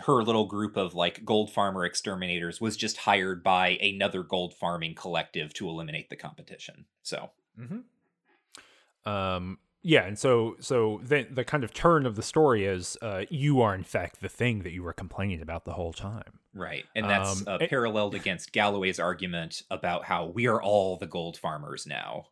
her 0.00 0.22
little 0.22 0.44
group 0.44 0.76
of 0.76 0.94
like 0.94 1.24
gold 1.24 1.50
farmer 1.50 1.84
exterminators 1.84 2.60
was 2.60 2.76
just 2.76 2.98
hired 2.98 3.42
by 3.42 3.70
another 3.80 4.22
gold 4.22 4.52
farming 4.54 4.94
collective 4.94 5.54
to 5.54 5.68
eliminate 5.68 6.10
the 6.10 6.16
competition. 6.16 6.84
So, 7.02 7.30
mm-hmm. 7.58 9.10
um, 9.10 9.58
yeah, 9.82 10.04
and 10.04 10.18
so 10.18 10.56
so 10.60 11.00
the 11.02 11.26
the 11.30 11.44
kind 11.44 11.64
of 11.64 11.72
turn 11.72 12.04
of 12.04 12.14
the 12.16 12.22
story 12.22 12.66
is 12.66 12.98
uh, 13.00 13.24
you 13.30 13.62
are 13.62 13.74
in 13.74 13.84
fact 13.84 14.20
the 14.20 14.28
thing 14.28 14.62
that 14.62 14.72
you 14.72 14.82
were 14.82 14.92
complaining 14.92 15.40
about 15.40 15.64
the 15.64 15.72
whole 15.72 15.94
time, 15.94 16.40
right? 16.52 16.84
And 16.94 17.08
that's 17.08 17.46
um, 17.46 17.54
uh, 17.60 17.66
paralleled 17.66 18.14
against 18.14 18.52
Galloway's 18.52 19.00
argument 19.00 19.62
about 19.70 20.04
how 20.04 20.26
we 20.26 20.46
are 20.46 20.62
all 20.62 20.98
the 20.98 21.06
gold 21.06 21.38
farmers 21.38 21.86
now. 21.86 22.26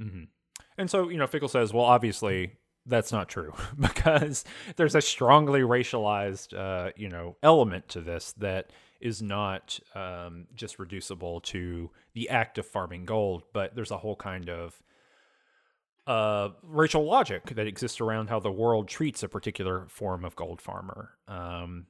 Mm-hmm. 0.00 0.24
And 0.76 0.90
so 0.90 1.08
you 1.08 1.18
know, 1.18 1.28
Fickle 1.28 1.48
says, 1.48 1.72
well, 1.72 1.84
obviously 1.84 2.56
that's 2.86 3.12
not 3.12 3.28
true 3.28 3.52
because 3.78 4.44
there's 4.76 4.94
a 4.94 5.00
strongly 5.00 5.60
racialized, 5.60 6.56
uh, 6.56 6.90
you 6.96 7.08
know, 7.08 7.36
element 7.42 7.88
to 7.88 8.00
this 8.00 8.32
that 8.38 8.70
is 9.00 9.20
not 9.20 9.78
um, 9.94 10.46
just 10.54 10.78
reducible 10.78 11.40
to 11.40 11.90
the 12.14 12.28
act 12.28 12.58
of 12.58 12.66
farming 12.66 13.04
gold, 13.04 13.42
but 13.52 13.74
there's 13.74 13.90
a 13.90 13.98
whole 13.98 14.16
kind 14.16 14.48
of 14.48 14.82
uh, 16.06 16.50
racial 16.62 17.04
logic 17.04 17.54
that 17.54 17.66
exists 17.66 18.00
around 18.00 18.28
how 18.28 18.38
the 18.38 18.52
world 18.52 18.88
treats 18.88 19.22
a 19.22 19.28
particular 19.28 19.86
form 19.88 20.24
of 20.24 20.36
gold 20.36 20.60
farmer. 20.60 21.10
Um, 21.28 21.86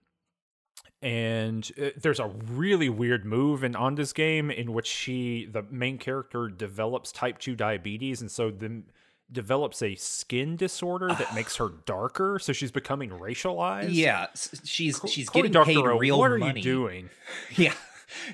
and 1.03 1.71
uh, 1.81 1.91
there's 2.01 2.21
a 2.21 2.29
really 2.29 2.89
weird 2.89 3.25
move 3.25 3.63
in 3.63 3.77
Anda's 3.77 4.13
game 4.13 4.51
in 4.51 4.73
which 4.73 4.87
she, 4.87 5.47
the 5.51 5.63
main 5.71 5.99
character, 5.99 6.49
develops 6.49 7.13
type 7.13 7.39
2 7.39 7.55
diabetes. 7.55 8.21
And 8.21 8.31
so 8.31 8.51
the 8.51 8.83
develops 9.31 9.83
a 9.83 9.95
skin 9.95 10.57
disorder 10.57 11.09
that 11.09 11.35
makes 11.35 11.57
her 11.57 11.71
darker, 11.87 12.39
so 12.39 12.53
she's 12.53 12.71
becoming 12.71 13.11
racialized. 13.11 13.89
Yeah, 13.91 14.27
she's 14.65 15.01
she's 15.09 15.29
getting 15.29 15.53
paid 15.53 15.85
real 15.85 16.19
what 16.19 16.31
are 16.31 16.39
money. 16.39 16.61
you 16.61 16.65
doing? 16.65 17.11
Yeah. 17.57 17.73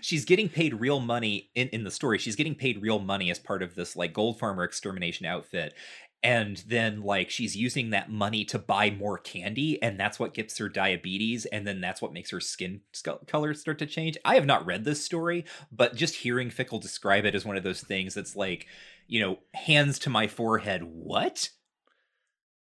She's 0.03 0.27
getting 0.27 0.49
paid 0.51 0.75
real 0.75 1.01
money 1.01 1.49
in, 1.55 1.69
in 1.69 1.85
the 1.85 1.91
story. 1.91 2.19
She's 2.19 2.37
getting 2.37 2.55
paid 2.55 2.83
real 2.83 2.99
money 2.99 3.31
as 3.31 3.39
part 3.39 3.63
of 3.63 3.75
this 3.77 3.97
like 3.97 4.13
gold 4.13 4.39
farmer 4.39 4.63
extermination 4.65 5.25
outfit. 5.25 5.75
And 6.23 6.63
then 6.67 7.03
like 7.03 7.31
she's 7.31 7.57
using 7.57 7.91
that 7.91 8.11
money 8.11 8.45
to 8.47 8.59
buy 8.59 8.91
more 8.91 9.17
candy, 9.17 9.83
and 9.83 9.99
that's 9.99 10.19
what 10.19 10.35
gives 10.35 10.59
her 10.59 10.69
diabetes, 10.69 11.47
and 11.47 11.67
then 11.67 11.81
that's 11.81 12.03
what 12.03 12.13
makes 12.13 12.31
her 12.31 12.41
skin 12.41 12.83
color 13.27 13.55
start 13.55 13.79
to 13.79 13.87
change. 13.87 14.19
I 14.23 14.35
have 14.35 14.45
not 14.45 14.67
read 14.67 14.85
this 14.85 15.03
story, 15.03 15.47
but 15.73 15.95
just 15.95 16.17
hearing 16.17 16.51
Fickle 16.51 16.79
describe 16.79 17.25
it 17.25 17.35
as 17.35 17.47
one 17.47 17.57
of 17.57 17.63
those 17.63 17.81
things 17.81 18.13
that's 18.13 18.37
like 18.37 18.67
you 19.11 19.21
know, 19.21 19.39
hands 19.53 19.99
to 19.99 20.09
my 20.09 20.29
forehead. 20.29 20.85
What? 20.85 21.51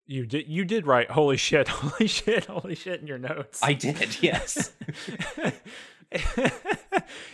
You 0.05 0.27
did 0.27 0.47
you 0.47 0.63
did 0.63 0.85
write 0.85 1.09
holy 1.09 1.37
shit, 1.37 1.67
holy 1.69 2.07
shit, 2.07 2.45
holy 2.45 2.75
shit 2.75 3.01
in 3.01 3.07
your 3.07 3.17
notes. 3.17 3.61
I 3.63 3.73
did, 3.73 4.17
yes. 4.21 4.71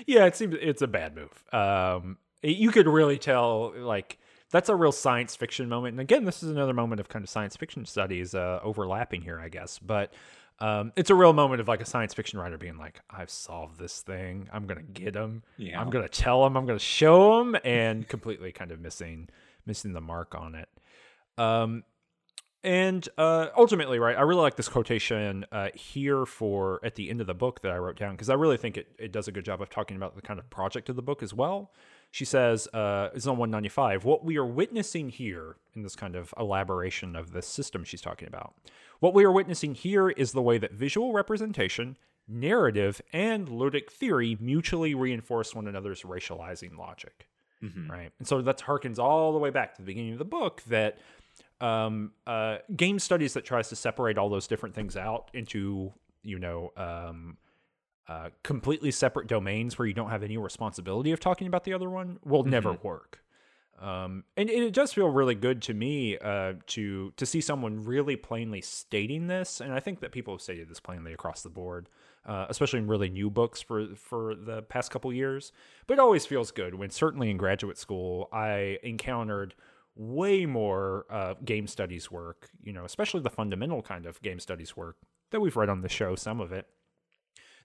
yeah, 0.07 0.25
it 0.25 0.37
seems 0.37 0.55
it's 0.59 0.81
a 0.81 0.87
bad 0.87 1.15
move. 1.15 1.43
Um 1.53 2.17
you 2.41 2.71
could 2.71 2.87
really 2.87 3.17
tell 3.17 3.73
like 3.77 4.17
that's 4.49 4.69
a 4.69 4.75
real 4.75 4.93
science 4.93 5.35
fiction 5.35 5.67
moment. 5.67 5.93
And 5.93 5.99
again, 5.99 6.23
this 6.23 6.41
is 6.41 6.49
another 6.49 6.73
moment 6.73 7.01
of 7.01 7.09
kind 7.09 7.23
of 7.23 7.29
science 7.29 7.57
fiction 7.57 7.85
studies 7.85 8.33
uh, 8.35 8.59
overlapping 8.63 9.21
here, 9.21 9.39
I 9.39 9.47
guess. 9.47 9.79
But 9.79 10.13
um, 10.61 10.93
it's 10.95 11.09
a 11.09 11.15
real 11.15 11.33
moment 11.33 11.59
of 11.59 11.67
like 11.67 11.81
a 11.81 11.85
science 11.85 12.13
fiction 12.13 12.39
writer 12.39 12.57
being 12.57 12.77
like, 12.77 13.01
I've 13.09 13.31
solved 13.31 13.79
this 13.79 14.01
thing. 14.01 14.47
I'm 14.53 14.67
gonna 14.67 14.83
get 14.83 15.15
him. 15.15 15.43
Yeah. 15.57 15.81
I'm 15.81 15.89
gonna 15.89 16.07
tell 16.07 16.45
him. 16.45 16.55
I'm 16.55 16.65
gonna 16.65 16.79
show 16.79 17.41
him, 17.41 17.57
and 17.63 18.07
completely 18.07 18.51
kind 18.51 18.71
of 18.71 18.79
missing 18.79 19.27
missing 19.65 19.93
the 19.93 20.01
mark 20.01 20.35
on 20.35 20.55
it. 20.55 20.69
Um, 21.37 21.83
and 22.63 23.07
uh, 23.17 23.47
ultimately, 23.57 23.97
right, 23.97 24.15
I 24.15 24.21
really 24.21 24.41
like 24.41 24.55
this 24.55 24.69
quotation 24.69 25.45
uh, 25.51 25.69
here 25.73 26.27
for 26.27 26.79
at 26.83 26.93
the 26.93 27.09
end 27.09 27.19
of 27.19 27.25
the 27.25 27.33
book 27.33 27.61
that 27.61 27.71
I 27.71 27.77
wrote 27.77 27.97
down 27.97 28.11
because 28.11 28.29
I 28.29 28.35
really 28.35 28.57
think 28.57 28.77
it, 28.77 28.87
it 28.99 29.11
does 29.11 29.27
a 29.27 29.31
good 29.31 29.45
job 29.45 29.61
of 29.61 29.69
talking 29.71 29.97
about 29.97 30.15
the 30.15 30.21
kind 30.21 30.39
of 30.39 30.47
project 30.51 30.87
of 30.89 30.95
the 30.95 31.01
book 31.01 31.23
as 31.23 31.33
well. 31.33 31.71
She 32.11 32.25
says, 32.25 32.67
uh, 32.73 33.09
it's 33.13 33.25
on 33.25 33.37
195, 33.37 34.03
what 34.03 34.25
we 34.25 34.37
are 34.37 34.45
witnessing 34.45 35.09
here 35.09 35.55
in 35.73 35.81
this 35.81 35.95
kind 35.95 36.15
of 36.15 36.33
elaboration 36.37 37.15
of 37.15 37.31
the 37.31 37.41
system 37.41 37.85
she's 37.85 38.01
talking 38.01 38.27
about 38.27 38.53
what 39.01 39.15
we 39.15 39.25
are 39.25 39.31
witnessing 39.31 39.73
here 39.73 40.09
is 40.09 40.31
the 40.31 40.43
way 40.43 40.59
that 40.59 40.73
visual 40.73 41.11
representation, 41.11 41.97
narrative, 42.27 43.01
and 43.11 43.47
ludic 43.47 43.89
theory 43.89 44.37
mutually 44.39 44.93
reinforce 44.93 45.53
one 45.53 45.67
another's 45.67 46.03
racializing 46.03 46.77
logic. 46.77 47.27
Mm-hmm. 47.63 47.91
Right. 47.91 48.11
And 48.19 48.27
so 48.27 48.41
that 48.43 48.59
harkens 48.59 48.99
all 48.99 49.33
the 49.33 49.39
way 49.39 49.49
back 49.49 49.73
to 49.75 49.81
the 49.81 49.85
beginning 49.87 50.13
of 50.13 50.19
the 50.19 50.25
book 50.25 50.61
that 50.67 50.99
um, 51.59 52.11
uh, 52.27 52.57
game 52.75 52.99
studies 52.99 53.33
that 53.33 53.43
tries 53.43 53.69
to 53.69 53.75
separate 53.75 54.19
all 54.19 54.29
those 54.29 54.47
different 54.47 54.75
things 54.75 54.95
out 54.95 55.29
into, 55.33 55.91
you 56.23 56.37
know, 56.37 56.71
um, 56.77 57.37
uh, 58.11 58.29
completely 58.43 58.91
separate 58.91 59.27
domains 59.27 59.79
where 59.79 59.87
you 59.87 59.93
don't 59.93 60.09
have 60.09 60.21
any 60.21 60.35
responsibility 60.35 61.13
of 61.13 61.19
talking 61.21 61.47
about 61.47 61.63
the 61.63 61.73
other 61.73 61.89
one 61.89 62.19
will 62.25 62.41
mm-hmm. 62.41 62.51
never 62.51 62.73
work. 62.83 63.23
Um, 63.79 64.25
and, 64.35 64.49
and, 64.49 64.63
it 64.63 64.73
does 64.73 64.91
feel 64.91 65.07
really 65.07 65.33
good 65.33 65.61
to 65.63 65.73
me 65.73 66.17
uh, 66.17 66.53
to 66.67 67.13
to 67.15 67.25
see 67.25 67.41
someone 67.41 67.83
really 67.83 68.15
plainly 68.15 68.61
stating 68.61 69.25
this, 69.27 69.59
and 69.59 69.73
I 69.73 69.79
think 69.79 70.01
that 70.01 70.11
people 70.11 70.35
have 70.35 70.41
stated 70.41 70.69
this 70.69 70.79
plainly 70.79 71.13
across 71.13 71.41
the 71.41 71.49
board, 71.49 71.89
uh, 72.25 72.45
especially 72.47 72.79
in 72.79 72.87
really 72.87 73.09
new 73.09 73.31
books 73.31 73.59
for 73.59 73.95
for 73.95 74.35
the 74.35 74.61
past 74.61 74.91
couple 74.91 75.11
years. 75.11 75.51
But 75.87 75.95
it 75.95 75.99
always 75.99 76.27
feels 76.27 76.51
good 76.51 76.75
when, 76.75 76.91
certainly 76.91 77.31
in 77.31 77.37
graduate 77.37 77.79
school, 77.79 78.29
I 78.31 78.77
encountered 78.83 79.55
way 79.95 80.45
more 80.45 81.05
uh, 81.09 81.33
game 81.43 81.65
studies 81.65 82.11
work, 82.11 82.49
you 82.61 82.73
know, 82.73 82.85
especially 82.85 83.21
the 83.21 83.31
fundamental 83.31 83.81
kind 83.81 84.05
of 84.05 84.21
game 84.21 84.39
studies 84.39 84.77
work 84.77 84.97
that 85.31 85.39
we've 85.39 85.55
read 85.55 85.69
on 85.69 85.81
the 85.81 85.89
show, 85.89 86.15
some 86.15 86.39
of 86.39 86.51
it, 86.51 86.67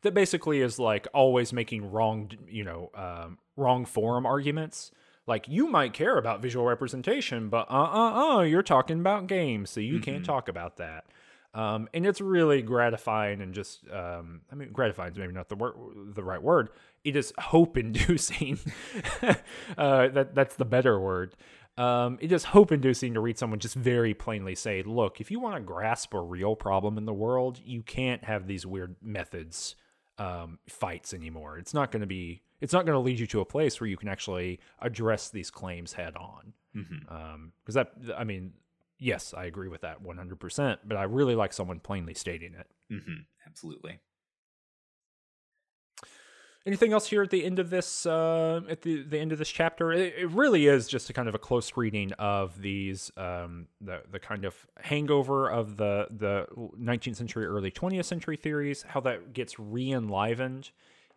that 0.07 0.15
basically 0.15 0.61
is 0.61 0.79
like 0.79 1.07
always 1.13 1.53
making 1.53 1.91
wrong, 1.91 2.31
you 2.49 2.65
know, 2.65 2.91
um, 2.95 3.39
wrong 3.57 3.85
forum 3.85 4.25
arguments 4.25 4.91
like 5.27 5.49
you 5.49 5.67
might 5.67 5.93
care 5.93 6.17
about 6.19 6.41
visual 6.41 6.65
representation, 6.65 7.49
but 7.49 7.67
uh 7.71 7.75
uh 7.75 8.37
uh, 8.37 8.43
you're 8.43 8.63
talking 8.63 9.01
about 9.01 9.27
games, 9.27 9.71
so 9.71 9.81
you 9.81 9.95
mm-hmm. 9.95 10.03
can't 10.03 10.25
talk 10.25 10.49
about 10.49 10.77
that. 10.77 11.05
Um, 11.53 11.89
and 11.95 12.07
it's 12.07 12.21
really 12.21 12.61
gratifying 12.61 13.41
and 13.41 13.55
just 13.55 13.89
um, 13.91 14.43
I 14.53 14.55
mean 14.55 14.71
gratifying 14.73 15.13
is 15.13 15.19
maybe 15.19 15.33
not 15.33 15.49
the 15.49 15.57
word 15.57 15.75
the 16.15 16.23
right 16.23 16.43
word. 16.43 16.69
It 17.03 17.17
is 17.17 17.33
hope 17.39 17.77
inducing. 17.77 18.59
uh, 19.23 20.09
that 20.09 20.35
that's 20.35 20.57
the 20.57 20.65
better 20.65 21.01
word. 21.01 21.35
Um, 21.79 22.19
it 22.23 22.33
is 22.33 22.45
hope 22.45 22.73
inducing 22.73 23.15
to 23.15 23.21
read 23.21 23.37
someone 23.37 23.59
just 23.59 23.75
very 23.75 24.15
plainly 24.15 24.55
say, 24.55 24.83
look, 24.83 25.21
if 25.21 25.31
you 25.31 25.41
want 25.41 25.57
to 25.57 25.61
grasp 25.61 26.15
a 26.15 26.21
real 26.21 26.57
problem 26.57 26.97
in 26.97 27.05
the 27.05 27.13
world, 27.13 27.61
you 27.63 27.83
can't 27.83 28.25
have 28.25 28.47
these 28.47 28.65
weird 28.65 28.97
methods 29.03 29.77
um, 30.19 30.59
fights 30.69 31.13
anymore. 31.13 31.59
It's 31.59 31.75
not 31.75 31.91
going 31.91 32.01
to 32.01 32.07
be 32.07 32.43
it's 32.61 32.73
not 32.73 32.87
going 32.87 32.95
to 32.95 33.01
lead 33.01 33.19
you 33.19 33.27
to 33.29 33.41
a 33.41 33.45
place 33.45 33.81
where 33.81 33.89
you 33.89 33.97
can 33.97 34.09
actually 34.09 34.61
address 34.81 35.29
these 35.29 35.51
claims 35.51 35.93
head 35.93 36.17
on. 36.17 36.55
Because 36.73 36.91
mm-hmm. 36.91 37.15
um, 37.15 37.53
that, 37.67 37.93
I 38.17 38.25
mean, 38.25 38.53
yes, 38.99 39.35
I 39.37 39.45
agree 39.45 39.69
with 39.69 39.83
that 39.83 40.03
100%, 40.03 40.79
but 40.85 40.97
I 40.97 41.05
really 41.05 41.35
like 41.35 41.53
someone 41.53 41.81
plainly 41.81 42.15
stating 42.15 42.55
it. 42.55 42.67
Mm-hmm. 42.93 43.21
Absolutely. 43.47 44.01
Anything 46.67 46.93
else 46.93 47.07
here 47.07 47.23
at 47.23 47.31
the 47.31 47.45
end 47.45 47.61
of 47.61 47.71
this 47.71 48.07
uh, 48.07 48.61
at 48.69 48.83
the, 48.83 49.03
the 49.03 49.21
end 49.21 49.31
of 49.31 49.39
this 49.39 49.51
chapter? 49.51 49.93
It, 49.93 50.15
it, 50.19 50.31
really 50.31 50.67
is 50.67 50.89
just 50.89 51.09
a 51.09 51.13
kind 51.13 51.29
of 51.29 51.35
a 51.37 51.39
close 51.39 51.77
reading 51.77 52.13
of 52.15 52.61
these 52.61 53.13
um, 53.17 53.69
the 53.81 54.03
the 54.11 54.19
kind 54.19 54.45
of 54.45 54.67
hangover 54.81 55.49
of 55.49 55.77
the 55.77 56.09
the 56.11 56.47
19th 56.77 57.15
century, 57.15 57.47
early 57.47 57.71
20th 57.71 58.07
century 58.07 58.37
theories, 58.37 58.85
how 58.89 58.99
that 59.03 59.33
gets 59.33 59.61
re-enlivened 59.61 60.71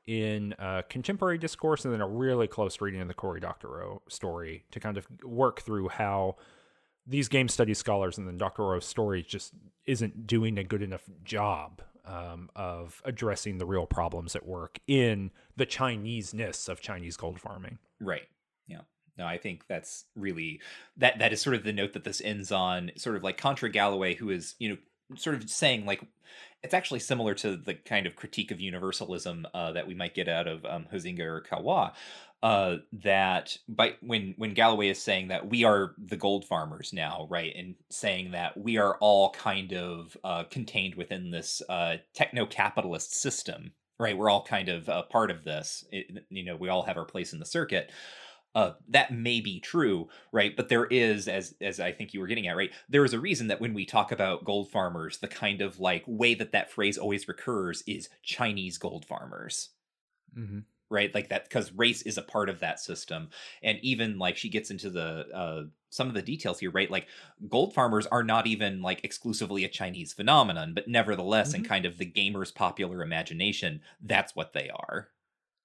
in 0.06 0.54
uh, 0.60 0.84
contemporary 0.88 1.40
discourse, 1.40 1.84
and 1.84 1.92
then 1.92 2.02
a 2.02 2.08
really 2.08 2.48
close 2.48 2.80
reading 2.80 3.02
of 3.02 3.08
the 3.08 3.16
Cory 3.16 3.40
Doctorow 3.40 4.04
story 4.08 4.66
to 4.70 4.80
kind 4.80 4.98
of 4.98 5.08
work 5.24 5.62
through 5.62 5.90
how 5.90 6.36
these 7.08 7.28
game 7.28 7.48
studies 7.48 7.80
scholars 7.80 8.20
and 8.20 8.28
then 8.28 8.38
Doctorow's 8.38 8.86
story 8.86 9.24
just 9.24 9.54
isn't 9.88 10.28
doing 10.28 10.60
a 10.60 10.64
good 10.64 10.84
enough 10.84 11.10
job 11.24 11.82
um, 12.10 12.50
of 12.56 13.02
addressing 13.06 13.60
the 13.60 13.66
real 13.66 13.86
problems 13.86 14.36
at 14.36 14.46
work 14.46 14.80
in 14.88 15.32
the 15.56 15.66
Chinese-ness 15.66 16.68
of 16.68 16.82
Chinese 16.82 17.16
gold 17.16 17.40
farming. 17.40 17.78
Right. 18.02 18.28
Yeah. 18.68 18.82
No, 19.18 19.26
I 19.26 19.38
think 19.38 19.68
that's 19.68 20.06
really 20.16 20.60
that 20.98 21.20
that 21.20 21.32
is 21.34 21.42
sort 21.42 21.56
of 21.56 21.64
the 21.64 21.74
note 21.74 21.94
that 21.94 22.04
this 22.04 22.22
ends 22.22 22.52
on, 22.52 22.92
sort 22.98 23.16
of 23.16 23.24
like 23.24 23.38
Contra 23.38 23.70
Galloway, 23.70 24.16
who 24.16 24.30
is, 24.30 24.56
you 24.60 24.70
know, 24.70 24.78
sort 25.16 25.36
of 25.36 25.50
saying 25.50 25.86
like 25.86 26.02
it's 26.64 26.74
actually 26.74 27.00
similar 27.00 27.34
to 27.36 27.56
the 27.56 27.74
kind 27.74 28.06
of 28.06 28.16
critique 28.16 28.52
of 28.52 28.60
universalism 28.60 29.48
uh, 29.54 29.72
that 29.72 29.88
we 29.88 29.94
might 29.94 30.14
get 30.14 30.28
out 30.28 30.48
of 30.48 30.66
um, 30.66 30.88
or 31.20 31.42
Kawa. 31.42 31.94
Uh, 32.42 32.78
that 32.94 33.58
by 33.68 33.96
when 34.02 34.34
when 34.38 34.54
Galloway 34.54 34.88
is 34.88 35.02
saying 35.02 35.28
that 35.28 35.50
we 35.50 35.66
are 35.66 35.94
the 35.98 36.16
gold 36.16 36.46
farmers 36.46 36.94
now, 36.94 37.28
right, 37.30 37.54
and 37.54 37.76
saying 37.90 38.32
that 38.32 38.56
we 38.56 38.78
are 38.78 38.96
all 39.02 39.32
kind 39.32 39.74
of 39.74 40.16
uh, 40.24 40.46
contained 40.46 40.96
within 40.96 41.32
this 41.32 41.62
uh, 41.68 41.98
techno 42.14 42.46
capitalist 42.46 43.14
system, 43.14 43.74
right? 44.00 44.18
We're 44.18 44.30
all 44.30 44.46
kind 44.46 44.70
of 44.70 44.88
a 44.88 45.04
part 45.04 45.32
of 45.32 45.44
this. 45.44 45.84
It, 45.92 46.26
you 46.30 46.46
know, 46.46 46.56
we 46.56 46.70
all 46.70 46.84
have 46.84 46.96
our 46.96 47.04
place 47.04 47.34
in 47.34 47.40
the 47.40 47.46
circuit 47.46 47.92
uh, 48.56 48.74
that 48.88 49.14
may 49.14 49.42
be 49.42 49.60
true, 49.60 50.10
right? 50.32 50.56
But 50.56 50.70
there 50.70 50.86
is, 50.86 51.28
as 51.28 51.56
as 51.62 51.80
I 51.80 51.92
think 51.92 52.14
you 52.14 52.20
were 52.20 52.28
getting 52.28 52.48
at, 52.48 52.56
right? 52.56 52.72
There 52.90 53.06
is 53.06 53.14
a 53.14 53.20
reason 53.20 53.48
that 53.48 53.62
when 53.62 53.74
we 53.74 53.86
talk 53.86 54.12
about 54.12 54.44
gold 54.44 54.70
farmers, 54.70 55.20
the 55.20 55.28
kind 55.28 55.62
of 55.62 55.80
like 55.80 56.04
way 56.08 56.34
that 56.34 56.52
that 56.54 56.72
phrase 56.72 56.98
always 56.98 57.28
recurs 57.28 57.84
is 57.86 58.10
Chinese 58.24 58.78
gold 58.78 59.06
farmers, 59.06 59.70
mm-hmm. 60.36 60.60
Right? 60.90 61.14
Like 61.14 61.30
that 61.30 61.46
because 61.46 61.72
race 61.74 62.02
is 62.04 62.18
a 62.18 62.22
part 62.22 62.50
of 62.50 62.60
that 62.60 62.80
system, 62.80 63.30
and 63.64 63.80
even 63.82 64.18
like 64.18 64.38
she 64.38 64.50
gets 64.50 64.72
into 64.72 64.90
the 64.90 65.28
uh, 65.34 65.64
some 65.90 66.08
of 66.08 66.14
the 66.14 66.22
details 66.22 66.60
here, 66.60 66.72
right? 66.72 66.90
Like 66.90 67.08
gold 67.48 67.74
farmers 67.74 68.06
are 68.08 68.24
not 68.24 68.48
even 68.48 68.82
like 68.82 69.04
exclusively 69.04 69.64
a 69.64 69.70
Chinese 69.70 70.14
phenomenon, 70.14 70.74
but 70.74 70.88
nevertheless, 70.88 71.50
mm-hmm. 71.50 71.64
in 71.64 71.70
kind 71.70 71.86
of 71.86 71.98
the 71.98 72.06
gamer's 72.06 72.52
popular 72.52 73.02
imagination, 73.02 73.82
that's 74.02 74.36
what 74.36 74.54
they 74.54 74.70
are. 74.70 75.10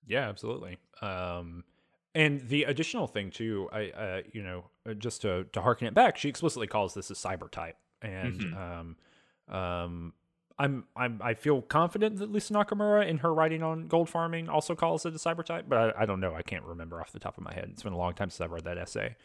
Yeah, 0.06 0.28
absolutely. 0.28 0.78
Um 1.00 1.64
and 2.14 2.48
the 2.48 2.64
additional 2.64 3.08
thing 3.08 3.30
too, 3.30 3.68
I, 3.72 3.90
uh, 3.90 4.20
you 4.32 4.42
know, 4.42 4.66
uh, 4.88 4.94
just 4.94 5.22
to 5.22 5.44
to 5.52 5.60
harken 5.60 5.88
it 5.88 5.94
back, 5.94 6.16
she 6.16 6.28
explicitly 6.28 6.68
calls 6.68 6.94
this 6.94 7.10
a 7.10 7.14
cyber 7.14 7.50
type 7.50 7.76
and 8.02 8.54
um, 8.54 8.96
um, 9.48 10.12
I'm 10.58 10.84
I'm 10.96 11.20
I 11.22 11.34
feel 11.34 11.62
confident 11.62 12.18
that 12.18 12.30
Lisa 12.30 12.52
Nakamura 12.54 13.06
in 13.06 13.18
her 13.18 13.34
writing 13.34 13.62
on 13.62 13.88
gold 13.88 14.08
farming 14.08 14.48
also 14.48 14.74
calls 14.74 15.04
it 15.04 15.14
a 15.14 15.18
cyber 15.18 15.44
type, 15.44 15.66
but 15.68 15.96
I, 15.96 16.02
I 16.02 16.06
don't 16.06 16.20
know. 16.20 16.34
I 16.34 16.42
can't 16.42 16.64
remember 16.64 17.00
off 17.00 17.12
the 17.12 17.18
top 17.18 17.36
of 17.36 17.44
my 17.44 17.52
head. 17.52 17.68
It's 17.72 17.82
been 17.82 17.92
a 17.92 17.98
long 17.98 18.14
time 18.14 18.30
since 18.30 18.40
I've 18.40 18.52
read 18.52 18.64
that 18.64 18.78
essay. 18.78 19.16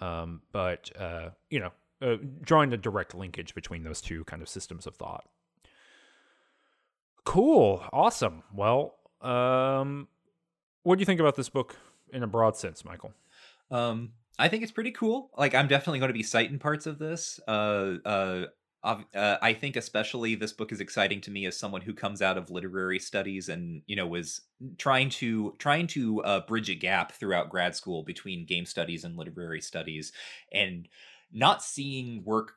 Um, 0.00 0.42
but 0.52 0.90
uh, 0.98 1.30
you 1.48 1.60
know, 1.60 1.72
uh, 2.02 2.16
drawing 2.42 2.72
a 2.72 2.76
direct 2.76 3.14
linkage 3.14 3.54
between 3.54 3.82
those 3.82 4.00
two 4.00 4.24
kind 4.24 4.42
of 4.42 4.48
systems 4.48 4.86
of 4.86 4.96
thought. 4.96 5.24
Cool, 7.24 7.82
awesome. 7.92 8.42
Well, 8.54 8.94
um, 9.20 10.08
what 10.82 10.96
do 10.96 11.00
you 11.00 11.06
think 11.06 11.20
about 11.20 11.36
this 11.36 11.48
book 11.48 11.76
in 12.12 12.22
a 12.22 12.26
broad 12.26 12.56
sense, 12.56 12.84
Michael? 12.84 13.12
Um, 13.70 14.12
I 14.38 14.48
think 14.48 14.62
it's 14.62 14.72
pretty 14.72 14.92
cool. 14.92 15.30
Like, 15.36 15.54
I'm 15.54 15.68
definitely 15.68 15.98
going 15.98 16.08
to 16.10 16.14
be 16.14 16.22
citing 16.22 16.58
parts 16.58 16.86
of 16.86 16.98
this. 16.98 17.40
Uh, 17.46 17.96
uh, 18.04 18.46
uh, 18.84 19.36
I 19.42 19.54
think 19.54 19.76
especially 19.76 20.34
this 20.34 20.52
book 20.52 20.70
is 20.70 20.80
exciting 20.80 21.20
to 21.22 21.30
me 21.30 21.46
as 21.46 21.56
someone 21.56 21.80
who 21.80 21.92
comes 21.92 22.22
out 22.22 22.38
of 22.38 22.50
literary 22.50 22.98
studies 22.98 23.48
and 23.48 23.82
you 23.86 23.96
know 23.96 24.06
was 24.06 24.42
trying 24.78 25.10
to 25.10 25.54
trying 25.58 25.88
to 25.88 26.22
uh, 26.22 26.40
bridge 26.46 26.70
a 26.70 26.74
gap 26.74 27.12
throughout 27.12 27.50
grad 27.50 27.74
school 27.74 28.04
between 28.04 28.46
game 28.46 28.64
studies 28.64 29.04
and 29.04 29.16
literary 29.16 29.60
studies, 29.60 30.12
and 30.52 30.88
not 31.32 31.62
seeing 31.62 32.22
work 32.24 32.52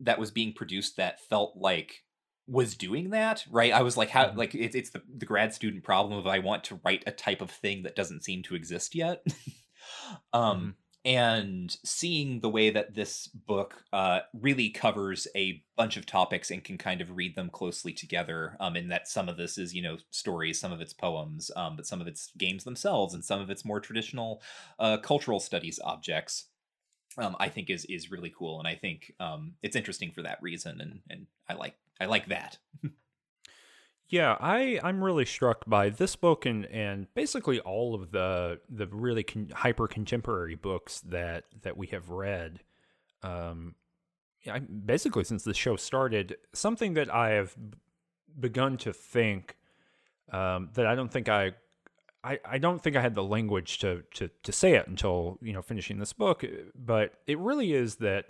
that 0.00 0.18
was 0.18 0.30
being 0.30 0.52
produced 0.52 0.96
that 0.96 1.20
felt 1.20 1.56
like 1.56 2.02
was 2.48 2.74
doing 2.74 3.10
that 3.10 3.44
right? 3.50 3.72
I 3.72 3.82
was 3.82 3.96
like 3.96 4.08
how 4.08 4.32
like 4.34 4.54
it's, 4.54 4.74
it's 4.74 4.90
the, 4.90 5.02
the 5.16 5.26
grad 5.26 5.54
student 5.54 5.84
problem 5.84 6.18
of 6.18 6.26
i 6.26 6.40
want 6.40 6.64
to 6.64 6.80
write 6.84 7.04
a 7.06 7.12
type 7.12 7.40
of 7.40 7.50
thing 7.50 7.84
that 7.84 7.94
doesn't 7.94 8.24
seem 8.24 8.42
to 8.44 8.54
exist 8.54 8.94
yet. 8.94 9.24
Um 10.32 10.58
mm-hmm. 10.58 10.70
And 11.04 11.76
seeing 11.84 12.40
the 12.40 12.48
way 12.48 12.70
that 12.70 12.94
this 12.94 13.26
book 13.26 13.84
uh 13.92 14.20
really 14.32 14.70
covers 14.70 15.26
a 15.34 15.62
bunch 15.76 15.96
of 15.96 16.06
topics 16.06 16.50
and 16.50 16.62
can 16.62 16.78
kind 16.78 17.00
of 17.00 17.16
read 17.16 17.34
them 17.34 17.50
closely 17.50 17.92
together 17.92 18.56
um 18.60 18.76
and 18.76 18.90
that 18.90 19.08
some 19.08 19.28
of 19.28 19.36
this 19.36 19.58
is 19.58 19.74
you 19.74 19.82
know 19.82 19.96
stories 20.10 20.60
some 20.60 20.72
of 20.72 20.80
it's 20.80 20.92
poems 20.92 21.50
um 21.56 21.74
but 21.74 21.86
some 21.86 22.00
of 22.00 22.06
it's 22.06 22.30
games 22.38 22.62
themselves 22.64 23.14
and 23.14 23.24
some 23.24 23.40
of 23.40 23.50
it's 23.50 23.64
more 23.64 23.80
traditional 23.80 24.40
uh 24.78 24.96
cultural 24.96 25.40
studies 25.40 25.80
objects 25.84 26.46
um, 27.18 27.36
I 27.38 27.48
think 27.48 27.70
is 27.70 27.84
is 27.86 28.10
really 28.10 28.32
cool, 28.36 28.58
and 28.58 28.66
I 28.66 28.74
think 28.74 29.12
um, 29.20 29.54
it's 29.62 29.76
interesting 29.76 30.12
for 30.12 30.22
that 30.22 30.42
reason, 30.42 30.80
and 30.80 31.00
and 31.10 31.26
I 31.48 31.54
like 31.54 31.76
I 32.00 32.06
like 32.06 32.26
that. 32.28 32.58
yeah, 34.12 34.36
I 34.38 34.78
I'm 34.84 35.02
really 35.02 35.24
struck 35.24 35.64
by 35.66 35.88
this 35.88 36.16
book 36.16 36.44
and 36.44 36.66
and 36.66 37.06
basically 37.14 37.60
all 37.60 37.94
of 37.94 38.10
the 38.10 38.60
the 38.68 38.86
really 38.88 39.22
con- 39.22 39.50
hyper 39.54 39.88
contemporary 39.88 40.54
books 40.54 41.00
that 41.00 41.44
that 41.62 41.78
we 41.78 41.86
have 41.88 42.10
read. 42.10 42.60
Um, 43.22 43.74
I, 44.46 44.58
basically 44.58 45.24
since 45.24 45.44
the 45.44 45.54
show 45.54 45.76
started, 45.76 46.36
something 46.52 46.92
that 46.92 47.12
I 47.12 47.30
have 47.30 47.56
begun 48.38 48.76
to 48.78 48.92
think 48.92 49.56
um, 50.30 50.68
that 50.74 50.86
I 50.86 50.94
don't 50.94 51.10
think 51.10 51.30
I 51.30 51.52
I, 52.22 52.38
I 52.44 52.58
don't 52.58 52.82
think 52.82 52.96
I 52.96 53.00
had 53.00 53.14
the 53.14 53.24
language 53.24 53.78
to, 53.78 54.02
to 54.16 54.28
to 54.42 54.52
say 54.52 54.74
it 54.74 54.86
until 54.88 55.38
you 55.40 55.54
know 55.54 55.62
finishing 55.62 55.98
this 55.98 56.12
book, 56.12 56.44
but 56.74 57.14
it 57.26 57.38
really 57.38 57.72
is 57.72 57.96
that 57.96 58.26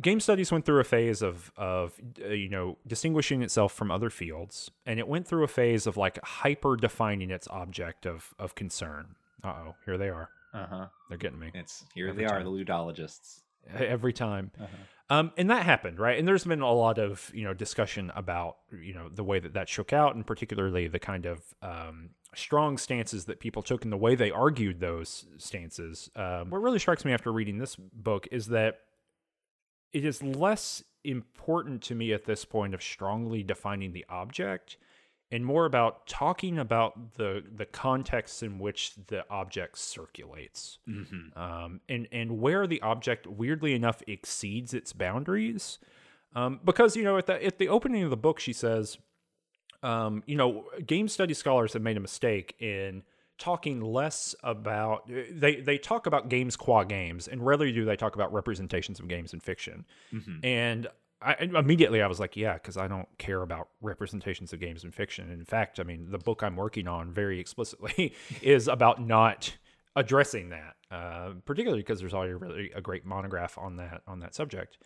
game 0.00 0.20
studies 0.20 0.52
went 0.52 0.64
through 0.64 0.80
a 0.80 0.84
phase 0.84 1.22
of 1.22 1.52
of 1.56 1.94
uh, 2.24 2.28
you 2.28 2.48
know 2.48 2.78
distinguishing 2.86 3.42
itself 3.42 3.72
from 3.72 3.90
other 3.90 4.10
fields, 4.10 4.70
and 4.84 4.98
it 4.98 5.08
went 5.08 5.26
through 5.26 5.44
a 5.44 5.48
phase 5.48 5.86
of 5.86 5.96
like 5.96 6.18
hyper 6.24 6.76
defining 6.76 7.30
its 7.30 7.48
object 7.48 8.06
of 8.06 8.34
of 8.38 8.54
concern. 8.54 9.16
Uh 9.42 9.48
oh, 9.48 9.74
here 9.84 9.98
they 9.98 10.08
are. 10.08 10.30
Uh 10.52 10.66
huh. 10.66 10.86
They're 11.08 11.18
getting 11.18 11.38
me. 11.38 11.50
It's 11.54 11.84
here 11.94 12.12
they 12.12 12.24
are, 12.24 12.42
the 12.42 12.50
ludologists. 12.50 13.40
Every 13.74 14.12
time. 14.12 14.52
Uh-huh. 14.60 14.68
Um, 15.08 15.32
and 15.36 15.50
that 15.50 15.64
happened, 15.64 15.98
right? 15.98 16.18
And 16.18 16.26
there's 16.26 16.44
been 16.44 16.60
a 16.60 16.72
lot 16.72 16.98
of 16.98 17.30
you 17.34 17.44
know 17.44 17.54
discussion 17.54 18.12
about 18.14 18.56
you 18.72 18.94
know 18.94 19.08
the 19.08 19.24
way 19.24 19.38
that 19.38 19.54
that 19.54 19.68
shook 19.68 19.92
out, 19.92 20.14
and 20.14 20.26
particularly 20.26 20.88
the 20.88 20.98
kind 20.98 21.26
of 21.26 21.40
um, 21.62 22.10
strong 22.34 22.76
stances 22.76 23.24
that 23.26 23.40
people 23.40 23.62
took 23.62 23.84
and 23.84 23.92
the 23.92 23.96
way 23.96 24.14
they 24.14 24.30
argued 24.30 24.80
those 24.80 25.26
stances. 25.38 26.10
Um, 26.16 26.50
what 26.50 26.60
really 26.60 26.78
strikes 26.78 27.04
me 27.04 27.12
after 27.12 27.32
reading 27.32 27.58
this 27.58 27.76
book 27.76 28.26
is 28.30 28.46
that 28.48 28.80
it 29.92 30.04
is 30.04 30.22
less 30.22 30.82
important 31.04 31.82
to 31.82 31.94
me 31.94 32.12
at 32.12 32.24
this 32.24 32.44
point 32.44 32.74
of 32.74 32.82
strongly 32.82 33.42
defining 33.42 33.92
the 33.92 34.04
object 34.08 34.76
and 35.30 35.44
more 35.44 35.66
about 35.66 36.06
talking 36.06 36.58
about 36.58 37.14
the 37.14 37.42
the 37.54 37.66
context 37.66 38.42
in 38.42 38.58
which 38.58 38.94
the 39.06 39.24
object 39.30 39.78
circulates 39.78 40.78
mm-hmm. 40.88 41.38
um, 41.38 41.80
and 41.88 42.08
and 42.10 42.40
where 42.40 42.66
the 42.66 42.80
object 42.82 43.26
weirdly 43.26 43.72
enough 43.74 44.02
exceeds 44.06 44.74
its 44.74 44.92
boundaries 44.92 45.78
um, 46.34 46.60
because 46.64 46.96
you 46.96 47.04
know 47.04 47.18
at 47.18 47.26
the 47.26 47.44
at 47.44 47.58
the 47.58 47.68
opening 47.68 48.02
of 48.02 48.10
the 48.10 48.16
book 48.16 48.40
she 48.40 48.52
says 48.52 48.98
um, 49.82 50.22
you 50.26 50.36
know, 50.36 50.64
game 50.84 51.08
study 51.08 51.34
scholars 51.34 51.72
have 51.74 51.82
made 51.82 51.96
a 51.96 52.00
mistake 52.00 52.56
in 52.58 53.02
talking 53.38 53.80
less 53.80 54.34
about 54.42 55.08
they 55.30 55.56
they 55.56 55.78
talk 55.78 56.06
about 56.06 56.28
games 56.28 56.56
qua 56.56 56.84
games 56.84 57.28
and 57.28 57.44
rarely 57.44 57.72
do 57.72 57.84
they 57.84 57.96
talk 57.96 58.14
about 58.14 58.32
representations 58.32 58.98
of 58.98 59.08
games 59.08 59.34
in 59.34 59.40
fiction 59.40 59.84
mm-hmm. 60.12 60.44
and 60.44 60.88
I, 61.22 61.34
immediately 61.40 62.02
I 62.02 62.08
was 62.08 62.20
like, 62.20 62.36
yeah, 62.36 62.54
because 62.54 62.76
I 62.76 62.88
don't 62.88 63.08
care 63.16 63.40
about 63.40 63.68
representations 63.80 64.52
of 64.52 64.60
games 64.60 64.84
in 64.84 64.90
fiction. 64.90 65.30
In 65.30 65.46
fact, 65.46 65.80
I 65.80 65.82
mean, 65.82 66.10
the 66.10 66.18
book 66.18 66.42
I'm 66.42 66.56
working 66.56 66.86
on 66.86 67.10
very 67.10 67.40
explicitly 67.40 68.14
is 68.42 68.68
about 68.68 69.00
not 69.00 69.56
addressing 69.96 70.50
that, 70.50 70.76
uh, 70.90 71.30
particularly 71.46 71.82
because 71.82 72.00
there's 72.00 72.12
already 72.12 72.34
really 72.34 72.70
a 72.74 72.82
great 72.82 73.06
monograph 73.06 73.56
on 73.56 73.76
that 73.76 74.02
on 74.06 74.20
that 74.20 74.34
subject. 74.34 74.76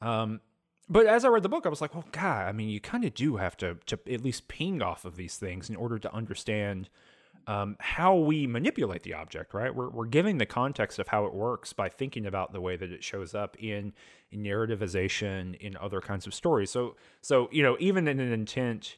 Um, 0.00 0.40
but 0.88 1.06
as 1.06 1.24
I 1.24 1.28
read 1.28 1.42
the 1.42 1.48
book, 1.48 1.66
I 1.66 1.68
was 1.68 1.80
like, 1.80 1.94
well, 1.94 2.04
God, 2.12 2.46
I 2.46 2.52
mean, 2.52 2.68
you 2.68 2.80
kind 2.80 3.04
of 3.04 3.14
do 3.14 3.36
have 3.36 3.56
to, 3.58 3.78
to 3.86 3.98
at 4.10 4.22
least 4.22 4.48
ping 4.48 4.82
off 4.82 5.04
of 5.04 5.16
these 5.16 5.36
things 5.36 5.70
in 5.70 5.76
order 5.76 5.98
to 5.98 6.12
understand 6.12 6.88
um, 7.46 7.76
how 7.80 8.16
we 8.16 8.46
manipulate 8.46 9.02
the 9.02 9.14
object, 9.14 9.54
right? 9.54 9.74
We're, 9.74 9.90
we're 9.90 10.06
giving 10.06 10.38
the 10.38 10.46
context 10.46 10.98
of 10.98 11.08
how 11.08 11.24
it 11.26 11.34
works 11.34 11.72
by 11.72 11.88
thinking 11.88 12.26
about 12.26 12.52
the 12.52 12.60
way 12.60 12.76
that 12.76 12.90
it 12.90 13.02
shows 13.02 13.34
up 13.34 13.56
in, 13.58 13.92
in 14.30 14.42
narrativization, 14.42 15.56
in 15.56 15.76
other 15.76 16.00
kinds 16.00 16.26
of 16.26 16.34
stories. 16.34 16.70
So, 16.70 16.96
so 17.20 17.48
you 17.52 17.62
know, 17.62 17.76
even 17.80 18.08
in 18.08 18.20
an 18.20 18.32
intent 18.32 18.96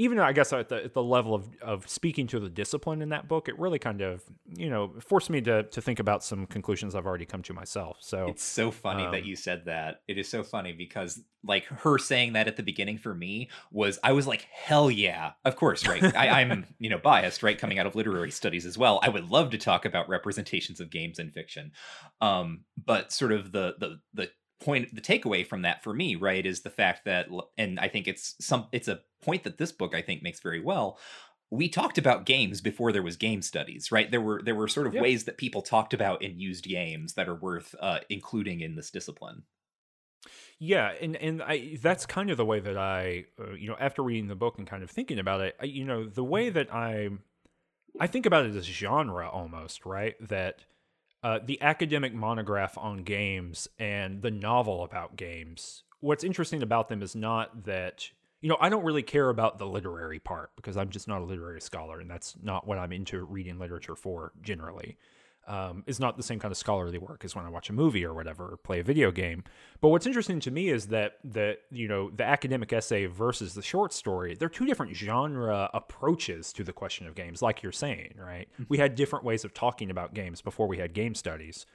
even 0.00 0.16
though 0.16 0.24
I 0.24 0.32
guess 0.32 0.52
at 0.52 0.68
the, 0.68 0.84
at 0.84 0.94
the 0.94 1.02
level 1.02 1.34
of, 1.34 1.48
of 1.60 1.88
speaking 1.88 2.28
to 2.28 2.38
the 2.38 2.48
discipline 2.48 3.02
in 3.02 3.08
that 3.08 3.26
book, 3.26 3.48
it 3.48 3.58
really 3.58 3.80
kind 3.80 4.00
of, 4.00 4.22
you 4.46 4.70
know, 4.70 4.92
forced 5.00 5.28
me 5.28 5.40
to, 5.40 5.64
to 5.64 5.82
think 5.82 5.98
about 5.98 6.22
some 6.22 6.46
conclusions 6.46 6.94
I've 6.94 7.04
already 7.04 7.26
come 7.26 7.42
to 7.42 7.52
myself. 7.52 7.96
So 8.00 8.28
it's 8.28 8.44
so 8.44 8.70
funny 8.70 9.04
um, 9.04 9.10
that 9.10 9.26
you 9.26 9.34
said 9.34 9.64
that. 9.64 10.02
It 10.06 10.16
is 10.16 10.28
so 10.28 10.44
funny 10.44 10.72
because 10.72 11.20
like 11.42 11.64
her 11.64 11.98
saying 11.98 12.34
that 12.34 12.46
at 12.46 12.56
the 12.56 12.62
beginning 12.62 12.98
for 12.98 13.12
me 13.12 13.50
was, 13.72 13.98
I 14.04 14.12
was 14.12 14.28
like, 14.28 14.46
hell 14.52 14.88
yeah, 14.88 15.32
of 15.44 15.56
course. 15.56 15.84
Right. 15.84 16.02
I, 16.16 16.42
I'm, 16.42 16.64
you 16.78 16.90
know, 16.90 16.98
biased, 16.98 17.42
right. 17.42 17.58
Coming 17.58 17.80
out 17.80 17.86
of 17.86 17.96
literary 17.96 18.30
studies 18.30 18.66
as 18.66 18.78
well. 18.78 19.00
I 19.02 19.08
would 19.08 19.28
love 19.28 19.50
to 19.50 19.58
talk 19.58 19.84
about 19.84 20.08
representations 20.08 20.78
of 20.78 20.90
games 20.90 21.18
in 21.18 21.32
fiction. 21.32 21.72
Um, 22.20 22.60
but 22.82 23.12
sort 23.12 23.32
of 23.32 23.50
the, 23.50 23.74
the, 23.80 24.00
the 24.14 24.30
point 24.60 24.94
the 24.94 25.00
takeaway 25.00 25.46
from 25.46 25.62
that 25.62 25.82
for 25.82 25.94
me 25.94 26.16
right 26.16 26.44
is 26.44 26.62
the 26.62 26.70
fact 26.70 27.04
that 27.04 27.28
and 27.56 27.78
i 27.78 27.88
think 27.88 28.08
it's 28.08 28.34
some 28.40 28.66
it's 28.72 28.88
a 28.88 29.00
point 29.22 29.44
that 29.44 29.58
this 29.58 29.72
book 29.72 29.94
i 29.94 30.02
think 30.02 30.22
makes 30.22 30.40
very 30.40 30.60
well. 30.60 30.98
We 31.50 31.70
talked 31.70 31.96
about 31.96 32.26
games 32.26 32.60
before 32.60 32.92
there 32.92 33.02
was 33.02 33.16
game 33.16 33.40
studies 33.40 33.90
right? 33.90 34.10
There 34.10 34.20
were 34.20 34.42
there 34.42 34.54
were 34.54 34.68
sort 34.68 34.86
of 34.86 34.94
yep. 34.94 35.02
ways 35.02 35.24
that 35.24 35.38
people 35.38 35.62
talked 35.62 35.94
about 35.94 36.22
and 36.22 36.38
used 36.38 36.64
games 36.64 37.14
that 37.14 37.26
are 37.26 37.34
worth 37.34 37.74
uh, 37.80 38.00
including 38.10 38.60
in 38.60 38.76
this 38.76 38.90
discipline. 38.90 39.44
Yeah 40.58 40.92
and 41.00 41.16
and 41.16 41.42
i 41.42 41.78
that's 41.80 42.04
kind 42.04 42.30
of 42.30 42.36
the 42.36 42.44
way 42.44 42.60
that 42.60 42.76
i 42.76 43.24
uh, 43.40 43.52
you 43.52 43.68
know 43.68 43.76
after 43.78 44.02
reading 44.02 44.26
the 44.26 44.34
book 44.34 44.58
and 44.58 44.66
kind 44.66 44.82
of 44.82 44.90
thinking 44.90 45.18
about 45.18 45.40
it 45.40 45.56
I, 45.60 45.66
you 45.66 45.84
know 45.84 46.04
the 46.04 46.24
way 46.24 46.50
that 46.50 46.74
i 46.74 47.08
i 48.00 48.06
think 48.08 48.26
about 48.26 48.44
it 48.44 48.56
as 48.56 48.64
genre 48.64 49.28
almost 49.28 49.86
right? 49.86 50.16
That 50.28 50.64
uh, 51.22 51.38
the 51.44 51.60
academic 51.60 52.14
monograph 52.14 52.78
on 52.78 52.98
games 52.98 53.68
and 53.78 54.22
the 54.22 54.30
novel 54.30 54.84
about 54.84 55.16
games. 55.16 55.82
What's 56.00 56.24
interesting 56.24 56.62
about 56.62 56.88
them 56.88 57.02
is 57.02 57.16
not 57.16 57.64
that 57.64 58.08
you 58.40 58.48
know 58.48 58.56
I 58.60 58.68
don't 58.68 58.84
really 58.84 59.02
care 59.02 59.28
about 59.28 59.58
the 59.58 59.66
literary 59.66 60.20
part 60.20 60.50
because 60.56 60.76
I'm 60.76 60.90
just 60.90 61.08
not 61.08 61.20
a 61.20 61.24
literary 61.24 61.60
scholar, 61.60 62.00
and 62.00 62.10
that's 62.10 62.36
not 62.42 62.66
what 62.66 62.78
I'm 62.78 62.92
into 62.92 63.24
reading 63.24 63.58
literature 63.58 63.96
for 63.96 64.32
generally 64.42 64.96
um, 65.48 65.82
is 65.86 65.98
not 65.98 66.16
the 66.16 66.22
same 66.22 66.38
kind 66.38 66.52
of 66.52 66.58
scholarly 66.58 66.98
work 66.98 67.24
as 67.24 67.34
when 67.34 67.44
I 67.44 67.48
watch 67.48 67.70
a 67.70 67.72
movie 67.72 68.04
or 68.04 68.14
whatever, 68.14 68.52
or 68.52 68.56
play 68.56 68.80
a 68.80 68.84
video 68.84 69.10
game. 69.10 69.42
But 69.80 69.88
what's 69.88 70.06
interesting 70.06 70.40
to 70.40 70.50
me 70.50 70.68
is 70.68 70.86
that 70.88 71.18
that 71.24 71.60
you 71.70 71.88
know 71.88 72.10
the 72.10 72.24
academic 72.24 72.72
essay 72.72 73.06
versus 73.06 73.54
the 73.54 73.62
short 73.62 73.92
story, 73.92 74.34
they're 74.34 74.48
two 74.48 74.66
different 74.66 74.94
genre 74.94 75.70
approaches 75.74 76.52
to 76.52 76.62
the 76.62 76.72
question 76.72 77.06
of 77.06 77.14
games. 77.14 77.42
Like 77.42 77.62
you're 77.62 77.72
saying, 77.72 78.14
right? 78.18 78.48
Mm-hmm. 78.54 78.64
We 78.68 78.78
had 78.78 78.94
different 78.94 79.24
ways 79.24 79.44
of 79.44 79.54
talking 79.54 79.90
about 79.90 80.14
games 80.14 80.42
before 80.42 80.68
we 80.68 80.78
had 80.78 80.92
game 80.92 81.14
studies, 81.14 81.66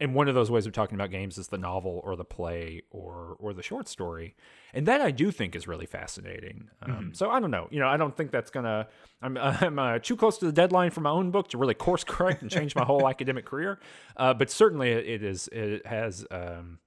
and 0.00 0.14
one 0.14 0.28
of 0.28 0.34
those 0.34 0.50
ways 0.50 0.66
of 0.66 0.72
talking 0.72 0.94
about 0.94 1.10
games 1.10 1.38
is 1.38 1.48
the 1.48 1.58
novel 1.58 2.00
or 2.04 2.16
the 2.16 2.24
play 2.24 2.82
or 2.90 3.36
or 3.38 3.52
the 3.52 3.62
short 3.62 3.88
story 3.88 4.34
and 4.74 4.86
that 4.86 5.00
i 5.00 5.10
do 5.10 5.30
think 5.30 5.54
is 5.54 5.68
really 5.68 5.86
fascinating 5.86 6.68
um, 6.82 6.92
mm-hmm. 6.92 7.12
so 7.12 7.30
i 7.30 7.38
don't 7.38 7.50
know 7.50 7.68
you 7.70 7.78
know 7.78 7.88
i 7.88 7.96
don't 7.96 8.16
think 8.16 8.30
that's 8.30 8.50
gonna 8.50 8.86
i'm, 9.22 9.36
I'm 9.38 9.78
uh, 9.78 9.98
too 9.98 10.16
close 10.16 10.38
to 10.38 10.46
the 10.46 10.52
deadline 10.52 10.90
for 10.90 11.00
my 11.00 11.10
own 11.10 11.30
book 11.30 11.48
to 11.48 11.58
really 11.58 11.74
course 11.74 12.04
correct 12.04 12.42
and 12.42 12.50
change 12.50 12.74
my 12.74 12.84
whole 12.84 13.08
academic 13.08 13.46
career 13.46 13.78
uh, 14.16 14.34
but 14.34 14.50
certainly 14.50 14.90
it 14.90 15.22
is 15.22 15.48
it 15.52 15.86
has 15.86 16.26
um, 16.30 16.78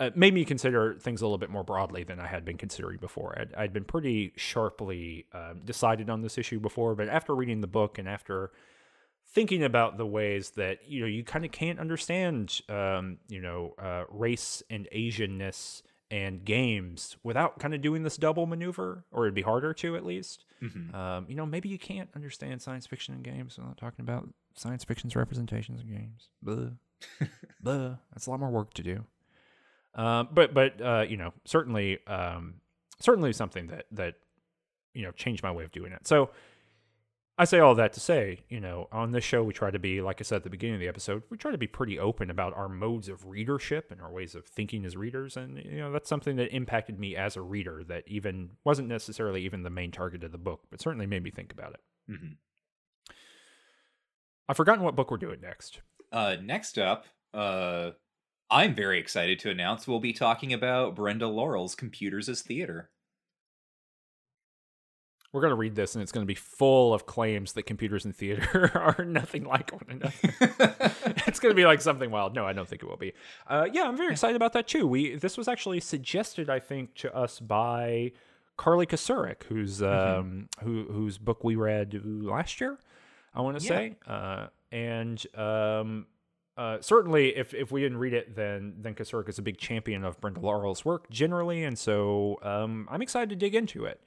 uh, 0.00 0.10
made 0.14 0.34
me 0.34 0.44
consider 0.44 0.94
things 1.00 1.22
a 1.22 1.24
little 1.24 1.38
bit 1.38 1.50
more 1.50 1.64
broadly 1.64 2.04
than 2.04 2.18
I 2.18 2.26
had 2.26 2.44
been 2.44 2.56
considering 2.56 2.98
before. 2.98 3.36
I'd, 3.38 3.54
I'd 3.54 3.72
been 3.72 3.84
pretty 3.84 4.32
sharply 4.36 5.26
uh, 5.32 5.54
decided 5.64 6.10
on 6.10 6.22
this 6.22 6.38
issue 6.38 6.58
before, 6.58 6.94
but 6.94 7.08
after 7.08 7.34
reading 7.34 7.60
the 7.60 7.68
book 7.68 7.98
and 7.98 8.08
after 8.08 8.50
thinking 9.30 9.62
about 9.62 9.98
the 9.98 10.06
ways 10.06 10.50
that 10.50 10.78
you 10.86 11.00
know 11.00 11.06
you 11.06 11.24
kind 11.24 11.44
of 11.44 11.52
can't 11.52 11.78
understand 11.78 12.60
um, 12.68 13.18
you 13.28 13.40
know 13.40 13.74
uh, 13.78 14.04
race 14.10 14.62
and 14.70 14.88
Asianness 14.94 15.82
and 16.10 16.42
games 16.44 17.16
without 17.22 17.58
kind 17.58 17.74
of 17.74 17.82
doing 17.82 18.02
this 18.02 18.16
double 18.16 18.46
maneuver, 18.46 19.04
or 19.12 19.24
it'd 19.26 19.34
be 19.34 19.42
harder 19.42 19.74
to 19.74 19.94
at 19.96 20.06
least. 20.06 20.44
Mhm. 20.62 20.94
Um, 20.94 21.26
you 21.28 21.34
know, 21.34 21.44
maybe 21.44 21.68
you 21.68 21.78
can't 21.78 22.08
understand 22.16 22.62
science 22.62 22.86
fiction 22.86 23.14
and 23.14 23.22
games 23.22 23.58
without 23.58 23.76
talking 23.76 24.02
about 24.02 24.26
science 24.54 24.84
fiction's 24.84 25.14
representations 25.14 25.80
in 25.82 25.88
games. 25.88 26.28
Blah. 26.42 26.70
Blah. 27.60 27.96
That's 28.12 28.26
a 28.26 28.30
lot 28.30 28.40
more 28.40 28.50
work 28.50 28.72
to 28.74 28.82
do. 28.82 29.04
Um, 29.94 30.28
but 30.32 30.54
but 30.54 30.80
uh, 30.80 31.04
you 31.08 31.16
know, 31.18 31.34
certainly 31.44 31.98
um, 32.06 32.54
certainly 33.00 33.32
something 33.34 33.66
that 33.68 33.84
that 33.92 34.14
you 34.94 35.02
know 35.02 35.12
changed 35.12 35.42
my 35.42 35.52
way 35.52 35.64
of 35.64 35.72
doing 35.72 35.92
it. 35.92 36.06
So 36.06 36.30
I 37.40 37.44
say 37.44 37.60
all 37.60 37.76
that 37.76 37.92
to 37.92 38.00
say, 38.00 38.40
you 38.48 38.58
know, 38.58 38.88
on 38.90 39.12
this 39.12 39.22
show 39.22 39.44
we 39.44 39.52
try 39.52 39.70
to 39.70 39.78
be, 39.78 40.00
like 40.00 40.20
I 40.20 40.24
said 40.24 40.36
at 40.36 40.42
the 40.42 40.50
beginning 40.50 40.74
of 40.74 40.80
the 40.80 40.88
episode, 40.88 41.22
we 41.30 41.36
try 41.38 41.52
to 41.52 41.58
be 41.58 41.68
pretty 41.68 41.96
open 41.96 42.30
about 42.30 42.52
our 42.56 42.68
modes 42.68 43.08
of 43.08 43.26
readership 43.26 43.92
and 43.92 44.00
our 44.00 44.10
ways 44.10 44.34
of 44.34 44.44
thinking 44.44 44.84
as 44.84 44.96
readers, 44.96 45.36
and 45.36 45.56
you 45.64 45.78
know 45.78 45.92
that's 45.92 46.08
something 46.08 46.34
that 46.36 46.52
impacted 46.54 46.98
me 46.98 47.14
as 47.14 47.36
a 47.36 47.40
reader 47.40 47.84
that 47.86 48.02
even 48.08 48.50
wasn't 48.64 48.88
necessarily 48.88 49.42
even 49.44 49.62
the 49.62 49.70
main 49.70 49.92
target 49.92 50.24
of 50.24 50.32
the 50.32 50.38
book, 50.38 50.62
but 50.70 50.80
certainly 50.80 51.06
made 51.06 51.22
me 51.22 51.30
think 51.30 51.52
about 51.52 51.74
it. 51.74 51.80
Mhm. 52.12 52.36
I've 54.48 54.56
forgotten 54.56 54.82
what 54.82 54.96
book 54.96 55.10
we're 55.10 55.18
doing 55.18 55.40
next. 55.40 55.80
Uh, 56.10 56.36
next 56.42 56.76
up, 56.76 57.06
uh, 57.34 57.92
I'm 58.50 58.74
very 58.74 58.98
excited 58.98 59.38
to 59.40 59.50
announce 59.50 59.86
we'll 59.86 60.00
be 60.00 60.14
talking 60.14 60.52
about 60.52 60.96
Brenda 60.96 61.28
Laurel's 61.28 61.74
Computers 61.74 62.28
as 62.28 62.42
Theater. 62.42 62.90
We're 65.32 65.42
going 65.42 65.50
to 65.50 65.56
read 65.56 65.74
this, 65.74 65.94
and 65.94 66.02
it's 66.02 66.10
going 66.10 66.24
to 66.24 66.26
be 66.26 66.34
full 66.34 66.94
of 66.94 67.04
claims 67.04 67.52
that 67.52 67.64
computers 67.64 68.06
and 68.06 68.16
theater 68.16 68.70
are 68.98 69.04
nothing 69.04 69.44
like 69.44 69.70
one 69.72 69.84
another. 69.90 70.14
it's 71.26 71.38
going 71.38 71.50
to 71.50 71.54
be 71.54 71.66
like 71.66 71.82
something 71.82 72.10
wild. 72.10 72.34
No, 72.34 72.46
I 72.46 72.54
don't 72.54 72.66
think 72.66 72.82
it 72.82 72.88
will 72.88 72.96
be. 72.96 73.12
Uh, 73.46 73.66
yeah, 73.70 73.82
I'm 73.84 73.96
very 73.96 74.12
excited 74.12 74.36
about 74.36 74.54
that 74.54 74.66
too. 74.66 74.86
We 74.86 75.16
this 75.16 75.36
was 75.36 75.46
actually 75.46 75.80
suggested, 75.80 76.48
I 76.48 76.60
think, 76.60 76.94
to 76.96 77.14
us 77.14 77.40
by 77.40 78.12
Carly 78.56 78.86
Kocurek, 78.86 79.42
who's 79.44 79.82
um, 79.82 80.48
who 80.62 80.84
whose 80.90 81.18
book 81.18 81.44
we 81.44 81.56
read 81.56 82.00
last 82.04 82.58
year. 82.60 82.78
I 83.34 83.42
want 83.42 83.58
to 83.60 83.64
Yeah. 83.64 83.68
say, 83.68 83.96
uh, 84.06 84.46
and 84.72 85.24
um, 85.36 86.06
uh, 86.56 86.78
certainly, 86.80 87.36
if 87.36 87.52
if 87.52 87.70
we 87.70 87.82
didn't 87.82 87.98
read 87.98 88.14
it, 88.14 88.34
then 88.34 88.76
then 88.80 88.94
Kasurik 88.94 89.28
is 89.28 89.38
a 89.38 89.42
big 89.42 89.58
champion 89.58 90.04
of 90.04 90.18
Brenda 90.22 90.40
Laurel's 90.40 90.86
work 90.86 91.10
generally, 91.10 91.64
and 91.64 91.78
so 91.78 92.38
um, 92.42 92.88
I'm 92.90 93.02
excited 93.02 93.28
to 93.28 93.36
dig 93.36 93.54
into 93.54 93.84
it. 93.84 94.00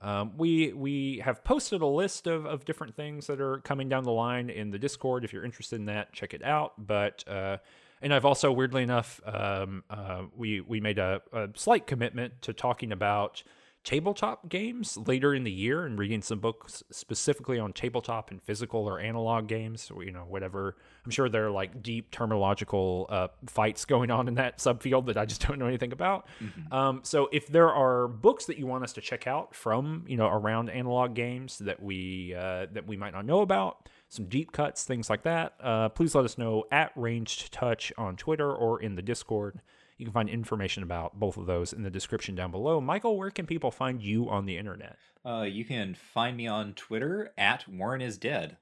Um, 0.00 0.32
we 0.36 0.72
we 0.72 1.20
have 1.24 1.42
posted 1.44 1.80
a 1.80 1.86
list 1.86 2.26
of, 2.26 2.44
of 2.46 2.64
different 2.64 2.94
things 2.94 3.26
that 3.26 3.40
are 3.40 3.58
coming 3.58 3.88
down 3.88 4.04
the 4.04 4.12
line 4.12 4.50
in 4.50 4.70
the 4.70 4.78
Discord. 4.78 5.24
If 5.24 5.32
you're 5.32 5.44
interested 5.44 5.76
in 5.76 5.86
that, 5.86 6.12
check 6.12 6.34
it 6.34 6.44
out. 6.44 6.74
But 6.78 7.24
uh, 7.26 7.58
and 8.02 8.12
I've 8.12 8.26
also 8.26 8.52
weirdly 8.52 8.82
enough, 8.82 9.20
um, 9.24 9.82
uh, 9.88 10.24
we 10.36 10.60
we 10.60 10.80
made 10.80 10.98
a, 10.98 11.22
a 11.32 11.48
slight 11.54 11.86
commitment 11.86 12.42
to 12.42 12.52
talking 12.52 12.92
about 12.92 13.42
tabletop 13.84 14.48
games 14.48 14.96
later 15.06 15.34
in 15.34 15.44
the 15.44 15.52
year 15.52 15.84
and 15.84 15.98
reading 15.98 16.22
some 16.22 16.40
books 16.40 16.82
specifically 16.90 17.58
on 17.58 17.72
tabletop 17.72 18.30
and 18.30 18.42
physical 18.42 18.88
or 18.88 18.98
analog 18.98 19.46
games. 19.46 19.92
You 19.96 20.10
know, 20.10 20.24
whatever. 20.28 20.76
I'm 21.04 21.10
sure 21.10 21.28
there 21.28 21.46
are 21.46 21.50
like 21.50 21.82
deep 21.82 22.10
terminological 22.10 23.06
uh, 23.10 23.28
fights 23.46 23.84
going 23.84 24.10
on 24.10 24.26
in 24.26 24.34
that 24.34 24.58
subfield 24.58 25.06
that 25.06 25.18
I 25.18 25.26
just 25.26 25.40
don't 25.46 25.58
know 25.58 25.66
anything 25.66 25.92
about. 25.92 26.26
Um, 26.72 27.00
so 27.04 27.28
if 27.30 27.46
there 27.46 27.70
are 27.70 28.08
books 28.08 28.46
that 28.46 28.58
you 28.58 28.66
want 28.66 28.84
us 28.84 28.94
to 28.94 29.00
check 29.00 29.26
out 29.26 29.54
from, 29.54 30.04
you 30.08 30.16
know, 30.16 30.26
around 30.26 30.70
analog 30.70 31.14
games 31.14 31.58
that 31.58 31.82
we 31.82 32.34
uh, 32.34 32.66
that 32.72 32.86
we 32.86 32.96
might 32.96 33.12
not 33.12 33.26
know 33.26 33.40
about, 33.40 33.88
some 34.08 34.26
deep 34.26 34.52
cuts, 34.52 34.84
things 34.84 35.10
like 35.10 35.22
that, 35.24 35.54
uh, 35.60 35.88
please 35.90 36.14
let 36.14 36.24
us 36.24 36.38
know 36.38 36.64
at 36.70 36.92
Ranged 36.96 37.52
Touch 37.52 37.92
on 37.98 38.16
Twitter 38.16 38.52
or 38.52 38.80
in 38.80 38.94
the 38.94 39.02
Discord. 39.02 39.60
You 39.96 40.06
can 40.06 40.12
find 40.12 40.28
information 40.28 40.82
about 40.82 41.18
both 41.18 41.36
of 41.36 41.46
those 41.46 41.72
in 41.72 41.82
the 41.82 41.90
description 41.90 42.34
down 42.34 42.50
below. 42.50 42.80
Michael, 42.80 43.16
where 43.16 43.30
can 43.30 43.46
people 43.46 43.70
find 43.70 44.02
you 44.02 44.28
on 44.28 44.44
the 44.44 44.56
internet? 44.56 44.96
Uh, 45.24 45.42
you 45.42 45.64
can 45.64 45.94
find 45.94 46.36
me 46.36 46.46
on 46.46 46.74
Twitter 46.74 47.32
at 47.38 47.68
Warren 47.68 48.00
is 48.00 48.18
dead. 48.18 48.56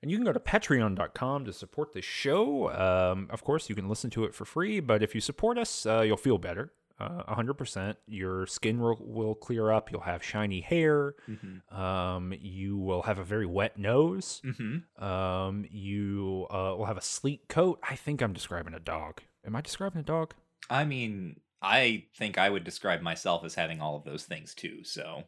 And 0.00 0.10
you 0.10 0.16
can 0.16 0.24
go 0.24 0.32
to 0.32 0.40
patreon.com 0.40 1.44
to 1.44 1.52
support 1.52 1.92
the 1.92 2.02
show. 2.02 2.72
Um, 2.72 3.28
of 3.30 3.44
course, 3.44 3.68
you 3.68 3.76
can 3.76 3.88
listen 3.88 4.10
to 4.10 4.24
it 4.24 4.34
for 4.34 4.44
free, 4.44 4.80
but 4.80 5.02
if 5.02 5.14
you 5.14 5.20
support 5.20 5.58
us, 5.58 5.86
uh, 5.86 6.00
you'll 6.00 6.16
feel 6.16 6.38
better. 6.38 6.72
Uh, 6.98 7.34
100%. 7.34 7.96
Your 8.06 8.46
skin 8.46 8.78
will, 8.80 8.96
will 9.00 9.34
clear 9.34 9.70
up. 9.70 9.90
You'll 9.90 10.02
have 10.02 10.22
shiny 10.22 10.60
hair. 10.60 11.14
Mm-hmm. 11.28 11.76
Um, 11.76 12.34
you 12.40 12.76
will 12.78 13.02
have 13.02 13.18
a 13.18 13.24
very 13.24 13.46
wet 13.46 13.78
nose. 13.78 14.40
Mm-hmm. 14.44 15.02
Um, 15.04 15.64
you 15.70 16.46
uh, 16.50 16.74
will 16.76 16.86
have 16.86 16.96
a 16.98 17.02
sleek 17.02 17.48
coat. 17.48 17.80
I 17.88 17.96
think 17.96 18.22
I'm 18.22 18.32
describing 18.32 18.74
a 18.74 18.80
dog. 18.80 19.20
Am 19.44 19.56
I 19.56 19.60
describing 19.60 20.00
a 20.00 20.04
dog? 20.04 20.34
I 20.70 20.84
mean, 20.84 21.40
I 21.60 22.04
think 22.16 22.38
I 22.38 22.48
would 22.50 22.64
describe 22.64 23.00
myself 23.02 23.44
as 23.44 23.54
having 23.56 23.80
all 23.80 23.96
of 23.96 24.04
those 24.04 24.24
things 24.24 24.54
too. 24.54 24.84
So, 24.84 25.24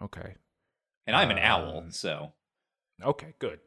Okay. 0.00 0.34
and 1.06 1.16
I'm 1.16 1.30
an 1.30 1.38
owl, 1.38 1.78
Um, 1.78 1.90
so 1.90 2.32
Okay, 3.02 3.34
good. 3.40 3.58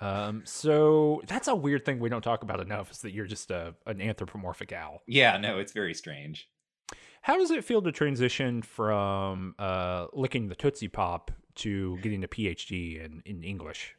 Um, 0.00 0.42
so 0.44 1.22
that's 1.28 1.46
a 1.46 1.54
weird 1.54 1.84
thing 1.84 2.00
we 2.00 2.08
don't 2.08 2.22
talk 2.22 2.42
about 2.42 2.58
enough 2.60 2.90
is 2.90 2.98
that 3.02 3.12
you're 3.12 3.26
just 3.26 3.52
a, 3.52 3.74
an 3.86 4.00
anthropomorphic 4.00 4.72
owl. 4.72 5.02
yeah, 5.06 5.36
no, 5.36 5.58
it's 5.60 5.72
very 5.72 5.94
strange. 5.94 6.48
How 7.22 7.38
does 7.38 7.50
it 7.50 7.64
feel 7.64 7.82
to 7.82 7.92
transition 7.92 8.62
from 8.62 9.54
uh, 9.58 10.06
licking 10.12 10.48
the 10.48 10.54
Tootsie 10.56 10.88
Pop 10.88 11.30
to 11.56 11.96
getting 12.02 12.24
a 12.24 12.28
PhD 12.28 13.02
in, 13.04 13.22
in 13.24 13.44
English? 13.44 13.94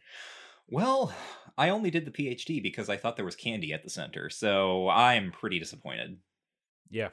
Well, 0.70 1.14
I 1.58 1.70
only 1.70 1.90
did 1.90 2.06
the 2.06 2.12
PhD 2.12 2.62
because 2.62 2.90
I 2.90 2.98
thought 2.98 3.16
there 3.16 3.26
was 3.26 3.36
candy 3.36 3.72
at 3.74 3.84
the 3.84 3.90
center, 3.90 4.30
so 4.30 4.90
I'm 4.90 5.32
pretty 5.32 5.60
disappointed. 5.60 6.18
Yeah. 6.90 7.10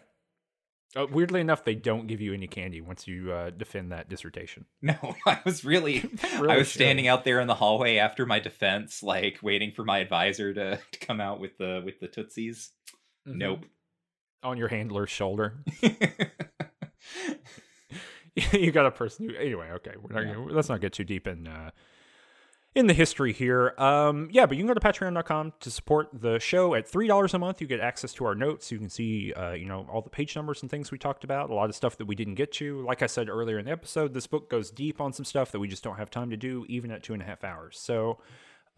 Uh, 0.96 1.06
weirdly 1.06 1.40
enough, 1.40 1.64
they 1.64 1.76
don't 1.76 2.08
give 2.08 2.20
you 2.20 2.34
any 2.34 2.48
candy 2.48 2.80
once 2.80 3.06
you 3.06 3.30
uh, 3.32 3.50
defend 3.50 3.92
that 3.92 4.08
dissertation. 4.08 4.64
No, 4.82 5.14
I 5.24 5.38
was 5.44 5.64
really, 5.64 6.00
really 6.40 6.54
I 6.54 6.56
was 6.58 6.66
should. 6.66 6.74
standing 6.80 7.06
out 7.06 7.22
there 7.24 7.38
in 7.38 7.46
the 7.46 7.54
hallway 7.54 7.98
after 7.98 8.26
my 8.26 8.40
defense, 8.40 9.00
like 9.00 9.38
waiting 9.42 9.70
for 9.70 9.84
my 9.84 9.98
advisor 9.98 10.52
to, 10.54 10.80
to 10.90 10.98
come 10.98 11.20
out 11.20 11.38
with 11.38 11.56
the 11.58 11.82
with 11.84 12.00
the 12.00 12.08
tootsies. 12.08 12.70
Mhm. 13.28 13.34
Nope. 13.36 13.64
On 14.42 14.56
your 14.56 14.68
handler's 14.68 15.10
shoulder. 15.10 15.62
you 18.52 18.70
got 18.70 18.86
a 18.86 18.90
person 18.90 19.28
who 19.28 19.34
anyway 19.36 19.70
okay 19.72 19.92
we're 20.00 20.14
not 20.14 20.26
Yeah. 20.28 20.34
gonna, 20.34 20.52
let's 20.52 20.68
not 20.68 20.80
get 20.80 20.92
too 20.92 21.04
deep 21.04 21.26
in 21.26 21.46
uh 21.48 21.70
in 22.72 22.86
the 22.86 22.94
history 22.94 23.32
here. 23.32 23.74
Um 23.78 24.28
yeah 24.30 24.46
but 24.46 24.56
you 24.56 24.62
can 24.62 24.68
go 24.68 24.74
to 24.74 24.80
patreon.com 24.80 25.52
to 25.60 25.70
support 25.70 26.08
the 26.12 26.38
show. 26.38 26.74
At 26.74 26.86
three 26.86 27.08
dollars 27.08 27.34
a 27.34 27.38
month 27.38 27.60
you 27.60 27.66
get 27.66 27.80
access 27.80 28.12
to 28.14 28.24
our 28.26 28.34
notes. 28.36 28.70
You 28.70 28.78
can 28.78 28.88
see 28.88 29.32
uh 29.32 29.52
you 29.52 29.66
know 29.66 29.86
all 29.92 30.00
the 30.02 30.10
page 30.10 30.36
numbers 30.36 30.62
and 30.62 30.70
things 30.70 30.90
we 30.92 30.98
talked 30.98 31.24
about 31.24 31.50
a 31.50 31.54
lot 31.54 31.68
of 31.68 31.74
stuff 31.74 31.96
that 31.98 32.06
we 32.06 32.14
didn't 32.14 32.36
get 32.36 32.52
to. 32.52 32.82
Like 32.86 33.02
i 33.02 33.06
said 33.06 33.28
earlier 33.28 33.58
in 33.58 33.64
the 33.64 33.72
episode 33.72 34.14
this 34.14 34.28
book 34.28 34.48
goes 34.48 34.70
deep 34.70 35.00
on 35.00 35.12
some 35.12 35.24
stuff 35.24 35.50
that 35.52 35.58
we 35.58 35.66
just 35.66 35.82
don't 35.82 35.96
have 35.96 36.10
time 36.10 36.30
to 36.30 36.36
do 36.36 36.64
even 36.68 36.92
at 36.92 37.02
two 37.02 37.12
and 37.12 37.22
a 37.22 37.26
half 37.26 37.42
hours. 37.42 37.78
So 37.80 38.18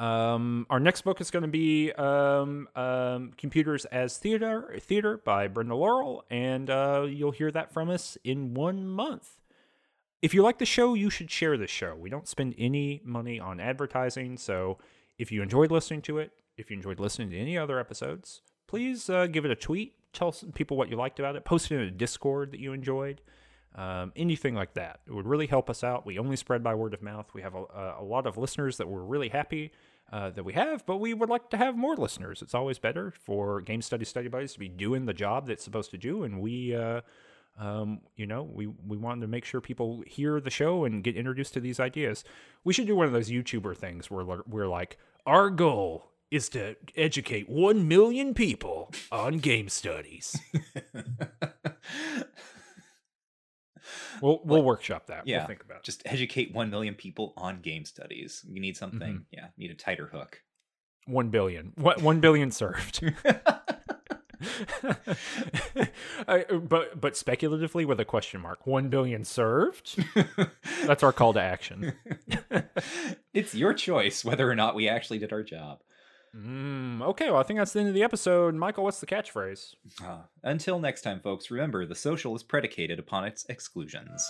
um, 0.02 0.66
our 0.68 0.80
next 0.80 1.02
book 1.02 1.20
is 1.20 1.30
going 1.30 1.44
to 1.44 1.48
be 1.48 1.92
um, 1.92 2.68
um, 2.74 3.30
Computers 3.36 3.84
as 3.84 4.18
Theater, 4.18 4.74
Theater 4.80 5.18
by 5.24 5.46
Brenda 5.46 5.76
Laurel, 5.76 6.24
and 6.28 6.68
uh, 6.68 7.06
you'll 7.08 7.30
hear 7.30 7.52
that 7.52 7.72
from 7.72 7.88
us 7.88 8.18
in 8.24 8.52
one 8.52 8.84
month. 8.88 9.38
If 10.20 10.34
you 10.34 10.42
like 10.42 10.58
the 10.58 10.66
show, 10.66 10.94
you 10.94 11.08
should 11.08 11.30
share 11.30 11.56
the 11.56 11.68
show. 11.68 11.94
We 11.94 12.10
don't 12.10 12.26
spend 12.26 12.56
any 12.58 13.00
money 13.04 13.38
on 13.38 13.60
advertising, 13.60 14.38
so 14.38 14.78
if 15.18 15.30
you 15.30 15.40
enjoyed 15.40 15.70
listening 15.70 16.02
to 16.02 16.18
it, 16.18 16.32
if 16.56 16.68
you 16.68 16.76
enjoyed 16.76 16.98
listening 16.98 17.30
to 17.30 17.38
any 17.38 17.56
other 17.56 17.78
episodes, 17.78 18.42
please 18.66 19.08
uh, 19.08 19.28
give 19.28 19.44
it 19.44 19.52
a 19.52 19.56
tweet. 19.56 19.94
Tell 20.12 20.32
people 20.54 20.76
what 20.76 20.90
you 20.90 20.96
liked 20.96 21.20
about 21.20 21.36
it. 21.36 21.44
Post 21.44 21.70
it 21.70 21.76
in 21.76 21.82
a 21.82 21.90
Discord 21.92 22.50
that 22.50 22.58
you 22.58 22.72
enjoyed. 22.72 23.20
Um, 23.76 24.12
anything 24.16 24.56
like 24.56 24.74
that. 24.74 24.98
It 25.06 25.14
would 25.14 25.28
really 25.28 25.46
help 25.46 25.70
us 25.70 25.84
out. 25.84 26.04
We 26.04 26.18
only 26.18 26.36
spread 26.36 26.64
by 26.64 26.74
word 26.74 26.92
of 26.92 27.02
mouth. 27.02 27.32
We 27.32 27.42
have 27.42 27.54
a, 27.54 27.94
a 28.00 28.04
lot 28.04 28.26
of 28.26 28.36
listeners 28.36 28.76
that 28.78 28.88
we're 28.88 29.00
really 29.00 29.28
happy 29.28 29.70
uh, 30.12 30.30
that 30.30 30.44
we 30.44 30.52
have, 30.52 30.84
but 30.86 30.98
we 30.98 31.14
would 31.14 31.30
like 31.30 31.48
to 31.50 31.56
have 31.56 31.76
more 31.76 31.96
listeners. 31.96 32.42
It's 32.42 32.54
always 32.54 32.78
better 32.78 33.10
for 33.24 33.60
Game 33.62 33.80
Study 33.82 34.04
Study 34.04 34.28
Buddies 34.28 34.52
to 34.52 34.58
be 34.58 34.68
doing 34.68 35.06
the 35.06 35.14
job 35.14 35.46
that's 35.46 35.64
supposed 35.64 35.90
to 35.92 35.96
do, 35.98 36.22
and 36.22 36.40
we, 36.40 36.74
uh, 36.76 37.00
um, 37.58 38.00
you 38.16 38.26
know, 38.26 38.42
we 38.42 38.66
we 38.66 38.96
want 38.96 39.20
to 39.22 39.26
make 39.26 39.44
sure 39.44 39.60
people 39.60 40.02
hear 40.06 40.40
the 40.40 40.50
show 40.50 40.84
and 40.84 41.02
get 41.02 41.16
introduced 41.16 41.54
to 41.54 41.60
these 41.60 41.80
ideas. 41.80 42.24
We 42.64 42.72
should 42.74 42.86
do 42.86 42.94
one 42.96 43.06
of 43.06 43.12
those 43.12 43.30
YouTuber 43.30 43.76
things 43.76 44.10
where 44.10 44.24
we're- 44.24 44.42
we're 44.46 44.68
like, 44.68 44.98
our 45.26 45.48
goal 45.50 46.10
is 46.30 46.48
to 46.50 46.76
educate 46.96 47.48
one 47.48 47.86
million 47.88 48.32
people 48.34 48.90
on 49.10 49.38
game 49.38 49.68
studies. 49.68 50.38
We'll 54.20 54.40
we'll 54.44 54.62
workshop 54.62 55.06
that. 55.06 55.26
Yeah. 55.26 55.38
We'll 55.38 55.46
think 55.48 55.62
about 55.64 55.78
it. 55.78 55.84
Just 55.84 56.02
educate 56.06 56.54
1 56.54 56.70
million 56.70 56.94
people 56.94 57.32
on 57.36 57.60
game 57.60 57.84
studies. 57.84 58.44
You 58.48 58.60
need 58.60 58.76
something, 58.76 59.00
Mm-hmm. 59.12 59.22
yeah, 59.30 59.46
need 59.56 59.70
a 59.70 59.74
tighter 59.74 60.06
hook. 60.06 60.42
One 61.06 61.30
billion. 61.30 61.72
What 61.76 62.00
one 62.02 62.20
billion 62.20 62.50
served. 62.52 63.02
I, 66.28 66.44
but 66.44 67.00
but 67.00 67.16
speculatively 67.16 67.84
with 67.84 68.00
a 68.00 68.04
question 68.04 68.40
mark. 68.40 68.66
One 68.66 68.88
billion 68.88 69.24
served. 69.24 70.02
That's 70.84 71.02
our 71.02 71.12
call 71.12 71.32
to 71.34 71.40
action. 71.40 71.92
it's 73.34 73.54
your 73.54 73.74
choice 73.74 74.24
whether 74.24 74.48
or 74.50 74.54
not 74.54 74.74
we 74.74 74.88
actually 74.88 75.18
did 75.18 75.32
our 75.32 75.42
job. 75.42 75.80
Mm, 76.36 77.02
okay, 77.02 77.30
well, 77.30 77.40
I 77.40 77.42
think 77.42 77.58
that's 77.58 77.72
the 77.72 77.80
end 77.80 77.88
of 77.88 77.94
the 77.94 78.02
episode. 78.02 78.54
Michael, 78.54 78.84
what's 78.84 79.00
the 79.00 79.06
catchphrase? 79.06 79.74
Uh, 80.02 80.22
until 80.42 80.78
next 80.78 81.02
time, 81.02 81.20
folks, 81.20 81.50
remember 81.50 81.84
the 81.84 81.94
social 81.94 82.34
is 82.34 82.42
predicated 82.42 82.98
upon 82.98 83.24
its 83.24 83.44
exclusions. 83.50 84.26